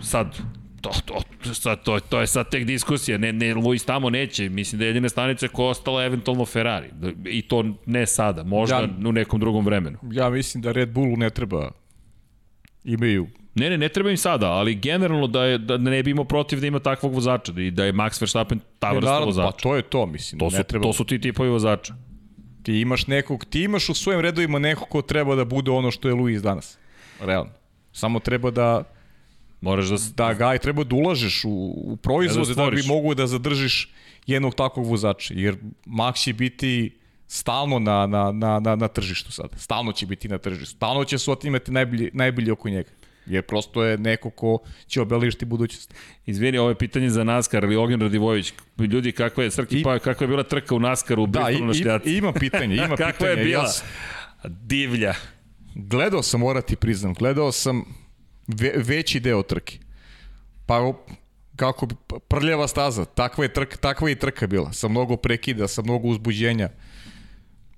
sad, 0.00 0.36
to, 0.80 0.90
to, 1.04 1.20
sad, 1.54 1.82
to, 1.82 2.00
to 2.00 2.20
je 2.20 2.26
sad 2.26 2.50
tek 2.50 2.64
diskusija, 2.64 3.18
ne, 3.18 3.32
ne, 3.32 3.54
Luis 3.54 3.84
tamo 3.84 4.10
neće, 4.10 4.48
mislim 4.48 4.78
da 4.78 4.84
je 4.84 4.88
jedina 4.88 5.08
stanica 5.08 5.48
koja 5.48 5.66
je 5.66 5.70
ostala 5.70 6.04
eventualno 6.04 6.44
Ferrari, 6.44 6.88
Da- 6.92 7.30
i 7.30 7.42
to 7.42 7.64
ne 7.86 8.06
sada, 8.06 8.42
možda 8.42 8.76
Ja- 8.76 9.08
u 9.08 9.12
nekom 9.12 9.40
drugom 9.40 9.64
vremenu. 9.64 9.98
Ja 10.12 10.30
mislim 10.30 10.62
da 10.62 10.72
Red 10.72 10.92
Bullu 10.92 11.16
ne 11.16 11.30
treba 11.30 11.70
imaju 12.84 13.26
Ne, 13.58 13.70
ne, 13.70 13.78
ne 13.78 13.88
treba 13.88 14.10
im 14.10 14.16
sada, 14.16 14.50
ali 14.50 14.74
generalno 14.74 15.26
da, 15.26 15.44
je, 15.44 15.58
da 15.58 15.76
ne 15.76 16.02
bi 16.02 16.10
imao 16.10 16.24
protiv 16.24 16.60
da 16.60 16.66
ima 16.66 16.78
takvog 16.78 17.14
vozača, 17.14 17.52
da, 17.52 17.62
i 17.62 17.70
da 17.70 17.84
je 17.84 17.92
Max 17.92 18.20
Verstappen 18.22 18.60
ta 18.78 18.92
vrsta 18.92 19.18
vozača. 19.18 19.46
Pa 19.46 19.52
to 19.52 19.76
je 19.76 19.82
to, 19.82 20.06
mislim. 20.06 20.38
To 20.38 20.50
su, 20.50 20.56
ne 20.56 20.62
treba, 20.62 20.82
to 20.82 20.92
su 20.92 21.04
ti 21.04 21.20
tipovi 21.20 21.48
vozača. 21.48 21.94
Ti 22.66 22.80
imaš 22.80 23.06
nekog, 23.06 23.44
ti 23.44 23.62
imaš 23.62 23.88
u 23.88 23.94
svojim 23.94 24.20
redovima 24.20 24.58
nekog 24.58 24.88
ko 24.88 25.02
treba 25.02 25.34
da 25.34 25.44
bude 25.44 25.70
ono 25.70 25.90
što 25.90 26.08
je 26.08 26.14
Luis 26.14 26.42
danas. 26.42 26.78
Realno. 27.20 27.50
Samo 27.92 28.18
treba 28.20 28.50
da 28.50 28.84
Moraš 29.60 29.86
da, 29.86 29.96
da 30.16 30.34
ga 30.34 30.54
i 30.54 30.58
treba 30.58 30.84
da 30.84 30.96
ulažeš 30.96 31.44
u, 31.44 31.50
u 31.76 31.96
proizvode 31.96 32.46
da, 32.46 32.48
bi 32.48 32.52
stvoriš. 32.52 32.86
mogu 32.86 33.14
da 33.14 33.26
zadržiš 33.26 33.92
jednog 34.26 34.54
takvog 34.54 34.86
vozača. 34.86 35.34
Jer 35.36 35.56
Max 35.86 36.22
će 36.22 36.32
biti 36.32 36.98
stalno 37.28 37.78
na, 37.78 38.06
na, 38.06 38.32
na, 38.32 38.60
na, 38.60 38.76
na 38.76 38.88
tržištu 38.88 39.32
sad. 39.32 39.50
Stalno 39.56 39.92
će 39.92 40.06
biti 40.06 40.28
na 40.28 40.38
tržištu. 40.38 40.76
Stalno 40.76 41.04
će 41.04 41.18
se 41.18 41.30
otimati 41.30 41.70
najbolji, 41.70 42.10
najbolji 42.12 42.50
oko 42.50 42.68
njega. 42.68 42.90
Jer 43.26 43.42
prosto 43.42 43.84
je 43.84 43.98
neko 43.98 44.30
ko 44.30 44.58
će 44.86 45.00
obelišiti 45.00 45.44
budućnost. 45.44 45.94
Izvini, 46.26 46.58
ovo 46.58 46.68
je 46.68 46.74
pitanje 46.74 47.10
za 47.10 47.24
NASCAR 47.24 47.64
ili 47.64 47.76
Ognjen 47.76 48.00
Radivojević. 48.00 48.52
Ljudi, 48.80 49.12
kakva 49.12 49.44
je, 49.44 49.50
Srki, 49.50 49.80
I- 49.80 49.82
pa, 49.82 49.98
kakva 49.98 50.24
je 50.24 50.28
bila 50.28 50.42
trka 50.42 50.74
u 50.74 50.80
NASCAR-u 50.80 51.22
u 51.22 51.26
Da, 51.26 51.50
i, 51.50 51.54
i, 52.04 52.16
ima 52.16 52.32
pitanje, 52.32 52.74
ima 52.76 52.88
kakva 52.96 53.06
pitanje. 53.12 53.30
je 53.30 53.44
bila? 53.44 53.62
Ja, 53.62 53.68
s- 53.68 53.84
Divlja. 54.44 55.14
gledao 55.74 56.22
sam, 56.22 56.40
morati 56.40 56.76
priznam, 56.76 57.14
gledao 57.14 57.52
sam 57.52 57.84
ve, 58.48 58.72
veći 58.76 59.20
deo 59.20 59.42
trke. 59.42 59.78
Pa 60.66 60.92
kako 61.56 61.86
bi, 61.86 61.94
prljava 62.28 62.68
staza, 62.68 63.04
takva 63.04 63.44
je, 63.44 63.52
trka, 63.52 63.76
takva 63.76 64.08
je 64.08 64.12
i 64.12 64.18
trka 64.18 64.46
bila, 64.46 64.72
sa 64.72 64.88
mnogo 64.88 65.16
prekida, 65.16 65.68
sa 65.68 65.82
mnogo 65.82 66.08
uzbuđenja. 66.08 66.68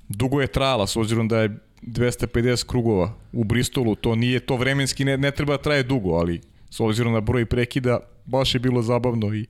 Dugo 0.08 0.40
je 0.40 0.46
trajala, 0.46 0.86
s 0.86 0.96
obzirom 0.96 1.28
da 1.28 1.38
je 1.38 1.58
250 1.82 2.66
krugova 2.66 3.12
u 3.32 3.44
Bristolu, 3.44 3.94
to 3.94 4.14
nije 4.14 4.40
to 4.40 4.56
vremenski, 4.56 5.04
ne, 5.04 5.16
ne 5.16 5.30
treba 5.30 5.56
da 5.56 5.62
traje 5.62 5.82
dugo, 5.82 6.10
ali 6.10 6.40
s 6.70 6.80
obzirom 6.80 7.12
na 7.12 7.20
broj 7.20 7.46
prekida, 7.46 8.00
baš 8.24 8.54
je 8.54 8.60
bilo 8.60 8.82
zabavno 8.82 9.34
i 9.34 9.46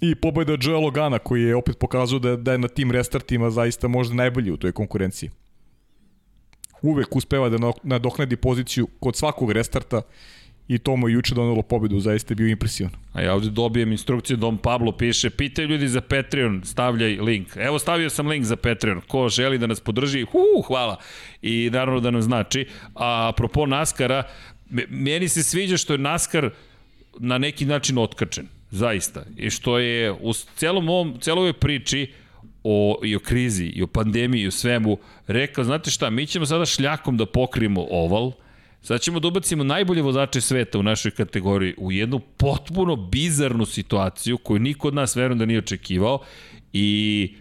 i 0.00 0.14
pobeda 0.14 0.56
Joe 0.60 0.80
Logana 0.80 1.18
koji 1.18 1.42
je 1.42 1.56
opet 1.56 1.78
pokazao 1.78 2.18
da, 2.18 2.36
da 2.36 2.52
je 2.52 2.58
na 2.58 2.68
tim 2.68 2.90
restartima 2.90 3.50
zaista 3.50 3.88
možda 3.88 4.14
najbolji 4.14 4.50
u 4.50 4.56
toj 4.56 4.72
konkurenciji. 4.72 5.30
Uvek 6.82 7.16
uspeva 7.16 7.48
da 7.48 7.72
nadoknadi 7.82 8.36
poziciju 8.36 8.86
kod 9.00 9.16
svakog 9.16 9.52
restarta 9.52 10.02
i 10.68 10.78
to 10.78 10.96
mu 10.96 11.08
je 11.08 11.12
juče 11.12 11.34
donelo 11.34 11.62
pobedu, 11.62 12.00
zaista 12.00 12.32
je 12.32 12.36
bio 12.36 12.48
impresivan. 12.48 12.92
A 13.12 13.22
ja 13.22 13.34
ovde 13.34 13.50
dobijem 13.50 13.92
instrukciju, 13.92 14.36
Dom 14.36 14.58
Pablo 14.58 14.92
piše, 14.92 15.30
pitaju 15.30 15.68
ljudi 15.68 15.88
za 15.88 16.00
Patreon, 16.00 16.62
stavljaj 16.64 17.16
link. 17.20 17.48
Evo 17.56 17.78
stavio 17.78 18.10
sam 18.10 18.28
link 18.28 18.44
za 18.44 18.56
Patreon. 18.56 19.00
Ko 19.08 19.28
želi 19.28 19.58
da 19.58 19.66
nas 19.66 19.80
podrži, 19.80 20.24
hu, 20.24 20.62
hvala. 20.66 20.96
I 21.42 21.70
naravno 21.72 22.00
da 22.00 22.10
nam 22.10 22.22
znači. 22.22 22.66
A 22.94 23.28
apropo 23.28 23.66
Naskara, 23.66 24.22
me- 24.70 24.86
meni 24.88 25.28
se 25.28 25.42
sviđa 25.42 25.76
što 25.76 25.92
je 25.92 25.98
Naskar 25.98 26.50
na 27.18 27.38
neki 27.38 27.64
način 27.64 27.98
otkačen. 27.98 28.46
Zaista. 28.70 29.24
I 29.36 29.50
što 29.50 29.78
je 29.78 30.12
u 30.12 30.32
celom 30.32 30.88
ovom, 30.88 31.18
celoj 31.20 31.52
priči 31.52 32.12
o, 32.64 33.00
i 33.04 33.16
o 33.16 33.18
krizi, 33.18 33.64
i 33.66 33.82
o 33.82 33.86
pandemiji, 33.86 34.42
i 34.42 34.46
o 34.46 34.50
svemu, 34.50 34.98
rekao, 35.26 35.64
znate 35.64 35.90
šta, 35.90 36.10
mi 36.10 36.26
ćemo 36.26 36.46
sada 36.46 36.66
šljakom 36.66 37.16
da 37.16 37.26
pokrijemo 37.26 37.86
oval, 37.90 38.32
Sad 38.84 39.00
ćemo 39.00 39.20
da 39.20 39.28
ubacimo 39.28 39.64
najbolje 39.64 40.02
vozače 40.02 40.40
sveta 40.40 40.78
u 40.78 40.82
našoj 40.82 41.10
kategoriji 41.10 41.74
u 41.78 41.92
jednu 41.92 42.18
potpuno 42.18 42.96
bizarnu 42.96 43.66
situaciju 43.66 44.38
koju 44.38 44.58
niko 44.58 44.88
od 44.88 44.94
nas 44.94 45.16
verujem 45.16 45.38
da 45.38 45.46
nije 45.46 45.58
očekivao. 45.58 46.18
I 46.72 47.34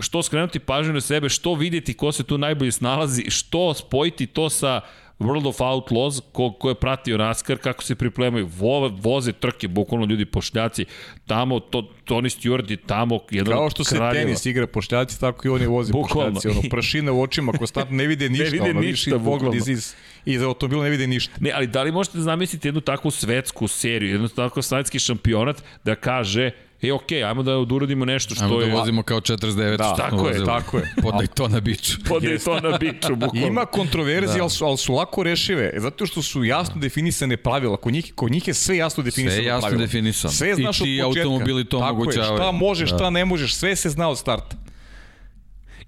što 0.00 0.22
skrenuti 0.22 0.58
pažnju 0.58 0.92
na 0.92 1.00
sebe, 1.00 1.28
što 1.28 1.54
vidjeti 1.54 1.94
ko 1.94 2.12
se 2.12 2.24
tu 2.24 2.38
najbolje 2.38 2.72
snalazi, 2.72 3.30
što 3.30 3.74
spojiti 3.74 4.26
to 4.26 4.50
sa 4.50 4.80
World 5.20 5.46
of 5.46 5.56
Outlaws, 5.58 6.20
ko, 6.32 6.52
ko 6.52 6.68
je 6.68 6.74
pratio 6.74 7.18
NASCAR, 7.18 7.58
kako 7.58 7.82
se 7.82 7.94
pripremaju, 7.94 8.46
vo, 8.48 8.88
voze 8.90 9.32
trke, 9.32 9.68
bukvalno 9.68 10.06
ljudi 10.06 10.24
pošljaci, 10.24 10.84
tamo 11.26 11.60
to, 11.60 11.90
Tony 12.06 12.28
Stewart 12.30 12.70
je 12.70 12.76
tamo 12.76 13.20
jedan 13.30 13.52
Kao 13.52 13.70
što 13.70 13.84
se 13.84 13.96
kraljeva. 13.96 14.24
tenis 14.24 14.46
igra 14.46 14.66
pošljaci, 14.66 15.20
tako 15.20 15.48
i 15.48 15.50
oni 15.50 15.66
voze 15.66 15.92
Bukvalno. 15.92 16.34
pošljaci. 16.34 16.58
Ono, 16.58 16.68
prašina 16.70 17.12
u 17.12 17.22
očima, 17.22 17.52
konstantno 17.52 17.96
ne 17.96 18.06
vide 18.06 18.28
ništa. 18.30 18.44
vide 18.44 18.70
ono, 18.70 18.80
ništa, 18.80 19.10
pogled 19.10 19.24
bukvalno. 19.24 19.56
iz, 19.56 19.68
iz, 19.68 19.94
iz 20.24 20.42
automobila 20.42 20.84
ne 20.84 20.90
vide 20.90 21.06
ništa. 21.06 21.32
Ne, 21.40 21.52
ali 21.52 21.66
da 21.66 21.82
li 21.82 21.92
možete 21.92 22.18
zamisliti 22.18 22.68
jednu 22.68 22.80
takvu 22.80 23.10
svetsku 23.10 23.68
seriju, 23.68 24.10
jednu 24.12 24.28
takvu 24.28 24.62
svetski 24.62 24.98
šampionat 24.98 25.62
da 25.84 25.94
kaže, 25.94 26.50
e, 26.82 26.92
okej, 26.92 27.24
ajmo 27.24 27.42
da 27.42 27.56
uradimo 27.58 28.04
nešto 28.04 28.34
što 28.34 28.44
Ajmo 28.44 28.60
je... 28.60 28.66
da 28.66 28.74
vozimo 28.74 29.02
kao 29.02 29.20
49 29.20 29.76
Da, 29.76 29.94
tako 29.96 30.28
je, 30.28 30.44
tako 30.44 30.78
je. 30.78 30.94
Podaj 31.02 31.26
to 31.26 31.48
na 31.48 31.60
biču. 31.60 31.92
Podaj 32.08 32.38
to 32.38 32.60
na 32.60 32.78
biču, 32.78 33.16
bukvalno. 33.16 33.46
Ima 33.46 33.66
kontroverzije, 33.66 34.36
da. 34.36 34.42
ali, 34.42 34.50
su, 34.50 34.64
ali 34.64 34.76
su 34.76 34.94
lako 34.94 35.22
rešive, 35.22 35.72
zato 35.76 36.06
što 36.06 36.22
su 36.22 36.44
jasno 36.44 36.74
definisane 36.76 37.36
pravila. 37.36 37.76
Kod 37.76 37.92
njih, 37.92 38.12
kod 38.14 38.32
njih 38.32 38.48
je 38.48 38.54
sve 38.54 38.76
jasno 38.76 39.02
definisano 39.02 39.34
Sve 39.34 39.44
je 39.44 39.48
jasno 39.48 39.60
pravila. 39.60 39.80
definisano. 39.80 40.32
Sve 40.32 40.50
I 40.50 40.54
znaš 40.54 40.78
ti 40.78 41.00
od 41.02 41.08
početka. 41.08 41.28
automobili 41.28 41.64
to 41.64 41.78
Tako 41.78 41.90
omogućavaju. 41.90 42.32
Je, 42.32 42.36
šta 42.36 42.52
možeš, 42.52 42.90
Da. 42.90 42.96
šta 42.96 43.10
ne 43.10 43.24
možeš, 43.24 43.54
sve 43.54 43.76
se 43.76 43.90
zna 43.90 44.08
od 44.08 44.18
starta. 44.18 44.56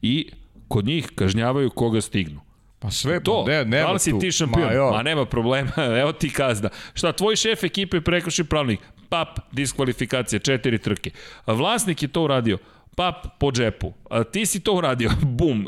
I 0.03 0.29
kod 0.69 0.85
njih 0.85 1.09
kažnjavaju 1.15 1.71
koga 1.71 2.01
stignu. 2.01 2.41
Pa 2.83 2.91
sve, 2.91 3.21
To, 3.23 3.45
ne, 3.47 3.65
nema 3.65 3.87
da 3.87 3.93
li 3.93 3.99
si 3.99 4.11
tu. 4.11 4.19
ti 4.19 4.33
šampion? 4.33 4.67
Ma, 4.67 4.73
jo. 4.73 4.91
Ma 4.91 5.03
nema 5.03 5.25
problema, 5.25 5.71
evo 6.03 6.13
ti 6.13 6.31
kazna. 6.31 6.69
Šta, 6.95 7.13
tvoj 7.13 7.37
šef 7.37 7.65
ekipe 7.65 8.01
prekrši 8.01 8.45
pravnik, 8.45 8.81
pap, 9.09 9.39
diskvalifikacija, 9.53 10.39
četiri 10.39 10.79
trke. 10.79 11.11
Vlasnik 11.47 12.03
je 12.03 12.09
to 12.09 12.23
uradio, 12.23 12.59
pap, 12.97 13.27
po 13.39 13.53
džepu. 13.53 13.93
A 14.11 14.25
ti 14.25 14.47
si 14.47 14.61
to 14.61 14.75
uradio, 14.75 15.11
bum. 15.39 15.67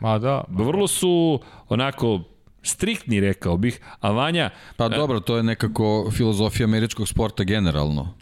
Ma 0.00 0.18
da. 0.18 0.44
Vrlo 0.48 0.88
su 0.88 1.40
onako 1.68 2.20
striktni, 2.62 3.20
rekao 3.20 3.56
bih, 3.56 3.80
a 4.00 4.10
Vanja, 4.10 4.50
Pa 4.76 4.88
dobro, 4.88 5.20
to 5.20 5.36
je 5.36 5.42
nekako 5.42 6.10
filozofija 6.12 6.64
američkog 6.64 7.08
sporta 7.08 7.44
generalno. 7.44 8.14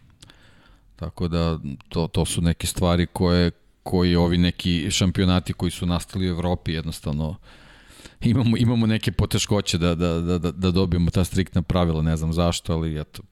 Tako 0.96 1.28
da 1.28 1.58
to, 1.88 2.06
to 2.06 2.24
su 2.24 2.40
neke 2.40 2.66
stvari 2.66 3.06
koje, 3.06 3.50
koji 3.82 4.16
ovi 4.16 4.38
neki 4.38 4.90
šampionati 4.90 5.52
koji 5.52 5.70
su 5.70 5.86
nastali 5.86 6.26
u 6.26 6.34
Evropi 6.34 6.72
jednostavno 6.72 7.36
imamo, 8.22 8.56
imamo 8.56 8.86
neke 8.86 9.12
poteškoće 9.12 9.78
da, 9.78 9.94
da, 9.94 10.20
da, 10.20 10.38
da, 10.38 10.52
da 10.52 10.70
dobijemo 10.70 11.10
ta 11.10 11.24
striktna 11.24 11.62
pravila, 11.62 12.02
ne 12.02 12.16
znam 12.16 12.32
zašto, 12.32 12.72
ali 12.72 13.00
eto, 13.00 13.22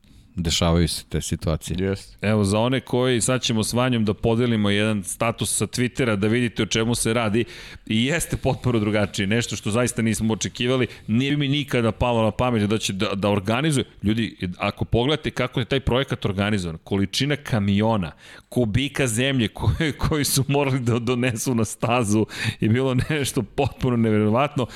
dešavaju 0.42 0.88
se 0.88 1.04
te 1.08 1.20
situacije. 1.20 1.76
Jeste. 1.80 2.28
Evo, 2.28 2.44
za 2.44 2.58
one 2.58 2.80
koji, 2.80 3.20
sad 3.20 3.42
ćemo 3.42 3.64
s 3.64 3.72
Vanjom 3.72 4.04
da 4.04 4.14
podelimo 4.14 4.70
jedan 4.70 5.04
status 5.04 5.56
sa 5.56 5.66
Twittera, 5.66 6.16
da 6.16 6.26
vidite 6.26 6.62
o 6.62 6.66
čemu 6.66 6.94
se 6.94 7.12
radi 7.14 7.44
i 7.86 8.04
jeste 8.04 8.36
potpuno 8.36 8.78
drugačije, 8.78 9.26
nešto 9.26 9.56
što 9.56 9.70
zaista 9.70 10.02
nismo 10.02 10.32
očekivali, 10.32 10.86
nije 11.06 11.36
mi 11.36 11.48
nikada 11.48 11.92
palo 11.92 12.22
na 12.22 12.30
pamet 12.30 12.70
da 12.70 12.78
će 12.78 12.92
da, 12.92 13.14
da 13.14 13.28
organizuje. 13.30 13.84
Ljudi, 14.02 14.36
ako 14.58 14.84
pogledate 14.84 15.30
kako 15.30 15.60
je 15.60 15.66
taj 15.66 15.80
projekat 15.80 16.24
organizovan, 16.24 16.78
količina 16.84 17.36
kamiona, 17.36 18.12
kubika 18.48 19.06
zemlje 19.06 19.48
koje, 19.58 19.92
koji 19.92 20.24
su 20.24 20.44
morali 20.48 20.80
da 20.80 20.98
donesu 20.98 21.54
na 21.54 21.64
stazu 21.64 22.26
je 22.60 22.68
bilo 22.68 22.96
nešto 23.10 23.42
potpuno 23.42 23.96
neverovatno 23.96 24.66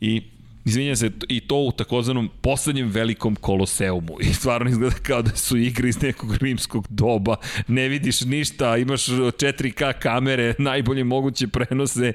i 0.00 0.22
Izvinjam 0.66 0.96
se, 0.96 1.10
i 1.28 1.40
to 1.40 1.56
u 1.56 1.72
takozvanom 1.72 2.30
poslednjem 2.40 2.88
velikom 2.88 3.36
koloseumu. 3.36 4.16
I 4.20 4.34
stvarno 4.34 4.70
izgleda 4.70 4.96
kao 5.02 5.22
da 5.22 5.36
su 5.36 5.56
igre 5.56 5.88
iz 5.88 6.02
nekog 6.02 6.34
rimskog 6.36 6.86
doba. 6.88 7.36
Ne 7.68 7.88
vidiš 7.88 8.20
ništa, 8.20 8.76
imaš 8.76 9.06
4K 9.06 9.92
kamere, 9.98 10.54
najbolje 10.58 11.04
moguće 11.04 11.46
prenose. 11.48 12.12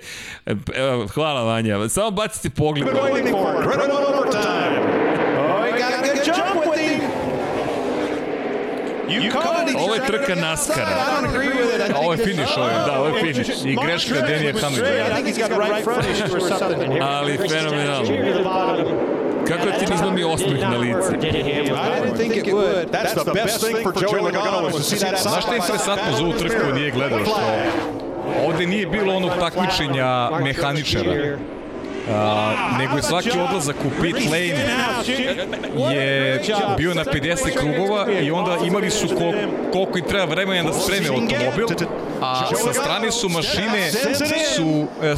Evo, 0.75 1.07
hvala 1.07 1.43
Vanja. 1.43 1.89
Samo 1.89 2.11
bacite 2.11 2.49
pogled. 2.49 2.87
Critical 2.87 3.39
overtime. 4.07 4.79
Oh, 5.37 5.63
he 5.63 5.71
got 5.71 5.93
a 5.93 6.01
good 6.01 6.25
jump 6.25 6.65
with 6.65 6.79
him. 6.79 7.01
You 7.01 7.09
caught 7.23 8.97
it. 8.97 9.00
Ovo 9.77 9.93
je 9.93 10.05
trka 10.05 10.35
Naskara. 10.35 10.97
Ovo 11.95 12.11
je 12.11 12.17
finiš, 12.17 12.57
ovo 12.57 12.67
je, 12.67 12.73
Da, 12.85 12.99
ovo 12.99 13.07
je 13.07 13.21
finish. 13.23 13.65
I 13.65 13.77
greška 13.85 14.21
Denija 14.21 14.53
was 14.53 14.61
Hamlina. 14.61 14.85
straight. 14.85 15.11
I 15.11 15.13
think 15.15 15.27
he's 15.27 15.37
got 15.37 15.51
a 15.51 15.59
right 15.59 15.83
front 15.83 16.05
issue 16.05 16.35
or 16.35 16.41
something. 16.41 17.01
Ali 17.01 17.37
fenomenalno. 17.37 18.09
Kako 19.47 19.65
ti 19.79 19.85
nismo 19.91 20.11
mi 20.11 20.23
osmeh 20.23 20.61
na 20.61 20.77
lice? 20.77 21.11
Znaš 25.21 25.43
šta 25.43 25.51
je 25.53 25.57
interesantno 25.57 26.17
za 26.17 26.23
ovu 26.23 26.33
trku 26.33 26.73
nije 26.73 26.91
gledao 26.91 27.19
što 27.25 27.41
ovde 28.45 28.65
nije 28.65 28.87
bilo 28.87 29.15
onog 29.15 29.31
takmičenja 29.39 30.29
mehaničara. 30.43 31.37
Nego 32.77 32.95
je 32.97 33.03
svaki 33.03 33.39
odlazak 33.39 33.75
u 33.85 34.01
pit 34.01 34.15
lane 34.31 34.65
je 35.93 36.41
bio 36.77 36.93
na 36.93 37.03
50 37.03 37.57
krugova 37.57 38.11
i 38.11 38.31
onda 38.31 38.57
imali 38.65 38.89
su 38.89 39.07
kol, 39.07 39.33
koliko 39.73 39.97
im 39.97 40.05
treba 40.05 40.25
vremena 40.25 40.63
da 40.63 40.73
spreme 40.73 41.07
automobil, 41.07 41.67
a 42.21 42.45
sa 42.55 42.73
strane 42.73 43.11
su 43.11 43.29
mašine 43.29 43.91
su 44.55 44.87
e, 45.03 45.07
e, 45.07 45.15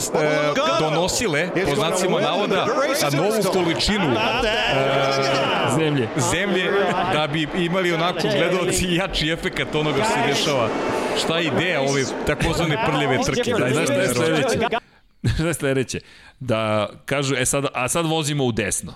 donosile, 0.80 1.50
po 1.70 1.76
znacima 1.76 2.20
navoda, 2.22 2.66
novu 3.12 3.54
količinu 3.54 4.16
Zemlje. 5.78 6.08
zemlje 6.32 6.72
da 7.14 7.28
bi 7.28 7.48
imali 7.58 7.94
onako 7.94 8.20
gledalci 8.22 8.86
jači 8.90 9.30
efekat 9.30 9.76
onoga 9.76 10.04
što 10.04 10.14
se 10.14 10.28
dešava. 10.28 10.70
Šta 11.24 11.38
je 11.38 11.46
ideja 11.46 11.82
ove 11.82 12.04
takozvane 12.28 12.78
prljave 12.86 13.18
trke? 13.26 13.54
Daj, 13.60 13.72
Znaš 13.72 13.86
šta 13.86 13.94
je 13.94 14.08
sledeće? 14.08 14.84
Šta 15.34 15.48
je 15.48 15.54
sledeće? 15.54 16.00
Da 16.40 16.90
kažu, 17.06 17.36
e 17.36 17.46
sad, 17.46 17.66
a 17.74 17.88
sad 17.88 18.06
vozimo 18.06 18.46
u 18.46 18.52
desno. 18.52 18.94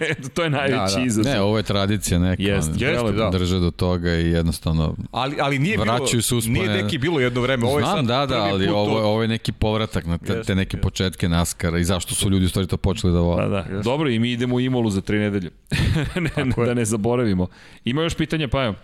Eto, 0.00 0.28
to 0.34 0.44
je 0.44 0.50
najveći 0.50 0.94
Da, 0.94 0.96
da. 0.96 1.06
izazov. 1.06 1.32
Ne, 1.32 1.40
ovo 1.40 1.56
je 1.56 1.62
tradicija 1.62 2.18
neka. 2.18 2.42
Jest, 2.42 2.68
oni 2.68 2.82
jeste, 2.82 3.12
da. 3.12 3.30
Drže 3.30 3.58
do 3.58 3.70
toga 3.70 4.10
i 4.10 4.26
jednostavno 4.26 4.96
Ali, 5.12 5.36
ali 5.40 5.58
nije 5.58 5.76
bilo, 5.76 5.96
Vraćaju 5.96 6.22
se 6.22 6.34
uspone. 6.34 6.58
nije 6.58 6.82
neki 6.82 6.98
bilo 6.98 7.20
jedno 7.20 7.40
vreme. 7.40 7.66
Ovo 7.66 7.78
je 7.78 7.82
Znam, 7.82 7.96
sad 7.96 8.06
da, 8.06 8.26
da, 8.26 8.42
ali 8.42 8.66
put 8.66 8.76
ovo, 8.76 8.98
ovo 9.00 9.22
je 9.22 9.28
neki 9.28 9.52
povratak 9.52 10.06
na 10.06 10.18
te, 10.18 10.26
te 10.26 10.32
Jeste, 10.32 10.54
neke 10.54 10.76
jeste. 10.76 10.82
početke 10.82 11.28
Naskara 11.28 11.78
i 11.78 11.84
zašto 11.84 12.14
su 12.14 12.30
ljudi 12.30 12.44
u 12.44 12.48
stvari 12.48 12.68
to 12.68 12.76
počeli 12.76 13.12
da 13.12 13.20
vole. 13.20 13.42
Pa 13.42 13.48
da, 13.48 13.82
dobro 13.82 14.10
i 14.10 14.18
mi 14.18 14.32
idemo 14.32 14.56
u 14.56 14.60
Imolu 14.60 14.90
za 14.90 15.00
tri 15.00 15.18
nedelje. 15.18 15.50
ne, 16.36 16.64
da 16.66 16.74
ne 16.74 16.84
zaboravimo. 16.84 17.46
Ima 17.84 18.02
još 18.02 18.14
pitanja, 18.14 18.48
Pajo? 18.48 18.74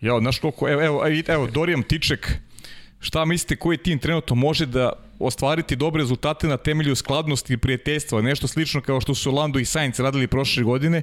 Ja, 0.00 0.18
znaš 0.20 0.38
koliko, 0.38 0.68
evo, 0.68 0.82
evo, 0.82 1.06
evo, 1.06 1.22
evo 1.26 1.46
Dorijan 1.46 1.82
Tiček, 1.82 2.32
šta 3.04 3.24
mislite 3.24 3.56
koji 3.56 3.78
tim 3.78 3.98
trenutno 3.98 4.36
može 4.36 4.66
da 4.66 4.92
ostvariti 5.18 5.76
dobre 5.76 6.00
rezultate 6.00 6.48
na 6.48 6.56
temelju 6.56 6.96
skladnosti 6.96 7.52
i 7.52 7.56
prijateljstva, 7.56 8.22
nešto 8.22 8.46
slično 8.46 8.80
kao 8.80 9.00
što 9.00 9.14
su 9.14 9.32
Lando 9.32 9.58
i 9.58 9.64
Sainz 9.64 10.00
radili 10.00 10.26
prošle 10.26 10.62
godine. 10.62 10.98
E, 10.98 11.02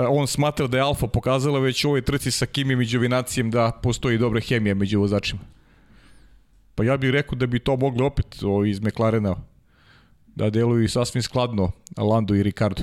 On 0.00 0.26
smatra 0.26 0.66
da 0.66 0.76
je 0.76 0.82
Alfa 0.82 1.06
pokazala 1.06 1.58
već 1.58 1.84
u 1.84 1.88
ovoj 1.88 2.02
trci 2.02 2.30
sa 2.30 2.46
Kimim 2.46 2.80
i 2.80 2.86
Đovinacijem 2.86 3.50
da 3.50 3.72
postoji 3.82 4.18
dobra 4.18 4.40
hemija 4.40 4.74
među 4.74 5.00
vozačima. 5.00 5.40
Pa 6.74 6.84
ja 6.84 6.96
bih 6.96 7.10
rekao 7.10 7.38
da 7.38 7.46
bi 7.46 7.58
to 7.58 7.76
mogli 7.76 8.04
opet 8.04 8.36
iz 8.66 8.80
McLarena 8.80 9.36
da 10.26 10.50
deluju 10.50 10.88
sasvim 10.88 11.22
skladno 11.22 11.72
Lando 11.96 12.34
i 12.34 12.42
Ricardo. 12.42 12.82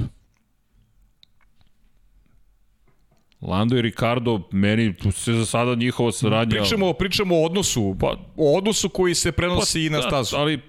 Lando 3.47 3.77
i 3.77 3.81
Ricardo, 3.81 4.41
meni 4.51 4.93
tu 4.93 5.11
se 5.11 5.33
za 5.33 5.45
sada 5.45 5.75
njihova 5.75 6.11
saradnja... 6.11 6.61
Pričamo, 6.61 6.93
pričamo 6.93 7.35
o 7.35 7.45
odnosu, 7.45 7.95
pa, 7.99 8.15
o 8.37 8.57
odnosu 8.57 8.89
koji 8.89 9.15
se 9.15 9.31
prenosi 9.31 9.85
i 9.85 9.89
na 9.89 9.97
da, 9.97 10.03
stazu. 10.03 10.35
Ali, 10.35 10.59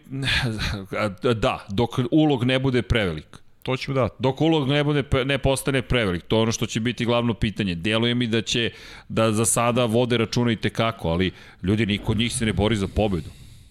da, 1.45 1.67
dok 1.69 1.91
ulog 2.11 2.45
ne 2.45 2.59
bude 2.59 2.83
prevelik. 2.83 3.27
To 3.63 3.77
ću 3.77 3.93
da. 3.93 4.09
Dok 4.19 4.41
ulog 4.41 4.69
ne, 4.69 4.85
bude, 4.85 5.05
ne 5.25 5.39
postane 5.39 5.83
prevelik, 5.83 6.23
to 6.23 6.37
je 6.37 6.43
ono 6.43 6.53
što 6.53 6.67
će 6.67 6.81
biti 6.81 7.05
glavno 7.05 7.35
pitanje. 7.35 7.75
Deluje 7.75 8.15
mi 8.15 8.27
da 8.27 8.43
će, 8.43 8.71
da 9.09 9.33
za 9.33 9.45
sada 9.45 9.85
vode 9.85 10.17
računa 10.17 10.53
i 10.53 10.57
tekako, 10.57 11.09
ali 11.09 11.31
ljudi, 11.63 11.87
niko 11.87 12.13
od 12.13 12.19
njih 12.19 12.33
se 12.33 12.47
ne 12.47 12.53
bori 12.53 12.77
za 12.77 12.89
pobedu. 12.89 13.31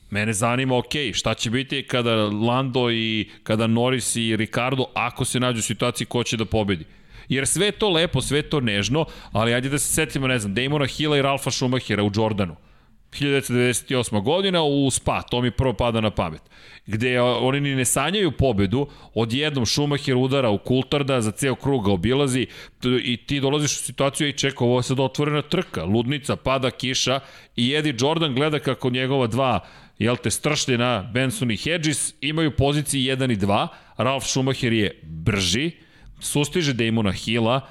Mene 0.09 0.33
zanima, 0.33 0.77
ok, 0.77 0.93
šta 1.13 1.33
će 1.33 1.49
biti 1.49 1.83
kada 1.83 2.15
Lando 2.25 2.91
i 2.91 3.29
kada 3.43 3.67
Norris 3.67 4.15
i 4.15 4.35
Ricardo, 4.35 4.85
ako 4.93 5.25
se 5.25 5.39
nađu 5.39 5.59
u 5.59 5.61
situaciji 5.61 6.07
ko 6.07 6.23
će 6.23 6.37
da 6.37 6.45
pobedi. 6.45 6.85
Jer 7.33 7.47
sve 7.47 7.65
je 7.65 7.71
to 7.71 7.89
lepo, 7.89 8.21
sve 8.21 8.37
je 8.37 8.49
to 8.49 8.59
nežno, 8.59 9.05
ali 9.31 9.53
ajde 9.53 9.69
da 9.69 9.79
se 9.79 9.93
setimo, 9.93 10.27
ne 10.27 10.39
znam, 10.39 10.53
Damona 10.53 10.85
Hilla 10.85 11.17
i 11.17 11.21
Ralfa 11.21 11.51
Schumachera 11.51 12.03
u 12.03 12.11
Jordanu. 12.15 12.55
1998. 13.13 14.23
godina 14.23 14.63
u 14.63 14.91
Spa, 14.91 15.21
to 15.21 15.41
mi 15.41 15.51
prvo 15.51 15.73
pada 15.73 16.01
na 16.01 16.11
pamet, 16.11 16.41
gde 16.85 17.21
oni 17.21 17.61
ni 17.61 17.75
ne 17.75 17.85
sanjaju 17.85 18.31
pobedu, 18.31 18.87
odjednom 19.13 19.65
Schumacher 19.65 20.15
udara 20.15 20.49
u 20.49 20.57
Kultarda, 20.57 21.21
za 21.21 21.31
ceo 21.31 21.55
krug 21.55 21.85
ga 21.85 21.91
obilazi 21.91 22.47
i 23.03 23.17
ti 23.17 23.39
dolaziš 23.39 23.71
u 23.71 23.83
situaciju 23.83 24.27
i 24.27 24.33
čeka, 24.33 24.63
ovo 24.63 24.79
je 24.79 24.83
sad 24.83 24.99
otvorena 24.99 25.41
trka, 25.41 25.83
ludnica, 25.83 26.35
pada 26.35 26.71
kiša 26.71 27.19
i 27.55 27.73
Eddie 27.73 27.95
Jordan 27.99 28.35
gleda 28.35 28.59
kako 28.59 28.89
njegova 28.89 29.27
dva 29.27 29.59
jel 29.99 30.15
te, 30.17 30.31
stršljena 30.31 31.09
Benson 31.13 31.51
i 31.51 31.57
Hedges 31.57 32.13
imaju 32.21 32.51
poziciji 32.51 33.01
1 33.01 33.31
i 33.33 33.37
2, 33.37 33.67
Ralf 33.97 34.23
Schumacher 34.25 34.73
je 34.73 34.99
brži, 35.03 35.71
sustiže 36.23 36.73
Damona 36.73 37.11
Hilla, 37.11 37.61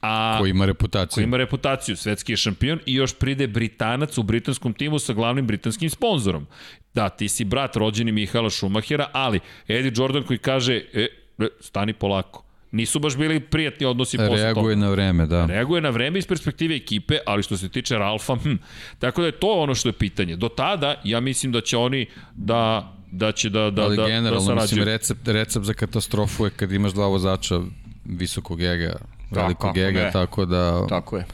a 0.00 0.36
Koji 0.40 0.50
ima 0.50 0.66
reputaciju. 0.66 1.14
koji 1.14 1.24
ima 1.24 1.36
reputaciju, 1.36 1.96
svetski 1.96 2.32
je 2.32 2.36
šampion 2.36 2.78
i 2.86 2.94
još 2.94 3.14
pride 3.14 3.46
Britanac 3.46 4.18
u 4.18 4.22
britanskom 4.22 4.72
timu 4.72 4.98
sa 4.98 5.12
glavnim 5.12 5.46
britanskim 5.46 5.90
sponzorom. 5.90 6.46
Da, 6.94 7.08
ti 7.08 7.28
si 7.28 7.44
brat 7.44 7.76
rođeni 7.76 8.12
Mihaela 8.12 8.50
Šumahera, 8.50 9.08
ali 9.12 9.40
Eddie 9.68 9.92
Jordan 9.96 10.22
koji 10.22 10.38
kaže, 10.38 10.74
e, 10.92 11.08
e, 11.38 11.48
stani 11.60 11.92
polako. 11.92 12.44
Nisu 12.70 12.98
baš 12.98 13.16
bili 13.16 13.40
prijatni 13.40 13.86
odnosi 13.86 14.16
posle 14.16 14.28
toga. 14.28 14.42
Reaguje 14.42 14.76
na 14.76 14.90
vreme, 14.90 15.26
da. 15.26 15.46
Reaguje 15.46 15.80
na 15.80 15.90
vreme 15.90 16.18
iz 16.18 16.26
perspektive 16.26 16.76
ekipe, 16.76 17.18
ali 17.26 17.42
što 17.42 17.56
se 17.56 17.68
tiče 17.68 17.98
Ralfa, 17.98 18.36
hm. 18.36 18.54
Tako 18.98 19.20
da 19.20 19.26
je 19.26 19.32
to 19.32 19.52
ono 19.52 19.74
što 19.74 19.88
je 19.88 19.92
pitanje. 19.92 20.36
Do 20.36 20.48
tada, 20.48 21.00
ja 21.04 21.20
mislim 21.20 21.52
da 21.52 21.60
će 21.60 21.76
oni 21.76 22.06
da 22.34 22.94
da 23.10 23.32
će 23.32 23.50
da, 23.50 23.70
da, 23.70 23.82
Ali 23.82 23.96
da, 23.96 24.02
da 24.02 24.08
generalno, 24.08 24.40
sarađuju. 24.40 24.62
mislim, 24.62 24.84
recept, 24.84 25.28
recept 25.28 25.66
za 25.66 25.74
katastrofu 25.74 26.44
je 26.44 26.50
kad 26.50 26.72
imaš 26.72 26.92
dva 26.92 27.06
vozača 27.06 27.60
visokog 28.08 28.62
ega, 28.62 28.96
velikog 29.30 29.60
kako 29.66 29.78
ega, 29.80 30.00
ne. 30.00 30.10
tako 30.12 30.46
da 30.46 30.86
Tako 30.86 31.16
je. 31.16 31.24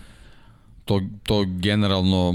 to, 0.85 1.01
to 1.23 1.45
generalno 1.49 2.35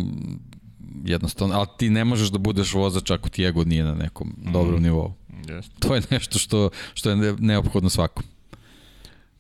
jednostavno, 1.06 1.56
ali 1.56 1.68
ti 1.78 1.90
ne 1.90 2.06
možeš 2.06 2.30
da 2.30 2.38
budeš 2.40 2.74
vozač 2.74 3.12
ako 3.12 3.30
ti 3.30 3.46
ego 3.46 3.64
nije 3.64 3.84
na 3.84 3.94
nekom 3.94 4.34
Mhm. 4.38 4.52
dobrom 4.52 4.82
nivou. 4.82 5.14
Jeste. 5.48 5.76
To 5.80 5.96
je 5.96 6.02
nešto 6.10 6.40
što, 6.40 6.70
što 6.94 7.10
je 7.10 7.16
ne- 7.16 7.36
neophodno 7.40 7.90
svakom. 7.90 8.24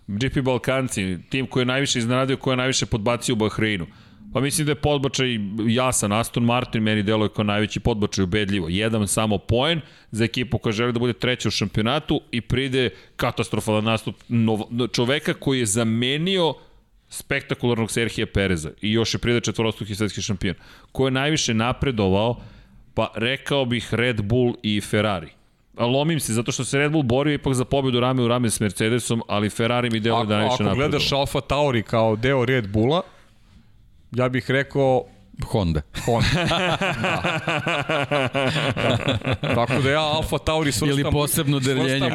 GP 0.07 0.37
Balkanci, 0.37 1.17
tim 1.29 1.47
koji 1.47 1.61
je 1.61 1.65
najviše 1.65 1.99
iznenadio, 1.99 2.37
koji 2.37 2.53
je 2.53 2.57
najviše 2.57 2.85
podbacio 2.85 3.33
u 3.33 3.37
Bahreinu. 3.37 3.85
Pa 4.33 4.41
mislim 4.41 4.65
da 4.65 4.71
je 4.71 4.75
podbačaj 4.75 5.27
jasan. 5.67 6.11
Aston 6.11 6.43
Martin 6.43 6.83
meni 6.83 7.03
deluje 7.03 7.29
kao 7.29 7.43
najveći 7.43 7.79
podbačaj 7.79 8.23
ubedljivo. 8.23 8.69
Jedan 8.69 9.07
samo 9.07 9.37
poen 9.37 9.81
za 10.11 10.23
ekipu 10.23 10.57
koja 10.57 10.73
želi 10.73 10.93
da 10.93 10.99
bude 10.99 11.13
treća 11.13 11.47
u 11.47 11.51
šampionatu 11.51 12.21
i 12.31 12.41
pride 12.41 12.89
katastrofalan 13.15 13.83
nastup 13.83 14.15
nov, 14.27 14.59
čoveka 14.93 15.33
koji 15.33 15.59
je 15.59 15.65
zamenio 15.65 16.53
spektakularnog 17.09 17.91
Serhija 17.91 18.27
Pereza 18.27 18.71
i 18.81 18.91
još 18.91 19.13
je 19.13 19.17
pride 19.17 19.41
četvorostruki 19.41 19.95
svetski 19.95 20.21
šampion. 20.21 20.55
Ko 20.91 21.07
je 21.07 21.11
najviše 21.11 21.53
napredovao, 21.53 22.35
pa 22.93 23.11
rekao 23.15 23.65
bih 23.65 23.93
Red 23.93 24.21
Bull 24.21 24.53
i 24.63 24.81
Ferrari. 24.81 25.29
A 25.77 25.85
lomim 25.85 26.19
se, 26.19 26.33
zato 26.33 26.51
što 26.51 26.63
se 26.65 26.77
Red 26.77 26.91
Bull 26.91 27.03
borio 27.03 27.33
ipak 27.33 27.53
za 27.53 27.65
pobedu 27.65 27.99
rame 27.99 28.21
u 28.23 28.27
rame 28.27 28.49
s 28.49 28.59
Mercedesom, 28.59 29.21
ali 29.27 29.49
Ferrari 29.49 29.89
mi 29.89 29.99
deluje 29.99 30.21
Ako, 30.21 30.29
da 30.29 30.35
najviše 30.35 30.53
ako 30.53 30.63
napredovao. 30.63 30.89
gledaš 30.89 31.11
Alfa 31.11 31.41
Tauri 31.41 31.83
kao 31.83 32.15
deo 32.15 32.45
Red 32.45 32.67
Bulla, 32.67 33.01
ja 34.11 34.29
bih 34.29 34.51
rekao 34.51 35.05
Honda. 35.45 35.81
Honda. 36.05 36.27
da. 39.41 39.55
Tako 39.55 39.81
da 39.83 39.89
ja 39.89 40.01
Alfa 40.01 40.37
Tauri 40.37 40.71
svrstam... 40.71 40.99
Ili 40.99 41.11
posebno 41.11 41.57
u 41.57 41.61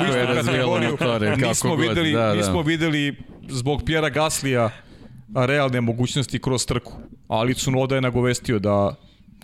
koje 0.09 0.19
je 0.19 0.27
razvijalo 0.27 0.81
motore, 0.81 1.31
kako 1.31 1.49
nismo 1.49 1.77
god, 1.77 1.89
Videli, 1.89 2.13
da, 2.13 2.27
da. 2.27 2.35
Nismo 2.35 2.63
videli 2.63 3.17
zbog 3.49 3.83
Pjera 3.87 4.09
Gaslija 4.09 4.71
realne 5.35 5.81
mogućnosti 5.81 6.39
kroz 6.39 6.67
trku. 6.67 6.93
Ali 7.29 7.55
Tsunoda 7.55 7.95
je 7.95 8.01
nagovestio 8.01 8.59
da 8.59 8.95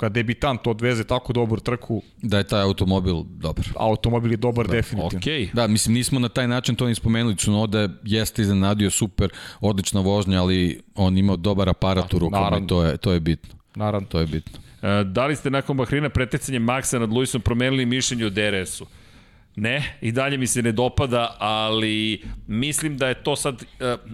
kad 0.00 0.12
debitant 0.12 0.66
odveze 0.66 1.04
tako 1.04 1.32
dobru 1.32 1.60
trku, 1.60 2.02
Da 2.22 2.38
je 2.38 2.44
taj 2.44 2.62
automobil 2.62 3.22
dobar. 3.28 3.64
automobil 3.76 4.30
je 4.30 4.36
dobar 4.36 4.66
da, 4.66 4.72
definitivno. 4.72 5.18
Okej. 5.18 5.50
Da, 5.52 5.66
mislim, 5.66 5.94
nismo 5.94 6.20
na 6.20 6.28
taj 6.28 6.48
način 6.48 6.74
to 6.74 6.86
ni 6.86 6.94
spomenuli. 6.94 7.36
Tsunoda 7.36 7.88
jeste 8.04 8.42
iznenadio 8.42 8.90
super, 8.90 9.30
odlična 9.60 10.00
vožnja, 10.00 10.40
ali 10.40 10.80
on 10.94 11.18
imao 11.18 11.36
dobar 11.36 11.68
aparat 11.68 12.14
u 12.14 12.18
rukama 12.18 12.58
i 12.64 12.66
to 12.66 12.84
je, 12.84 12.96
to 12.96 13.12
je 13.12 13.20
bitno. 13.20 13.54
Naravno. 13.74 14.08
To 14.08 14.20
je 14.20 14.26
bitno. 14.26 14.58
E, 14.82 15.04
Da 15.04 15.26
li 15.26 15.36
ste 15.36 15.50
nakon 15.50 15.76
Bahrina 15.76 16.08
pretecanjem 16.08 16.62
Maxa 16.64 16.98
nad 16.98 17.12
Luisom 17.12 17.40
promenili 17.40 17.86
mišljenje 17.86 18.26
o 18.26 18.30
DRS-u? 18.30 18.86
Ne, 19.56 19.98
i 20.00 20.12
dalje 20.12 20.38
mi 20.38 20.46
se 20.46 20.62
ne 20.62 20.72
dopada, 20.72 21.36
ali 21.38 22.22
mislim 22.46 22.96
da 22.96 23.08
je 23.08 23.22
to 23.22 23.36
sad 23.36 23.54
uh, 23.54 23.60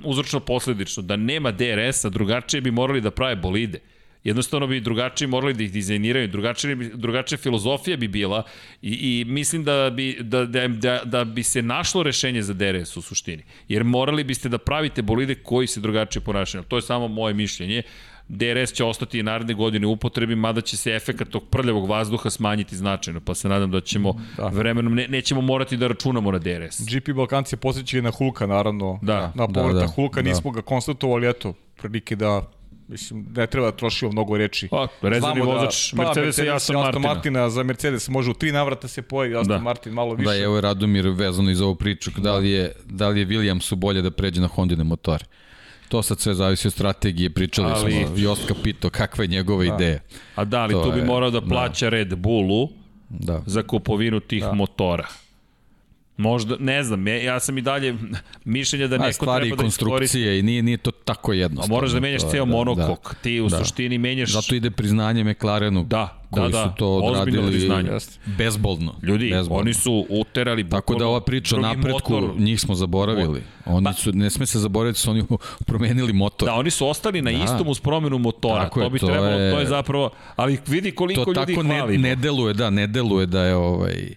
uzročno 0.04 0.40
posledično. 0.40 1.02
Da 1.02 1.16
nema 1.16 1.50
DRS-a, 1.50 2.08
drugačije 2.08 2.60
bi 2.60 2.70
morali 2.70 3.00
da 3.00 3.10
prave 3.10 3.36
bolide. 3.36 3.78
Jednostavno 4.26 4.66
bi 4.66 4.80
drugačije 4.80 5.28
morali 5.28 5.54
da 5.54 5.62
ih 5.62 5.72
dizajniraju, 5.72 6.28
drugačije, 6.28 6.76
drugačija 6.94 7.38
filozofija 7.38 7.96
bi 7.96 8.08
bila 8.08 8.42
i, 8.82 8.90
i 8.92 9.24
mislim 9.24 9.64
da 9.64 9.90
bi, 9.90 10.16
da, 10.20 10.44
da, 10.44 10.68
da, 10.68 11.00
da 11.04 11.24
bi 11.24 11.42
se 11.42 11.62
našlo 11.62 12.02
rešenje 12.02 12.42
za 12.42 12.54
DRS 12.54 12.96
u 12.96 13.02
suštini. 13.02 13.42
Jer 13.68 13.84
morali 13.84 14.24
biste 14.24 14.48
da 14.48 14.58
pravite 14.58 15.02
bolide 15.02 15.34
koji 15.34 15.66
se 15.66 15.80
drugačije 15.80 16.22
ponašaju. 16.22 16.64
To 16.64 16.76
je 16.76 16.82
samo 16.82 17.08
moje 17.08 17.34
mišljenje. 17.34 17.82
DRS 18.28 18.72
će 18.72 18.84
ostati 18.84 19.18
i 19.18 19.22
naredne 19.22 19.54
godine 19.54 19.86
u 19.86 19.92
upotrebi, 19.92 20.36
mada 20.36 20.60
će 20.60 20.76
se 20.76 20.90
efekat 20.90 21.28
tog 21.28 21.44
prljavog 21.50 21.88
vazduha 21.88 22.30
smanjiti 22.30 22.76
značajno, 22.76 23.20
pa 23.20 23.34
se 23.34 23.48
nadam 23.48 23.70
da 23.70 23.80
ćemo 23.80 24.14
da. 24.36 24.46
vremenom, 24.46 24.94
ne, 24.94 25.08
nećemo 25.08 25.40
morati 25.40 25.76
da 25.76 25.86
računamo 25.86 26.30
na 26.30 26.38
DRS. 26.38 26.80
GP 26.80 27.14
Balkanci 27.14 27.54
je 27.54 27.58
posjećali 27.58 28.02
na 28.02 28.10
Hulka, 28.10 28.46
naravno. 28.46 28.98
Da, 29.02 29.32
na 29.34 29.46
da, 29.46 29.52
povratak 29.52 29.88
da, 29.88 29.94
Hulka, 29.94 30.22
da. 30.22 30.28
nismo 30.28 30.50
ga 30.50 30.62
konstatovali, 30.62 31.28
eto, 31.28 31.54
prilike 31.76 32.16
da 32.16 32.50
Mislim, 32.88 33.26
ne 33.30 33.46
treba 33.46 33.70
da 33.70 33.76
trošimo 33.76 34.12
mnogo 34.12 34.36
reči. 34.36 34.68
Pa, 34.68 34.86
rezervni 35.02 35.20
Znamo 35.34 35.52
vozač 35.52 35.92
Mercedesa 35.92 36.44
i 36.44 36.50
Aston 36.50 36.76
Aston 36.76 36.82
Martina. 37.02 37.08
Martina. 37.08 37.50
Za 37.50 37.62
Mercedes 37.62 38.08
može 38.08 38.30
u 38.30 38.34
tri 38.34 38.52
navrata 38.52 38.88
se 38.88 39.02
pojavi, 39.02 39.34
Aston 39.34 39.48
Da. 39.48 39.54
da. 39.54 39.60
Martin 39.60 39.92
malo 39.92 40.14
više. 40.14 40.28
Da, 40.28 40.36
evo 40.36 40.54
je 40.54 40.60
Radomir 40.60 41.08
vezano 41.08 41.50
iz 41.50 41.60
ovu 41.60 41.74
priču, 41.74 42.10
da 42.12 42.36
li 42.36 42.50
je, 42.50 42.72
da 42.84 43.08
li 43.08 43.20
je 43.20 43.26
Williamsu 43.26 43.74
bolje 43.74 44.02
da 44.02 44.10
pređe 44.10 44.40
na 44.40 44.46
Hondine 44.48 44.84
motore. 44.84 45.24
To 45.88 46.02
sad 46.02 46.20
sve 46.20 46.34
zavisi 46.34 46.68
od 46.68 46.72
strategije, 46.72 47.30
pričali 47.30 47.72
Ali- 47.72 47.92
smo, 47.92 48.16
Joska 48.16 48.54
pitao 48.56 48.90
kakva 48.90 49.24
je 49.24 49.28
njegova 49.28 49.64
da. 49.64 49.74
ideja. 49.74 49.98
A 50.34 50.44
da, 50.44 50.60
ali 50.60 50.72
To 50.72 50.82
tu 50.82 50.92
bi 50.92 50.98
je- 50.98 51.04
morao 51.04 51.30
da 51.30 51.40
plaća 51.40 51.88
Red 51.88 52.14
Bullu 52.16 52.68
Da. 53.10 53.42
za 53.46 53.62
kupovinu 53.62 54.20
tih 54.20 54.42
da. 54.42 54.52
motora. 54.52 55.06
Možda, 56.18 56.56
ne 56.58 56.82
znam, 56.82 57.06
ja, 57.08 57.40
sam 57.40 57.58
i 57.58 57.62
dalje 57.62 57.94
mišljenja 58.44 58.86
da 58.86 58.94
A, 58.94 58.98
neko 58.98 59.12
stvari 59.12 59.46
i 59.46 59.50
treba 59.50 59.56
da 59.56 59.62
konstrukcije 59.62 60.38
i 60.38 60.42
nije, 60.42 60.62
nije 60.62 60.76
to 60.76 60.90
tako 60.90 61.32
A 61.32 61.34
jednostavno. 61.34 61.74
moraš 61.74 61.90
da 61.90 62.00
menjaš 62.00 62.20
To 62.20 62.26
je- 62.26 62.30
ceo 62.30 62.44
da, 62.44 62.52
monokok. 62.52 63.14
Ti 63.16 63.40
u 63.40 63.48
Da. 63.48 63.58
suštini 63.58 63.98
menjaš... 63.98 64.30
Zato 64.30 64.54
ide 64.54 64.70
priznanje 64.70 65.24
McLarenu 65.24 65.84
Da, 65.84 66.22
koji 66.30 66.42
da, 66.42 66.58
da, 66.58 66.64
su 66.64 66.78
to 66.78 66.88
odradili 66.90 67.50
priznanje. 67.50 67.90
bezbolno. 68.28 68.94
Ljudi, 69.02 69.30
bezbolno. 69.30 69.60
oni 69.60 69.74
su 69.74 70.06
uterali 70.10 70.68
Tako 70.68 70.94
da 70.94 71.06
ova 71.06 71.20
priča 71.20 71.56
o 71.56 71.60
napretku, 71.60 72.12
motor. 72.12 72.40
njih 72.40 72.60
smo 72.60 72.74
zaboravili. 72.74 73.42
Oni 73.66 73.94
su, 73.94 74.12
ne 74.12 74.30
sme 74.30 74.46
se 74.46 74.58
zaboraviti, 74.58 75.00
su 75.00 75.10
oni 75.10 75.24
promenili 75.66 76.12
motor. 76.12 76.46
Da, 76.46 76.54
oni 76.54 76.70
su 76.70 76.88
ostali 76.88 77.22
na 77.22 77.30
da. 77.30 77.44
istom 77.44 77.68
uz 77.68 77.80
promenu 77.80 78.18
motora. 78.18 78.62
Tako 78.62 78.80
to 78.80 78.90
bi 78.90 78.98
to 78.98 79.06
trebalo, 79.06 79.30
je- 79.30 79.52
to 79.52 79.60
je 79.60 79.66
zapravo... 79.66 80.10
Ali 80.36 80.58
vidi 80.66 80.90
koliko 80.90 81.24
to 81.24 81.30
ljudi 81.32 81.54
tako 81.54 81.62
ne, 81.64 81.98
ne 81.98 82.16
deluje, 82.16 82.54
da, 82.54 82.70
ne 82.70 82.86
deluje 82.86 83.26
da 83.26 83.42
je 83.42 83.54
ovaj 83.56 84.14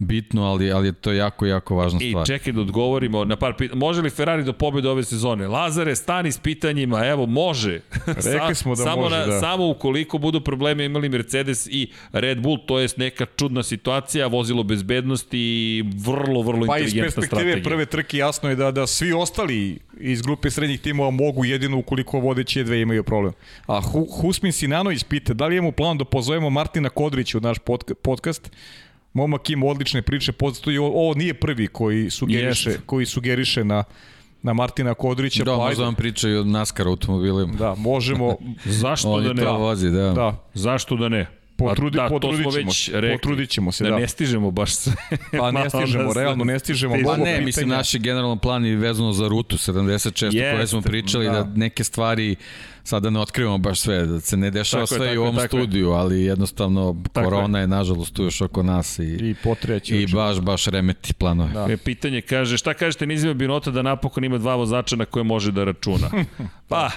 bitno, 0.00 0.44
ali, 0.44 0.72
ali 0.72 0.88
je 0.88 0.92
to 0.92 1.12
jako, 1.12 1.46
jako 1.46 1.76
važna 1.76 1.98
I 2.02 2.10
stvar. 2.10 2.26
čekaj 2.26 2.52
da 2.52 2.60
odgovorimo 2.60 3.24
na 3.24 3.36
par 3.36 3.54
pitanja. 3.54 3.78
Može 3.78 4.02
li 4.02 4.10
Ferrari 4.10 4.44
do 4.44 4.52
pobjede 4.52 4.88
ove 4.88 5.04
sezone? 5.04 5.48
Lazare, 5.48 5.96
stani 5.96 6.32
s 6.32 6.38
pitanjima, 6.38 7.06
evo, 7.06 7.26
može. 7.26 7.80
Rekli 8.06 8.54
smo 8.54 8.74
da 8.74 8.82
samo 8.82 9.02
može, 9.02 9.16
na, 9.16 9.26
da. 9.26 9.40
Samo 9.40 9.68
ukoliko 9.68 10.18
budu 10.18 10.40
probleme 10.40 10.84
imali 10.84 11.08
Mercedes 11.08 11.66
i 11.66 11.90
Red 12.12 12.40
Bull, 12.40 12.58
to 12.58 12.78
je 12.78 12.88
neka 12.96 13.26
čudna 13.28 13.62
situacija, 13.62 14.26
vozilo 14.26 14.62
bezbednosti 14.62 15.38
i 15.38 15.84
vrlo, 15.96 16.42
vrlo 16.42 16.66
Pa 16.66 16.78
iz 16.78 16.84
inteligentna 16.84 17.04
perspektive 17.12 17.26
strategija. 17.42 17.62
prve 17.64 17.86
trke 17.86 18.16
jasno 18.16 18.48
je 18.50 18.56
da 18.56 18.70
da 18.70 18.86
svi 18.86 19.12
ostali 19.12 19.78
iz 20.00 20.22
grupe 20.22 20.50
srednjih 20.50 20.80
timova 20.80 21.10
mogu 21.10 21.44
jedino 21.44 21.78
ukoliko 21.78 22.18
vodeće 22.18 22.64
dve 22.64 22.80
imaju 22.80 23.04
problem. 23.04 23.32
A 23.66 23.80
Hu, 23.82 24.06
Husmin 24.12 24.52
Sinanović 24.52 25.04
pita 25.04 25.34
da 25.34 25.46
li 25.46 25.56
imamo 25.56 25.72
plan 25.72 25.98
da 25.98 26.04
pozovemo 26.04 26.50
Martina 26.50 26.88
Kodrića 26.88 27.38
u 27.38 27.40
naš 27.40 27.58
podca- 27.58 27.94
podcast. 27.94 28.50
Momak 29.12 29.50
ima 29.50 29.66
odlične 29.66 30.02
priče, 30.02 30.32
postoji 30.32 30.78
ovo 30.78 31.14
nije 31.14 31.34
prvi 31.34 31.66
koji 31.66 32.10
sugeriše, 32.10 32.70
Jest. 32.70 32.82
koji 32.86 33.06
sugeriše 33.06 33.64
na 33.64 33.84
na 34.42 34.52
Martina 34.52 34.94
Kodrića. 34.94 35.44
Da, 35.44 35.50
pa 35.50 35.56
možda 35.56 35.84
vam 35.84 35.94
pričaju 35.94 36.40
o 36.40 36.44
NASCAR 36.44 36.86
automobilima. 36.86 37.52
Da, 37.54 37.74
možemo, 37.74 38.36
Zašto 38.82 39.20
da 39.20 39.32
ne? 39.32 39.44
vozi, 39.44 39.90
da. 39.90 40.10
da, 40.10 40.36
Zašto 40.54 40.96
da 40.96 41.08
ne? 41.08 41.26
Potrudi, 41.56 41.96
da, 41.96 42.08
potrudit 42.08 42.38
ćemo 42.42 42.50
već 42.50 42.84
se, 42.84 43.00
rekli. 43.00 43.16
potrudit 43.18 43.50
ćemo 43.50 43.72
se, 43.72 43.84
da, 43.84 43.90
da. 43.90 43.98
ne 43.98 44.08
stižemo 44.08 44.50
baš 44.50 44.74
sve. 44.74 44.92
Pa 45.32 45.50
ne 45.50 45.70
stižemo, 45.70 46.12
se- 46.12 46.20
realno 46.20 46.44
ne 46.44 46.58
stižemo. 46.58 46.94
Pa 46.94 47.16
ne, 47.16 47.24
pitanja. 47.24 47.40
mislim, 47.40 47.68
naš 47.68 47.94
je 47.94 48.00
generalan 48.00 48.38
plan 48.38 48.66
i 48.66 48.76
vezano 48.76 49.12
za 49.12 49.28
rutu 49.28 49.56
76, 49.56 50.28
o 50.28 50.54
kojoj 50.54 50.66
smo 50.66 50.80
pričali, 50.80 51.24
da. 51.26 51.32
da. 51.32 51.42
da 51.42 51.56
neke 51.56 51.84
stvari 51.84 52.36
sada 52.84 53.10
ne 53.10 53.20
otkrivamo 53.20 53.58
baš 53.58 53.80
sve, 53.80 54.06
da 54.06 54.20
se 54.20 54.36
ne 54.36 54.50
dešava 54.50 54.86
Tako 54.86 54.94
je, 54.94 54.98
sve 54.98 55.06
tako 55.06 55.14
i 55.14 55.18
u 55.18 55.22
je, 55.22 55.28
ovom 55.28 55.36
je. 55.36 55.46
studiju, 55.48 55.90
ali 55.90 56.22
jednostavno 56.24 56.96
Tako 57.12 57.24
korona 57.24 57.58
je. 57.60 57.66
nažalost 57.66 58.14
tu 58.14 58.24
još 58.24 58.40
oko 58.40 58.62
nas 58.62 58.98
i, 58.98 59.02
I 59.02 59.34
potreći. 59.44 59.96
i 59.96 60.06
baš, 60.06 60.40
baš 60.40 60.66
remeti 60.66 61.14
planove. 61.14 61.52
Da. 61.52 61.66
E, 61.70 61.76
pitanje 61.76 62.20
kaže, 62.20 62.58
šta 62.58 62.74
kažete 62.74 63.06
Nizima 63.06 63.34
Binota 63.34 63.70
da 63.70 63.82
napokon 63.82 64.24
ima 64.24 64.38
dva 64.38 64.54
vozača 64.54 64.96
na 64.96 65.04
koje 65.04 65.24
može 65.24 65.52
da 65.52 65.64
računa? 65.64 66.10
pa, 66.68 66.90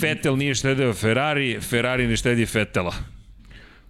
Vettel 0.00 0.36
nije 0.36 0.54
štedeo 0.54 0.92
Ferrari, 0.92 1.60
Ferrari 1.60 2.06
ne 2.06 2.16
štedi 2.16 2.46
Vettela. 2.54 2.94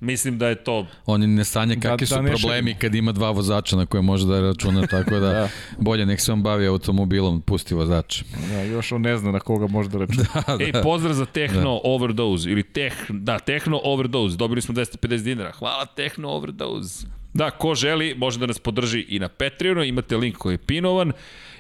Mislim 0.04 0.38
da 0.38 0.48
je 0.48 0.54
to 0.54 0.86
Oni 1.06 1.26
ne 1.26 1.44
sanje 1.44 1.76
kakvi 1.80 1.96
Da- 1.96 2.06
su 2.06 2.14
da 2.14 2.22
ne 2.22 2.30
problemi 2.30 2.74
kad 2.74 2.94
ima 2.94 3.12
dva 3.12 3.30
vozača 3.30 3.76
na 3.76 3.86
koje 3.86 4.02
može 4.02 4.26
da 4.26 4.40
računa, 4.40 4.86
tako 4.86 5.10
da, 5.10 5.32
da. 5.40 5.48
bolje 5.78 6.06
nek 6.06 6.20
se 6.20 6.32
on 6.32 6.42
bavi 6.42 6.66
automobilom, 6.66 7.40
pusti 7.40 7.74
vozača. 7.74 8.24
Da, 8.50 8.62
još 8.62 8.92
on 8.92 9.00
ne 9.00 9.16
zna 9.16 9.32
na 9.32 9.40
koga 9.40 9.66
može 9.66 9.88
da 9.88 9.98
računa. 9.98 10.26
Ej, 10.64 10.72
pozdrav 10.82 11.14
za 11.14 11.26
Techno 11.26 11.80
Overdose, 11.84 12.50
ili 12.50 12.62
teh, 12.62 12.92
da, 13.08 13.38
Techno 13.38 13.80
Overdose, 13.84 14.36
dobili 14.36 14.62
smo 14.62 14.74
250 14.74 15.22
dinara. 15.22 15.52
Hvala 15.52 15.86
Techno 15.86 16.28
Overdose. 16.28 17.06
Da, 17.34 17.50
ko 17.50 17.74
želi, 17.74 18.14
može 18.14 18.38
da 18.38 18.46
nas 18.46 18.58
podrži 18.58 19.06
i 19.08 19.18
na 19.18 19.28
Patreonu, 19.28 19.82
imate 19.84 20.16
link 20.16 20.36
koji 20.36 20.54
je 20.54 20.58
pinovan, 20.58 21.12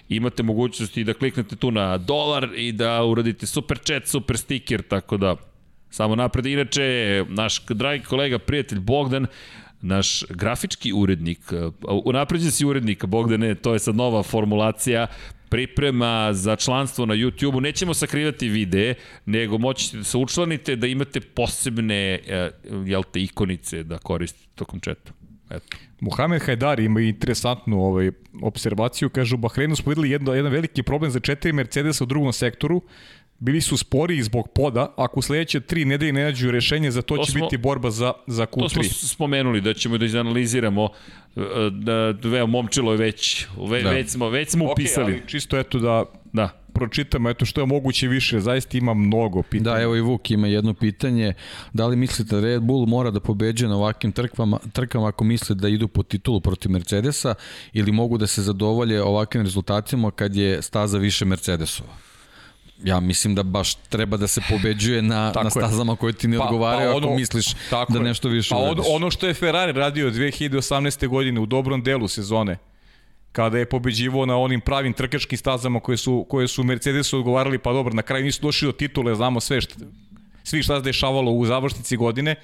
imate 0.08 0.42
mogućnost 0.42 0.96
i 0.96 1.04
da 1.04 1.14
kliknete 1.14 1.56
tu 1.56 1.70
na 1.70 1.98
dolar 1.98 2.48
i 2.56 2.72
da 2.72 3.04
uradite 3.04 3.46
super 3.46 3.78
chat, 3.78 4.06
super 4.06 4.38
sticker, 4.38 4.82
tako 4.82 5.16
da 5.16 5.36
samo 5.94 6.16
napred. 6.16 6.46
Inače, 6.46 7.24
naš 7.28 7.66
dragi 7.68 8.04
kolega, 8.04 8.38
prijatelj 8.38 8.80
Bogdan, 8.80 9.26
naš 9.80 10.24
grafički 10.28 10.92
urednik, 10.92 11.38
unapređen 12.04 12.50
si 12.50 12.66
urednik, 12.66 13.04
Bogdane, 13.04 13.54
to 13.54 13.72
je 13.72 13.78
sad 13.78 13.96
nova 13.96 14.22
formulacija, 14.22 15.06
priprema 15.48 16.32
za 16.32 16.56
članstvo 16.56 17.06
na 17.06 17.14
YouTube-u. 17.14 17.60
Nećemo 17.60 17.94
sakrivati 17.94 18.48
videe, 18.48 18.94
nego 19.26 19.58
moći 19.58 19.84
ćete 19.84 19.96
da 19.96 20.04
se 20.04 20.18
učlanite, 20.18 20.76
da 20.76 20.86
imate 20.86 21.20
posebne 21.20 22.14
e, 22.14 22.50
jel 22.86 23.02
te, 23.12 23.22
ikonice 23.22 23.82
da 23.82 23.98
koristite 23.98 24.48
tokom 24.54 24.80
četa. 24.80 25.12
Eto. 25.50 25.76
Mohamed 26.00 26.42
Hajdar 26.42 26.80
ima 26.80 27.00
interesantnu 27.00 27.80
ovaj, 27.80 28.10
observaciju, 28.42 29.10
kaže 29.10 29.34
u 29.34 29.38
Bahreinu 29.38 29.76
smo 29.76 29.90
videli 29.90 30.10
jedno, 30.10 30.34
jedan 30.34 30.52
veliki 30.52 30.82
problem 30.82 31.10
za 31.10 31.20
četiri 31.20 31.52
Mercedesa 31.52 32.04
u 32.04 32.06
drugom 32.06 32.32
sektoru, 32.32 32.82
bili 33.38 33.60
su 33.60 33.76
spori 33.76 34.22
zbog 34.22 34.48
poda, 34.54 34.94
ako 34.96 35.18
u 35.20 35.22
sledeće 35.22 35.60
tri 35.60 35.84
nedelje 35.84 36.12
ne 36.12 36.24
nađu 36.24 36.50
rešenje, 36.50 36.90
za 36.90 37.02
to, 37.02 37.16
to 37.16 37.24
će 37.24 37.32
smo, 37.32 37.46
biti 37.46 37.56
borba 37.56 37.90
za, 37.90 38.12
za 38.26 38.46
Q3. 38.46 38.60
To 38.60 38.68
smo 38.68 39.08
spomenuli, 39.08 39.60
da 39.60 39.74
ćemo 39.74 39.98
da 39.98 40.04
izanaliziramo 40.04 40.88
da, 41.70 42.12
da 42.12 42.46
momčilo 42.46 42.92
je 42.92 42.98
već, 42.98 43.46
ve, 43.68 43.82
da. 43.82 43.90
već 43.90 44.10
smo, 44.10 44.28
već 44.28 44.50
smo 44.50 44.64
okay, 44.64 44.72
upisali. 44.72 45.12
Ali 45.12 45.22
čisto 45.26 45.58
eto 45.58 45.78
da, 45.78 46.04
da 46.32 46.64
pročitamo, 46.74 47.30
eto 47.30 47.44
što 47.44 47.60
je 47.60 47.66
moguće 47.66 48.08
više, 48.08 48.40
zaista 48.40 48.78
ima 48.78 48.94
mnogo 48.94 49.42
pitanja. 49.42 49.76
Da, 49.76 49.82
evo 49.82 49.96
i 49.96 50.00
Vuk 50.00 50.30
ima 50.30 50.46
jedno 50.46 50.74
pitanje, 50.74 51.34
da 51.72 51.86
li 51.86 51.96
mislite 51.96 52.34
da 52.34 52.40
Red 52.40 52.62
Bull 52.62 52.86
mora 52.86 53.10
da 53.10 53.20
pobeđe 53.20 53.68
na 53.68 53.76
ovakvim 53.76 54.12
trkama, 54.12 54.58
trkama 54.72 55.08
ako 55.08 55.24
misle 55.24 55.54
da 55.56 55.68
idu 55.68 55.88
po 55.88 56.02
titulu 56.02 56.40
protiv 56.40 56.70
Mercedesa 56.70 57.34
ili 57.72 57.92
mogu 57.92 58.18
da 58.18 58.26
se 58.26 58.42
zadovolje 58.42 59.02
ovakvim 59.02 59.42
rezultatima 59.42 60.10
kad 60.10 60.36
je 60.36 60.62
staza 60.62 60.98
više 60.98 61.24
Mercedesova? 61.24 62.13
Ja 62.82 63.00
mislim 63.00 63.34
da 63.34 63.42
baš 63.42 63.74
treba 63.74 64.16
da 64.16 64.26
se 64.26 64.40
pobeđuje 64.50 65.02
na, 65.02 65.32
na 65.42 65.50
stazama 65.50 65.96
koje 65.96 66.12
ti 66.12 66.28
ne 66.28 66.38
pa, 66.38 66.44
odgovaraju 66.44 66.90
pa 66.90 66.96
ono, 66.96 67.06
ako 67.06 67.16
misliš 67.16 67.46
da 67.88 67.98
nešto 67.98 68.28
više 68.28 68.50
pa 68.50 68.56
ono, 68.56 68.82
ono 68.88 69.10
što 69.10 69.26
je 69.26 69.34
Ferrari 69.34 69.72
radio 69.72 70.10
2018. 70.10 71.08
godine 71.08 71.40
u 71.40 71.46
dobrom 71.46 71.82
delu 71.82 72.08
sezone, 72.08 72.58
kada 73.32 73.58
je 73.58 73.68
pobeđivo 73.68 74.26
na 74.26 74.38
onim 74.38 74.60
pravim 74.60 74.92
trkačkim 74.92 75.38
stazama 75.38 75.80
koje 75.80 75.96
su, 75.96 76.26
koje 76.28 76.48
su 76.48 76.64
Mercedesu 76.64 77.18
odgovarali, 77.18 77.58
pa 77.58 77.72
dobro, 77.72 77.94
na 77.94 78.02
kraju 78.02 78.24
nisu 78.24 78.42
došli 78.42 78.66
do 78.66 78.72
titule, 78.72 79.14
znamo 79.14 79.40
sve 79.40 79.60
šta, 79.60 79.74
svi 80.44 80.62
šta 80.62 80.76
se 80.76 80.82
dešavalo 80.82 81.32
u 81.32 81.46
završnici 81.46 81.96
godine, 81.96 82.36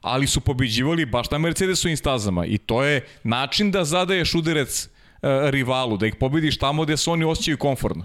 ali 0.00 0.26
su 0.26 0.40
pobeđivali 0.40 1.06
baš 1.06 1.30
na 1.30 1.38
Mercedesovim 1.38 1.96
stazama 1.96 2.46
i 2.46 2.58
to 2.58 2.82
je 2.82 3.06
način 3.22 3.70
da 3.70 3.84
zadaješ 3.84 4.34
uderec 4.34 4.86
uh, 4.86 5.28
rivalu, 5.50 5.96
da 5.96 6.06
ih 6.06 6.14
pobediš 6.14 6.58
tamo 6.58 6.82
gde 6.84 6.96
se 6.96 7.10
oni 7.10 7.24
osjećaju 7.24 7.56
komfortno. 7.56 8.04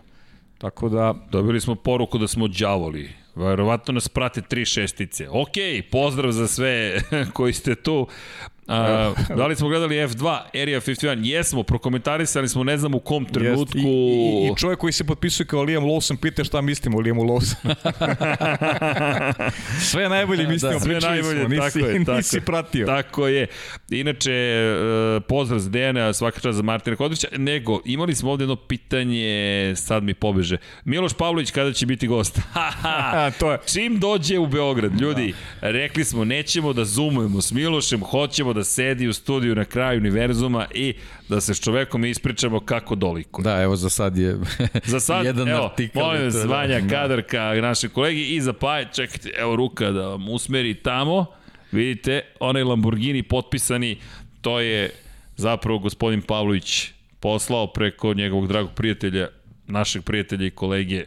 Tako 0.57 0.89
da... 0.89 1.13
Dobili 1.31 1.61
smo 1.61 1.75
poruku 1.75 2.17
da 2.17 2.27
smo 2.27 2.47
đavoli. 2.47 3.09
Verovatno 3.35 3.93
nas 3.93 4.09
prate 4.09 4.41
tri 4.41 4.65
šestice. 4.65 5.29
Ok, 5.29 5.55
pozdrav 5.91 6.31
za 6.31 6.47
sve 6.47 7.01
koji 7.33 7.53
ste 7.53 7.75
tu. 7.75 8.07
A, 8.67 9.13
da 9.35 9.47
li 9.47 9.55
smo 9.55 9.67
gledali 9.67 9.95
F2, 9.95 10.39
Area 10.61 10.81
51? 10.81 11.25
Jesmo, 11.25 11.63
prokomentarisali 11.63 12.49
smo, 12.49 12.63
ne 12.63 12.77
znam 12.77 12.95
u 12.95 12.99
kom 12.99 13.25
trenutku. 13.25 13.77
Jest. 13.77 13.87
I, 13.87 14.47
i, 14.47 14.51
I 14.51 14.55
čovjek 14.57 14.79
koji 14.79 14.93
se 14.93 15.03
potpisuje 15.03 15.47
kao 15.47 15.63
Liam 15.63 15.83
Lawson 15.83 16.17
pita 16.17 16.43
šta 16.43 16.61
mislimo 16.61 16.97
o 16.97 17.01
Liamu 17.01 17.23
Lawson. 17.23 17.75
Sve 19.91 20.09
najbolje 20.09 20.43
da, 20.43 20.49
mislimo, 20.49 20.73
da, 20.73 20.79
sve 20.79 20.99
najbolje, 20.99 21.39
smo, 21.39 21.49
nisi, 21.49 21.79
tako 21.79 21.79
je, 21.79 22.05
tako, 22.05 22.17
nisi 22.17 22.41
pratio. 22.41 22.85
Tako 22.85 23.27
je. 23.27 23.47
Inače, 23.89 24.31
e, 24.31 25.19
pozdrav 25.27 25.59
za 25.59 25.69
Dejana, 25.69 26.13
svaka 26.13 26.39
čast 26.39 26.55
za 26.55 26.63
Martina 26.63 26.95
Kodrića. 26.95 27.27
Nego, 27.37 27.81
imali 27.85 28.15
smo 28.15 28.31
ovde 28.31 28.43
jedno 28.43 28.55
pitanje, 28.55 29.73
sad 29.75 30.03
mi 30.03 30.13
pobeže. 30.13 30.57
Miloš 30.85 31.13
Pavlović 31.13 31.51
kada 31.51 31.73
će 31.73 31.85
biti 31.85 32.07
gost? 32.07 32.39
to 33.39 33.51
je. 33.51 33.57
Čim 33.73 33.99
dođe 33.99 34.39
u 34.39 34.47
Beograd, 34.47 35.01
ljudi, 35.01 35.33
da. 35.61 35.71
rekli 35.71 36.05
smo, 36.05 36.25
nećemo 36.25 36.73
da 36.73 36.85
zoomujemo 36.85 37.41
s 37.41 37.51
Milošem, 37.51 38.03
hoćemo 38.03 38.54
da 38.55 38.63
sedi 38.63 39.07
u 39.07 39.13
studiju 39.13 39.55
na 39.55 39.65
kraju 39.65 39.99
univerzuma 39.99 40.65
i 40.73 40.93
da 41.29 41.41
se 41.41 41.53
s 41.53 41.59
čovekom 41.59 42.05
ispričamo 42.05 42.59
kako 42.59 42.95
doliko. 42.95 43.41
Da, 43.41 43.61
evo 43.61 43.75
za 43.75 43.89
sad 43.89 44.17
je 44.17 44.37
za 44.85 44.99
sad, 44.99 45.25
jedan 45.25 45.47
evo, 45.47 45.65
artikal. 45.65 46.03
Molim 46.03 46.23
vas, 46.23 46.45
Vanja 46.45 46.81
da. 46.81 46.87
Kadarka, 46.87 47.53
naši 47.61 47.89
kolegi 47.89 48.35
i 48.35 48.41
za 48.41 48.53
Paje, 48.53 48.87
čekajte, 48.93 49.29
evo 49.37 49.55
ruka 49.55 49.91
da 49.91 50.07
vam 50.07 50.29
usmeri 50.29 50.73
tamo. 50.73 51.25
Vidite, 51.71 52.21
onaj 52.39 52.63
Lamborghini 52.63 53.23
potpisani, 53.23 53.97
to 54.41 54.59
je 54.59 54.89
zapravo 55.37 55.79
gospodin 55.79 56.21
Pavlović 56.21 56.91
poslao 57.19 57.67
preko 57.67 58.13
njegovog 58.13 58.47
dragog 58.47 58.71
prijatelja, 58.73 59.27
našeg 59.67 60.03
prijatelja 60.03 60.45
i 60.47 60.51
kolege 60.51 61.05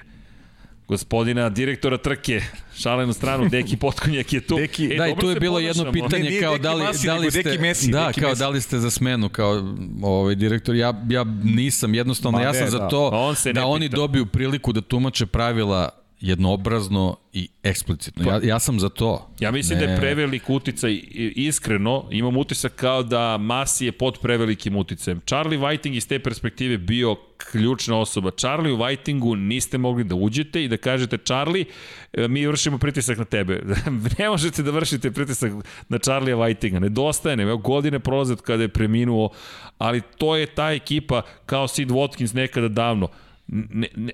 gospodina 0.89 1.48
direktora 1.48 1.98
trke, 1.98 2.40
šalenu 2.77 3.12
stranu, 3.12 3.48
Deki 3.48 3.77
Potkonjak 3.77 4.32
je 4.32 4.40
tu. 4.40 4.56
Deki, 4.56 4.85
e, 4.93 4.97
da, 4.97 5.09
i 5.09 5.15
tu 5.20 5.31
je 5.31 5.40
bilo 5.40 5.59
jedno 5.59 5.93
pitanje 5.93 6.31
ne, 6.31 6.40
kao 6.40 6.59
da 6.59 6.74
li, 6.74 6.85
Masi, 6.85 7.06
da 7.06 7.15
li 7.15 7.31
ste, 7.31 7.43
Deki 7.43 7.59
Messi, 7.59 7.90
da, 7.90 8.06
Deki 8.06 8.20
kao 8.20 8.28
Messi. 8.31 8.40
da 8.40 8.48
li 8.48 8.60
ste 8.60 8.78
za 8.78 8.90
smenu 8.90 9.28
kao 9.28 9.74
ovaj 10.02 10.35
direktor, 10.35 10.74
ja, 10.74 10.94
ja 11.10 11.24
nisam 11.44 11.94
jednostavno, 11.94 12.39
Ma, 12.39 12.44
ja 12.44 12.55
sam 12.55 12.65
ne, 12.65 12.70
za 12.70 12.78
da. 12.78 12.89
to 12.89 13.09
On 13.09 13.35
da 13.55 13.66
oni 13.66 13.89
dobiju 13.89 14.27
priliku 14.27 14.73
da 14.73 14.81
tumače 14.81 15.27
pravila 15.27 15.98
jednoobrazno 16.20 17.16
i 17.32 17.49
eksplicitno. 17.62 18.31
Ja, 18.31 18.40
ja 18.43 18.59
sam 18.59 18.81
za 18.81 18.89
to. 18.89 19.31
Ja 19.40 19.51
mislim 19.51 19.78
ne. 19.78 19.86
da 19.86 19.93
je 19.93 19.99
prevelik 19.99 20.51
uticaj, 20.51 21.01
iskreno, 21.36 22.09
imam 22.11 22.36
utisak 22.36 22.73
kao 22.74 23.03
da 23.03 23.39
Masi 23.39 23.86
je 23.86 23.93
pod 23.93 24.19
prevelikim 24.23 24.77
uticajem. 24.77 25.20
Charlie 25.27 25.59
Whiting 25.59 25.97
iz 25.97 26.09
te 26.09 26.19
perspektive 26.19 26.78
bio 26.78 27.16
ključna 27.51 27.99
osoba. 27.99 28.31
Charlie 28.31 28.73
u 28.73 28.77
Whitingu 28.77 29.36
niste 29.36 29.78
mogli 29.78 30.05
da 30.05 30.15
uđete 30.15 30.65
i 30.65 30.69
da 30.69 30.77
kažete 30.77 31.19
Charlie, 31.19 31.65
e, 32.12 32.28
mi 32.28 32.47
vršimo 32.47 32.78
pritisak 32.78 33.19
na 33.19 33.24
tebe. 33.24 33.62
ne 34.19 34.28
možete 34.28 34.62
da 34.62 34.70
vršite 34.70 35.11
pritisak 35.11 35.53
na 35.89 35.99
Charlie 35.99 36.35
Whitinga. 36.35 36.78
Nedostaje 36.78 37.36
ne. 37.36 37.57
Godine 37.57 37.99
prolaze 37.99 38.32
od 38.32 38.43
kada 38.43 38.62
je 38.62 38.69
preminuo, 38.69 39.31
ali 39.78 40.03
to 40.19 40.36
je 40.36 40.47
ta 40.47 40.73
ekipa 40.73 41.23
kao 41.47 41.69
Sid 41.69 41.89
Watkins 41.89 42.35
nekada 42.35 42.69
davno 42.69 43.09
ne, 43.49 43.89
ne, 43.97 44.12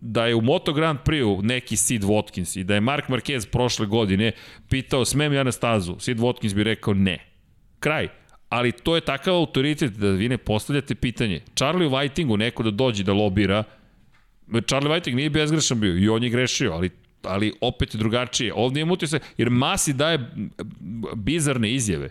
da 0.00 0.26
je 0.26 0.34
u 0.34 0.40
Moto 0.40 0.72
Grand 0.72 0.98
Prix 1.04 1.42
neki 1.42 1.76
Sid 1.76 2.02
Watkins 2.02 2.60
i 2.60 2.64
da 2.64 2.74
je 2.74 2.80
Mark 2.80 3.08
Marquez 3.08 3.46
prošle 3.50 3.86
godine 3.86 4.32
pitao 4.68 5.04
smem 5.04 5.32
ja 5.32 5.42
na 5.42 5.52
stazu, 5.52 5.96
Sid 5.98 6.18
Watkins 6.18 6.54
bi 6.54 6.64
rekao 6.64 6.94
ne. 6.94 7.18
Kraj. 7.80 8.08
Ali 8.48 8.72
to 8.72 8.94
je 8.94 9.00
takav 9.00 9.34
autoritet 9.34 9.92
da 9.92 10.10
vi 10.10 10.28
ne 10.28 10.38
postavljate 10.38 10.94
pitanje. 10.94 11.40
Charlie 11.54 11.88
Whitingu 11.88 12.36
neko 12.36 12.62
da 12.62 12.70
dođe 12.70 13.04
da 13.04 13.12
lobira, 13.12 13.64
Charlie 14.66 14.90
Whiting 14.92 15.14
nije 15.14 15.30
bezgrešan 15.30 15.80
bio 15.80 15.96
i 15.96 16.08
on 16.08 16.22
je 16.24 16.30
grešio, 16.30 16.72
ali 16.72 16.90
ali 17.22 17.52
opet 17.60 17.96
drugačije. 17.96 18.52
Ovdje 18.54 18.80
imam 18.80 18.92
utisak, 18.92 19.22
jer 19.36 19.50
Masi 19.50 19.92
daje 19.92 20.30
bizarne 21.16 21.72
izjave. 21.72 22.10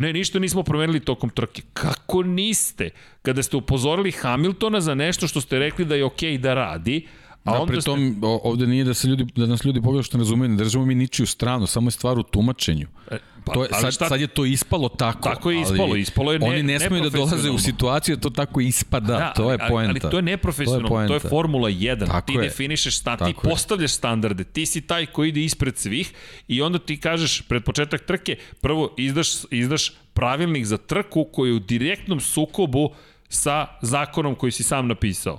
Ne, 0.00 0.12
ništa 0.12 0.38
nismo 0.38 0.62
promenili 0.62 1.00
tokom 1.00 1.30
trke. 1.30 1.62
Kako 1.72 2.22
niste? 2.22 2.90
Kada 3.22 3.42
ste 3.42 3.56
upozorili 3.56 4.12
Hamiltona 4.12 4.80
za 4.80 4.94
nešto 4.94 5.28
što 5.28 5.40
ste 5.40 5.58
rekli 5.58 5.84
da 5.84 5.94
je 5.94 6.04
okej 6.04 6.32
okay 6.32 6.40
da 6.40 6.54
radi, 6.54 7.06
A 7.44 7.52
da, 7.52 7.60
onda 7.60 7.80
tom, 7.80 8.14
ste... 8.16 8.26
ovde 8.42 8.66
nije 8.66 8.84
da, 8.84 8.94
se 8.94 9.08
ljudi, 9.08 9.26
da 9.36 9.46
nas 9.46 9.64
ljudi 9.64 9.80
pogledaju 9.80 10.02
što 10.02 10.18
ne 10.18 10.22
razumeju, 10.22 10.48
ne 10.48 10.56
držimo 10.56 10.84
mi 10.86 10.94
ničiju 10.94 11.26
stranu, 11.26 11.66
samo 11.66 11.86
je 11.88 11.90
stvar 11.90 12.18
u 12.18 12.22
tumačenju. 12.22 12.86
E, 13.10 13.18
to 13.54 13.62
je, 13.62 13.68
sad, 13.80 13.92
šta... 13.92 14.08
sad 14.08 14.20
je 14.20 14.26
to 14.26 14.44
ispalo 14.44 14.88
tako. 14.88 15.28
Tako 15.28 15.50
je 15.50 15.60
ispalo, 15.60 15.96
ispalo 15.96 16.32
je 16.32 16.38
ne, 16.38 16.46
Oni 16.46 16.62
ne 16.62 16.80
smeju 16.80 17.02
da 17.02 17.10
dolaze 17.10 17.50
u 17.50 17.58
situaciju 17.58 18.16
da 18.16 18.22
to 18.22 18.30
tako 18.30 18.60
ispada, 18.60 19.06
da, 19.18 19.32
to 19.36 19.52
je 19.52 19.58
poenta. 19.58 19.90
Ali, 19.90 20.00
ali 20.02 20.10
to 20.10 20.18
je 20.18 20.22
neprofesionalno, 20.22 20.88
to 20.88 21.00
je, 21.00 21.08
to 21.08 21.14
je 21.14 21.20
Formula 21.20 21.68
1. 21.70 22.06
Tako 22.06 22.26
ti 22.26 22.32
je. 22.32 22.42
definišeš 22.42 22.98
sta, 22.98 23.16
ti 23.16 23.34
postavljaš 23.42 23.92
standarde, 23.92 24.44
ti 24.44 24.66
si 24.66 24.80
taj 24.80 25.06
koji 25.06 25.28
ide 25.28 25.40
ispred 25.40 25.78
svih 25.78 26.12
i 26.48 26.62
onda 26.62 26.78
ti 26.78 27.00
kažeš 27.00 27.42
pred 27.42 27.64
početak 27.64 28.06
trke, 28.06 28.36
prvo 28.60 28.94
izdaš, 28.98 29.28
izdaš 29.50 29.92
pravilnik 30.14 30.64
za 30.64 30.76
trku 30.76 31.24
koji 31.32 31.50
je 31.50 31.54
u 31.54 31.58
direktnom 31.58 32.20
sukobu 32.20 32.90
sa 33.28 33.66
zakonom 33.82 34.34
koji 34.34 34.52
si 34.52 34.62
sam 34.62 34.88
napisao. 34.88 35.38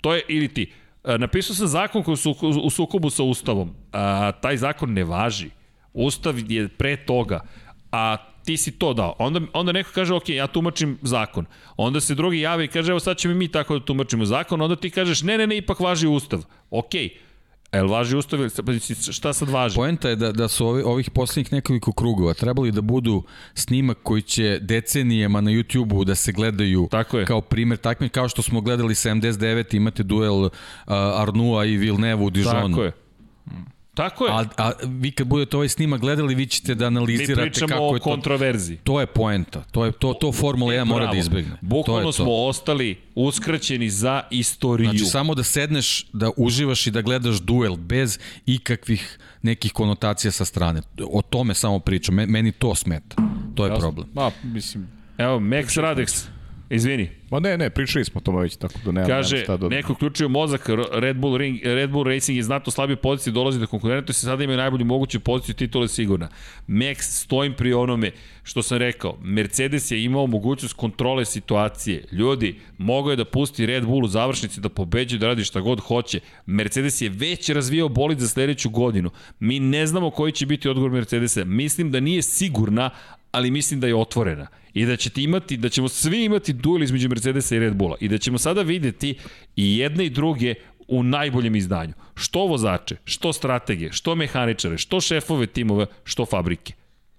To 0.00 0.14
je 0.14 0.22
ili 0.28 0.48
ti 0.48 0.72
E, 1.04 1.18
napisao 1.18 1.56
sam 1.56 1.66
zakon 1.66 2.02
koji 2.02 2.16
su 2.16 2.36
u 2.62 2.70
sukobu 2.70 3.10
sa 3.10 3.22
Ustavom. 3.22 3.74
A, 3.92 4.32
taj 4.32 4.56
zakon 4.56 4.92
ne 4.92 5.04
važi. 5.04 5.50
Ustav 5.92 6.50
je 6.52 6.68
pre 6.68 6.96
toga. 6.96 7.40
A 7.92 8.16
ti 8.44 8.56
si 8.56 8.72
to 8.78 8.94
dao. 8.94 9.14
Onda, 9.18 9.40
onda 9.52 9.72
neko 9.72 9.90
kaže, 9.94 10.14
ok, 10.14 10.28
ja 10.28 10.46
tumačim 10.46 10.98
zakon. 11.02 11.46
Onda 11.76 12.00
se 12.00 12.14
drugi 12.14 12.40
jave 12.40 12.64
i 12.64 12.68
kaže, 12.68 12.90
evo 12.90 13.00
sad 13.00 13.16
ćemo 13.16 13.34
mi 13.34 13.48
tako 13.48 13.78
da 13.78 13.84
tumačimo 13.84 14.24
zakon. 14.24 14.62
Onda 14.62 14.76
ti 14.76 14.90
kažeš, 14.90 15.22
ne, 15.22 15.38
ne, 15.38 15.46
ne, 15.46 15.56
ipak 15.56 15.80
važi 15.80 16.06
Ustav. 16.06 16.44
Okay 16.70 17.10
El 17.72 17.88
važi 17.88 18.16
ustav 18.16 18.40
ili 18.40 18.80
šta 19.12 19.32
sad 19.32 19.48
važi? 19.48 19.76
Poenta 19.76 20.08
je 20.08 20.16
da, 20.16 20.32
da 20.32 20.48
su 20.48 20.66
ovi, 20.66 20.82
ovih 20.82 21.10
poslednjih 21.10 21.52
nekoliko 21.52 21.92
krugova 21.92 22.34
trebali 22.34 22.72
da 22.72 22.80
budu 22.80 23.22
snimak 23.54 23.98
koji 24.02 24.22
će 24.22 24.58
decenijama 24.60 25.40
na 25.40 25.50
YouTube-u 25.50 26.04
da 26.04 26.14
se 26.14 26.32
gledaju 26.32 26.88
Tako 26.90 27.18
je. 27.18 27.24
kao 27.24 27.40
primer 27.40 27.78
takme, 27.78 28.08
kao 28.08 28.28
što 28.28 28.42
smo 28.42 28.60
gledali 28.60 28.94
79, 28.94 29.76
imate 29.76 30.02
duel 30.02 30.44
uh, 30.44 30.50
Arnua 31.16 31.64
i 31.64 31.76
Villeneuve 31.76 32.24
u 32.24 32.30
Dijonu. 32.30 32.68
Tako 32.68 32.84
je. 32.84 32.92
Tako 33.94 34.26
je. 34.26 34.32
A, 34.32 34.44
a 34.58 34.72
vi 34.82 35.10
kad 35.10 35.26
budete 35.26 35.56
ovaj 35.56 35.68
snimak 35.68 36.00
gledali, 36.00 36.34
vi 36.34 36.46
ćete 36.46 36.74
da 36.74 36.84
Mi 36.84 36.86
analizirate 36.88 37.42
pričamo 37.42 37.68
kako 37.68 37.82
o 37.82 37.94
je 37.94 37.98
to. 37.98 38.04
kontroverziji. 38.04 38.76
To 38.76 39.00
je 39.00 39.06
poenta. 39.06 39.62
To 39.62 39.84
je 39.84 39.92
to 39.92 40.14
to 40.14 40.32
Formula 40.32 40.72
1 40.72 40.84
mora 40.84 40.98
Bravo. 40.98 41.12
da 41.12 41.18
izbegne. 41.18 41.50
to 41.50 41.56
Bukvalno 41.62 42.00
je 42.00 42.06
to. 42.06 42.12
smo 42.14 42.32
ostali 42.34 43.00
uskraćeni 43.14 43.90
za 43.90 44.22
istoriju. 44.30 44.90
Znači 44.90 45.04
samo 45.04 45.34
da 45.34 45.42
sedneš, 45.44 46.06
da 46.12 46.30
uživaš 46.36 46.86
i 46.86 46.90
da 46.90 47.02
gledaš 47.02 47.36
duel 47.36 47.76
bez 47.76 48.18
ikakvih 48.46 49.04
nekih 49.42 49.72
konotacija 49.72 50.30
sa 50.30 50.44
strane. 50.44 50.80
O 51.04 51.22
tome 51.22 51.54
samo 51.54 51.78
pričam. 51.78 52.14
Me- 52.14 52.26
Meni 52.26 52.52
to 52.52 52.74
smeta. 52.74 53.16
To 53.54 53.66
je 53.66 53.74
problem. 53.76 54.08
Ma, 54.14 54.30
mislim, 54.44 54.88
Evo, 55.18 55.38
Max 55.38 55.64
Radex, 55.76 56.24
izvini, 56.70 57.10
ma 57.30 57.40
ne, 57.40 57.58
ne, 57.58 57.70
pričali 57.70 58.04
smo 58.04 58.18
o 58.18 58.20
tome 58.20 58.42
već, 58.42 58.56
tako 58.56 58.74
da 58.84 58.92
nemam, 58.92 59.08
Kaže, 59.08 59.36
nemam 59.36 59.44
šta 59.44 59.56
da... 59.56 59.68
neko 59.68 59.92
uključio 59.92 60.28
mozak, 60.28 60.68
Red 60.92 61.16
Bull, 61.16 61.36
Ring, 61.36 61.60
Red 61.64 61.90
Bull 61.90 62.04
Racing 62.04 62.36
je 62.36 62.42
znatno 62.42 62.72
slabije 62.72 62.96
pozicije, 62.96 63.32
dolazi 63.32 63.60
do 63.60 63.66
konkurenta 63.66 64.10
i 64.10 64.14
se 64.14 64.26
sada 64.26 64.44
imaju 64.44 64.56
najbolju 64.56 64.84
moguću 64.84 65.20
poziciju, 65.20 65.54
titula 65.54 65.84
je 65.84 65.88
sigurna. 65.88 66.28
Max, 66.68 66.96
stojim 67.00 67.54
pri 67.54 67.72
onome 67.72 68.10
što 68.42 68.62
sam 68.62 68.78
rekao, 68.78 69.18
Mercedes 69.22 69.90
je 69.90 70.04
imao 70.04 70.26
mogućnost 70.26 70.74
kontrole 70.74 71.24
situacije. 71.24 72.04
Ljudi, 72.12 72.60
mogao 72.78 73.10
je 73.10 73.16
da 73.16 73.24
pusti 73.24 73.66
Red 73.66 73.86
Bull 73.86 74.04
u 74.04 74.08
završnici 74.08 74.60
da 74.60 74.68
pobeđuje, 74.68 75.18
da 75.18 75.26
radi 75.26 75.44
šta 75.44 75.60
god 75.60 75.80
hoće. 75.80 76.20
Mercedes 76.46 77.00
je 77.00 77.08
već 77.08 77.48
razvijao 77.48 77.88
bolid 77.88 78.18
za 78.18 78.28
sledeću 78.28 78.70
godinu. 78.70 79.10
Mi 79.40 79.60
ne 79.60 79.86
znamo 79.86 80.10
koji 80.10 80.32
će 80.32 80.46
biti 80.46 80.68
odgovor 80.68 80.90
Mercedesa. 80.90 81.44
Mislim 81.44 81.90
da 81.90 82.00
nije 82.00 82.22
sigurna, 82.22 82.90
ali 83.32 83.50
mislim 83.50 83.80
da 83.80 83.86
je 83.86 83.96
otvorena 83.96 84.61
i 84.74 84.86
da 84.86 84.96
ćete 84.96 85.22
imati, 85.22 85.56
da 85.56 85.68
ćemo 85.68 85.88
svi 85.88 86.24
imati 86.24 86.52
duel 86.52 86.82
između 86.82 87.08
Mercedesa 87.08 87.56
i 87.56 87.58
Red 87.58 87.74
Bulla 87.74 87.96
i 88.00 88.08
da 88.08 88.18
ćemo 88.18 88.38
sada 88.38 88.62
videti 88.62 89.14
i 89.56 89.78
jedne 89.78 90.06
i 90.06 90.10
druge 90.10 90.54
u 90.88 91.02
najboljem 91.02 91.56
izdanju. 91.56 91.92
Što 92.14 92.40
vozače, 92.46 92.96
što 93.04 93.32
strategije, 93.32 93.92
što 93.92 94.14
mehaničare, 94.14 94.78
što 94.78 95.00
šefove 95.00 95.46
timova, 95.46 95.86
što 96.04 96.26
fabrike. 96.26 96.72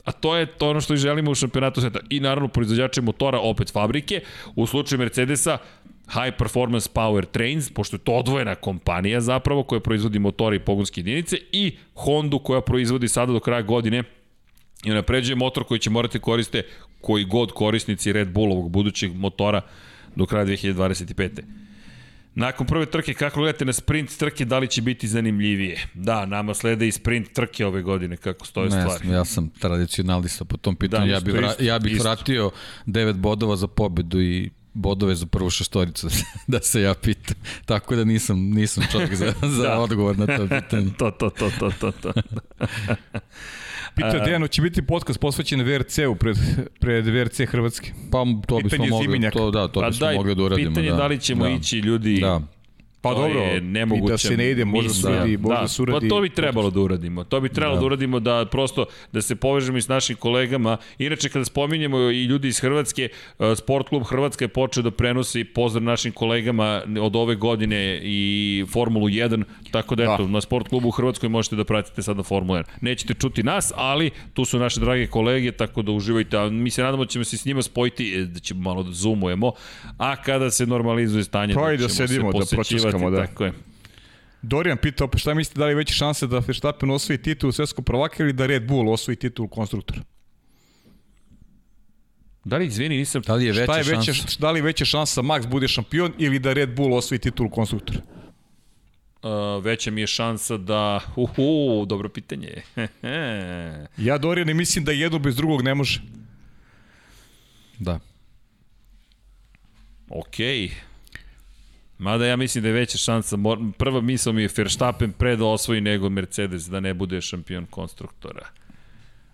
A 0.03 0.11
to 0.11 0.35
je 0.35 0.45
to 0.45 0.69
ono 0.69 0.81
što 0.81 0.93
i 0.93 0.97
želimo 0.97 1.31
u 1.31 1.35
šampionatu 1.35 1.81
sveta. 1.81 1.99
I 2.09 2.19
naravno 2.19 2.47
proizvođače 2.47 3.01
motora 3.01 3.39
opet 3.39 3.71
fabrike. 3.71 4.21
U 4.55 4.67
slučaju 4.67 4.99
Mercedesa 4.99 5.57
High 6.07 6.37
Performance 6.37 6.89
Power 6.93 7.25
Trains, 7.25 7.69
pošto 7.69 7.95
je 7.95 7.99
to 7.99 8.11
odvojena 8.11 8.55
kompanija 8.55 9.21
zapravo 9.21 9.63
koja 9.63 9.79
proizvodi 9.79 10.19
motore 10.19 10.55
i 10.55 10.59
pogonske 10.59 10.99
jedinice 11.01 11.37
i 11.51 11.77
Hondu 11.93 12.39
koja 12.39 12.61
proizvodi 12.61 13.07
sada 13.07 13.33
do 13.33 13.39
kraja 13.39 13.61
godine 13.61 14.03
i 14.83 14.89
napređuje 14.89 15.35
motor 15.35 15.63
koji 15.63 15.79
će 15.79 15.89
morati 15.89 16.19
koriste 16.19 16.63
koji 17.03 17.25
god 17.25 17.51
korisnici 17.51 18.13
Red 18.13 18.29
Bullovog 18.29 18.69
budućeg 18.69 19.15
motora 19.15 19.61
do 20.15 20.25
kraja 20.25 20.45
2025. 20.45 21.41
Nakon 22.35 22.67
prve 22.67 22.85
trke, 22.85 23.13
kako 23.13 23.39
gledate 23.39 23.65
na 23.65 23.73
sprint 23.73 24.17
trke, 24.17 24.45
da 24.45 24.59
li 24.59 24.67
će 24.67 24.81
biti 24.81 25.07
zanimljivije? 25.07 25.77
Da, 25.93 26.25
nama 26.25 26.53
slede 26.53 26.87
i 26.87 26.91
sprint 26.91 27.33
trke 27.33 27.65
ove 27.65 27.81
godine, 27.81 28.17
kako 28.17 28.45
stoje 28.45 28.69
Ne, 28.69 28.81
stvari. 28.81 29.09
ja 29.09 29.25
sam 29.25 29.49
tradicionalista 29.49 30.45
po 30.45 30.57
tom 30.57 30.75
pitanju. 30.75 31.05
Da, 31.07 31.13
ja, 31.13 31.19
bih 31.19 31.33
isto, 31.33 31.41
vra, 31.41 31.53
ja 31.59 31.79
bih 31.79 32.01
vratio 32.01 32.51
9 32.87 33.13
bodova 33.13 33.55
za 33.55 33.67
pobedu 33.67 34.21
i 34.21 34.49
bodove 34.73 35.15
za 35.15 35.25
prvu 35.25 35.49
šestoricu, 35.49 36.09
da 36.47 36.61
se 36.61 36.81
ja 36.81 36.93
pitam. 36.93 37.35
Tako 37.65 37.95
da 37.95 38.03
nisam, 38.03 38.39
nisam 38.39 38.83
čovjek 38.91 39.15
za, 39.15 39.33
za 39.57 39.63
Da. 39.63 39.79
odgovor 39.79 40.17
na 40.17 40.25
to 40.27 40.47
pitanje. 40.61 40.89
to, 40.97 41.11
to, 41.11 41.29
to, 41.29 41.49
to, 41.59 41.71
to, 41.71 41.91
to. 41.91 42.13
Pita 43.95 44.19
Dejano, 44.19 44.47
će 44.47 44.61
biti 44.61 44.81
podcast 44.81 45.19
posvećen 45.19 45.61
VRC-u 45.61 46.15
pred, 46.15 46.37
pred 46.79 47.07
VRC 47.07 47.41
Hrvatske. 47.47 47.91
Pa 48.11 48.23
to 48.47 48.59
bismo 48.59 48.85
mogli, 48.85 49.31
to, 49.31 49.51
da, 49.51 49.67
to 49.67 49.81
Pa 49.81 49.87
bismo 49.87 50.05
daj, 50.05 50.15
mogli 50.15 50.35
da 50.35 50.43
uradimo. 50.43 50.69
pitanje 50.69 50.89
da. 50.89 50.95
da 50.95 51.07
li 51.07 51.19
ćemo 51.19 51.43
da. 51.43 51.49
ići 51.49 51.79
ljudi 51.79 52.17
Da. 52.21 52.41
Pa 53.03 53.09
To 53.09 53.15
dobro, 53.15 53.39
je 53.39 53.61
nemoguće. 53.61 54.05
i 54.05 54.11
da 54.11 54.17
se 54.17 54.37
ne 54.37 54.51
ide, 54.51 54.65
možda 54.65 54.87
Mislim, 54.87 55.01
suradi, 55.01 55.37
da, 55.37 55.41
možda 55.41 55.61
da, 55.61 55.67
suradi. 55.67 56.09
Pa 56.09 56.15
to 56.15 56.21
bi 56.21 56.29
trebalo 56.29 56.69
da 56.69 56.79
uradimo. 56.79 57.23
To 57.23 57.41
bi 57.41 57.49
trebalo 57.49 57.75
da. 57.75 57.79
da 57.79 57.85
uradimo 57.85 58.19
da 58.19 58.45
prosto 58.51 58.85
da 59.11 59.21
se 59.21 59.35
povežemo 59.35 59.77
i 59.77 59.81
s 59.81 59.87
našim 59.87 60.15
kolegama. 60.15 60.77
Inače 60.97 61.29
kada 61.29 61.45
spominjemo 61.45 61.97
i 61.97 62.23
ljudi 62.23 62.47
iz 62.47 62.59
Hrvatske, 62.59 63.09
eh, 63.39 63.55
Sport 63.55 63.89
klub 63.89 64.03
Hrvatska 64.03 64.45
je 64.45 64.49
počeo 64.49 64.83
da 64.83 64.91
prenosi 64.91 65.43
pozdrav 65.43 65.83
našim 65.83 66.11
kolegama 66.11 66.81
od 67.01 67.15
ove 67.15 67.35
godine 67.35 67.99
i 68.03 68.65
Formulu 68.71 69.09
1, 69.09 69.43
tako 69.71 69.95
da 69.95 70.03
eto, 70.03 70.17
Da. 70.17 70.27
na 70.27 70.41
Sport 70.41 70.67
klubu 70.67 70.87
u 70.87 70.91
Hrvatskoj 70.91 71.29
možete 71.29 71.55
da 71.55 71.63
pratite 71.63 72.01
sada 72.01 72.23
Formulu 72.23 72.57
1. 72.59 72.63
Nećete 72.81 73.13
čuti 73.13 73.43
nas, 73.43 73.71
ali 73.75 74.11
tu 74.33 74.45
su 74.45 74.59
naše 74.59 74.79
drage 74.79 75.07
kolege, 75.07 75.51
tako 75.51 75.81
da 75.81 75.91
uživajte. 75.91 76.37
A 76.37 76.49
mi 76.49 76.69
se 76.69 76.83
nadamo 76.83 77.03
da 77.03 77.09
ćemo 77.09 77.23
se 77.25 77.37
s 77.37 77.45
njima 77.45 77.61
spojiti, 77.61 78.13
eh, 78.15 78.25
da 78.25 78.39
ćemo 78.39 78.61
malo 78.61 78.83
da 78.83 78.91
zoomujemo, 78.91 79.51
a 79.97 80.15
kada 80.15 80.51
se 80.51 80.65
normalizuje 80.65 81.23
stanje, 81.23 81.53
Pa 81.53 81.73
i 81.73 81.77
da 81.77 81.87
ćemo 81.87 81.89
se 81.89 82.07
sedimo, 82.07 82.31
da 82.31 82.92
pročaskamo, 82.99 83.09
da. 83.09 83.27
Tako 83.27 83.45
je. 83.45 83.53
Dorijan 84.41 84.77
pita 84.77 85.03
opet 85.03 85.21
šta 85.21 85.33
mislite 85.33 85.59
da 85.59 85.65
li 85.65 85.75
veće 85.75 85.93
šanse 85.93 86.27
da 86.27 86.39
Verstappen 86.39 86.91
osvoji 86.91 87.17
titul 87.17 87.51
svetskog 87.51 87.85
prvaka 87.85 88.23
ili 88.23 88.33
da 88.33 88.45
Red 88.45 88.67
Bull 88.67 88.89
osvoji 88.89 89.15
titul 89.15 89.47
konstruktora? 89.47 90.01
Da 92.45 92.57
li, 92.57 92.65
izvini, 92.65 92.97
nisam... 92.97 93.21
Da 93.21 93.35
li 93.35 93.45
je 93.45 93.51
veća 93.51 93.63
Šta 93.63 93.77
je 93.77 93.83
veća, 93.97 94.13
šansa? 94.13 94.37
da 94.39 94.51
li 94.51 94.59
je 94.59 94.63
veća 94.63 94.85
šansa 94.85 95.21
Max 95.21 95.47
bude 95.47 95.67
šampion 95.67 96.13
ili 96.17 96.39
da 96.39 96.53
Red 96.53 96.75
Bull 96.75 96.93
osvoji 96.93 97.19
titul 97.19 97.49
konstruktora? 97.49 97.99
Uh, 99.23 99.63
veća 99.63 99.91
mi 99.91 100.01
je 100.01 100.07
šansa 100.07 100.57
da... 100.57 100.99
Uhu, 101.15 101.85
dobro 101.85 102.09
pitanje. 102.09 102.61
Ja 103.97 104.17
Dorijan 104.17 104.47
ne 104.47 104.53
mislim 104.53 104.85
da 104.85 104.91
jedno 104.91 105.19
bez 105.19 105.35
drugog 105.35 105.61
ne 105.61 105.75
može. 105.75 106.01
Da. 107.79 107.99
Okej. 110.09 110.71
Mada 112.03 112.25
ja 112.25 112.35
mislim 112.35 112.61
da 112.61 112.67
je 112.67 112.73
veća 112.73 112.97
šansa. 112.97 113.37
Prva 113.77 114.01
misla 114.01 114.31
mi 114.31 114.41
je 114.41 114.49
Verstappen 114.57 115.11
pre 115.11 115.35
da 115.35 115.45
osvoji 115.45 115.81
nego 115.81 116.09
Mercedes, 116.09 116.63
da 116.63 116.79
ne 116.79 116.93
bude 116.93 117.21
šampion 117.21 117.65
konstruktora. 117.65 118.45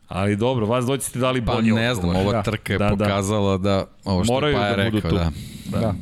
Ali 0.07 0.35
dobro, 0.35 0.65
vas 0.65 0.85
dvojice 0.85 1.09
ste 1.09 1.19
dali 1.19 1.45
Pa 1.45 1.53
bolji 1.53 1.71
ne 1.71 1.95
znam, 1.95 2.09
ova 2.11 2.31
Da. 2.31 2.43
trka 2.43 2.73
je 2.73 2.79
Da, 2.79 2.85
da. 2.85 2.95
pokazala 2.95 3.57
da, 3.57 3.85
ovo 4.05 4.23
što 4.23 4.33
Moraju 4.33 4.53
je 4.53 4.57
Paja 4.57 4.75
da 4.75 4.83
budu 4.83 4.97
rekao, 4.97 5.11
tu. 5.11 5.15
da. 5.15 5.31
Da. 5.71 5.93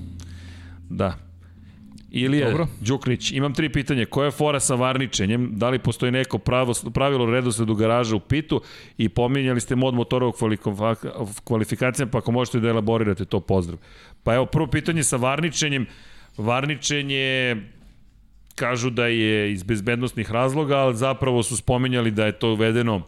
Da. 0.89 1.13
Ilija 2.11 2.49
Dobro. 2.49 2.67
Đuklić, 2.81 3.31
imam 3.31 3.53
tri 3.53 3.69
pitanja. 3.69 4.05
Koja 4.05 4.25
je 4.25 4.31
fora 4.31 4.59
sa 4.59 4.75
varničenjem? 4.75 5.49
Da 5.53 5.69
li 5.69 5.79
postoji 5.79 6.11
neko 6.11 6.37
pravo, 6.37 6.73
pravilo 6.93 7.25
redosledu 7.25 7.75
garaža 7.75 8.15
u 8.15 8.19
pitu? 8.19 8.61
I 8.97 9.09
pominjali 9.09 9.61
ste 9.61 9.75
mod 9.75 9.93
motora 9.93 10.25
u 10.25 10.31
kvalifika- 10.31 10.95
kvalifikacijama, 11.43 12.11
pa 12.11 12.17
ako 12.17 12.31
možete 12.31 12.59
da 12.59 12.69
elaborirate 12.69 13.25
to, 13.25 13.39
pozdrav. 13.39 13.77
Pa 14.23 14.35
evo, 14.35 14.45
prvo 14.45 14.67
pitanje 14.67 15.03
sa 15.03 15.15
varničenjem. 15.17 15.85
Varničenje 16.37 17.55
kažu 18.55 18.89
da 18.89 19.07
je 19.07 19.51
iz 19.51 19.63
bezbednostnih 19.63 20.31
razloga, 20.31 20.77
ali 20.77 20.95
zapravo 20.95 21.43
su 21.43 21.57
spominjali 21.57 22.11
da 22.11 22.25
je 22.25 22.39
to 22.39 22.51
uvedeno 22.53 23.01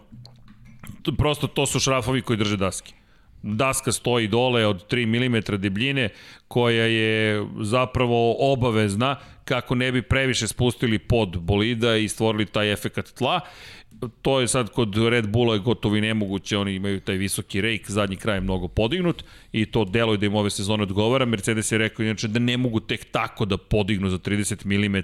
to- 1.02 1.16
prosto 1.16 1.48
to 1.48 1.66
su 1.66 1.80
šrafovi 1.80 2.22
koji 2.22 2.38
drže 2.38 2.58
daske. 2.58 2.94
Daska 3.42 3.92
stoji 3.92 4.28
dole 4.28 4.66
od 4.68 4.88
3 4.88 5.06
mm 5.06 5.62
debljine 5.62 6.10
koja 6.48 6.86
je 6.86 7.46
zapravo 7.62 8.36
obavezna 8.54 9.16
kako 9.46 9.76
ne 9.76 9.92
bi 9.92 10.02
previše 10.02 10.48
spustili 10.48 11.00
pod 11.00 11.40
bolida 11.42 11.96
i 11.96 12.08
stvorili 12.08 12.46
taj 12.46 12.74
efekat 12.74 13.14
tla. 13.18 13.40
To 14.22 14.40
je 14.40 14.48
sad 14.48 14.70
kod 14.70 14.98
Red 15.10 15.28
Bulla 15.28 15.54
je 15.54 15.60
gotovo 15.60 15.96
i 15.96 16.02
nemoguće, 16.02 16.58
oni 16.58 16.76
imaju 16.76 17.00
taj 17.00 17.16
visoki 17.16 17.62
rejk, 17.62 17.90
zadnji 17.92 18.16
kraj 18.16 18.38
je 18.38 18.42
mnogo 18.42 18.68
podignut 18.68 19.24
i 19.52 19.66
to 19.66 19.86
deluje 19.86 20.18
da 20.18 20.26
im 20.26 20.36
ove 20.36 20.50
sezone 20.50 20.84
odgovara. 20.84 21.26
Mercedes 21.26 21.72
je 21.72 21.78
rekao 21.78 22.04
inače 22.04 22.28
da 22.28 22.40
ne 22.40 22.58
mogu 22.58 22.80
tek 22.80 23.06
tako 23.12 23.46
da 23.46 23.58
podignu 23.58 24.10
za 24.10 24.18
30 24.18 24.66
mm 24.66 24.98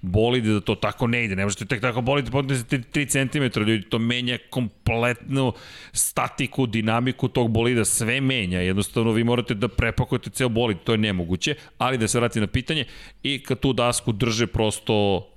bolide, 0.00 0.52
da 0.52 0.60
to 0.60 0.74
tako 0.74 1.06
ne 1.06 1.24
ide. 1.24 1.36
Ne 1.36 1.44
možete 1.44 1.64
tek 1.64 1.80
tako 1.80 2.00
bolide 2.00 2.30
podignete 2.30 2.78
3 2.78 3.52
cm, 3.52 3.60
ljudi, 3.60 3.82
to 3.82 3.98
menja 3.98 4.38
kompletnu 4.50 5.52
statiku, 5.92 6.66
dinamiku 6.66 7.28
tog 7.28 7.50
bolida, 7.50 7.84
sve 7.84 8.20
menja. 8.20 8.60
Jednostavno 8.60 9.12
vi 9.12 9.24
morate 9.24 9.54
da 9.54 9.68
prepakujete 9.68 10.30
ceo 10.30 10.48
bolid, 10.48 10.76
to 10.84 10.92
je 10.92 10.98
nemoguće, 10.98 11.54
ali 11.78 11.98
da 11.98 12.08
se 12.08 12.18
vrati 12.18 12.40
na 12.40 12.46
pitanje 12.46 12.84
i 13.22 13.42
kad 13.42 13.60
tu 13.60 13.72
dasku 13.72 14.12
drže 14.12 14.46
prosto 14.46 15.28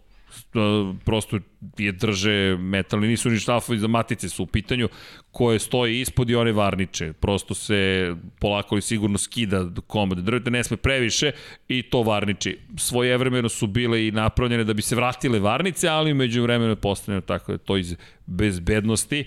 prosto 1.05 1.39
je 1.77 1.91
drže 1.91 2.57
metalni, 2.59 3.07
nisu 3.07 3.29
ni 3.29 3.39
štafovi 3.39 3.79
za 3.79 3.87
matice 3.87 4.29
su 4.29 4.43
u 4.43 4.47
pitanju, 4.47 4.89
koje 5.31 5.59
stoje 5.59 6.01
ispod 6.01 6.29
i 6.29 6.35
one 6.35 6.51
varniče. 6.51 7.13
Prosto 7.13 7.53
se 7.53 8.13
polako 8.39 8.77
i 8.77 8.81
sigurno 8.81 9.17
skida 9.17 9.69
komad 9.87 10.17
drveta, 10.17 10.49
ne 10.49 10.63
sme 10.63 10.77
previše 10.77 11.31
i 11.67 11.81
to 11.83 12.01
varniči. 12.01 12.57
Svojevremeno 12.77 13.49
su 13.49 13.67
bile 13.67 14.07
i 14.07 14.11
napravljene 14.11 14.63
da 14.63 14.73
bi 14.73 14.81
se 14.81 14.95
vratile 14.95 15.39
varnice, 15.39 15.87
ali 15.87 16.13
među 16.13 16.43
vremenu 16.43 16.71
je 16.71 16.75
postavljeno 16.75 17.21
tako 17.21 17.51
da 17.51 17.57
to 17.57 17.77
iz 17.77 17.95
bezbednosti. 18.25 19.25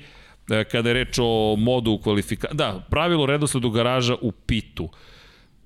E, 0.51 0.65
Kada 0.65 0.89
je 0.89 0.95
reč 0.95 1.19
o 1.23 1.57
modu 1.59 1.91
u 1.91 1.99
kvalifikaciji, 1.99 2.57
da, 2.57 2.87
pravilo 2.91 3.27
redosledu 3.27 3.71
garaža 3.71 4.17
u 4.21 4.33
pitu. 4.33 4.89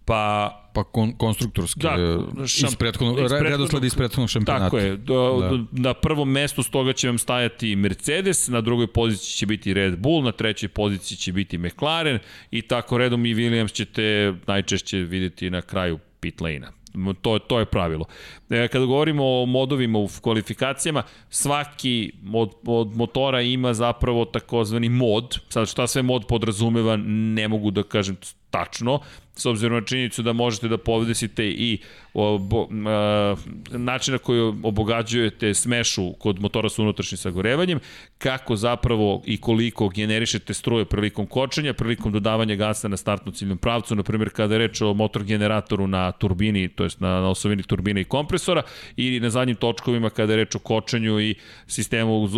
Pa 0.05 0.59
Pa 0.75 0.85
kon, 0.85 1.13
konstruktorski, 1.13 1.81
Da, 1.81 1.97
da, 1.97 2.47
šam- 2.47 2.69
iz 2.69 2.77
prethodnog, 2.77 3.19
iz 3.19 3.25
iz 3.25 3.29
prethodnog- 3.29 3.51
redosled 3.51 3.85
iz 3.85 3.95
prethodnog 3.95 4.31
šampionata. 4.31 4.65
Tako 4.65 4.79
je. 4.79 4.97
Do, 4.97 5.39
Da. 5.41 5.49
da. 5.49 5.65
Na 5.83 5.95
prvom 5.95 6.31
mestu 6.31 6.63
stoga 6.63 6.93
će 6.93 7.09
vam 7.09 7.19
stajati 7.19 7.77
Mercedes, 7.77 8.49
na 8.49 8.61
drugoj 8.61 8.87
poziciji 8.87 9.29
će 9.29 9.47
biti 9.47 9.75
Red 9.75 9.99
Bull, 9.99 10.23
na 10.23 10.33
trećoj 10.33 10.69
poziciji 10.69 11.19
će 11.19 11.33
biti 11.33 11.59
McLaren 11.59 12.19
i 12.51 12.63
tako 12.63 12.99
redom 12.99 13.27
i 13.27 13.35
Williams 13.35 13.73
ćete 13.73 14.35
najčešće 14.47 14.99
videti 14.99 15.51
na 15.51 15.63
kraju 15.63 15.99
pit 16.21 16.41
lane-a. 16.41 16.73
To, 17.15 17.39
to 17.39 17.59
je 17.59 17.65
pravilo. 17.65 18.05
E, 18.51 18.69
kada 18.69 18.85
govorimo 18.85 19.25
o 19.25 19.47
modovima 19.47 19.99
u 19.99 20.09
kvalifikacijama, 20.23 21.03
svaki 21.31 22.13
od, 22.33 22.51
od 22.67 22.97
motora 22.97 23.41
ima 23.41 23.75
zapravo 23.75 24.25
takozvani 24.25 24.89
mod. 24.89 25.39
Sad 25.49 25.69
šta 25.69 25.87
sve 25.87 26.03
mod 26.03 26.27
podrazumeva, 26.27 26.97
ne 27.07 27.49
mogu 27.49 27.71
da 27.71 27.83
kažem 27.83 28.17
tačno, 28.51 29.01
s 29.37 29.47
obzirom 29.47 29.79
na 29.79 29.87
činjenicu 29.87 30.23
da 30.23 30.33
možete 30.33 30.69
da 30.69 30.79
podesite 30.79 31.51
i 31.51 31.79
obo, 32.15 32.69
a, 32.87 33.35
način 33.71 34.13
na 34.13 34.19
koji 34.19 34.41
obogađujete 34.63 35.55
smešu 35.55 36.13
kod 36.13 36.41
motora 36.41 36.69
sa 36.69 36.83
unutrašnjim 36.83 37.19
sagorevanjem, 37.19 37.81
kako 38.19 38.57
zapravo 38.57 39.23
i 39.27 39.37
koliko 39.37 39.89
generišete 39.89 40.55
struje 40.55 40.85
prilikom 40.85 41.27
kočenja, 41.27 41.75
prilikom 41.75 42.13
dodavanja 42.13 42.55
gasa 42.55 42.89
na 42.89 42.97
startnu 42.97 43.33
ciljnom 43.33 43.59
pravcu, 43.59 43.95
na 43.95 44.03
primjer 44.03 44.31
kada 44.31 44.55
je 44.55 44.59
reč 44.59 44.81
o 44.81 44.95
motor 44.95 45.25
generatoru 45.25 45.87
na 45.87 46.13
turbini, 46.13 46.69
to 46.69 46.85
jest 46.85 47.01
na, 47.01 47.21
na 47.21 47.29
osovini 47.29 47.63
turbine 47.63 48.01
i 48.01 48.05
kompresora, 48.05 48.63
ili 48.97 49.21
na 49.21 49.31
zadnjim 49.31 49.57
točkovima 49.57 50.11
kada 50.11 50.33
je 50.33 50.37
reč 50.37 50.55
o 50.55 50.59
kočenju 50.59 51.21
i 51.21 51.35
sistemu 51.67 52.29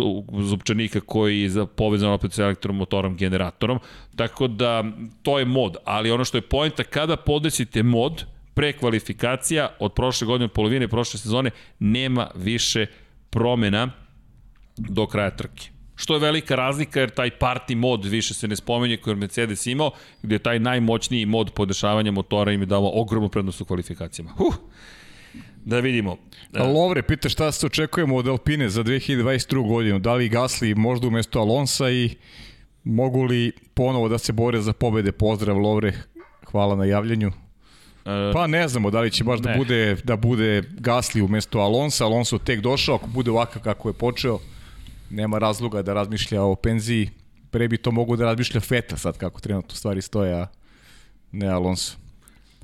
zupčanika 0.41 0.99
koji 0.99 1.41
je 1.41 1.65
povezan 1.75 2.11
opet 2.11 2.33
sa 2.33 2.43
elektromotorom 2.43 3.17
generatorom. 3.17 3.79
Tako 4.15 4.47
da 4.47 4.83
to 5.21 5.39
je 5.39 5.45
mod, 5.45 5.77
ali 5.85 6.11
ono 6.11 6.25
što 6.25 6.37
je 6.37 6.41
pojenta 6.41 6.83
kada 6.83 7.17
podesite 7.17 7.83
mod 7.83 8.25
pre 8.55 8.73
kvalifikacija 8.73 9.69
od 9.79 9.93
prošle 9.93 10.27
godine, 10.27 10.45
od 10.45 10.51
polovine 10.51 10.87
prošle 10.87 11.19
sezone, 11.19 11.51
nema 11.79 12.31
više 12.35 12.85
promena 13.29 13.91
do 14.77 15.07
kraja 15.07 15.35
trke. 15.35 15.69
Što 15.95 16.13
je 16.13 16.19
velika 16.19 16.55
razlika 16.55 16.99
jer 16.99 17.09
taj 17.09 17.29
party 17.39 17.75
mod 17.75 18.05
više 18.05 18.33
se 18.33 18.47
ne 18.47 18.55
spomenje 18.55 18.97
koji 18.97 19.11
je 19.11 19.15
Mercedes 19.15 19.65
imao, 19.65 19.91
gde 20.21 20.35
je 20.35 20.39
taj 20.39 20.59
najmoćniji 20.59 21.25
mod 21.25 21.51
podešavanja 21.51 22.11
motora 22.11 22.51
im 22.51 22.61
je 22.61 22.65
dao 22.65 22.91
ogromnu 22.93 23.29
prednost 23.29 23.61
u 23.61 23.65
kvalifikacijama. 23.65 24.31
Huh. 24.31 24.55
Da 25.65 25.79
vidimo. 25.79 26.17
Lovre, 26.53 27.01
pita 27.01 27.29
šta 27.29 27.51
se 27.51 27.65
očekujemo 27.65 28.15
od 28.15 28.27
Alpine 28.27 28.69
za 28.69 28.83
2022. 28.83 29.67
godinu. 29.67 29.99
Da 29.99 30.13
li 30.13 30.29
Gasli 30.29 30.75
možda 30.75 31.07
umesto 31.07 31.39
Alonsa 31.39 31.89
i 31.89 32.09
mogu 32.83 33.23
li 33.23 33.51
ponovo 33.73 34.09
da 34.09 34.17
se 34.17 34.33
bore 34.33 34.61
za 34.61 34.73
pobede? 34.73 35.11
Pozdrav 35.11 35.57
Lovre, 35.57 35.93
hvala 36.51 36.75
na 36.75 36.85
javljanju. 36.85 37.31
E, 38.05 38.33
pa 38.33 38.47
ne 38.47 38.67
znamo 38.67 38.91
da 38.91 38.99
li 39.01 39.11
će 39.11 39.23
baš 39.23 39.39
da 39.39 39.49
ne. 39.49 39.53
da 39.53 39.57
bude 39.57 39.95
da 40.03 40.15
bude 40.15 40.63
Gasli 40.71 41.21
umesto 41.21 41.59
Alonsa, 41.59 42.05
Alonso 42.05 42.37
tek 42.37 42.61
došao, 42.61 42.95
ako 42.95 43.07
bude 43.07 43.31
ovakav 43.31 43.61
kako 43.61 43.89
je 43.89 43.93
počeo, 43.93 44.39
nema 45.09 45.37
razloga 45.37 45.81
da 45.81 45.93
razmišlja 45.93 46.43
o 46.43 46.55
penziji. 46.55 47.09
Pre 47.51 47.67
bi 47.67 47.77
to 47.77 47.91
mogu 47.91 48.15
da 48.15 48.25
razmišlja 48.25 48.61
Feta 48.61 48.97
sad 48.97 49.17
kako 49.17 49.39
trenutno 49.39 49.75
stvari 49.75 50.01
stoje, 50.01 50.33
a 50.33 50.47
ne 51.31 51.47
Alonso. 51.47 51.97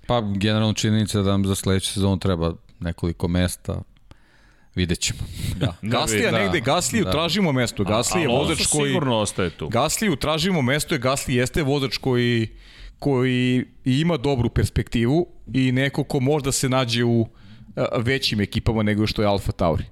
Pa 0.07 0.21
generalno 0.21 0.73
činjenica 0.73 1.21
da 1.21 1.31
nam 1.31 1.45
za 1.45 1.55
sledeću 1.55 1.93
sezonu 1.93 2.19
treba 2.19 2.53
nekoliko 2.79 3.27
mesta, 3.27 3.81
Vidjet 4.75 4.99
ćemo. 4.99 5.19
Da. 5.55 5.75
Gaslija 5.93 6.31
da, 6.31 6.37
negde, 6.37 6.59
Gasliju 6.59 7.05
da. 7.05 7.11
tražimo 7.11 7.51
mesto. 7.51 7.83
Gasli 7.83 8.21
je 8.21 8.27
vozač 8.27 8.67
koji... 8.67 8.89
sigurno 8.89 9.17
ostaje 9.17 9.49
tu. 9.49 9.69
Gasliju 9.69 10.15
tražimo 10.15 10.61
mesto, 10.61 10.95
je 10.95 10.99
Gasli 10.99 11.35
jeste 11.35 11.63
vozač 11.63 11.97
koji, 11.97 12.47
koji 13.01 13.65
ima 13.85 14.17
dobru 14.17 14.49
perspektivu 14.49 15.27
i 15.53 15.71
neko 15.71 16.03
ko 16.03 16.19
možda 16.19 16.51
se 16.51 16.69
nađe 16.69 17.03
u 17.03 17.25
većim 17.97 18.41
ekipama 18.41 18.83
nego 18.83 19.07
što 19.07 19.21
je 19.21 19.27
Alfa 19.27 19.51
Tauri. 19.51 19.83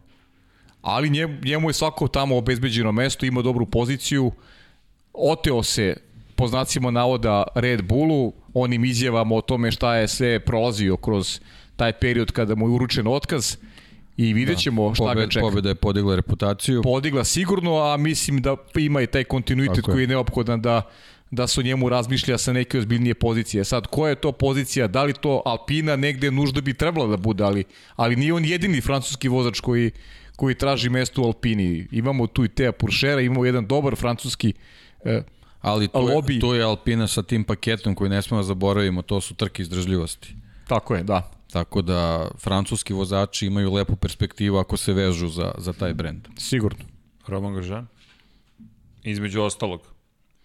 Ali 0.82 1.10
njemu 1.44 1.70
je 1.70 1.74
svako 1.74 2.08
tamo 2.08 2.38
obezbeđeno 2.38 2.92
mesto, 2.92 3.26
ima 3.26 3.42
dobru 3.42 3.66
poziciju, 3.66 4.32
oteo 5.14 5.64
se 5.64 5.98
po 6.36 6.48
znacima 6.48 6.92
navoda 6.92 7.44
Red 7.56 7.82
Bullu, 7.84 8.34
onim 8.54 8.86
izjavama 8.86 9.36
o 9.36 9.42
tome 9.42 9.72
šta 9.72 9.96
je 9.96 10.08
sve 10.08 10.40
prolazio 10.40 10.98
kroz 10.98 11.40
taj 11.76 11.94
period 11.94 12.32
kada 12.32 12.56
mu 12.56 12.68
je 12.68 12.72
uručen 12.72 13.08
otkaz 13.08 13.58
i 14.18 14.34
vidjet 14.34 14.58
da. 14.58 14.62
ćemo 14.62 14.90
da, 14.90 14.96
šta 14.96 15.04
Pobed, 15.04 15.24
ga 15.24 15.30
čeka. 15.30 15.46
Pobeda 15.46 15.70
je 15.70 15.76
podigla 15.76 16.16
reputaciju. 16.16 16.82
Podigla 16.82 17.24
sigurno, 17.24 17.78
a 17.78 17.98
mislim 17.98 18.42
da 18.42 18.56
ima 18.76 19.02
i 19.02 19.08
taj 19.08 19.24
kontinuitet 19.24 19.86
koji 19.86 20.04
je 20.04 20.08
neophodan 20.08 20.62
da 20.62 20.82
da 21.32 21.48
su 21.48 21.62
njemu 21.62 21.90
razmišlja 21.90 22.38
sa 22.38 22.54
neke 22.54 22.80
ozbiljnije 22.80 23.14
pozicije. 23.14 23.66
Sad, 23.66 23.88
koja 23.88 24.10
je 24.10 24.16
to 24.16 24.32
pozicija? 24.32 24.88
Da 24.88 25.04
li 25.04 25.14
to 25.14 25.42
Alpina 25.46 25.96
negde 25.96 26.32
nužda 26.32 26.62
bi 26.62 26.74
trebalo 26.74 27.08
da 27.08 27.18
bude, 27.18 27.44
ali, 27.44 27.64
ali 27.96 28.16
nije 28.16 28.34
on 28.34 28.46
jedini 28.46 28.82
francuski 28.82 29.28
vozač 29.28 29.60
koji, 29.60 29.92
koji 30.36 30.56
traži 30.56 30.90
mesto 30.90 31.22
u 31.22 31.26
Alpini. 31.26 31.88
Imamo 31.92 32.28
tu 32.28 32.46
i 32.46 32.50
Teja 32.50 32.72
Puršera, 32.72 33.22
imamo 33.22 33.46
jedan 33.46 33.68
dobar 33.68 33.96
francuski 33.96 34.54
eh, 35.06 35.22
Ali 35.62 35.88
to 35.88 36.00
lobby. 36.00 36.34
je, 36.34 36.40
to 36.40 36.56
je 36.56 36.64
Alpina 36.64 37.08
sa 37.08 37.24
tim 37.24 37.44
paketom 37.44 37.96
koji 37.96 38.10
ne 38.10 38.22
smemo 38.22 38.42
da 38.42 38.48
zaboravimo, 38.48 39.02
to 39.02 39.22
su 39.22 39.36
trke 39.36 39.62
izdržljivosti. 39.62 40.36
Tako 40.68 40.96
je, 40.96 41.04
da. 41.04 41.32
Tako 41.52 41.82
da 41.82 42.28
francuski 42.38 42.94
vozači 42.94 43.46
imaju 43.46 43.74
lepu 43.74 43.96
perspektivu 43.96 44.58
ako 44.58 44.78
se 44.78 44.94
vežu 44.94 45.28
za, 45.28 45.52
za 45.58 45.74
taj 45.74 45.94
brend. 45.94 46.28
Sigurno. 46.38 46.86
Roman 47.28 47.54
Gržan? 47.54 47.88
Između 49.04 49.42
ostalog 49.42 49.82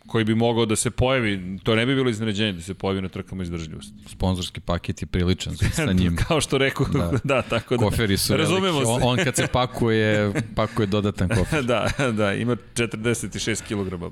koji 0.07 0.24
bi 0.24 0.34
mogao 0.34 0.66
da 0.66 0.76
se 0.76 0.91
pojavi, 0.91 1.58
to 1.62 1.74
ne 1.74 1.86
bi 1.86 1.94
bilo 1.94 2.10
iznenađenje 2.10 2.52
da 2.52 2.62
se 2.62 2.74
pojavi 2.74 3.02
na 3.02 3.08
trkama 3.08 3.42
izdržljivosti. 3.42 3.92
Sponzorski 4.07 4.60
paket 4.60 5.02
je 5.02 5.07
priličan 5.07 5.57
sa 5.57 5.92
njim. 5.92 6.16
Kao 6.28 6.41
što 6.41 6.58
rekao, 6.58 6.86
da, 6.86 7.12
da 7.34 7.42
tako 7.42 7.76
da. 7.76 7.84
Koferi 7.84 8.16
su 8.16 8.36
Razumemo 8.36 8.81
veliki. 8.81 8.91
On, 8.91 9.18
on 9.18 9.24
kad 9.24 9.36
se 9.36 9.47
pakuje, 9.47 10.33
pakuje 10.57 10.86
dodatan 10.86 11.28
kofer. 11.28 11.65
da, 11.65 11.91
da, 12.12 12.33
ima 12.34 12.57
46 12.74 13.62
kg. 13.62 14.05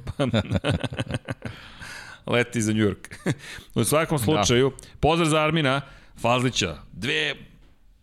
Leti 2.27 2.62
za 2.62 2.73
New 2.73 2.83
York. 2.83 3.35
U 3.75 3.85
svakom 3.85 4.19
da. 4.19 4.25
slučaju, 4.25 4.71
da. 4.71 4.87
pozdrav 5.01 5.29
za 5.29 5.41
Armina 5.41 5.81
Fazlića. 6.21 6.77
Dve 6.93 7.35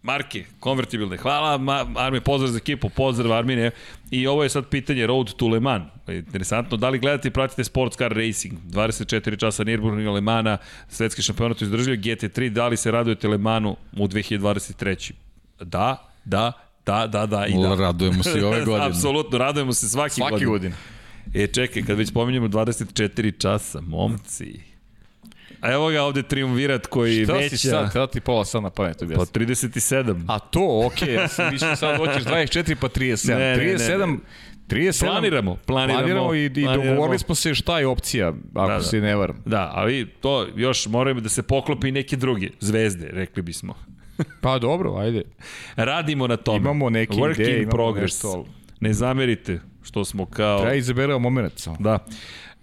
marke 0.04 0.46
konvertibilne. 0.60 1.18
Hvala 1.18 1.60
Armine, 1.96 2.24
pozdrav 2.24 2.52
za 2.52 2.58
ekipu, 2.58 2.90
pozdrav 2.90 3.34
Armine. 3.34 3.72
I 4.12 4.28
ovo 4.28 4.44
je 4.44 4.50
sad 4.50 4.68
pitanje 4.68 5.08
Road 5.08 5.34
to 5.34 5.48
Le 5.48 5.60
Mans. 5.60 5.84
Interesantno, 6.08 6.78
da 6.78 6.90
li 6.90 7.00
gledate 7.00 7.28
i 7.28 7.32
pratite 7.32 7.64
Sports 7.64 7.98
Car 7.98 8.12
Racing? 8.12 8.54
24 8.70 9.40
časa 9.40 9.64
Nürburgring 9.64 10.14
Le 10.14 10.22
Mana, 10.22 10.58
svetski 10.90 11.22
šampionat 11.22 11.62
izdržljiv, 11.62 12.00
GT3, 12.00 12.50
da 12.50 12.68
li 12.68 12.78
se 12.78 12.92
radujete 12.92 13.28
Le 13.28 13.38
Manu 13.38 13.76
u 13.98 14.08
2023? 14.08 15.12
Da, 15.60 16.10
da, 16.26 16.52
da, 16.86 17.08
da, 17.08 17.26
da 17.26 17.46
i 17.48 17.54
da. 17.62 17.76
Radujemo 17.76 18.24
se 18.24 18.40
i 18.40 18.44
ove 18.44 18.66
godine. 18.66 18.86
Apsolutno, 18.86 19.38
radujemo 19.38 19.74
se 19.74 19.90
svaki, 19.90 20.16
svaki 20.16 20.46
godine. 20.46 20.50
godine. 20.50 20.76
E, 21.44 21.48
čekaj, 21.48 21.84
kad 21.84 21.98
već 21.98 22.14
pominjemo 22.14 22.48
24 22.48 23.42
časa, 23.42 23.82
momci, 23.82 24.69
A 25.62 25.72
evo 25.72 25.90
ga 25.90 26.04
ovde 26.04 26.24
triumvirat 26.24 26.88
koji 26.88 27.24
Šta 27.24 27.34
već... 27.34 27.48
Šta 27.48 27.58
si 27.58 27.68
sad, 27.68 27.94
kada 27.94 28.08
ti 28.08 28.20
pola 28.20 28.46
sad 28.46 28.64
na 28.64 28.70
pamet 28.70 28.98
Pa 29.00 29.06
37. 29.06 30.24
A 30.28 30.40
to, 30.40 30.82
okej, 30.86 31.08
okay, 31.08 31.22
ja 31.22 31.28
sam 31.28 31.54
mišljam 31.54 31.76
sad 31.76 31.98
hoćeš 31.98 32.24
24 32.24 32.76
pa 32.82 32.88
37. 32.88 33.38
Ne, 33.38 33.56
37, 33.58 33.90
ne, 33.90 33.98
ne, 33.98 34.08
ne. 34.08 34.18
37, 34.70 35.06
planiramo, 35.06 35.56
planiramo, 35.66 36.00
planiramo 36.00 36.34
i, 36.34 36.46
i 36.46 36.50
dogovorili 36.50 37.20
smo 37.20 37.36
se 37.36 37.56
šta 37.56 37.80
je 37.80 37.88
opcija, 37.88 38.34
ako 38.56 38.72
da, 38.72 38.78
da. 38.78 38.84
se 38.84 39.02
ne 39.02 39.16
varam. 39.16 39.42
Da, 39.46 39.72
ali 39.74 40.08
to 40.22 40.48
još 40.56 40.88
moramo 40.88 41.22
da 41.22 41.30
se 41.30 41.44
poklopi 41.44 41.92
neke 41.92 42.16
druge 42.16 42.50
zvezde, 42.60 43.10
rekli 43.12 43.42
bismo. 43.42 43.76
pa 44.42 44.60
dobro, 44.60 44.96
ajde. 44.98 45.22
Radimo 45.76 46.28
na 46.28 46.38
tome. 46.38 46.58
Imamo 46.58 46.90
neke 46.90 47.14
Work 47.14 47.42
ideje, 47.42 47.58
imamo 47.58 47.72
progress. 47.72 48.24
nešto. 48.24 48.46
Ne 48.80 48.94
zamerite 48.94 49.60
što 49.84 50.06
smo 50.06 50.26
kao... 50.26 50.60
Treba 50.60 50.76
izaberao 50.76 51.20
moment 51.20 51.54
samo. 51.56 51.78
Da. 51.80 52.00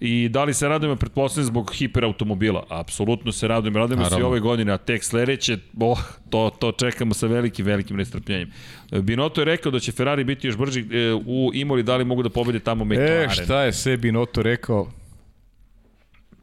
I 0.00 0.28
da 0.28 0.44
li 0.44 0.54
se 0.54 0.68
radujemo, 0.68 0.96
pretpostavljam, 0.96 1.46
zbog 1.46 1.74
hiperautomobila? 1.74 2.64
Apsolutno 2.68 3.32
se 3.32 3.48
radujemo. 3.48 3.78
Radujemo 3.78 4.02
Naravno. 4.02 4.18
se 4.18 4.20
i 4.20 4.24
ove 4.24 4.40
godine, 4.40 4.72
a 4.72 4.76
tek 4.76 5.04
sledeće, 5.04 5.58
oh, 5.80 6.00
to, 6.30 6.50
to 6.58 6.72
čekamo 6.72 7.14
sa 7.14 7.26
velikim, 7.26 7.66
velikim 7.66 7.96
nestrpljenjem. 7.96 8.52
Binoto 8.90 9.40
je 9.40 9.44
rekao 9.44 9.72
da 9.72 9.80
će 9.80 9.92
Ferrari 9.92 10.24
biti 10.24 10.46
još 10.46 10.56
brži 10.56 10.80
e, 10.80 11.14
u 11.26 11.50
Imoli, 11.54 11.82
da 11.82 11.96
li 11.96 12.04
mogu 12.04 12.22
da 12.22 12.30
pobede 12.30 12.58
tamo 12.58 12.84
McLaren? 12.84 13.30
E, 13.30 13.44
šta 13.44 13.62
je 13.62 13.72
sve 13.72 13.96
Binoto 13.96 14.42
rekao? 14.42 14.90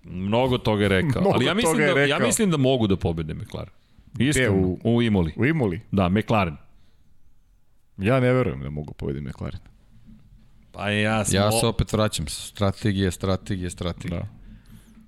Mnogo 0.03 0.57
toga 0.57 0.83
je 0.83 0.89
rekao. 0.89 1.21
Mnogo 1.21 1.35
ali 1.35 1.45
ja 1.45 1.53
mislim, 1.53 1.77
da, 1.77 2.01
ja 2.01 2.19
mislim 2.19 2.51
da 2.51 2.57
mogu 2.57 2.87
da 2.87 2.95
pobede 2.95 3.33
McLaren. 3.33 3.73
Iskreno, 4.19 4.57
u, 4.57 4.79
u 4.83 5.01
Imoli. 5.01 5.33
U 5.35 5.45
Imoli? 5.45 5.81
Da, 5.91 6.09
McLaren. 6.09 6.57
Ja 7.97 8.19
ne 8.19 8.33
verujem 8.33 8.61
da 8.61 8.69
mogu 8.69 8.93
pobediti 8.93 9.25
McLaren. 9.25 9.59
Pa 10.73 10.89
ja 10.89 11.25
sam... 11.25 11.35
Ja 11.35 11.51
se 11.51 11.65
opet 11.65 11.93
vraćam. 11.93 12.27
Strategije, 12.27 13.11
strategije, 13.11 13.69
strategije. 13.69 14.19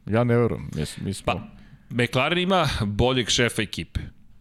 Da. 0.05 0.17
Ja 0.17 0.23
ne 0.23 0.37
verujem. 0.37 0.69
Mi, 0.75 0.83
mi 1.05 1.13
smo... 1.13 1.25
Pa, 1.25 1.41
McLaren 1.89 2.37
ima 2.37 2.69
boljeg 2.81 3.29
šefa 3.29 3.61
ekipe. 3.61 3.99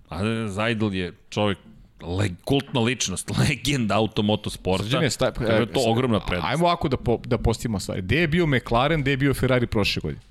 A 0.08 0.18
Zajdl 0.48 0.94
je 0.94 1.12
čovjek 1.30 1.58
le, 2.02 2.30
kultna 2.44 2.80
ličnost, 2.80 3.30
legenda 3.48 3.96
automotosporta. 3.96 4.84
Srđane, 4.84 5.10
sta, 5.10 5.30
to 5.30 5.44
je 5.44 5.66
to 5.66 5.80
ogromna 5.86 6.20
prednost. 6.20 6.50
Ajmo 6.50 6.64
ovako 6.66 6.88
da, 6.88 6.96
po, 6.96 7.20
da 7.26 7.38
postavimo 7.38 7.80
stvari. 7.80 8.02
Gde 8.02 8.16
je 8.16 8.28
bio 8.28 8.46
McLaren, 8.46 9.02
gde 9.02 9.10
je 9.10 9.16
bio 9.16 9.34
Ferrari 9.34 9.66
prošle 9.66 10.00
godine? 10.00 10.22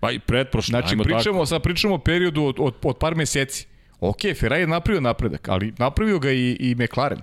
Pa 0.00 0.10
i 0.10 0.18
pretprošle. 0.18 0.72
Znači, 0.72 0.92
Ajmo 0.92 1.04
pričamo, 1.04 1.38
tako. 1.38 1.46
sad 1.46 1.62
pričamo 1.62 1.94
o 1.94 1.98
periodu 1.98 2.44
od, 2.44 2.56
od, 2.58 2.74
od 2.82 2.98
par 2.98 3.14
meseci. 3.14 3.66
Ok, 4.00 4.20
Ferrari 4.40 4.62
je 4.62 4.66
napravio 4.66 5.00
napredak, 5.00 5.48
ali 5.48 5.72
napravio 5.78 6.18
ga 6.18 6.30
i, 6.30 6.56
i 6.60 6.74
McLaren. 6.74 7.20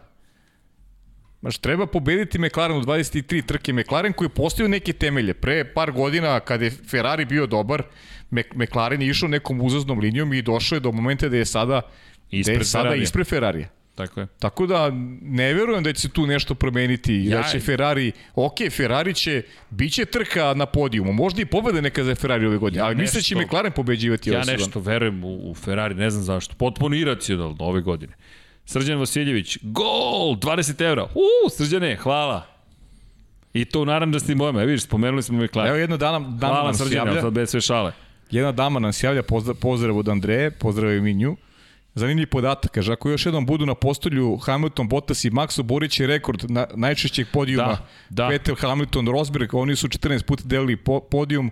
Znaš, 1.41 1.57
treba 1.57 1.85
pobediti 1.85 2.39
McLaren 2.39 2.77
u 2.77 2.81
23 2.81 3.45
trke. 3.45 3.73
McLaren 3.73 4.13
koji 4.13 4.25
je 4.25 4.29
postavio 4.31 4.67
neke 4.67 4.93
temelje. 4.93 5.33
Pre 5.33 5.65
par 5.65 5.91
godina, 5.91 6.39
kada 6.39 6.65
je 6.65 6.71
Ferrari 6.71 7.25
bio 7.25 7.47
dobar, 7.47 7.83
McLaren 8.53 9.01
je 9.01 9.07
išao 9.07 9.29
nekom 9.29 9.61
uzaznom 9.61 9.99
linijom 9.99 10.33
i 10.33 10.41
došao 10.41 10.75
je 10.75 10.79
do 10.79 10.91
momenta 10.91 11.29
da 11.29 11.37
je 11.37 11.45
sada 11.45 11.81
Ispred 12.31 12.55
Gde 12.55 12.61
je 12.61 12.65
sada 12.65 12.83
Ferrarija. 12.83 13.03
ispred 13.03 13.27
Ferrarija. 13.27 13.67
Tako 13.95 14.19
je. 14.19 14.27
Tako 14.39 14.67
da 14.67 14.89
ne 15.21 15.53
verujem 15.53 15.83
da 15.83 15.93
će 15.93 16.01
se 16.01 16.09
tu 16.09 16.27
nešto 16.27 16.55
promeniti 16.55 17.13
i 17.15 17.25
Ja- 17.25 17.37
da 17.37 17.43
će 17.43 17.59
Ferrari, 17.59 18.11
ok, 18.35 18.53
Ferrari 18.71 19.13
će, 19.13 19.41
bit 19.69 19.93
će 19.93 20.05
trka 20.05 20.53
na 20.53 20.65
podijumu, 20.65 21.13
možda 21.13 21.41
i 21.41 21.45
pobede 21.45 21.81
neka 21.81 22.03
za 22.03 22.15
Ferrari 22.15 22.45
ove 22.45 22.57
godine, 22.57 22.79
Ja 22.79 22.85
ali 22.85 22.95
mislim 22.95 23.19
da 23.19 23.23
će 23.23 23.35
McLaren 23.37 23.71
pobeđivati 23.71 24.29
Ja 24.29 24.35
ove 24.35 24.43
sezone. 24.43 24.57
nešto 24.57 24.79
verujem 24.79 25.23
u, 25.23 25.51
u 25.51 25.55
Ferrari, 25.55 25.95
ne 25.95 26.09
znam 26.09 26.23
zašto. 26.23 26.55
Potpuno 26.55 26.95
iracionalno 26.95 27.57
ove 27.59 27.81
godine. 27.81 28.13
Srđan 28.69 28.99
Vasiljević, 28.99 29.57
gol, 29.61 30.35
20 30.35 30.85
evra. 30.85 31.03
U, 31.03 31.49
Srđane, 31.49 31.95
hvala. 31.95 32.45
I 33.53 33.65
to 33.65 33.81
u 33.81 33.85
naranđastim 33.85 34.37
bojama. 34.37 34.63
Vidiš, 34.63 34.83
spomenuli 34.83 35.23
smo 35.23 35.43
McLaren. 35.43 35.69
Evo 35.69 35.79
jedna 35.79 35.97
dama, 35.97 36.19
dama 36.19 36.53
Hvala 36.53 36.63
nam 36.63 36.73
Srđane, 36.73 37.09
javlja, 37.09 37.21
sad 37.21 37.33
bez 37.33 37.49
sve 37.49 37.61
šale. 37.61 37.91
jedna 38.31 38.51
dama 38.51 38.79
nam 38.79 38.93
se 38.93 39.07
javlja, 39.07 39.23
pozdrav, 39.23 39.55
pozdrav 39.55 39.97
od 39.97 40.09
Andreje, 40.09 40.51
pozdrav 40.51 40.93
i 40.93 41.01
mi 41.01 41.13
nju. 41.13 41.35
Zanimljiv 41.95 42.27
podatak, 42.29 42.71
kaže, 42.71 42.93
ako 42.93 43.09
još 43.09 43.25
jednom 43.25 43.45
budu 43.45 43.65
na 43.65 43.75
postolju 43.75 44.37
Hamilton, 44.37 44.87
Bottas 44.87 45.25
i 45.25 45.31
Maxo 45.31 45.63
Borić 45.63 45.99
je 45.99 46.07
rekord 46.07 46.51
na, 46.51 46.67
najčešćeg 46.75 47.27
podijuma. 47.33 47.67
Da, 47.67 47.87
da. 48.09 48.27
Vettel, 48.27 48.55
Hamilton, 48.55 49.07
Rosberg, 49.07 49.53
oni 49.53 49.75
su 49.75 49.87
14 49.87 50.23
puta 50.23 50.43
delili 50.45 50.75
po, 50.77 50.99
podijum, 50.99 51.51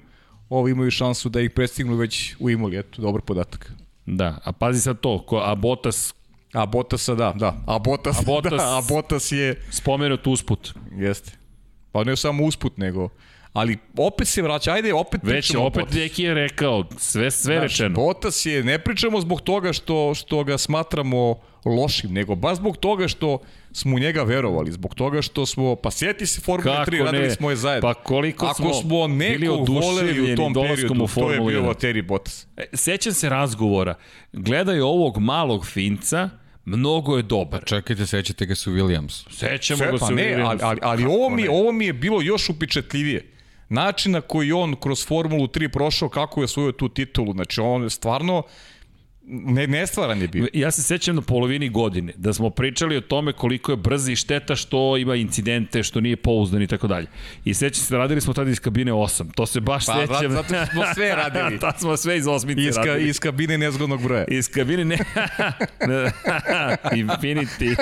ovi 0.49 0.71
imaju 0.71 0.91
šansu 0.91 1.29
da 1.29 1.41
ih 1.41 1.51
prestignu 1.51 1.95
već 1.95 2.35
u 2.39 2.49
Imoli, 2.49 2.77
eto, 2.77 3.01
dobar 3.01 3.21
podatak. 3.21 3.71
Da, 4.05 4.39
a 4.43 4.51
pazi 4.51 4.81
sad 4.81 4.99
to, 4.99 5.25
ko, 5.25 5.37
a 5.37 5.55
Bottas 5.55 6.13
A 6.53 6.65
Bottasa, 6.65 7.15
da, 7.15 7.33
da. 7.35 7.55
A 7.67 7.79
Bottas, 7.79 8.19
A 8.19 8.21
Bottas- 8.21 8.57
da, 8.57 8.77
a 8.77 8.81
Bottas 8.89 9.31
je, 9.31 9.61
spomenut 9.71 10.27
usput. 10.27 10.73
jeste. 10.91 11.31
Pa 11.91 12.03
ne 12.03 12.15
samo 12.15 12.43
usput, 12.43 12.77
nego, 12.77 13.09
ali 13.53 13.77
opet 13.97 14.27
se 14.27 14.41
vraća, 14.41 14.71
ajde, 14.71 14.93
opet 14.93 15.21
Već 15.23 15.55
opet 15.55 15.93
neki 15.93 16.23
je 16.23 16.33
rekao, 16.33 16.83
sve, 16.97 17.31
sve 17.31 17.55
Znaš, 17.57 17.71
rečeno. 17.71 17.95
Bottas 17.95 18.45
je, 18.45 18.63
ne 18.63 18.79
pričamo 18.79 19.21
zbog 19.21 19.41
toga 19.41 19.73
što, 19.73 20.13
što 20.15 20.43
ga 20.43 20.57
smatramo 20.57 21.35
lošim, 21.65 22.13
nego 22.13 22.35
baš 22.35 22.57
zbog 22.57 22.77
toga 22.77 23.07
što 23.07 23.39
smo 23.77 23.95
u 23.95 23.99
njega 23.99 24.23
verovali, 24.23 24.71
zbog 24.71 24.95
toga 24.95 25.21
što 25.21 25.45
smo, 25.45 25.75
pa 25.75 25.91
sjeti 25.91 26.25
se 26.25 26.41
Formule 26.41 26.75
Kako 26.75 26.91
3, 26.91 27.03
radili 27.03 27.23
ne? 27.23 27.31
smo 27.31 27.49
je 27.49 27.55
zajedno. 27.55 27.89
Pa 27.89 27.93
koliko 27.93 28.45
Ako 28.45 28.55
smo 28.55 28.73
smo 28.73 29.07
bili 29.07 29.39
nekog 29.39 29.69
voleli 29.69 30.33
u 30.33 30.35
tom 30.35 30.53
periodu, 30.53 31.03
u 31.03 31.07
to 31.07 31.31
je 31.31 31.39
bio 31.39 31.61
1. 31.61 31.65
Valtteri 31.65 32.01
Bottas. 32.01 32.47
E, 32.57 32.65
Sećam 32.73 33.13
se 33.13 33.29
razgovora. 33.29 33.95
Gledaj 34.33 34.79
ovog 34.79 35.17
malog 35.17 35.65
finca, 35.67 36.29
mnogo 36.65 37.17
je 37.17 37.23
dobar. 37.23 37.63
Čekajte, 37.65 38.05
sećate 38.05 38.45
ga 38.45 38.55
su 38.55 38.71
Williams. 38.71 39.25
Sećamo 39.31 39.77
Sve, 39.77 39.91
ga 39.91 39.97
pa 39.99 40.05
se 40.05 40.13
ne, 40.13 40.23
Williams. 40.23 40.47
ali, 40.49 40.59
ali, 40.61 40.79
ali 40.83 41.03
Kako 41.03 41.13
ovo, 41.15 41.29
mi, 41.29 41.41
ne? 41.41 41.49
ovo 41.49 41.71
mi 41.71 41.85
je 41.85 41.93
bilo 41.93 42.21
još 42.21 42.49
upečatljivije. 42.49 43.31
Način 43.69 44.11
na 44.11 44.21
koji 44.21 44.51
on 44.51 44.75
kroz 44.75 45.05
Formulu 45.05 45.47
3 45.47 45.71
prošao, 45.71 46.09
kako 46.09 46.41
je 46.41 46.45
osvojio 46.45 46.71
tu 46.71 46.89
titulu, 46.89 47.33
znači 47.33 47.61
on 47.61 47.83
je 47.83 47.89
stvarno 47.89 48.43
ne, 49.29 49.67
nestvaran 49.67 50.21
je 50.21 50.27
bio. 50.27 50.47
Ja 50.53 50.71
se 50.71 50.83
sećam 50.83 51.15
na 51.15 51.21
polovini 51.21 51.69
godine 51.69 52.13
da 52.17 52.33
smo 52.33 52.49
pričali 52.49 52.97
o 52.97 53.01
tome 53.01 53.33
koliko 53.33 53.71
je 53.71 53.75
brz 53.75 54.07
i 54.07 54.15
šteta 54.15 54.55
što 54.55 54.97
ima 54.97 55.15
incidente, 55.15 55.83
što 55.83 56.01
nije 56.01 56.15
pouzdan 56.15 56.61
i 56.61 56.67
tako 56.67 56.87
dalje. 56.87 57.07
I 57.45 57.53
sećam 57.53 57.83
se, 57.83 57.97
radili 57.97 58.21
smo 58.21 58.33
tada 58.33 58.49
iz 58.49 58.59
kabine 58.59 58.91
8. 58.91 59.33
To 59.35 59.45
se 59.45 59.59
baš 59.59 59.85
Pa, 59.85 59.93
sećam. 59.93 60.31
zato 60.31 60.47
što 60.47 60.65
smo 60.65 60.83
sve 60.93 61.15
radili. 61.15 61.59
Tad 61.67 61.79
smo 61.79 61.97
sve 61.97 62.17
iz 62.17 62.27
osmice 62.27 62.61
Iz, 62.61 62.75
ka, 62.75 62.81
radili. 62.81 63.09
iz 63.09 63.19
kabine 63.19 63.57
nezgodnog 63.57 64.03
broja. 64.03 64.25
Iz 64.27 64.49
kabine 64.49 64.85
ne... 64.85 64.97
Infinity. 67.01 67.75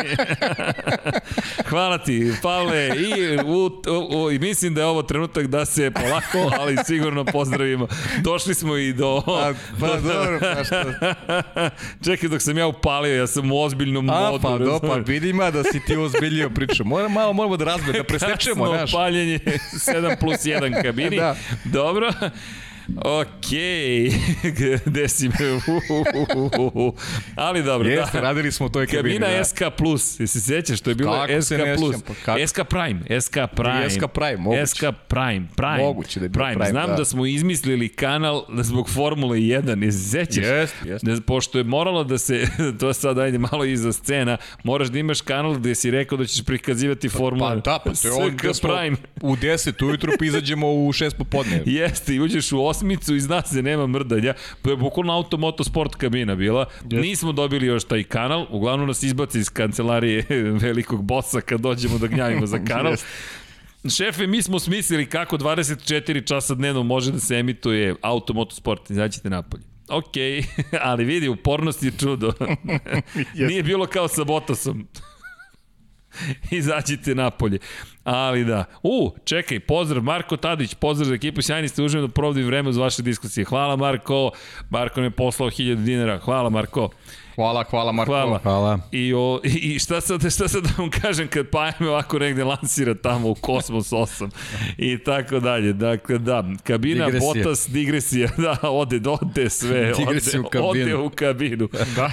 Hvala 1.69 1.98
ti, 1.98 2.32
Pavle. 2.41 2.88
I, 2.88 3.38
u, 3.45 3.65
u, 3.65 4.24
u, 4.24 4.32
I 4.32 4.40
mislim 4.40 4.74
da 4.74 4.82
je 4.82 4.88
ovo 4.88 5.03
trenutak 5.03 5.48
da 5.48 5.65
se 5.65 5.91
polako, 5.91 6.51
ali 6.59 6.77
sigurno 6.85 7.25
pozdravimo. 7.25 7.88
Došli 8.22 8.53
smo 8.53 8.77
i 8.77 8.93
do... 8.93 9.22
Pa, 9.25 9.53
pa 9.80 9.88
dobro, 9.88 10.40
pa 10.40 10.64
šta? 10.64 11.15
Čekaj, 12.05 12.30
dok 12.30 12.41
sam 12.41 12.57
ja 12.57 12.67
upalio, 12.67 13.15
ja 13.15 13.27
sam 13.27 13.51
u 13.51 13.57
ozbiljnom 13.57 14.09
A, 14.09 14.14
modu. 14.22 14.41
pa 14.41 14.49
do, 14.49 14.80
pa 14.80 14.88
razumeš? 14.88 15.07
vidim 15.07 15.39
ja 15.39 15.51
da 15.51 15.64
si 15.64 15.80
ti 15.80 15.95
ozbiljio 15.95 16.49
priču. 16.49 16.85
Moram 16.85 17.11
malo, 17.11 17.33
moramo 17.33 17.57
da 17.57 17.65
razbe, 17.65 17.91
da 17.91 18.03
presečemo, 18.11 18.64
Kasno 18.64 18.77
znaš. 18.77 18.91
paljenje 18.91 19.39
7 19.88 20.19
plus 20.19 20.38
1 20.38 20.83
kabini. 20.83 21.17
Da. 21.17 21.35
Dobro. 21.65 22.11
Okej, 22.97 24.11
gde 24.85 25.07
si 25.07 25.27
me? 25.30 25.35
Ali 27.35 27.64
dobro, 27.64 27.89
Jeste, 27.89 28.17
da. 28.17 28.22
radili 28.22 28.51
smo 28.51 28.65
u 28.65 28.69
toj 28.69 28.88
kabini. 28.88 29.19
Kabina 29.19 29.38
da. 29.38 29.43
SK 29.43 29.61
Plus, 29.77 30.19
jesi 30.19 30.41
se 30.41 30.45
sjećaš 30.47 30.80
što 30.80 30.89
je 30.89 30.95
bilo 30.95 31.11
Kako 31.11 31.41
SK 31.41 31.53
Plus? 31.77 31.95
sjećam, 31.95 32.15
pa? 32.25 32.47
SK 32.47 32.59
Prime, 32.69 33.22
SK 33.22 33.38
Prime. 33.55 33.89
SK 33.89 34.03
Prime, 34.14 34.38
moguće. 34.38 34.65
SK 34.65 34.83
Prime, 35.07 35.47
Prime. 35.55 35.77
Moguće 35.77 36.19
da 36.19 36.25
je 36.25 36.30
Prime. 36.31 36.53
Prime, 36.53 36.69
Znam 36.69 36.89
da. 36.89 36.95
da. 36.95 37.05
smo 37.05 37.25
izmislili 37.25 37.89
kanal 37.89 38.43
zbog 38.61 38.89
Formule 38.89 39.38
1, 39.38 39.83
jesi 39.83 39.99
se 39.99 40.09
sećaš? 40.09 40.45
Jeste, 40.45 40.89
jeste. 40.89 41.11
Da, 41.11 41.22
pošto 41.22 41.57
je 41.57 41.64
moralo 41.64 42.03
da 42.03 42.17
se, 42.17 42.47
to 42.80 42.93
sad 42.93 43.19
ajde 43.19 43.38
malo 43.38 43.65
iza 43.65 43.93
scena, 43.93 44.38
moraš 44.64 44.88
da 44.88 44.99
imaš 44.99 45.22
kanal 45.22 45.53
gde 45.53 45.75
si 45.75 45.91
rekao 45.91 46.17
da 46.17 46.25
ćeš 46.25 46.45
prikazivati 46.45 47.09
Formule. 47.09 47.49
Pa 47.49 47.55
da, 47.55 47.80
pa 47.85 47.93
to 47.93 48.07
je 48.07 48.14
on 48.14 48.31
SK 48.31 48.38
gde 48.43 48.53
smo 48.53 48.69
Prime. 48.69 48.97
u 49.22 49.35
10 49.35 49.85
ujutru 49.85 50.11
pa 50.19 50.25
izađemo 50.25 50.73
u 50.73 50.93
6 50.93 51.14
popodne. 51.17 51.64
Jeste, 51.80 52.15
i 52.15 52.19
uđeš 52.19 52.51
u 52.51 52.59
osmicu 52.75 53.15
i 53.15 53.21
se, 53.21 53.61
nema 53.61 53.87
mrdanja. 53.87 54.33
To 54.61 54.69
je 54.69 54.75
bukvalno 54.75 55.13
auto 55.13 55.37
motosport 55.37 55.95
kabina 55.95 56.35
bila. 56.35 56.65
Nismo 56.91 57.31
dobili 57.31 57.67
još 57.67 57.83
taj 57.83 58.03
kanal, 58.03 58.45
uglavnom 58.49 58.87
nas 58.87 59.03
izbaci 59.03 59.39
iz 59.39 59.49
kancelarije 59.49 60.25
velikog 60.65 61.03
bossa 61.03 61.41
kad 61.41 61.61
dođemo 61.61 61.97
da 61.97 62.07
gnjavimo 62.07 62.45
za 62.45 62.59
kanal. 62.67 62.91
Jeste. 62.91 63.07
Šefe, 63.97 64.27
mi 64.27 64.41
smo 64.41 64.59
smislili 64.59 65.05
kako 65.05 65.37
24 65.37 66.27
časa 66.27 66.55
dnevno 66.55 66.83
može 66.83 67.11
da 67.11 67.19
se 67.19 67.35
emituje 67.35 67.95
auto 68.01 68.33
motosport. 68.33 68.89
Izađite 68.89 69.29
napolje. 69.29 69.63
Ok, 69.89 70.13
ali 70.89 71.05
vidi, 71.05 71.29
upornost 71.29 71.83
je 71.83 71.91
čudo. 71.99 72.33
Nije 73.33 73.63
bilo 73.63 73.85
kao 73.85 74.07
sa 74.07 74.23
Bottasom. 74.23 74.87
Izađite 76.51 77.15
napolje. 77.15 77.59
Ali 78.03 78.45
da. 78.45 78.65
U, 78.83 79.11
čekaj, 79.25 79.59
pozdrav 79.59 80.03
Marko 80.03 80.37
Tadić, 80.37 80.73
pozdrav 80.73 81.07
za 81.07 81.15
ekipu, 81.15 81.41
sjajni 81.41 81.67
ste 81.67 81.83
uživno 81.83 82.07
provodim 82.07 82.45
vreme 82.45 82.69
uz 82.69 82.77
vaše 82.77 83.01
diskusije. 83.01 83.45
Hvala 83.45 83.75
Marko, 83.75 84.31
Marko 84.69 84.99
mi 84.99 85.05
je 85.05 85.11
poslao 85.11 85.49
1000 85.49 85.75
dinara. 85.75 86.19
Hvala 86.19 86.49
Marko. 86.49 86.89
Hvala, 87.35 87.64
hvala 87.69 87.91
Marko. 87.91 88.11
Hvala. 88.11 88.39
Hvala. 88.43 88.80
I, 88.91 89.14
o, 89.14 89.39
i 89.43 89.80
šta 89.80 90.01
sad, 90.01 90.22
šta 90.33 90.47
sad 90.47 90.64
da 90.64 90.69
vam 90.77 90.89
kažem 90.89 91.27
kad 91.27 91.47
Paja 91.49 91.73
me 91.80 91.89
ovako 91.89 92.19
negde 92.19 92.43
lansira 92.43 92.93
tamo 92.93 93.30
u 93.30 93.35
Kosmos 93.35 93.91
8 93.91 94.30
i 94.77 94.97
tako 94.97 95.39
dalje. 95.39 95.73
Dakle, 95.73 96.17
da, 96.17 96.43
kabina, 96.64 97.05
Digresija. 97.05 97.33
Botas, 97.43 97.67
digresija, 97.69 98.30
da, 98.38 98.57
ode, 98.61 99.01
ode 99.22 99.49
sve, 99.49 99.93
Digresija 99.97 100.39
ode, 100.41 100.47
u 100.47 100.49
kabinu. 100.49 100.95
ode 100.95 101.05
u 101.05 101.09
kabinu. 101.09 101.67
Da, 101.95 102.11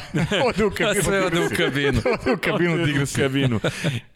ode 0.48 0.64
u 0.64 0.70
kabinu. 0.70 1.02
Sve 1.04 1.26
ode 1.26 1.40
u 1.40 1.48
kabinu. 1.56 1.98
Ode 2.20 2.32
u 2.32 2.36
kabinu 2.38 2.72
Ode 2.72 2.82
u 2.82 2.86
digresija. 2.86 3.28
kabinu. 3.28 3.60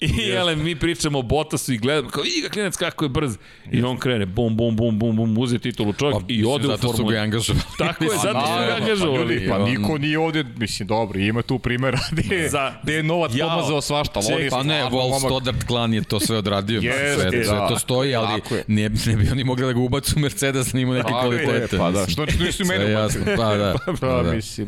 I 0.00 0.30
ele, 0.30 0.56
mi 0.56 0.76
pričamo 0.76 1.18
o 1.18 1.22
Botasu 1.22 1.72
i 1.72 1.78
gledamo, 1.78 2.08
kao, 2.10 2.24
i 2.24 2.42
ga 2.42 2.48
klinac 2.48 2.76
kako 2.76 3.04
je 3.04 3.08
brz. 3.08 3.36
I 3.72 3.82
on 3.82 3.96
krene, 3.98 4.26
bum, 4.26 4.56
bum, 4.56 4.76
bum, 4.76 4.98
bum, 4.98 5.16
bum, 5.16 5.38
uze 5.38 5.58
titulu 5.58 5.92
čovjek 5.92 6.22
i 6.28 6.44
ode 6.44 6.66
u 6.66 6.70
Pa, 6.70 6.76
Zato 6.76 6.92
su 6.92 7.04
ga 7.04 7.16
angažovali. 7.18 7.64
Tako 7.78 8.04
je, 8.04 8.10
zato 8.10 8.40
su 8.40 8.52
ga 8.52 8.60
naravno, 8.60 8.76
angažovali. 8.76 9.26
Pa, 9.26 9.32
ljudi, 9.34 9.48
pa 9.48 9.58
niko 9.58 9.98
nije 9.98 10.18
ovde, 10.18 10.44
mislim, 10.56 10.88
dobro, 10.96 11.18
ima 11.20 11.42
tu 11.42 11.58
primjera 11.58 11.98
gde, 12.12 12.48
Za- 12.48 12.72
gde 12.82 12.92
je 12.92 13.02
novac 13.02 13.30
Jao. 13.34 13.48
pomazao 13.48 13.80
svašta. 13.80 14.20
on 14.26 14.42
je 14.42 14.50
Pa 14.50 14.62
ne, 14.62 14.82
Wolf 14.82 14.90
momak. 15.10 15.20
Stoddart 15.20 15.64
klan 15.64 15.94
je 15.94 16.02
to 16.02 16.20
sve 16.20 16.36
odradio. 16.36 16.80
Jeste, 16.82 17.14
sve, 17.20 17.44
sve 17.44 17.54
da. 17.54 17.68
to 17.68 17.78
stoji, 17.78 18.14
ali 18.14 18.42
ne, 18.66 18.82
ne 19.06 19.16
bi 19.16 19.30
oni 19.32 19.44
mogli 19.44 19.66
da 19.66 19.72
ga 19.72 19.78
ubacu 19.80 20.14
u 20.16 20.20
Mercedes, 20.20 20.66
da 20.66 20.78
ima 20.78 20.94
neke 20.94 21.08
Tako 21.08 21.32
je, 21.32 21.44
kvalitete. 21.44 21.78
Pa 21.78 21.90
da, 21.90 22.06
što 22.08 22.24
nisu 22.26 22.62
i 22.62 22.66
mene 22.66 22.84
Sve 22.84 22.94
ubacili? 22.94 23.24
pa 23.36 23.54
da. 23.54 23.74
Pa, 23.86 23.92
Pa 24.00 24.22
da. 24.22 24.32
mislim. 24.32 24.66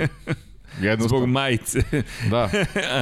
Jednostavno. 0.81 1.08
Zbog 1.18 1.28
majice. 1.28 1.82
Da. 2.31 2.50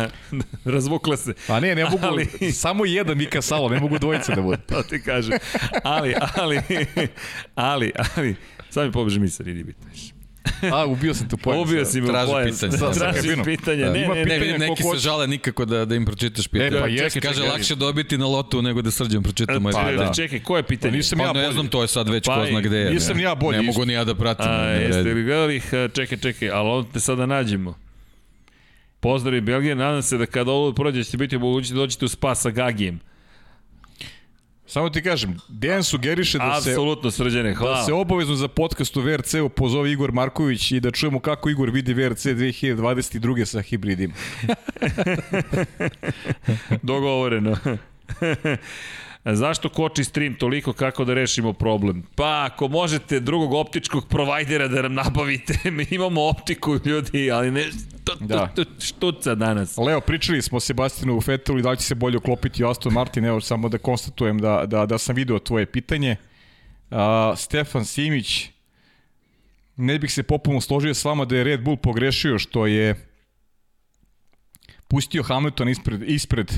Razvukla 0.65 1.17
se. 1.17 1.35
Pa 1.47 1.61
ne, 1.61 1.75
ne 1.75 1.85
mogu, 1.85 1.99
Ali- 2.03 2.53
samo 2.53 2.85
jedan 2.85 3.19
Mika 3.19 3.43
Salo, 3.43 3.69
ne 3.69 3.81
mogu 3.81 3.99
dvojica 3.99 4.35
da 4.35 4.43
bude. 4.43 4.57
To 4.59 4.83
ti 4.83 5.03
kažem. 5.03 5.39
Ali, 5.83 6.15
ali, 6.35 6.61
ali, 7.55 7.93
ali, 8.17 8.37
sad 8.71 8.87
mi 8.87 8.93
pobeže 8.93 9.21
misar, 9.21 9.49
idi 9.49 9.65
biti 9.65 9.79
više. 9.91 10.16
A, 10.73 10.87
ubio 10.87 11.15
sam 11.15 11.29
tu 11.29 11.37
pojem. 11.37 11.61
Ubio 11.61 11.85
si 11.85 12.01
u 12.01 12.07
Traži 12.07 12.33
pojas. 12.33 12.51
pitanje. 12.53 12.79
Sa- 12.79 12.93
Traži 12.93 13.29
pitanje. 13.45 13.77
Da. 13.79 13.93
Ne, 13.93 14.05
Ima 14.05 14.15
ne, 14.15 14.21
Ne, 14.21 14.27
ne. 14.27 14.39
vidim, 14.39 14.59
neki 14.59 14.83
ko 14.83 14.95
se 14.95 15.01
žale 15.01 15.27
nikako 15.27 15.65
da, 15.65 15.85
da 15.85 15.95
im 15.95 16.05
pročitaš 16.05 16.49
pitanje. 16.49 16.69
E, 16.69 16.73
pa 16.73 16.89
čekaj, 16.89 16.95
jeste, 16.97 17.21
Kaže, 17.21 17.35
čekaj, 17.35 17.51
lakše 17.51 17.75
dobiti 17.77 18.19
na 18.19 18.27
lotu 18.27 18.63
nego 18.63 18.83
da 18.83 18.91
srđan 18.91 19.23
pročita 19.23 19.59
moje 19.59 19.73
Pa, 19.73 19.79
pitanje. 19.81 19.97
da. 19.99 20.13
Čekaj, 20.15 20.41
koje 20.41 20.59
je 20.59 20.63
pitanje? 20.65 20.93
Pa 20.93 20.97
nisam 20.97 21.19
Pa 21.19 21.25
ja 21.25 21.33
ne 21.33 21.41
bolji. 21.41 21.53
znam, 21.53 21.69
to 21.69 21.83
je 21.83 21.89
sad 21.89 22.09
već 22.09 22.27
Pa 22.27 22.35
ko 22.35 22.47
zna 22.47 22.61
gde 22.61 22.77
je. 22.79 22.91
nisam 22.91 23.17
ne. 23.17 23.23
ja 23.23 23.35
bolji 23.35 23.57
Ne 23.57 23.63
mogu 23.65 23.85
ni 23.85 23.93
ja 23.93 24.05
da 24.05 24.15
pratim. 24.15 24.47
A, 24.47 24.65
ne, 24.65 24.83
jeste 24.83 25.03
li 25.05 25.25
gledali 25.25 25.57
ih? 25.57 25.65
Čekaj, 25.95 26.19
čekaj, 26.19 26.51
ali 26.51 26.69
onda 26.71 26.89
te 26.91 27.01
sada 27.01 27.27
nađemo. 27.27 27.75
Pozdrav 29.01 29.35
i 29.35 29.41
Belgije, 29.41 29.75
nadam 29.75 30.03
se 30.03 30.19
da 30.19 30.27
kada 30.27 30.51
ovo 30.51 30.73
prođe 30.73 31.05
ćete 31.05 31.17
biti 31.17 31.39
mogući 31.39 31.73
da 31.73 31.77
dođete 31.77 32.05
u 32.05 32.09
spas 32.09 32.41
sa 32.41 32.51
Gagijem. 32.51 33.01
Samo 34.69 34.91
ti 34.91 35.03
kažem, 35.03 35.37
Dejan 35.49 35.85
sugeriše 35.85 36.39
da 36.39 36.61
se 36.61 36.71
Apsolutno, 36.71 37.11
srđane, 37.11 37.55
hvala. 37.55 37.79
Da 37.79 37.85
se 37.85 37.93
obavezno 37.93 38.35
za 38.35 38.49
podcast 38.49 38.97
u 38.97 39.01
VRC-u 39.01 39.49
pozove 39.49 39.93
Igor 39.93 40.13
Marković 40.13 40.73
i 40.73 40.81
da 40.81 40.91
čujemo 40.91 41.21
kako 41.21 41.51
Igor 41.51 41.71
vidi 41.71 41.95
VRC 41.95 42.27
2022. 42.27 43.45
sa 43.45 43.61
hibridima. 43.61 44.15
Dogovoreno. 46.83 47.57
Zašto 49.35 49.69
koči 49.69 50.05
stream 50.05 50.35
toliko 50.35 50.73
kako 50.73 51.05
da 51.05 51.15
rešimo 51.15 51.53
problem? 51.53 52.03
Pa 52.15 52.49
ako 52.51 52.69
možete 52.69 53.21
drugog 53.21 53.53
optičkog 53.53 54.09
provajdera 54.09 54.69
da 54.69 54.83
nam 54.83 54.95
nabavite, 54.95 55.59
mi 55.71 55.87
imamo 55.91 56.29
optiku 56.29 56.79
ljudi, 56.85 57.31
ali 57.31 57.51
ne, 57.51 57.65
Da. 58.21 58.49
štuca 58.79 59.35
danas. 59.35 59.77
Leo, 59.77 60.01
pričali 60.01 60.43
smo 60.43 60.61
Sebastinu 60.61 61.21
Fetelu 61.21 61.59
i 61.59 61.63
da 61.63 61.77
će 61.77 61.83
se 61.83 61.95
bolje 61.95 62.17
uklopiti 62.17 62.65
u 62.65 62.69
Aston 62.69 62.93
Martin, 62.93 63.25
evo 63.25 63.41
samo 63.41 63.69
da 63.69 63.79
konstatujem 63.79 64.39
da, 64.39 64.65
da, 64.67 64.87
da 64.87 64.99
sam 64.99 65.17
video 65.17 65.39
tvoje 65.39 65.67
pitanje. 65.67 66.17
A, 66.91 67.35
Stefan 67.37 67.85
Simić, 67.85 68.51
ne 69.77 69.99
bih 69.99 70.13
se 70.13 70.23
popuno 70.23 70.61
složio 70.61 70.95
s 70.95 71.05
vama 71.05 71.25
da 71.25 71.37
je 71.37 71.45
Red 71.45 71.63
Bull 71.63 71.77
pogrešio 71.77 72.39
što 72.39 72.67
je 72.67 73.09
pustio 74.89 75.23
Hamilton 75.23 75.69
ispred, 75.69 76.03
ispred 76.03 76.53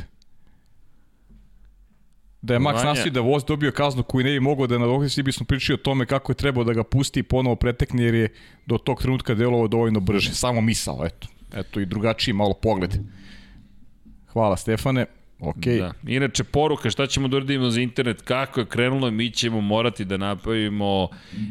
da 2.43 2.55
je 2.55 2.61
Max 2.61 2.85
nastavio 2.85 3.13
da 3.13 3.21
voz 3.21 3.45
dobio 3.45 3.73
kaznu 3.73 4.03
koju 4.03 4.25
ne 4.25 4.31
bi 4.31 4.41
mogao 4.41 4.67
da 4.67 4.79
nadoknadi, 4.79 5.11
svi 5.11 5.23
bismo 5.23 5.47
pričali 5.47 5.75
o 5.75 5.83
tome 5.83 6.07
kako 6.07 6.33
je 6.33 6.37
trebao 6.37 6.65
da 6.65 6.73
ga 6.73 6.85
pusti 6.85 7.21
i 7.21 7.23
ponovo 7.23 7.57
pretekne 7.57 8.03
jer 8.03 8.15
je 8.15 8.33
do 8.67 8.79
tog 8.79 9.03
trenutka 9.03 9.35
delovao 9.35 9.69
dovoljno 9.69 10.01
brže. 10.01 10.35
Samo 10.35 10.61
misao, 10.61 11.07
eto. 11.07 11.29
Eto 11.55 11.81
i 11.81 11.87
drugačiji 11.87 12.35
malo 12.35 12.55
pogled. 12.55 12.95
Hvala 14.33 14.57
Stefane. 14.57 15.07
Ok. 15.41 15.65
Da. 15.79 15.93
Inače, 16.07 16.45
poruka 16.45 16.91
šta 16.91 17.07
ćemo 17.07 17.29
da 17.29 17.37
uradimo 17.37 17.71
za 17.71 17.81
internet, 17.81 18.23
kako 18.23 18.61
je 18.61 18.67
krenulo, 18.67 19.11
mi 19.11 19.31
ćemo 19.31 19.61
morati 19.61 20.05
da 20.05 20.17
napravimo 20.17 21.09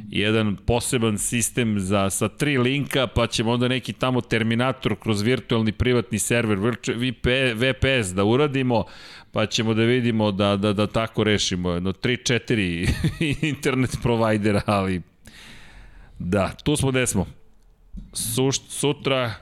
jedan 0.09 0.55
poseban 0.55 1.17
sistem 1.17 1.79
za, 1.79 2.09
sa 2.09 2.29
tri 2.29 2.57
linka, 2.57 3.07
pa 3.07 3.27
ćemo 3.27 3.51
onda 3.51 3.67
neki 3.67 3.93
tamo 3.93 4.21
terminator 4.21 4.95
kroz 4.99 5.21
virtualni 5.21 5.71
privatni 5.71 6.19
server, 6.19 6.59
VPS 7.55 8.13
da 8.13 8.23
uradimo, 8.23 8.83
pa 9.37 9.45
ćemo 9.45 9.73
da 9.73 9.83
vidimo 9.83 10.31
da, 10.31 10.55
da, 10.55 10.73
da 10.73 10.87
tako 10.87 11.23
rešimo. 11.23 11.69
Jedno 11.69 11.91
3-4 11.91 12.89
internet 13.49 13.97
provajdera, 14.03 14.61
ali 14.65 15.01
da, 16.19 16.53
tu 16.63 16.75
smo 16.75 16.91
gde 16.91 17.07
smo. 17.07 17.27
Suš, 18.13 18.59
sutra 18.69 19.33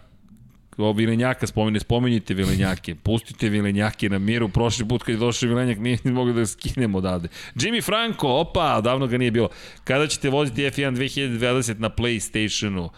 o 0.77 0.91
Vilenjaka 0.91 1.47
spomene, 1.47 1.79
spomenjite 1.79 2.33
Vilenjake, 2.33 2.95
pustite 2.95 3.49
Vilenjake 3.49 4.09
na 4.09 4.19
miru, 4.19 4.49
prošli 4.49 4.87
put 4.87 5.03
kad 5.03 5.15
je 5.15 5.19
došao 5.19 5.49
Vilenjak 5.49 5.77
nije 5.77 5.97
ni 6.03 6.11
mogli 6.11 6.33
da 6.33 6.39
ga 6.39 6.45
skinemo 6.45 6.97
odavde. 6.97 7.27
Jimmy 7.55 7.83
Franco, 7.83 8.27
opa, 8.27 8.81
davno 8.81 9.07
ga 9.07 9.17
nije 9.17 9.31
bilo. 9.31 9.49
Kada 9.83 10.07
ćete 10.07 10.29
voziti 10.29 10.61
F1 10.61 10.95
2020 10.95 11.79
na 11.79 11.89
Playstationu? 11.89 12.89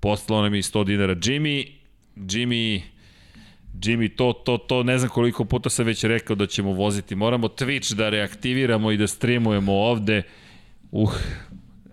Postalo 0.00 0.42
nam 0.42 0.54
je 0.54 0.62
100 0.62 0.84
dinara. 0.84 1.14
Jimmy, 1.14 1.66
Jimmy, 2.16 2.80
Jimmy, 3.74 4.16
to, 4.16 4.32
to, 4.32 4.58
to, 4.58 4.82
ne 4.82 4.98
znam 4.98 5.10
koliko 5.10 5.44
puta 5.44 5.70
sam 5.70 5.86
već 5.86 6.04
rekao 6.04 6.36
da 6.36 6.46
ćemo 6.46 6.72
voziti. 6.72 7.14
Moramo 7.14 7.48
Twitch 7.48 7.94
da 7.94 8.08
reaktiviramo 8.08 8.90
i 8.92 8.96
da 8.96 9.06
streamujemo 9.06 9.72
ovde. 9.72 10.22
Uh, 10.92 11.12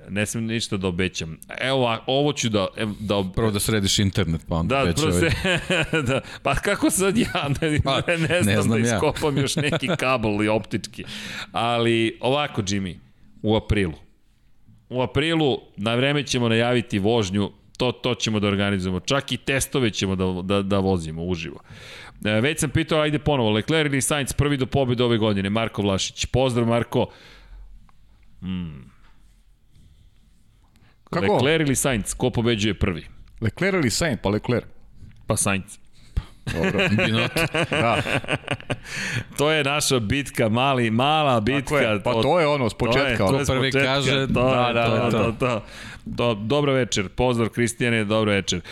ne 0.09 0.25
smem 0.25 0.45
ništa 0.45 0.77
da 0.77 0.88
obećam. 0.88 1.38
Evo, 1.61 1.97
ovo 2.07 2.33
ću 2.33 2.49
da, 2.49 2.67
ev- 2.77 2.93
da, 2.99 3.23
Prvo 3.35 3.51
da 3.51 3.59
središ 3.59 3.99
internet, 3.99 4.41
pa 4.47 4.56
onda 4.56 4.75
Da, 4.75 4.83
već 4.83 5.01
prvo 5.01 5.11
se, 5.11 5.30
da, 6.07 6.22
pa 6.43 6.56
kako 6.56 6.89
sad 6.89 7.17
ja 7.17 7.49
ne, 7.61 7.80
Pa, 7.83 8.01
ne, 8.07 8.17
ne, 8.17 8.41
znam, 8.43 8.56
ne 8.56 8.61
znam 8.61 8.81
da 8.81 8.88
ja. 8.88 8.95
iskopam 8.95 9.38
još 9.38 9.56
neki 9.69 9.88
kabel 9.97 10.43
i 10.43 10.47
optički. 10.47 11.03
Ali 11.51 12.17
ovako, 12.22 12.61
Jimmy, 12.61 12.95
u 13.41 13.56
aprilu. 13.56 13.93
U 14.89 15.01
aprilu 15.01 15.61
na 15.77 15.95
vreme 15.95 16.23
ćemo 16.23 16.49
najaviti 16.49 16.99
vožnju, 16.99 17.51
to, 17.77 17.91
to 17.91 18.15
ćemo 18.15 18.39
da 18.39 18.47
organizujemo. 18.47 18.99
Čak 18.99 19.31
i 19.31 19.38
testove 19.38 19.89
ćemo 19.91 20.15
da, 20.15 20.41
da, 20.43 20.61
da 20.61 20.80
vozimo 20.80 21.23
uživo. 21.23 21.59
E, 22.25 22.41
Već 22.41 22.59
sam 22.59 22.69
pitao, 22.69 22.99
ajde 23.01 23.19
ponovo, 23.19 23.49
Leclerc 23.51 23.89
ili 23.89 24.01
Sainz 24.01 24.33
prvi 24.33 24.57
do 24.57 24.65
pobjede 24.65 25.03
ove 25.03 25.17
godine, 25.17 25.49
Marko 25.49 25.81
Vlašić. 25.81 26.25
Pozdrav 26.25 26.67
Marko. 26.67 27.07
Kako? 31.09 31.33
Leclerc 31.33 31.67
ili 31.67 31.75
Sainz, 31.75 32.14
ko 32.14 32.30
pobeđuje 32.30 32.73
prvi? 32.73 33.06
Leclerc 33.41 33.73
ili 33.73 33.89
Sainz? 33.89 34.17
Pa 34.23 34.30
Leclerc. 34.30 34.65
Pa 35.27 35.38
Sainz. 35.38 35.77
Dobro. 36.53 36.80
Da, 37.72 38.01
To 39.38 39.51
je 39.51 39.64
naša 39.64 39.99
bitka, 39.99 40.49
mali, 40.49 40.91
mala 40.91 41.39
bitka. 41.39 41.61
tako 41.64 41.77
je. 41.77 42.03
Pa 42.03 42.14
to 42.14 42.39
je 42.39 42.47
ono, 42.47 42.69
s 42.69 42.73
početka. 42.73 43.17
To 43.17 43.23
je, 43.25 43.31
to 43.31 43.39
je 43.39 43.45
s 43.45 43.47
prvi 43.47 43.72
početka, 43.72 43.93
kaže, 43.93 44.27
to, 44.27 44.33
da, 44.33 44.67
je, 44.67 44.73
da, 44.73 44.85
to, 44.85 44.91
da, 44.97 45.06
je, 45.06 45.11
to. 45.11 45.31
to, 45.39 45.64
to. 46.16 46.34
Dobro 46.34 46.74
večer, 46.74 47.10
pozdrav 47.10 47.50
Kristijane, 47.50 48.06
dobro 48.06 48.32
večer. 48.32 48.60
E, 48.60 48.64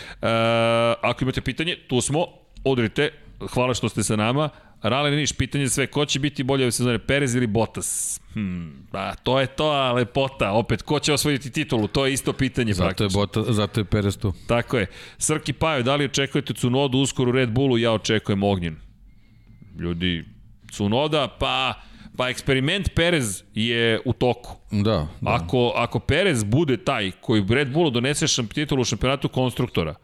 ako 1.02 1.24
imate 1.24 1.40
pitanje, 1.40 1.76
tu 1.88 2.00
smo, 2.00 2.26
odrite, 2.64 3.10
hvala 3.52 3.74
što 3.74 3.88
ste 3.88 4.02
sa 4.02 4.16
nama. 4.16 4.48
Rale 4.82 5.10
Niš, 5.10 5.32
pitanje 5.32 5.68
sve, 5.68 5.86
ko 5.86 6.04
će 6.04 6.18
biti 6.18 6.42
bolje 6.42 6.64
ove 6.64 6.72
sezone, 6.72 6.98
Perez 6.98 7.34
ili 7.34 7.46
Bottas? 7.46 8.20
Hmm, 8.32 8.86
pa 8.92 9.14
to 9.14 9.40
je 9.40 9.46
to, 9.46 9.92
lepota. 9.92 10.52
Opet, 10.52 10.82
ko 10.82 10.98
će 10.98 11.12
osvojiti 11.12 11.50
titulu? 11.50 11.88
To 11.88 12.06
je 12.06 12.12
isto 12.12 12.32
pitanje 12.32 12.74
Zato 12.74 12.88
je, 12.88 12.94
praktično. 12.94 13.20
Bota, 13.20 13.52
zato 13.52 13.80
je 13.80 13.84
Perez 13.84 14.18
tu. 14.18 14.32
Tako 14.46 14.78
je. 14.78 14.86
Srki 15.18 15.52
Pajo, 15.52 15.82
da 15.82 15.96
li 15.96 16.04
očekujete 16.04 16.54
Cunodu 16.54 16.98
uskoro 16.98 17.30
u 17.30 17.32
Red 17.32 17.50
Bullu? 17.50 17.78
Ja 17.78 17.92
očekujem 17.92 18.42
Ognjen. 18.42 18.76
Ljudi, 19.78 20.24
Cunoda, 20.72 21.28
pa, 21.38 21.74
pa 22.16 22.28
eksperiment 22.28 22.94
Perez 22.94 23.42
je 23.54 24.00
u 24.04 24.12
toku. 24.12 24.56
Da, 24.70 24.80
da. 24.80 25.08
Ako, 25.24 25.72
ako 25.76 25.98
Perez 25.98 26.44
bude 26.44 26.76
taj 26.76 27.10
koji 27.20 27.44
Red 27.48 27.72
Bullu 27.72 27.90
donese 27.90 28.26
šamp, 28.26 28.52
titulu 28.52 28.80
u 28.80 28.84
šampionatu 28.84 29.28
konstruktora, 29.28 29.94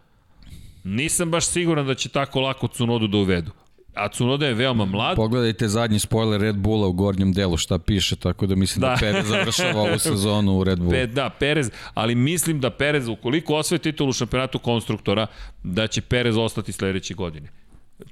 nisam 0.84 1.30
baš 1.30 1.46
siguran 1.46 1.86
da 1.86 1.94
će 1.94 2.08
tako 2.08 2.40
lako 2.40 2.68
Cunodu 2.68 3.06
da 3.06 3.18
uvedu. 3.18 3.50
A 3.94 4.08
Cunoda 4.08 4.46
je 4.46 4.54
veoma 4.54 4.84
mlad. 4.84 5.16
Pogledajte 5.16 5.68
zadnji 5.68 5.98
spoiler 5.98 6.40
Red 6.40 6.56
Bulla 6.56 6.86
u 6.86 6.92
gornjem 6.92 7.32
delu 7.32 7.56
šta 7.56 7.78
piše, 7.78 8.16
tako 8.16 8.46
da 8.46 8.54
mislim 8.54 8.80
da, 8.80 8.88
Da. 8.88 8.96
Perez 9.00 9.26
završava 9.26 9.82
ovu 9.82 9.98
sezonu 10.08 10.58
u 10.58 10.64
Red 10.64 10.78
Bullu. 10.78 10.90
Pe, 10.90 11.06
da, 11.06 11.30
Perez, 11.30 11.70
ali 11.94 12.14
mislim 12.14 12.60
da 12.60 12.70
Perez, 12.70 13.08
ukoliko 13.08 13.54
osvoje 13.54 13.78
titulu 13.78 14.10
u 14.10 14.12
šampionatu 14.12 14.58
konstruktora, 14.58 15.26
da 15.62 15.86
će 15.86 16.00
Perez 16.00 16.36
ostati 16.36 16.72
sledeće 16.72 17.14
godine. 17.14 17.48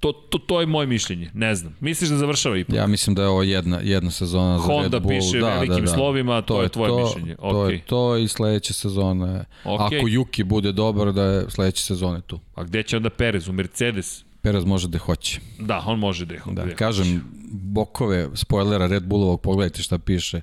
To, 0.01 0.13
to, 0.13 0.39
to 0.39 0.61
je 0.61 0.67
moje 0.67 0.87
mišljenje, 0.87 1.31
ne 1.35 1.55
znam. 1.55 1.77
Misliš 1.81 2.11
da 2.11 2.17
završava 2.17 2.57
ipak? 2.59 2.77
Ja 2.77 2.87
mislim 2.87 3.15
da 3.15 3.23
je 3.23 3.29
ovo 3.29 3.43
jedna, 3.43 3.81
jedna 3.83 4.11
sezona 4.11 4.59
za 4.59 4.65
Honda 4.65 4.97
Red 4.97 5.03
Bull. 5.03 5.15
piše 5.21 5.39
velikim 5.39 5.87
slovima, 5.87 6.43
to 6.43 6.63
je 6.63 6.69
tvoje 6.69 7.05
mišljenje. 7.05 7.37
To 7.37 7.65
Okej. 7.65 7.75
je 7.75 7.81
to 7.87 8.17
i 8.17 8.29
sledeće 8.29 8.73
sezone. 8.73 9.45
Okej. 9.65 9.99
Ako 9.99 10.09
Juki 10.09 10.45
bude 10.45 10.73
dobar, 10.73 11.13
da 11.13 11.23
je 11.25 11.51
sledeće 11.51 11.85
sezone 11.85 12.21
tu. 12.21 12.41
A 12.55 12.65
gde 12.65 12.83
će 12.83 12.97
onda 12.97 13.11
Perez? 13.11 13.49
U 13.49 13.53
Mercedes? 13.53 14.25
Perez 14.43 14.65
može 14.65 14.89
da 14.89 14.99
hoće. 14.99 15.41
Da, 15.59 15.83
on 15.87 15.99
može 15.99 16.27
da 16.27 16.35
je. 16.35 16.41
Da, 16.47 16.53
da 16.53 16.69
je. 16.71 16.77
kažem, 16.77 17.25
bokove 17.53 18.29
spoilera 18.35 18.87
Red 18.87 19.03
Bullovog, 19.07 19.41
pogledajte 19.41 19.83
šta 19.83 19.99
piše. 19.99 20.41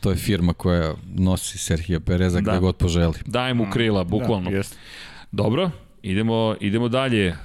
To 0.00 0.10
je 0.10 0.16
firma 0.16 0.52
koja 0.52 0.94
nosi 1.14 1.58
Serhija 1.58 2.00
Pereza 2.00 2.40
Da. 2.40 2.50
gde 2.50 2.60
god 2.60 2.76
poželi. 2.76 3.14
Daj 3.26 3.54
mu 3.54 3.66
krila, 3.72 4.04
bukvalno. 4.04 4.50
Da, 4.50 4.56
jeste. 4.56 4.76
Dobro, 5.32 5.70
idemo, 6.02 6.54
idemo 6.60 6.88
dalje. 6.88 7.36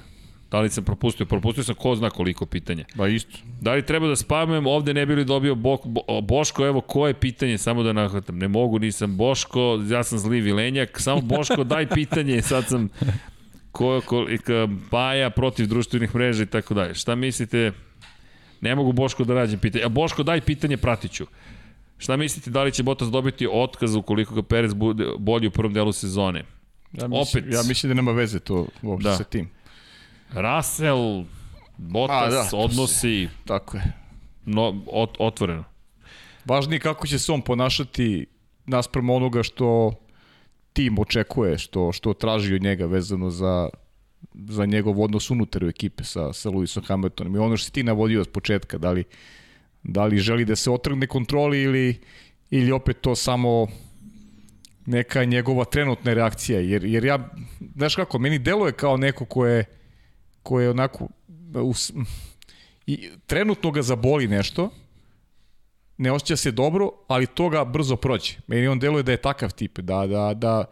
Da 0.50 0.60
li 0.60 0.70
sam 0.70 0.84
propustio? 0.84 1.26
Propustio 1.26 1.64
sam 1.64 1.74
ko 1.74 1.94
zna 1.94 2.10
koliko 2.10 2.46
pitanja. 2.46 2.84
Ba 2.94 3.08
isto. 3.08 3.38
Da 3.60 3.72
li 3.74 3.86
treba 3.86 4.06
da 4.08 4.16
spamujem 4.16 4.66
ovde 4.66 4.94
ne 4.94 5.06
bi 5.06 5.14
li 5.14 5.24
dobio 5.24 5.54
Bok, 5.54 5.86
Bo, 5.86 6.20
Boško, 6.20 6.66
evo 6.66 6.80
koje 6.80 7.14
pitanje, 7.14 7.58
samo 7.58 7.82
da 7.82 7.92
nahvatam. 7.92 8.38
Ne 8.38 8.48
mogu, 8.48 8.78
nisam 8.78 9.16
Boško, 9.16 9.82
ja 9.90 10.04
sam 10.04 10.18
zli 10.18 10.40
vilenjak, 10.40 11.00
samo 11.00 11.20
Boško 11.20 11.64
daj 11.64 11.86
pitanje, 11.86 12.42
sad 12.42 12.68
sam 12.68 12.88
ko, 13.72 14.00
ko, 14.06 14.26
ka, 14.44 14.68
Baja 14.90 15.30
protiv 15.30 15.66
društvenih 15.66 16.14
mreža 16.14 16.42
i 16.42 16.46
tako 16.46 16.74
dalje. 16.74 16.94
Šta 16.94 17.14
mislite? 17.14 17.72
Ne 18.60 18.74
mogu 18.74 18.92
Boško 18.92 19.24
da 19.24 19.34
rađem 19.34 19.58
pitanje. 19.58 19.84
A 19.84 19.88
Boško 19.88 20.22
daj 20.22 20.40
pitanje, 20.40 20.76
pratiću. 20.76 21.26
Šta 21.98 22.16
mislite 22.16 22.50
da 22.50 22.62
li 22.62 22.72
će 22.72 22.82
Bottas 22.82 23.08
dobiti 23.08 23.48
otkaz 23.52 23.94
ukoliko 23.94 24.34
ga 24.34 24.42
Perez 24.42 24.74
bude 24.74 25.04
bolji 25.18 25.46
u 25.46 25.50
prvom 25.50 25.72
delu 25.72 25.92
sezone? 25.92 26.44
Ja 26.92 27.08
mislim, 27.08 27.44
Opet. 27.44 27.54
Ja 27.54 27.62
mislim 27.62 27.90
da 27.90 27.94
nema 27.94 28.12
veze 28.12 28.40
to 28.40 28.66
uopšte 28.82 29.08
da. 29.08 29.16
sa 29.16 29.24
tim. 29.24 29.50
Russell, 30.32 31.24
Bottas, 31.76 32.34
A, 32.34 32.50
da, 32.50 32.56
odnosi 32.56 33.28
Tako 33.44 33.76
je. 33.76 33.92
no, 34.44 34.82
ot, 34.86 35.16
otvoreno. 35.18 35.64
Važnije 36.44 36.76
je 36.76 36.80
kako 36.80 37.06
će 37.06 37.18
se 37.18 37.32
on 37.32 37.42
ponašati 37.42 38.26
naspram 38.66 39.10
onoga 39.10 39.42
što 39.42 39.92
tim 40.72 40.98
očekuje, 40.98 41.58
što, 41.58 41.92
što 41.92 42.14
traži 42.14 42.54
od 42.54 42.62
njega 42.62 42.86
vezano 42.86 43.30
za, 43.30 43.68
za 44.32 44.66
njegov 44.66 45.02
odnos 45.02 45.30
unutar 45.30 45.64
u 45.64 45.68
ekipe 45.68 46.04
sa, 46.04 46.32
sa 46.32 46.50
Lewisom 46.50 46.86
Hamiltonom. 46.86 47.36
I 47.36 47.38
ono 47.38 47.56
što 47.56 47.64
si 47.64 47.72
ti 47.72 47.82
navodio 47.82 48.20
od 48.20 48.28
početka, 48.28 48.78
da 48.78 48.90
li, 48.90 49.04
da 49.82 50.04
li 50.04 50.18
želi 50.18 50.44
da 50.44 50.56
se 50.56 50.70
otrgne 50.70 51.06
kontroli 51.06 51.62
ili, 51.62 52.00
ili 52.50 52.72
opet 52.72 53.00
to 53.00 53.14
samo 53.14 53.66
neka 54.86 55.24
njegova 55.24 55.64
trenutna 55.64 56.14
reakcija. 56.14 56.60
Jer, 56.60 56.84
jer 56.84 57.04
ja, 57.04 57.28
znaš 57.76 57.96
kako, 57.96 58.18
meni 58.18 58.38
deluje 58.38 58.72
kao 58.72 58.96
neko 58.96 59.24
ko 59.24 59.46
je, 59.46 59.64
ko 60.48 60.60
je 60.60 60.70
onako, 60.70 61.08
us, 61.54 61.92
i, 62.86 63.10
trenutno 63.26 63.70
ga 63.70 63.82
zaboli 63.82 64.28
nešto, 64.28 64.70
ne 65.98 66.12
osjeća 66.12 66.36
se 66.36 66.50
dobro, 66.50 66.90
ali 67.08 67.26
to 67.26 67.48
ga 67.48 67.64
brzo 67.64 67.96
prođe. 67.96 68.38
Meni 68.46 68.68
on 68.68 68.78
deluje 68.78 69.02
da 69.02 69.12
je 69.12 69.20
takav 69.20 69.52
tip, 69.52 69.78
da, 69.78 70.06
da, 70.06 70.34
da 70.34 70.64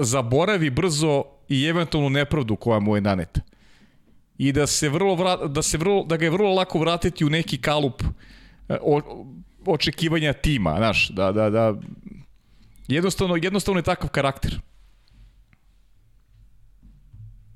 zaboravi 0.00 0.70
brzo 0.70 1.24
i 1.48 1.64
eventualnu 1.66 2.10
nepravdu 2.10 2.56
koja 2.56 2.80
mu 2.80 2.96
je 2.96 3.00
naneta. 3.00 3.40
I 4.38 4.52
da 4.52 4.66
se 4.66 4.88
vrlo 4.88 5.14
vra, 5.14 5.36
da 5.36 5.62
se 5.62 5.78
vrlo 5.78 6.04
da 6.04 6.16
ga 6.16 6.24
je 6.24 6.30
vrlo 6.30 6.54
lako 6.54 6.78
vratiti 6.78 7.24
u 7.24 7.30
neki 7.30 7.60
kalup 7.60 8.02
e, 8.68 8.78
o, 8.82 9.00
očekivanja 9.66 10.32
tima, 10.32 10.74
znaš, 10.78 11.08
da 11.08 11.32
da 11.32 11.50
da 11.50 11.74
jednostavno 12.88 13.36
jednostavno 13.36 13.78
je 13.78 13.84
takav 13.92 14.10
karakter. 14.10 14.58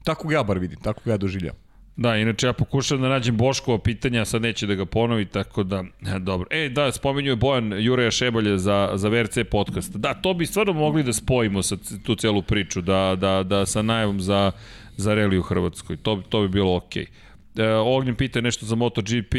Tako 0.05 0.28
ga 0.28 0.34
ja 0.34 0.42
bar 0.42 0.58
vidim, 0.58 0.81
tako 0.81 1.00
ga 1.05 1.10
ja 1.10 1.16
doživljam. 1.16 1.55
Da, 1.97 2.16
inače 2.16 2.47
ja 2.47 2.52
pokušam 2.52 3.00
da 3.00 3.08
nađem 3.08 3.36
Boškova 3.36 3.78
pitanja, 3.78 4.24
sad 4.24 4.42
neće 4.42 4.66
da 4.66 4.74
ga 4.74 4.84
ponovi, 4.84 5.24
tako 5.24 5.62
da, 5.62 5.84
e, 6.16 6.18
dobro. 6.18 6.47
E, 6.50 6.68
da, 6.68 6.92
spominju 6.92 7.31
je 7.31 7.36
Bojan 7.36 7.73
Jureja 7.78 8.10
Šebolje 8.10 8.58
za, 8.58 8.91
za 8.94 9.08
VRC 9.08 9.39
podcast. 9.50 9.97
Da, 9.97 10.15
to 10.15 10.34
bi 10.34 10.47
stvarno 10.47 10.73
mogli 10.73 11.02
da 11.02 11.12
spojimo 11.12 11.62
sa 11.62 11.76
tu 12.05 12.15
celu 12.15 12.42
priču, 12.42 12.81
da, 12.81 13.16
da, 13.20 13.42
da 13.42 13.66
sa 13.66 13.83
najavom 13.83 14.20
za, 14.20 14.50
za 14.97 15.15
reli 15.15 15.39
u 15.39 15.42
Hrvatskoj. 15.42 15.97
To, 15.97 16.23
to 16.28 16.41
bi 16.41 16.49
bilo 16.49 16.76
okej. 16.76 17.05
Okay. 17.05 17.24
E, 17.57 17.74
Ognjen 17.74 18.15
pita 18.15 18.41
nešto 18.41 18.66
za 18.66 18.74
MotoGP, 18.74 19.34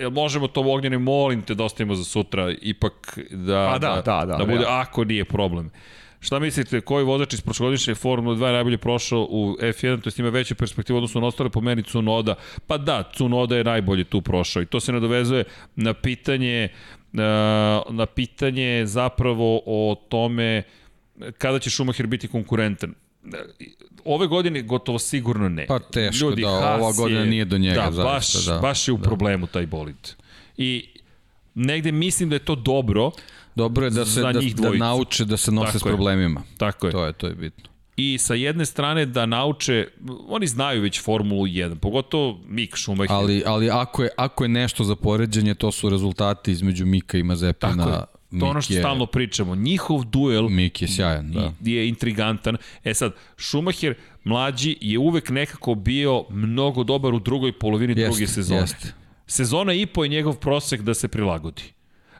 jel 0.00 0.10
možemo 0.10 0.48
to 0.48 0.60
Ognjene, 0.60 0.98
molim 0.98 1.42
te 1.42 1.54
da 1.54 1.64
ostavimo 1.64 1.94
za 1.94 2.04
sutra, 2.04 2.54
ipak 2.62 3.18
da, 3.30 3.68
Pa 3.72 3.78
da, 3.78 4.02
da, 4.04 4.24
da, 4.26 4.36
da 4.36 4.44
bude, 4.44 4.58
realno. 4.58 4.78
ako 4.78 5.04
nije 5.04 5.24
problem. 5.24 5.70
Šta 6.24 6.38
mislite, 6.38 6.80
koji 6.80 7.04
vozač 7.04 7.34
iz 7.34 7.40
prošlogodišnje 7.40 7.94
Formule 7.94 8.36
2 8.36 8.46
je 8.46 8.52
najbolje 8.52 8.78
prošao 8.78 9.26
u 9.30 9.56
F1, 9.60 10.00
to 10.00 10.08
jest 10.08 10.18
ima 10.18 10.28
veću 10.28 10.54
perspektivu 10.54 10.96
odnosno 10.96 11.20
na 11.20 11.26
ostale 11.26 11.50
po 11.50 11.60
meni 11.60 11.82
Cunoda? 11.82 12.34
Pa 12.66 12.78
da, 12.78 13.10
Cunoda 13.16 13.56
je 13.56 13.64
najbolje 13.64 14.04
tu 14.04 14.22
prošao 14.22 14.62
i 14.62 14.66
to 14.66 14.80
se 14.80 14.92
nadovezuje 14.92 15.44
na 15.76 15.94
pitanje 15.94 16.68
na, 17.12 17.82
na 17.90 18.06
pitanje 18.06 18.82
zapravo 18.86 19.60
o 19.66 19.94
tome 20.08 20.62
kada 21.38 21.58
će 21.58 21.70
Schumacher 21.70 22.06
biti 22.06 22.28
konkurentan. 22.28 22.94
Ove 24.04 24.26
godine 24.26 24.62
gotovo 24.62 24.98
sigurno 24.98 25.48
ne. 25.48 25.66
Pa 25.66 25.78
teško, 25.78 26.30
da, 26.30 26.48
Haas 26.48 26.80
ova 26.80 26.92
godina 26.92 27.24
nije 27.24 27.44
do 27.44 27.58
njega, 27.58 27.82
Da, 27.82 27.90
zaista, 27.92 28.12
baš, 28.12 28.46
da. 28.46 28.58
baš 28.58 28.88
je 28.88 28.92
u 28.94 28.98
problemu 28.98 29.46
taj 29.46 29.66
bolid. 29.66 30.14
I 30.56 30.88
negde 31.54 31.92
mislim 31.92 32.28
da 32.28 32.36
je 32.36 32.44
to 32.44 32.54
dobro, 32.54 33.10
Dobro 33.56 33.84
je 33.84 33.90
da 33.90 34.04
se 34.04 34.20
da, 34.22 34.32
da 34.32 34.70
nauče 34.70 35.24
da 35.24 35.36
se 35.36 35.52
nose 35.52 35.66
Tako 35.66 35.78
s 35.78 35.82
je. 35.82 35.88
problemima. 35.88 36.42
tako 36.58 36.86
je. 36.86 36.92
To 36.92 37.04
je 37.04 37.12
to 37.12 37.26
je 37.26 37.34
bitno. 37.34 37.70
I 37.96 38.18
sa 38.18 38.34
jedne 38.34 38.66
strane 38.66 39.06
da 39.06 39.26
nauče, 39.26 39.88
oni 40.28 40.46
znaju 40.46 40.82
već 40.82 41.02
Formulu 41.02 41.42
1, 41.42 41.74
pogotovo 41.74 42.40
Mick 42.46 42.76
Schumacher. 42.76 43.12
Ali, 43.12 43.42
ali 43.46 43.70
ako, 43.70 44.02
je, 44.02 44.08
ako 44.16 44.44
je 44.44 44.48
nešto 44.48 44.84
za 44.84 44.96
poređenje, 44.96 45.54
to 45.54 45.72
su 45.72 45.88
rezultati 45.88 46.52
između 46.52 46.86
Mika 46.86 47.18
i 47.18 47.22
Mazepina. 47.22 47.76
Tako 47.76 47.90
je. 47.90 48.04
To 48.30 48.46
je 48.46 48.50
ono 48.50 48.60
što 48.60 48.72
Mik 48.72 48.76
je- 48.76 48.82
stalno 48.82 49.06
pričamo. 49.06 49.54
Njihov 49.54 50.04
duel 50.04 50.48
Mik 50.48 50.82
je 50.82 50.88
sjajan, 50.88 51.30
da. 51.30 51.52
je 51.62 51.88
intrigantan. 51.88 52.56
E 52.84 52.94
sad, 52.94 53.12
Schumacher 53.38 53.94
mlađi 54.24 54.76
je 54.80 54.98
uvek 54.98 55.30
nekako 55.30 55.74
bio 55.74 56.24
mnogo 56.30 56.84
dobar 56.84 57.14
u 57.14 57.18
drugoj 57.18 57.52
polovini 57.52 57.92
Jeste, 57.92 58.04
druge 58.06 58.26
sezone. 58.26 58.60
jeste. 58.60 58.92
Sezona 59.26 59.72
i 59.72 59.86
po 59.86 60.04
je 60.04 60.08
njegov 60.08 60.36
prosek 60.36 60.80
da 60.80 60.94
se 60.94 61.08
prilagodi. 61.08 61.62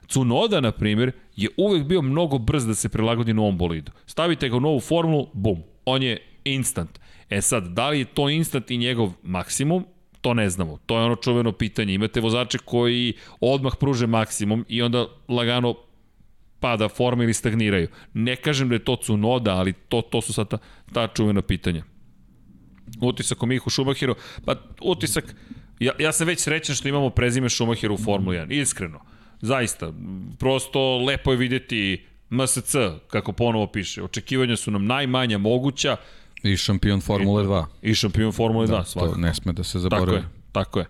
Cunoda, 0.07 0.61
na 0.61 0.71
primjer, 0.71 1.11
je 1.35 1.49
uvek 1.57 1.83
bio 1.83 2.01
mnogo 2.01 2.37
brz 2.37 2.65
da 2.65 2.75
se 2.75 2.89
prilagodi 2.89 3.33
novom 3.33 3.57
bolidu. 3.57 3.91
Stavite 4.05 4.49
ga 4.49 4.57
u 4.57 4.59
novu 4.59 4.79
formulu, 4.79 5.27
bum, 5.33 5.63
on 5.85 6.03
je 6.03 6.17
instant. 6.43 6.99
E 7.29 7.41
sad, 7.41 7.67
da 7.67 7.89
li 7.89 7.99
je 7.99 8.05
to 8.05 8.29
instant 8.29 8.71
i 8.71 8.77
njegov 8.77 9.11
maksimum, 9.23 9.85
to 10.21 10.33
ne 10.33 10.49
znamo. 10.49 10.77
To 10.85 10.97
je 10.97 11.05
ono 11.05 11.15
čuveno 11.15 11.51
pitanje. 11.51 11.93
Imate 11.93 12.21
vozače 12.21 12.57
koji 12.57 13.13
odmah 13.39 13.73
pruže 13.79 14.07
maksimum 14.07 14.65
i 14.69 14.81
onda 14.81 15.05
lagano 15.27 15.75
pada 16.59 16.89
forma 16.89 17.23
ili 17.23 17.33
stagniraju. 17.33 17.87
Ne 18.13 18.35
kažem 18.35 18.69
da 18.69 18.75
je 18.75 18.83
to 18.83 18.95
Cunoda, 18.95 19.53
ali 19.55 19.73
to, 19.73 20.01
to 20.01 20.21
su 20.21 20.33
sad 20.33 20.49
ta, 20.49 20.57
ta 20.93 21.07
čuvena 21.07 21.41
pitanja. 21.41 21.83
Utisak 23.01 23.43
o 23.43 23.45
Mihu 23.45 23.69
Šumahiru, 23.69 24.15
pa 24.45 24.55
utisak, 24.81 25.35
ja, 25.79 25.91
ja 25.99 26.11
sam 26.11 26.27
već 26.27 26.39
srećan 26.39 26.75
što 26.75 26.87
imamo 26.87 27.09
prezime 27.09 27.49
Šumahiru 27.49 27.93
u 27.93 27.97
Formuli 27.97 28.37
1, 28.37 28.61
iskreno. 28.61 28.99
Zaista, 29.45 29.93
prosto 30.39 30.97
lepo 30.97 31.31
je 31.31 31.37
vidjeti 31.37 32.01
MSC, 32.29 32.75
kako 33.07 33.31
ponovo 33.31 33.67
piše. 33.67 34.03
Očekivanja 34.03 34.55
su 34.55 34.71
nam 34.71 34.85
najmanja 34.85 35.37
moguća 35.37 35.97
I 36.43 36.57
šampion 36.57 37.01
Formule 37.01 37.43
2. 37.43 37.65
i 37.81 37.95
šampion 37.95 38.31
Formule 38.31 38.67
2, 38.67 38.69
Da, 38.69 38.83
svakako. 38.83 39.13
to 39.13 39.19
ne 39.19 39.33
sme 39.33 39.53
da 39.53 39.63
se 39.63 39.71
Tako 39.73 39.79
zaboravi. 39.81 40.17
je, 40.17 40.23
tako 40.51 40.79
je. 40.79 40.85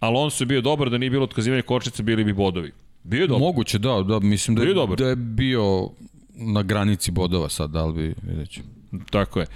Alonso 0.00 0.42
je 0.42 0.48
bio 0.48 0.60
dobar, 0.60 0.90
da 0.90 0.98
nije 0.98 1.10
bilo 1.10 1.24
otkazivanja 1.24 1.62
kočnice, 1.62 2.02
bili 2.02 2.24
bi 2.24 2.32
bodovi. 2.32 2.72
Bio 3.02 3.20
je 3.20 3.26
dobar. 3.26 3.40
Moguće, 3.40 3.78
da, 3.78 4.02
da, 4.02 4.18
mislim 4.18 4.56
da 4.56 4.62
je, 4.62 4.74
da 4.98 5.08
je 5.08 5.16
bio 5.16 5.88
na 6.34 6.62
granici 6.62 7.10
bodova 7.10 7.48
sad, 7.48 7.70
da 7.70 7.84
li 7.84 7.92
bi, 7.92 8.14
vidjet 8.22 8.50
ćemo. 8.50 8.66
Tako 9.10 9.40
je. 9.40 9.46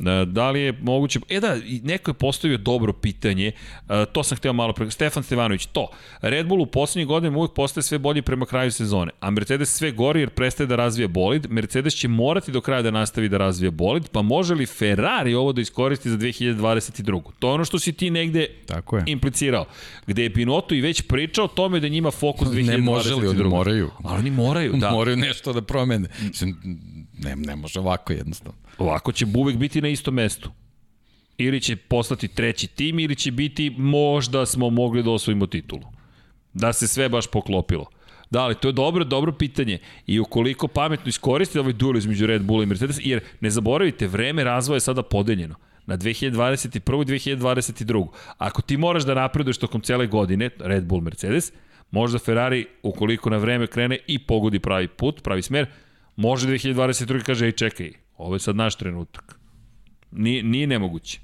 E, 0.00 0.24
Da 0.24 0.50
li 0.50 0.60
je 0.60 0.72
moguće... 0.82 1.20
E 1.28 1.40
da, 1.40 1.56
neko 1.82 2.10
je 2.10 2.14
postavio 2.14 2.58
dobro 2.58 2.92
pitanje, 2.92 3.52
e, 3.88 4.06
to 4.12 4.22
sam 4.22 4.36
hteo 4.36 4.52
malo 4.52 4.72
pre... 4.72 4.90
Stefan 4.90 5.22
Stevanović, 5.22 5.66
to. 5.66 5.88
Red 6.20 6.46
Bull 6.46 6.62
u 6.62 6.66
poslednjih 6.66 7.06
godinama 7.06 7.38
uvijek 7.38 7.52
postaje 7.52 7.82
sve 7.82 7.98
bolji 7.98 8.22
prema 8.22 8.46
kraju 8.46 8.72
sezone, 8.72 9.10
a 9.20 9.30
Mercedes 9.30 9.76
sve 9.76 9.92
gori 9.92 10.20
jer 10.20 10.30
prestaje 10.30 10.66
da 10.66 10.76
razvija 10.76 11.08
bolid. 11.08 11.46
Mercedes 11.50 11.94
će 11.94 12.08
morati 12.08 12.52
do 12.52 12.60
kraja 12.60 12.82
da 12.82 12.90
nastavi 12.90 13.28
da 13.28 13.38
razvija 13.38 13.70
bolid, 13.70 14.08
pa 14.08 14.22
može 14.22 14.54
li 14.54 14.66
Ferrari 14.66 15.34
ovo 15.34 15.52
da 15.52 15.60
iskoristi 15.60 16.10
za 16.10 16.16
2022. 16.16 17.22
To 17.38 17.48
je 17.48 17.52
ono 17.54 17.64
što 17.64 17.78
si 17.78 17.92
ti 17.92 18.10
negde 18.10 18.46
Tako 18.66 18.96
je. 18.96 19.04
implicirao. 19.06 19.64
Gde 20.06 20.22
je 20.22 20.32
Pinotto 20.32 20.74
i 20.74 20.80
već 20.80 21.02
pričao 21.02 21.44
o 21.44 21.48
tome 21.48 21.80
da 21.80 21.88
njima 21.88 22.10
fokus 22.10 22.48
2022. 22.48 22.66
Ne 22.66 22.78
može 22.78 23.14
li, 23.14 23.28
oni 23.28 23.44
moraju. 23.44 23.90
Ali 24.04 24.18
oni 24.18 24.30
moraju, 24.30 24.72
da. 24.72 24.90
Moraju 24.90 25.16
nešto 25.16 25.52
da 25.52 25.62
promene. 25.62 26.08
Mislim, 26.22 26.56
ne, 27.24 27.36
ne 27.36 27.56
može 27.56 27.80
ovako 27.80 28.12
jednostavno. 28.12 28.58
Ovako 28.78 29.12
će 29.12 29.26
uvek 29.36 29.56
biti 29.56 29.80
na 29.80 29.88
istom 29.88 30.14
mestu. 30.14 30.50
Ili 31.38 31.60
će 31.60 31.76
postati 31.76 32.28
treći 32.28 32.66
tim, 32.66 32.98
ili 32.98 33.16
će 33.16 33.30
biti 33.32 33.70
možda 33.78 34.46
smo 34.46 34.70
mogli 34.70 35.02
da 35.02 35.10
osvojimo 35.10 35.46
titulu. 35.46 35.82
Da 36.52 36.72
se 36.72 36.88
sve 36.88 37.08
baš 37.08 37.26
poklopilo. 37.26 37.86
Da, 38.30 38.42
ali 38.42 38.54
to 38.54 38.68
je 38.68 38.72
dobro, 38.72 39.04
dobro 39.04 39.32
pitanje. 39.32 39.78
I 40.06 40.20
ukoliko 40.20 40.68
pametno 40.68 41.08
iskoristite 41.08 41.60
ovaj 41.60 41.72
duel 41.72 41.96
između 41.96 42.26
Red 42.26 42.42
Bulla 42.42 42.62
i 42.62 42.66
Mercedes, 42.66 42.96
jer 43.00 43.20
ne 43.40 43.50
zaboravite, 43.50 44.06
vreme 44.06 44.44
razvoja 44.44 44.76
je 44.76 44.80
sada 44.80 45.02
podeljeno 45.02 45.54
na 45.86 45.98
2021. 45.98 47.30
i 47.30 47.36
2022. 47.36 48.08
Ako 48.38 48.62
ti 48.62 48.76
moraš 48.76 49.04
da 49.04 49.14
napreduješ 49.14 49.58
tokom 49.58 49.80
cele 49.80 50.06
godine, 50.06 50.50
Red 50.58 50.84
Bull, 50.84 51.02
Mercedes, 51.02 51.52
možda 51.90 52.18
Ferrari, 52.18 52.66
ukoliko 52.82 53.30
na 53.30 53.36
vreme 53.36 53.66
krene 53.66 53.98
i 54.06 54.18
pogodi 54.18 54.58
pravi 54.58 54.88
put, 54.88 55.22
pravi 55.22 55.42
smer, 55.42 55.66
može 56.16 56.48
2022. 56.48 57.22
kaže, 57.22 57.46
ej 57.46 57.52
čekaj, 57.52 57.92
ovo 58.16 58.34
je 58.34 58.40
sad 58.40 58.56
naš 58.56 58.74
trenutak. 58.76 59.38
Nije, 60.10 60.42
nije 60.42 60.66
nemoguće. 60.66 61.20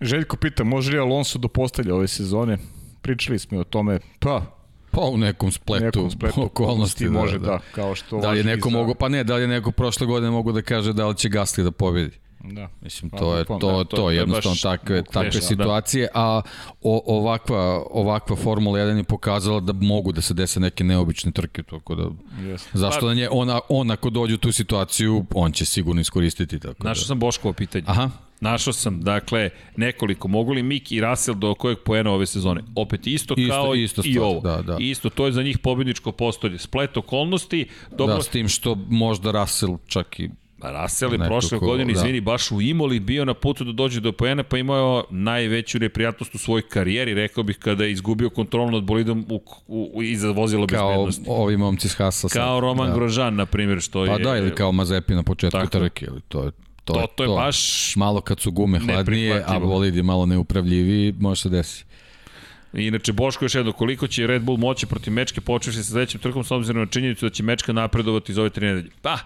Željko 0.00 0.36
pita, 0.36 0.64
može 0.64 0.92
li 0.92 0.98
Alonso 0.98 1.38
do 1.38 1.48
postelja 1.48 1.94
ove 1.94 2.08
sezone? 2.08 2.58
Pričali 3.02 3.38
smo 3.38 3.58
o 3.58 3.64
tome, 3.64 3.98
pa, 4.18 4.58
Pa 4.90 5.00
u 5.02 5.16
nekom 5.16 5.52
spletu, 5.52 5.84
nekom 5.84 6.10
spletu 6.10 6.42
okolnosti. 6.44 7.06
može 7.06 7.38
da, 7.38 7.58
kao 7.74 7.94
što 7.94 8.20
Da 8.20 8.30
li 8.30 8.38
je 8.38 8.44
neko 8.44 8.70
za- 8.70 8.76
mogo, 8.76 8.94
pa 8.94 9.08
ne, 9.08 9.24
da 9.24 9.36
li 9.36 9.42
je 9.42 9.48
neko 9.48 9.70
prošle 9.72 10.06
godine 10.06 10.30
mogu 10.30 10.52
da 10.52 10.62
kaže 10.62 10.92
da 10.92 11.06
li 11.06 11.16
će 11.16 11.28
Gasly 11.28 11.62
da 11.62 11.70
pobedi. 11.70 12.18
Da. 12.44 12.68
Mislim, 12.80 13.10
Pa, 13.10 13.18
to 13.18 13.36
je 13.36 13.44
to, 13.44 13.58
to, 13.58 13.68
da, 13.68 13.84
to, 13.84 13.96
to 13.96 14.10
je 14.10 14.16
jednostavno 14.16 14.56
takve, 14.58 15.02
takve 15.04 15.30
da. 15.30 15.40
situacije, 15.40 16.08
a 16.14 16.42
o, 16.82 17.02
ovakva, 17.08 17.60
ovakva 17.90 18.36
Formula 18.36 18.78
1 18.78 18.96
je 18.96 19.04
pokazala 19.04 19.60
da 19.60 19.72
mogu 19.74 20.12
da 20.12 20.20
se 20.20 20.34
dese 20.34 20.60
neke 20.60 20.84
neobične 20.84 21.32
trke, 21.32 21.62
tako 21.62 21.94
da 21.94 22.04
Jeste. 22.42 22.70
zašto 22.72 23.00
Pa- 23.00 23.06
da 23.06 23.14
nje, 23.14 23.28
ona, 23.30 23.60
on 23.68 23.90
ako 23.90 24.10
dođe 24.10 24.34
u 24.34 24.38
tu 24.38 24.52
situaciju, 24.52 25.24
on 25.34 25.52
će 25.52 25.64
sigurno 25.64 26.00
iskoristiti 26.00 26.60
tako 26.60 26.84
Našao 26.84 27.02
da. 27.02 27.06
sam 27.06 27.18
Boškovo 27.18 27.52
pitanje. 27.54 27.84
Aha, 27.86 28.10
Našao 28.40 28.72
sam, 28.72 29.00
dakle, 29.00 29.50
nekoliko. 29.76 30.28
Mogu 30.28 30.52
li 30.52 30.62
Mik 30.62 30.92
i 30.92 31.00
Russell 31.00 31.36
do 31.36 31.54
kojeg 31.54 31.78
poena 31.78 32.10
ove 32.10 32.26
sezone? 32.26 32.62
Opet 32.76 33.06
isto, 33.06 33.34
Isto- 33.34 33.52
kao 33.52 33.74
i- 33.74 33.82
isto 33.82 34.02
i 34.04 34.18
ovo. 34.18 34.40
da, 34.40 34.62
da. 34.62 34.76
Isto, 34.80 35.10
to 35.10 35.26
je 35.26 35.32
za 35.32 35.42
njih 35.42 35.58
pobjedničko 35.58 36.12
postolje. 36.12 36.58
Splet 36.58 36.96
okolnosti, 36.96 37.66
dobro, 37.90 38.14
da, 38.14 38.22
s 38.22 38.28
tim 38.28 38.48
što 38.48 38.74
možda 38.88 39.30
Russell 39.32 39.78
čak 39.86 40.20
i 40.20 40.30
Pa 40.62 40.82
Russell 40.82 41.12
je 41.12 41.18
prošle 41.18 41.58
ko- 41.58 41.66
godine, 41.66 41.92
da. 41.92 41.98
izvini, 41.98 42.20
baš 42.20 42.50
u 42.50 42.60
Imoli 42.60 43.00
bio 43.00 43.24
na 43.24 43.34
putu 43.34 43.64
da 43.64 43.72
dođe 43.72 44.00
do 44.00 44.12
poena, 44.12 44.42
pa 44.42 44.58
imao 44.58 45.04
najveću 45.10 45.78
neprijatnost 45.78 46.34
u 46.34 46.38
svojoj 46.38 46.62
karijeri, 46.62 47.14
rekao 47.14 47.44
bih, 47.44 47.58
kada 47.58 47.84
je 47.84 47.92
izgubio 47.92 48.30
kontrolu 48.30 48.70
nad 48.70 48.82
bolidom 48.84 49.26
u, 49.28 49.34
u, 49.68 49.90
u, 49.94 50.02
iza 50.02 50.30
vozila 50.30 50.66
kao 50.66 50.88
bezbednosti. 50.88 51.24
ovi 51.28 51.56
momci 51.56 51.88
s 51.88 51.94
Hasa. 51.94 52.28
Kao 52.28 52.60
Roman 52.60 52.88
da. 52.88 52.94
Grožan, 52.94 53.34
na 53.34 53.46
primjer, 53.46 53.80
što 53.80 54.06
Pa 54.06 54.12
je... 54.12 54.18
da, 54.18 54.36
ili 54.36 54.54
kao 54.54 54.72
Mazepi 54.72 55.14
na 55.14 55.22
početku 55.22 55.58
Tako 55.58 55.70
trke, 55.70 56.06
ili 56.06 56.20
to 56.20 56.44
je 56.44 56.50
to, 56.84 56.92
To, 56.92 57.00
je 57.00 57.06
to 57.16 57.22
je 57.22 57.28
baš... 57.28 57.92
Malo 57.96 58.20
kad 58.20 58.40
su 58.40 58.50
gume 58.50 58.78
hladnije, 58.78 58.96
a 59.30 59.34
Neprihvatljivo. 59.34 59.66
bolid 59.68 59.96
je 59.96 60.02
malo 60.02 60.26
neupravljiviji, 60.26 61.14
može 61.18 61.40
se 61.42 61.48
desiti. 61.48 61.91
Inače, 62.72 63.12
Boško 63.12 63.44
još 63.44 63.54
jedno, 63.54 63.72
koliko 63.72 64.06
će 64.06 64.26
Red 64.26 64.42
Bull 64.42 64.58
moći 64.58 64.86
protiv 64.86 65.12
Mečke 65.12 65.40
počeši 65.40 65.76
sa 65.76 65.82
sledećim 65.82 66.20
trkom 66.20 66.44
s 66.44 66.50
obzirom 66.50 66.82
na 66.82 66.86
činjenicu 66.86 67.26
da 67.26 67.30
će 67.30 67.42
Mečka 67.42 67.72
napredovati 67.72 68.32
iz 68.32 68.38
ove 68.38 68.50
tri 68.50 68.66
nedelje? 68.66 68.90
Pa, 69.02 69.18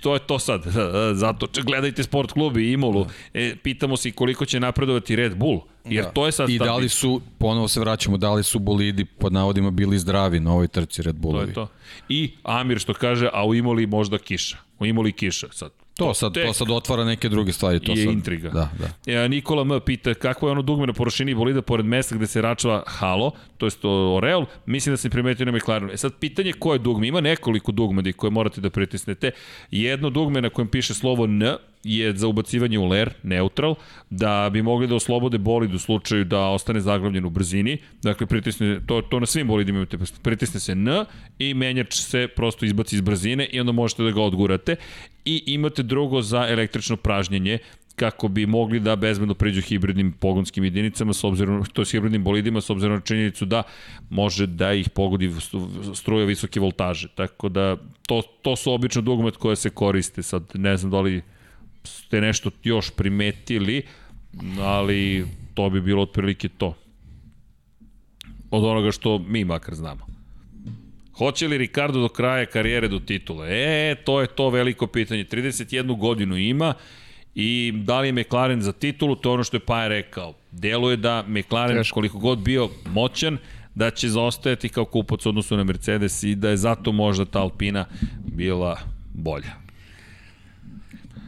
to 0.00 0.14
je 0.14 0.18
to 0.26 0.38
sad. 0.38 0.64
Zato 1.22 1.46
gledajte 1.62 2.02
sport 2.02 2.32
klub 2.32 2.56
i 2.56 2.72
Imolu. 2.72 3.06
E, 3.34 3.56
pitamo 3.62 3.96
se 3.96 4.10
koliko 4.10 4.44
će 4.44 4.60
napredovati 4.60 5.16
Red 5.16 5.36
Bull. 5.36 5.60
Jer 5.84 6.04
to 6.12 6.26
je 6.26 6.32
sad 6.32 6.50
I 6.50 6.58
da 6.58 6.76
li 6.76 6.88
su, 6.88 7.20
ponovo 7.38 7.68
se 7.68 7.80
vraćamo, 7.80 8.16
da 8.16 8.32
li 8.32 8.42
su 8.42 8.58
bolidi 8.58 9.04
pod 9.04 9.32
navodima 9.32 9.70
bili 9.70 9.98
zdravi 9.98 10.40
na 10.40 10.52
ovoj 10.52 10.68
trci 10.68 11.02
Red 11.02 11.14
To 11.14 11.20
Bullovi? 11.20 11.48
je 11.48 11.54
to. 11.54 11.68
I 12.08 12.30
Amir 12.42 12.78
što 12.78 12.94
kaže, 12.94 13.28
a 13.32 13.46
u 13.46 13.54
Imoli 13.54 13.86
možda 13.86 14.18
kiša. 14.18 14.56
U 14.78 14.86
Imoli 14.86 15.12
kiša 15.12 15.46
sad. 15.52 15.83
To 15.96 16.14
sad, 16.14 16.34
tek 16.34 16.46
to 16.46 16.52
sad 16.52 16.70
otvara 16.70 17.04
neke 17.04 17.28
druge 17.28 17.52
stvari. 17.52 17.80
To 17.80 17.92
je 17.92 18.04
sad, 18.04 18.12
intriga. 18.12 18.50
Da, 18.50 18.68
da. 18.78 19.12
E, 19.12 19.28
Nikola 19.28 19.62
M. 19.62 19.80
pita 19.80 20.14
kako 20.14 20.46
je 20.46 20.52
ono 20.52 20.62
dugme 20.62 20.86
na 20.86 20.92
površini 20.92 21.34
bolida 21.34 21.62
pored 21.62 21.86
mesta 21.86 22.14
gde 22.14 22.26
se 22.26 22.42
račva 22.42 22.82
halo, 22.86 23.30
to 23.58 23.66
jest 23.66 23.84
Oreol, 23.84 24.46
mislim 24.66 24.92
da 24.92 24.96
se 24.96 25.10
primetio 25.10 25.46
na 25.46 25.52
McLarenu. 25.52 25.92
E 25.92 25.96
sad, 25.96 26.12
pitanje 26.20 26.52
ko 26.52 26.72
je 26.72 26.78
dugme? 26.78 27.08
Ima 27.08 27.20
nekoliko 27.20 27.72
dugmedi 27.72 28.12
koje 28.12 28.30
morate 28.30 28.60
da 28.60 28.70
pritisnete. 28.70 29.30
Jedno 29.70 30.10
dugme 30.10 30.40
na 30.40 30.50
kojem 30.50 30.68
piše 30.68 30.94
slovo 30.94 31.24
N 31.24 31.56
je 31.84 32.16
za 32.16 32.28
ubacivanje 32.28 32.78
u 32.78 32.88
ler, 32.88 33.10
neutral, 33.22 33.74
da 34.10 34.50
bi 34.52 34.62
mogli 34.62 34.86
da 34.86 34.94
oslobode 34.94 35.38
bolid 35.38 35.74
u 35.74 35.78
slučaju 35.78 36.24
da 36.24 36.40
ostane 36.40 36.80
zaglavljen 36.80 37.24
u 37.24 37.30
brzini. 37.30 37.78
Dakle, 38.02 38.26
pritisne, 38.26 38.80
to, 38.86 39.02
to 39.02 39.20
na 39.20 39.26
svim 39.26 39.46
bolidima 39.46 39.78
imate, 39.78 39.98
pritisne 40.22 40.60
se 40.60 40.72
N 40.72 41.04
i 41.38 41.54
menjač 41.54 41.94
se 41.94 42.28
prosto 42.36 42.66
izbaci 42.66 42.96
iz 42.96 43.00
brzine 43.00 43.46
i 43.46 43.60
onda 43.60 43.72
možete 43.72 44.02
da 44.02 44.10
ga 44.10 44.22
odgurate. 44.22 44.76
I 45.24 45.42
imate 45.46 45.82
drugo 45.82 46.22
za 46.22 46.46
električno 46.48 46.96
pražnjenje, 46.96 47.58
kako 47.96 48.28
bi 48.28 48.46
mogli 48.46 48.80
da 48.80 48.96
bezbedno 48.96 49.34
pređu 49.34 49.60
hibridnim 49.60 50.12
pogonskim 50.12 50.64
jedinicama, 50.64 51.12
s 51.12 51.24
obzirom, 51.24 51.64
to 51.72 51.82
je 51.82 51.86
hibridnim 51.86 52.24
bolidima, 52.24 52.60
s 52.60 52.70
obzirom 52.70 52.94
na 52.94 53.00
činjenicu 53.00 53.44
da 53.44 53.62
može 54.10 54.46
da 54.46 54.72
ih 54.72 54.90
pogodi 54.90 55.32
struja 55.94 56.26
visoke 56.26 56.60
voltaže. 56.60 57.08
Tako 57.14 57.48
da 57.48 57.76
to, 58.06 58.22
to 58.42 58.56
su 58.56 58.72
obično 58.72 59.02
dugmet 59.02 59.36
koje 59.36 59.56
se 59.56 59.70
koriste. 59.70 60.22
Sad 60.22 60.42
ne 60.54 60.76
znam 60.76 60.90
da 60.90 61.00
li 61.00 61.22
ste 62.14 62.20
nešto 62.20 62.50
još 62.62 62.90
primetili, 62.90 63.82
ali 64.60 65.26
to 65.54 65.70
bi 65.70 65.80
bilo 65.80 66.02
otprilike 66.02 66.48
to. 66.48 66.74
Od 68.50 68.64
onoga 68.64 68.92
što 68.92 69.18
mi 69.18 69.44
makar 69.44 69.74
znamo. 69.74 70.06
Hoće 71.18 71.48
li 71.48 71.58
Ricardo 71.58 72.00
do 72.00 72.08
kraja 72.08 72.46
karijere 72.46 72.88
do 72.88 72.98
titule? 72.98 73.48
E, 73.50 73.94
to 74.04 74.20
je 74.20 74.26
to 74.26 74.50
veliko 74.50 74.86
pitanje. 74.86 75.24
31 75.24 75.98
godinu 75.98 76.36
ima 76.36 76.74
i 77.34 77.72
da 77.84 78.00
li 78.00 78.08
je 78.08 78.12
McLaren 78.12 78.62
za 78.62 78.72
titulu, 78.72 79.16
to 79.16 79.28
je 79.28 79.34
ono 79.34 79.44
što 79.44 79.56
je 79.56 79.60
Paja 79.66 79.88
rekao. 79.88 80.34
Deluje 80.50 80.96
da 80.96 81.24
McLaren, 81.28 81.76
Teško. 81.76 81.94
koliko 81.94 82.18
god 82.18 82.38
bio 82.38 82.68
moćan, 82.86 83.38
da 83.74 83.90
će 83.90 84.08
zaostajati 84.08 84.68
kao 84.68 84.84
kupac 84.84 85.26
u 85.26 85.28
odnosu 85.28 85.56
na 85.56 85.64
Mercedes 85.64 86.22
i 86.22 86.34
da 86.34 86.50
je 86.50 86.56
zato 86.56 86.92
možda 86.92 87.24
ta 87.24 87.40
Alpina 87.40 87.86
bila 88.26 88.78
bolja. 89.14 89.63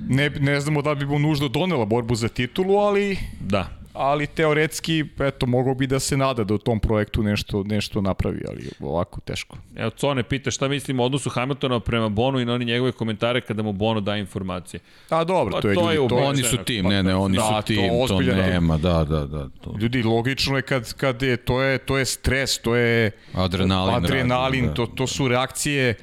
Ne, 0.08 0.31
ne 0.31 0.60
znamo 0.60 0.83
da 0.83 0.94
bi 0.94 1.07
mu 1.07 1.18
nužno 1.18 1.49
donela 1.49 1.84
borbu 1.84 2.15
za 2.15 2.28
titulu, 2.28 2.76
ali... 2.76 3.16
Da 3.41 3.68
ali 3.97 4.26
teoretski, 4.26 5.05
eto, 5.18 5.47
mogo 5.47 5.75
bi 5.75 5.86
da 5.86 5.99
se 5.99 6.16
nada 6.16 6.44
da 6.44 6.55
u 6.55 6.58
tom 6.58 6.81
projektu 6.81 7.23
nešto, 7.23 7.62
nešto 7.62 8.00
napravi, 8.00 8.42
ali 8.49 8.70
ovako 8.81 9.20
teško. 9.20 9.57
Evo, 9.76 9.91
Cone 9.91 10.23
pita 10.23 10.50
šta 10.50 10.68
mislimo 10.68 11.02
o 11.02 11.07
odnosu 11.07 11.31
Hamiltona 11.31 11.81
prema 11.81 12.08
Bonu 12.08 12.41
i 12.41 12.44
na 12.44 12.55
oni 12.55 12.65
njegove 12.65 12.92
komentare 12.92 13.41
kada 13.41 13.62
mu 13.62 13.73
Bono 13.73 14.00
daje 14.00 14.20
informacije. 14.20 14.81
A 15.10 15.25
dobro, 15.25 15.52
pa, 15.52 15.60
to 15.60 15.68
je, 15.68 15.75
to 15.75 15.81
ljudi, 15.81 16.02
je 16.02 16.08
to 16.08 16.16
oni 16.16 16.42
su 16.42 16.57
tim, 16.57 16.86
ne, 16.86 17.02
ne, 17.02 17.15
oni 17.15 17.36
da, 17.36 17.42
su 17.42 17.66
tim, 17.66 17.91
to, 18.08 18.08
to 18.08 18.20
nema, 18.20 18.76
da, 18.76 19.05
da, 19.05 19.26
da. 19.26 19.49
To. 19.60 19.75
Ljudi, 19.81 20.02
logično 20.02 20.57
je 20.57 20.62
kad, 20.62 20.94
kad 20.94 21.23
je, 21.23 21.36
to 21.36 21.62
je, 21.62 21.78
to 21.78 21.99
je 21.99 22.05
stres, 22.05 22.58
to 22.58 22.76
je 22.76 23.10
adrenalin, 23.34 23.94
adrenalin 23.94 24.65
radi, 24.65 24.68
da. 24.68 24.75
to, 24.75 24.86
to 24.86 25.07
su 25.07 25.28
reakcije 25.28 25.94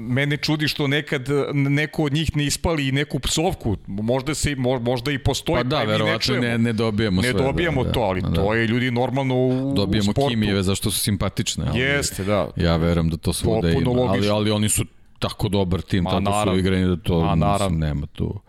Mene 0.00 0.36
čudi 0.36 0.68
što 0.68 0.86
nekad 0.86 1.28
neko 1.54 2.04
od 2.04 2.12
njih 2.12 2.36
ne 2.36 2.44
ispali 2.44 2.88
i 2.88 2.92
neku 2.92 3.18
psovku, 3.18 3.76
možda 3.86 4.34
se 4.34 4.56
možda 4.80 5.12
i 5.12 5.18
postoji 5.18 5.56
pa 5.56 5.62
da, 5.62 5.82
verovatno 5.82 6.34
ne, 6.36 6.58
ne 6.58 6.72
dobijemo 6.72 7.22
sve. 7.22 7.32
Ne 7.32 7.38
dobijamo 7.38 7.84
da, 7.84 7.92
to, 7.92 8.00
ali 8.00 8.20
da. 8.20 8.32
to 8.32 8.54
je 8.54 8.66
ljudi 8.66 8.90
normalno 8.90 9.34
u, 9.36 9.72
dobijemo 9.76 10.10
u 10.10 10.12
sportu. 10.12 10.30
kimijeve 10.30 10.62
zašto 10.62 10.90
su 10.90 10.98
simpatične. 10.98 11.66
Ali, 11.68 11.80
Jeste, 11.80 12.24
da. 12.24 12.48
Ja 12.56 12.76
verujem 12.76 13.10
da 13.10 13.16
to 13.16 13.32
svuda 13.32 13.70
ima, 13.70 13.90
ali, 14.08 14.28
ali 14.28 14.50
oni 14.50 14.68
su 14.68 14.84
tako 15.18 15.48
dobar 15.48 15.80
tim, 15.82 16.04
Ma, 16.04 16.10
tako 16.10 16.22
naravno. 16.22 16.52
su 16.52 16.58
igrani 16.58 16.86
da 16.86 16.96
to 16.96 17.20
Ma, 17.20 17.34
naravno. 17.34 17.78
nema 17.78 18.06
tu. 18.06 18.40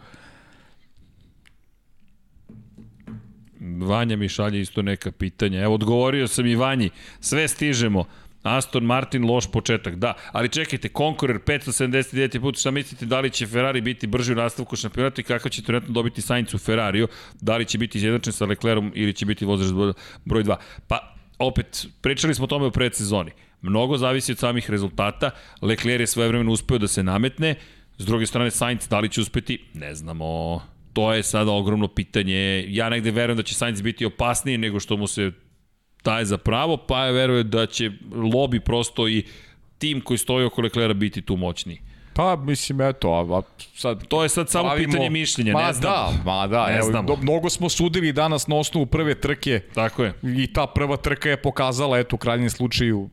Vanja 3.80 4.16
mi 4.16 4.30
šalje 4.30 4.62
isto 4.62 4.82
neka 4.82 5.12
pitanja. 5.12 5.62
Evo, 5.62 5.74
odgovorio 5.74 6.28
sam 6.28 6.46
i 6.46 6.56
Vanji. 6.56 6.90
Sve 7.20 7.48
stižemo. 7.48 8.06
Aston 8.44 8.84
Martin 8.84 9.26
loš 9.26 9.52
početak, 9.52 9.95
da, 9.95 10.14
ali 10.32 10.50
čekajte, 10.50 10.90
Conqueror 10.90 11.40
579 11.40 12.42
put, 12.42 12.60
šta 12.60 12.72
mislite 12.72 13.06
da 13.06 13.20
li 13.20 13.30
će 13.30 13.48
Ferrari 13.48 13.82
biti 13.82 14.08
brži 14.08 14.34
u 14.34 14.36
nastavku 14.36 14.76
šampionata 14.76 15.22
i 15.22 15.24
kako 15.24 15.50
će 15.50 15.64
trenutno 15.64 15.94
dobiti 15.94 16.22
Sainz 16.22 16.53
u 16.53 16.58
Ferrariju, 16.58 17.08
da 17.42 17.58
li 17.58 17.66
će 17.66 17.78
biti 17.78 17.98
izjednačen 17.98 18.34
sa 18.34 18.45
Leclerom 18.45 18.92
ili 18.95 19.14
će 19.14 19.26
biti 19.26 19.45
vozač 19.45 19.94
broj 20.26 20.44
2. 20.44 20.56
Pa, 20.88 21.16
opet, 21.40 21.88
pričali 22.02 22.36
smo 22.36 22.44
o 22.45 22.48
tome 22.48 22.66
u 22.66 22.72
predsezoni. 22.72 23.32
Mnogo 23.61 23.98
zavisi 23.98 24.32
od 24.32 24.38
samih 24.38 24.70
rezultata. 24.70 25.32
Lecler 25.61 26.02
je 26.02 26.08
svojevremeno 26.08 26.52
uspeo 26.52 26.78
da 26.78 26.88
se 26.88 27.03
nametne, 27.03 27.56
s 27.98 28.06
druge 28.06 28.26
strane 28.26 28.52
Sainz 28.52 28.88
da 28.88 29.00
li 29.00 29.10
će 29.10 29.22
uspeti, 29.22 29.60
ne 29.74 29.95
znamo. 29.95 30.61
To 30.94 31.14
je 31.14 31.24
sada 31.24 31.52
ogromno 31.52 31.88
pitanje. 31.88 32.66
Ja 32.68 32.90
negde 32.90 33.11
verujem 33.11 33.38
da 33.38 33.44
će 33.44 33.56
Sainz 33.56 33.82
biti 33.82 34.06
opasniji 34.06 34.58
nego 34.58 34.80
što 34.80 34.98
mu 34.98 35.08
se 35.08 35.32
daje 36.04 36.26
za 36.26 36.38
pravo, 36.38 36.78
pa 36.78 37.06
je 37.06 37.12
veruje 37.12 37.44
da 37.44 37.66
će 37.66 37.92
lobby 38.12 38.60
prosto 38.60 39.08
i 39.08 39.24
tim 39.78 40.02
koji 40.02 40.18
stoji 40.18 40.46
oko 40.46 40.62
Leklera 40.62 40.94
biti 40.94 41.22
tu 41.22 41.38
moćniji. 41.38 41.82
Pa, 42.14 42.36
mislim, 42.36 42.82
eto, 42.82 43.12
a, 43.12 43.40
a 43.40 43.42
sad... 43.76 44.08
To 44.08 44.24
je 44.24 44.30
sad 44.30 44.50
samo 44.50 44.70
pravimo, 44.70 44.92
pitanje 44.92 45.10
mišljenja, 45.10 45.54
ma 45.54 45.68
ne 45.68 45.74
znam. 45.74 45.94
Da, 45.94 46.32
ma 46.32 46.48
da, 46.48 46.68
ne 46.68 46.78
evo, 46.78 47.02
do, 47.02 47.16
mnogo 47.22 47.50
smo 47.50 47.70
sudili 47.70 48.14
danas 48.14 48.48
na 48.48 48.56
osnovu 48.56 48.86
prve 48.86 49.16
trke. 49.16 49.62
Tako 49.74 50.04
je. 50.04 50.14
I 50.24 50.54
ta 50.54 50.68
prva 50.68 50.98
trka 50.98 51.30
je 51.30 51.42
pokazala, 51.42 52.00
eto, 52.00 52.16
u 52.16 52.20
krajnjem 52.20 52.50
slučaju, 52.50 53.10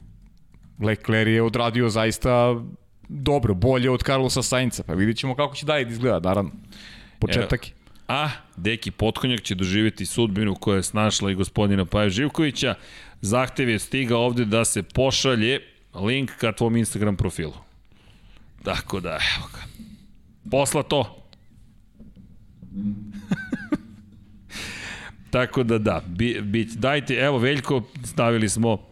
Lecler 0.82 1.28
je 1.28 1.42
odradio 1.42 1.88
zaista 1.88 2.54
dobro, 3.08 3.54
bolje 3.54 3.90
od 3.90 4.02
Carlosa 4.02 4.42
Sainca, 4.42 4.82
pa 4.82 4.92
vidit 4.92 5.16
ćemo 5.16 5.34
kako 5.34 5.54
će 5.54 5.66
dalje 5.66 5.84
da 5.84 5.90
izgleda, 5.90 6.28
naravno. 6.28 6.50
Početak 7.18 7.66
je. 7.66 7.72
A, 8.08 8.28
Deki 8.56 8.90
Potkonjak 8.90 9.42
će 9.42 9.54
doživjeti 9.54 10.06
sudbinu 10.06 10.54
koja 10.54 10.76
je 10.76 10.82
snašla 10.82 11.30
i 11.30 11.34
gospodina 11.34 11.84
Paja 11.84 12.08
Živkovića. 12.08 12.74
Zahtev 13.20 13.68
je 13.68 13.78
stigao 13.78 14.20
ovde 14.20 14.44
da 14.44 14.64
se 14.64 14.82
pošalje 14.82 15.60
link 15.94 16.30
ka 16.30 16.52
tvom 16.52 16.76
Instagram 16.76 17.16
profilu. 17.16 17.54
Tako 18.62 19.00
da, 19.00 19.08
evo 19.10 19.48
ga. 19.52 19.60
Posla 20.50 20.82
to. 20.82 21.24
Tako 25.30 25.62
da 25.62 25.78
da, 25.78 26.02
bi, 26.06 26.40
bi, 26.42 26.64
dajte, 26.64 27.14
evo 27.14 27.38
Veljko, 27.38 27.82
stavili 28.04 28.48
smo 28.48 28.88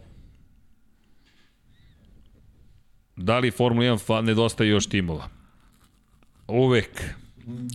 Da 3.17 3.39
li 3.39 3.51
Formula 3.51 3.85
1 3.85 4.21
nedostaje 4.21 4.69
još 4.69 4.87
timova? 4.87 5.29
Uvek. 6.47 7.03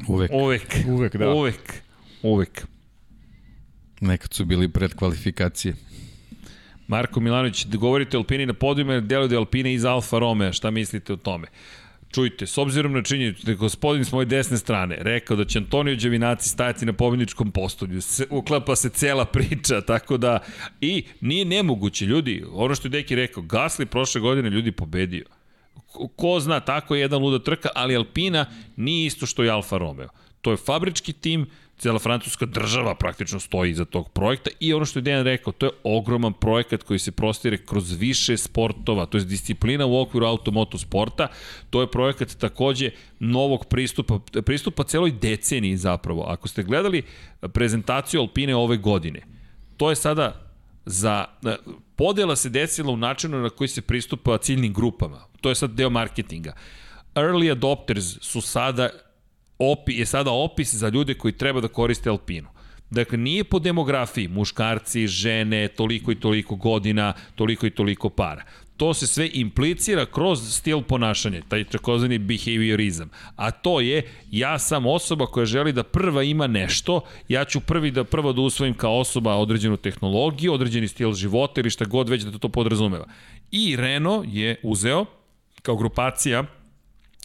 Uvek. 0.09 0.31
Uvek. 0.33 0.85
Uvek, 0.89 1.17
da. 1.17 1.35
Uvek. 1.35 1.83
Uvek. 2.23 2.67
Nekad 4.01 4.35
su 4.35 4.45
bili 4.45 4.69
pred 4.69 4.95
kvalifikacije. 4.95 5.75
Marko 6.89 7.21
Milanović, 7.21 7.65
da 7.65 7.79
govorite 7.79 8.17
Alpini 8.17 8.47
na 8.47 8.55
podijume, 8.55 9.01
deluje 9.01 9.29
da 9.29 9.35
je 9.35 9.39
Alpine 9.39 9.75
iz 9.75 9.85
Alfa 9.85 10.19
Romeo, 10.19 10.53
šta 10.53 10.71
mislite 10.71 11.13
o 11.13 11.17
tome? 11.17 11.49
Čujte, 12.15 12.47
s 12.47 12.59
obzirom 12.59 12.93
na 12.93 13.03
činjenicu 13.03 13.47
da 13.47 13.55
gospodin 13.55 14.05
s 14.05 14.13
moje 14.13 14.27
desne 14.27 14.59
strane 14.59 14.97
rekao 15.01 15.37
da 15.37 15.45
će 15.45 15.59
Antonio 15.59 15.97
Đevinaci 15.97 16.49
stajati 16.49 16.87
na 16.87 16.93
pobjedničkom 16.93 17.51
postolju, 17.51 18.01
se, 18.01 18.27
uklapa 18.31 18.77
se 18.77 18.89
cela 18.89 19.25
priča, 19.25 19.81
tako 19.81 20.17
da, 20.17 20.39
i 20.81 21.05
nije 21.21 21.45
nemoguće, 21.45 22.07
ljudi, 22.07 22.45
ono 22.53 22.75
što 22.75 22.89
je 22.89 22.91
Deki 22.91 23.15
rekao, 23.15 23.43
Gasli 23.43 23.87
prošle 23.87 24.21
godine 24.21 24.51
ljudi 24.51 24.73
pobedio 24.73 25.25
ko 26.17 26.41
zna, 26.41 26.61
tako 26.61 26.95
je 26.95 27.01
jedan 27.01 27.23
luda 27.23 27.39
trka, 27.39 27.69
ali 27.75 27.97
Alpina 27.97 28.47
nije 28.77 29.07
isto 29.07 29.27
što 29.27 29.43
je 29.43 29.51
Alfa 29.51 29.79
Romeo. 29.79 30.09
To 30.41 30.51
je 30.51 30.57
fabrički 30.57 31.13
tim, 31.13 31.47
cela 31.79 31.99
francuska 31.99 32.47
država 32.47 32.95
praktično 32.95 33.41
stoji 33.41 33.71
iza 33.71 33.85
tog 33.85 34.09
projekta 34.09 34.51
i 34.61 34.73
ono 34.75 34.85
što 34.85 34.99
je 34.99 35.03
Dejan 35.03 35.25
rekao, 35.25 35.53
to 35.53 35.67
je 35.67 35.73
ogroman 35.85 36.33
projekat 36.33 36.83
koji 36.83 36.99
se 36.99 37.13
prostire 37.13 37.57
kroz 37.57 37.93
više 37.93 38.37
sportova, 38.37 39.07
to 39.07 39.19
je 39.19 39.25
disciplina 39.25 39.87
u 39.87 40.01
okviru 40.01 40.27
automoto 40.27 40.79
sporta, 40.79 41.29
to 41.71 41.81
je 41.81 41.91
projekat 41.91 42.35
takođe 42.39 42.91
novog 43.19 43.65
pristupa, 43.65 44.19
pristupa 44.47 44.85
celoj 44.85 45.11
deceniji 45.11 45.77
zapravo. 45.77 46.23
Ako 46.23 46.49
ste 46.49 46.63
gledali 46.63 47.03
prezentaciju 47.53 48.21
Alpine 48.21 48.57
ove 48.57 48.77
godine, 48.77 49.21
to 49.77 49.91
je 49.91 49.97
sada 49.97 50.51
za 50.87 51.25
podela 51.97 52.37
se 52.37 52.49
desila 52.49 52.93
u 52.93 52.97
načinu 52.97 53.41
na 53.41 53.51
koji 53.51 53.69
se 53.69 53.83
pristupa 53.83 54.39
ciljnim 54.39 54.73
grupama 54.73 55.32
to 55.43 55.49
je 55.49 55.55
sad 55.55 55.71
deo 55.71 55.91
marketinga. 55.91 56.53
Early 57.15 57.53
adopters 57.53 58.19
su 58.21 58.41
sada 58.41 58.89
opi, 59.59 59.93
je 59.93 60.07
sada 60.07 60.31
opis 60.31 60.75
za 60.75 60.89
ljude 60.89 61.15
koji 61.15 61.33
treba 61.33 61.61
da 61.61 61.69
koriste 61.69 62.11
Alpinu. 62.11 62.49
Dakle, 62.91 63.19
nije 63.19 63.45
po 63.45 63.59
demografiji, 63.59 64.29
muškarci, 64.29 65.07
žene, 65.07 65.69
toliko 65.69 66.13
i 66.13 66.21
toliko 66.21 66.57
godina, 66.57 67.13
toliko 67.35 67.67
i 67.67 67.71
toliko 67.71 68.11
para. 68.11 68.45
To 68.77 68.95
se 68.95 69.07
sve 69.07 69.31
implicira 69.33 70.07
kroz 70.07 70.55
stil 70.57 70.83
ponašanja, 70.83 71.43
taj 71.49 71.65
takozvani 71.65 72.19
behaviorizam. 72.19 73.11
A 73.37 73.51
to 73.51 73.81
je, 73.81 74.03
ja 74.31 74.59
sam 74.59 74.87
osoba 74.87 75.27
koja 75.27 75.47
želi 75.47 75.73
da 75.73 75.83
prva 75.83 76.23
ima 76.23 76.47
nešto, 76.47 77.01
ja 77.29 77.45
ću 77.45 77.61
prvi 77.61 77.91
da 77.91 78.05
prvo 78.05 78.33
da 78.33 78.41
usvojim 78.41 78.75
kao 78.75 78.99
osoba 78.99 79.35
određenu 79.35 79.77
tehnologiju, 79.77 80.53
određeni 80.53 80.89
stil 80.89 81.13
života 81.13 81.61
ili 81.61 81.71
šta 81.71 81.85
god 81.85 82.09
već 82.09 82.23
da 82.23 82.39
to 82.39 82.49
podrazumeva. 82.49 83.07
I 83.51 83.77
Renault 83.77 84.27
je 84.29 84.61
uzeo 84.63 85.07
kao 85.63 85.77
grupacija 85.77 86.45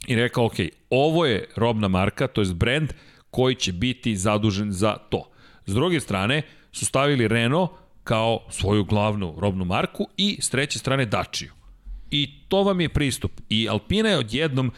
i 0.07 0.15
rekao, 0.15 0.45
ok, 0.45 0.53
ovo 0.89 1.25
je 1.25 1.49
robna 1.55 1.87
marka, 1.87 2.27
to 2.27 2.41
je 2.41 2.53
brand 2.53 2.93
koji 3.31 3.55
će 3.55 3.73
biti 3.73 4.15
zadužen 4.15 4.71
za 4.71 4.97
to. 5.09 5.29
S 5.65 5.73
druge 5.73 5.99
strane, 5.99 6.41
su 6.71 6.85
stavili 6.85 7.27
Renault 7.27 7.71
kao 8.03 8.39
svoju 8.49 8.83
glavnu 8.83 9.35
robnu 9.37 9.65
marku 9.65 10.07
i 10.17 10.37
s 10.41 10.49
treće 10.49 10.79
strane 10.79 11.05
Dacia. 11.05 11.51
I 12.11 12.29
to 12.47 12.63
vam 12.63 12.81
je 12.81 12.89
pristup. 12.89 13.31
I 13.49 13.69
Alpina 13.69 14.09
je 14.09 14.17
odjednom 14.17 14.71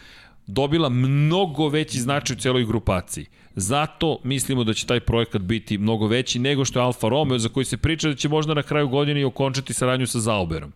dobila 0.46 0.88
mnogo 0.88 1.68
veći 1.68 2.00
značaj 2.00 2.34
u 2.34 2.40
celoj 2.40 2.64
grupaciji. 2.64 3.26
Zato 3.54 4.18
mislimo 4.24 4.64
da 4.64 4.74
će 4.74 4.86
taj 4.86 5.00
projekat 5.00 5.42
biti 5.42 5.78
mnogo 5.78 6.06
veći 6.06 6.38
nego 6.38 6.64
što 6.64 6.78
je 6.78 6.84
Alfa 6.84 7.08
Romeo, 7.08 7.38
za 7.38 7.48
koji 7.48 7.64
se 7.64 7.76
priča 7.76 8.08
da 8.08 8.14
će 8.14 8.28
možda 8.28 8.54
na 8.54 8.62
kraju 8.62 8.88
godine 8.88 9.20
i 9.20 9.24
okončati 9.24 9.74
saradnju 9.74 10.06
sa 10.06 10.18
Zauberom. 10.18 10.72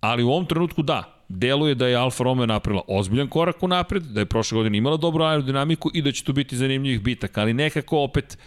Ali 0.00 0.22
u 0.22 0.30
ovom 0.30 0.46
trenutku 0.46 0.82
da, 0.82 1.19
deluje 1.30 1.74
da 1.74 1.86
je 1.86 1.96
Alfa 1.96 2.24
Romeo 2.24 2.46
napravila 2.46 2.82
ozbiljan 2.88 3.28
korak 3.28 3.62
u 3.62 3.68
napred, 3.68 4.02
da 4.02 4.20
je 4.20 4.26
prošle 4.26 4.56
godine 4.56 4.78
imala 4.78 4.96
dobru 4.96 5.24
aerodinamiku 5.24 5.90
i 5.94 6.02
da 6.02 6.12
će 6.12 6.24
tu 6.24 6.32
biti 6.32 6.56
zanimljivih 6.56 7.02
bitaka, 7.02 7.40
ali 7.40 7.54
nekako 7.54 7.98
opet 7.98 8.38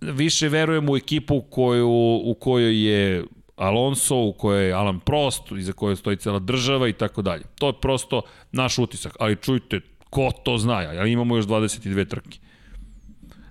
više 0.00 0.48
verujemo 0.48 0.92
u 0.92 0.96
ekipu 0.96 1.40
koju, 1.40 1.90
u 2.24 2.34
kojoj 2.40 2.86
je 2.86 3.24
Alonso, 3.56 4.16
u 4.16 4.32
kojoj 4.32 4.66
je 4.66 4.72
Alan 4.72 5.00
Prost, 5.00 5.42
iza 5.58 5.72
koje 5.72 5.96
stoji 5.96 6.16
cela 6.16 6.38
država 6.38 6.88
i 6.88 6.92
tako 6.92 7.22
dalje. 7.22 7.42
To 7.58 7.66
je 7.66 7.80
prosto 7.80 8.22
naš 8.52 8.78
utisak, 8.78 9.16
ali 9.20 9.36
čujte, 9.36 9.80
ko 10.10 10.30
to 10.44 10.58
zna, 10.58 10.82
ja 10.82 11.06
imamo 11.06 11.36
još 11.36 11.46
22 11.46 12.08
trke. 12.08 12.38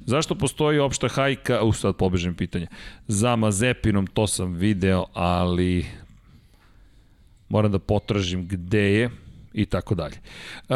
Zašto 0.06 0.36
postoji 0.36 0.80
opšta 0.80 1.08
hajka, 1.08 1.64
u 1.64 1.74
sad 1.74 1.96
pobežem 1.96 2.36
pitanje, 2.36 2.68
za 3.08 3.36
Mazepinom, 3.36 4.08
to 4.08 4.28
sam 4.28 4.54
video, 4.54 5.06
ali 5.14 5.86
moram 7.50 7.72
da 7.72 7.80
potražim 7.80 8.48
gde 8.48 8.94
je 8.94 9.10
i 9.54 9.66
tako 9.66 9.96
dalje. 9.96 10.16
E, 10.16 10.76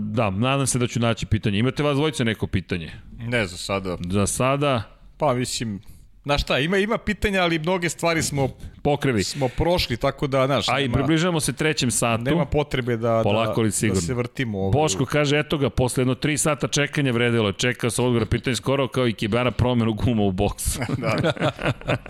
da, 0.00 0.30
nadam 0.30 0.66
se 0.66 0.78
da 0.78 0.86
ću 0.86 1.00
naći 1.00 1.26
pitanje. 1.26 1.58
Imate 1.58 1.82
vas 1.82 1.96
dvojice 1.96 2.24
neko 2.24 2.46
pitanje? 2.46 2.92
Ne, 3.18 3.46
za 3.46 3.56
sada. 3.56 3.96
Za 4.10 4.26
sada? 4.26 4.82
Pa 5.16 5.34
mislim, 5.34 5.80
Znaš 6.24 6.42
šta, 6.42 6.58
ima, 6.58 6.78
ima 6.78 6.98
pitanja, 6.98 7.42
ali 7.42 7.58
mnoge 7.58 7.88
stvari 7.88 8.22
smo 8.22 8.48
pokrili. 8.82 9.24
Smo 9.24 9.48
prošli, 9.48 9.96
tako 9.96 10.26
da, 10.26 10.46
znaš... 10.46 10.68
A 10.68 10.80
i 10.80 10.92
približavamo 10.92 11.40
se 11.40 11.52
trećem 11.52 11.90
satu. 11.90 12.22
Nema 12.22 12.44
potrebe 12.44 12.96
da, 12.96 13.20
Polako 13.22 13.62
da, 13.62 13.70
sigurno. 13.70 14.00
da 14.00 14.06
se 14.06 14.14
vrtimo. 14.14 14.58
Ovaj. 14.58 14.72
Boško 14.72 15.04
kaže, 15.06 15.38
eto 15.38 15.58
ga, 15.58 15.70
posle 15.70 16.00
jedno 16.00 16.14
tri 16.14 16.38
sata 16.38 16.68
čekanja 16.68 17.12
vredilo. 17.12 17.52
Čeka 17.52 17.90
se 17.90 18.02
odgovor 18.02 18.28
pitanje 18.28 18.56
skoro 18.56 18.88
kao 18.88 19.08
i 19.08 19.12
Kibana 19.12 19.50
promenu 19.50 19.92
guma 19.92 20.22
u 20.22 20.32
boksu. 20.32 20.80
da, 20.98 21.14
da. 21.22 21.50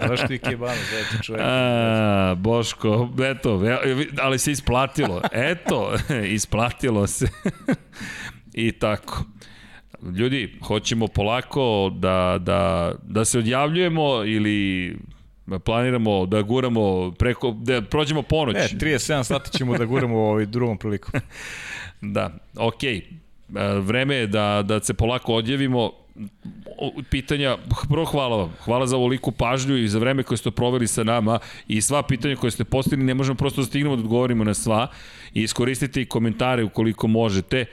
Zašto 0.08 0.32
i 0.32 0.38
Kibana, 0.38 0.80
zajedno 0.90 1.22
čovjek? 1.22 1.44
A, 1.46 2.34
Boško, 2.38 3.08
eto, 3.24 3.62
ali 4.20 4.38
se 4.38 4.52
isplatilo. 4.52 5.22
Eto, 5.32 5.92
isplatilo 6.36 7.06
se. 7.06 7.28
I 8.54 8.72
tako 8.72 9.24
ljudi, 10.16 10.58
hoćemo 10.62 11.06
polako 11.06 11.92
da, 11.94 12.38
da, 12.40 12.92
da 13.02 13.24
se 13.24 13.38
odjavljujemo 13.38 14.24
ili 14.24 14.96
planiramo 15.64 16.26
da 16.26 16.42
guramo 16.42 17.10
preko, 17.10 17.50
da 17.50 17.82
prođemo 17.82 18.22
ponoć. 18.22 18.56
E, 18.56 18.76
37 18.76 19.22
sati 19.22 19.58
ćemo 19.58 19.78
da 19.78 19.84
guramo 19.84 20.16
u 20.16 20.26
ovaj 20.26 20.46
drugom 20.46 20.78
priliku. 20.78 21.10
da, 22.00 22.30
okej. 22.56 22.94
Okay. 22.94 23.24
Vreme 23.80 24.14
je 24.14 24.26
da, 24.26 24.62
da 24.66 24.80
se 24.80 24.94
polako 24.94 25.34
odjavimo 25.34 25.90
pitanja, 27.10 27.56
prvo 27.88 28.04
hvala 28.04 28.36
vam, 28.36 28.52
hvala 28.64 28.86
za 28.86 28.96
ovoliku 28.96 29.32
pažnju 29.32 29.76
i 29.76 29.88
za 29.88 29.98
vreme 29.98 30.22
koje 30.22 30.38
ste 30.38 30.50
proveli 30.50 30.86
sa 30.86 31.04
nama 31.04 31.38
i 31.68 31.80
sva 31.80 32.02
pitanja 32.02 32.36
koje 32.36 32.50
ste 32.50 32.64
postavili, 32.64 33.06
ne 33.06 33.14
možemo 33.14 33.36
prosto 33.36 33.60
da 33.60 33.66
stignemo 33.66 33.96
da 33.96 34.02
odgovorimo 34.02 34.44
na 34.44 34.54
sva 34.54 34.86
i 35.34 35.42
iskoristite 35.42 36.02
i 36.02 36.06
komentare 36.06 36.64
ukoliko 36.64 37.06
možete. 37.06 37.60
E, 37.60 37.66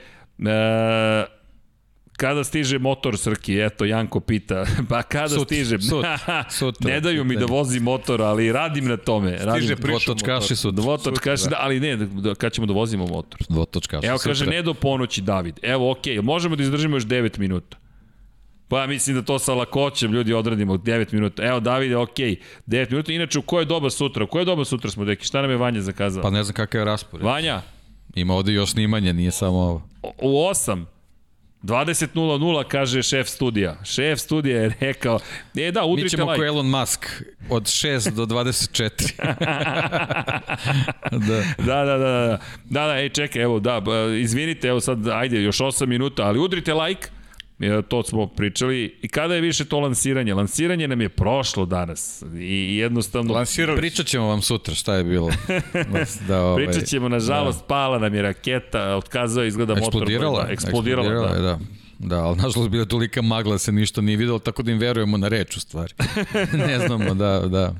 Kada 2.16 2.44
stiže 2.44 2.78
motor, 2.78 3.18
Srki? 3.18 3.60
Eto, 3.60 3.84
Janko 3.84 4.20
pita. 4.20 4.64
Pa 4.88 5.02
kada 5.02 5.28
sut, 5.28 5.48
stiže? 5.48 5.78
Sut, 5.80 6.04
sutra. 6.58 6.90
ne 6.90 7.00
daju 7.00 7.24
mi 7.24 7.36
da 7.36 7.46
vozim 7.46 7.82
motor, 7.82 8.22
ali 8.22 8.52
radim 8.52 8.88
na 8.88 8.96
tome. 8.96 9.30
Radim. 9.30 9.62
Stiže 9.62 9.74
dvotočkaši 9.74 10.56
su. 10.56 10.70
Dvotočkaši, 10.70 11.48
da, 11.50 11.56
ali 11.60 11.80
ne, 11.80 11.96
da, 11.96 12.34
kad 12.34 12.52
ćemo 12.52 12.66
da 12.66 12.72
vozimo 12.72 13.06
motor? 13.06 13.40
Dvotočkaši 13.48 14.06
Evo, 14.06 14.18
kaže, 14.18 14.46
ne 14.46 14.62
do 14.62 14.74
ponoći, 14.74 15.20
David. 15.20 15.58
Evo, 15.62 15.90
okej, 15.90 16.16
okay, 16.16 16.22
možemo 16.22 16.56
da 16.56 16.62
izdržimo 16.62 16.96
još 16.96 17.04
9 17.04 17.38
minuta. 17.38 17.76
Pa 18.68 18.80
ja 18.80 18.86
mislim 18.86 19.16
da 19.16 19.22
to 19.22 19.38
sa 19.38 19.54
lakoćem 19.54 20.12
ljudi 20.12 20.32
odradimo 20.32 20.74
9 20.76 21.12
minuta. 21.12 21.42
Evo 21.42 21.60
Davide, 21.60 21.96
ok, 21.96 22.16
9 22.16 22.90
minuta. 22.90 23.12
Inače, 23.12 23.38
u 23.38 23.42
koje 23.42 23.64
doba 23.64 23.90
sutra? 23.90 24.24
U 24.24 24.26
koje 24.26 24.44
doba 24.44 24.64
sutra 24.64 24.90
smo, 24.90 25.04
deki? 25.04 25.24
Šta 25.24 25.42
nam 25.42 25.50
je 25.50 25.56
Vanja 25.56 25.80
zakazao? 25.80 26.22
Pa 26.22 26.30
ne 26.30 26.44
znam 26.44 26.54
kakav 26.54 26.80
je 26.80 26.84
raspored. 26.84 27.26
Vanja? 27.26 27.62
Ima 28.14 28.34
ovde 28.34 28.52
još 28.52 28.70
snimanje, 28.70 29.12
nije 29.12 29.30
samo 29.30 29.58
ovo. 29.58 29.82
U 30.02 30.28
8. 30.28 30.84
20.00 31.62 32.64
kaže 32.68 33.02
šef 33.02 33.28
studija. 33.28 33.76
Šef 33.84 34.18
studija 34.18 34.62
je 34.62 34.72
rekao, 34.80 35.18
e 35.56 35.72
da, 35.72 35.84
udrite 35.84 36.04
like. 36.04 36.04
Mi 36.04 36.10
ćemo 36.10 36.30
like. 36.30 36.40
ko 36.40 36.46
Elon 36.46 36.66
Musk, 36.66 37.06
od 37.48 37.62
6 37.62 38.10
do 38.10 38.26
24. 38.26 39.12
da. 41.26 41.42
da, 41.58 41.84
da, 41.84 41.84
da, 41.84 41.98
da. 41.98 42.38
Da, 42.64 42.86
da, 42.86 42.98
ej, 42.98 43.08
čekaj, 43.08 43.42
evo, 43.42 43.60
da, 43.60 43.82
izvinite, 44.20 44.68
evo 44.68 44.80
sad, 44.80 45.08
ajde, 45.08 45.42
još 45.42 45.58
8 45.58 45.86
minuta, 45.86 46.22
ali 46.22 46.38
udrite 46.38 46.74
like, 46.74 47.08
to 47.88 48.02
smo 48.02 48.26
pričali. 48.26 48.98
I 49.02 49.08
kada 49.08 49.34
je 49.34 49.40
više 49.40 49.64
to 49.64 49.80
lansiranje? 49.80 50.34
Lansiranje 50.34 50.88
nam 50.88 51.00
je 51.00 51.08
prošlo 51.08 51.66
danas. 51.66 52.24
I 52.38 52.76
jednostavno... 52.76 53.34
Lansirali. 53.34 53.78
Pričat 53.78 54.06
ćemo 54.06 54.26
vam 54.26 54.42
sutra 54.42 54.74
šta 54.74 54.94
je 54.94 55.04
bilo. 55.04 55.30
da, 56.28 56.42
ovaj, 56.42 56.66
Pričat 56.66 56.88
ćemo, 56.88 57.08
nažalost, 57.08 57.58
da. 57.58 57.64
pala 57.66 57.98
nam 57.98 58.14
je 58.14 58.22
raketa, 58.22 58.96
otkazao 58.96 59.44
izgleda 59.44 59.74
motor. 59.74 59.86
Eksplodirala. 59.88 60.44
Da, 60.44 60.52
eksplodirala, 60.52 61.06
eksplodirala 61.06 61.38
da. 61.38 61.58
da. 61.58 61.58
Da, 61.98 62.24
ali 62.24 62.36
nažalost 62.36 62.70
bila 62.70 62.84
tolika 62.84 63.22
magla 63.22 63.58
se 63.58 63.72
ništa 63.72 64.00
nije 64.00 64.16
videlo, 64.16 64.38
tako 64.38 64.62
da 64.62 64.70
im 64.70 64.78
verujemo 64.78 65.16
na 65.16 65.28
reč 65.28 65.56
u 65.56 65.60
stvari. 65.60 65.94
ne 66.66 66.78
znamo, 66.86 67.14
da, 67.14 67.40
da. 67.40 67.74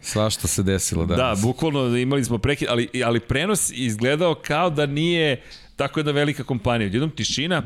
Svašta 0.00 0.48
se 0.48 0.62
desilo 0.62 1.06
danas. 1.06 1.40
Da, 1.40 1.46
bukvalno 1.46 1.96
imali 1.96 2.24
smo 2.24 2.38
prekid, 2.38 2.68
ali, 2.70 2.88
ali 3.04 3.20
prenos 3.20 3.70
izgledao 3.74 4.34
kao 4.34 4.70
da 4.70 4.86
nije 4.86 5.42
tako 5.76 6.00
jedna 6.00 6.12
velika 6.12 6.44
kompanija. 6.44 6.86
Jednom 6.86 7.10
tišina 7.10 7.62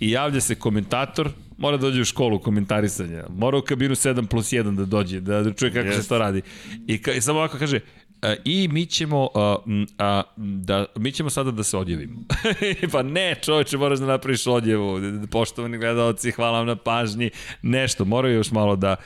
i 0.00 0.10
javlja 0.10 0.40
se 0.40 0.54
komentator, 0.54 1.30
mora 1.58 1.76
da 1.76 1.80
dođe 1.80 2.00
u 2.00 2.04
školu 2.04 2.38
komentarisanja, 2.38 3.24
mora 3.28 3.58
u 3.58 3.62
kabinu 3.62 3.94
7 3.94 4.26
plus 4.26 4.52
1 4.52 4.76
da 4.76 4.84
dođe, 4.84 5.20
da, 5.20 5.42
da 5.42 5.52
čuje 5.52 5.72
kako 5.72 5.88
yes. 5.88 6.00
se 6.00 6.08
to 6.08 6.18
radi. 6.18 6.42
I, 6.86 7.02
ka, 7.02 7.12
i 7.12 7.20
samo 7.20 7.38
ovako 7.38 7.58
kaže, 7.58 7.80
a, 8.22 8.34
i 8.44 8.68
mi 8.68 8.86
ćemo 8.86 9.28
a, 9.34 9.56
a, 9.98 10.22
da 10.36 10.86
mi 10.96 11.12
ćemo 11.12 11.30
sada 11.30 11.50
da 11.50 11.62
se 11.62 11.76
odjavimo. 11.76 12.20
pa 12.92 13.02
ne, 13.02 13.34
čoveče, 13.42 13.76
moraš 13.76 13.98
da 13.98 14.06
napraviš 14.06 14.46
odjevu. 14.46 15.00
Poštovani 15.30 15.78
gledalci, 15.78 16.30
hvala 16.30 16.58
vam 16.58 16.66
na 16.66 16.76
pažnji. 16.76 17.30
Nešto, 17.62 18.04
moraju 18.04 18.34
još 18.34 18.50
malo 18.50 18.76
da 18.76 18.96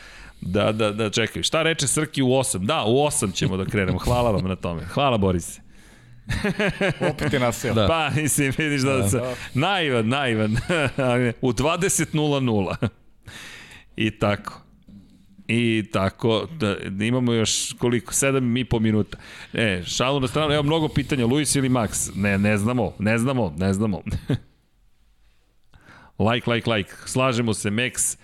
da, 0.40 0.72
da, 0.72 0.90
da 0.92 1.10
čekaju. 1.10 1.42
Šta 1.42 1.62
reče 1.62 1.86
Srki 1.86 2.22
u 2.22 2.26
8? 2.26 2.58
Da, 2.58 2.84
u 2.86 2.92
8 2.92 3.34
ćemo 3.34 3.56
da 3.56 3.64
krenemo. 3.64 3.98
Hvala 3.98 4.30
vam 4.30 4.48
na 4.48 4.56
tome. 4.56 4.84
Hvala 4.84 5.18
Borise. 5.18 5.63
Opet 7.10 7.32
je 7.32 7.40
naseo. 7.40 7.74
Da. 7.74 7.86
Pa, 7.86 8.10
mislim, 8.10 8.52
vidiš 8.58 8.82
da, 8.82 8.96
da. 8.96 9.08
da. 9.08 9.34
naivan, 9.54 10.08
naivan. 10.08 10.52
u 11.40 11.52
20.00. 11.52 12.88
I 13.96 14.10
tako. 14.10 14.60
I 15.48 15.84
tako, 15.92 16.48
da, 16.58 16.76
imamo 17.04 17.32
još 17.32 17.72
koliko, 17.78 18.12
7 18.12 18.60
i 18.60 18.64
po 18.64 18.78
minuta. 18.78 19.18
E, 19.52 19.82
šalu 19.86 20.20
na 20.20 20.28
stranu, 20.28 20.54
evo 20.54 20.62
mnogo 20.62 20.88
pitanja, 20.88 21.26
Luis 21.26 21.54
ili 21.54 21.68
Max? 21.68 22.10
Ne, 22.14 22.38
ne 22.38 22.58
znamo, 22.58 22.92
ne 22.98 23.18
znamo, 23.18 23.54
ne 23.58 23.72
znamo. 23.72 24.02
like, 26.28 26.50
like, 26.50 26.70
like. 26.70 26.90
Slažemo 27.06 27.54
se, 27.54 27.70
Max, 27.70 28.16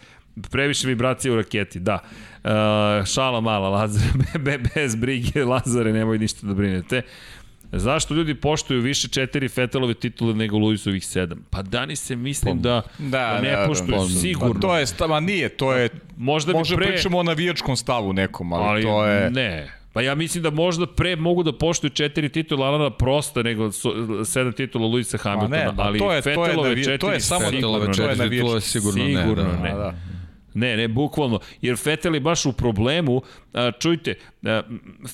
previše 0.50 0.88
vibracije 0.88 1.32
u 1.32 1.36
raketi, 1.36 1.80
da. 1.80 1.98
Uh, 2.44 3.06
šala 3.06 3.40
mala, 3.40 3.68
Lazare, 3.68 4.06
bez 4.74 4.94
brige, 4.94 5.44
Lazare, 5.44 5.92
nemoj 5.92 6.18
ništa 6.18 6.46
da 6.46 6.54
brinete. 6.54 7.02
Zašto 7.72 8.14
ljudi 8.14 8.34
poštuju 8.34 8.80
više 8.80 9.08
četiri 9.08 9.48
Fetelove 9.48 9.94
titule 9.94 10.34
nego 10.34 10.58
Luisovih 10.58 11.06
sedam? 11.06 11.44
Pa 11.50 11.62
Dani 11.62 11.96
se 11.96 12.16
mislim 12.16 12.56
pa, 12.56 12.62
da, 12.62 12.82
da, 12.98 13.08
da 13.08 13.40
ne 13.40 13.50
da, 13.50 13.64
poštuju 13.66 13.98
da, 13.98 14.20
sigurno. 14.20 14.54
Pa 14.54 14.60
to 14.60 14.76
je, 14.76 14.86
ma 15.08 15.20
nije, 15.20 15.48
to 15.48 15.72
je, 15.72 15.88
možda, 16.16 16.52
možda 16.52 16.76
pre... 16.76 16.86
pričamo 16.86 17.18
o 17.18 17.22
navijačkom 17.22 17.76
stavu 17.76 18.12
nekom, 18.12 18.52
ali, 18.52 18.64
ali 18.66 18.82
to 18.82 19.04
je... 19.04 19.30
Ne, 19.30 19.80
Pa 19.92 20.02
ja 20.02 20.14
mislim 20.14 20.42
da 20.42 20.50
možda 20.50 20.86
pre 20.86 21.16
mogu 21.16 21.42
da 21.42 21.52
poštuju 21.52 21.90
četiri 21.90 22.28
titula 22.28 22.66
Alana 22.66 22.90
Prosta 22.90 23.42
nego 23.42 23.70
sedam 24.24 24.52
titula 24.52 24.86
Luisa 24.86 25.18
Hamiltona, 25.18 25.56
ne, 25.56 25.70
ali 25.76 25.98
to 25.98 26.12
je, 26.12 26.22
Fetelove 26.22 26.54
to 26.54 26.66
je, 26.66 26.84
četiri 26.84 26.98
to 26.98 27.12
je 27.12 27.20
samo 27.20 27.50
Fetelove 27.50 27.94
četiri 27.94 28.30
titula 28.30 28.60
sigurno, 28.60 29.06
sigurno 29.06 29.42
ne. 29.42 29.52
Da. 29.52 29.62
ne. 29.62 29.74
Da. 29.74 29.94
Ne, 30.54 30.76
ne, 30.76 30.88
bukvalno. 30.88 31.40
Jer 31.62 31.76
Fetel 31.76 32.14
je 32.14 32.20
baš 32.20 32.46
u 32.46 32.52
problemu. 32.52 33.22
A, 33.52 33.70
čujte, 33.80 34.14
a, 34.42 34.62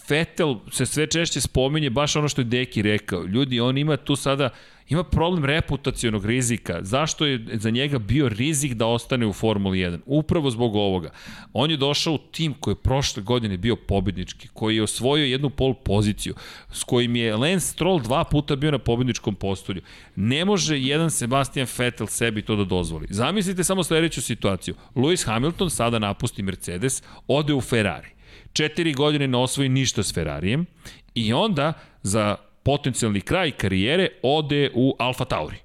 Fetel 0.07 0.57
se 0.71 0.87
sve 0.87 1.07
češće 1.07 1.41
spominje 1.41 1.91
baš 1.91 2.17
ono 2.17 2.29
što 2.29 2.41
je 2.41 2.45
Deki 2.45 2.83
rekao. 2.83 3.25
Ljudi, 3.25 3.61
on 3.61 3.79
ima 3.79 3.97
tu 3.97 4.17
sada 4.17 4.51
ima 4.89 5.05
problem 5.05 5.45
reputacionog 5.45 6.27
rizika. 6.27 6.79
Zašto 6.83 7.27
je 7.27 7.47
za 7.53 7.71
njega 7.71 7.99
bio 7.99 8.29
rizik 8.29 8.75
da 8.75 8.87
ostane 8.87 9.27
u 9.27 9.33
Formuli 9.33 9.79
1? 9.79 9.99
Upravo 10.07 10.51
zbog 10.51 10.77
ovoga. 10.77 11.11
On 11.53 11.71
je 11.71 11.77
došao 11.77 12.15
u 12.15 12.19
tim 12.19 12.55
koji 12.61 12.73
je 12.73 12.83
prošle 12.83 13.23
godine 13.23 13.57
bio 13.57 13.77
pobednički, 13.77 14.49
koji 14.53 14.77
je 14.77 14.83
osvojio 14.83 15.25
jednu 15.25 15.51
pol 15.51 15.75
poziciju, 15.75 16.35
s 16.73 16.85
kojim 16.85 17.17
je 17.17 17.37
Lance 17.37 17.67
Stroll 17.67 18.01
dva 18.01 18.25
puta 18.25 18.57
bio 18.57 18.71
na 18.71 18.79
pobedničkom 18.79 19.35
postolju. 19.35 19.83
Ne 20.17 20.45
može 20.45 20.79
jedan 20.79 21.11
Sebastian 21.11 21.67
Vettel 21.79 22.07
sebi 22.07 22.43
to 22.43 22.57
da 22.57 22.65
dozvoli. 22.65 23.07
Zamislite 23.11 23.65
samo 23.65 23.85
sledeću 23.85 24.23
situaciju. 24.23 24.75
Lewis 24.95 25.27
Hamilton 25.27 25.71
sada 25.71 25.99
napusti 25.99 26.43
Mercedes, 26.43 27.03
ode 27.27 27.55
u 27.55 27.61
Ferrari. 27.61 28.09
Četiri 28.53 28.93
godine 28.93 29.29
ne 29.29 29.39
osvoji 29.39 29.69
ništa 29.69 30.03
s 30.03 30.15
Ferrarijem 30.15 30.67
i 31.15 31.33
onda 31.33 31.73
za 32.03 32.37
potencijalni 32.67 33.21
kraj 33.21 33.51
karijere 33.51 34.09
ode 34.23 34.71
u 34.75 34.95
Alfa 34.99 35.25
Tauri. 35.25 35.57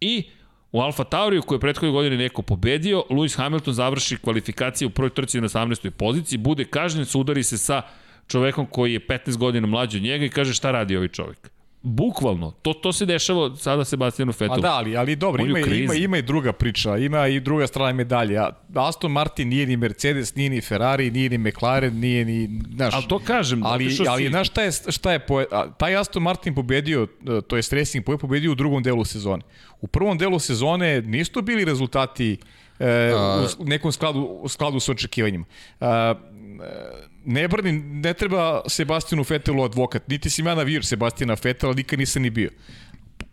I 0.00 0.24
u 0.72 0.80
Alfa 0.80 1.04
Tauriju 1.04 1.42
koji 1.42 1.56
je 1.56 1.60
prethodne 1.60 1.90
godine 1.90 2.16
neko 2.16 2.42
pobedio, 2.42 3.04
Lewis 3.10 3.36
Hamilton 3.36 3.74
završi 3.74 4.16
kvalifikacije 4.16 4.86
u 4.86 4.90
prvoj 4.90 5.10
trci 5.10 5.40
na 5.40 5.48
18. 5.48 5.90
poziciji, 5.90 6.38
bude 6.38 6.64
kažnjen, 6.64 7.04
sudari 7.04 7.42
se 7.42 7.58
sa 7.58 7.82
čovekom 8.26 8.66
koji 8.66 8.92
je 8.92 9.06
15 9.06 9.36
godina 9.36 9.66
mlađi 9.66 9.96
od 9.98 10.02
njega 10.02 10.24
i 10.24 10.28
kaže 10.28 10.54
šta 10.54 10.70
radi 10.70 10.96
ovaj 10.96 11.08
čovek. 11.08 11.50
Bukvalno, 11.82 12.50
to, 12.50 12.72
to 12.72 12.92
se 12.92 13.06
dešava 13.06 13.56
sada 13.56 13.84
Sebastianu 13.84 14.32
Fetelu. 14.32 14.58
A 14.58 14.60
da, 14.60 14.72
ali, 14.72 14.96
ali 14.96 15.16
dobro, 15.16 15.44
ima, 15.44 15.58
ima, 15.58 15.94
ima 15.94 16.18
i 16.18 16.22
druga 16.22 16.52
priča, 16.52 16.96
ima 16.96 17.26
i 17.26 17.40
druga 17.40 17.66
strana 17.66 17.92
medalje. 17.92 18.40
Aston 18.74 19.12
Martin 19.12 19.48
nije 19.48 19.66
ni 19.66 19.76
Mercedes, 19.76 20.34
nije 20.34 20.50
ni 20.50 20.60
Ferrari, 20.60 21.10
nije 21.10 21.30
ni 21.30 21.38
McLaren, 21.38 21.98
nije 21.98 22.24
ni, 22.24 22.60
znaš, 22.74 22.94
Ali 22.94 23.08
to 23.08 23.18
kažem, 23.18 23.66
ali, 23.66 23.84
ali 24.08 24.24
si- 24.24 24.28
znaš 24.30 24.48
šta 24.48 24.62
je, 24.62 24.72
šta 24.88 25.12
je 25.12 25.18
po, 25.18 25.44
a, 25.50 25.70
taj 25.78 25.96
Aston 25.96 26.22
Martin 26.22 26.54
pobedio, 26.54 27.02
e, 27.02 27.40
to 27.40 27.56
je 27.56 27.62
Racing 27.72 28.04
Point 28.04 28.20
pobedio 28.20 28.52
u 28.52 28.54
drugom 28.54 28.82
delu 28.82 29.04
sezone. 29.04 29.42
U 29.80 29.86
prvom 29.86 30.18
delu 30.18 30.38
sezone 30.38 31.00
nisu 31.00 31.42
bili 31.42 31.64
rezultati 31.64 32.38
e, 32.78 33.12
u 33.58 33.64
nekom 33.64 33.92
skladu, 33.92 34.20
u 34.20 34.48
skladu 34.48 34.80
sa 34.80 34.92
očekivanjima. 34.92 35.44
A, 35.80 36.14
e, 36.62 37.11
ne 37.24 37.48
brani, 37.48 37.72
ne 37.72 38.14
treba 38.14 38.62
Sebastianu 38.68 39.24
Fetelu 39.24 39.64
advokat, 39.64 40.08
niti 40.08 40.30
si 40.30 40.42
ja 40.42 40.54
navir 40.54 40.84
Sebastina 40.84 41.36
Fetela, 41.36 41.74
nikad 41.74 41.98
nisam 41.98 42.22
ni 42.22 42.30
bio. 42.30 42.50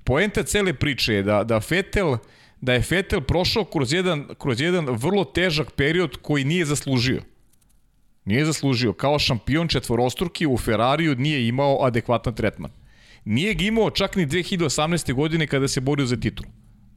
Poenta 0.03 0.43
cele 0.43 0.73
priče 0.73 1.13
je 1.13 1.23
da, 1.23 1.43
da 1.43 1.59
Fetel 1.59 2.17
da 2.61 2.73
je 2.73 2.81
Fetel 2.81 3.21
prošao 3.21 3.65
kroz 3.65 3.93
jedan, 3.93 4.27
kroz 4.37 4.61
jedan 4.61 4.85
vrlo 4.89 5.23
težak 5.23 5.71
period 5.71 6.17
koji 6.21 6.43
nije 6.43 6.65
zaslužio. 6.65 7.21
Nije 8.25 8.45
zaslužio. 8.45 8.93
Kao 8.93 9.19
šampion 9.19 9.67
četvorostruki 9.67 10.47
u 10.47 10.57
Ferrariju 10.57 11.15
nije 11.15 11.47
imao 11.47 11.85
adekvatan 11.85 12.35
tretman. 12.35 12.71
Nije 13.25 13.53
ga 13.53 13.63
imao 13.63 13.89
čak 13.89 14.15
ni 14.15 14.27
2018. 14.27 15.13
godine 15.13 15.47
kada 15.47 15.67
se 15.67 15.81
borio 15.81 16.05
za 16.05 16.17
titulu. 16.17 16.49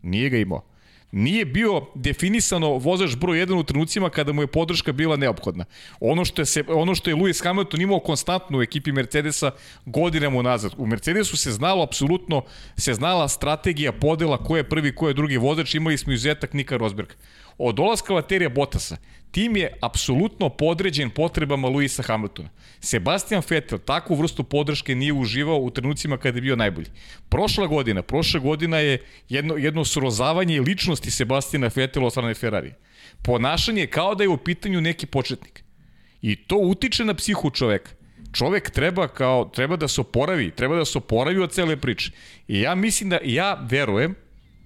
Nije 0.02 0.30
ga 0.30 0.38
imao. 0.38 0.71
Nije 1.12 1.44
bio 1.44 1.86
definisano 1.94 2.68
vozač 2.78 3.16
broj 3.16 3.38
1 3.38 3.58
u 3.58 3.62
trenucima 3.62 4.10
kada 4.10 4.32
mu 4.32 4.42
je 4.42 4.46
podrška 4.46 4.92
bila 4.92 5.16
neophodna. 5.16 5.64
Ono 6.00 6.24
što 6.24 6.42
je, 6.42 6.46
se, 6.46 6.64
ono 6.68 6.94
što 6.94 7.10
je 7.10 7.16
Lewis 7.16 7.44
Hamilton 7.44 7.80
imao 7.80 8.00
konstantno 8.00 8.58
u 8.58 8.62
ekipi 8.62 8.92
Mercedesa 8.92 9.50
godinama 9.86 10.38
unazad. 10.38 10.72
U 10.76 10.86
Mercedesu 10.86 11.36
se 11.36 11.52
znalo 11.52 11.84
apsolutno, 11.84 12.42
se 12.76 12.94
znala 12.94 13.28
strategija 13.28 13.92
podela 13.92 14.44
ko 14.44 14.56
je 14.56 14.68
prvi, 14.68 14.94
ko 14.94 15.08
je 15.08 15.14
drugi 15.14 15.36
vozač. 15.36 15.74
Imali 15.74 15.98
smo 15.98 16.12
izuzetak 16.12 16.52
Nika 16.52 16.76
Rosberga. 16.76 17.14
Od 17.58 17.74
dolaska 17.74 18.14
Vaterija 18.14 18.48
Bottasa, 18.48 18.96
tim 19.32 19.56
je 19.56 19.72
apsolutno 19.80 20.48
podređen 20.48 21.10
potrebama 21.10 21.68
Luisa 21.68 22.02
Hamiltona. 22.02 22.48
Sebastian 22.80 23.42
Vettel 23.50 23.78
takvu 23.78 24.14
vrstu 24.14 24.44
podrške 24.44 24.94
nije 24.94 25.12
uživao 25.12 25.56
u 25.56 25.70
trenucima 25.70 26.16
kada 26.16 26.38
je 26.38 26.42
bio 26.42 26.56
najbolji. 26.56 26.86
Prošla 27.28 27.66
godina, 27.66 28.02
prošla 28.02 28.40
godina 28.40 28.78
je 28.78 28.98
jedno, 29.28 29.56
jedno 29.56 29.84
srozavanje 29.84 30.60
ličnosti 30.60 31.10
Sebastiana 31.10 31.70
Vettela 31.74 32.06
od 32.06 32.12
strane 32.12 32.34
Ferrari. 32.34 32.74
Ponašanje 33.22 33.80
je 33.80 33.90
kao 33.90 34.14
da 34.14 34.24
je 34.24 34.28
u 34.28 34.36
pitanju 34.36 34.80
neki 34.80 35.06
početnik. 35.06 35.64
I 36.22 36.36
to 36.36 36.56
utiče 36.56 37.04
na 37.04 37.14
psihu 37.14 37.50
čoveka. 37.50 37.90
Čovek 38.32 38.70
treba 38.70 39.08
kao 39.08 39.44
treba 39.44 39.76
da 39.76 39.88
se 39.88 40.00
oporavi, 40.00 40.50
treba 40.50 40.76
da 40.76 40.84
se 40.84 40.98
oporavi 40.98 41.40
od 41.42 41.52
cele 41.52 41.76
priče. 41.76 42.12
I 42.48 42.60
ja 42.60 42.74
mislim 42.74 43.10
da 43.10 43.18
ja 43.24 43.66
verujem 43.70 44.14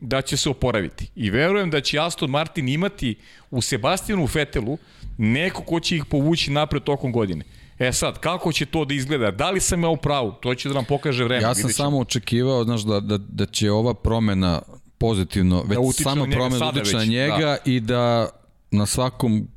da 0.01 0.23
će 0.23 0.37
se 0.37 0.51
oporaviti. 0.51 1.11
I 1.17 1.31
verujem 1.31 1.71
da 1.71 1.81
će 1.81 1.99
Aston 1.99 2.31
Martin 2.31 2.69
imati 2.69 3.15
u 3.51 3.61
Sebastianu 3.61 4.27
Fetelu 4.27 4.79
neko 5.19 5.63
ko 5.63 5.81
će 5.81 5.97
ih 5.97 6.05
povući 6.05 6.51
napred 6.51 6.83
tokom 6.83 7.13
godine. 7.13 7.45
E 7.79 7.93
sad, 7.93 8.19
kako 8.21 8.53
će 8.53 8.67
to 8.67 8.85
da 8.85 8.95
izgleda? 8.95 9.31
Da 9.31 9.51
li 9.51 9.61
sam 9.61 9.83
ja 9.83 9.89
u 9.89 9.97
pravu? 9.97 10.33
To 10.33 10.55
će 10.55 10.69
da 10.69 10.75
nam 10.75 10.85
pokaže 10.85 11.25
vreme. 11.25 11.43
Ja 11.43 11.55
sam 11.55 11.71
samo 11.71 11.99
očekivao, 11.99 12.65
znaš, 12.65 12.83
da, 12.83 13.01
da, 13.01 13.19
da 13.19 13.47
će 13.47 13.71
ova 13.71 13.95
promena 13.95 14.63
pozitivno, 14.99 15.63
već 15.63 16.05
na 16.05 16.15
njega 16.15 16.37
promena 16.37 16.69
utiče 16.69 16.97
na 16.97 17.05
njega 17.05 17.37
da. 17.37 17.57
i 17.65 17.81
da 17.81 18.29
na 18.71 18.87
svakom 18.87 19.49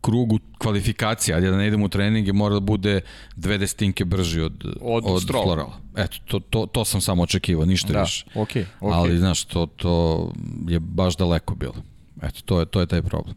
krugu 0.00 0.38
kvalifikacija, 0.58 1.36
ajde 1.36 1.50
da 1.50 1.56
ne 1.56 1.66
idemo 1.66 1.84
u 1.84 1.88
treninge, 1.88 2.32
mora 2.32 2.54
da 2.54 2.60
bude 2.60 3.00
dve 3.36 3.58
desetinke 3.58 4.04
brži 4.04 4.40
od, 4.40 4.64
Od 4.80 5.04
od. 5.06 5.22
Florala. 5.26 5.80
Eto, 5.96 6.16
to, 6.24 6.40
to, 6.40 6.66
to 6.66 6.84
sam 6.84 7.00
samo 7.00 7.22
očekivao, 7.22 7.64
ništa 7.66 7.92
Da, 7.92 8.00
više. 8.00 8.24
okej, 8.34 8.66
okej. 8.80 8.94
Ali, 8.94 9.18
znaš, 9.18 9.44
to, 9.44 9.66
to 9.66 9.92
je 10.68 10.80
baš 10.80 11.16
daleko 11.16 11.54
bilo. 11.54 11.74
Eto, 12.22 12.40
to 12.44 12.60
je, 12.60 12.66
to 12.66 12.80
je 12.80 12.86
taj 12.86 13.02
problem. 13.02 13.34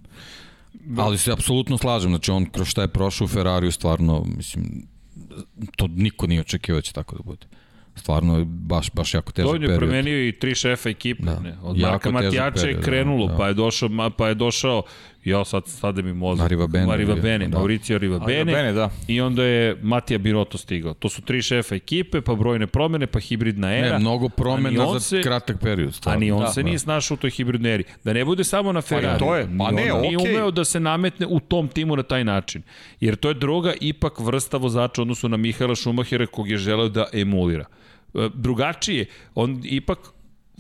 Ali 0.98 1.18
se 1.18 1.32
apsolutno 1.32 1.78
slažem, 1.78 2.12
znači 2.12 2.32
on 2.32 2.46
kroz 2.46 2.68
šta 2.68 2.82
je 2.82 2.88
prošao 2.88 3.26
u 3.26 3.30
Ferrariju, 3.30 3.72
stvarno, 3.72 4.26
mislim, 4.38 4.88
to 5.76 5.88
niko 5.88 6.28
nije 6.28 6.42
očekivao 6.42 6.78
da 6.78 6.82
će 6.82 6.94
tako 6.94 7.16
da 7.16 7.24
bude. 7.24 7.46
Stvarno 7.96 8.38
je 8.38 8.46
baš, 8.46 8.92
baš 8.92 9.14
jako 9.14 9.32
težak 9.32 9.50
To 9.50 9.56
je 9.56 9.60
period. 9.60 9.80
promenio 9.80 10.28
i 10.28 10.32
tri 10.32 10.56
šefa 10.56 10.90
ekipe. 10.90 11.24
Da. 11.24 11.40
Ne? 11.40 11.58
Od 11.62 11.78
Jako 11.78 11.92
Marka 11.92 12.12
Matijača 12.12 12.60
je 12.60 12.74
period, 12.74 12.86
krenulo, 12.86 13.26
da, 13.28 13.32
da. 13.32 13.38
pa 13.38 13.48
je 13.48 13.54
došao, 13.54 13.90
pa 14.18 14.28
je 14.28 14.36
došao, 14.36 14.84
ja 15.24 15.45
sad 15.45 15.67
sada 15.67 16.01
mi 16.01 16.14
mozak. 16.14 16.41
Mariva 16.41 16.67
Bene 16.67 16.85
Mariva 16.85 17.16
Bene, 17.16 17.48
da. 17.48 17.58
Mauricio 17.58 17.98
Riva 17.98 18.19
Bene. 18.19 18.45
Bene, 18.45 18.74
da. 18.74 18.90
I 19.08 19.22
onda 19.22 19.43
je 19.43 19.77
Matija 19.82 20.17
Binotto 20.17 20.58
stigao. 20.58 20.93
To 20.93 21.09
su 21.09 21.22
tri 21.22 21.41
šefa 21.41 21.75
ekipe, 21.75 22.22
pa 22.22 22.35
brojne 22.35 22.67
promene, 22.67 23.08
pa 23.08 23.19
hibridna 23.19 23.74
era. 23.74 23.90
Ne, 23.90 24.00
mnogo 24.00 24.25
A 24.25 24.30
promena 24.30 24.85
za 24.90 25.00
se- 25.00 25.22
kratak 25.22 25.59
period. 25.59 25.90
A 25.90 25.91
Stvarno. 25.91 26.19
ni 26.19 26.32
on 26.32 26.40
Da, 26.40 26.48
se 26.48 26.64
nije 26.64 26.80
snašao 26.80 27.16
u 27.16 27.17
toj 27.17 27.30
hibridnoj 27.30 27.74
eri. 27.74 27.83
Da 28.03 28.14
ne 28.14 28.25
bude 28.25 28.43
samo 28.43 28.72
na 28.72 28.82
Ferrari. 28.82 29.19
to 29.19 29.35
je, 29.35 29.48
pa 29.58 29.72
Ni 29.72 29.75
ne, 29.77 29.93
on 29.93 30.01
Nije 30.01 30.17
okej. 30.17 30.32
umeo 30.32 30.51
da 30.51 30.66
se 30.66 30.80
nametne 30.80 31.25
u 31.27 31.40
tom 31.40 31.67
timu 31.67 31.95
na 31.95 32.03
taj 32.03 32.24
način. 32.24 32.61
Jer 33.00 33.16
to 33.16 33.27
je 33.27 33.33
druga 33.35 33.74
ipak 33.82 34.19
vrsta 34.19 34.58
vozača 34.58 35.01
u 35.01 35.03
odnosu 35.03 35.30
na 35.30 35.38
Mihaela 35.38 35.75
Šumahira 35.75 36.25
kog 36.25 36.50
je 36.50 36.58
želeo 36.58 36.90
da 36.90 37.06
emulira. 37.14 37.66
E, 38.14 38.30
Drugačije, 38.35 39.06
on 39.35 39.61
ipak 39.64 40.00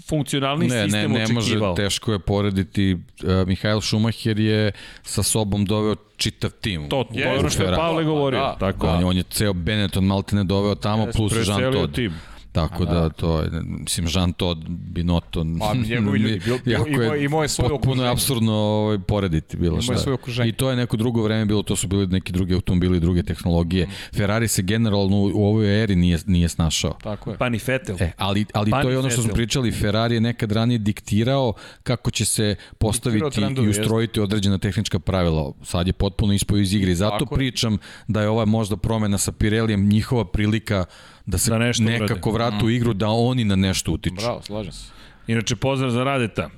funkcionalni 0.07 0.67
Ne, 0.67 0.75
ne, 0.75 0.83
sistem 0.83 1.11
ne 1.11 1.27
može, 1.27 1.47
očekivao. 1.47 1.75
teško 1.75 2.11
je 2.13 2.19
porediti. 2.19 2.93
Uh, 3.23 3.47
Mihael 3.47 3.81
Schumacher 3.81 4.39
je 4.39 4.71
sa 5.03 5.23
sobom 5.23 5.65
doveo 5.65 5.95
čitav 6.17 6.51
tim. 6.51 6.89
To, 6.89 7.05
je 7.11 7.39
ono 7.39 7.49
što 7.49 7.63
je. 7.63 7.75
Pavle 7.75 8.03
govorio. 8.03 8.39
Da, 8.39 8.55
tako. 8.59 8.87
On, 8.87 8.99
je, 8.99 9.05
on 9.05 9.17
je 9.17 9.23
ceo 9.23 9.53
Benetton 9.53 10.05
Maltene 10.05 10.43
doveo 10.43 10.75
tamo, 10.75 11.07
plus 11.15 11.33
Jean 11.47 11.73
Todt. 11.73 11.95
tim. 11.95 12.13
Tako 12.51 12.85
da, 12.85 13.09
to 13.09 13.41
je, 13.41 13.49
mislim, 13.63 14.07
Jean 14.15 14.33
Todt, 14.33 14.59
Binotto, 14.67 15.45
Pa, 15.59 15.73
njegovi 15.73 16.19
ljudi, 16.19 16.41
jako 16.65 16.89
imao- 16.89 17.15
imao 17.15 17.41
je 17.41 17.47
svoje 17.47 17.69
potpuno 17.69 18.03
je 18.03 18.09
absurdno 18.09 18.53
ovaj, 18.53 18.99
porediti 18.99 19.57
bilo 19.57 19.75
je 19.77 19.81
šta. 19.81 20.45
I 20.45 20.51
to 20.51 20.69
je 20.69 20.75
neko 20.75 20.97
drugo 20.97 21.23
vreme 21.23 21.45
bilo, 21.45 21.63
to 21.63 21.75
su 21.75 21.87
bili 21.87 22.07
neki 22.07 22.31
drugi 22.31 22.53
automobili, 22.53 22.99
druge 22.99 23.23
tehnologije. 23.23 23.87
Ferrari 24.15 24.47
se 24.47 24.61
generalno 24.61 25.17
u, 25.17 25.31
u 25.33 25.45
ovoj 25.45 25.83
eri 25.83 25.95
nije, 25.95 26.19
nije 26.25 26.49
snašao. 26.49 26.93
Tako 27.03 27.31
je. 27.31 27.37
Pa 27.37 27.49
ni 27.49 27.59
Vettel. 27.67 27.95
E, 27.99 28.11
ali, 28.17 28.45
ali 28.53 28.71
Pa 28.71 28.81
to 28.81 28.89
je 28.89 28.99
ono 28.99 29.09
što 29.09 29.21
smo 29.21 29.33
pričali, 29.33 29.71
Ferrari 29.71 30.15
je 30.15 30.21
nekad 30.21 30.51
ranije 30.51 30.77
diktirao 30.77 31.53
kako 31.83 32.11
će 32.11 32.25
se 32.25 32.55
postaviti 32.77 33.25
trendovi, 33.31 33.67
i 33.67 33.69
ustrojiti 33.69 34.19
određena 34.19 34.57
tehnička 34.57 34.99
pravila. 34.99 35.53
Sad 35.63 35.87
je 35.87 35.93
potpuno 35.93 36.33
ispao 36.33 36.57
iz 36.57 36.73
igre. 36.73 36.91
i 36.91 36.95
Zato 36.95 37.19
Tako 37.19 37.35
je. 37.35 37.37
pričam 37.37 37.77
da 38.07 38.21
je 38.21 38.29
ova 38.29 38.45
možda 38.45 38.77
promena 38.77 39.17
sa 39.17 39.31
Pirelijem 39.31 39.87
njihova 39.87 40.25
prilika 40.25 40.85
da 41.31 41.37
se 41.37 41.49
Da 41.49 41.57
nešto 41.57 41.83
nekako 41.83 42.29
urade. 42.29 42.49
vratu 42.49 42.65
u 42.65 42.69
igru, 42.69 42.93
da 42.93 43.07
oni 43.09 43.43
na 43.45 43.55
nešto 43.57 43.91
utiču. 43.91 44.15
Bravo, 44.15 44.41
slažem 44.41 44.71
se. 44.71 44.91
Inače, 45.27 45.55
pozdrav 45.55 45.89
za 45.91 46.03
Radeta. 46.03 46.49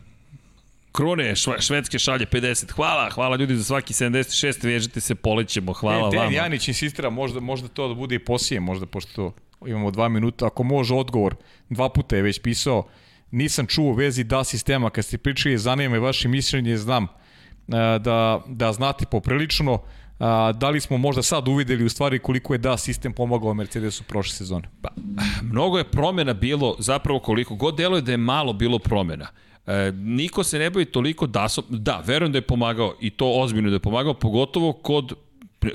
Krune, 0.92 1.36
šve- 1.36 1.62
švedske 1.62 2.00
šalje 2.00 2.26
50. 2.26 2.72
Hvala, 2.72 3.10
hvala 3.10 3.36
ljudi 3.36 3.56
za 3.56 3.64
svaki 3.64 3.94
76. 3.94 4.64
Vežite 4.64 5.02
se, 5.02 5.16
polećemo. 5.16 5.74
Hvala 5.74 6.08
e, 6.08 6.12
Dejan 6.12 6.26
vama. 6.26 6.36
Janić 6.36 6.68
insistira, 6.68 7.10
možda, 7.10 7.40
možda 7.42 7.68
to 7.68 7.88
da 7.88 7.94
bude 7.94 8.16
i 8.16 8.20
posije, 8.22 8.60
možda 8.60 8.86
pošto 8.86 9.12
to 9.14 9.34
imamo 9.68 9.92
dva 9.92 10.10
minuta. 10.10 10.46
Ako 10.46 10.64
može 10.64 10.94
odgovor, 10.96 11.36
dva 11.70 11.90
puta 11.90 12.16
je 12.16 12.22
već 12.22 12.42
pisao, 12.42 12.88
nisam 13.32 13.68
čuo 13.68 13.86
u 13.86 13.94
vezi 13.94 14.24
da 14.24 14.44
sistema, 14.44 14.90
kad 14.90 15.06
ste 15.06 15.18
pričali, 15.18 15.58
zanima 15.58 15.92
me 15.92 16.00
vaše 16.00 16.28
mišljenje, 16.28 16.78
znam 16.78 17.08
a, 17.68 17.98
da, 17.98 18.42
da 18.48 18.74
znate 18.74 19.06
poprilično, 19.06 19.82
a, 20.24 20.52
da 20.52 20.70
li 20.70 20.80
smo 20.80 20.98
možda 20.98 21.22
sad 21.22 21.48
uvideli 21.48 21.86
u 21.86 21.90
stvari 21.90 22.20
koliko 22.20 22.54
je 22.54 22.58
da 22.58 22.78
sistem 22.78 23.14
pomagao 23.14 23.54
Mercedesu 23.54 24.04
prošle 24.04 24.36
sezone. 24.36 24.70
Pa, 24.82 24.90
mnogo 25.42 25.78
je 25.78 25.84
promena 25.84 26.34
bilo, 26.34 26.76
zapravo 26.80 27.20
koliko 27.20 27.56
god 27.56 27.78
deluje 27.78 28.02
da 28.02 28.12
je 28.12 28.18
malo 28.18 28.54
bilo 28.54 28.80
promena. 28.80 29.28
E, 29.68 29.92
niko 29.96 30.44
se 30.44 30.60
ne 30.60 30.70
bavi 30.70 30.86
toliko 30.86 31.28
dasom, 31.28 31.64
da, 31.70 32.04
verujem 32.06 32.32
da 32.32 32.38
je 32.38 32.42
pomagao 32.42 32.96
i 33.02 33.10
to 33.10 33.32
ozbiljno 33.42 33.70
da 33.70 33.76
je 33.76 33.80
pomagao, 33.80 34.14
pogotovo 34.14 34.74
kod 34.74 35.14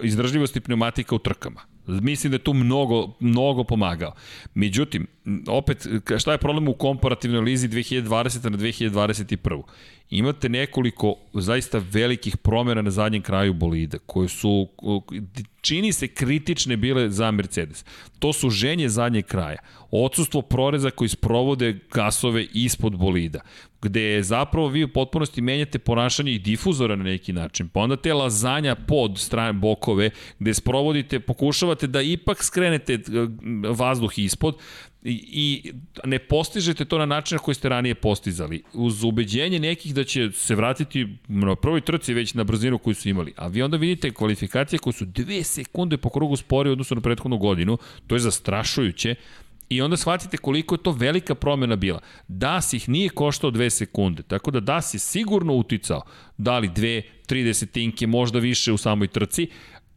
izdržljivosti 0.02 0.60
pneumatika 0.60 1.14
u 1.14 1.18
trkama. 1.18 1.60
Mislim 1.86 2.30
da 2.30 2.34
je 2.34 2.44
tu 2.44 2.54
mnogo, 2.54 3.14
mnogo 3.20 3.64
pomagao. 3.64 4.12
Međutim, 4.54 5.06
opet, 5.48 5.86
šta 6.18 6.32
je 6.32 6.38
problem 6.38 6.68
u 6.68 6.74
komparativnoj 6.74 7.40
lizi 7.40 7.68
2020. 7.68 8.50
na 8.50 8.58
2021. 8.58 9.62
Imate 10.10 10.48
nekoliko 10.48 11.14
zaista 11.34 11.82
velikih 11.90 12.36
promjena 12.36 12.82
na 12.82 12.90
zadnjem 12.90 13.22
kraju 13.22 13.54
bolida, 13.54 13.98
koje 14.06 14.28
su, 14.28 14.68
čini 15.60 15.92
se 15.92 16.08
kritične 16.08 16.76
bile 16.76 17.10
za 17.10 17.30
Mercedes. 17.30 17.84
To 18.18 18.32
su 18.32 18.50
ženje 18.50 18.88
zadnjeg 18.88 19.24
kraja. 19.26 19.58
Odsustvo 19.90 20.42
proreza 20.42 20.90
koji 20.90 21.08
sprovode 21.08 21.78
gasove 21.92 22.46
ispod 22.52 22.96
bolida 22.96 23.40
gde 23.82 24.22
zapravo 24.22 24.68
vi 24.68 24.84
u 24.84 24.88
potpunosti 24.88 25.40
menjate 25.40 25.78
ponašanje 25.78 26.32
i 26.32 26.38
difuzora 26.38 26.96
na 26.96 27.04
neki 27.04 27.32
način. 27.32 27.68
Pa 27.68 27.80
onda 27.80 27.96
te 27.96 28.14
lazanja 28.14 28.74
pod 28.74 29.18
strane 29.18 29.52
bokove, 29.52 30.10
gde 30.38 30.54
sprovodite, 30.54 31.20
pokušavate 31.20 31.86
da 31.86 32.02
ipak 32.02 32.44
skrenete 32.44 32.94
e, 32.94 32.98
vazduh 33.70 34.18
ispod, 34.18 34.58
i, 35.04 35.12
i 35.32 35.72
ne 36.04 36.18
postižete 36.18 36.84
to 36.84 36.98
na 36.98 37.06
način 37.06 37.36
na 37.36 37.42
koji 37.42 37.54
ste 37.54 37.68
ranije 37.68 37.94
postizali. 37.94 38.62
Uz 38.72 39.04
ubeđenje 39.04 39.58
nekih 39.58 39.94
da 39.94 40.04
će 40.04 40.30
se 40.32 40.54
vratiti 40.54 41.08
na 41.28 41.56
prvoj 41.56 41.80
trci 41.80 42.14
već 42.14 42.34
na 42.34 42.44
brzinu 42.44 42.78
koju 42.78 42.94
su 42.94 43.08
imali. 43.08 43.32
A 43.36 43.46
vi 43.46 43.62
onda 43.62 43.76
vidite 43.76 44.10
kvalifikacije 44.10 44.78
koje 44.78 44.92
su 44.92 45.04
dve 45.04 45.44
sekunde 45.44 45.96
po 45.96 46.10
krugu 46.10 46.36
spori 46.36 46.70
odnosno 46.70 46.94
na 46.94 47.00
prethodnu 47.00 47.38
godinu. 47.38 47.78
To 48.06 48.14
je 48.14 48.18
zastrašujuće. 48.18 49.14
I 49.68 49.82
onda 49.82 49.96
shvatite 49.96 50.36
koliko 50.36 50.74
je 50.74 50.82
to 50.82 50.92
velika 50.92 51.34
promena 51.34 51.76
bila. 51.76 52.00
Das 52.28 52.72
ih 52.72 52.88
nije 52.88 53.08
koštao 53.08 53.50
dve 53.50 53.70
sekunde, 53.70 54.22
tako 54.22 54.50
da 54.50 54.60
Das 54.60 54.94
je 54.94 54.98
sigurno 54.98 55.54
uticao, 55.54 56.02
da 56.38 56.58
li 56.58 56.68
dve, 56.68 57.02
tri 57.26 57.44
desetinke, 57.44 58.06
možda 58.06 58.38
više 58.38 58.72
u 58.72 58.76
samoj 58.76 59.08
trci, 59.08 59.48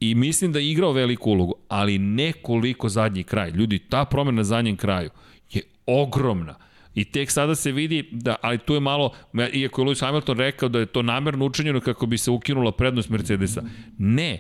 i 0.02 0.16
mislim 0.16 0.52
da 0.52 0.60
je 0.60 0.72
igrao 0.72 0.92
veliku 0.92 1.32
ulogu, 1.32 1.54
ali 1.68 1.98
nekoliko 1.98 2.90
zadnji 2.90 3.24
kraj. 3.24 3.52
Ljudi, 3.52 3.80
ta 3.80 4.06
promena 4.06 4.36
na 4.36 4.44
zadnjem 4.44 4.78
kraju 4.78 5.10
je 5.52 5.62
ogromna. 5.86 6.56
I 6.96 7.06
tek 7.06 7.32
sada 7.32 7.56
se 7.56 7.72
vidi 7.72 8.10
da, 8.12 8.36
ali 8.42 8.58
tu 8.58 8.74
je 8.74 8.80
malo, 8.80 9.12
iako 9.54 9.82
je 9.82 9.88
Lewis 9.88 10.02
Hamilton 10.02 10.38
rekao 10.38 10.70
da 10.70 10.80
je 10.80 10.86
to 10.86 11.02
namerno 11.02 11.46
učinjeno 11.46 11.80
kako 11.80 12.06
bi 12.06 12.18
se 12.18 12.32
ukinula 12.32 12.72
prednost 12.72 13.10
Mercedesa. 13.10 13.64
Ne, 13.98 14.40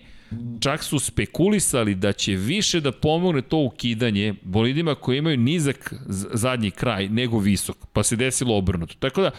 čak 0.59 0.83
su 0.83 0.99
spekulisali 0.99 1.95
da 1.95 2.13
će 2.13 2.35
više 2.35 2.79
da 2.79 2.91
pomogne 2.91 3.41
to 3.41 3.57
ukidanje 3.57 4.33
bolidima 4.43 4.95
koji 4.95 5.17
imaju 5.17 5.37
nizak 5.37 5.93
zadnji 6.33 6.71
kraj 6.71 7.09
nego 7.09 7.39
visok, 7.39 7.77
pa 7.93 8.03
se 8.03 8.15
desilo 8.15 8.57
obrnuto. 8.57 8.95
Tako 8.99 9.21
da, 9.21 9.31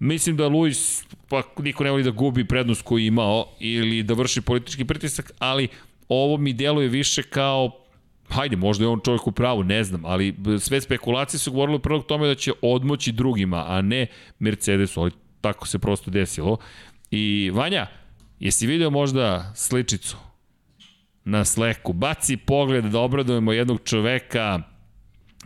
mislim 0.00 0.36
da 0.36 0.48
Luis, 0.48 1.04
pa 1.28 1.42
niko 1.58 1.84
ne 1.84 1.90
voli 1.90 2.02
da 2.02 2.10
gubi 2.10 2.44
prednost 2.44 2.82
koju 2.82 3.04
imao 3.04 3.46
ili 3.60 4.02
da 4.02 4.14
vrši 4.14 4.40
politički 4.40 4.84
pritisak, 4.84 5.32
ali 5.38 5.68
ovo 6.08 6.36
mi 6.36 6.52
deluje 6.52 6.88
više 6.88 7.22
kao 7.22 7.80
hajde, 8.28 8.56
možda 8.56 8.84
je 8.84 8.88
on 8.88 9.00
čovjek 9.04 9.26
u 9.26 9.32
pravu, 9.32 9.64
ne 9.64 9.84
znam, 9.84 10.04
ali 10.04 10.34
sve 10.60 10.80
spekulacije 10.80 11.40
su 11.40 11.52
govorile 11.52 11.78
prvog 11.78 12.06
tome 12.06 12.26
da 12.26 12.34
će 12.34 12.52
odmoći 12.62 13.12
drugima, 13.12 13.64
a 13.68 13.82
ne 13.82 14.06
Mercedesu, 14.38 15.00
ali 15.00 15.10
tako 15.40 15.66
se 15.66 15.78
prosto 15.78 16.10
desilo. 16.10 16.56
I 17.10 17.50
Vanja, 17.54 17.86
jesi 18.40 18.66
video 18.66 18.90
možda 18.90 19.52
sličicu 19.56 20.16
na 21.24 21.44
sleku? 21.44 21.92
Baci 21.92 22.36
pogled 22.36 22.84
da 22.84 23.00
obradujemo 23.00 23.52
jednog 23.52 23.80
čoveka, 23.84 24.62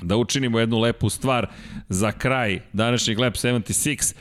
da 0.02 0.16
učinimo 0.16 0.60
jednu 0.60 0.78
lepu 0.78 1.08
stvar 1.08 1.50
za 1.88 2.12
kraj 2.12 2.60
današnjeg 2.72 3.18
Lab 3.18 3.32
76. 3.32 4.14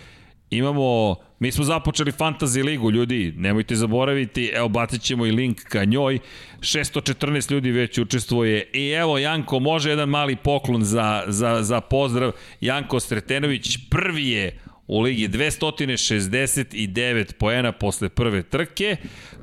Imamo, 0.54 1.16
mi 1.40 1.52
smo 1.52 1.64
započeli 1.64 2.12
Fantasy 2.12 2.64
ligu, 2.64 2.92
ljudi, 2.92 3.34
nemojte 3.38 3.76
zaboraviti, 3.76 4.52
evo 4.54 4.70
bacit 4.70 5.02
ćemo 5.02 5.26
i 5.26 5.32
link 5.32 5.64
ka 5.64 5.86
njoj, 5.86 6.20
614 6.60 7.52
ljudi 7.52 7.72
već 7.72 7.98
učestvuje 7.98 8.70
i 8.74 8.90
evo 8.90 9.18
Janko, 9.18 9.60
može 9.60 9.90
jedan 9.90 10.10
mali 10.10 10.36
poklon 10.36 10.84
za, 10.84 11.24
za, 11.28 11.64
za 11.64 11.82
pozdrav, 11.82 12.32
Janko 12.62 13.00
Sretenović 13.00 13.78
prvi 13.90 14.30
je 14.30 14.60
u 14.88 15.02
ligi 15.02 15.28
269 15.28 17.34
poena 17.34 17.72
posle 17.72 18.10
prve 18.10 18.44
trke, 18.44 18.98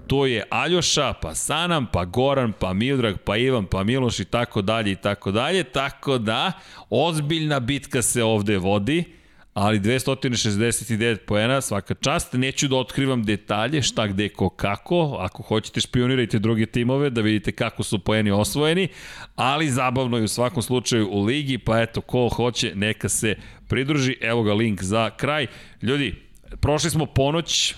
to 0.06 0.26
je 0.26 0.44
Aljoša, 0.50 1.12
pa 1.12 1.34
Sanam, 1.34 1.86
pa 1.92 2.04
Goran, 2.04 2.52
pa 2.52 2.72
Mildrag, 2.72 3.16
pa 3.24 3.36
Ivan, 3.36 3.66
pa 3.66 3.84
Miloš 3.84 4.20
i 4.20 4.24
tako 4.24 4.62
dalje 4.62 4.92
i 4.92 4.96
tako 4.96 5.30
dalje, 5.30 5.64
tako 5.64 6.18
da 6.18 6.52
ozbiljna 6.90 7.60
bitka 7.60 8.02
se 8.02 8.24
ovde 8.24 8.58
vodi 8.58 9.19
ali 9.60 9.80
269 9.80 11.16
poena, 11.26 11.60
svaka 11.60 11.94
čast. 11.94 12.32
Neću 12.32 12.68
da 12.68 12.76
otkrivam 12.76 13.24
detalje, 13.24 13.82
šta, 13.82 14.06
gde, 14.06 14.28
ko, 14.28 14.48
kako. 14.48 15.16
Ako 15.20 15.42
hoćete, 15.42 15.80
špionirajte 15.80 16.38
druge 16.38 16.66
timove 16.66 17.10
da 17.10 17.20
vidite 17.20 17.52
kako 17.52 17.82
su 17.82 17.98
poeni 17.98 18.30
osvojeni, 18.30 18.88
ali 19.36 19.70
zabavno 19.70 20.16
je 20.16 20.24
u 20.24 20.28
svakom 20.28 20.62
slučaju 20.62 21.08
u 21.10 21.24
ligi, 21.24 21.58
pa 21.58 21.80
eto, 21.80 22.00
ko 22.00 22.28
hoće, 22.28 22.72
neka 22.74 23.08
se 23.08 23.36
pridruži. 23.68 24.16
Evo 24.20 24.42
ga 24.42 24.54
link 24.54 24.82
za 24.82 25.10
kraj. 25.10 25.46
Ljudi, 25.82 26.14
prošli 26.60 26.90
smo 26.90 27.06
ponoć, 27.06 27.74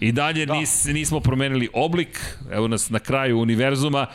I 0.00 0.12
dalje 0.12 0.46
da. 0.46 0.54
nis, 0.54 0.84
nismo 0.84 1.20
promenili 1.20 1.68
oblik, 1.72 2.36
evo 2.52 2.68
nas 2.68 2.90
na 2.90 2.98
kraju 2.98 3.38
univerzuma, 3.38 4.06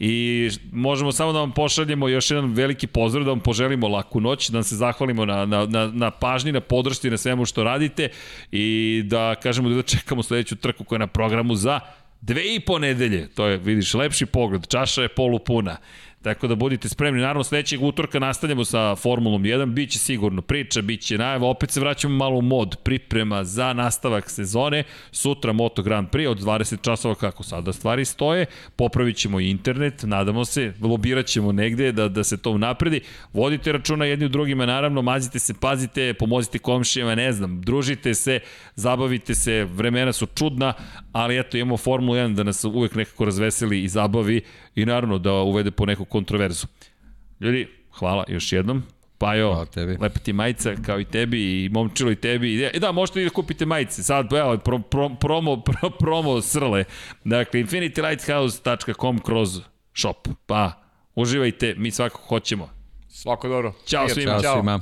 I 0.00 0.50
možemo 0.72 1.12
samo 1.12 1.32
da 1.32 1.38
vam 1.38 1.52
pošaljemo 1.52 2.08
još 2.08 2.30
jedan 2.30 2.52
veliki 2.52 2.86
pozdrav, 2.86 3.24
da 3.24 3.30
vam 3.30 3.40
poželimo 3.40 3.88
laku 3.88 4.20
noć, 4.20 4.48
da 4.48 4.58
vam 4.58 4.64
se 4.64 4.76
zahvalimo 4.76 5.24
na, 5.24 5.46
na, 5.46 5.66
na, 5.66 5.86
na 5.86 6.10
pažnji, 6.10 6.52
na 6.52 6.60
podršti, 6.60 7.10
na 7.10 7.16
svemu 7.16 7.44
što 7.44 7.64
radite 7.64 8.08
i 8.52 9.02
da 9.04 9.34
kažemo 9.34 9.68
da 9.68 9.82
čekamo 9.82 10.22
sledeću 10.22 10.56
trku 10.56 10.84
koja 10.84 10.96
je 10.96 11.00
na 11.00 11.06
programu 11.06 11.54
za 11.54 11.80
dve 12.20 12.54
i 12.54 12.60
po 12.60 12.78
nedelje. 12.78 13.28
To 13.28 13.46
je, 13.46 13.56
vidiš, 13.56 13.94
lepši 13.94 14.26
pogled, 14.26 14.66
čaša 14.66 15.02
je 15.02 15.08
polupuna. 15.08 15.76
Tako 16.22 16.46
da 16.46 16.54
budite 16.54 16.88
spremni. 16.88 17.20
Naravno, 17.20 17.44
sledećeg 17.44 17.82
utorka 17.82 18.18
nastavljamo 18.18 18.64
sa 18.64 18.96
Formulom 18.96 19.42
1. 19.42 19.66
Biće 19.66 19.98
sigurno 19.98 20.42
priča, 20.42 20.82
biće 20.82 21.18
najava. 21.18 21.48
Opet 21.48 21.70
se 21.70 21.80
vraćamo 21.80 22.16
malo 22.16 22.36
u 22.36 22.42
mod 22.42 22.76
priprema 22.82 23.44
za 23.44 23.72
nastavak 23.72 24.30
sezone. 24.30 24.84
Sutra 25.12 25.52
Moto 25.52 25.82
Grand 25.82 26.08
Prix 26.08 26.28
od 26.28 26.40
20 26.40 26.82
časova 26.82 27.14
kako 27.14 27.42
sada 27.42 27.72
stvari 27.72 28.04
stoje. 28.04 28.46
Popravit 28.76 29.16
ćemo 29.16 29.40
internet, 29.40 30.02
nadamo 30.02 30.44
se. 30.44 30.72
Lobirat 30.80 31.26
ćemo 31.26 31.52
negde 31.52 31.92
da, 31.92 32.08
da 32.08 32.24
se 32.24 32.36
to 32.36 32.58
napredi. 32.58 33.00
Vodite 33.32 33.72
računa 33.72 34.04
jedni 34.04 34.26
u 34.26 34.28
drugima, 34.28 34.66
naravno, 34.66 35.02
mazite 35.02 35.38
se, 35.38 35.54
pazite, 35.60 36.14
pomozite 36.14 36.58
komšijama, 36.58 37.14
ne 37.14 37.32
znam, 37.32 37.60
družite 37.60 38.14
se, 38.14 38.40
zabavite 38.74 39.34
se, 39.34 39.64
vremena 39.64 40.12
su 40.12 40.26
čudna, 40.26 40.72
ali 41.12 41.38
eto, 41.38 41.56
imamo 41.56 41.76
Formulu 41.76 42.14
1 42.14 42.34
da 42.34 42.42
nas 42.42 42.64
uvek 42.64 42.94
nekako 42.94 43.24
razveseli 43.24 43.82
i 43.82 43.88
zabavi 43.88 44.42
i 44.80 44.86
naravno 44.86 45.18
da 45.18 45.32
uvede 45.32 45.70
po 45.70 45.86
neku 45.86 46.04
kontroverzu. 46.04 46.66
Ljudi, 47.40 47.68
hvala 47.98 48.24
još 48.28 48.52
jednom. 48.52 48.82
Pa 49.18 49.34
jo, 49.34 49.66
lepa 50.00 50.18
ti 50.18 50.32
majica 50.32 50.74
kao 50.86 51.00
i 51.00 51.04
tebi 51.04 51.64
i 51.64 51.68
momčilo 51.68 52.10
i 52.10 52.16
tebi. 52.16 52.54
I 52.74 52.78
da, 52.78 52.92
možete 52.92 53.20
i 53.20 53.24
da 53.24 53.30
kupite 53.30 53.66
majice. 53.66 54.02
Sad, 54.02 54.32
evo, 54.32 54.58
pro, 54.58 54.78
pro, 54.78 55.08
promo, 55.20 55.62
pro, 55.62 55.90
promo 55.90 56.42
srle. 56.42 56.84
Dakle, 57.24 57.60
infinitylighthouse.com 57.60 59.18
kroz 59.18 59.60
shop. 59.94 60.28
Pa, 60.46 60.72
uživajte, 61.14 61.74
mi 61.76 61.90
svakako 61.90 62.22
hoćemo. 62.28 62.68
Svako 63.08 63.48
dobro. 63.48 63.72
Ćao 63.86 64.08
svima. 64.08 64.40
Ćao 64.42 64.54
svima. 64.54 64.80